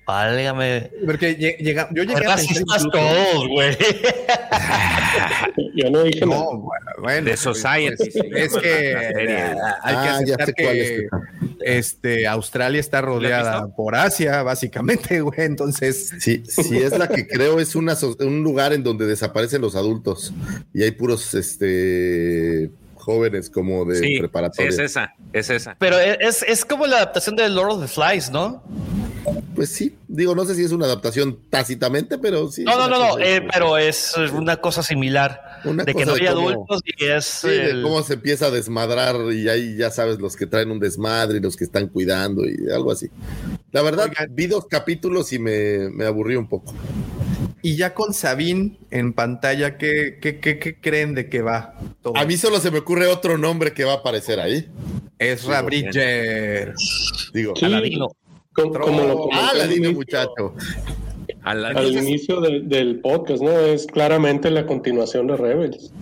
Válgame. 0.07 0.91
Porque 1.07 1.39
lle- 1.39 1.57
llega, 1.59 1.89
yo 1.93 2.03
llegué 2.03 2.21
Qué 2.21 2.27
a 2.27 2.37
pensar 2.37 2.57
incluso- 2.61 2.91
todos, 2.91 3.49
güey. 3.49 3.77
Yo 5.75 5.91
no 5.91 6.03
dije 6.03 6.25
nada. 6.27 6.41
No, 6.43 6.59
bueno, 6.59 6.87
bueno, 7.01 7.27
pues, 7.29 7.41
Society. 7.41 7.95
es 8.35 8.53
que 8.55 8.93
la- 8.95 9.01
la 9.01 9.13
serie. 9.13 9.37
hay 9.83 9.95
que 9.95 10.09
Ah, 10.09 10.21
ya 10.27 10.35
aceptar 10.35 10.49
es 10.51 10.55
que. 10.55 11.09
Este, 11.61 12.27
Australia 12.27 12.81
está 12.81 13.01
rodeada 13.01 13.69
por 13.75 13.95
Asia, 13.95 14.43
básicamente, 14.43 15.21
güey. 15.21 15.41
Entonces, 15.41 16.13
Sí, 16.21 16.43
sí 16.47 16.79
es 16.79 16.97
la 16.99 17.09
que 17.09 17.27
creo 17.27 17.61
es 17.61 17.75
una, 17.75 17.97
un 18.21 18.43
lugar 18.43 18.73
en 18.73 18.83
donde 18.83 19.07
desaparecen 19.07 19.61
los 19.61 19.77
adultos 19.77 20.33
y 20.73 20.83
hay 20.83 20.91
puros 20.93 21.35
este 21.35 22.71
jóvenes 22.97 23.51
como 23.51 23.85
de 23.85 23.97
Sí, 23.97 24.07
sí, 24.15 24.19
preparatoria. 24.19 24.71
es 24.71 24.79
esa, 24.79 25.15
es 25.33 25.51
esa. 25.51 25.77
Pero 25.79 25.99
es, 25.99 26.43
es 26.43 26.65
como 26.65 26.87
la 26.87 26.97
adaptación 26.97 27.37
de 27.37 27.49
Lord 27.51 27.73
of 27.73 27.83
the 27.83 27.89
Flies, 27.89 28.31
¿no? 28.31 28.63
Pues 29.55 29.71
sí, 29.71 29.95
digo, 30.09 30.35
no 30.35 30.45
sé 30.45 30.55
si 30.55 30.65
es 30.65 30.73
una 30.73 30.87
adaptación 30.87 31.39
tácitamente, 31.51 32.19
pero 32.19 32.51
sí. 32.51 32.65
No, 32.65 32.77
no, 32.77 32.89
no, 32.89 32.99
no, 32.99 33.19
eh, 33.19 33.47
pero 33.53 33.77
es 33.77 34.15
una 34.33 34.57
cosa 34.57 34.83
similar. 34.83 35.54
Una 35.65 35.85
de 35.85 35.95
que 35.95 36.05
no 36.07 36.15
hay 36.15 36.27
cómo- 36.27 36.49
adultos 36.51 36.83
y 36.85 37.05
es. 37.05 37.25
Sí, 37.25 37.49
de 37.49 37.83
cómo 37.83 38.03
se 38.03 38.15
empieza 38.15 38.47
a 38.47 38.51
desmadrar 38.51 39.17
y 39.33 39.49
ahí 39.49 39.77
ya 39.77 39.91
sabes 39.91 40.19
los 40.19 40.37
que 40.37 40.47
traen 40.47 40.71
un 40.71 40.79
desmadre 40.81 41.39
y 41.39 41.41
los 41.41 41.57
que 41.57 41.65
están 41.65 41.89
cuidando 41.89 42.45
y 42.45 42.57
algo 42.75 42.91
así. 42.93 43.09
La 43.73 43.83
verdad, 43.83 44.07
Oigan. 44.11 44.35
vi 44.35 44.47
dos 44.47 44.67
capítulos 44.67 45.33
y 45.33 45.39
me, 45.39 45.91
me 45.91 46.05
aburrí 46.05 46.37
un 46.37 46.49
poco. 46.49 46.75
y 47.63 47.77
ya 47.77 47.95
con 47.95 48.13
Sabine 48.13 48.79
en 48.91 49.15
pantalla, 49.15 49.79
¿qué, 49.79 50.19
qué, 50.21 50.39
qué, 50.39 50.59
qué 50.59 50.79
creen 50.81 51.15
de 51.15 51.29
que 51.31 51.41
va? 51.43 51.75
todo? 52.03 52.17
A 52.17 52.25
mí 52.27 52.37
solo 52.37 52.61
se 52.61 52.71
me 52.71 52.79
ocurre 52.79 53.07
otro 53.07 53.39
nombre 53.39 53.73
que 53.73 53.85
va 53.85 53.93
a 53.93 53.97
aparecer 53.97 54.39
ahí. 54.39 54.69
Ezra 55.19 55.63
Digo, 55.63 55.91
bien. 55.93 56.75
Digo, 57.33 57.55
Sí, 57.57 57.65
Aladino. 57.65 58.09
como, 58.53 58.73
como 58.79 59.03
lo 59.05 59.29
ah, 59.33 59.53
la 59.57 59.63
al 59.65 59.69
dime 59.71 59.89
inicio- 59.89 59.95
muchacho. 59.95 60.55
La- 61.53 61.69
Al 61.69 61.93
inicio 61.93 62.41
del, 62.41 62.69
del 62.69 63.01
podcast, 63.01 63.43
¿no? 63.43 63.51
Es 63.59 63.87
claramente 63.87 64.51
la 64.51 64.65
continuación 64.65 65.27
de 65.27 65.37
Rebels. 65.37 65.93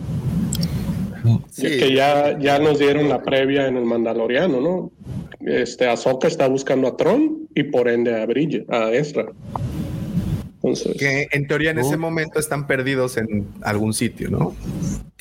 Sí. 1.51 1.79
Que 1.79 1.95
ya, 1.95 2.39
ya 2.39 2.59
nos 2.59 2.79
dieron 2.79 3.09
la 3.09 3.23
previa 3.23 3.67
en 3.67 3.77
el 3.77 3.85
Mandaloriano, 3.85 4.61
¿no? 4.61 4.91
Este, 5.41 5.87
Ahsoka 5.89 6.29
está 6.29 6.47
buscando 6.49 6.87
a 6.89 6.97
Tron 6.97 7.49
y 7.55 7.65
por 7.65 7.89
ende 7.89 8.21
a 8.21 8.27
Bridget, 8.27 8.71
a 8.73 8.93
Ezra. 8.93 9.27
Entonces, 10.63 10.97
Que 10.99 11.29
en 11.33 11.47
teoría 11.47 11.73
en 11.73 11.79
ese 11.81 11.97
momento 11.97 12.39
están 12.39 12.67
perdidos 12.67 13.17
en 13.17 13.49
algún 13.63 13.95
sitio, 13.95 14.31
¿no? 14.31 14.55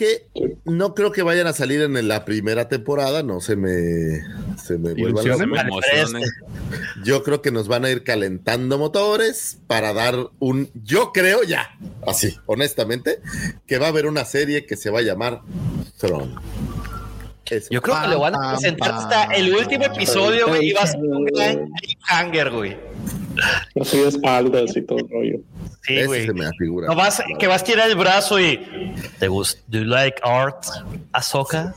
que 0.01 0.25
no 0.65 0.95
creo 0.95 1.11
que 1.11 1.21
vayan 1.21 1.45
a 1.45 1.53
salir 1.53 1.79
en 1.81 2.07
la 2.07 2.25
primera 2.25 2.67
temporada, 2.67 3.21
no 3.21 3.39
se 3.39 3.55
me, 3.55 4.23
se 4.57 4.79
me 4.79 4.95
locos. 4.95 5.25
emociona. 5.27 6.19
Yo 7.03 7.21
creo 7.21 7.43
que 7.43 7.51
nos 7.51 7.67
van 7.67 7.85
a 7.85 7.91
ir 7.91 8.03
calentando 8.03 8.79
motores 8.79 9.59
para 9.67 9.93
dar 9.93 10.15
un, 10.39 10.71
yo 10.73 11.11
creo 11.11 11.43
ya, 11.43 11.77
así, 12.07 12.35
honestamente, 12.47 13.19
que 13.67 13.77
va 13.77 13.85
a 13.85 13.89
haber 13.89 14.07
una 14.07 14.25
serie 14.25 14.65
que 14.65 14.75
se 14.75 14.89
va 14.89 14.99
a 14.99 15.03
llamar 15.03 15.41
Throne. 15.99 16.33
Eso. 17.51 17.67
Yo 17.69 17.81
creo 17.81 18.01
que 18.01 18.07
lo 18.07 18.19
van 18.21 18.35
a 18.35 18.53
presentar 18.53 18.91
hasta 18.93 19.23
el 19.25 19.53
último 19.53 19.83
episodio, 19.83 20.47
güey, 20.47 20.69
y 20.69 20.73
va 20.73 20.83
a 20.83 20.87
ser 20.87 21.01
un 21.01 21.25
gran 21.25 21.69
cliffhanger, 21.69 22.49
güey. 22.49 22.77
así 23.79 23.97
de 23.97 24.07
espaldas 24.07 24.75
y 24.75 24.81
todo 24.83 24.99
el 24.99 25.09
rollo. 25.09 25.39
Sí, 25.83 26.05
güey. 26.05 26.27
No 26.27 26.95
vas, 26.95 27.21
que 27.37 27.47
vas 27.47 27.61
a 27.61 27.65
tirar 27.65 27.89
el 27.89 27.97
brazo 27.97 28.39
y. 28.39 28.57
¿Te 29.19 29.27
gusta? 29.27 29.61
¿Do 29.67 29.79
you 29.79 29.85
like 29.85 30.21
art, 30.23 30.63
Ahsoka? 31.11 31.75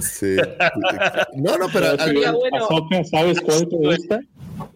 Sí. 0.00 0.36
No, 1.34 1.56
no, 1.56 1.68
pero 1.72 1.96
Pero 1.96 2.38
bueno. 2.38 2.64
Ahsoka, 2.64 3.04
¿sabes 3.04 3.40
cuál 3.40 3.68
te 3.68 3.76
gusta? 3.76 4.20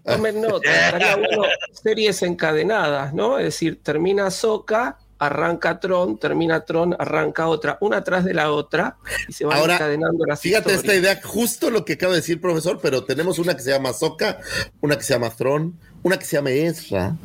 Tomen 0.05 0.41
nota, 0.41 0.86
estaría 0.86 1.16
bueno 1.16 1.42
series 1.73 2.23
encadenadas, 2.23 3.12
¿no? 3.12 3.39
Es 3.39 3.47
decir, 3.47 3.81
termina 3.83 4.31
Soca, 4.31 4.99
arranca 5.19 5.81
Tron, 5.81 6.19
termina 6.19 6.65
Tron, 6.65 6.95
arranca 6.99 7.49
otra, 7.49 7.78
una 7.81 8.03
tras 8.05 8.25
de 8.25 8.35
la 8.35 8.53
otra, 8.53 8.97
y 9.28 9.33
se 9.33 9.45
van 9.45 9.59
Ahora, 9.59 9.75
encadenando 9.75 10.25
las 10.27 10.41
Fíjate 10.41 10.75
esta 10.75 10.95
idea, 10.95 11.20
justo 11.23 11.70
lo 11.70 11.85
que 11.85 11.95
acaba 11.95 12.12
de 12.12 12.20
decir 12.20 12.41
profesor, 12.41 12.78
pero 12.83 13.05
tenemos 13.05 13.39
una 13.39 13.57
que 13.57 13.62
se 13.62 13.70
llama 13.70 13.93
Soka, 13.93 14.39
una 14.81 14.97
que 14.97 15.03
se 15.03 15.15
llama 15.15 15.31
Throne, 15.31 15.73
una 16.07 16.18
que 16.18 16.25
se 16.25 16.36
llama 16.36 16.51
Ezra. 16.51 17.17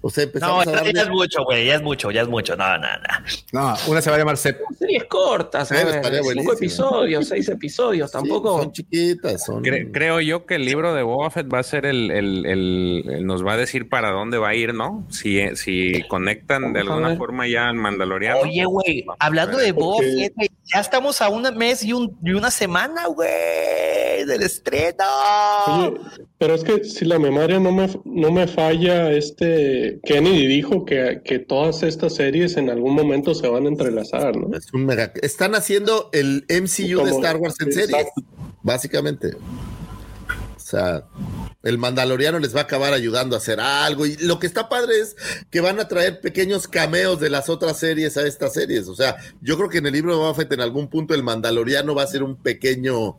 O 0.00 0.10
sea, 0.10 0.24
No, 0.24 0.28
empezamos 0.28 0.66
a 0.66 0.70
ya, 0.70 0.76
darle... 0.76 0.92
ya 0.92 1.02
es 1.02 1.08
mucho, 1.08 1.44
güey, 1.44 1.66
ya 1.66 1.74
es 1.76 1.82
mucho, 1.82 2.10
ya 2.10 2.22
es 2.22 2.28
mucho. 2.28 2.54
No, 2.56 2.78
no, 2.78 2.86
no. 2.86 3.14
No, 3.52 3.74
una 3.88 4.00
se 4.02 4.10
va 4.10 4.16
a 4.16 4.18
llamar 4.18 4.36
Sep. 4.36 4.58
Series 4.78 5.04
cortas, 5.04 5.66
Sí, 5.68 5.74
cinco 5.76 6.22
buenísimo. 6.22 6.52
episodios, 6.52 7.26
seis 7.28 7.48
episodios, 7.48 8.10
Sí, 8.10 8.18
tampoco. 8.18 8.58
son 8.62 8.72
chiquitas, 8.72 9.44
son... 9.44 9.64
Cre- 9.64 9.90
creo 9.92 10.20
yo 10.20 10.46
que 10.46 10.56
el 10.56 10.64
libro 10.64 10.94
de 10.94 11.02
Boba 11.02 11.30
Fett 11.30 11.52
va 11.52 11.58
a 11.58 11.62
ser 11.62 11.86
el, 11.86 12.10
el- 12.10 12.44
el- 12.46 13.04
el- 13.08 13.26
nos 13.26 13.44
va 13.44 13.54
a 13.54 13.56
decir 13.56 13.88
para 13.88 14.10
dónde 14.10 14.38
va 14.38 14.50
a 14.50 14.54
ir, 14.54 14.74
¿no? 14.74 15.06
Si, 15.10 15.40
si 15.56 16.02
conectan 16.08 16.72
de 16.74 16.80
alguna 16.80 17.16
forma 17.16 17.48
ya 17.48 17.68
al 17.68 17.74
Mandaloriano. 17.76 18.40
Oye, 18.40 18.64
güey, 18.66 19.04
hablando 19.18 19.56
de 19.58 19.72
Boba 19.72 19.96
Porque- 19.96 20.12
Fett, 20.24 20.34
güey, 20.36 20.50
ya 20.72 20.80
estamos 20.80 21.20
a 21.22 21.28
un 21.30 21.42
mes 21.56 21.82
y, 21.84 21.92
un, 21.94 22.16
y 22.22 22.32
una 22.32 22.50
semana, 22.50 23.06
güey, 23.06 24.24
del 24.26 24.42
estreno. 24.42 25.04
Oye, 25.66 25.94
pero 26.38 26.54
es 26.54 26.64
que 26.64 26.84
si 26.84 27.04
la 27.06 27.18
memoria 27.18 27.58
no 27.58 27.72
me, 27.72 27.88
no 28.04 28.30
me 28.30 28.46
falla, 28.46 29.10
este 29.12 29.98
Kennedy 30.04 30.46
dijo 30.46 30.84
que, 30.84 31.22
que 31.24 31.38
todas 31.38 31.82
estas 31.82 32.14
series 32.14 32.56
en 32.56 32.70
algún 32.70 32.94
momento 32.94 33.34
se 33.34 33.48
van 33.48 33.64
a 33.64 33.68
entrelazar, 33.68 34.36
¿no? 34.36 34.56
Es 34.56 34.72
un 34.72 34.84
mega... 34.86 35.12
Están 35.22 35.54
haciendo 35.54 36.10
el 36.12 36.44
MCU 36.48 37.04
de 37.04 37.10
Star 37.12 37.36
Wars 37.36 37.56
en 37.60 37.72
series, 37.72 37.90
Exacto. 37.90 38.22
básicamente. 38.62 39.32
O 40.56 40.66
sea, 40.66 41.04
el 41.62 41.78
Mandaloriano 41.78 42.38
les 42.38 42.54
va 42.54 42.60
a 42.60 42.62
acabar 42.64 42.92
ayudando 42.94 43.36
a 43.36 43.38
hacer 43.38 43.60
algo. 43.60 44.06
Y 44.06 44.16
lo 44.16 44.38
que 44.38 44.46
está 44.46 44.68
padre 44.68 44.98
es 45.00 45.14
que 45.50 45.60
van 45.60 45.78
a 45.78 45.88
traer 45.88 46.20
pequeños 46.20 46.68
cameos 46.68 47.20
de 47.20 47.30
las 47.30 47.48
otras 47.48 47.78
series 47.78 48.16
a 48.16 48.26
estas 48.26 48.54
series. 48.54 48.88
O 48.88 48.94
sea, 48.94 49.16
yo 49.40 49.56
creo 49.56 49.68
que 49.68 49.78
en 49.78 49.86
el 49.86 49.92
libro 49.92 50.12
de 50.12 50.18
Boba 50.18 50.34
Fett 50.34 50.52
en 50.52 50.60
algún 50.60 50.88
punto 50.88 51.14
el 51.14 51.22
Mandaloriano 51.22 51.94
va 51.94 52.02
a 52.02 52.06
ser 52.06 52.22
un 52.22 52.36
pequeño... 52.36 53.16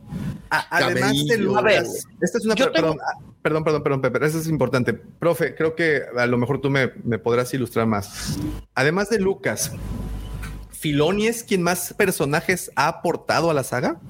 A- 0.50 0.66
además 0.76 1.12
de 1.12 1.36
ver, 1.62 1.84
esta 2.20 2.38
es 2.38 2.44
una 2.44 2.54
yo 2.54 2.70
perdón, 2.70 2.98
perdón, 3.46 3.62
perdón, 3.62 3.82
perdón, 3.84 4.00
Pepe, 4.00 4.26
eso 4.26 4.40
es 4.40 4.48
importante. 4.48 4.92
Profe, 4.92 5.54
creo 5.54 5.76
que 5.76 6.02
a 6.16 6.26
lo 6.26 6.36
mejor 6.36 6.60
tú 6.60 6.68
me, 6.68 6.90
me 7.04 7.16
podrás 7.16 7.54
ilustrar 7.54 7.86
más. 7.86 8.36
Además 8.74 9.08
de 9.08 9.20
Lucas, 9.20 9.70
¿Filoni 10.72 11.28
es 11.28 11.44
quien 11.44 11.62
más 11.62 11.94
personajes 11.94 12.72
ha 12.74 12.88
aportado 12.88 13.48
a 13.48 13.54
la 13.54 13.62
saga? 13.62 14.00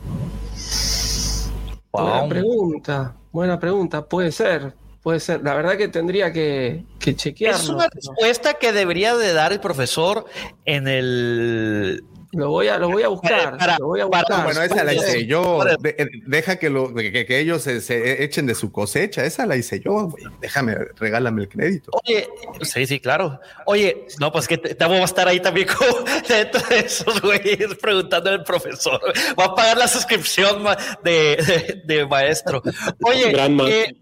Buena 1.93 2.29
pregunta, 2.31 3.17
buena 3.31 3.61
pregunta, 3.61 4.07
puede 4.07 4.33
ser, 4.33 4.73
puede 5.03 5.21
ser. 5.21 5.43
La 5.43 5.53
verdad 5.53 5.77
que 5.77 5.89
tendría 5.89 6.33
que, 6.33 6.87
que 6.99 7.15
chequearlo. 7.15 7.61
Es 7.61 7.69
una 7.69 7.89
respuesta 7.93 8.55
que 8.55 8.73
debería 8.73 9.17
de 9.17 9.35
dar 9.35 9.53
el 9.53 9.61
profesor 9.61 10.25
en 10.65 10.89
el 10.89 12.03
Lo 12.37 12.51
voy 12.51 12.69
a, 12.69 12.79
lo 12.79 12.91
voy 12.91 13.03
a 13.03 13.09
buscar. 13.09 13.57
Para- 13.57 13.79
lo 13.79 13.87
voy 13.87 14.01
a 14.01 14.09
para- 14.09 14.23
buscar. 14.29 14.45
Bueno, 14.45 14.63
esa 14.63 14.85
la 14.85 14.93
hice 14.95 15.27
yo. 15.27 15.65
De- 15.81 15.95
eh, 15.99 16.07
deja 16.27 16.57
que, 16.57 16.69
lo, 16.71 16.95
que, 16.95 17.25
que 17.27 17.39
ellos 17.41 17.63
se, 17.63 17.81
se 17.81 18.23
echen 18.23 18.47
de 18.47 18.55
su 18.55 18.71
cosecha. 18.71 19.25
Esa 19.25 19.47
la 19.47 19.57
hice 19.57 19.81
yo, 19.81 20.09
güey. 20.09 20.25
Déjame, 20.41 20.75
regálame 20.97 21.43
el 21.43 21.49
crédito. 21.49 21.91
Oye, 22.05 22.29
sí, 22.63 22.87
sí, 22.87 23.01
claro. 23.01 23.41
Oye, 23.65 24.07
no, 24.21 24.31
pues 24.31 24.47
que 24.47 24.59
te, 24.59 24.75
te 24.75 24.85
voy 24.85 24.99
a 24.99 25.05
estar 25.05 25.27
ahí 25.29 25.41
también 25.41 25.67
como 25.69 26.05
dentro 26.29 26.61
de 26.69 26.79
esos 26.81 27.21
güeyes 27.23 27.75
preguntando 27.81 28.31
al 28.31 28.45
profesor. 28.45 29.01
Va 29.39 29.47
a 29.47 29.55
pagar 29.55 29.79
la 29.79 29.89
suscripción 29.89 30.63
de, 31.03 31.37
de- 31.85 31.97
de 31.97 32.07
maestro. 32.07 32.63
Oye, 33.05 33.33
eh, 33.69 33.97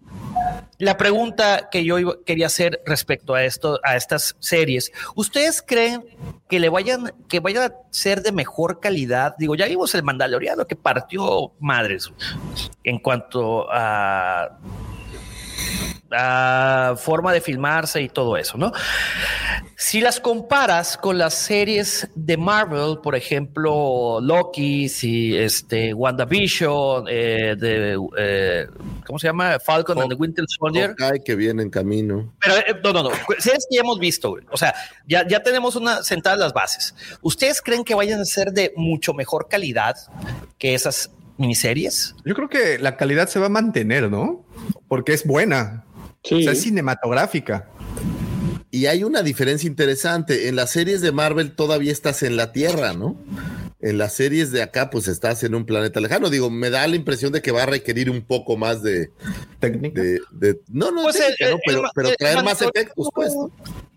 la 0.78 0.96
pregunta 0.96 1.68
que 1.70 1.84
yo 1.84 2.24
quería 2.24 2.46
hacer 2.46 2.82
respecto 2.84 3.34
a 3.34 3.44
esto, 3.44 3.80
a 3.84 3.96
estas 3.96 4.36
series, 4.38 4.92
¿ustedes 5.14 5.62
creen 5.62 6.04
que 6.48 6.60
le 6.60 6.68
vayan, 6.68 7.12
que 7.28 7.40
vayan 7.40 7.70
a 7.70 7.74
ser 7.90 8.22
de 8.22 8.32
mejor 8.32 8.80
calidad? 8.80 9.34
Digo, 9.38 9.54
ya 9.54 9.66
vimos 9.66 9.94
el 9.94 10.02
Mandaloriano 10.02 10.66
que 10.66 10.76
partió 10.76 11.52
madres 11.60 12.12
en 12.82 12.98
cuanto 12.98 13.66
a 13.70 14.58
a 16.10 16.94
forma 16.96 17.32
de 17.32 17.40
filmarse 17.40 18.00
y 18.00 18.08
todo 18.08 18.36
eso, 18.36 18.56
¿no? 18.58 18.72
Si 19.76 20.00
las 20.00 20.20
comparas 20.20 20.96
con 20.96 21.18
las 21.18 21.34
series 21.34 22.08
de 22.14 22.36
Marvel, 22.36 22.98
por 23.02 23.16
ejemplo, 23.16 24.20
Loki, 24.20 24.88
si 24.88 25.36
este 25.36 25.92
WandaVision, 25.92 27.06
eh, 27.08 27.56
de, 27.58 27.98
eh, 28.16 28.66
¿cómo 29.06 29.18
se 29.18 29.26
llama? 29.26 29.58
Falcon 29.58 29.98
and 29.98 30.10
the 30.10 30.14
Winter 30.14 30.44
Soldier. 30.48 30.94
Hawkeye 30.98 31.24
que 31.24 31.34
viene 31.34 31.62
en 31.62 31.70
camino. 31.70 32.32
Pero 32.40 32.56
eh, 32.56 32.80
no, 32.82 32.92
no, 32.92 33.02
no. 33.02 33.10
Series 33.38 33.66
que 33.68 33.76
ya 33.76 33.80
hemos 33.80 33.98
visto, 33.98 34.30
güey. 34.30 34.44
O 34.50 34.56
sea, 34.56 34.74
ya, 35.06 35.26
ya 35.26 35.42
tenemos 35.42 35.74
una 35.76 36.02
sentadas 36.02 36.38
las 36.38 36.52
bases. 36.52 36.94
¿Ustedes 37.20 37.60
creen 37.60 37.84
que 37.84 37.94
vayan 37.94 38.20
a 38.20 38.24
ser 38.24 38.52
de 38.52 38.72
mucho 38.76 39.12
mejor 39.12 39.48
calidad 39.48 39.96
que 40.58 40.74
esas 40.74 41.10
miniseries? 41.36 42.14
Yo 42.24 42.34
creo 42.34 42.48
que 42.48 42.78
la 42.78 42.96
calidad 42.96 43.28
se 43.28 43.40
va 43.40 43.46
a 43.46 43.50
mantener, 43.50 44.10
¿no? 44.10 44.46
Porque 44.88 45.12
es 45.12 45.26
buena. 45.26 45.84
Sí. 46.24 46.34
O 46.36 46.40
sea, 46.40 46.52
es 46.52 46.62
cinematográfica. 46.62 47.68
Y 48.70 48.86
hay 48.86 49.04
una 49.04 49.22
diferencia 49.22 49.68
interesante. 49.68 50.48
En 50.48 50.56
las 50.56 50.70
series 50.70 51.00
de 51.00 51.12
Marvel 51.12 51.54
todavía 51.54 51.92
estás 51.92 52.22
en 52.24 52.36
la 52.36 52.50
Tierra, 52.52 52.92
¿no? 52.92 53.16
En 53.80 53.98
las 53.98 54.14
series 54.14 54.50
de 54.50 54.62
acá, 54.62 54.88
pues 54.90 55.06
estás 55.06 55.44
en 55.44 55.54
un 55.54 55.64
planeta 55.66 56.00
lejano. 56.00 56.30
Digo, 56.30 56.50
me 56.50 56.70
da 56.70 56.86
la 56.88 56.96
impresión 56.96 57.30
de 57.32 57.42
que 57.42 57.52
va 57.52 57.64
a 57.64 57.66
requerir 57.66 58.10
un 58.10 58.22
poco 58.22 58.56
más 58.56 58.82
de. 58.82 59.10
Técnica. 59.60 60.00
de- 60.02 60.20
de- 60.32 60.60
no, 60.68 60.90
no, 60.90 61.02
Pues 61.02 61.16
técnica, 61.18 61.48
el- 61.50 61.58
pero, 61.66 61.78
el- 61.84 61.90
pero 61.94 62.08
el 62.08 62.16
traer 62.16 62.42
más 62.42 62.60
Mandalorian- 62.62 62.70
efectos, 62.74 63.08
pues. 63.14 63.32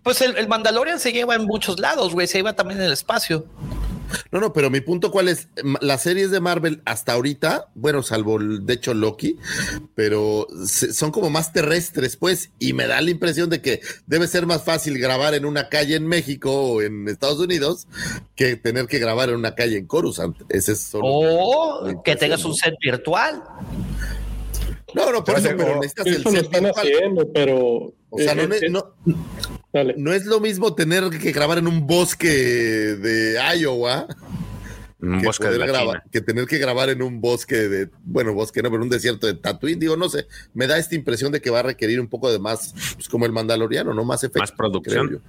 Pues 0.04 0.20
el, 0.20 0.36
el 0.36 0.46
Mandalorian 0.46 1.00
se 1.00 1.12
lleva 1.12 1.34
en 1.34 1.44
muchos 1.44 1.80
lados, 1.80 2.12
güey. 2.12 2.26
Se 2.26 2.38
lleva 2.38 2.54
también 2.54 2.78
en 2.80 2.86
el 2.86 2.92
espacio. 2.92 3.46
No, 4.32 4.40
no, 4.40 4.52
pero 4.52 4.70
mi 4.70 4.80
punto 4.80 5.10
cuál 5.10 5.28
es, 5.28 5.48
las 5.80 6.02
series 6.02 6.30
de 6.30 6.40
Marvel 6.40 6.82
hasta 6.84 7.12
ahorita, 7.12 7.68
bueno, 7.74 8.02
salvo 8.02 8.38
de 8.38 8.74
hecho 8.74 8.94
Loki, 8.94 9.36
pero 9.94 10.46
son 10.66 11.10
como 11.12 11.30
más 11.30 11.52
terrestres, 11.52 12.16
pues, 12.16 12.50
y 12.58 12.72
me 12.72 12.86
da 12.86 13.00
la 13.00 13.10
impresión 13.10 13.48
de 13.50 13.62
que 13.62 13.80
debe 14.06 14.26
ser 14.26 14.46
más 14.46 14.64
fácil 14.64 14.98
grabar 14.98 15.34
en 15.34 15.44
una 15.44 15.68
calle 15.68 15.96
en 15.96 16.06
México 16.06 16.52
o 16.52 16.82
en 16.82 17.08
Estados 17.08 17.38
Unidos 17.38 17.86
que 18.36 18.56
tener 18.56 18.86
que 18.86 18.98
grabar 18.98 19.30
en 19.30 19.36
una 19.36 19.54
calle 19.54 19.78
en 19.78 19.86
Coruscant. 19.86 20.36
Ese 20.48 20.72
es 20.72 20.80
solo 20.80 21.04
O 21.06 22.02
que 22.02 22.16
tengas 22.16 22.44
un 22.44 22.54
set 22.54 22.74
virtual. 22.80 23.42
No, 24.98 25.12
no, 25.12 25.24
por 25.24 25.38
eso, 25.38 25.48
pero 25.56 25.76
necesitas 25.76 26.06
el 26.06 26.14
Eso 26.14 26.22
lo 26.24 26.30
set 26.32 26.44
están 26.44 26.64
virtual. 26.64 26.86
haciendo, 26.86 27.32
pero. 27.32 27.58
O 28.10 28.18
sea, 28.18 28.34
no, 28.34 28.42
eh, 28.42 28.58
eh, 28.62 28.68
no- 28.70 28.94
dale. 29.72 29.94
no 29.98 30.12
es 30.12 30.24
lo 30.26 30.40
mismo 30.40 30.74
tener 30.74 31.08
que 31.10 31.32
grabar 31.32 31.58
en 31.58 31.66
un 31.66 31.86
bosque 31.86 32.28
de 32.28 33.38
Iowa 33.58 34.06
Un 35.00 35.20
que, 35.20 35.26
bosque 35.26 35.44
de 35.44 35.50
poder 35.56 35.60
la 35.60 35.66
grabar- 35.66 35.98
China. 36.00 36.10
que 36.10 36.20
tener 36.22 36.46
que 36.46 36.58
grabar 36.58 36.88
en 36.88 37.02
un 37.02 37.20
bosque 37.20 37.54
de, 37.68 37.88
bueno, 38.04 38.32
bosque 38.34 38.62
no, 38.62 38.70
pero 38.70 38.82
un 38.82 38.88
desierto 38.88 39.26
de 39.26 39.34
Tatooine, 39.34 39.78
digo, 39.78 39.96
no 39.96 40.08
sé, 40.08 40.26
me 40.54 40.66
da 40.66 40.78
esta 40.78 40.94
impresión 40.94 41.30
de 41.32 41.40
que 41.40 41.50
va 41.50 41.60
a 41.60 41.62
requerir 41.64 42.00
un 42.00 42.08
poco 42.08 42.32
de 42.32 42.38
más, 42.38 42.74
pues 42.94 43.08
como 43.08 43.26
el 43.26 43.32
Mandaloriano, 43.32 43.92
¿no? 43.94 44.04
Más 44.04 44.24
efecto. 44.24 44.40
Más 44.40 44.52
producción. 44.52 45.06
creo 45.08 45.20
yo. 45.20 45.24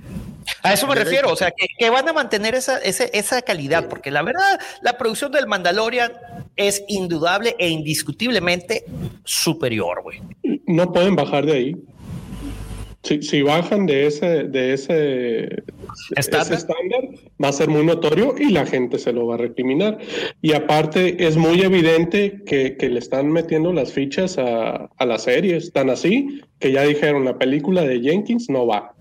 A 0.64 0.74
eso 0.74 0.88
me 0.88 0.96
refiero, 0.96 1.32
o 1.32 1.36
sea, 1.36 1.52
que, 1.52 1.68
que 1.78 1.90
van 1.90 2.08
a 2.10 2.14
mantener 2.14 2.56
esa, 2.56 2.78
ese- 2.80 3.10
esa 3.14 3.42
calidad, 3.42 3.88
porque 3.88 4.12
la 4.12 4.22
verdad, 4.22 4.60
la 4.82 4.98
producción 4.98 5.32
del 5.32 5.48
Mandalorian 5.48 6.12
es 6.56 6.84
indudable 6.88 7.56
e 7.58 7.70
indiscutiblemente 7.70 8.84
superior, 9.24 10.02
güey. 10.04 10.20
No 10.68 10.92
pueden 10.92 11.16
bajar 11.16 11.46
de 11.46 11.54
ahí. 11.54 11.76
Si, 13.02 13.22
si 13.22 13.42
bajan 13.42 13.86
de 13.86 14.08
ese, 14.08 14.44
de 14.44 14.74
ese 14.74 15.64
¿Estándar? 16.18 16.42
ese 16.48 16.54
estándar, 16.56 17.02
va 17.42 17.48
a 17.48 17.54
ser 17.54 17.70
muy 17.70 17.86
notorio 17.86 18.36
y 18.38 18.52
la 18.52 18.66
gente 18.66 19.00
se 19.00 19.14
lo 19.14 19.26
va 19.26 19.36
a 19.36 19.38
recriminar. 19.38 20.00
Y 20.42 20.52
aparte, 20.52 21.26
es 21.26 21.38
muy 21.38 21.62
evidente 21.62 22.42
que, 22.46 22.76
que 22.76 22.90
le 22.90 23.00
están 23.00 23.32
metiendo 23.32 23.72
las 23.72 23.94
fichas 23.94 24.38
a, 24.38 24.90
a 24.98 25.06
las 25.06 25.24
series, 25.24 25.72
tan 25.72 25.90
así 25.90 26.42
que 26.60 26.74
ya 26.74 26.84
dijeron 26.84 27.24
la 27.24 27.38
película 27.38 27.84
de 27.84 28.02
Jenkins 28.02 28.50
no 28.50 28.68
va. 28.68 28.94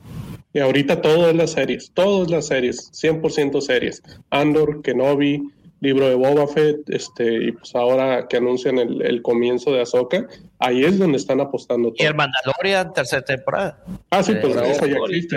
Y 0.53 0.61
ahorita 0.61 1.01
todo 1.03 1.29
es 1.29 1.37
las 1.37 1.53
series, 1.53 1.91
todas 1.93 2.31
las 2.31 2.47
series, 2.47 2.91
100% 2.93 3.61
series. 3.61 4.03
Andor, 4.31 4.81
Kenobi, 4.83 5.43
libro 5.81 6.09
de 6.09 6.15
Boba 6.17 6.49
Fett, 6.49 6.79
este, 6.89 7.45
y 7.45 7.53
pues 7.53 7.73
ahora 7.77 8.27
que 8.29 8.39
anuncian 8.39 8.79
el, 8.79 9.01
el 9.03 9.23
comienzo 9.23 9.71
de 9.73 9.83
Ahsoka, 9.83 10.27
ahí 10.59 10.85
es 10.85 10.99
donde 10.99 11.19
están 11.19 11.41
apostando 11.41 11.93
Y 11.95 12.03
el 12.03 12.09
todo. 12.09 12.17
Mandalorian, 12.17 12.93
tercera 12.95 13.23
temporada. 13.23 13.85
Ah, 14.11 14.23
sí, 14.23 14.33
pues 14.41 14.57
Eh, 14.57 14.91
ya 14.91 14.97
existe. 14.99 15.37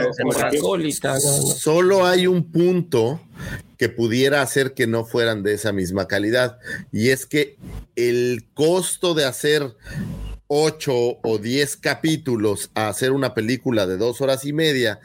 no. 1.19 1.53
Solo 1.53 2.05
hay 2.07 2.25
un 2.25 2.51
punto 2.51 3.19
que 3.77 3.89
pudiera 3.89 4.41
hacer 4.41 4.73
que 4.73 4.87
no 4.87 5.05
fueran 5.05 5.43
de 5.43 5.53
esa 5.53 5.71
misma 5.73 6.07
calidad, 6.07 6.57
y 6.91 7.09
es 7.09 7.25
que 7.27 7.57
el 7.95 8.45
costo 8.55 9.13
de 9.13 9.25
hacer 9.25 9.75
ocho 10.53 10.93
o 11.23 11.37
diez 11.37 11.77
capítulos 11.77 12.71
a 12.75 12.89
hacer 12.89 13.13
una 13.13 13.33
película 13.33 13.87
de 13.87 13.95
dos 13.95 14.19
horas 14.19 14.43
y 14.43 14.51
media, 14.51 14.99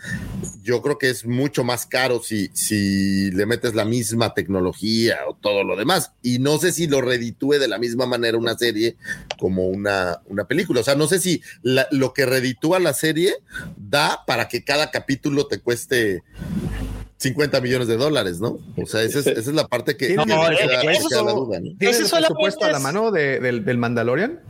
yo 0.65 0.83
creo 0.83 0.99
que 0.99 1.08
es 1.08 1.25
mucho 1.25 1.62
más 1.62 1.86
caro 1.86 2.20
si, 2.20 2.49
si 2.52 3.31
le 3.31 3.47
metes 3.47 3.76
la 3.76 3.84
misma 3.84 4.34
tecnología 4.34 5.18
o 5.28 5.34
todo 5.36 5.62
lo 5.62 5.76
demás. 5.76 6.10
Y 6.20 6.41
no 6.41 6.58
sé 6.58 6.73
si 6.73 6.89
lo 6.89 7.00
reditúe 7.00 7.60
de 7.60 7.68
la 7.68 7.78
misma 7.78 8.07
manera 8.07 8.36
una 8.36 8.58
serie 8.58 8.97
como 9.39 9.68
una, 9.68 10.20
una 10.26 10.49
película. 10.49 10.81
O 10.81 10.84
sea, 10.84 10.97
no 10.97 11.07
sé 11.07 11.20
si 11.20 11.41
la- 11.62 11.86
lo 11.92 12.12
que 12.12 12.26
reditúa 12.26 12.81
la 12.81 12.92
serie 12.92 13.34
da 13.76 14.25
para 14.26 14.49
que 14.49 14.65
cada 14.65 14.91
capítulo 14.91 15.47
te 15.47 15.60
cueste 15.60 16.25
50 17.18 17.60
millones 17.60 17.86
de 17.86 17.97
dólares, 17.97 18.41
¿no? 18.41 18.58
O 18.76 18.84
sea, 18.86 19.02
esa 19.02 19.20
es, 19.20 19.28
esa 19.28 19.39
es 19.50 19.55
la 19.55 19.68
parte 19.68 19.97
que, 19.97 20.15
No, 20.15 20.25
que 20.25 20.34
no, 20.34 20.41
queda- 20.42 20.92
eso 20.92 21.08
queda 21.08 21.23
la 21.23 21.33
duda, 21.34 21.60
¿no? 21.60 21.70
¿Tienes 21.78 22.00
Ese 22.00 22.16
el 22.16 22.25
presupuesto 22.25 22.65
a 22.65 22.73
la 22.73 22.81
mano 22.81 23.12
de- 23.12 23.39
del, 23.39 23.65
del 23.65 23.78
Mandalorian? 23.78 24.41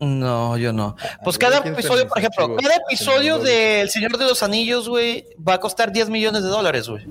No, 0.00 0.56
yo 0.56 0.72
no. 0.72 0.96
Pues 1.22 1.36
ver, 1.38 1.50
cada 1.50 1.62
¿quién 1.62 1.74
episodio, 1.74 2.08
por 2.08 2.18
ejemplo, 2.18 2.56
cada 2.56 2.74
episodio 2.76 3.34
En 3.34 3.40
el 3.42 3.46
de 3.46 3.80
El 3.82 3.90
Señor 3.90 4.16
de 4.16 4.24
los 4.24 4.42
Anillos, 4.42 4.88
güey, 4.88 5.26
va 5.46 5.54
a 5.54 5.60
costar 5.60 5.92
10 5.92 6.08
millones 6.08 6.42
de 6.42 6.48
dólares, 6.48 6.88
güey. 6.88 7.04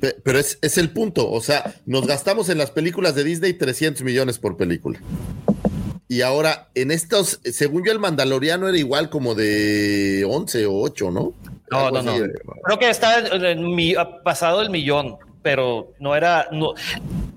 Pe- 0.00 0.16
Pero 0.22 0.38
es, 0.38 0.58
es 0.62 0.78
el 0.78 0.90
punto. 0.90 1.28
O 1.30 1.40
sea, 1.40 1.74
nos 1.86 2.06
gastamos 2.06 2.48
en 2.50 2.58
las 2.58 2.70
películas 2.70 3.14
de 3.16 3.24
Disney 3.24 3.52
300 3.54 4.02
millones 4.04 4.38
por 4.38 4.56
película. 4.56 5.00
Y 6.06 6.20
ahora, 6.20 6.68
en 6.76 6.92
estos, 6.92 7.40
según 7.44 7.84
yo, 7.84 7.90
el 7.90 7.98
Mandaloriano 7.98 8.68
era 8.68 8.78
igual 8.78 9.10
como 9.10 9.34
de 9.34 10.24
11 10.28 10.66
o 10.66 10.74
8, 10.82 11.10
¿no? 11.10 11.32
No, 11.70 11.86
Algo 11.86 12.02
no, 12.02 12.16
no. 12.18 12.24
Creo 12.62 12.78
que 12.78 12.90
está 12.90 13.18
en- 13.50 13.74
mi- 13.74 13.94
pasado 14.22 14.62
el 14.62 14.70
millón, 14.70 15.16
pero 15.44 15.92
no 16.00 16.16
era. 16.16 16.48
No, 16.50 16.72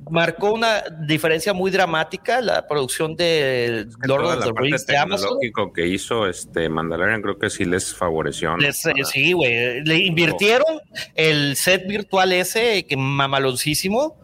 marcó 0.09 0.53
una 0.53 0.81
diferencia 1.01 1.53
muy 1.53 1.69
dramática 1.69 2.41
la 2.41 2.65
producción 2.65 3.17
de 3.17 3.85
Lord 4.03 4.25
of 4.25 4.45
the 4.45 4.51
Rings 4.55 4.85
de 4.87 4.97
Amazon. 4.97 5.37
que 5.75 5.85
hizo 5.85 6.25
este 6.27 6.69
Mandalorian 6.69 7.21
creo 7.21 7.37
que 7.37 7.49
sí 7.49 7.65
les 7.65 7.93
favoreció. 7.93 8.55
eh, 8.57 8.71
sí, 9.03 9.33
güey. 9.33 9.83
Le 9.83 9.97
invirtieron 9.97 10.79
el 11.15 11.57
set 11.57 11.85
virtual 11.85 12.31
ese, 12.31 12.85
que 12.85 12.95
mamaloncísimo, 12.95 14.17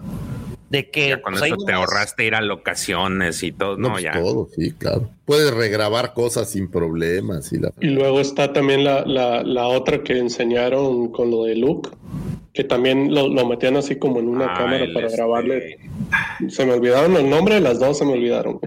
de 0.74 0.90
que. 0.90 1.10
Ya 1.10 1.22
con 1.22 1.34
pues, 1.36 1.46
eso 1.46 1.56
te 1.66 1.72
ahorraste 1.72 2.26
ir 2.26 2.36
a 2.36 2.42
locaciones 2.42 3.42
y 3.44 3.52
todo. 3.54 3.78
No, 3.78 3.88
No, 3.90 3.94
pues 3.94 4.04
ya. 4.04 4.12
todo, 4.14 4.50
sí, 4.54 4.72
claro. 4.74 5.10
Puedes 5.26 5.54
regrabar 5.54 6.14
cosas 6.14 6.50
sin 6.50 6.68
problemas. 6.70 7.54
Y 7.54 7.60
la... 7.60 7.72
Y 7.80 7.88
luego 7.88 8.20
está 8.20 8.52
también 8.52 8.84
la, 8.84 9.06
la, 9.06 9.44
la 9.44 9.68
otra 9.68 10.04
que 10.04 10.18
enseñaron 10.18 11.12
con 11.12 11.32
lo 11.32 11.44
de 11.46 11.56
Luke, 11.56 11.90
que 12.54 12.64
también 12.64 13.14
lo, 13.14 13.28
lo 13.30 13.46
metían 13.48 13.78
así 13.78 13.96
como 13.98 14.20
en 14.20 14.28
una 14.28 14.46
Ah, 14.54 14.58
cámara 14.58 14.86
para 14.94 15.06
este- 15.06 15.18
grabarle. 15.18 15.78
Se 16.50 16.66
me 16.66 16.74
olvidaron 16.74 17.16
el 17.16 17.30
nombre 17.30 17.56
de 17.56 17.62
las 17.62 17.80
dos, 17.80 17.98
se 17.98 18.06
me 18.06 18.14
olvidaron. 18.14 18.60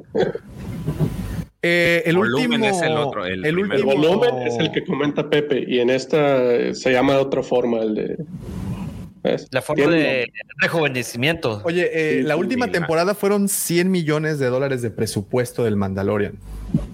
Eh, 1.63 2.03
el 2.07 2.17
Volumen 2.17 2.53
último, 2.63 2.67
es 2.67 2.83
el 2.83 2.93
otro, 2.97 3.27
el. 3.27 3.45
El 3.45 3.59
último 3.59 3.93
volumen 3.95 4.47
es 4.47 4.57
el 4.59 4.71
que 4.71 4.85
comenta 4.85 5.29
Pepe 5.29 5.65
y 5.67 5.81
en 5.81 5.91
esta 5.91 6.73
se 6.75 6.93
llama 6.93 7.15
de 7.15 7.19
otra 7.21 7.43
forma 7.43 7.79
el 7.81 7.95
de... 7.97 8.17
La 9.51 9.63
forma 9.63 9.87
de 9.87 10.27
rejuvenecimiento. 10.59 11.63
Oye, 11.65 11.91
eh, 11.93 12.21
Sí, 12.21 12.23
la 12.27 12.37
última 12.37 12.67
sí. 12.67 12.73
temporada 12.73 13.15
fueron 13.15 13.49
100 13.49 13.91
millones 13.91 14.39
de 14.39 14.47
dólares 14.47 14.83
de 14.83 14.91
presupuesto 14.91 15.65
del 15.65 15.77
Mandalorian. 15.77 16.39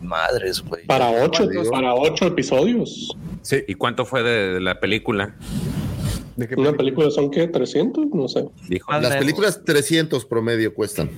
Madres, 0.03 0.61
güey. 0.63 0.85
Para 0.87 1.11
ocho, 1.11 1.49
para 1.71 1.95
ocho 1.95 2.27
episodios. 2.27 3.17
Sí. 3.43 3.65
¿Y 3.67 3.75
cuánto 3.75 4.05
fue 4.05 4.23
de, 4.23 4.55
de 4.55 4.61
la 4.61 4.81
película? 4.81 5.35
¿De 6.37 6.49
qué 6.49 6.55
Una 6.55 6.73
película 6.73 7.11
son 7.11 7.31
qué, 7.31 7.47
300, 7.47 8.07
no 8.15 8.27
sé. 8.29 8.45
Las 8.89 9.17
películas 9.17 9.63
300 9.65 10.25
promedio 10.25 10.73
cuestan. 10.75 11.11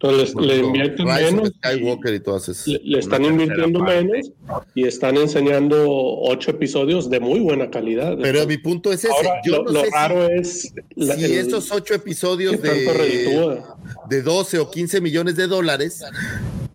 Entonces 0.00 0.34
le 0.36 0.56
invierten 0.58 1.06
Rise 1.06 1.32
menos. 1.32 1.48
Skywalker 1.58 2.14
y 2.14 2.20
todas 2.20 2.48
esas. 2.48 2.66
Le, 2.68 2.80
le 2.84 2.98
están 3.00 3.24
invirtiendo 3.24 3.80
menos 3.80 4.30
y 4.74 4.84
están 4.86 5.16
enseñando 5.16 5.86
ocho 5.88 6.52
episodios 6.52 7.10
de 7.10 7.20
muy 7.20 7.40
buena 7.40 7.68
calidad. 7.70 8.16
Pero 8.22 8.46
mi 8.46 8.58
punto 8.58 8.92
es 8.92 9.04
ese. 9.04 9.12
Ahora, 9.12 9.40
Yo 9.44 9.56
lo, 9.56 9.64
no 9.64 9.72
lo 9.72 9.80
sé 9.80 9.86
si- 9.86 9.92
raro 9.92 10.26
es 10.28 10.74
la- 10.94 11.16
si 11.16 11.24
el- 11.24 11.32
estos 11.32 11.70
ocho 11.72 11.94
episodios 11.94 12.52
¿Qué 12.52 12.68
tanto 12.68 12.92
de, 13.02 13.62
de 14.08 14.22
12 14.22 14.58
o 14.60 14.70
15 14.70 15.00
millones 15.00 15.36
de 15.36 15.46
dólares 15.48 16.02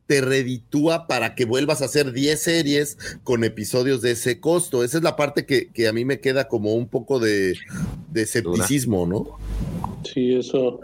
te 0.08 0.22
reditúa 0.22 1.08
para 1.08 1.36
que 1.36 1.46
vuelvas 1.46 1.82
a 1.82 1.86
hacer 1.86 2.12
10 2.12 2.40
series 2.40 2.98
con 3.24 3.44
episodios 3.44 4.02
de 4.02 4.12
ese 4.12 4.40
costo. 4.40 4.84
Esa 4.84 4.98
es 4.98 5.04
la 5.04 5.16
parte 5.16 5.46
que, 5.46 5.70
que 5.72 5.88
a 5.88 5.94
mí 5.94 6.06
me 6.06 6.20
queda 6.20 6.48
como 6.48 6.74
un 6.76 6.88
poco 6.88 7.20
de, 7.20 7.58
de 8.12 8.22
escepticismo, 8.22 9.06
¿no? 9.06 9.38
Sí, 10.04 10.36
eso. 10.36 10.80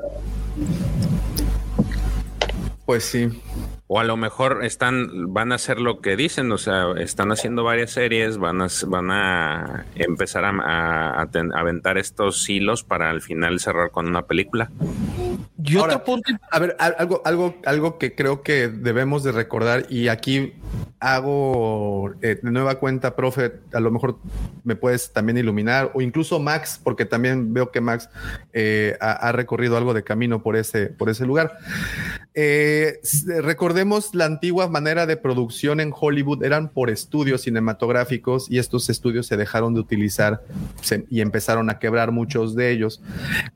Pues 2.85 3.03
sí. 3.03 3.29
O 3.93 3.99
a 3.99 4.05
lo 4.05 4.15
mejor 4.15 4.63
están, 4.63 5.33
van 5.33 5.51
a 5.51 5.55
hacer 5.55 5.81
lo 5.81 5.99
que 5.99 6.15
dicen, 6.15 6.49
o 6.53 6.57
sea, 6.57 6.93
están 6.97 7.29
haciendo 7.33 7.65
varias 7.65 7.91
series, 7.91 8.37
van 8.37 8.61
a, 8.61 8.67
van 8.87 9.11
a 9.11 9.85
empezar 9.95 10.45
a, 10.45 10.51
a- 10.51 11.21
a 11.21 11.29
ten- 11.29 11.53
a 11.53 11.59
aventar 11.59 11.97
estos 11.97 12.49
hilos 12.49 12.85
para 12.85 13.09
al 13.09 13.21
final 13.21 13.59
cerrar 13.59 13.91
con 13.91 14.07
una 14.07 14.21
película. 14.27 14.71
Y 15.61 15.75
otro 15.75 16.05
punto. 16.05 16.31
A 16.51 16.59
ver, 16.59 16.77
al- 16.79 16.95
algo, 16.99 17.21
algo, 17.25 17.55
algo 17.65 17.97
que 17.97 18.15
creo 18.15 18.43
que 18.43 18.69
debemos 18.69 19.23
de 19.23 19.33
recordar, 19.33 19.85
y 19.89 20.07
aquí 20.07 20.53
hago 21.01 22.11
eh, 22.21 22.39
de 22.41 22.49
nueva 22.51 22.75
cuenta, 22.75 23.15
profe, 23.17 23.59
a 23.73 23.79
lo 23.81 23.91
mejor 23.91 24.19
me 24.63 24.77
puedes 24.77 25.11
también 25.11 25.37
iluminar, 25.37 25.91
o 25.93 26.01
incluso 26.01 26.39
Max, 26.39 26.79
porque 26.81 27.03
también 27.05 27.53
veo 27.53 27.71
que 27.71 27.81
Max 27.81 28.09
eh, 28.53 28.95
ha, 29.01 29.11
ha 29.11 29.31
recorrido 29.33 29.75
algo 29.75 29.93
de 29.93 30.03
camino 30.05 30.41
por 30.43 30.55
ese, 30.55 30.87
por 30.87 31.09
ese 31.09 31.25
lugar. 31.25 31.57
Eh, 32.33 32.99
s- 33.03 33.41
recordemos 33.41 34.15
la 34.15 34.23
antigua 34.25 34.69
manera 34.69 35.05
de 35.05 35.17
producción 35.17 35.79
en 35.81 35.91
Hollywood, 35.97 36.43
eran 36.45 36.69
por 36.69 36.89
estudios 36.89 37.41
cinematográficos 37.41 38.49
y 38.49 38.57
estos 38.57 38.89
estudios 38.89 39.27
se 39.27 39.35
dejaron 39.35 39.73
de 39.73 39.81
utilizar 39.81 40.41
se- 40.81 41.05
y 41.09 41.19
empezaron 41.21 41.69
a 41.69 41.77
quebrar 41.79 42.11
muchos 42.11 42.55
de 42.55 42.71
ellos. 42.71 43.01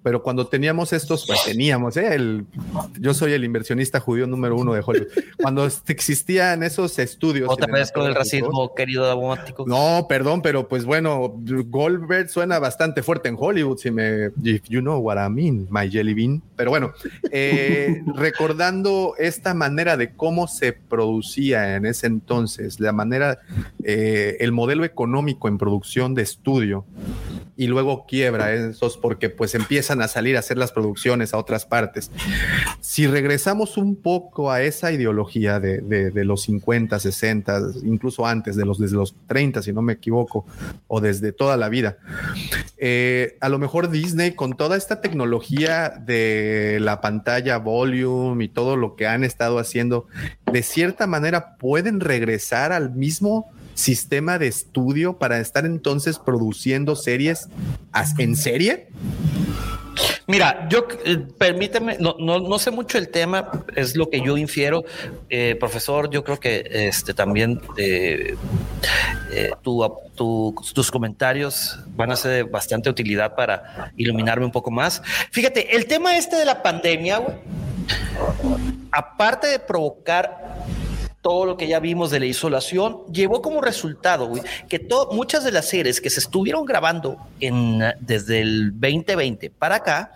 Pero 0.03 0.23
cuando 0.23 0.47
teníamos 0.47 0.91
estos, 0.91 1.25
pues 1.25 1.43
teníamos, 1.45 1.95
¿eh? 1.95 2.15
El, 2.15 2.45
yo 2.99 3.13
soy 3.13 3.31
el 3.33 3.43
inversionista 3.45 3.99
judío 4.01 4.27
número 4.27 4.57
uno 4.57 4.73
de 4.73 4.81
Hollywood. 4.85 5.07
Cuando 5.41 5.65
existían 5.87 6.61
esos 6.63 6.99
estudios. 6.99 7.49
Otra 7.49 7.71
vez 7.71 7.91
con 7.93 8.05
el 8.05 8.13
racismo, 8.15 8.73
querido 8.75 9.05
Dabomático. 9.05 9.63
no, 9.67 10.05
perdón, 10.09 10.41
pero 10.41 10.67
pues 10.67 10.83
bueno, 10.83 11.33
Goldberg 11.67 12.29
suena 12.29 12.59
bastante 12.59 13.03
fuerte 13.03 13.29
en 13.29 13.37
Hollywood, 13.39 13.77
si 13.77 13.89
me, 13.91 14.31
if 14.43 14.63
you 14.67 14.81
know 14.81 14.97
what 14.99 15.15
I 15.17 15.29
mean, 15.29 15.67
my 15.69 15.89
jelly 15.89 16.13
bean. 16.13 16.41
Pero 16.57 16.71
bueno, 16.71 16.91
eh, 17.31 18.01
esta 19.17 19.53
manera 19.53 19.97
de 19.97 20.13
cómo 20.13 20.47
se 20.47 20.73
producía 20.73 21.75
en 21.75 21.85
ese 21.85 22.07
entonces, 22.07 22.79
la 22.79 22.91
manera, 22.91 23.39
eh, 23.83 24.37
el 24.39 24.51
modelo 24.51 24.85
económico 24.85 25.47
en 25.47 25.57
producción 25.57 26.13
de 26.15 26.21
estudio, 26.23 26.85
y 27.57 27.67
luego 27.67 28.05
quiebra 28.05 28.53
esos 28.53 28.97
porque 28.97 29.29
pues 29.29 29.55
empiezan 29.55 30.01
a 30.01 30.09
salir 30.09 30.35
a 30.35 30.39
hacer 30.39 30.57
las 30.57 30.73
producciones 30.73 31.33
a 31.33 31.37
otras 31.37 31.65
partes. 31.65 32.11
Si 32.81 33.07
regresamos 33.07 33.77
un 33.77 33.95
poco 33.95 34.51
a 34.51 34.61
esa 34.61 34.91
ideología 34.91 35.61
de, 35.61 35.77
de- 35.79 36.11
de 36.11 36.25
los 36.25 36.41
50, 36.41 36.99
60, 36.99 37.61
incluso 37.83 38.25
antes 38.27 38.57
de 38.57 38.65
los 38.65 38.77
desde 38.77 38.97
los 38.97 39.15
30, 39.27 39.61
si 39.61 39.71
no 39.71 39.81
me 39.81 39.93
equivoco, 39.93 40.45
o 40.87 40.99
desde 40.99 41.31
toda 41.31 41.55
la 41.55 41.69
vida, 41.69 41.97
eh, 42.77 43.37
a 43.39 43.47
lo 43.47 43.57
mejor 43.57 43.89
Disney 43.89 44.31
con 44.31 44.57
toda 44.57 44.75
esta 44.75 44.99
tecnología 44.99 45.89
de 45.89 46.79
la 46.81 46.99
pantalla 46.99 47.57
volume 47.57 48.45
y 48.45 48.49
todo 48.55 48.75
lo 48.75 48.95
que 48.95 49.05
han 49.05 49.23
estado 49.23 49.59
haciendo, 49.59 50.07
de 50.51 50.63
cierta 50.63 51.05
manera 51.05 51.57
pueden 51.57 51.99
regresar 51.99 52.71
al 52.71 52.91
mismo 52.95 53.51
sistema 53.75 54.39
de 54.39 54.47
estudio 54.47 55.19
para 55.19 55.39
estar 55.39 55.67
entonces 55.67 56.17
produciendo 56.17 56.95
series 56.95 57.49
en 58.17 58.35
serie? 58.35 58.87
Mira, 60.27 60.67
yo, 60.69 60.87
eh, 61.05 61.17
permíteme, 61.37 61.97
no, 61.99 62.15
no, 62.19 62.39
no 62.39 62.59
sé 62.59 62.71
mucho 62.71 62.97
el 62.97 63.09
tema, 63.09 63.63
es 63.75 63.95
lo 63.95 64.09
que 64.09 64.21
yo 64.21 64.37
infiero. 64.37 64.83
Eh, 65.29 65.55
profesor, 65.59 66.09
yo 66.09 66.23
creo 66.23 66.39
que 66.39 66.65
este 66.71 67.13
también 67.13 67.61
eh, 67.77 68.35
tu- 69.61 69.87
tu- 70.15 70.55
tus 70.73 70.91
comentarios 70.91 71.79
van 71.95 72.11
a 72.11 72.15
ser 72.15 72.31
de 72.31 72.43
bastante 72.43 72.89
utilidad 72.89 73.35
para 73.35 73.91
iluminarme 73.97 74.45
un 74.45 74.51
poco 74.51 74.71
más. 74.71 75.01
Fíjate, 75.31 75.75
el 75.75 75.85
tema 75.85 76.17
este 76.17 76.35
de 76.37 76.45
la 76.45 76.61
pandemia, 76.63 77.21
aparte 78.91 79.47
de 79.47 79.59
provocar 79.59 80.65
todo 81.25 81.47
lo 81.47 81.57
que 81.57 81.65
ya 81.65 81.79
vimos 81.79 82.11
de 82.11 82.19
la 82.19 82.27
isolación, 82.27 82.99
llevó 83.11 83.41
como 83.41 83.59
resultado, 83.59 84.31
que 84.69 84.87
muchas 85.11 85.43
de 85.43 85.51
las 85.51 85.67
series 85.67 85.99
que 85.99 86.11
se 86.11 86.19
estuvieron 86.19 86.65
grabando 86.65 87.17
desde 87.99 88.41
el 88.41 88.69
2020 88.79 89.49
para 89.49 89.77
acá, 89.77 90.11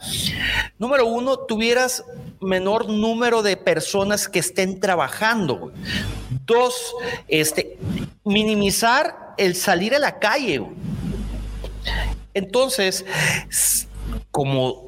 número 0.78 1.08
uno, 1.08 1.40
tuvieras 1.40 2.06
menor 2.40 2.90
número 2.90 3.42
de 3.42 3.58
personas 3.58 4.30
que 4.30 4.38
estén 4.38 4.80
trabajando. 4.80 5.72
Dos, 6.46 6.94
este, 7.28 7.80
minimizar 8.24 9.34
el 9.40 9.56
salir 9.56 9.96
a 9.96 10.00
la 10.00 10.20
calle. 10.20 10.64
Entonces, 12.36 13.04
como 14.30 14.86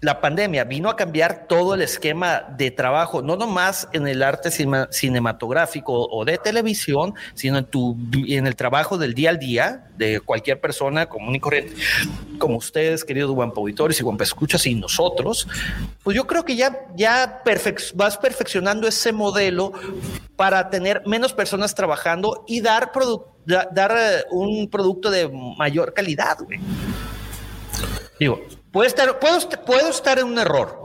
la 0.00 0.20
pandemia 0.20 0.64
vino 0.64 0.88
a 0.88 0.96
cambiar 0.96 1.46
todo 1.48 1.74
el 1.74 1.82
esquema 1.82 2.42
de 2.56 2.70
trabajo, 2.70 3.22
no 3.22 3.36
nomás 3.36 3.88
en 3.92 4.06
el 4.06 4.22
arte 4.22 4.50
cinematográfico 4.50 6.08
o 6.10 6.24
de 6.24 6.38
televisión, 6.38 7.14
sino 7.34 7.58
en, 7.58 7.64
tu, 7.64 7.96
en 8.26 8.46
el 8.46 8.54
trabajo 8.54 8.98
del 8.98 9.14
día 9.14 9.30
al 9.30 9.38
día 9.38 9.88
de 9.96 10.20
cualquier 10.20 10.60
persona 10.60 11.08
común 11.08 11.34
y 11.34 11.40
corriente, 11.40 11.74
como 12.38 12.56
ustedes, 12.56 13.04
queridos 13.04 13.32
Guampa 13.32 13.60
Auditores 13.60 13.98
y 13.98 14.02
Guampa 14.02 14.24
Escuchas 14.24 14.66
y 14.66 14.74
nosotros, 14.74 15.48
pues 16.02 16.16
yo 16.16 16.26
creo 16.26 16.44
que 16.44 16.56
ya, 16.56 16.86
ya 16.94 17.42
vas 17.94 18.16
perfeccionando 18.16 18.86
ese 18.86 19.12
modelo 19.12 19.72
para 20.36 20.70
tener 20.70 21.02
menos 21.06 21.32
personas 21.32 21.74
trabajando 21.74 22.44
y 22.46 22.60
dar, 22.60 22.92
dar 23.72 23.96
eh, 23.98 24.24
un 24.30 24.68
producto 24.70 25.10
de 25.10 25.28
mayor 25.56 25.92
calidad, 25.92 26.38
güey. 26.40 26.60
Digo, 28.20 28.40
puede 28.72 28.88
estar, 28.88 29.18
puedo, 29.18 29.38
puedo 29.66 29.88
estar 29.90 30.18
en 30.18 30.26
un 30.26 30.38
error. 30.38 30.84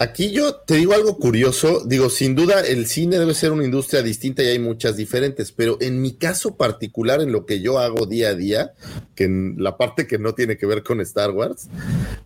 Aquí 0.00 0.30
yo 0.30 0.54
te 0.54 0.76
digo 0.76 0.94
algo 0.94 1.18
curioso, 1.18 1.82
digo, 1.84 2.08
sin 2.08 2.36
duda 2.36 2.60
el 2.60 2.86
cine 2.86 3.18
debe 3.18 3.34
ser 3.34 3.50
una 3.50 3.64
industria 3.64 4.00
distinta 4.00 4.44
y 4.44 4.46
hay 4.46 4.60
muchas 4.60 4.96
diferentes, 4.96 5.50
pero 5.50 5.76
en 5.80 6.00
mi 6.00 6.12
caso 6.12 6.56
particular, 6.56 7.20
en 7.20 7.32
lo 7.32 7.46
que 7.46 7.60
yo 7.60 7.80
hago 7.80 8.06
día 8.06 8.28
a 8.28 8.34
día, 8.34 8.74
que 9.16 9.24
en 9.24 9.56
la 9.58 9.76
parte 9.76 10.06
que 10.06 10.18
no 10.18 10.36
tiene 10.36 10.56
que 10.56 10.66
ver 10.66 10.84
con 10.84 11.00
Star 11.00 11.32
Wars, 11.32 11.68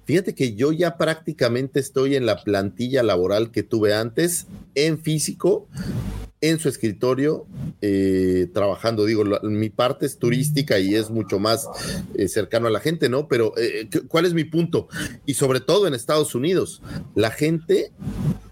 fíjate 0.05 0.35
que 0.35 0.55
yo 0.55 0.73
ya 0.73 0.99
prácticamente 0.99 1.81
estoy 1.81 2.15
en 2.15 2.27
la 2.27 2.45
plantilla 2.45 3.03
laboral 3.03 3.51
que 3.51 3.63
tuve 3.63 3.95
antes, 3.95 4.49
en 4.75 4.99
físico, 4.99 5.67
en 6.43 6.59
su 6.59 6.69
escritorio, 6.69 7.47
eh, 7.81 8.49
trabajando. 8.53 9.07
Digo, 9.07 9.25
mi 9.43 9.71
parte 9.71 10.05
es 10.05 10.19
turística 10.19 10.79
y 10.79 10.95
es 10.95 11.09
mucho 11.09 11.39
más 11.39 11.69
eh, 12.15 12.29
cercano 12.29 12.67
a 12.67 12.71
la 12.71 12.81
gente, 12.81 13.09
¿no? 13.09 13.29
Pero, 13.29 13.55
eh, 13.57 13.89
¿qué- 13.91 14.03
¿cuál 14.03 14.27
es 14.27 14.35
mi 14.35 14.45
punto? 14.45 14.89
Y 15.25 15.35
sobre 15.35 15.61
todo 15.61 15.87
en 15.87 15.95
Estados 15.95 16.35
Unidos, 16.35 16.83
la 17.15 17.31
gente 17.31 17.93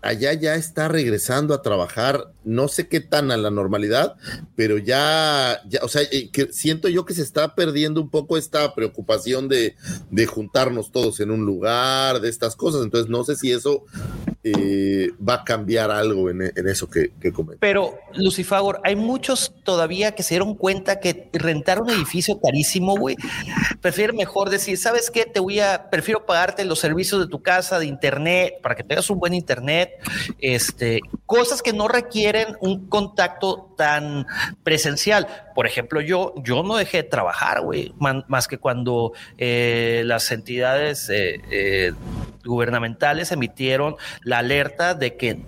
allá 0.03 0.33
ya 0.33 0.55
está 0.55 0.89
regresando 0.89 1.53
a 1.53 1.61
trabajar, 1.63 2.33
no 2.45 2.69
sé 2.69 2.89
qué 2.89 3.01
tan 3.01 3.31
a 3.31 3.37
la 3.37 3.51
normalidad, 3.51 4.15
pero 4.57 4.79
ya, 4.79 5.61
ya 5.69 5.81
o 5.83 5.89
sea, 5.89 6.03
eh, 6.11 6.31
siento 6.53 6.89
yo 6.89 7.05
que 7.05 7.13
se 7.13 7.23
está 7.23 7.55
perdiendo 7.55 8.01
un 8.01 8.09
poco 8.09 8.39
esta 8.39 8.75
preocupación 8.75 9.49
de, 9.49 9.75
de 10.11 10.27
juntarnos 10.27 10.91
todos 10.93 11.21
en 11.21 11.31
un 11.31 11.45
lugar, 11.45 12.21
de 12.21 12.29
estas 12.31 12.57
cosas. 12.57 12.83
Entonces, 12.83 13.11
no 13.11 13.25
sé 13.25 13.37
si 13.37 13.51
eso 13.53 13.85
eh, 14.43 15.11
va 15.27 15.35
a 15.35 15.45
cambiar 15.45 15.91
algo 15.91 16.31
en, 16.31 16.41
eso 16.67 16.89
que, 16.89 17.13
que 17.21 17.33
comenté. 17.33 17.59
Pero, 17.61 17.99
Lucifagor, 18.15 18.81
hay 18.85 18.97
muchos 18.97 19.55
todavía 19.65 20.15
que 20.15 20.23
se 20.23 20.35
dieron 20.35 20.55
cuenta 20.55 21.01
que 21.01 21.29
rentar 21.33 21.81
un 21.83 21.91
edificio 21.91 22.41
carísimo, 22.41 22.97
güey, 22.97 23.17
prefieren 23.81 24.17
mejor 24.17 24.51
decir, 24.51 24.79
¿sabes 24.79 25.11
qué? 25.11 25.27
Te 25.27 25.41
voy 25.41 25.61
a, 25.61 25.91
prefiero 25.91 26.25
pagarte 26.25 26.65
los 26.65 26.79
servicios 26.79 27.21
de 27.21 27.29
tu 27.29 27.43
casa, 27.43 27.79
de 27.79 27.87
internet, 27.87 28.55
para 28.63 28.75
que 28.75 28.85
tengas 28.85 29.11
un 29.11 29.19
buen 29.19 29.35
internet, 29.35 29.93
este, 30.39 31.01
cosas 31.27 31.63
que 31.63 31.73
no 31.73 31.89
requieren 31.89 32.57
un 32.61 32.89
contacto 32.89 33.75
tan 33.77 34.27
presencial. 34.63 35.27
Por 35.55 35.67
ejemplo, 35.67 36.01
yo, 36.01 36.35
yo 36.43 36.63
no 36.63 36.77
dejé 36.77 36.99
de 36.99 37.03
trabajar, 37.05 37.61
güey, 37.61 37.95
más 37.99 38.49
que 38.49 38.59
cuando 38.59 39.13
eh, 39.39 40.03
las 40.07 40.31
entidades 40.33 41.09
eh, 41.11 41.41
eh, 41.51 41.93
gubernamentales 42.45 43.33
emitieron 43.33 43.97
la 44.25 44.39
alerta 44.39 44.95
de 44.95 45.17
que 45.17 45.43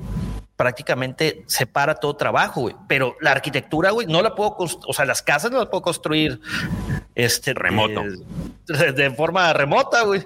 prácticamente 0.56 1.42
separa 1.46 1.96
todo 1.96 2.14
trabajo, 2.14 2.60
güey. 2.62 2.76
Pero 2.88 3.16
la 3.20 3.32
arquitectura, 3.32 3.90
güey, 3.90 4.06
no 4.06 4.22
la 4.22 4.34
puedo, 4.34 4.56
o 4.58 4.92
sea, 4.92 5.04
las 5.04 5.20
casas 5.22 5.50
no 5.50 5.58
las 5.58 5.66
puedo 5.68 5.82
construir 5.82 6.40
este 7.14 7.52
Remoto. 7.52 8.02
de, 8.68 8.92
de 8.92 9.10
forma 9.10 9.52
remota, 9.52 10.02
güey. 10.04 10.22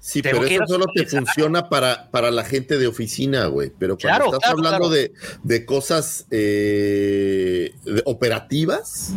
Sí, 0.00 0.20
Tengo 0.20 0.40
pero 0.40 0.64
eso 0.64 0.66
solo 0.66 0.86
te 0.92 1.06
funciona 1.06 1.68
para, 1.68 2.10
para 2.10 2.30
la 2.32 2.44
gente 2.44 2.76
de 2.76 2.86
oficina, 2.88 3.46
güey. 3.46 3.70
Pero 3.78 3.96
cuando 3.96 4.16
Claro, 4.18 4.24
estás 4.26 4.38
claro, 4.40 4.58
hablando 4.58 4.88
claro. 4.88 4.94
De, 4.94 5.12
de 5.44 5.64
cosas 5.64 6.26
eh, 6.30 7.72
de- 7.84 8.02
operativas, 8.04 9.12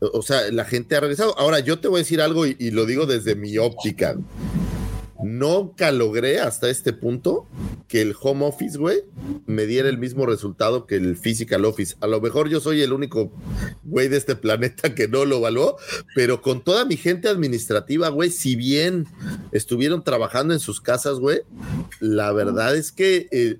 o 0.00 0.22
sea, 0.22 0.50
la 0.50 0.64
gente 0.64 0.96
ha 0.96 1.00
regresado. 1.00 1.38
Ahora, 1.38 1.60
yo 1.60 1.78
te 1.78 1.88
voy 1.88 1.98
a 1.98 2.02
decir 2.02 2.20
algo 2.20 2.46
y, 2.46 2.56
y 2.58 2.70
lo 2.70 2.86
digo 2.86 3.06
desde 3.06 3.34
mi 3.34 3.58
óptica. 3.58 4.14
Nunca 5.22 5.92
logré 5.92 6.40
hasta 6.40 6.68
este 6.68 6.92
punto 6.92 7.46
que 7.88 8.02
el 8.02 8.14
home 8.20 8.44
office, 8.46 8.76
güey, 8.76 9.04
me 9.46 9.66
diera 9.66 9.88
el 9.88 9.98
mismo 9.98 10.26
resultado 10.26 10.86
que 10.86 10.96
el 10.96 11.16
physical 11.16 11.64
office. 11.64 11.96
A 12.00 12.06
lo 12.06 12.20
mejor 12.20 12.48
yo 12.48 12.60
soy 12.60 12.82
el 12.82 12.92
único 12.92 13.32
güey 13.84 14.08
de 14.08 14.16
este 14.16 14.36
planeta 14.36 14.94
que 14.94 15.08
no 15.08 15.24
lo 15.24 15.36
evaluó, 15.36 15.76
pero 16.14 16.42
con 16.42 16.62
toda 16.62 16.84
mi 16.84 16.96
gente 16.96 17.28
administrativa, 17.28 18.08
güey, 18.08 18.30
si 18.30 18.56
bien 18.56 19.06
estuvieron 19.52 20.02
trabajando 20.02 20.52
en 20.52 20.60
sus 20.60 20.80
casas, 20.80 21.18
güey, 21.20 21.42
la 22.00 22.32
verdad 22.32 22.76
es 22.76 22.92
que 22.92 23.58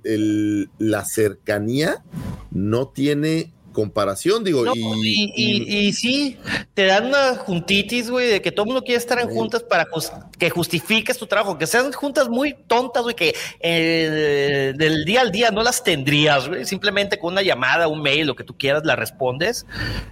la 0.79 1.05
cercanía 1.05 2.05
no 2.51 2.89
tiene 2.89 3.53
comparación, 3.75 4.43
digo, 4.43 4.65
No, 4.65 4.73
y, 4.75 5.31
y, 5.37 5.63
y- 5.69 5.79
y 5.89 5.93
sí, 5.93 6.39
te 6.73 6.87
dan 6.87 7.09
una 7.09 7.37
juntitis, 7.37 8.11
güey, 8.11 8.29
de 8.31 8.41
que 8.41 8.51
todo 8.51 8.63
el 8.65 8.69
mundo 8.69 8.83
quiere 8.83 8.97
estar 8.99 9.21
en 9.21 9.29
juntas 9.29 9.63
para 9.63 9.85
jus- 9.91 10.11
que 10.39 10.49
justifiques 10.49 11.19
tu 11.19 11.27
trabajo, 11.27 11.59
que 11.59 11.67
sean 11.67 11.93
juntas 11.93 12.31
muy 12.31 12.55
tontas, 12.67 13.03
güey, 13.03 13.15
que 13.15 13.35
eh, 13.61 14.73
del 14.77 15.05
día 15.05 15.21
al 15.21 15.31
día 15.33 15.51
no 15.51 15.63
las 15.63 15.83
tendrías, 15.85 16.49
güey, 16.49 16.65
simplemente 16.65 17.19
con 17.19 17.33
una 17.35 17.43
llamada, 17.43 17.89
un 17.89 18.01
mail, 18.01 18.27
lo 18.27 18.37
que 18.37 18.45
tú 18.45 18.57
quieras, 18.57 18.85
la 18.85 18.97
respondes. 18.97 19.67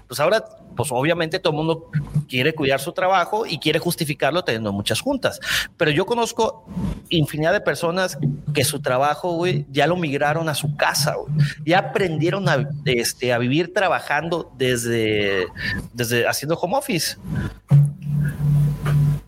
Pues 0.08 0.20
ahora, 0.20 0.44
pues 0.76 0.88
obviamente 0.90 1.38
todo 1.38 1.52
el 1.52 1.56
mundo 1.58 1.90
quiere 2.28 2.54
cuidar 2.54 2.80
su 2.80 2.92
trabajo 2.92 3.44
y 3.46 3.58
quiere 3.58 3.78
justificarlo 3.78 4.42
teniendo 4.42 4.72
muchas 4.72 5.00
juntas. 5.00 5.38
Pero 5.76 5.90
yo 5.90 6.06
conozco 6.06 6.64
infinidad 7.10 7.52
de 7.52 7.60
personas 7.60 8.18
que 8.54 8.64
su 8.64 8.80
trabajo, 8.80 9.32
güey, 9.32 9.66
ya 9.70 9.86
lo 9.86 9.96
migraron 9.96 10.48
a 10.48 10.54
su 10.54 10.74
casa, 10.76 11.14
güey. 11.16 11.32
Ya 11.66 11.78
aprendieron 11.78 12.48
a, 12.48 12.68
este, 12.86 13.32
a 13.34 13.38
vivir 13.38 13.51
trabajando 13.72 14.52
desde, 14.56 15.46
desde 15.92 16.26
haciendo 16.26 16.56
home 16.56 16.76
office. 16.76 17.16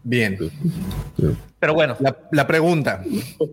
Bien. 0.02 0.38
Pero 1.64 1.74
bueno. 1.74 1.96
La, 2.00 2.14
la 2.30 2.46
pregunta 2.46 3.02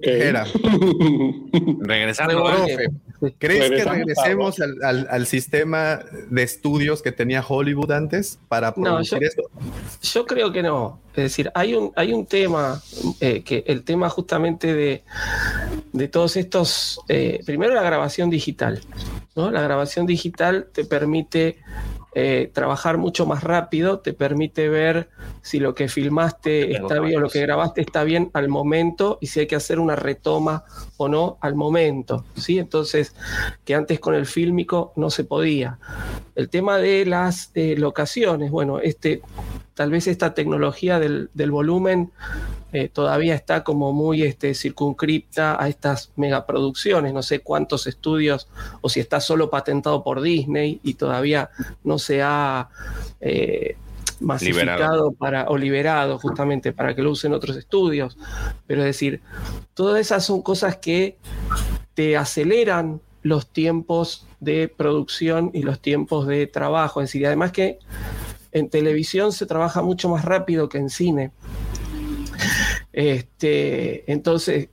era, 0.02 0.46
Regresando. 1.80 2.44
profe, 2.44 2.90
¿crees 3.38 3.70
que 3.70 3.84
regresemos 3.86 4.60
al, 4.60 4.76
al- 4.84 5.08
al 5.10 5.26
sistema 5.28 6.00
de 6.30 6.44
estudios 6.44 7.02
que 7.02 7.12
tenía 7.14 7.42
Hollywood 7.48 7.92
antes 7.92 8.38
para 8.50 8.74
No, 8.76 8.84
producir 8.84 9.20
yo- 9.22 9.28
esto? 9.28 9.44
Yo 10.02 10.26
creo 10.26 10.52
que 10.52 10.62
no. 10.64 11.00
Es 11.12 11.24
decir, 11.24 11.52
hay 11.56 11.74
un, 11.74 11.92
hay 11.96 12.14
un 12.14 12.26
tema, 12.26 12.82
eh, 13.22 13.44
que 13.44 13.64
el 13.68 13.84
tema 13.84 14.10
justamente 14.10 14.74
de, 14.74 15.04
de 15.94 16.08
todos 16.08 16.36
estos, 16.38 17.00
eh, 17.08 17.40
primero 17.46 17.74
la 17.74 17.84
grabación 17.84 18.30
digital. 18.30 18.82
¿no? 19.36 19.52
La 19.52 19.62
grabación 19.62 20.06
digital 20.06 20.68
te 20.74 20.84
permite 20.86 21.58
eh, 22.14 22.50
trabajar 22.54 22.98
mucho 22.98 23.26
más 23.26 23.44
rápido, 23.44 24.00
te 24.00 24.12
permite 24.14 24.68
ver 24.68 25.10
si 25.42 25.60
lo 25.60 25.74
que 25.76 25.88
filmaste 25.88 26.74
está 26.76 27.00
bien 27.00 27.18
o 27.18 27.22
lo 27.22 27.30
que 27.30 27.40
grabaste 27.42 27.80
está 27.82 28.01
bien 28.04 28.32
al 28.34 28.48
momento 28.48 29.18
y 29.22 29.28
si 29.28 29.42
hay 29.42 29.48
que 29.48 29.56
hacer 29.56 29.80
una 29.80 29.96
retoma 29.96 30.64
o 30.98 31.08
no 31.08 31.38
al 31.42 31.56
momento. 31.56 32.26
¿sí? 32.36 32.60
Entonces, 32.60 33.16
que 33.66 33.76
antes 33.76 34.00
con 34.00 34.16
el 34.16 34.26
fílmico 34.26 34.94
no 34.96 35.10
se 35.10 35.24
podía. 35.24 35.80
El 36.36 36.50
tema 36.50 36.78
de 36.78 37.06
las 37.06 37.52
eh, 37.56 37.76
locaciones, 37.78 38.52
bueno, 38.52 38.80
este, 38.80 39.22
tal 39.74 39.90
vez 39.90 40.08
esta 40.08 40.34
tecnología 40.34 41.00
del, 41.00 41.30
volumen 41.34 42.12
eh, 42.72 42.88
todavía 42.88 43.36
está 43.36 43.64
como 43.64 43.92
muy 43.92 44.24
este, 44.24 44.54
circunscripta 44.54 45.62
a 45.62 45.68
estas 45.68 46.12
megaproducciones. 46.16 47.14
No 47.14 47.24
sé 47.24 47.40
cuántos 47.40 47.88
estudios 47.88 48.48
o 48.82 48.90
si 48.90 49.00
está 49.00 49.20
solo 49.20 49.50
patentado 49.50 50.04
por 50.04 50.22
Disney 50.22 50.80
y 50.84 50.94
todavía 50.94 51.50
no 51.84 52.00
se 52.00 52.22
ha 52.22 52.70
eh, 53.20 53.76
masificado 54.20 54.70
Liberado. 54.70 55.12
para, 55.14 55.50
o 55.50 55.58
liberado 55.58 56.20
justamente 56.20 56.74
para 56.74 56.96
que 56.96 57.02
lo 57.02 57.12
usen 57.12 57.34
otros 57.34 57.58
estudios. 57.58 58.18
Pero 58.68 58.82
es 58.82 58.88
decir, 58.88 59.22
todas 59.74 60.00
esas 60.00 60.26
son 60.26 60.42
cosas 60.42 60.78
que 60.78 61.18
te 61.94 62.18
aceleran 62.18 63.02
los 63.24 63.48
tiempos 63.48 64.26
de 64.40 64.68
producción 64.68 65.52
y 65.54 65.64
los 65.64 65.80
tiempos 65.80 66.28
de 66.28 66.48
trabajo. 66.48 67.02
Es 67.02 67.10
decir, 67.10 67.26
además 67.28 67.52
que 67.52 67.80
en 68.52 68.70
televisión 68.70 69.32
se 69.32 69.46
trabaja 69.46 69.82
mucho 69.82 70.10
más 70.10 70.26
rápido 70.26 70.70
que 70.70 70.78
en 70.78 70.90
cine. 70.90 71.32
Este, 72.92 74.12
entonces, 74.12 74.70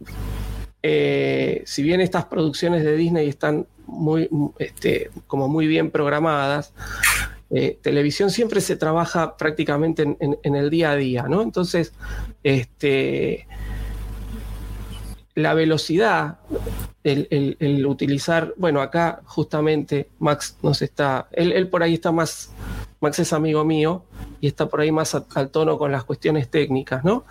eh, 0.83 1.63
si 1.67 1.83
bien 1.83 2.01
estas 2.01 2.25
producciones 2.25 2.83
de 2.83 2.97
Disney 2.97 3.29
están 3.29 3.67
muy, 3.87 4.29
este, 4.59 5.11
como 5.27 5.49
muy 5.49 5.67
bien 5.67 5.91
programadas, 5.91 6.73
eh, 7.51 7.78
televisión 7.83 8.31
siempre 8.31 8.60
se 8.60 8.77
trabaja 8.77 9.36
prácticamente 9.36 10.02
en, 10.02 10.39
el 10.55 10.70
día 10.70 10.91
a 10.93 10.97
día, 10.97 11.23
¿no? 11.28 11.43
Entonces, 11.43 11.93
este, 12.43 13.47
la 15.35 15.55
velocidad, 15.55 16.39
el, 17.05 17.28
el- 17.31 17.57
el 17.60 17.86
utilizar, 17.86 18.55
bueno, 18.57 18.81
acá 18.83 19.20
justamente 19.25 20.09
Max 20.18 20.57
nos 20.62 20.83
está, 20.83 21.28
él, 21.33 21.52
él 21.52 21.68
por 21.68 21.83
ahí 21.83 21.94
está 21.94 22.10
más, 22.12 22.51
Max 23.01 23.20
es 23.20 23.33
amigo 23.33 23.65
mío 23.65 24.05
y 24.41 24.49
está 24.49 24.67
por 24.67 24.81
ahí 24.81 24.91
más 24.91 25.15
al 25.15 25.51
tono 25.51 25.78
con 25.78 25.93
las 25.93 26.05
cuestiones 26.05 26.49
técnicas, 26.49 27.05
¿no? 27.05 27.25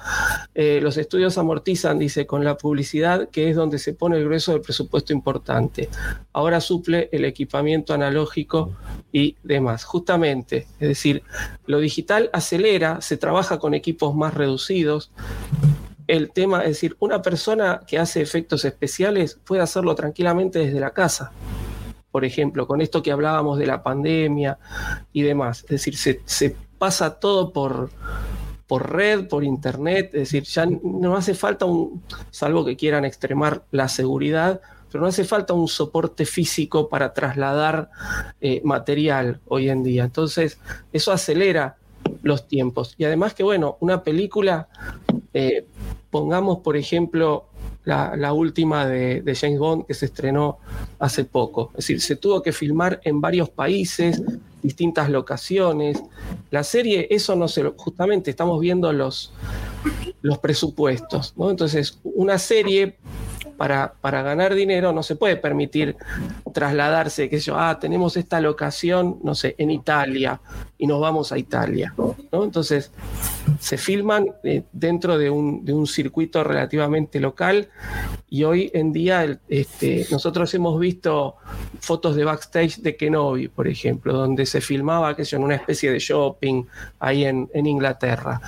Eh, 0.55 0.79
los 0.81 0.97
estudios 0.97 1.37
amortizan, 1.37 1.99
dice, 1.99 2.25
con 2.25 2.43
la 2.43 2.57
publicidad, 2.57 3.29
que 3.29 3.49
es 3.49 3.55
donde 3.55 3.79
se 3.79 3.93
pone 3.93 4.17
el 4.17 4.25
grueso 4.25 4.53
del 4.53 4.61
presupuesto 4.61 5.13
importante. 5.13 5.89
Ahora 6.33 6.61
suple 6.61 7.09
el 7.11 7.25
equipamiento 7.25 7.93
analógico 7.93 8.73
y 9.11 9.35
demás. 9.43 9.83
Justamente, 9.83 10.67
es 10.79 10.87
decir, 10.87 11.23
lo 11.65 11.79
digital 11.79 12.29
acelera, 12.33 13.01
se 13.01 13.17
trabaja 13.17 13.59
con 13.59 13.73
equipos 13.73 14.15
más 14.15 14.33
reducidos. 14.33 15.11
El 16.07 16.31
tema, 16.31 16.61
es 16.61 16.69
decir, 16.69 16.95
una 16.99 17.21
persona 17.21 17.81
que 17.85 17.99
hace 17.99 18.21
efectos 18.21 18.63
especiales 18.63 19.37
puede 19.45 19.61
hacerlo 19.61 19.93
tranquilamente 19.95 20.59
desde 20.59 20.79
la 20.79 20.91
casa. 20.91 21.33
Por 22.11 22.25
ejemplo, 22.25 22.67
con 22.67 22.81
esto 22.81 23.03
que 23.03 23.11
hablábamos 23.11 23.59
de 23.59 23.67
la 23.67 23.83
pandemia 23.83 24.57
y 25.13 25.21
demás. 25.21 25.63
Es 25.63 25.85
decir, 25.85 26.21
se, 26.25 26.55
pasa 26.77 27.19
todo 27.19 27.51
por, 27.51 27.89
por 28.67 28.91
red, 28.93 29.27
por 29.27 29.43
internet, 29.43 30.11
es 30.13 30.31
decir, 30.31 30.43
ya 30.43 30.65
no 30.65 31.15
hace 31.15 31.33
falta 31.33 31.65
un, 31.65 32.03
salvo 32.29 32.63
que 32.63 32.77
quieran 32.77 33.03
extremar 33.03 33.63
la 33.71 33.87
seguridad, 33.87 34.61
pero 34.91 35.01
no 35.01 35.07
hace 35.07 35.23
falta 35.23 35.53
un 35.53 35.67
soporte 35.67 36.25
físico 36.25 36.87
para 36.87 37.13
trasladar 37.13 37.89
eh, 38.39 38.61
material 38.63 39.41
hoy 39.47 39.69
en 39.69 39.83
día. 39.83 40.03
Entonces, 40.03 40.59
eso 40.93 41.11
acelera 41.11 41.77
los 42.21 42.47
tiempos. 42.47 42.95
Y 42.97 43.05
además 43.05 43.33
que, 43.33 43.43
bueno, 43.43 43.77
una 43.79 44.03
película, 44.03 44.69
eh, 45.33 45.65
pongamos 46.09 46.59
por 46.59 46.77
ejemplo 46.77 47.45
la, 47.87 48.17
la 48.17 48.33
última 48.33 48.85
de, 48.85 49.23
James 49.33 49.59
Bond 49.59 49.85
que 49.85 49.93
se 49.93 50.07
estrenó 50.07 50.57
hace 50.99 51.23
poco. 51.23 51.69
Es 51.69 51.77
decir, 51.77 52.01
se 52.01 52.17
tuvo 52.17 52.41
que 52.41 52.51
filmar 52.51 52.99
en 53.05 53.21
varios 53.21 53.49
países, 53.49 54.21
distintas 54.61 55.09
locaciones. 55.09 56.03
La 56.51 56.65
serie, 56.65 57.07
eso 57.09 57.37
no 57.37 57.47
se 57.47 57.63
lo, 57.63 57.75
justamente 57.77 58.29
estamos 58.29 58.59
viendo 58.59 58.91
los, 58.91 59.31
los 60.21 60.37
presupuestos. 60.39 61.33
Entonces, 61.39 61.97
una 62.03 62.37
serie 62.37 62.97
para, 63.57 63.93
para 63.99 64.21
ganar 64.21 64.53
dinero 64.53 64.93
no 64.93 65.03
se 65.03 65.15
puede 65.15 65.35
permitir 65.35 65.95
trasladarse, 66.53 67.29
que 67.29 67.39
yo, 67.39 67.57
ah, 67.57 67.79
tenemos 67.79 68.17
esta 68.17 68.39
locación, 68.39 69.19
no 69.23 69.35
sé, 69.35 69.55
en 69.57 69.71
Italia 69.71 70.39
y 70.77 70.87
nos 70.87 71.01
vamos 71.01 71.31
a 71.31 71.37
Italia, 71.37 71.93
¿no? 71.97 72.43
Entonces, 72.43 72.91
se 73.59 73.77
filman 73.77 74.27
eh, 74.43 74.63
dentro 74.71 75.17
de 75.17 75.29
un, 75.29 75.65
de 75.65 75.73
un 75.73 75.87
circuito 75.87 76.43
relativamente 76.43 77.19
local 77.19 77.69
y 78.29 78.43
hoy 78.43 78.69
en 78.73 78.91
día 78.91 79.39
este, 79.47 80.05
nosotros 80.11 80.53
hemos 80.53 80.79
visto 80.79 81.35
fotos 81.79 82.15
de 82.15 82.25
backstage 82.25 82.77
de 82.77 82.95
Kenobi, 82.95 83.47
por 83.47 83.67
ejemplo, 83.67 84.13
donde 84.13 84.45
se 84.45 84.61
filmaba 84.61 85.15
que 85.15 85.23
en 85.31 85.43
una 85.43 85.55
especie 85.55 85.91
de 85.91 85.99
shopping 85.99 86.63
ahí 86.99 87.25
en, 87.25 87.49
en 87.53 87.65
Inglaterra. 87.65 88.41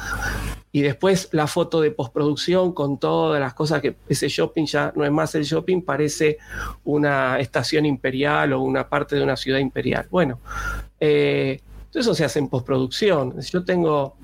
Y 0.71 0.81
después 0.81 1.29
la 1.31 1.47
foto 1.47 1.81
de 1.81 1.91
postproducción 1.91 2.73
con 2.73 2.99
todas 2.99 3.39
las 3.39 3.53
cosas 3.53 3.81
que 3.81 3.95
ese 4.07 4.27
shopping 4.27 4.65
ya 4.65 4.93
no 4.99 5.05
es 5.05 5.11
más 5.11 5.33
el 5.35 5.43
shopping, 5.43 5.81
parece 5.81 6.37
una 6.83 7.39
estación 7.39 7.85
imperial 7.85 8.53
o 8.53 8.61
una 8.61 8.87
parte 8.87 9.15
de 9.15 9.23
una 9.23 9.35
ciudad 9.35 9.59
imperial. 9.59 10.07
Bueno, 10.11 10.39
eh, 10.99 11.61
eso 11.93 12.13
se 12.13 12.23
hace 12.23 12.39
en 12.39 12.49
postproducción. 12.49 13.39
Yo 13.41 13.63
tengo, 13.63 14.17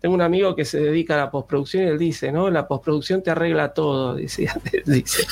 tengo 0.00 0.14
un 0.14 0.20
amigo 0.20 0.54
que 0.54 0.66
se 0.66 0.80
dedica 0.80 1.14
a 1.14 1.18
la 1.18 1.30
postproducción 1.30 1.84
y 1.84 1.86
él 1.86 1.98
dice, 1.98 2.30
¿no? 2.30 2.50
La 2.50 2.68
postproducción 2.68 3.22
te 3.22 3.30
arregla 3.30 3.72
todo, 3.72 4.14
dice. 4.16 4.48
dice. 4.84 5.26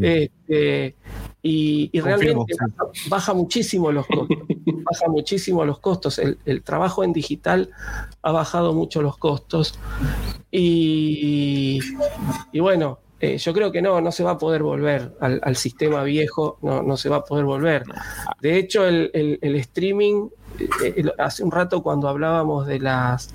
Este, 0.00 0.96
Y, 1.42 2.00
realmente 2.00 2.54
baja 3.08 3.32
muchísimo 3.32 3.92
los 3.92 4.06
costos. 4.06 4.38
baja 4.66 5.08
muchísimo 5.08 5.64
los 5.64 5.78
costos. 5.78 6.18
El, 6.18 6.38
el 6.46 6.62
trabajo 6.62 7.04
en 7.04 7.12
digital 7.12 7.70
ha 8.22 8.32
bajado 8.32 8.74
mucho 8.74 9.00
los 9.00 9.16
costos. 9.16 9.78
Y, 10.50 11.78
y 12.50 12.58
bueno, 12.58 12.98
eh, 13.20 13.36
yo 13.36 13.52
creo 13.52 13.70
que 13.70 13.82
no, 13.82 14.00
no 14.00 14.10
se 14.12 14.24
va 14.24 14.32
a 14.32 14.38
poder 14.38 14.62
volver 14.62 15.12
al, 15.20 15.56
sistema 15.56 16.02
viejo, 16.02 16.58
no, 16.62 16.82
no 16.82 16.96
se 16.96 17.10
va 17.10 17.16
a 17.16 17.24
poder 17.24 17.44
volver. 17.44 17.84
De 18.40 18.56
hecho, 18.56 18.86
el, 18.86 19.10
el- 19.12 19.54
streaming, 19.56 20.28
eh, 20.58 20.94
el- 20.96 21.12
hace 21.18 21.44
un 21.44 21.50
rato 21.50 21.82
cuando 21.82 22.08
hablábamos 22.08 22.66
de 22.66 22.80
las 22.80 23.28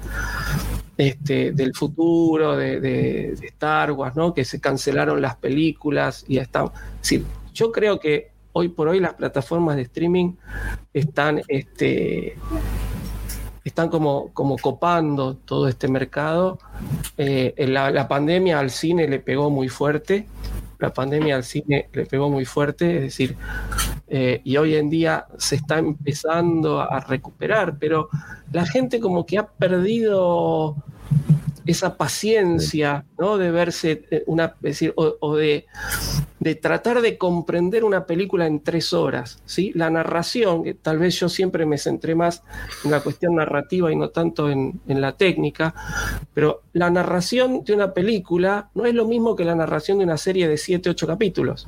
este, 0.98 1.52
del 1.52 1.76
futuro, 1.76 2.56
de, 2.56 3.34
Star 3.44 3.92
Wars, 3.92 4.16
¿no? 4.16 4.34
que 4.34 4.44
se 4.44 4.60
cancelaron 4.60 5.22
las 5.22 5.36
películas 5.36 6.26
y 6.28 6.38
está. 6.38 6.72
Sí, 7.02 7.24
yo 7.54 7.72
creo 7.72 8.00
que 8.00 8.32
hoy 8.54 8.70
por 8.70 8.88
hoy 8.88 9.00
las 9.00 9.14
plataformas 9.14 9.76
de 9.76 9.84
streaming 9.84 10.34
están, 10.94 11.42
este, 11.48 12.38
están 13.66 13.90
como, 13.90 14.32
como 14.32 14.58
copando 14.58 15.36
todo 15.36 15.68
este 15.68 15.90
mercado. 15.90 16.60
Eh, 17.18 17.54
la 17.68 18.08
pandemia 18.08 18.60
al 18.60 18.70
cine 18.70 19.08
le 19.08 19.20
pegó 19.20 19.50
muy 19.50 19.68
fuerte. 19.68 20.28
La 20.80 20.94
pandemia 20.94 21.36
al 21.36 21.44
cine 21.44 21.90
le 21.94 22.06
pegó 22.06 22.30
muy 22.30 22.46
fuerte, 22.46 22.98
es 22.98 23.02
decir, 23.04 23.38
eh, 24.08 24.42
y 24.44 24.58
hoy 24.58 24.76
en 24.76 24.90
día 24.90 25.26
se 25.38 25.56
está 25.56 25.80
empezando 25.80 26.82
a 26.82 27.00
recuperar, 27.00 27.78
pero 27.80 28.10
la 28.52 28.66
gente 28.66 29.00
como 29.00 29.26
que 29.26 29.38
ha 29.38 29.48
perdido 29.48 30.76
esa 31.66 31.98
paciencia, 31.98 33.06
¿no? 33.18 33.38
De 33.38 33.52
verse 33.52 34.06
eh, 34.12 34.24
una, 34.28 34.56
decir, 34.60 34.94
o, 34.96 35.16
o 35.20 35.36
de, 35.36 35.66
de 36.40 36.56
tratar 36.56 37.02
de 37.02 37.18
comprender 37.18 37.84
una 37.84 38.06
película 38.06 38.46
en 38.46 38.62
tres 38.62 38.94
horas, 38.94 39.42
¿sí? 39.46 39.72
La 39.76 39.90
narración, 39.90 40.64
que 40.64 40.74
tal 40.76 41.00
vez 41.00 41.20
yo 41.20 41.28
siempre 41.30 41.66
me 41.66 41.78
centré 41.78 42.14
más 42.14 42.44
en 42.84 42.92
la 42.92 43.02
cuestión 43.02 43.36
narrativa 43.36 43.92
y 43.92 43.96
no 43.96 44.10
tanto 44.10 44.50
en, 44.50 44.80
en 44.88 45.02
la 45.02 45.18
técnica, 45.18 45.74
pero 46.34 46.62
la 46.74 46.90
narración 46.90 47.64
de 47.64 47.74
una 47.74 47.94
película 47.94 48.70
no 48.76 48.86
es 48.86 48.94
lo 48.94 49.06
mismo 49.06 49.36
que 49.36 49.46
la 49.46 49.56
narración 49.56 49.98
de 49.98 50.06
una 50.06 50.18
serie 50.18 50.48
de 50.48 50.58
siete, 50.58 50.90
ocho 50.90 51.08
capítulos. 51.08 51.68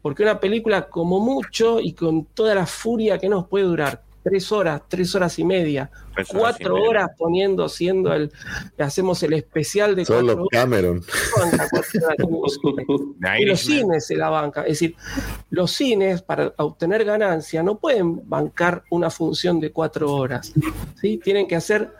Porque 0.00 0.22
una 0.22 0.40
película, 0.40 0.88
como 0.88 1.20
mucho 1.20 1.80
y 1.80 1.92
con 1.92 2.24
toda 2.26 2.54
la 2.54 2.66
furia 2.66 3.18
que 3.18 3.28
nos 3.28 3.46
puede 3.48 3.64
durar, 3.64 4.04
tres 4.28 4.52
horas, 4.52 4.82
tres 4.88 5.14
horas 5.14 5.38
y 5.38 5.44
media, 5.44 5.90
Tres 6.14 6.30
horas 6.30 6.56
cuatro 6.56 6.82
horas 6.82 7.10
poniendo, 7.16 7.64
haciendo 7.64 8.12
el, 8.12 8.32
hacemos 8.78 9.22
el 9.22 9.32
especial 9.34 9.94
de 9.94 10.04
cuatro 10.04 10.28
Solo 10.28 10.32
horas. 10.42 10.48
Cameron. 10.50 11.02
Y 13.38 13.44
los 13.44 13.60
cines 13.60 14.06
se 14.06 14.16
la 14.16 14.30
banca. 14.30 14.62
Es 14.62 14.80
decir, 14.80 14.94
los 15.50 15.70
cines, 15.70 16.22
para 16.22 16.52
obtener 16.56 17.04
ganancia, 17.04 17.62
no 17.62 17.78
pueden 17.78 18.28
bancar 18.28 18.84
una 18.90 19.10
función 19.10 19.60
de 19.60 19.72
cuatro 19.72 20.12
horas. 20.12 20.52
¿sí? 21.00 21.18
Tienen 21.22 21.46
que 21.46 21.56
hacer. 21.56 21.90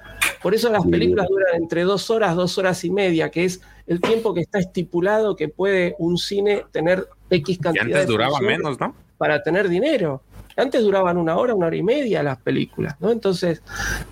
Por 0.42 0.54
eso 0.54 0.70
las 0.70 0.84
películas 0.86 1.28
duran 1.28 1.54
entre 1.56 1.82
dos 1.82 2.10
horas, 2.10 2.34
dos 2.36 2.58
horas 2.58 2.84
y 2.84 2.90
media, 2.90 3.30
que 3.30 3.44
es 3.44 3.60
el 3.86 4.00
tiempo 4.00 4.34
que 4.34 4.40
está 4.40 4.58
estipulado 4.58 5.36
que 5.36 5.48
puede 5.48 5.94
un 5.98 6.18
cine 6.18 6.64
tener 6.72 7.08
X 7.30 7.56
Y 7.56 7.58
cantidad 7.58 7.84
antes 7.84 8.06
de 8.06 8.06
duraba 8.06 8.40
menos, 8.40 8.78
¿no? 8.78 8.94
para 9.18 9.42
tener 9.42 9.68
dinero. 9.68 10.22
Antes 10.58 10.82
duraban 10.82 11.16
una 11.16 11.36
hora, 11.36 11.54
una 11.54 11.68
hora 11.68 11.76
y 11.76 11.82
media 11.82 12.22
las 12.22 12.38
películas, 12.38 12.96
¿no? 13.00 13.10
Entonces, 13.10 13.62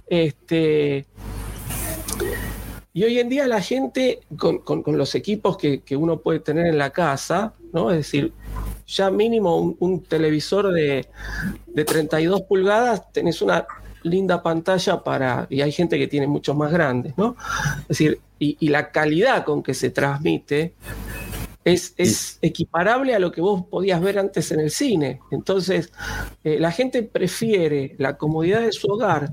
este. 0.07 1.07
Y 2.93 3.05
hoy 3.05 3.19
en 3.19 3.29
día 3.29 3.47
la 3.47 3.61
gente, 3.61 4.21
con, 4.39 4.61
con- 4.61 4.97
los 4.97 5.15
equipos 5.15 5.59
que, 5.59 5.81
que 5.81 5.97
uno 5.97 6.21
puede 6.21 6.39
tener 6.39 6.67
en 6.67 6.79
la 6.79 6.91
casa, 6.91 7.53
¿no? 7.73 7.91
Es 7.91 7.99
decir, 7.99 8.33
ya 8.87 9.11
mínimo 9.11 9.77
un, 9.79 10.03
televisor 10.05 10.73
de, 10.73 11.07
de 11.67 11.85
32 11.85 12.43
pulgadas, 12.43 13.13
tenés 13.13 13.43
una 13.43 13.67
linda 14.03 14.43
pantalla 14.43 15.03
para, 15.03 15.47
y 15.51 15.61
hay 15.61 15.73
gente 15.73 15.99
que 15.99 16.07
tiene 16.07 16.27
muchos 16.27 16.57
más 16.57 16.73
grandes, 16.73 17.19
¿no? 17.19 17.37
Es 17.83 17.89
decir, 17.89 18.21
y 18.39 18.69
la 18.69 18.93
calidad 18.93 19.45
con 19.45 19.63
que 19.63 19.75
se 19.75 19.91
transmite 19.91 20.75
es, 21.67 21.95
es 21.97 22.39
equiparable 22.43 23.13
a 23.13 23.19
lo 23.19 23.33
que 23.33 23.41
vos 23.41 23.65
podías 23.69 24.01
ver 24.01 24.21
antes 24.21 24.53
en 24.53 24.61
el 24.61 24.71
cine. 24.71 25.19
Entonces, 25.33 25.93
eh, 26.45 26.61
la 26.61 26.71
gente 26.71 27.03
prefiere 27.03 27.97
la 27.99 28.17
comodidad 28.17 28.61
de 28.61 28.71
su 28.71 28.87
hogar, 28.87 29.33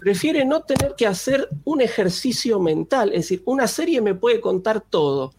prefiere 0.00 0.44
no 0.44 0.62
tener 0.62 0.94
que 0.96 1.06
hacer 1.06 1.48
un 1.62 1.80
ejercicio 1.80 2.58
mental, 2.58 3.10
es 3.10 3.22
decir, 3.22 3.42
una 3.44 3.68
serie 3.68 4.00
me 4.00 4.16
puede 4.16 4.40
contar 4.40 4.80
todo. 4.80 5.32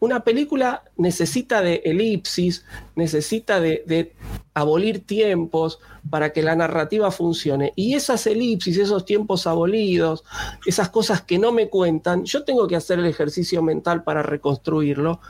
Una 0.00 0.20
película 0.20 0.84
necesita 0.96 1.60
de 1.60 1.82
elipsis, 1.84 2.64
necesita 2.94 3.58
de, 3.60 4.14
abolir 4.54 5.04
tiempos 5.06 5.80
para 6.08 6.32
que 6.32 6.42
la 6.42 6.54
narrativa 6.54 7.10
funcione. 7.10 7.72
Y 7.74 7.94
esas 7.94 8.26
elipsis, 8.26 8.76
esos 8.78 9.04
tiempos 9.04 9.46
abolidos, 9.46 10.24
esas 10.66 10.88
cosas 10.88 11.22
que 11.22 11.38
no 11.38 11.52
me 11.52 11.68
cuentan, 11.68 12.24
yo 12.24 12.44
tengo 12.44 12.68
que 12.68 12.76
hacer 12.76 12.98
el 13.00 13.06
ejercicio 13.06 13.62
mental 13.62 14.04
para 14.04 14.22
reconstruirlo. 14.22 15.20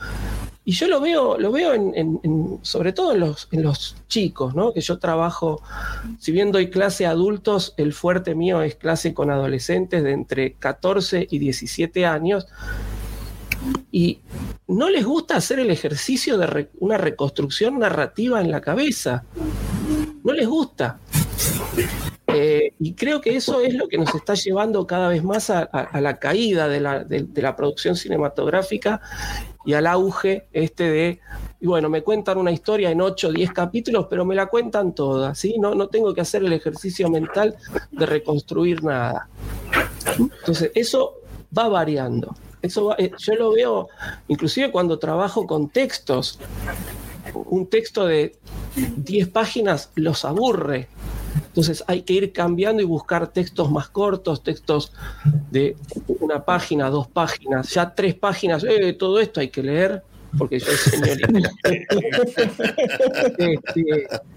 Y 0.66 0.72
yo 0.72 0.86
lo 0.86 1.00
veo, 1.00 1.38
lo 1.38 1.50
veo 1.50 1.72
sobre 2.60 2.92
todo 2.92 3.12
en 3.12 3.20
los, 3.20 3.48
en 3.52 3.62
los 3.62 3.96
chicos, 4.06 4.54
¿no? 4.54 4.74
Que 4.74 4.82
yo 4.82 4.98
trabajo, 4.98 5.62
si 6.18 6.30
bien 6.30 6.52
doy 6.52 6.68
clase 6.68 7.06
a 7.06 7.10
adultos, 7.10 7.72
el 7.78 7.94
fuerte 7.94 8.34
mío 8.34 8.60
es 8.60 8.74
clase 8.74 9.14
con 9.14 9.30
adolescentes 9.30 10.04
de 10.04 10.12
entre 10.12 10.52
14 10.52 11.26
y 11.30 11.38
17 11.38 12.04
años. 12.04 12.46
Y 13.90 14.20
no 14.66 14.88
les 14.90 15.04
gusta 15.04 15.36
hacer 15.36 15.58
el 15.58 15.70
ejercicio 15.70 16.38
de 16.38 16.46
re- 16.46 16.70
una 16.80 16.98
reconstrucción 16.98 17.78
narrativa 17.78 18.40
en 18.40 18.50
la 18.50 18.60
cabeza. 18.60 19.24
No 20.22 20.32
les 20.32 20.46
gusta. 20.46 20.98
Eh, 22.26 22.74
y 22.78 22.92
creo 22.94 23.20
que 23.22 23.34
eso 23.36 23.60
es 23.62 23.74
lo 23.74 23.88
que 23.88 23.96
nos 23.96 24.14
está 24.14 24.34
llevando 24.34 24.86
cada 24.86 25.08
vez 25.08 25.24
más 25.24 25.48
a, 25.48 25.68
la 26.00 26.18
caída 26.18 26.68
de 26.68 26.80
la, 26.80 27.02
de- 27.02 27.22
de 27.22 27.42
la 27.42 27.56
producción 27.56 27.96
cinematográfica 27.96 29.00
y 29.64 29.72
al 29.72 29.86
auge 29.86 30.46
este 30.52 30.84
de, 30.90 31.20
y 31.60 31.66
bueno, 31.66 31.88
me 31.88 32.02
cuentan 32.02 32.36
una 32.38 32.52
historia 32.52 32.90
en 32.90 33.00
8 33.00 33.28
o 33.28 33.32
10 33.32 33.52
capítulos, 33.52 34.06
pero 34.10 34.24
me 34.26 34.34
la 34.34 34.46
cuentan 34.46 34.94
toda, 34.94 35.34
¿sí? 35.34 35.56
No, 35.58 35.74
no 35.74 35.88
tengo 35.88 36.12
que 36.14 36.20
hacer 36.20 36.44
el 36.44 36.52
ejercicio 36.52 37.08
mental 37.10 37.56
de 37.90 38.06
reconstruir 38.06 38.84
nada. 38.84 39.28
Entonces, 40.18 40.70
eso 40.74 41.14
va 41.56 41.68
variando. 41.68 42.34
Eso 42.62 42.86
va- 42.86 42.96
eh, 42.98 43.10
yo 43.18 43.34
lo 43.34 43.52
veo, 43.52 43.88
inclusive 44.28 44.70
cuando 44.70 44.98
trabajo 44.98 45.46
con 45.46 45.68
textos, 45.68 46.38
un 47.34 47.66
texto 47.68 48.06
de 48.06 48.36
10 48.96 49.28
páginas 49.28 49.90
los 49.94 50.24
aburre. 50.24 50.88
Entonces 51.46 51.84
hay 51.86 52.02
que 52.02 52.14
ir 52.14 52.32
cambiando 52.32 52.82
y 52.82 52.84
buscar 52.84 53.28
textos 53.28 53.70
más 53.70 53.88
cortos, 53.88 54.42
textos 54.42 54.92
de 55.50 55.76
una 56.20 56.44
página, 56.44 56.90
dos 56.90 57.08
páginas, 57.08 57.72
ya 57.74 57.94
tres 57.94 58.14
páginas, 58.14 58.64
eh, 58.64 58.92
todo 58.92 59.18
esto 59.20 59.40
hay 59.40 59.48
que 59.48 59.62
leer, 59.62 60.02
porque 60.36 60.58
yo 60.58 60.66
soy 60.66 60.76
señorita. 61.00 61.28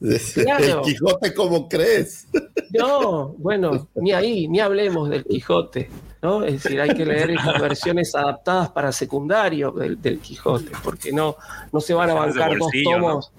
Este, 0.00 0.44
Claro. 0.44 0.78
El 0.78 0.80
Quijote, 0.82 1.34
¿cómo 1.34 1.68
crees? 1.68 2.26
no, 2.70 3.28
bueno, 3.38 3.88
ni 3.94 4.12
ahí, 4.12 4.48
ni 4.48 4.60
hablemos 4.60 5.08
del 5.10 5.24
Quijote, 5.24 5.90
¿no? 6.22 6.44
Es 6.44 6.62
decir, 6.62 6.80
hay 6.80 6.94
que 6.94 7.04
leer 7.04 7.30
esas 7.30 7.60
versiones 7.60 8.14
adaptadas 8.14 8.70
para 8.70 8.92
secundario 8.92 9.70
del, 9.72 10.00
del 10.00 10.18
Quijote, 10.18 10.72
porque 10.82 11.12
no, 11.12 11.36
no 11.72 11.80
se 11.80 11.94
van 11.94 12.10
a 12.10 12.14
bancar 12.14 12.50
dos 12.50 12.58
bolsillo, 12.60 12.98
¿no? 12.98 13.06
tomos. 13.08 13.32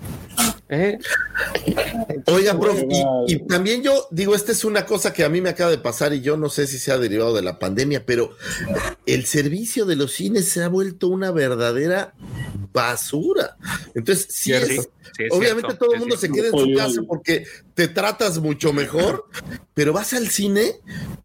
¿eh? 0.69 0.97
Oiga, 2.27 2.57
profe, 2.59 2.87
y, 3.27 3.33
y 3.33 3.39
también 3.45 3.83
yo 3.83 4.07
digo, 4.09 4.33
esta 4.33 4.51
es 4.51 4.63
una 4.63 4.85
cosa 4.85 5.13
que 5.13 5.23
a 5.23 5.29
mí 5.29 5.41
me 5.41 5.49
acaba 5.49 5.69
de 5.69 5.77
pasar 5.77 6.13
y 6.13 6.21
yo 6.21 6.37
no 6.37 6.49
sé 6.49 6.65
si 6.65 6.79
se 6.79 6.91
ha 6.91 6.97
derivado 6.97 7.35
de 7.35 7.41
la 7.41 7.59
pandemia, 7.59 8.05
pero 8.05 8.31
el 9.05 9.25
servicio 9.25 9.85
de 9.85 9.95
los 9.97 10.13
cines 10.13 10.49
se 10.49 10.63
ha 10.63 10.69
vuelto 10.69 11.07
una 11.09 11.31
verdadera 11.31 12.13
basura. 12.73 13.57
Entonces, 13.95 14.27
sí, 14.30 14.53
es- 14.53 14.67
Sí, 14.67 14.77
sí, 15.17 15.23
es 15.25 15.31
obviamente 15.33 15.67
cierto. 15.69 15.85
todo 15.85 15.93
el 15.93 15.99
mundo 15.99 16.15
se 16.17 16.30
queda 16.31 16.47
en 16.47 16.57
su 16.57 16.73
casa 16.75 17.01
porque 17.07 17.43
te 17.73 17.88
tratas 17.88 18.39
mucho 18.39 18.71
mejor, 18.71 19.25
pero 19.73 19.91
vas 19.93 20.13
al 20.13 20.27
cine 20.30 20.73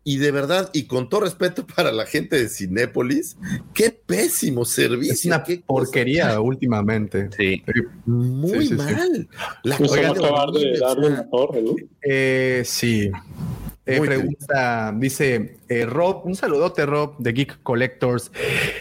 y 0.02 0.18
de 0.18 0.30
verdad, 0.30 0.70
y 0.72 0.84
con 0.84 1.08
todo 1.08 1.20
respeto 1.22 1.66
para 1.66 1.92
la 1.92 2.06
gente 2.06 2.36
de 2.36 2.48
Cinépolis, 2.48 3.36
qué 3.74 3.90
pésimo 3.90 4.64
servicio. 4.64 5.12
Es 5.14 5.24
una 5.24 5.42
qué 5.44 5.56
cosa 5.60 5.66
porquería 5.66 6.40
últimamente. 6.40 7.28
Sí. 7.36 7.62
Muy 8.06 8.50
Sí, 8.50 8.60
sí, 8.60 8.68
sí. 8.68 8.74
mal. 8.74 9.28
La 9.62 9.76
a 9.76 10.10
acabar 10.10 10.50
de 10.52 10.78
darle 10.78 11.10
torre, 11.30 11.62
¿no? 11.62 11.74
Eh, 12.02 12.62
sí. 12.64 13.10
Eh, 13.88 14.00
pregunta, 14.00 14.92
dice 14.96 15.58
eh, 15.68 15.86
Rob, 15.86 16.26
un 16.26 16.34
saludote 16.34 16.84
Rob 16.86 17.16
de 17.18 17.32
Geek 17.32 17.62
Collectors. 17.62 18.32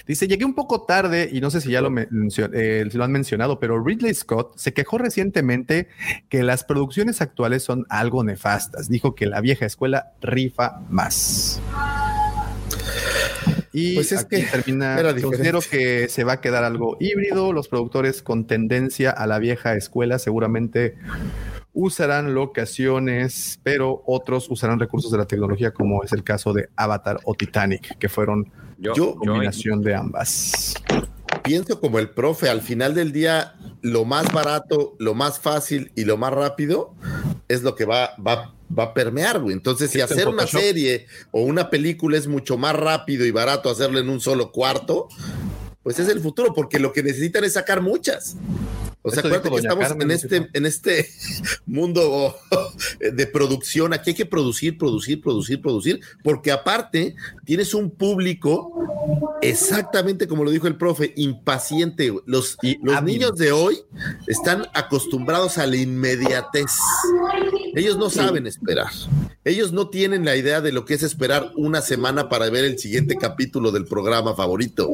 Dice, 0.08 0.28
llegué 0.28 0.46
un 0.46 0.56
poco 0.56 0.82
tarde 0.82 1.30
y 1.32 1.42
no 1.42 1.52
sé 1.52 1.62
si 1.62 1.70
ya 1.70 1.82
lo, 1.82 1.94
eh, 1.96 2.90
lo 2.92 3.04
han 3.04 3.12
mencionado, 3.12 3.60
pero 3.60 3.84
Ridley 3.84 4.16
Scott 4.16 4.58
se 4.58 4.74
quejó 4.74 4.98
recientemente 4.98 5.90
que 6.28 6.42
las 6.42 6.64
producciones 6.64 7.22
actuales 7.22 7.64
son 7.64 7.86
algo 7.90 8.24
nefastas. 8.24 8.90
Dijo 8.90 9.14
que 9.14 9.28
la 9.28 9.42
vieja 9.42 9.68
escuela 9.68 10.14
rifa 10.22 10.82
más. 10.90 11.62
Y 13.78 13.96
Pues 13.96 14.12
es 14.14 14.20
aquí 14.24 14.38
que 14.38 14.44
termina. 14.44 14.98
era. 14.98 15.14
Considero 15.20 15.60
que 15.60 16.08
se 16.08 16.24
va 16.24 16.34
a 16.34 16.42
quedar 16.42 16.64
algo 16.64 16.96
híbrido. 17.02 17.52
Los 17.52 17.68
productores 17.68 18.22
con 18.22 18.48
tendencia 18.48 19.12
a 19.12 19.28
la 19.28 19.38
vieja 19.38 19.76
escuela 19.76 20.18
seguramente 20.18 20.96
usarán 21.74 22.34
locaciones, 22.34 23.60
pero 23.64 24.02
otros 24.06 24.50
usarán 24.50 24.80
recursos 24.80 25.12
de 25.12 25.18
la 25.18 25.26
tecnología, 25.26 25.72
como 25.72 26.04
es 26.04 26.14
el 26.14 26.24
caso 26.24 26.54
de 26.54 26.70
Avatar 26.78 27.20
o 27.26 27.34
Titanic, 27.36 27.98
que 27.98 28.08
fueron 28.08 28.50
Yo- 28.78 29.16
combinación 29.16 29.82
de 29.82 29.94
ambas. 29.94 30.76
Pienso 31.46 31.80
como 31.80 32.00
el 32.00 32.10
profe, 32.10 32.50
al 32.50 32.62
final 32.62 32.94
del 32.94 33.12
día, 33.12 33.56
lo 33.82 34.04
más 34.04 34.32
barato, 34.34 34.96
lo 35.00 35.14
más 35.14 35.40
fácil 35.40 35.92
y 35.96 36.06
lo 36.06 36.18
más 36.18 36.34
rápido 36.34 36.94
es 37.48 37.62
lo 37.62 37.76
que 37.76 37.86
va, 37.86 38.16
va, 38.16 38.54
va 38.78 38.84
a 38.84 38.94
permear, 38.94 39.40
güey. 39.40 39.54
Entonces, 39.54 39.92
si 39.92 40.02
hacer 40.02 40.28
una 40.28 40.48
serie 40.48 41.08
o 41.32 41.44
una 41.44 41.70
película 41.70 42.18
es 42.18 42.28
mucho 42.28 42.58
más 42.58 42.76
rápido 42.76 43.26
y 43.26 43.32
barato 43.32 43.70
hacerlo 43.70 44.00
en 44.00 44.10
un 44.10 44.20
solo 44.20 44.52
cuarto, 44.52 45.08
pues 45.84 46.00
es 46.00 46.10
el 46.10 46.20
futuro, 46.20 46.54
porque 46.54 46.80
lo 46.80 46.92
que 46.92 47.04
necesitan 47.04 47.44
es 47.44 47.54
sacar 47.54 47.82
muchas. 47.82 48.36
O 49.06 49.12
sea, 49.12 49.20
acuérdate 49.20 49.52
que 49.52 49.56
estamos 49.58 49.88
Carmen, 49.88 50.10
en 50.10 50.12
este, 50.12 50.50
en 50.52 50.66
este 50.66 51.10
mundo 51.68 52.36
de 53.00 53.28
producción. 53.28 53.94
Aquí 53.94 54.10
hay 54.12 54.16
que 54.16 54.26
producir, 54.26 54.80
producir, 54.80 55.22
producir, 55.22 55.62
producir, 55.62 56.02
porque 56.24 56.52
aparte 56.52 57.16
tienes 57.46 57.76
un 57.76 57.92
público 57.92 58.74
exactamente 59.42 60.28
como 60.28 60.44
lo 60.44 60.50
dijo 60.50 60.68
el 60.68 60.78
profe, 60.78 61.14
impaciente. 61.16 62.12
Los, 62.26 62.58
los 62.82 63.04
niños 63.04 63.36
de 63.36 63.52
hoy 63.52 63.78
están 64.28 64.66
acostumbrados 64.74 65.60
a 65.60 65.68
la 65.68 65.76
inmediatez. 65.76 66.72
Ellos 67.76 67.98
no 67.98 68.10
saben 68.10 68.48
esperar. 68.48 68.92
Ellos 69.44 69.72
no 69.72 69.90
tienen 69.90 70.26
la 70.26 70.36
idea 70.36 70.62
de 70.62 70.72
lo 70.72 70.86
que 70.86 70.96
es 70.96 71.04
esperar 71.04 71.52
una 71.56 71.82
semana 71.82 72.30
para 72.30 72.50
ver 72.50 72.66
el 72.66 72.80
siguiente 72.80 73.16
capítulo 73.16 73.72
del 73.72 73.86
programa 73.86 74.36
favorito. 74.36 74.90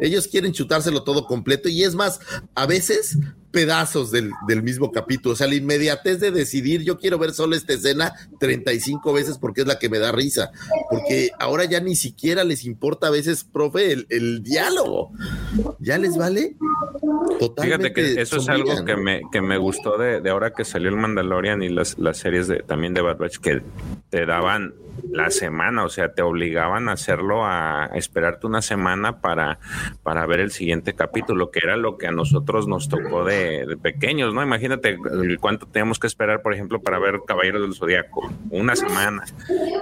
Ellos 0.00 0.26
quieren 0.26 0.52
chutárselo 0.52 1.04
todo 1.04 1.26
completo 1.26 1.68
y 1.68 1.84
es 1.84 1.94
más, 1.94 2.20
a 2.54 2.66
veces 2.66 3.18
pedazos 3.52 4.10
del, 4.10 4.32
del 4.48 4.62
mismo 4.62 4.90
capítulo. 4.90 5.34
O 5.34 5.36
sea, 5.36 5.46
la 5.46 5.54
inmediatez 5.54 6.18
de 6.20 6.30
decidir, 6.30 6.82
yo 6.82 6.98
quiero 6.98 7.18
ver 7.18 7.32
solo 7.32 7.54
esta 7.54 7.74
escena 7.74 8.12
35 8.40 9.12
veces 9.12 9.38
porque 9.38 9.60
es 9.60 9.66
la 9.66 9.78
que 9.78 9.88
me 9.88 9.98
da 9.98 10.10
risa. 10.10 10.50
Porque 10.90 11.30
ahora 11.38 11.64
ya 11.64 11.80
ni 11.80 11.94
siquiera 11.94 12.44
les 12.44 12.64
importa 12.64 13.08
a 13.08 13.10
veces, 13.10 13.44
profe, 13.44 13.92
el, 13.92 14.06
el 14.10 14.42
diálogo. 14.42 15.12
¿Ya 15.78 15.98
les 15.98 16.16
vale? 16.16 16.56
Totalmente. 17.38 17.90
Fíjate 17.90 17.92
que 17.92 18.20
eso 18.20 18.38
es 18.38 18.48
algo 18.48 18.84
que 18.84 18.96
me, 18.96 19.22
que 19.30 19.40
me 19.40 19.58
gustó 19.58 19.98
de, 19.98 20.20
de 20.20 20.30
ahora 20.30 20.52
que 20.52 20.64
salió 20.64 20.88
el 20.88 20.96
Mandalorian 20.96 21.62
y 21.62 21.68
las, 21.68 21.98
las 21.98 22.18
series 22.18 22.48
de, 22.48 22.60
también 22.60 22.94
de 22.94 23.02
Bad 23.02 23.18
Batch 23.18 23.38
que 23.38 23.62
te 24.10 24.26
daban 24.26 24.74
la 25.10 25.30
semana, 25.30 25.84
o 25.84 25.88
sea, 25.88 26.12
te 26.12 26.22
obligaban 26.22 26.88
a 26.88 26.92
hacerlo 26.92 27.44
a 27.44 27.90
esperarte 27.94 28.46
una 28.46 28.62
semana 28.62 29.20
para, 29.20 29.58
para 30.02 30.26
ver 30.26 30.40
el 30.40 30.50
siguiente 30.50 30.94
capítulo, 30.94 31.50
que 31.50 31.60
era 31.62 31.76
lo 31.76 31.98
que 31.98 32.06
a 32.06 32.12
nosotros 32.12 32.68
nos 32.68 32.88
tocó 32.88 33.24
de, 33.24 33.41
pequeños, 33.82 34.34
¿no? 34.34 34.42
Imagínate 34.42 34.96
cuánto 35.40 35.66
teníamos 35.66 35.98
que 35.98 36.06
esperar, 36.06 36.42
por 36.42 36.54
ejemplo, 36.54 36.80
para 36.80 36.98
ver 36.98 37.20
Caballeros 37.26 37.62
del 37.62 37.74
Zodiaco, 37.74 38.32
una 38.50 38.76
semana. 38.76 39.24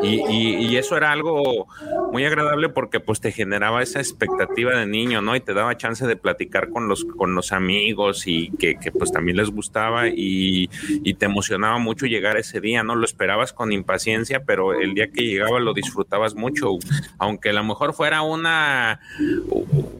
Y, 0.02 0.76
eso 0.80 0.96
era 0.96 1.12
algo 1.12 1.66
muy 2.10 2.24
agradable 2.24 2.70
porque 2.70 3.00
pues 3.00 3.20
te 3.20 3.32
generaba 3.32 3.82
esa 3.82 3.98
expectativa 3.98 4.74
de 4.74 4.86
niño, 4.86 5.20
¿no? 5.20 5.36
Y 5.36 5.40
te 5.40 5.52
daba 5.52 5.76
chance 5.76 6.06
de 6.06 6.16
platicar 6.16 6.70
con 6.70 6.88
los, 6.88 7.04
con 7.04 7.34
los 7.34 7.52
amigos 7.52 8.26
y 8.26 8.50
que, 8.52 8.76
que, 8.76 8.90
pues 8.92 9.12
también 9.12 9.36
les 9.36 9.50
gustaba 9.50 10.08
y, 10.08 10.70
y 11.04 11.14
te 11.14 11.26
emocionaba 11.26 11.76
mucho 11.78 12.06
llegar 12.06 12.38
ese 12.38 12.60
día, 12.60 12.82
¿no? 12.82 12.94
Lo 12.94 13.04
esperabas 13.04 13.52
con 13.52 13.72
impaciencia, 13.72 14.44
pero 14.44 14.72
el 14.72 14.94
día 14.94 15.08
que 15.10 15.22
llegaba 15.22 15.60
lo 15.60 15.74
disfrutabas 15.74 16.34
mucho, 16.34 16.78
aunque 17.18 17.50
a 17.50 17.52
lo 17.52 17.64
mejor 17.64 17.92
fuera 17.92 18.22
una, 18.22 19.00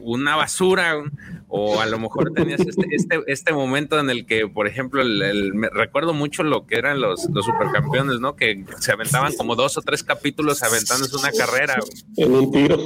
una 0.01 0.35
basura 0.35 1.03
o 1.53 1.81
a 1.81 1.85
lo 1.85 1.99
mejor 1.99 2.31
tenías 2.33 2.61
este, 2.61 2.85
este, 2.91 3.19
este 3.27 3.51
momento 3.53 3.99
en 3.99 4.09
el 4.09 4.25
que, 4.25 4.47
por 4.47 4.67
ejemplo, 4.67 5.01
el, 5.01 5.21
el- 5.21 5.53
me 5.53 5.69
recuerdo 5.69 6.13
mucho 6.13 6.43
lo 6.43 6.65
que 6.65 6.77
eran 6.77 7.01
los, 7.01 7.29
los 7.29 7.45
supercampeones, 7.45 8.21
¿no? 8.21 8.35
Que 8.37 8.63
se 8.79 8.93
aventaban 8.93 9.33
como 9.35 9.55
dos 9.57 9.77
o 9.77 9.81
tres 9.81 10.01
capítulos 10.03 10.63
aventándose 10.63 11.15
una 11.17 11.31
carrera. 11.31 11.77
En 12.15 12.31
un 12.33 12.51
tiro. 12.51 12.79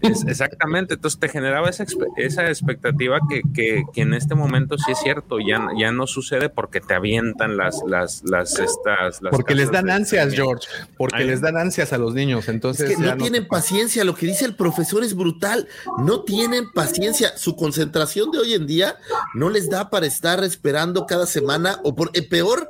Es- 0.00 0.24
exactamente, 0.26 0.94
entonces 0.94 1.20
te 1.20 1.28
generaba 1.28 1.68
esa, 1.68 1.84
esa 2.16 2.48
expectativa 2.48 3.18
que, 3.28 3.42
que, 3.52 3.82
que 3.92 4.00
en 4.00 4.14
este 4.14 4.34
momento 4.34 4.78
sí 4.78 4.92
es 4.92 4.98
cierto, 5.00 5.38
ya, 5.38 5.68
ya 5.78 5.92
no 5.92 6.06
sucede 6.06 6.48
porque 6.48 6.80
te 6.80 6.94
avientan 6.94 7.56
las, 7.58 7.82
las, 7.86 8.22
las, 8.24 8.58
estas, 8.58 9.20
las 9.20 9.30
Porque 9.32 9.54
les 9.54 9.70
dan 9.70 9.90
ansias. 9.90 10.32
George. 10.32 10.66
Porque 10.96 11.16
Ay. 11.18 11.26
les 11.26 11.40
dan 11.42 11.56
ansias 11.58 11.92
a 11.92 11.98
los 11.98 12.14
niños. 12.14 12.48
Entonces, 12.48 12.88
Es 12.88 12.96
que 12.96 13.02
ya 13.04 13.14
no 13.16 13.22
tienen 13.22 13.46
paciencia, 13.46 14.02
lo 14.04 14.14
que 14.14 14.26
dice 14.26 14.44
el 14.46 14.54
profesor 14.54 15.04
es 15.04 15.14
brutal, 15.14 15.68
no 15.98 16.22
tienen 16.22 16.70
paciencia, 16.72 17.36
su 17.36 17.54
concentración 17.54 17.97
de 18.06 18.38
hoy 18.38 18.54
en 18.54 18.66
día 18.66 18.96
no 19.34 19.50
les 19.50 19.68
da 19.70 19.90
para 19.90 20.06
estar 20.06 20.42
esperando 20.44 21.06
cada 21.06 21.26
semana 21.26 21.80
o 21.84 21.94
por 21.94 22.10
eh, 22.14 22.22
peor, 22.22 22.68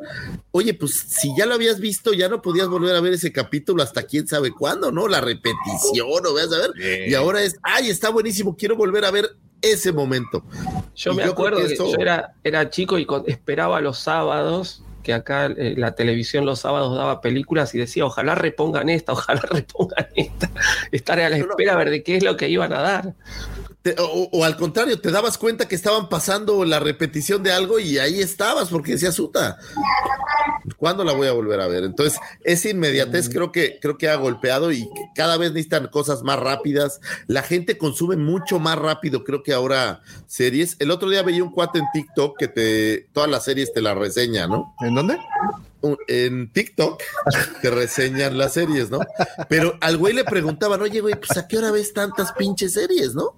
oye, 0.51 0.75
pues 0.75 0.95
si 1.09 1.31
ya 1.37 1.47
lo 1.47 1.55
habías 1.55 1.81
visto, 1.81 2.13
ya 2.13 2.29
no 2.29 2.41
podías 2.43 2.69
volver 2.69 2.95
a 2.97 3.01
ver 3.01 3.13
ese 3.13 3.33
capítulo 3.33 3.83
hasta 3.83 4.03
quién 4.05 4.27
sabe 4.27 4.51
cuándo, 4.53 4.91
¿no? 4.93 5.09
La 5.09 5.21
repetición, 5.21 6.27
o 6.27 6.35
veas 6.35 6.53
a 6.53 6.59
ver, 6.59 6.71
y 7.09 7.15
ahora 7.15 7.43
es, 7.43 7.57
ay, 7.63 7.91
está 7.91 8.11
buenísimo, 8.11 8.57
quiero 8.57 8.77
volver 8.77 9.05
a 9.05 9.11
ver 9.11 9.37
ese 9.61 9.93
momento. 9.93 10.45
Yo 10.95 11.13
Y 11.13 11.17
me 11.17 11.25
acuerdo 11.25 11.59
que, 11.67 11.75
eso- 11.75 11.91
yo 11.93 11.99
era, 11.99 12.35
era 12.45 12.71
chico 12.71 12.99
y 12.99 13.07
con- 13.07 13.25
esperaba 13.27 13.81
los 13.81 13.99
sábados, 13.99 14.83
que 15.03 15.13
acá 15.15 15.47
eh, 15.47 15.75
la 15.77 15.95
televisión 15.95 16.45
los 16.45 16.61
sábados 16.61 16.95
daba 16.97 17.21
películas 17.23 17.75
y 17.75 17.79
decía, 17.79 18.05
ojalá 18.05 18.35
repongan 18.35 18.89
esta, 18.91 19.13
ojalá 19.13 19.41
repongan 19.51 20.07
esta. 20.17 20.51
Estar 20.93 21.19
a 21.21 21.31
la 21.31 21.39
espera 21.39 21.73
a 21.73 21.77
ver 21.77 21.91
de 21.91 22.03
qué 22.03 22.17
es 22.19 22.25
lo 22.25 22.37
que 22.37 22.49
iban 22.49 22.73
a 22.73 22.83
dar. 22.83 23.15
Te- 23.83 23.95
o, 23.99 24.29
o 24.33 24.45
al 24.45 24.57
contrario, 24.57 25.01
te 25.01 25.11
dabas 25.11 25.39
cuenta 25.39 25.69
que 25.69 25.75
estaban 25.77 26.09
pasando 26.09 26.65
la 26.65 26.81
repetición 26.81 27.43
de 27.43 27.53
algo 27.53 27.79
y 27.79 27.99
ahí 27.99 28.21
estabas 28.21 28.69
porque 28.71 28.93
decías, 28.93 29.19
Uta, 29.19 29.57
¿cuándo 30.77 31.05
la 31.05 31.13
voy 31.13 31.29
a 31.29 31.33
volver 31.33 31.61
a 31.61 31.69
ver? 31.69 31.85
Entonces, 31.85 32.19
esa 32.45 32.69
inmediatez 32.71 33.29
creo 33.29 33.53
que, 33.53 33.79
creo 33.81 33.97
que 33.97 34.09
ha 34.09 34.17
golpeado 34.17 34.73
y 34.73 34.89
cada 35.15 35.37
vez 35.37 35.53
necesitan 35.53 35.87
cosas 35.89 36.23
más 36.23 36.39
rápidas. 36.41 37.01
La 37.29 37.43
gente 37.43 37.79
consume 37.79 38.17
mucho 38.17 38.59
más 38.59 38.77
rápido, 38.79 39.23
creo 39.25 39.43
que 39.43 39.53
ahora 39.53 40.03
series. 40.27 40.77
El 40.81 40.91
otro 40.91 41.09
día 41.09 41.23
veía 41.23 41.45
un 41.45 41.53
cuate 41.53 41.79
en 41.79 41.85
TikTok 41.93 42.37
que 42.39 42.49
te, 42.49 43.09
todas 43.13 43.31
las 43.31 43.45
series 43.45 43.73
te 43.73 43.81
las 43.81 43.97
reseña, 43.97 44.47
¿no? 44.49 44.75
¿En 44.81 44.95
dónde? 44.95 45.19
En 46.09 46.53
TikTok 46.53 47.01
te 47.63 47.71
reseñan 47.71 48.37
las 48.37 48.55
series, 48.55 48.91
¿no? 48.91 48.99
Pero 49.49 49.79
al 49.81 49.97
güey 49.97 50.13
le 50.13 50.25
preguntaban, 50.25 50.83
oye, 50.83 51.01
güey, 51.01 51.15
pues 51.15 51.37
a 51.39 51.47
qué 51.47 51.59
hora 51.59 51.71
ves 51.71 51.93
tantas 51.93 52.33
pinches 52.33 52.73
series, 52.73 53.15
¿no? 53.15 53.37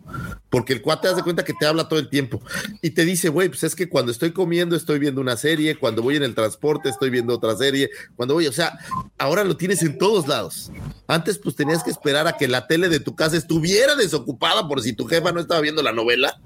Porque 0.49 0.73
el 0.73 0.81
cuate 0.81 1.09
hace 1.09 1.23
cuenta 1.23 1.44
que 1.44 1.52
te 1.52 1.67
habla 1.67 1.89
todo 1.89 1.99
el 1.99 2.09
tiempo 2.09 2.41
y 2.81 2.91
te 2.91 3.05
dice, 3.05 3.28
güey, 3.28 3.49
pues 3.49 3.62
es 3.62 3.75
que 3.75 3.89
cuando 3.89 4.10
estoy 4.10 4.33
comiendo 4.33 4.75
estoy 4.75 4.99
viendo 4.99 5.20
una 5.20 5.36
serie, 5.36 5.77
cuando 5.77 6.02
voy 6.02 6.17
en 6.17 6.23
el 6.23 6.35
transporte 6.35 6.89
estoy 6.89 7.10
viendo 7.10 7.35
otra 7.35 7.57
serie, 7.57 7.91
cuando 8.17 8.35
voy, 8.35 8.47
o 8.47 8.52
sea, 8.52 8.78
ahora 9.19 9.44
lo 9.44 9.57
tienes 9.57 9.83
en 9.83 9.99
todos 9.99 10.27
lados. 10.27 10.70
Antes 11.07 11.39
pues 11.39 11.57
tenías 11.57 11.83
que 11.83 11.91
esperar 11.91 12.27
a 12.27 12.36
que 12.36 12.49
la 12.49 12.67
tele 12.67 12.89
de 12.89 13.01
tu 13.01 13.15
casa 13.15 13.36
estuviera 13.36 13.94
desocupada 13.97 14.67
por 14.67 14.81
si 14.83 14.93
tu 14.93 15.07
jefa 15.07 15.33
no 15.33 15.41
estaba 15.41 15.60
viendo 15.60 15.83
la 15.83 15.93
novela 15.93 16.41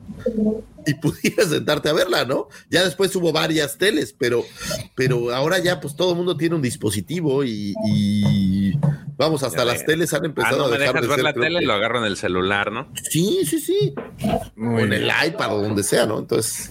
y 0.87 0.95
pudieras 0.95 1.49
sentarte 1.49 1.89
a 1.89 1.93
verla, 1.93 2.25
¿no? 2.25 2.49
Ya 2.71 2.85
después 2.85 3.15
hubo 3.17 3.33
varias 3.33 3.79
teles, 3.79 4.15
pero, 4.19 4.45
pero 4.95 5.35
ahora 5.35 5.59
ya 5.59 5.81
pues 5.81 5.97
todo 5.97 6.11
el 6.11 6.17
mundo 6.17 6.37
tiene 6.37 6.55
un 6.55 6.63
dispositivo 6.63 7.45
y, 7.45 7.75
y, 7.87 8.73
vamos, 9.17 9.43
hasta 9.43 9.59
Ya 9.59 9.65
las 9.65 9.77
ves. 9.79 9.87
teles 9.87 10.13
han 10.15 10.23
Ah, 10.25 10.27
empezado 10.27 10.59
no 10.59 10.65
a 10.65 10.69
me 10.71 10.79
dejar 10.79 10.95
dejas 10.95 11.03
de 11.03 11.09
ver 11.09 11.17
ser, 11.17 11.25
la 11.25 11.33
tele, 11.33 11.61
que- 11.61 11.67
lo 11.67 11.73
agarro 11.75 11.99
en 12.01 12.05
el 12.07 12.17
celular, 12.17 12.73
¿no? 12.73 12.89
Sí, 13.11 13.41
sí, 13.45 13.59
sí. 13.61 13.95
o 14.59 14.79
en 14.79 14.93
el 14.93 15.11
iPad 15.27 15.57
o 15.57 15.63
donde 15.63 15.83
sea, 15.83 16.07
¿no? 16.07 16.19
Entonces, 16.19 16.71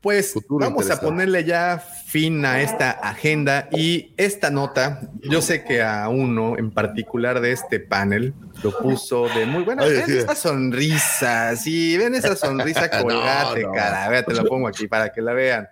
Pues 0.00 0.34
vamos 0.48 0.90
a 0.90 1.00
ponerle 1.00 1.44
ya 1.44 1.82
fin 2.06 2.44
a 2.44 2.60
esta 2.62 2.90
agenda 2.90 3.68
y 3.72 4.12
esta 4.16 4.50
nota, 4.50 5.00
yo 5.22 5.40
sé 5.42 5.64
que 5.64 5.82
a 5.82 6.08
uno 6.08 6.56
en 6.58 6.70
particular 6.70 7.40
de 7.40 7.52
este 7.52 7.80
panel 7.80 8.34
lo 8.62 8.76
puso 8.78 9.28
de 9.28 9.46
muy 9.46 9.64
buena. 9.64 9.84
Ven 9.84 10.06
sí. 10.06 10.18
esa 10.18 10.34
sonrisa, 10.34 11.56
sí, 11.56 11.96
ven 11.96 12.14
esa 12.14 12.36
sonrisa 12.36 12.90
colgate, 13.02 13.62
no. 13.62 13.72
cara. 13.72 14.08
Vea, 14.08 14.24
te 14.24 14.34
la 14.34 14.44
pongo 14.44 14.68
aquí 14.68 14.86
para 14.86 15.12
que 15.12 15.20
la 15.20 15.32
vean. 15.32 15.68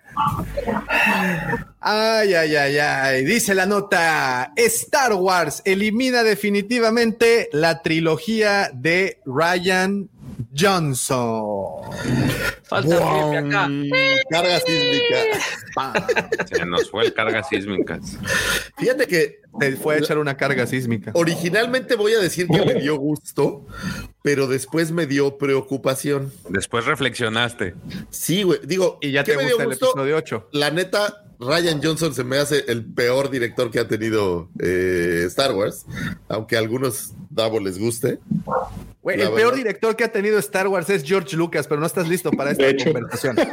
Ay, 1.79 2.33
ay, 2.33 2.55
ay, 2.55 2.77
ay. 2.77 3.25
Dice 3.25 3.53
la 3.55 3.65
nota: 3.65 4.53
Star 4.55 5.13
Wars 5.13 5.61
elimina 5.65 6.23
definitivamente 6.23 7.49
la 7.51 7.81
trilogía 7.81 8.71
de 8.73 9.19
Ryan 9.25 10.09
Johnson. 10.55 11.91
Falta. 12.63 12.89
Pepe 12.97 13.37
acá. 13.37 13.69
Carga 14.29 14.59
sísmica. 14.59 16.45
Se 16.51 16.65
nos 16.65 16.89
fue 16.89 17.05
el 17.05 17.13
carga 17.13 17.43
sísmica. 17.43 17.99
Fíjate 18.77 19.07
que 19.07 19.41
Te 19.59 19.75
fue 19.75 19.95
a 19.95 19.97
echar 19.99 20.17
una 20.17 20.35
carga 20.37 20.65
sísmica. 20.67 21.11
originalmente 21.15 21.95
voy 21.95 22.13
a 22.13 22.19
decir 22.19 22.47
que 22.47 22.65
me 22.65 22.75
dio 22.75 22.97
gusto, 22.97 23.65
pero 24.21 24.47
después 24.47 24.91
me 24.91 25.05
dio 25.05 25.37
preocupación. 25.37 26.31
Después 26.49 26.85
reflexionaste. 26.85 27.75
Sí, 28.09 28.43
güey. 28.43 28.59
Digo, 28.63 28.97
Y 29.01 29.11
ya 29.11 29.23
¿qué 29.23 29.35
te 29.35 29.43
gusta 29.43 29.63
el 29.63 29.71
episodio 29.73 30.17
8. 30.17 30.49
La 30.53 30.71
neta, 30.71 31.22
Ryan 31.39 31.81
Johnson 31.83 32.13
se 32.13 32.23
me 32.23 32.37
hace 32.37 32.65
el 32.67 32.85
peor 32.85 33.29
director 33.29 33.71
que 33.71 33.79
ha 33.79 33.87
tenido 33.87 34.49
eh, 34.59 35.23
Star 35.27 35.53
Wars, 35.53 35.85
aunque 36.27 36.55
a 36.55 36.59
algunos 36.59 37.13
Davo 37.29 37.59
les 37.59 37.79
guste. 37.79 38.19
El 39.05 39.31
peor 39.31 39.55
director 39.55 39.95
que 39.95 40.05
ha 40.05 40.11
tenido 40.11 40.39
Star 40.39 40.67
Wars 40.67 40.89
es 40.89 41.03
George 41.03 41.35
Lucas, 41.35 41.67
pero 41.67 41.81
no 41.81 41.87
estás 41.87 42.07
listo 42.07 42.31
para 42.31 42.51
esta 42.51 42.65
conversación. 42.83 43.35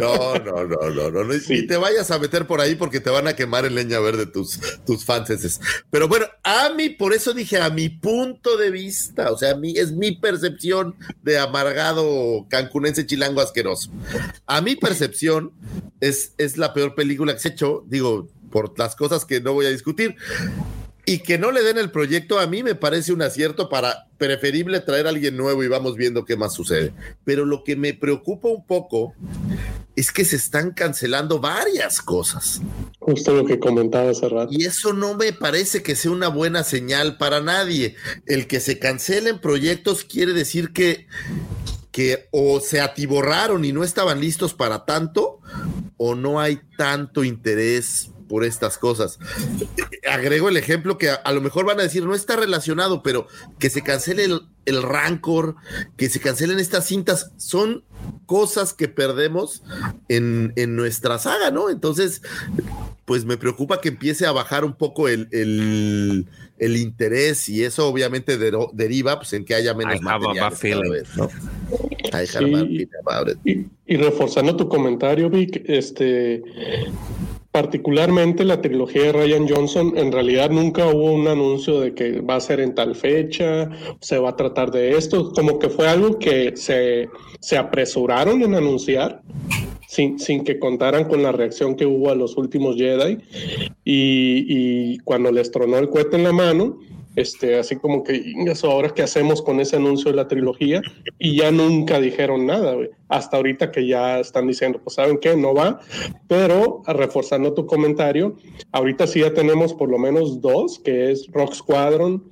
No, 0.00 0.34
no, 0.36 0.64
no, 0.64 0.90
no, 0.90 1.10
no, 1.10 1.24
no, 1.24 1.34
Ni 1.48 1.66
te 1.66 1.76
vayas 1.76 2.10
a 2.10 2.18
meter 2.18 2.46
por 2.46 2.60
ahí 2.60 2.74
porque 2.74 3.00
te 3.00 3.10
van 3.10 3.28
a 3.28 3.34
quemar 3.34 3.64
en 3.66 3.74
leña 3.74 4.00
verde 4.00 4.26
tus, 4.26 4.58
tus 4.86 5.04
fans. 5.04 5.60
Pero 5.90 6.08
bueno, 6.08 6.26
a 6.42 6.70
mí, 6.70 6.90
por 6.90 7.12
eso 7.12 7.32
dije, 7.32 7.58
a 7.58 7.70
mi 7.70 7.88
punto 7.88 8.56
de 8.56 8.70
vista, 8.70 9.30
o 9.30 9.38
sea, 9.38 9.52
a 9.52 9.56
mí, 9.56 9.74
es 9.76 9.92
mi 9.92 10.12
percepción 10.12 10.96
de 11.22 11.38
amargado 11.38 12.46
cancunense 12.48 13.06
chilango 13.06 13.40
asqueroso. 13.40 13.90
A 14.46 14.60
mi 14.60 14.76
percepción 14.76 15.52
es, 16.00 16.34
es 16.38 16.56
la 16.56 16.72
peor 16.74 16.94
película 16.94 17.34
que 17.34 17.40
se 17.40 17.48
ha 17.48 17.52
hecho, 17.52 17.84
digo, 17.86 18.28
por 18.50 18.78
las 18.78 18.96
cosas 18.96 19.24
que 19.24 19.40
no 19.40 19.52
voy 19.52 19.66
a 19.66 19.70
discutir. 19.70 20.16
Y 21.06 21.20
que 21.20 21.38
no 21.38 21.50
le 21.50 21.62
den 21.62 21.78
el 21.78 21.90
proyecto 21.90 22.38
a 22.38 22.46
mí 22.46 22.62
me 22.62 22.74
parece 22.74 23.12
un 23.12 23.22
acierto 23.22 23.68
para 23.68 24.06
preferible 24.18 24.80
traer 24.80 25.06
a 25.06 25.10
alguien 25.10 25.36
nuevo 25.36 25.64
y 25.64 25.68
vamos 25.68 25.96
viendo 25.96 26.24
qué 26.24 26.36
más 26.36 26.54
sucede. 26.54 26.92
Pero 27.24 27.46
lo 27.46 27.64
que 27.64 27.74
me 27.74 27.94
preocupa 27.94 28.48
un 28.48 28.64
poco 28.64 29.14
es 29.96 30.12
que 30.12 30.24
se 30.24 30.36
están 30.36 30.72
cancelando 30.72 31.40
varias 31.40 32.00
cosas. 32.00 32.60
Justo 33.00 33.34
lo 33.34 33.44
que 33.44 33.58
comentaba 33.58 34.10
hace 34.10 34.28
rato. 34.28 34.52
Y 34.52 34.66
eso 34.66 34.92
no 34.92 35.14
me 35.14 35.32
parece 35.32 35.82
que 35.82 35.96
sea 35.96 36.10
una 36.10 36.28
buena 36.28 36.64
señal 36.64 37.16
para 37.16 37.40
nadie. 37.40 37.96
El 38.26 38.46
que 38.46 38.60
se 38.60 38.78
cancelen 38.78 39.40
proyectos 39.40 40.04
quiere 40.04 40.32
decir 40.32 40.72
que, 40.72 41.08
que 41.90 42.28
o 42.30 42.60
se 42.60 42.80
atiborraron 42.80 43.64
y 43.64 43.72
no 43.72 43.84
estaban 43.84 44.20
listos 44.20 44.54
para 44.54 44.84
tanto, 44.84 45.40
o 46.02 46.14
no 46.14 46.40
hay 46.40 46.58
tanto 46.78 47.24
interés 47.24 48.10
por 48.30 48.44
estas 48.44 48.78
cosas. 48.78 49.18
Agrego 50.08 50.48
el 50.48 50.56
ejemplo 50.56 50.96
que 50.98 51.10
a, 51.10 51.14
a 51.16 51.32
lo 51.32 51.40
mejor 51.40 51.66
van 51.66 51.80
a 51.80 51.82
decir 51.82 52.04
no 52.04 52.14
está 52.14 52.36
relacionado, 52.36 53.02
pero 53.02 53.26
que 53.58 53.68
se 53.70 53.82
cancele 53.82 54.24
el, 54.24 54.42
el 54.66 54.82
Rancor, 54.84 55.56
que 55.96 56.08
se 56.08 56.20
cancelen 56.20 56.60
estas 56.60 56.86
cintas, 56.86 57.32
son 57.36 57.82
cosas 58.26 58.72
que 58.72 58.86
perdemos 58.86 59.64
en, 60.08 60.52
en 60.54 60.76
nuestra 60.76 61.18
saga, 61.18 61.50
¿no? 61.50 61.70
Entonces, 61.70 62.22
pues 63.04 63.24
me 63.24 63.36
preocupa 63.36 63.80
que 63.80 63.88
empiece 63.88 64.26
a 64.26 64.32
bajar 64.32 64.64
un 64.64 64.74
poco 64.76 65.08
el, 65.08 65.26
el, 65.32 66.26
el 66.58 66.76
interés 66.76 67.48
y 67.48 67.64
eso 67.64 67.88
obviamente 67.88 68.38
deriva 68.72 69.16
pues, 69.18 69.32
en 69.32 69.44
que 69.44 69.56
haya 69.56 69.74
menos 69.74 69.96
I 69.96 70.06
have 70.06 70.08
a 70.08 70.18
bad 70.18 70.34
materiales 70.36 70.38
cada 70.38 70.56
feeling. 70.56 70.90
vez, 70.92 71.16
¿no? 71.16 71.28
I 72.12 72.14
have 72.14 72.26
Sí. 72.28 72.36
a 72.38 72.40
bad 72.42 72.66
feeling 72.66 72.86
about 73.04 73.28
it. 73.28 73.38
Y, 73.44 73.66
y 73.92 73.96
reforzando 73.96 74.56
tu 74.56 74.68
comentario, 74.68 75.28
Vic, 75.28 75.62
este, 75.66 76.42
particularmente 77.52 78.44
la 78.44 78.60
trilogía 78.60 79.04
de 79.04 79.12
Ryan 79.12 79.48
Johnson, 79.48 79.92
en 79.96 80.12
realidad 80.12 80.50
nunca 80.50 80.86
hubo 80.86 81.12
un 81.12 81.26
anuncio 81.26 81.80
de 81.80 81.94
que 81.94 82.20
va 82.20 82.36
a 82.36 82.40
ser 82.40 82.60
en 82.60 82.74
tal 82.74 82.94
fecha, 82.94 83.68
se 84.00 84.18
va 84.18 84.30
a 84.30 84.36
tratar 84.36 84.70
de 84.70 84.96
esto, 84.96 85.32
como 85.32 85.58
que 85.58 85.68
fue 85.68 85.88
algo 85.88 86.18
que 86.18 86.56
se, 86.56 87.08
se 87.40 87.56
apresuraron 87.56 88.42
en 88.42 88.54
anunciar. 88.54 89.22
Sin, 89.88 90.20
sin 90.20 90.44
que 90.44 90.60
contaran 90.60 91.08
con 91.08 91.20
la 91.20 91.32
reacción 91.32 91.74
que 91.74 91.84
hubo 91.84 92.10
a 92.10 92.14
los 92.14 92.36
últimos 92.36 92.76
Jedi 92.76 93.18
y, 93.84 94.46
y 94.94 94.98
cuando 94.98 95.32
les 95.32 95.50
tronó 95.50 95.78
el 95.78 95.88
cohete 95.88 96.14
en 96.14 96.22
la 96.22 96.32
mano, 96.32 96.78
este, 97.20 97.58
así 97.58 97.76
como 97.76 98.02
que, 98.02 98.16
"Ingas, 98.16 98.64
ahora 98.64 98.90
qué 98.90 99.02
hacemos 99.02 99.42
con 99.42 99.60
ese 99.60 99.76
anuncio 99.76 100.10
de 100.10 100.16
la 100.16 100.28
trilogía, 100.28 100.82
y 101.18 101.36
ya 101.36 101.50
nunca 101.50 102.00
dijeron 102.00 102.46
nada, 102.46 102.74
güey. 102.74 102.90
Hasta 103.08 103.36
ahorita 103.36 103.72
que 103.72 103.86
ya 103.86 104.20
están 104.20 104.46
diciendo, 104.46 104.80
pues 104.82 104.94
saben 104.94 105.18
qué, 105.18 105.36
no 105.36 105.52
va, 105.54 105.80
pero 106.28 106.82
reforzando 106.86 107.54
tu 107.54 107.66
comentario, 107.66 108.36
ahorita 108.72 109.06
sí 109.06 109.20
ya 109.20 109.34
tenemos 109.34 109.74
por 109.74 109.90
lo 109.90 109.98
menos 109.98 110.40
dos, 110.40 110.78
que 110.78 111.10
es 111.10 111.28
Rock 111.32 111.54
Squadron 111.54 112.22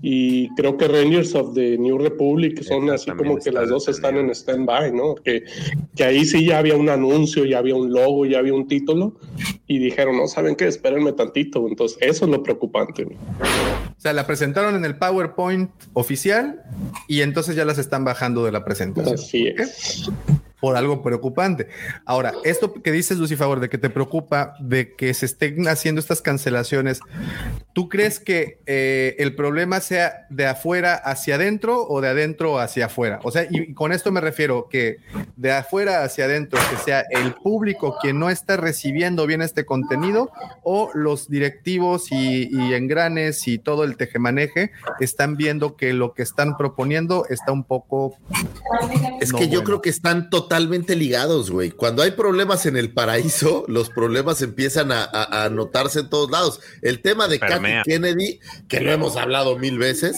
y 0.00 0.48
creo 0.54 0.76
que 0.76 0.88
Rangers 0.88 1.34
of 1.34 1.54
the 1.54 1.76
New 1.76 1.98
Republic, 1.98 2.56
que 2.56 2.64
son 2.64 2.88
así 2.90 3.10
como 3.10 3.36
que 3.38 3.52
las 3.52 3.68
dos 3.68 3.88
están 3.88 4.16
en 4.16 4.30
stand-by, 4.30 4.92
¿no? 4.92 5.14
Que, 5.14 5.44
que 5.94 6.04
ahí 6.04 6.24
sí 6.24 6.46
ya 6.46 6.58
había 6.58 6.76
un 6.76 6.88
anuncio, 6.88 7.44
ya 7.44 7.58
había 7.58 7.74
un 7.74 7.92
logo, 7.92 8.24
ya 8.26 8.38
había 8.38 8.54
un 8.54 8.66
título, 8.66 9.16
y 9.66 9.78
dijeron, 9.78 10.16
no, 10.16 10.26
¿saben 10.26 10.56
qué? 10.56 10.66
Espérenme 10.66 11.12
tantito. 11.12 11.66
Entonces, 11.68 11.98
eso 12.00 12.24
es 12.24 12.30
lo 12.30 12.42
preocupante. 12.42 13.04
güey. 13.04 13.16
O 14.04 14.06
sea, 14.06 14.12
la 14.12 14.26
presentaron 14.26 14.74
en 14.74 14.84
el 14.84 14.96
PowerPoint 14.96 15.70
oficial 15.94 16.62
y 17.08 17.22
entonces 17.22 17.56
ya 17.56 17.64
las 17.64 17.78
están 17.78 18.04
bajando 18.04 18.44
de 18.44 18.52
la 18.52 18.62
presentación. 18.62 19.14
Así 19.14 19.46
es. 19.46 20.10
Por 20.64 20.78
algo 20.78 21.02
preocupante. 21.02 21.68
Ahora, 22.06 22.32
esto 22.42 22.72
que 22.72 22.90
dices, 22.90 23.18
Lucy 23.18 23.36
Favor, 23.36 23.60
de 23.60 23.68
que 23.68 23.76
te 23.76 23.90
preocupa 23.90 24.54
de 24.60 24.94
que 24.94 25.12
se 25.12 25.26
estén 25.26 25.68
haciendo 25.68 26.00
estas 26.00 26.22
cancelaciones, 26.22 27.00
¿tú 27.74 27.90
crees 27.90 28.18
que 28.18 28.60
eh, 28.64 29.14
el 29.18 29.34
problema 29.34 29.80
sea 29.80 30.26
de 30.30 30.46
afuera 30.46 30.94
hacia 30.94 31.34
adentro 31.34 31.86
o 31.86 32.00
de 32.00 32.08
adentro 32.08 32.60
hacia 32.60 32.86
afuera? 32.86 33.20
O 33.24 33.30
sea, 33.30 33.46
y, 33.50 33.74
con 33.74 33.92
esto 33.92 34.10
me 34.10 34.22
refiero 34.22 34.70
que 34.70 35.00
de 35.36 35.52
afuera 35.52 36.02
hacia 36.02 36.24
adentro, 36.24 36.58
que 36.70 36.78
sea 36.78 37.04
el 37.10 37.34
público 37.34 37.98
quien 38.00 38.18
no 38.18 38.30
está 38.30 38.56
recibiendo 38.56 39.26
bien 39.26 39.42
este 39.42 39.66
contenido 39.66 40.32
o 40.62 40.90
los 40.94 41.28
directivos 41.28 42.10
y, 42.10 42.48
y 42.50 42.72
engranes 42.72 43.46
y 43.48 43.58
todo 43.58 43.84
el 43.84 43.98
tejemaneje 43.98 44.70
están 44.98 45.36
viendo 45.36 45.76
que 45.76 45.92
lo 45.92 46.14
que 46.14 46.22
están 46.22 46.56
proponiendo 46.56 47.26
está 47.28 47.52
un 47.52 47.64
poco... 47.64 48.16
Es 49.20 49.30
no 49.30 49.38
que 49.38 49.44
yo 49.44 49.50
bueno. 49.50 49.64
creo 49.64 49.82
que 49.82 49.90
están 49.90 50.30
totalmente 50.30 50.53
ligados, 50.58 51.50
güey. 51.50 51.70
Cuando 51.70 52.02
hay 52.02 52.12
problemas 52.12 52.66
en 52.66 52.76
el 52.76 52.92
paraíso, 52.92 53.64
los 53.68 53.90
problemas 53.90 54.40
empiezan 54.42 54.92
a, 54.92 55.04
a- 55.04 55.44
a 55.44 55.50
notarse 55.50 56.00
en 56.00 56.08
todos 56.08 56.30
lados. 56.30 56.60
El 56.82 57.00
tema 57.02 57.28
de. 57.28 57.38
Kathy 57.38 57.82
Kennedy, 57.84 58.40
que 58.68 58.80
lo 58.80 58.92
hemos 58.92 59.16
hablado 59.16 59.58
mil 59.58 59.78
veces, 59.78 60.16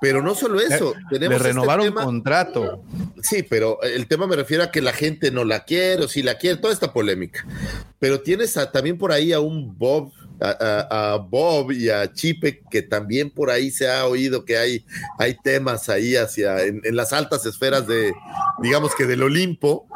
pero 0.00 0.22
no 0.22 0.34
solo 0.34 0.60
eso. 0.60 0.94
Le 1.10 1.18
tenemos 1.18 1.36
este 1.36 1.48
renovaron 1.48 1.86
tema- 1.86 2.04
contrato. 2.04 2.82
Sí, 3.22 3.42
pero 3.42 3.82
el 3.82 4.06
tema 4.06 4.26
me 4.26 4.36
refiero 4.36 4.62
a 4.62 4.70
que 4.70 4.80
la 4.82 4.92
gente 4.92 5.30
no 5.30 5.44
la 5.44 5.64
quiere 5.64 6.04
o 6.04 6.08
si 6.08 6.22
la 6.22 6.36
quiere, 6.38 6.56
toda 6.58 6.72
esta 6.72 6.92
polémica. 6.92 7.46
Pero 7.98 8.20
tienes 8.20 8.56
a- 8.56 8.70
también 8.70 8.98
por 8.98 9.12
ahí 9.12 9.32
a 9.32 9.40
un 9.40 9.76
Bob, 9.78 10.12
a, 10.40 11.12
a- 11.12 11.16
Bob 11.18 11.72
y 11.72 11.88
a 11.90 12.12
Chipe, 12.12 12.62
que 12.70 12.82
también 12.82 13.30
por 13.30 13.50
ahí 13.50 13.70
se 13.70 13.90
ha 13.90 14.06
oído 14.06 14.44
que 14.44 14.56
hay, 14.56 14.84
hay 15.18 15.36
temas 15.42 15.88
ahí 15.88 16.16
hacia, 16.16 16.62
en, 16.64 16.80
en 16.84 16.96
las 16.96 17.12
altas 17.12 17.44
esferas 17.46 17.86
de, 17.86 18.12
digamos 18.62 18.94
que 18.94 19.04
del 19.06 19.22
Olimpo. 19.22 19.86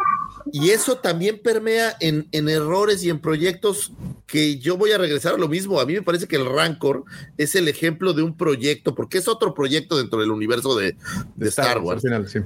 Y 0.51 0.71
eso 0.71 0.97
también 0.97 1.41
permea 1.43 1.97
en, 2.01 2.29
en 2.33 2.49
errores 2.49 3.05
y 3.05 3.11
en 3.11 3.21
proyectos 3.21 3.93
que 4.27 4.59
yo 4.59 4.77
voy 4.77 4.93
a 4.93 4.99
regresar 4.99 5.35
a 5.35 5.39
lo 5.39 5.49
mismo. 5.49 5.81
A 5.81 5.87
mí 5.87 5.93
me 5.93 6.03
parece 6.03 6.27
que 6.27 6.37
el 6.37 6.47
Rancor 6.47 7.05
es 7.37 7.55
el 7.55 7.69
ejemplo 7.69 8.13
de 8.13 8.23
un 8.23 8.37
proyecto, 8.37 8.95
porque 8.95 9.19
es 9.19 9.29
otro 9.29 9.55
proyecto 9.55 9.97
dentro 9.97 10.21
del 10.21 10.31
universo 10.31 10.77
de, 10.77 10.97
de 11.37 11.49
Star 11.49 11.79
Wars 11.79 12.03
al 12.05 12.11
final, 12.11 12.29
sí. 12.29 12.41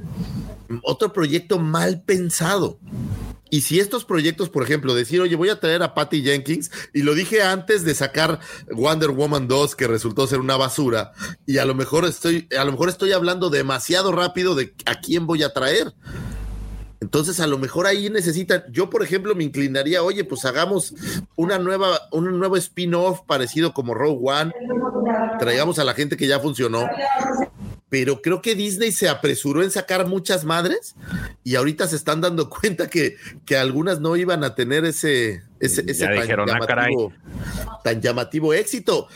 otro 0.83 1.12
proyecto 1.12 1.58
mal 1.58 2.02
pensado. 2.02 2.78
Y 3.49 3.60
si 3.60 3.78
estos 3.78 4.05
proyectos, 4.05 4.50
por 4.50 4.65
ejemplo, 4.65 4.94
decir, 4.94 5.20
oye, 5.20 5.36
voy 5.36 5.50
a 5.50 5.60
traer 5.60 5.83
a 5.83 5.94
Patty 5.94 6.23
Jenkins, 6.23 6.70
y 6.92 7.02
lo 7.02 7.15
dije 7.15 7.42
antes 7.42 7.84
de 7.84 7.94
sacar 7.94 8.41
Wonder 8.73 9.10
Woman 9.10 9.47
2, 9.47 9.76
que 9.76 9.86
resultó 9.86 10.26
ser 10.26 10.41
una 10.41 10.57
basura, 10.57 11.12
y 11.47 11.58
a 11.58 11.65
lo 11.65 11.75
mejor 11.75 12.05
estoy, 12.05 12.49
a 12.58 12.65
lo 12.65 12.73
mejor 12.73 12.89
estoy 12.89 13.12
hablando 13.12 13.49
demasiado 13.49 14.10
rápido 14.10 14.57
de 14.57 14.75
a 14.84 15.00
quién 15.00 15.26
voy 15.26 15.44
a 15.44 15.52
traer. 15.52 15.94
Entonces, 17.00 17.41
a 17.41 17.47
lo 17.47 17.58
mejor 17.58 17.86
ahí 17.86 18.08
necesitan, 18.08 18.65
yo 18.70 18.89
por 18.89 19.02
ejemplo 19.02 19.34
me 19.34 19.44
inclinaría, 19.44 20.02
oye, 20.02 20.25
pues 20.25 20.44
hagamos 20.44 20.94
una 21.36 21.58
nueva, 21.58 22.00
un 22.10 22.39
nuevo 22.39 22.57
spin-off 22.57 23.20
parecido 23.26 23.75
como 23.75 23.94
Rogue 23.94 24.20
One, 24.23 24.52
traigamos 25.39 25.78
a 25.78 25.84
la 25.84 25.94
gente 25.94 26.16
que 26.16 26.26
ya 26.26 26.41
funcionó, 26.41 26.89
pero 27.89 28.23
creo 28.23 28.41
que 28.41 28.55
Disney 28.55 28.92
se 28.92 29.08
apresuró 29.08 29.62
en 29.62 29.70
sacar 29.70 30.07
muchas 30.07 30.44
madres 30.44 30.94
y 31.44 31.57
ahorita 31.57 31.86
se 31.86 31.97
están 31.97 32.20
dando 32.20 32.49
cuenta 32.50 32.89
que, 32.89 33.16
que 33.44 33.57
algunas 33.57 34.00
no 34.00 34.16
iban 34.16 34.42
a 34.42 34.55
tener 34.55 34.84
ese, 34.84 35.42
ese, 35.60 35.83
ese 35.86 36.05
Ya 36.05 36.12
dijeron, 36.12 36.49
"Ah, 36.51 36.59
caray". 36.67 36.93
llamativo, 36.94 37.12
tan 37.85 38.01
llamativo 38.01 38.55
éxito. 38.55 39.09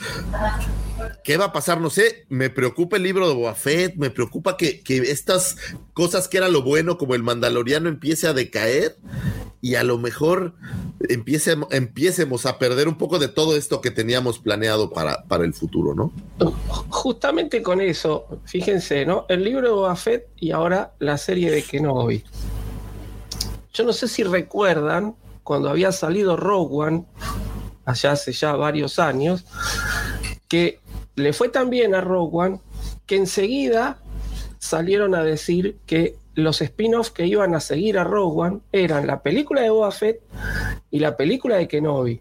¿Qué 1.25 1.37
va 1.37 1.47
a 1.47 1.53
pasar? 1.53 1.81
No 1.81 1.91
sé, 1.91 2.27
me 2.29 2.51
preocupa 2.51 2.97
el 2.97 3.03
libro 3.03 3.29
de 3.29 3.35
Boba 3.35 3.55
Fett, 3.55 3.97
me 3.97 4.11
preocupa 4.11 4.57
que, 4.57 4.81
que 4.81 4.99
estas 4.99 5.57
cosas 5.95 6.29
que 6.29 6.37
era 6.39 6.49
lo 6.49 6.63
bueno, 6.63 6.99
como 6.99 7.15
el 7.15 7.23
Mandaloriano, 7.23 7.89
empiece 7.89 8.27
a 8.27 8.33
decaer 8.33 8.97
y 9.63 9.75
a 9.75 9.85
lo 9.85 9.99
mejor 9.99 10.55
empiece, 11.09 11.57
empiecemos 11.71 12.47
a 12.47 12.59
perder 12.59 12.89
un 12.89 12.97
poco 12.97 13.19
de 13.19 13.29
todo 13.29 13.57
esto 13.57 13.81
que 13.81 13.91
teníamos 13.91 14.39
planeado 14.39 14.91
para, 14.91 15.25
para 15.25 15.45
el 15.45 15.55
futuro, 15.55 15.95
¿no? 15.95 16.13
Justamente 16.89 17.63
con 17.63 17.81
eso, 17.81 18.27
fíjense, 18.45 19.05
¿no? 19.05 19.27
El 19.29 19.45
libro 19.45 19.69
de 19.69 19.75
Boba 19.75 19.97
Fett 19.97 20.29
y 20.37 20.51
ahora 20.51 20.95
la 20.99 21.19
serie 21.19 21.51
de 21.51 21.63
Kenobi. 21.63 22.25
Yo 23.73 23.85
no 23.85 23.93
sé 23.93 24.09
si 24.09 24.23
recuerdan 24.23 25.15
cuando 25.51 25.69
había 25.69 25.91
salido 25.91 26.37
Rogue 26.37 26.77
One, 26.77 27.07
allá 27.85 28.13
hace 28.13 28.31
ya 28.31 28.53
varios 28.53 29.01
años, 29.01 29.45
que 30.47 30.79
le 31.17 31.33
fue 31.33 31.49
tan 31.49 31.71
bien 31.71 31.93
a 31.93 32.01
Rogue 32.01 32.31
One 32.33 32.61
que 33.05 33.17
enseguida 33.17 33.99
salieron 34.61 35.17
a 35.17 35.25
decir 35.25 35.81
que 35.87 36.15
los 36.35 36.63
spin-offs 36.63 37.11
que 37.11 37.27
iban 37.27 37.57
a 37.57 37.59
seguir 37.59 37.99
a 37.99 38.05
Rogue 38.05 38.41
One 38.41 38.61
eran 38.71 39.09
la 39.09 39.25
película 39.25 39.63
de 39.63 39.71
Boba 39.71 39.91
Fett 39.91 40.23
y 40.89 41.01
la 41.01 41.17
película 41.17 41.57
de 41.57 41.67
Kenobi. 41.67 42.21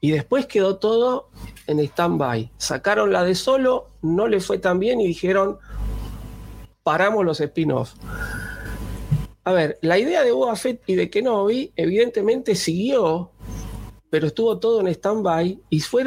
Y 0.00 0.10
después 0.10 0.46
quedó 0.46 0.78
todo 0.78 1.30
en 1.68 1.78
stand-by. 1.78 2.50
Sacaron 2.58 3.12
la 3.12 3.22
de 3.22 3.36
solo, 3.36 3.90
no 4.02 4.26
le 4.26 4.40
fue 4.40 4.58
tan 4.58 4.80
bien 4.80 5.00
y 5.00 5.06
dijeron, 5.06 5.60
paramos 6.82 7.24
los 7.24 7.40
spin-offs. 7.40 7.94
A 9.44 9.52
ver, 9.52 9.78
la 9.80 9.98
idea 9.98 10.22
de 10.22 10.32
Boba 10.32 10.54
Fett 10.54 10.82
y 10.86 10.94
de 10.94 11.08
Kenobi 11.08 11.72
evidentemente 11.74 12.54
siguió, 12.54 13.30
pero 14.10 14.26
estuvo 14.26 14.58
todo 14.58 14.80
en 14.80 14.88
stand-by 14.88 15.60
y 15.70 15.80
fue 15.80 16.04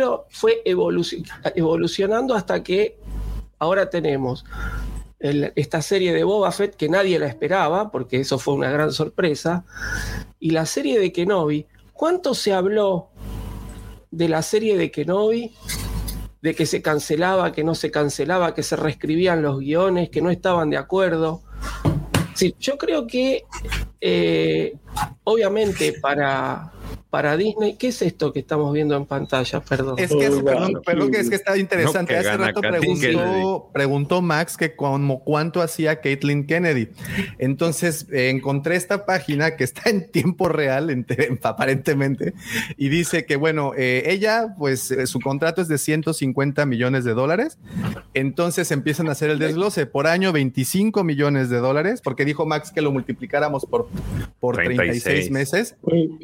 evoluci- 0.66 1.26
evolucionando 1.56 2.36
hasta 2.36 2.62
que 2.62 3.00
ahora 3.60 3.90
tenemos 3.90 4.46
esta 5.20 5.82
serie 5.82 6.14
de 6.14 6.26
Boba 6.26 6.52
Fett 6.52 6.76
que 6.76 6.90
nadie 6.90 7.18
la 7.18 7.28
esperaba, 7.28 7.92
porque 7.92 8.20
eso 8.20 8.38
fue 8.38 8.56
una 8.56 8.70
gran 8.70 8.92
sorpresa, 8.92 9.64
y 10.40 10.50
la 10.50 10.66
serie 10.66 11.00
de 11.00 11.14
Kenobi. 11.14 11.66
¿Cuánto 11.94 12.34
se 12.34 12.52
habló 12.52 13.08
de 14.12 14.28
la 14.28 14.42
serie 14.42 14.78
de 14.78 14.92
Kenobi? 14.92 15.54
De 16.42 16.54
que 16.54 16.66
se 16.66 16.82
cancelaba, 16.82 17.54
que 17.54 17.64
no 17.64 17.74
se 17.74 17.90
cancelaba, 17.90 18.54
que 18.54 18.64
se 18.64 18.76
reescribían 18.76 19.42
los 19.42 19.60
guiones, 19.60 20.10
que 20.10 20.22
no 20.22 20.30
estaban 20.30 20.70
de 20.70 20.76
acuerdo. 20.76 21.42
Sí, 22.34 22.56
yo 22.60 22.78
creo 22.78 23.06
que, 23.06 23.44
eh, 24.06 24.74
obviamente, 25.24 25.94
para, 26.02 26.74
para 27.10 27.38
Disney, 27.38 27.76
¿qué 27.78 27.88
es 27.88 28.02
esto 28.02 28.34
que 28.34 28.40
estamos 28.40 28.74
viendo 28.74 28.98
en 28.98 29.06
pantalla? 29.06 29.62
Perdón. 29.62 29.96
Es 29.98 30.10
que, 30.10 30.30
perdón, 30.44 30.82
perdón, 30.86 31.12
que 31.12 31.20
es 31.20 31.30
que 31.30 31.36
está 31.36 31.56
interesante. 31.58 32.14
No, 32.14 32.20
que 32.22 32.28
Hace 32.28 32.38
rato 32.38 32.60
preguntó, 32.62 33.70
preguntó 33.74 34.22
Max 34.22 34.58
que 34.58 34.76
como 34.76 35.24
cuánto 35.24 35.62
hacía 35.62 36.02
Caitlyn 36.02 36.46
Kennedy. 36.48 36.90
Entonces 37.38 38.08
eh, 38.12 38.30
encontré 38.30 38.76
esta 38.76 39.06
página 39.06 39.56
que 39.56 39.64
está 39.64 39.90
en 39.90 40.12
tiempo 40.12 40.50
real, 40.50 40.90
ente- 40.90 41.40
aparentemente, 41.44 42.34
y 42.78 42.90
dice 42.90 43.26
que, 43.26 43.36
bueno, 43.38 43.72
eh, 43.78 44.04
ella, 44.08 44.56
pues 44.58 44.92
eh, 44.92 45.08
su 45.08 45.20
contrato 45.22 45.62
es 45.62 45.68
de 45.70 45.78
150 45.78 46.66
millones 46.66 47.06
de 47.06 47.14
dólares. 47.14 47.58
Entonces 48.14 48.72
empiezan 48.72 49.08
a 49.08 49.14
hacer 49.14 49.30
el 49.30 49.40
desglose 49.40 49.86
por 49.86 50.08
año 50.08 50.32
25 50.34 51.04
millones 51.04 51.50
de 51.50 51.60
dólares, 51.60 52.02
porque 52.04 52.26
dijo 52.26 52.46
Max 52.46 52.72
que 52.72 52.82
lo 52.82 52.92
multiplicáramos 52.92 53.66
por, 53.66 53.88
por 54.40 54.56
36 54.56 55.04
36 55.04 55.32
meses. 55.32 55.76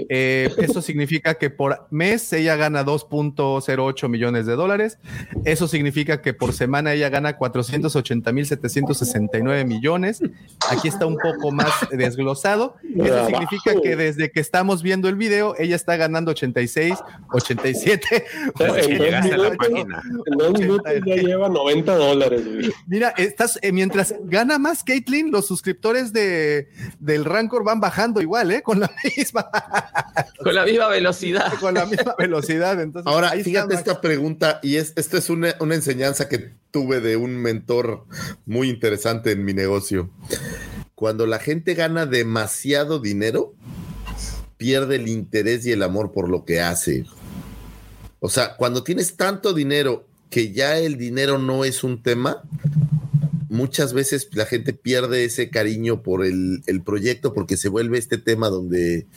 Eh, 0.09 0.49
eso 0.57 0.81
significa 0.81 1.35
que 1.35 1.49
por 1.49 1.88
mes 1.89 2.31
ella 2.33 2.56
gana 2.56 2.85
2.08 2.85 4.07
millones 4.09 4.45
de 4.45 4.56
dólares. 4.56 4.99
Eso 5.45 5.67
significa 5.67 6.22
que 6.22 6.33
por 6.33 6.53
semana 6.53 6.93
ella 6.93 7.09
gana 7.09 7.38
480.769 7.38 9.65
millones. 9.65 10.22
Aquí 10.69 10.88
está 10.89 11.06
un 11.06 11.17
poco 11.17 11.51
más 11.51 11.72
desglosado. 11.91 12.75
Eso 12.95 13.27
significa 13.27 13.73
que 13.81 13.95
desde 13.95 14.31
que 14.31 14.39
estamos 14.39 14.81
viendo 14.83 15.07
el 15.07 15.15
video, 15.15 15.56
ella 15.57 15.75
está 15.75 15.95
ganando 15.95 16.31
86, 16.31 16.95
87. 17.31 18.25
Desde 18.59 18.88
que 18.88 18.98
llegaste 18.99 19.33
a 19.33 19.38
la 19.38 19.48
88. 19.49 19.57
página. 19.57 20.01
En 20.25 20.38
dos 20.38 20.59
minutos 20.59 20.91
ya 21.06 21.15
lleva 21.15 21.49
90 21.49 21.95
dólares. 21.95 22.45
güey. 22.45 22.72
Mira, 22.88 23.09
estás, 23.17 23.59
eh, 23.61 23.72
mientras 23.72 24.14
gana 24.23 24.57
más 24.59 24.83
Caitlyn, 24.83 25.31
los 25.31 25.48
suscriptores 25.48 26.14
de, 26.14 26.69
del 26.99 27.25
Van 27.63 27.79
bajando 27.79 28.21
igual, 28.21 28.51
¿eh? 28.51 28.61
Con 28.61 28.79
la 28.79 28.91
misma, 29.17 29.49
Con 30.43 30.55
la 30.55 30.65
misma 30.65 30.88
velocidad. 30.88 31.53
con 31.59 31.73
la 31.73 31.85
misma 31.85 32.15
velocidad. 32.17 32.79
Entonces, 32.81 33.11
Ahora, 33.11 33.31
fíjate 33.31 33.75
esta 33.75 34.01
pregunta, 34.01 34.59
y 34.63 34.75
es, 34.77 34.93
esto 34.95 35.17
es 35.17 35.29
una, 35.29 35.55
una 35.59 35.75
enseñanza 35.75 36.27
que 36.29 36.53
tuve 36.71 36.99
de 37.01 37.17
un 37.17 37.35
mentor 37.38 38.05
muy 38.45 38.69
interesante 38.69 39.31
en 39.31 39.43
mi 39.45 39.53
negocio. 39.53 40.09
Cuando 40.95 41.25
la 41.25 41.39
gente 41.39 41.73
gana 41.75 42.05
demasiado 42.05 42.99
dinero, 42.99 43.53
pierde 44.57 44.97
el 44.97 45.07
interés 45.07 45.65
y 45.65 45.71
el 45.71 45.83
amor 45.83 46.11
por 46.11 46.29
lo 46.29 46.43
que 46.45 46.61
hace. 46.61 47.05
O 48.19 48.29
sea, 48.29 48.57
cuando 48.57 48.83
tienes 48.83 49.15
tanto 49.15 49.53
dinero 49.53 50.05
que 50.29 50.51
ya 50.51 50.77
el 50.77 50.97
dinero 50.97 51.38
no 51.39 51.63
es 51.63 51.83
un 51.83 52.03
tema, 52.03 52.43
muchas 53.49 53.93
veces 53.93 54.29
la 54.33 54.45
gente 54.45 54.73
pierde 54.73 55.25
ese 55.25 55.49
cariño 55.49 56.01
por 56.03 56.25
el, 56.25 56.61
el 56.67 56.81
proyecto 56.81 57.33
porque 57.33 57.57
se 57.57 57.69
vuelve 57.69 57.97
este 57.97 58.17
tema 58.17 58.49
donde, 58.49 59.07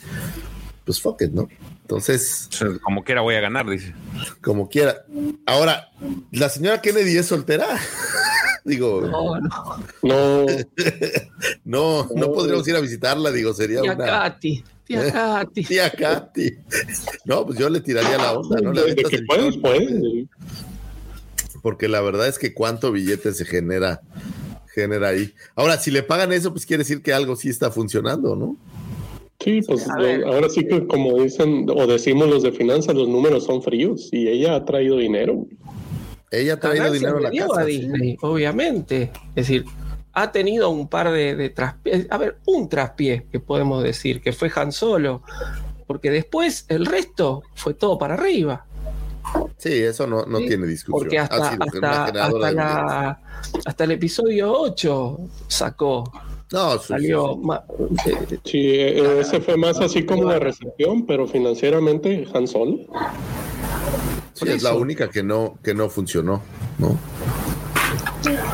pues, 0.85 0.99
fuck 1.01 1.21
it, 1.21 1.31
¿no? 1.31 1.47
Entonces, 1.81 2.49
Como 2.81 3.03
quiera 3.03 3.21
voy 3.21 3.35
a 3.35 3.41
ganar, 3.41 3.69
dice. 3.69 3.93
como 4.41 4.69
quiera. 4.69 5.05
Ahora, 5.45 5.89
la 6.31 6.49
señora 6.49 6.81
Kennedy 6.81 7.17
es 7.17 7.25
soltera. 7.27 7.67
digo, 8.65 9.01
No, 9.01 9.39
no. 9.39 10.45
No, 11.65 12.05
no, 12.05 12.09
no 12.15 12.31
podríamos 12.31 12.67
ir 12.67 12.75
a 12.75 12.79
visitarla, 12.79 13.31
digo, 13.31 13.53
sería 13.53 13.81
Tía 13.81 13.93
una 13.93 14.05
Katy, 14.05 14.63
tía 14.85 15.11
Katy. 15.11 15.63
tía 15.65 15.91
Katy. 15.91 16.51
No, 17.25 17.45
pues 17.45 17.59
yo 17.59 17.69
le 17.69 17.81
tiraría 17.81 18.17
la 18.17 18.33
onda, 18.33 18.61
¿no? 18.61 18.71
Le 18.71 18.95
puedes, 19.27 19.57
puedes. 19.57 20.27
Porque 21.63 21.87
la 21.87 22.01
verdad 22.01 22.27
es 22.27 22.37
que 22.37 22.53
cuánto 22.53 22.91
billete 22.91 23.33
se 23.33 23.45
genera, 23.45 24.01
genera 24.67 25.07
ahí. 25.07 25.33
Ahora, 25.55 25.77
si 25.77 25.91
le 25.91 26.03
pagan 26.03 26.33
eso, 26.33 26.51
pues 26.51 26.65
quiere 26.65 26.83
decir 26.83 27.01
que 27.01 27.13
algo 27.13 27.37
sí 27.37 27.49
está 27.49 27.71
funcionando, 27.71 28.35
¿no? 28.35 28.57
Sí, 29.39 29.61
pues 29.61 29.87
ver. 29.97 30.25
ahora 30.25 30.49
sí 30.49 30.67
que 30.67 30.85
como 30.85 31.21
dicen 31.21 31.65
o 31.69 31.87
decimos 31.87 32.29
los 32.29 32.43
de 32.43 32.51
finanzas, 32.51 32.95
los 32.95 33.07
números 33.07 33.45
son 33.45 33.63
fríos 33.63 34.09
y 34.11 34.27
ella 34.27 34.55
ha 34.55 34.65
traído 34.65 34.97
dinero. 34.97 35.47
Ella 36.31 36.55
ha 36.55 36.59
traído 36.59 36.91
dinero 36.91 37.17
a 37.17 37.21
la 37.21 37.31
casa. 37.31 37.61
a 37.61 37.65
sí. 37.65 37.79
Disney, 37.79 38.17
obviamente. 38.21 39.11
Es 39.29 39.47
decir, 39.47 39.63
ha 40.11 40.33
tenido 40.33 40.69
un 40.69 40.89
par 40.89 41.11
de, 41.11 41.35
de 41.37 41.49
traspiés. 41.49 42.07
A 42.09 42.17
ver, 42.17 42.39
un 42.45 42.67
traspié 42.67 43.25
que 43.31 43.39
podemos 43.39 43.83
decir, 43.83 44.21
que 44.21 44.33
fue 44.33 44.51
Han 44.53 44.73
Solo. 44.73 45.23
Porque 45.87 46.11
después 46.11 46.65
el 46.67 46.85
resto 46.85 47.43
fue 47.55 47.73
todo 47.73 47.97
para 47.97 48.15
arriba. 48.15 48.65
Sí, 49.57 49.71
eso 49.73 50.05
no, 50.07 50.25
no 50.25 50.39
Sí, 50.39 50.47
tiene 50.47 50.67
discusión. 50.67 50.99
Porque 50.99 51.19
Ha 51.19 51.23
hasta, 51.23 51.49
hasta, 51.49 52.03
hasta, 52.05 52.51
la- 52.51 53.83
el 53.85 53.91
episodio 53.91 54.51
8 54.51 55.19
sacó. 55.47 56.03
No, 56.51 56.73
sí, 56.73 56.79
sí, 56.81 56.87
Salió. 56.87 57.39
sí. 58.03 58.11
Sí, 58.43 58.75
ese 58.77 59.39
fue 59.41 59.57
más 59.57 59.79
así 59.79 60.05
como 60.05 60.29
de 60.29 60.39
recepción, 60.39 61.05
pero 61.05 61.27
financieramente 61.27 62.27
Han 62.33 62.47
Solo. 62.47 62.77
Sí, 64.33 64.49
es 64.49 64.61
la 64.63 64.73
única 64.73 65.09
que 65.09 65.23
no, 65.23 65.57
que 65.63 65.73
no 65.73 65.89
funcionó, 65.89 66.41
¿no? 66.77 66.97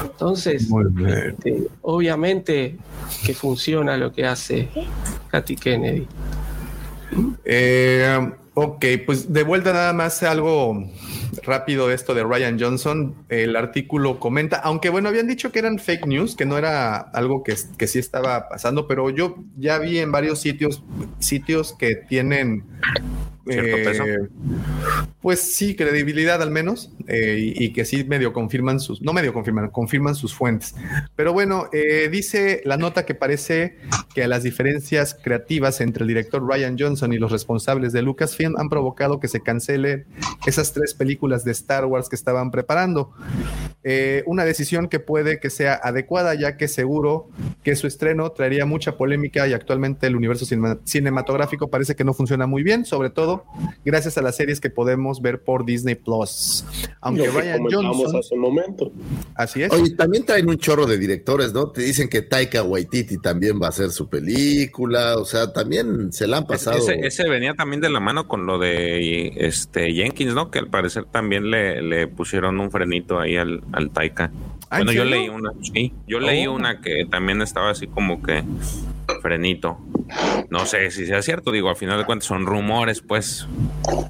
Entonces, 0.04 0.68
este, 1.08 1.68
obviamente 1.82 2.78
que 3.26 3.34
funciona 3.34 3.98
lo 3.98 4.12
que 4.12 4.26
hace 4.26 4.70
Katy 5.30 5.56
Kennedy. 5.56 6.08
Eh, 7.46 8.32
ok, 8.60 8.86
pues 9.06 9.32
de 9.32 9.44
vuelta 9.44 9.74
nada 9.74 9.94
más 9.94 10.22
algo 10.24 10.86
rápido 11.44 11.92
esto 11.92 12.14
de 12.14 12.24
Ryan 12.24 12.60
Johnson. 12.60 13.16
El 13.30 13.56
artículo 13.56 14.20
comenta, 14.20 14.58
aunque 14.58 14.90
bueno, 14.90 15.10
habían 15.10 15.28
dicho 15.28 15.52
que 15.52 15.60
eran 15.60 15.80
fake 15.80 16.08
news, 16.08 16.36
que 16.36 16.46
no 16.46 16.58
era 16.58 16.98
algo 16.98 17.44
que, 17.44 17.56
que 17.78 17.88
sí 17.88 18.00
estaba 18.00 18.50
pasando, 18.50 18.88
pero 18.88 19.10
yo 19.10 19.38
ya 19.58 19.80
vi 19.80 20.00
en 20.00 20.12
varios 20.12 20.40
sitios, 20.40 20.84
sitios 21.20 21.76
que 21.78 21.96
tienen 21.96 22.64
Cierto 23.52 23.78
peso. 23.78 24.04
pues 25.22 25.40
sí, 25.40 25.76
credibilidad 25.76 26.42
al 26.42 26.52
menos, 26.52 26.92
eh, 27.08 27.54
y, 27.56 27.66
y 27.66 27.74
que 27.74 27.84
sí 27.84 28.04
medio 28.04 28.32
confirman 28.32 28.80
sus, 28.80 29.02
no 29.02 29.14
medio 29.14 29.34
confirman, 29.34 29.70
confirman 29.70 30.16
sus 30.16 30.34
fuentes. 30.34 30.76
Pero 31.16 31.34
bueno, 31.34 31.68
eh, 31.74 32.10
dice 32.12 32.62
la 32.66 32.78
nota 32.78 33.06
que 33.06 33.16
parece 33.16 33.78
que 34.14 34.28
las 34.28 34.44
diferencias 34.44 35.16
creativas 35.16 35.82
entre 35.82 36.04
el 36.04 36.08
director 36.08 36.46
Ryan 36.46 36.78
Johnson 36.78 37.12
y 37.14 37.18
los 37.18 37.32
responsables 37.32 37.92
de 37.92 38.02
Lucasfilm 38.02 38.56
han 38.58 38.70
provocado 38.70 39.20
que 39.20 39.28
se 39.28 39.42
cancelen 39.42 40.06
esas 40.46 40.74
tres 40.74 40.94
películas 40.94 41.29
de 41.46 41.52
Star 41.52 41.86
Wars 41.86 42.10
que 42.10 42.16
estaban 42.16 42.52
preparando. 42.52 43.12
Eh, 43.84 44.24
una 44.26 44.44
decisión 44.44 44.90
que 44.90 45.00
puede 45.00 45.40
que 45.40 45.50
sea 45.50 45.74
adecuada, 45.82 46.36
ya 46.36 46.58
que 46.58 46.68
seguro 46.68 47.30
que 47.64 47.78
su 47.78 47.88
estreno 47.88 48.30
traería 48.32 48.66
mucha 48.66 48.98
polémica 48.98 49.48
y 49.48 49.54
actualmente 49.54 50.06
el 50.08 50.18
universo 50.18 50.46
cinema- 50.46 50.80
cinematográfico 50.84 51.70
parece 51.70 51.96
que 51.96 52.04
no 52.04 52.14
funciona 52.14 52.46
muy 52.46 52.62
bien, 52.62 52.84
sobre 52.84 53.10
todo 53.10 53.46
gracias 53.86 54.18
a 54.18 54.22
las 54.22 54.36
series 54.36 54.60
que 54.60 54.70
podemos 54.70 55.22
ver 55.22 55.42
por 55.44 55.64
Disney 55.66 55.96
Plus. 55.96 56.66
Aunque 57.00 57.28
Lo 57.28 57.34
que 57.34 57.40
Ryan 57.42 57.60
Johnson, 57.72 58.16
hace 58.18 58.36
un 58.36 58.42
momento. 58.42 58.92
así 59.36 59.64
es. 59.64 59.72
Oye, 59.72 59.96
también 59.96 60.26
traen 60.26 60.50
un 60.50 60.58
chorro 60.58 60.86
de 60.86 60.98
directores, 60.98 61.54
¿no? 61.54 61.72
Te 61.72 61.82
dicen 61.82 62.10
que 62.10 62.22
Taika 62.22 62.64
Waititi 62.64 63.18
también 63.20 63.62
va 63.62 63.68
a 63.68 63.70
hacer 63.70 63.92
su 63.92 64.10
película, 64.10 65.16
o 65.18 65.24
sea, 65.24 65.54
también 65.54 66.12
se 66.12 66.28
la 66.28 66.38
han 66.38 66.46
pasado. 66.48 66.78
Ese, 66.78 67.00
ese 67.08 67.30
venía 67.30 67.54
también 67.54 67.80
de 67.82 67.90
la 67.90 68.02
mano 68.02 68.28
con 68.28 68.46
lo 68.46 68.60
de 68.60 69.32
este 69.38 69.94
Jenkins, 69.94 70.34
¿no? 70.34 70.52
Que 70.52 70.60
al 70.60 70.68
parecer 70.70 71.06
también 71.12 71.50
le, 71.52 71.82
le 71.82 72.08
pusieron 72.08 72.60
un 72.60 72.72
frenito 72.72 73.20
ahí 73.20 73.38
al, 73.38 73.62
al 73.72 73.90
Taika. 73.92 74.32
¿Ah, 74.70 74.80
en 74.80 74.86
bueno, 74.86 74.92
yo 74.92 75.06
leí 75.06 75.30
una, 75.30 75.52
sí, 75.62 75.94
yo 76.08 76.20
leí 76.20 76.46
Oh. 76.48 76.54
una 76.54 76.80
que 76.82 77.06
también 77.10 77.42
estaba 77.42 77.72
así 77.72 77.88
como 77.88 78.22
que 78.22 78.44
frenito. 79.22 79.78
No 80.50 80.66
sé 80.66 80.90
si 80.92 81.06
sea 81.06 81.22
cierto, 81.22 81.52
digo, 81.52 81.70
al 81.70 81.76
final 81.76 81.98
de 82.00 82.06
cuentas 82.06 82.28
son 82.28 82.46
rumores, 82.46 83.02
pues. 83.02 83.48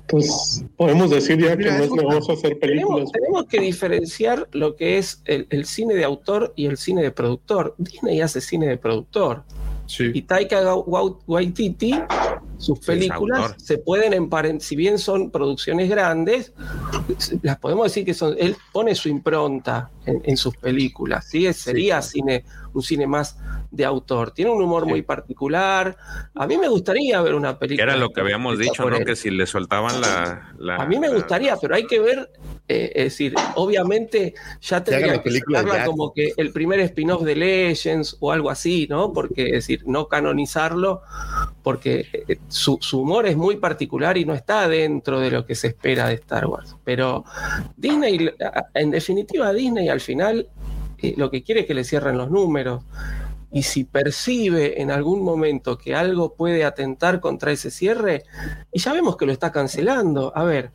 Pues 0.08 0.66
podemos 0.76 1.10
decir 1.10 1.38
ya 1.40 1.52
que 1.52 1.58
Mira, 1.58 1.78
no 1.78 1.84
es 1.86 1.92
negocio 1.92 2.34
hacer 2.34 2.58
películas. 2.60 2.90
Tenemos, 2.90 3.12
tenemos 3.12 3.46
que 3.46 3.60
diferenciar 3.62 4.48
lo 4.52 4.76
que 4.76 4.98
es 4.98 5.22
el, 5.26 5.48
el 5.50 5.66
cine 5.66 5.94
de 5.96 6.04
autor 6.04 6.54
y 6.56 6.66
el 6.66 6.78
cine 6.78 7.02
de 7.02 7.12
productor. 7.12 7.76
Disney 7.78 8.20
hace 8.22 8.42
cine 8.42 8.68
de 8.68 8.78
productor. 8.78 9.44
Y 9.88 9.92
Sí. 9.92 10.22
Taika 10.22 10.76
Wa- 10.76 11.16
Waititi 11.26 11.96
sus 12.60 12.80
películas 12.80 13.56
se 13.58 13.78
pueden 13.78 14.14
emparentar, 14.14 14.62
si 14.62 14.76
bien 14.76 15.00
son 15.00 15.32
producciones 15.32 15.90
grandes, 15.90 16.54
las 17.42 17.58
podemos 17.58 17.86
decir 17.86 18.04
que 18.06 18.14
son, 18.14 18.36
él 18.38 18.56
pone 18.74 18.94
su 18.96 19.08
impronta 19.08 19.90
en, 20.06 20.22
en 20.26 20.38
sus 20.38 20.56
películas, 20.58 21.26
¿sí? 21.26 21.52
Sería 21.54 22.02
cine, 22.02 22.44
un 22.74 22.82
cine 22.82 23.08
más 23.08 23.38
de 23.72 23.86
autor. 23.86 24.32
Tiene 24.32 24.52
un 24.52 24.62
humor 24.62 24.86
muy 24.86 25.02
particular. 25.02 25.96
A 26.36 26.48
mí 26.48 26.58
me 26.58 26.68
gustaría 26.68 27.22
ver 27.22 27.36
una 27.36 27.54
Que 27.54 27.60
película. 27.60 27.84
era 27.84 27.98
lo 27.98 28.10
que 28.12 28.22
habíamos 28.22 28.58
dicho, 28.58 28.90
¿no? 28.90 28.98
él. 28.98 29.06
Que 29.06 29.16
si 29.16 29.30
le 29.30 29.46
soltaban 29.46 30.02
la. 30.02 30.54
la- 30.58 30.76
A 30.78 30.86
mí 30.86 30.98
me 31.00 31.08
la- 31.08 31.16
gustaría, 31.16 31.56
pero 31.58 31.76
hay 31.76 31.86
que 31.86 32.00
ver, 32.00 32.30
eh, 32.68 32.92
es 32.96 33.04
decir, 33.06 33.34
obviamente 33.56 34.34
ya 34.62 34.84
tendría 34.84 35.22
que 35.22 35.32
Jack. 35.32 35.86
como 35.86 36.14
que 36.14 36.34
el 36.38 36.52
primer 36.52 36.80
spin-off 36.82 37.24
de 37.24 37.36
Legends 37.36 38.18
o 38.20 38.32
algo 38.32 38.50
así, 38.50 38.88
¿no? 38.90 39.14
Porque, 39.14 39.46
es 39.48 39.52
decir, 39.52 39.84
no 39.86 40.08
canonizarlo, 40.08 41.02
porque 41.64 42.08
eh, 42.28 42.38
su, 42.48 42.78
su 42.82 43.02
humor 43.02 43.28
es 43.28 43.36
muy 43.38 43.58
particular 43.58 44.18
y 44.18 44.26
no 44.26 44.34
está 44.34 44.68
dentro 44.68 45.20
de 45.20 45.32
lo 45.32 45.46
que 45.46 45.56
se 45.56 45.68
espera 45.68 46.08
de 46.08 46.16
Star 46.16 46.46
Wars. 46.48 46.76
Pero 46.84 47.24
Disney, 47.78 48.30
en 48.74 48.92
definitiva, 48.92 49.54
Disney 49.54 49.90
al 49.90 50.00
final 50.02 50.48
lo 51.18 51.30
que 51.30 51.44
quiere 51.44 51.62
es 51.62 51.68
que 51.68 51.74
le 51.74 51.84
cierren 51.84 52.18
los 52.18 52.30
números. 52.30 52.84
Y 53.52 53.64
si 53.64 53.84
percibe 53.84 54.80
en 54.80 54.92
algún 54.92 55.24
momento 55.24 55.78
que 55.78 55.96
algo 55.96 56.36
puede 56.36 56.64
atentar 56.64 57.20
contra 57.20 57.52
ese 57.52 57.72
cierre, 57.72 58.24
y 58.72 58.80
ya 58.80 58.94
vemos 58.94 59.18
que 59.18 59.26
lo 59.26 59.32
está 59.32 59.52
cancelando. 59.52 60.32
A 60.36 60.44
ver, 60.44 60.72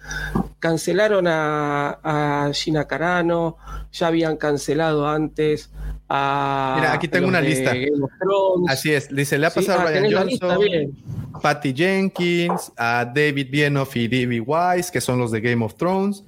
cancelaron 0.58 1.28
a, 1.28 2.00
a 2.02 2.52
Gina 2.52 2.86
Carano, 2.86 3.56
ya 3.94 4.08
habían 4.08 4.36
cancelado 4.36 5.08
antes 5.08 5.70
a. 6.08 6.74
Mira, 6.78 6.92
aquí 6.92 7.08
tengo 7.08 7.28
una 7.28 7.40
lista. 7.40 7.72
Thrones. 7.72 8.68
Así 8.70 8.92
es, 8.92 9.08
dice, 9.14 9.38
le 9.38 9.46
ha 9.46 9.50
pasado 9.50 9.80
ah, 9.80 9.82
a 9.82 9.86
Ryan 9.90 10.12
la 10.12 10.24
lista, 10.24 10.54
Johnson. 10.56 11.14
Patty 11.42 11.74
Jenkins, 11.74 12.72
a 12.76 13.04
David 13.12 13.48
Bienoff 13.50 13.96
y 13.96 14.06
D.B. 14.06 14.40
Wise, 14.40 14.92
que 14.92 15.00
son 15.00 15.18
los 15.18 15.32
de 15.32 15.40
Game 15.40 15.64
of 15.64 15.74
Thrones. 15.74 16.22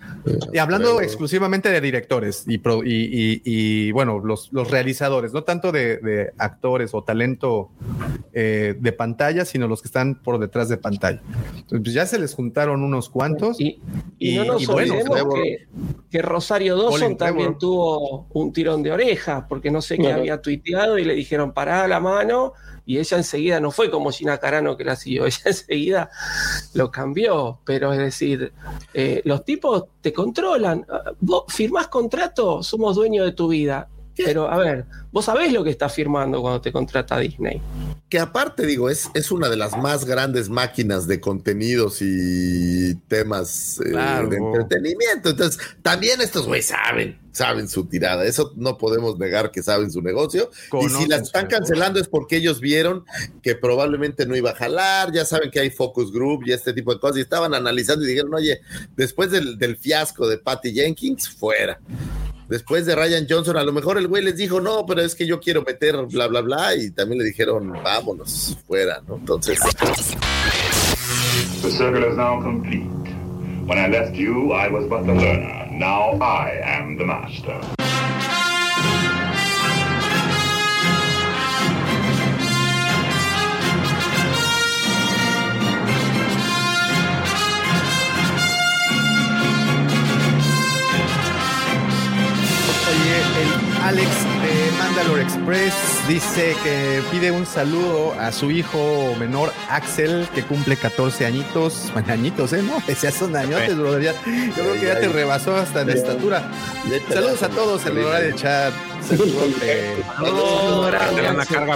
Y 0.53 0.59
hablando 0.59 1.01
exclusivamente 1.01 1.69
de 1.71 1.81
directores 1.81 2.43
y, 2.49 2.59
pro- 2.59 2.83
y, 2.85 2.91
y- 3.13 3.43
y, 3.45 3.93
bueno, 3.93 4.19
los, 4.19 4.53
los 4.53 4.69
realizadores, 4.69 5.33
no 5.33 5.45
tanto 5.45 5.71
de, 5.71 5.99
de 5.99 6.33
actores 6.39 6.93
o 6.93 7.05
talento 7.05 7.71
eh, 8.33 8.75
de 8.81 8.93
pantalla, 8.93 9.45
sino 9.45 9.69
los 9.69 9.81
que 9.81 9.87
están 9.87 10.17
por 10.17 10.41
detrás 10.41 10.69
de 10.69 10.77
pantalla. 10.77 11.23
Entonces, 11.55 11.81
pues 11.85 11.93
ya 11.95 12.05
se 12.05 12.19
les 12.19 12.35
juntaron 12.35 12.83
unos 12.83 13.09
cuantos. 13.09 13.61
Y, 13.61 13.79
y 14.19 14.35
no 14.39 14.45
nos 14.45 14.67
bueno, 14.67 14.93
olvidemos 14.95 15.19
Trevor- 15.21 15.43
que, 15.43 15.69
que 16.11 16.23
Rosario 16.23 16.77
Dawson 16.83 17.17
también 17.17 17.56
Tuvo 17.59 18.27
un 18.33 18.53
tirón 18.53 18.83
de 18.83 18.93
oreja, 18.93 19.47
porque 19.49 19.71
no 19.71 19.81
sé 19.81 19.99
qué 19.99 20.13
había 20.13 20.41
tuiteado 20.41 20.99
y 20.99 21.05
le 21.05 21.15
dijeron 21.15 21.53
pará 21.53 21.87
la 21.89 22.01
mano, 22.01 22.53
y 22.85 22.99
ella 22.99 23.17
enseguida 23.17 23.59
no 23.61 23.73
fue 23.73 23.91
como 23.91 24.11
Gina 24.11 24.39
Carano 24.39 24.77
que 24.77 24.85
la 24.85 24.97
siguió, 24.97 25.27
ella 25.27 25.41
enseguida 25.45 26.11
lo 26.75 26.91
cambió. 26.91 27.61
Pero 27.65 27.93
es 27.93 27.99
decir, 27.99 28.53
eh, 28.95 29.23
los 29.25 29.45
tipos 29.45 29.85
te 30.01 30.13
controlan. 30.13 30.87
Ah, 30.89 31.13
Vos 31.21 31.45
firmás 31.49 31.89
contrato, 31.89 32.63
somos 32.63 32.95
dueños 32.97 33.27
de 33.27 33.33
tu 33.33 33.49
vida. 33.49 33.89
Pero 34.25 34.51
a 34.51 34.57
ver, 34.59 34.87
vos 35.13 35.25
sabés 35.25 35.53
lo 35.53 35.63
que 35.63 35.71
estás 35.71 35.95
firmando 35.95 36.41
cuando 36.41 36.61
te 36.61 36.73
contrata 36.73 37.19
Disney. 37.19 37.61
que 38.09 38.19
aparte 38.19 38.65
digo, 38.67 38.89
es, 38.89 39.11
es 39.15 39.31
una 39.31 39.49
de 39.49 39.57
las 39.57 39.77
más 39.77 40.05
grandes 40.05 40.49
máquinas 40.49 41.07
de 41.07 41.21
contenidos 41.21 41.99
y 42.01 42.95
temas 43.09 43.81
eh, 43.81 43.91
de 43.91 44.37
entretenimiento. 44.37 45.31
Entonces, 45.31 45.59
también 45.83 46.21
estos 46.21 46.47
güeyes 46.47 46.67
saben, 46.67 47.19
saben 47.33 47.69
su 47.69 47.87
tirada. 47.87 48.25
Eso 48.25 48.53
no 48.57 48.79
podemos 48.79 49.19
negar 49.19 49.51
que 49.51 49.63
saben 49.63 49.91
su 49.91 50.01
negocio. 50.01 50.51
y 50.81 50.89
si 50.89 51.07
las 51.07 51.23
están 51.23 51.47
cancelando 51.47 52.01
es 52.01 52.09
porque 52.09 52.37
ellos 52.37 52.61
vieron 52.61 53.05
que 53.43 53.55
probablemente 53.55 54.25
no 54.25 54.37
iba 54.37 54.51
a 54.51 54.55
jalar, 54.55 55.13
ya 55.13 55.25
saben 55.25 55.51
que 55.51 55.61
hay 55.61 55.71
focus 55.71 56.13
group 56.13 56.43
y 56.47 56.53
este 56.53 56.73
tipo 56.73 56.95
de 56.95 57.01
cosas, 57.01 57.19
y 57.19 57.21
estaban 57.21 57.55
analizando 57.55 58.05
y 58.05 58.09
dijeron, 58.09 58.35
oye, 58.35 58.61
después 58.97 59.31
del, 59.31 59.59
del 59.59 59.77
fiasco 59.77 60.27
de 60.27 60.39
Patty 60.39 60.73
Jenkins, 60.73 61.29
fuera. 61.29 61.79
Después 62.49 62.87
de 62.87 62.95
Ryan 62.95 63.27
Johnson, 63.29 63.57
a 63.57 63.65
lo 63.65 63.73
mejor 63.73 63.99
el 63.99 64.07
güey 64.07 64.23
les 64.23 64.37
dijo, 64.37 64.61
no, 64.61 64.87
pero 64.87 65.03
es 65.03 65.15
que 65.17 65.27
yo 65.27 65.41
quiero 65.41 65.63
meter 65.63 65.97
bla, 66.07 66.29
bla, 66.29 66.43
bla, 66.43 66.77
y 66.77 66.91
también 66.93 67.19
le 67.19 67.25
dijeron, 67.25 67.73
vámonos, 67.83 68.57
fuera, 68.67 69.03
¿no? 69.09 69.17
Entonces, 69.17 69.59
The 71.63 71.71
circle 71.71 72.09
is 72.09 72.17
now 72.17 72.41
complete. 72.41 72.87
When 73.67 73.79
I 73.79 73.89
left 73.89 74.15
you, 74.15 74.53
I 74.53 74.69
was 74.69 74.87
but 74.89 75.05
the 75.07 75.15
learner. 75.15 75.67
Now 75.73 76.17
I 76.21 76.61
am 76.63 76.97
the 76.97 77.05
master. 77.05 77.76
Alex 93.87 94.09
de 94.43 94.73
Mandalore 94.79 95.23
Express 95.23 95.75
dice 96.09 96.57
que 96.65 97.03
pide 97.13 97.31
un 97.31 97.47
saludo 97.47 98.15
a 98.19 98.33
su 98.33 98.51
hijo 98.51 99.15
menor 99.19 99.53
Axel, 99.71 100.27
que 100.35 100.43
cumple 100.43 100.77
14 100.77 101.25
añitos. 101.25 101.91
Bueno, 101.93 102.13
añitos, 102.13 102.53
¿eh? 102.53 102.63
No, 102.63 102.83
ya 103.03 103.13
son 103.13 103.37
añotes, 103.37 103.77
brother. 103.77 104.03
ya- 104.03 104.13
yo 104.13 104.53
creo 104.55 104.73
que 104.75 104.87
ya 104.87 104.99
te 104.99 105.09
rebasó 105.09 105.55
hasta 105.55 105.83
en 105.83 105.91
estatura. 105.91 106.51
Saludos 107.13 107.43
a 107.45 107.49
todos 107.49 107.87
en 107.87 107.99
el 107.99 108.05
horario 108.05 108.29
de 108.29 108.35
chat. 108.35 108.75
Saludos, 109.07 109.55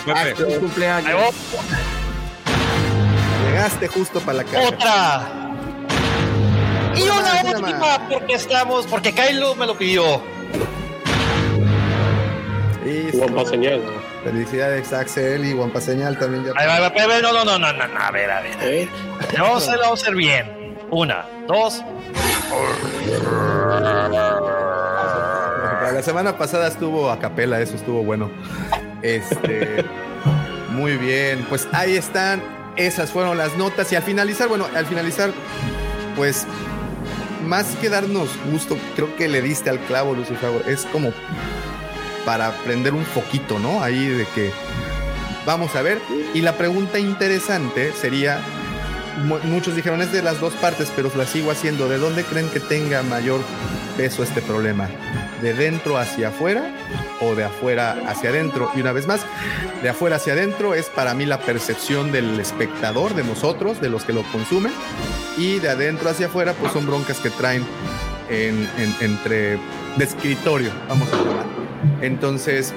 carga, 0.04 0.34
cumpleaños. 0.58 1.34
Llegaste 3.46 3.86
justo 3.88 4.20
para 4.20 4.38
la 4.38 4.44
cara. 4.44 4.68
Otra. 4.68 5.30
Y 6.96 7.02
Una 7.02 7.42
última, 7.54 8.08
porque 8.08 8.34
estamos, 8.34 8.86
porque 8.86 9.12
Kylo 9.14 9.54
me 9.54 9.66
lo 9.66 9.78
pidió. 9.78 10.39
Listo. 12.90 13.18
Guampa 13.18 13.44
señal. 13.46 13.80
Felicidades, 14.24 14.92
Axel 14.92 15.44
y 15.44 15.52
Guampa 15.52 15.80
Señal 15.80 16.18
también. 16.18 16.44
Ya. 16.44 16.52
Va, 16.52 16.60
ahí 16.60 16.80
va, 16.80 16.86
espérame, 16.88 17.22
no, 17.22 17.32
no, 17.32 17.44
no, 17.44 17.58
no, 17.58 17.72
no, 17.72 17.88
no, 17.88 18.00
a 18.00 18.10
ver, 18.10 18.30
a 18.30 18.40
ver. 18.40 18.58
A 18.58 18.64
ver. 18.64 18.88
Vamos 19.38 19.68
a, 19.68 19.76
vamos 19.76 20.00
a 20.00 20.02
hacer 20.02 20.14
bien. 20.14 20.76
Una, 20.90 21.24
dos. 21.46 21.82
Para 25.80 25.92
la 25.92 26.02
semana 26.02 26.36
pasada 26.36 26.68
estuvo 26.68 27.10
a 27.10 27.18
capela, 27.18 27.60
eso 27.60 27.76
estuvo 27.76 28.02
bueno. 28.02 28.30
Este, 29.02 29.84
muy 30.70 30.96
bien, 30.96 31.46
pues 31.48 31.68
ahí 31.72 31.96
están. 31.96 32.42
Esas 32.76 33.10
fueron 33.10 33.36
las 33.36 33.56
notas 33.56 33.92
y 33.92 33.96
al 33.96 34.02
finalizar, 34.02 34.48
bueno, 34.48 34.66
al 34.74 34.86
finalizar, 34.86 35.30
pues 36.16 36.46
más 37.46 37.66
que 37.80 37.88
darnos 37.88 38.30
gusto, 38.50 38.76
creo 38.94 39.14
que 39.16 39.28
le 39.28 39.42
diste 39.42 39.70
al 39.70 39.78
clavo, 39.80 40.14
Lucifer. 40.14 40.50
Es 40.66 40.86
como 40.86 41.12
para 42.24 42.52
prender 42.64 42.94
un 42.94 43.04
poquito, 43.04 43.58
¿no? 43.58 43.82
Ahí 43.82 44.06
de 44.06 44.26
que 44.34 44.50
vamos 45.46 45.74
a 45.76 45.82
ver. 45.82 45.98
Y 46.34 46.40
la 46.42 46.54
pregunta 46.56 46.98
interesante 46.98 47.92
sería, 47.92 48.40
mu- 49.24 49.38
muchos 49.44 49.74
dijeron 49.76 50.00
es 50.02 50.12
de 50.12 50.22
las 50.22 50.40
dos 50.40 50.52
partes, 50.54 50.92
pero 50.94 51.10
la 51.16 51.26
sigo 51.26 51.50
haciendo. 51.50 51.88
¿De 51.88 51.98
dónde 51.98 52.24
creen 52.24 52.48
que 52.50 52.60
tenga 52.60 53.02
mayor 53.02 53.40
peso 53.96 54.22
este 54.22 54.42
problema? 54.42 54.88
¿De 55.42 55.54
dentro 55.54 55.96
hacia 55.96 56.28
afuera 56.28 56.70
o 57.22 57.34
de 57.34 57.44
afuera 57.44 57.96
hacia 58.06 58.28
adentro? 58.30 58.70
Y 58.76 58.80
una 58.80 58.92
vez 58.92 59.06
más, 59.06 59.20
de 59.82 59.88
afuera 59.88 60.16
hacia 60.16 60.34
adentro 60.34 60.74
es 60.74 60.86
para 60.86 61.14
mí 61.14 61.24
la 61.24 61.38
percepción 61.40 62.12
del 62.12 62.38
espectador, 62.38 63.14
de 63.14 63.24
nosotros, 63.24 63.80
de 63.80 63.88
los 63.88 64.04
que 64.04 64.12
lo 64.12 64.22
consumen. 64.24 64.72
Y 65.38 65.58
de 65.58 65.70
adentro 65.70 66.10
hacia 66.10 66.26
afuera, 66.26 66.52
pues 66.52 66.72
son 66.72 66.86
broncas 66.86 67.16
que 67.18 67.30
traen 67.30 67.64
en- 68.28 68.68
en- 68.76 68.94
entre 69.00 69.58
de 69.96 70.04
escritorio, 70.04 70.70
vamos 70.88 71.08
a. 71.08 71.59
Entonces, 72.00 72.72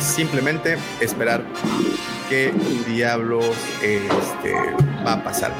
simplemente 0.00 0.76
esperar 1.00 1.42
qué 2.28 2.52
diablos 2.86 3.46
este, 3.82 4.54
va 5.04 5.14
a 5.14 5.24
pasar. 5.24 5.52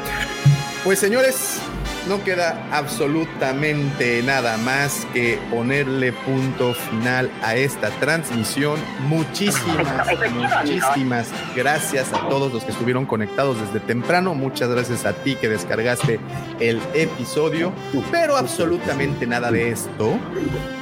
Pues 0.85 0.99
señores, 0.99 1.61
no 2.09 2.23
queda 2.23 2.69
absolutamente 2.71 4.23
nada 4.23 4.57
más 4.59 5.07
que 5.13 5.39
ponerle 5.51 6.13
punto 6.13 6.75
final 6.75 7.31
a 7.43 7.57
esta 7.57 7.91
transmisión. 8.01 8.79
Muchísimas, 9.09 9.87
muchísimas 10.33 11.29
gracias 11.57 12.13
a 12.13 12.29
todos 12.29 12.53
los 12.53 12.65
que 12.65 12.73
estuvieron 12.73 13.07
conectados 13.07 13.61
desde 13.61 13.81
temprano. 13.81 14.35
Muchas 14.35 14.69
gracias 14.69 15.07
a 15.07 15.13
ti 15.13 15.37
que 15.37 15.49
descargaste 15.49 16.21
el 16.61 16.81
episodio. 16.95 17.73
Pero 18.11 18.37
absolutamente 18.37 19.27
nada 19.27 19.51
de 19.51 19.71
esto 19.71 20.19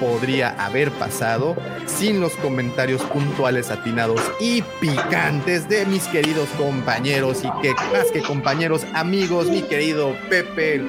podría 0.01 0.51
haber 0.65 0.91
pasado 0.93 1.57
sin 1.87 2.21
los 2.21 2.33
comentarios 2.37 3.03
puntuales, 3.03 3.71
atinados 3.71 4.21
y 4.41 4.63
picantes 4.81 5.69
de 5.69 5.87
mis 5.87 6.05
queridos 6.05 6.49
compañeros 6.59 7.43
y 7.45 7.63
que 7.63 7.75
más 7.93 8.11
que 8.13 8.23
compañeros, 8.23 8.85
amigos, 8.95 9.49
mi 9.49 9.63
querido 9.63 10.17
Pepe, 10.29 10.75
el 10.75 10.87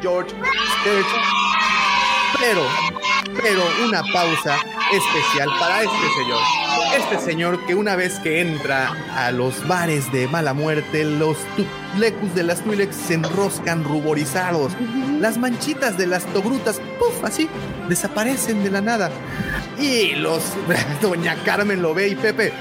George, 0.00 0.34
Serge. 0.84 1.16
Pero 2.38 2.62
pero 3.42 3.62
una 3.84 4.02
pausa 4.12 4.56
especial 4.92 5.48
para 5.58 5.82
este 5.82 6.08
señor. 6.18 6.40
Este 6.96 7.18
señor 7.18 7.66
que 7.66 7.74
una 7.74 7.96
vez 7.96 8.18
que 8.20 8.40
entra 8.40 8.94
a 9.14 9.30
los 9.30 9.66
bares 9.66 10.10
de 10.12 10.28
mala 10.28 10.54
muerte, 10.54 11.04
los 11.04 11.36
tulecus 11.56 12.34
de 12.34 12.44
las 12.44 12.62
Twi'leks 12.62 12.94
se 12.94 13.14
enroscan 13.14 13.84
ruborizados. 13.84 14.72
Las 15.20 15.38
manchitas 15.38 15.98
de 15.98 16.06
las 16.06 16.24
togrutas, 16.26 16.80
puff, 16.98 17.24
así, 17.24 17.48
desaparecen 17.88 18.62
de 18.62 18.70
la 18.70 18.80
nada. 18.80 19.10
Y 19.78 20.14
los. 20.14 20.42
Doña 21.02 21.36
Carmen 21.44 21.82
lo 21.82 21.94
ve 21.94 22.08
y 22.08 22.16
Pepe. 22.16 22.52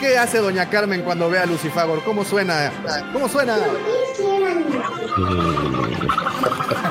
¿Qué 0.00 0.18
hace 0.18 0.38
Doña 0.38 0.68
Carmen 0.68 1.02
cuando 1.02 1.28
ve 1.28 1.38
a 1.38 1.46
Lucifagor? 1.46 2.02
¿Cómo 2.04 2.24
suena? 2.24 2.72
¿Cómo 3.12 3.28
suena? 3.28 3.56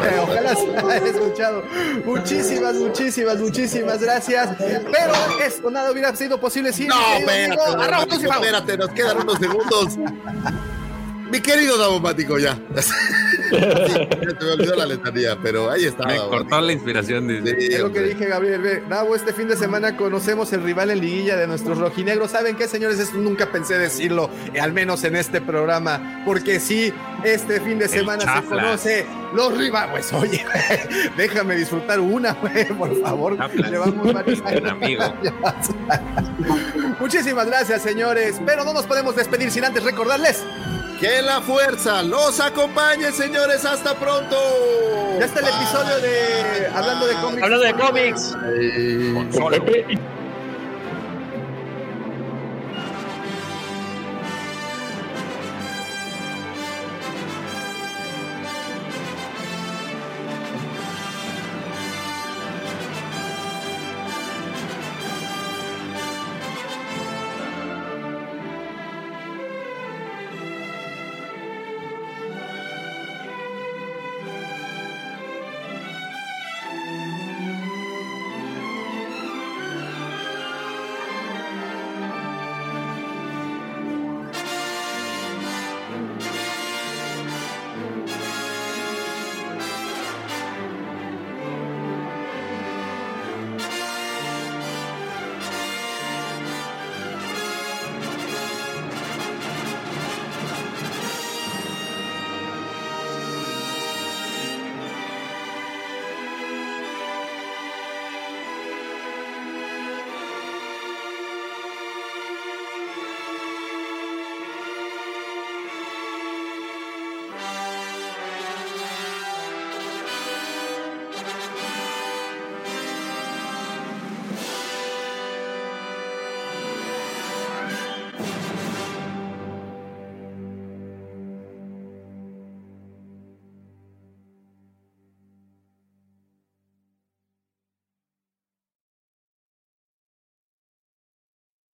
Eh, 0.04 0.20
Ojalá 0.24 0.56
se 0.56 0.78
haya 0.78 1.06
escuchado. 1.08 1.64
Muchísimas, 2.06 2.76
muchísimas, 2.76 3.38
muchísimas 3.38 4.02
gracias. 4.02 4.50
Pero 4.58 5.14
esto 5.46 5.70
nada 5.70 5.92
hubiera 5.92 6.16
sido 6.16 6.40
posible 6.40 6.74
sin. 6.74 6.88
No, 6.88 6.96
espérate, 7.18 8.10
Lucifagor. 8.16 8.46
espérate, 8.46 8.78
nos 8.78 8.90
quedan 8.90 9.18
unos 9.22 9.38
segundos. 9.38 9.98
Mi 11.32 11.40
querido 11.40 11.78
Davomático, 11.78 12.38
ya. 12.40 12.58
Se 13.60 14.46
me 14.46 14.52
olvidó 14.52 14.76
la 14.76 14.86
letanía, 14.86 15.38
pero 15.42 15.70
ahí 15.70 15.86
está. 15.86 16.06
Me 16.08 16.18
cortó 16.18 16.62
la 16.62 16.72
inspiración. 16.72 17.28
dice. 17.28 17.56
Sí, 17.60 17.74
Es 17.74 17.80
lo 17.80 17.92
que 17.92 18.02
dije, 18.02 18.26
Gabriel. 18.26 18.62
Ve, 18.62 18.84
Davo, 18.90 19.16
este 19.16 19.34
fin 19.34 19.48
de 19.48 19.56
semana 19.58 19.98
conocemos 19.98 20.52
el 20.54 20.64
rival 20.64 20.90
en 20.92 21.02
liguilla 21.02 21.36
de 21.38 21.48
nuestros 21.48 21.78
rojinegros. 21.78 22.32
¿Saben 22.32 22.56
qué, 22.56 22.68
señores? 22.68 23.00
Esto 23.00 23.18
nunca 23.18 23.52
pensé 23.52 23.78
decirlo, 23.78 24.30
eh, 24.54 24.60
al 24.60 24.74
menos 24.74 25.04
en 25.04 25.16
este 25.16 25.42
programa, 25.42 26.24
porque 26.26 26.60
sí, 26.60 26.94
este 27.24 27.60
fin 27.62 27.80
de 27.80 27.88
semana 27.88 28.42
se 28.42 28.48
conoce 28.48 29.06
los 29.34 29.58
rivales. 29.58 29.92
Pues 29.92 30.14
oye, 30.14 30.46
déjame 31.18 31.56
disfrutar 31.56 32.00
una, 32.00 32.34
güey, 32.42 32.66
por 32.70 32.96
favor. 33.02 33.38
Llevamos 33.54 34.14
varios 34.14 34.42
años. 34.46 34.70
amigo. 34.72 35.04
Muchísimas 37.00 37.48
gracias, 37.48 37.82
señores. 37.82 38.40
Pero 38.46 38.64
no 38.64 38.74
nos 38.74 38.86
podemos 38.86 39.16
despedir 39.16 39.52
sin 39.52 39.66
antes 39.66 39.84
recordarles. 39.84 40.44
Que 41.02 41.20
la 41.24 41.42
fuerza 41.42 42.04
los 42.04 42.40
acompañe, 42.40 43.12
señores. 43.12 43.66
Hasta 43.66 43.96
pronto. 43.96 44.38
Ya 45.18 45.26
está 45.26 45.40
el 45.40 45.48
episodio 45.48 46.00
de 46.00 46.68
Hablando 46.68 47.08
de 47.08 47.14
cómics. 47.16 47.44
Hablando 47.44 47.66
de 47.66 47.74
cómics. 47.74 48.36
Eh, 48.46 49.12
Con 49.16 49.32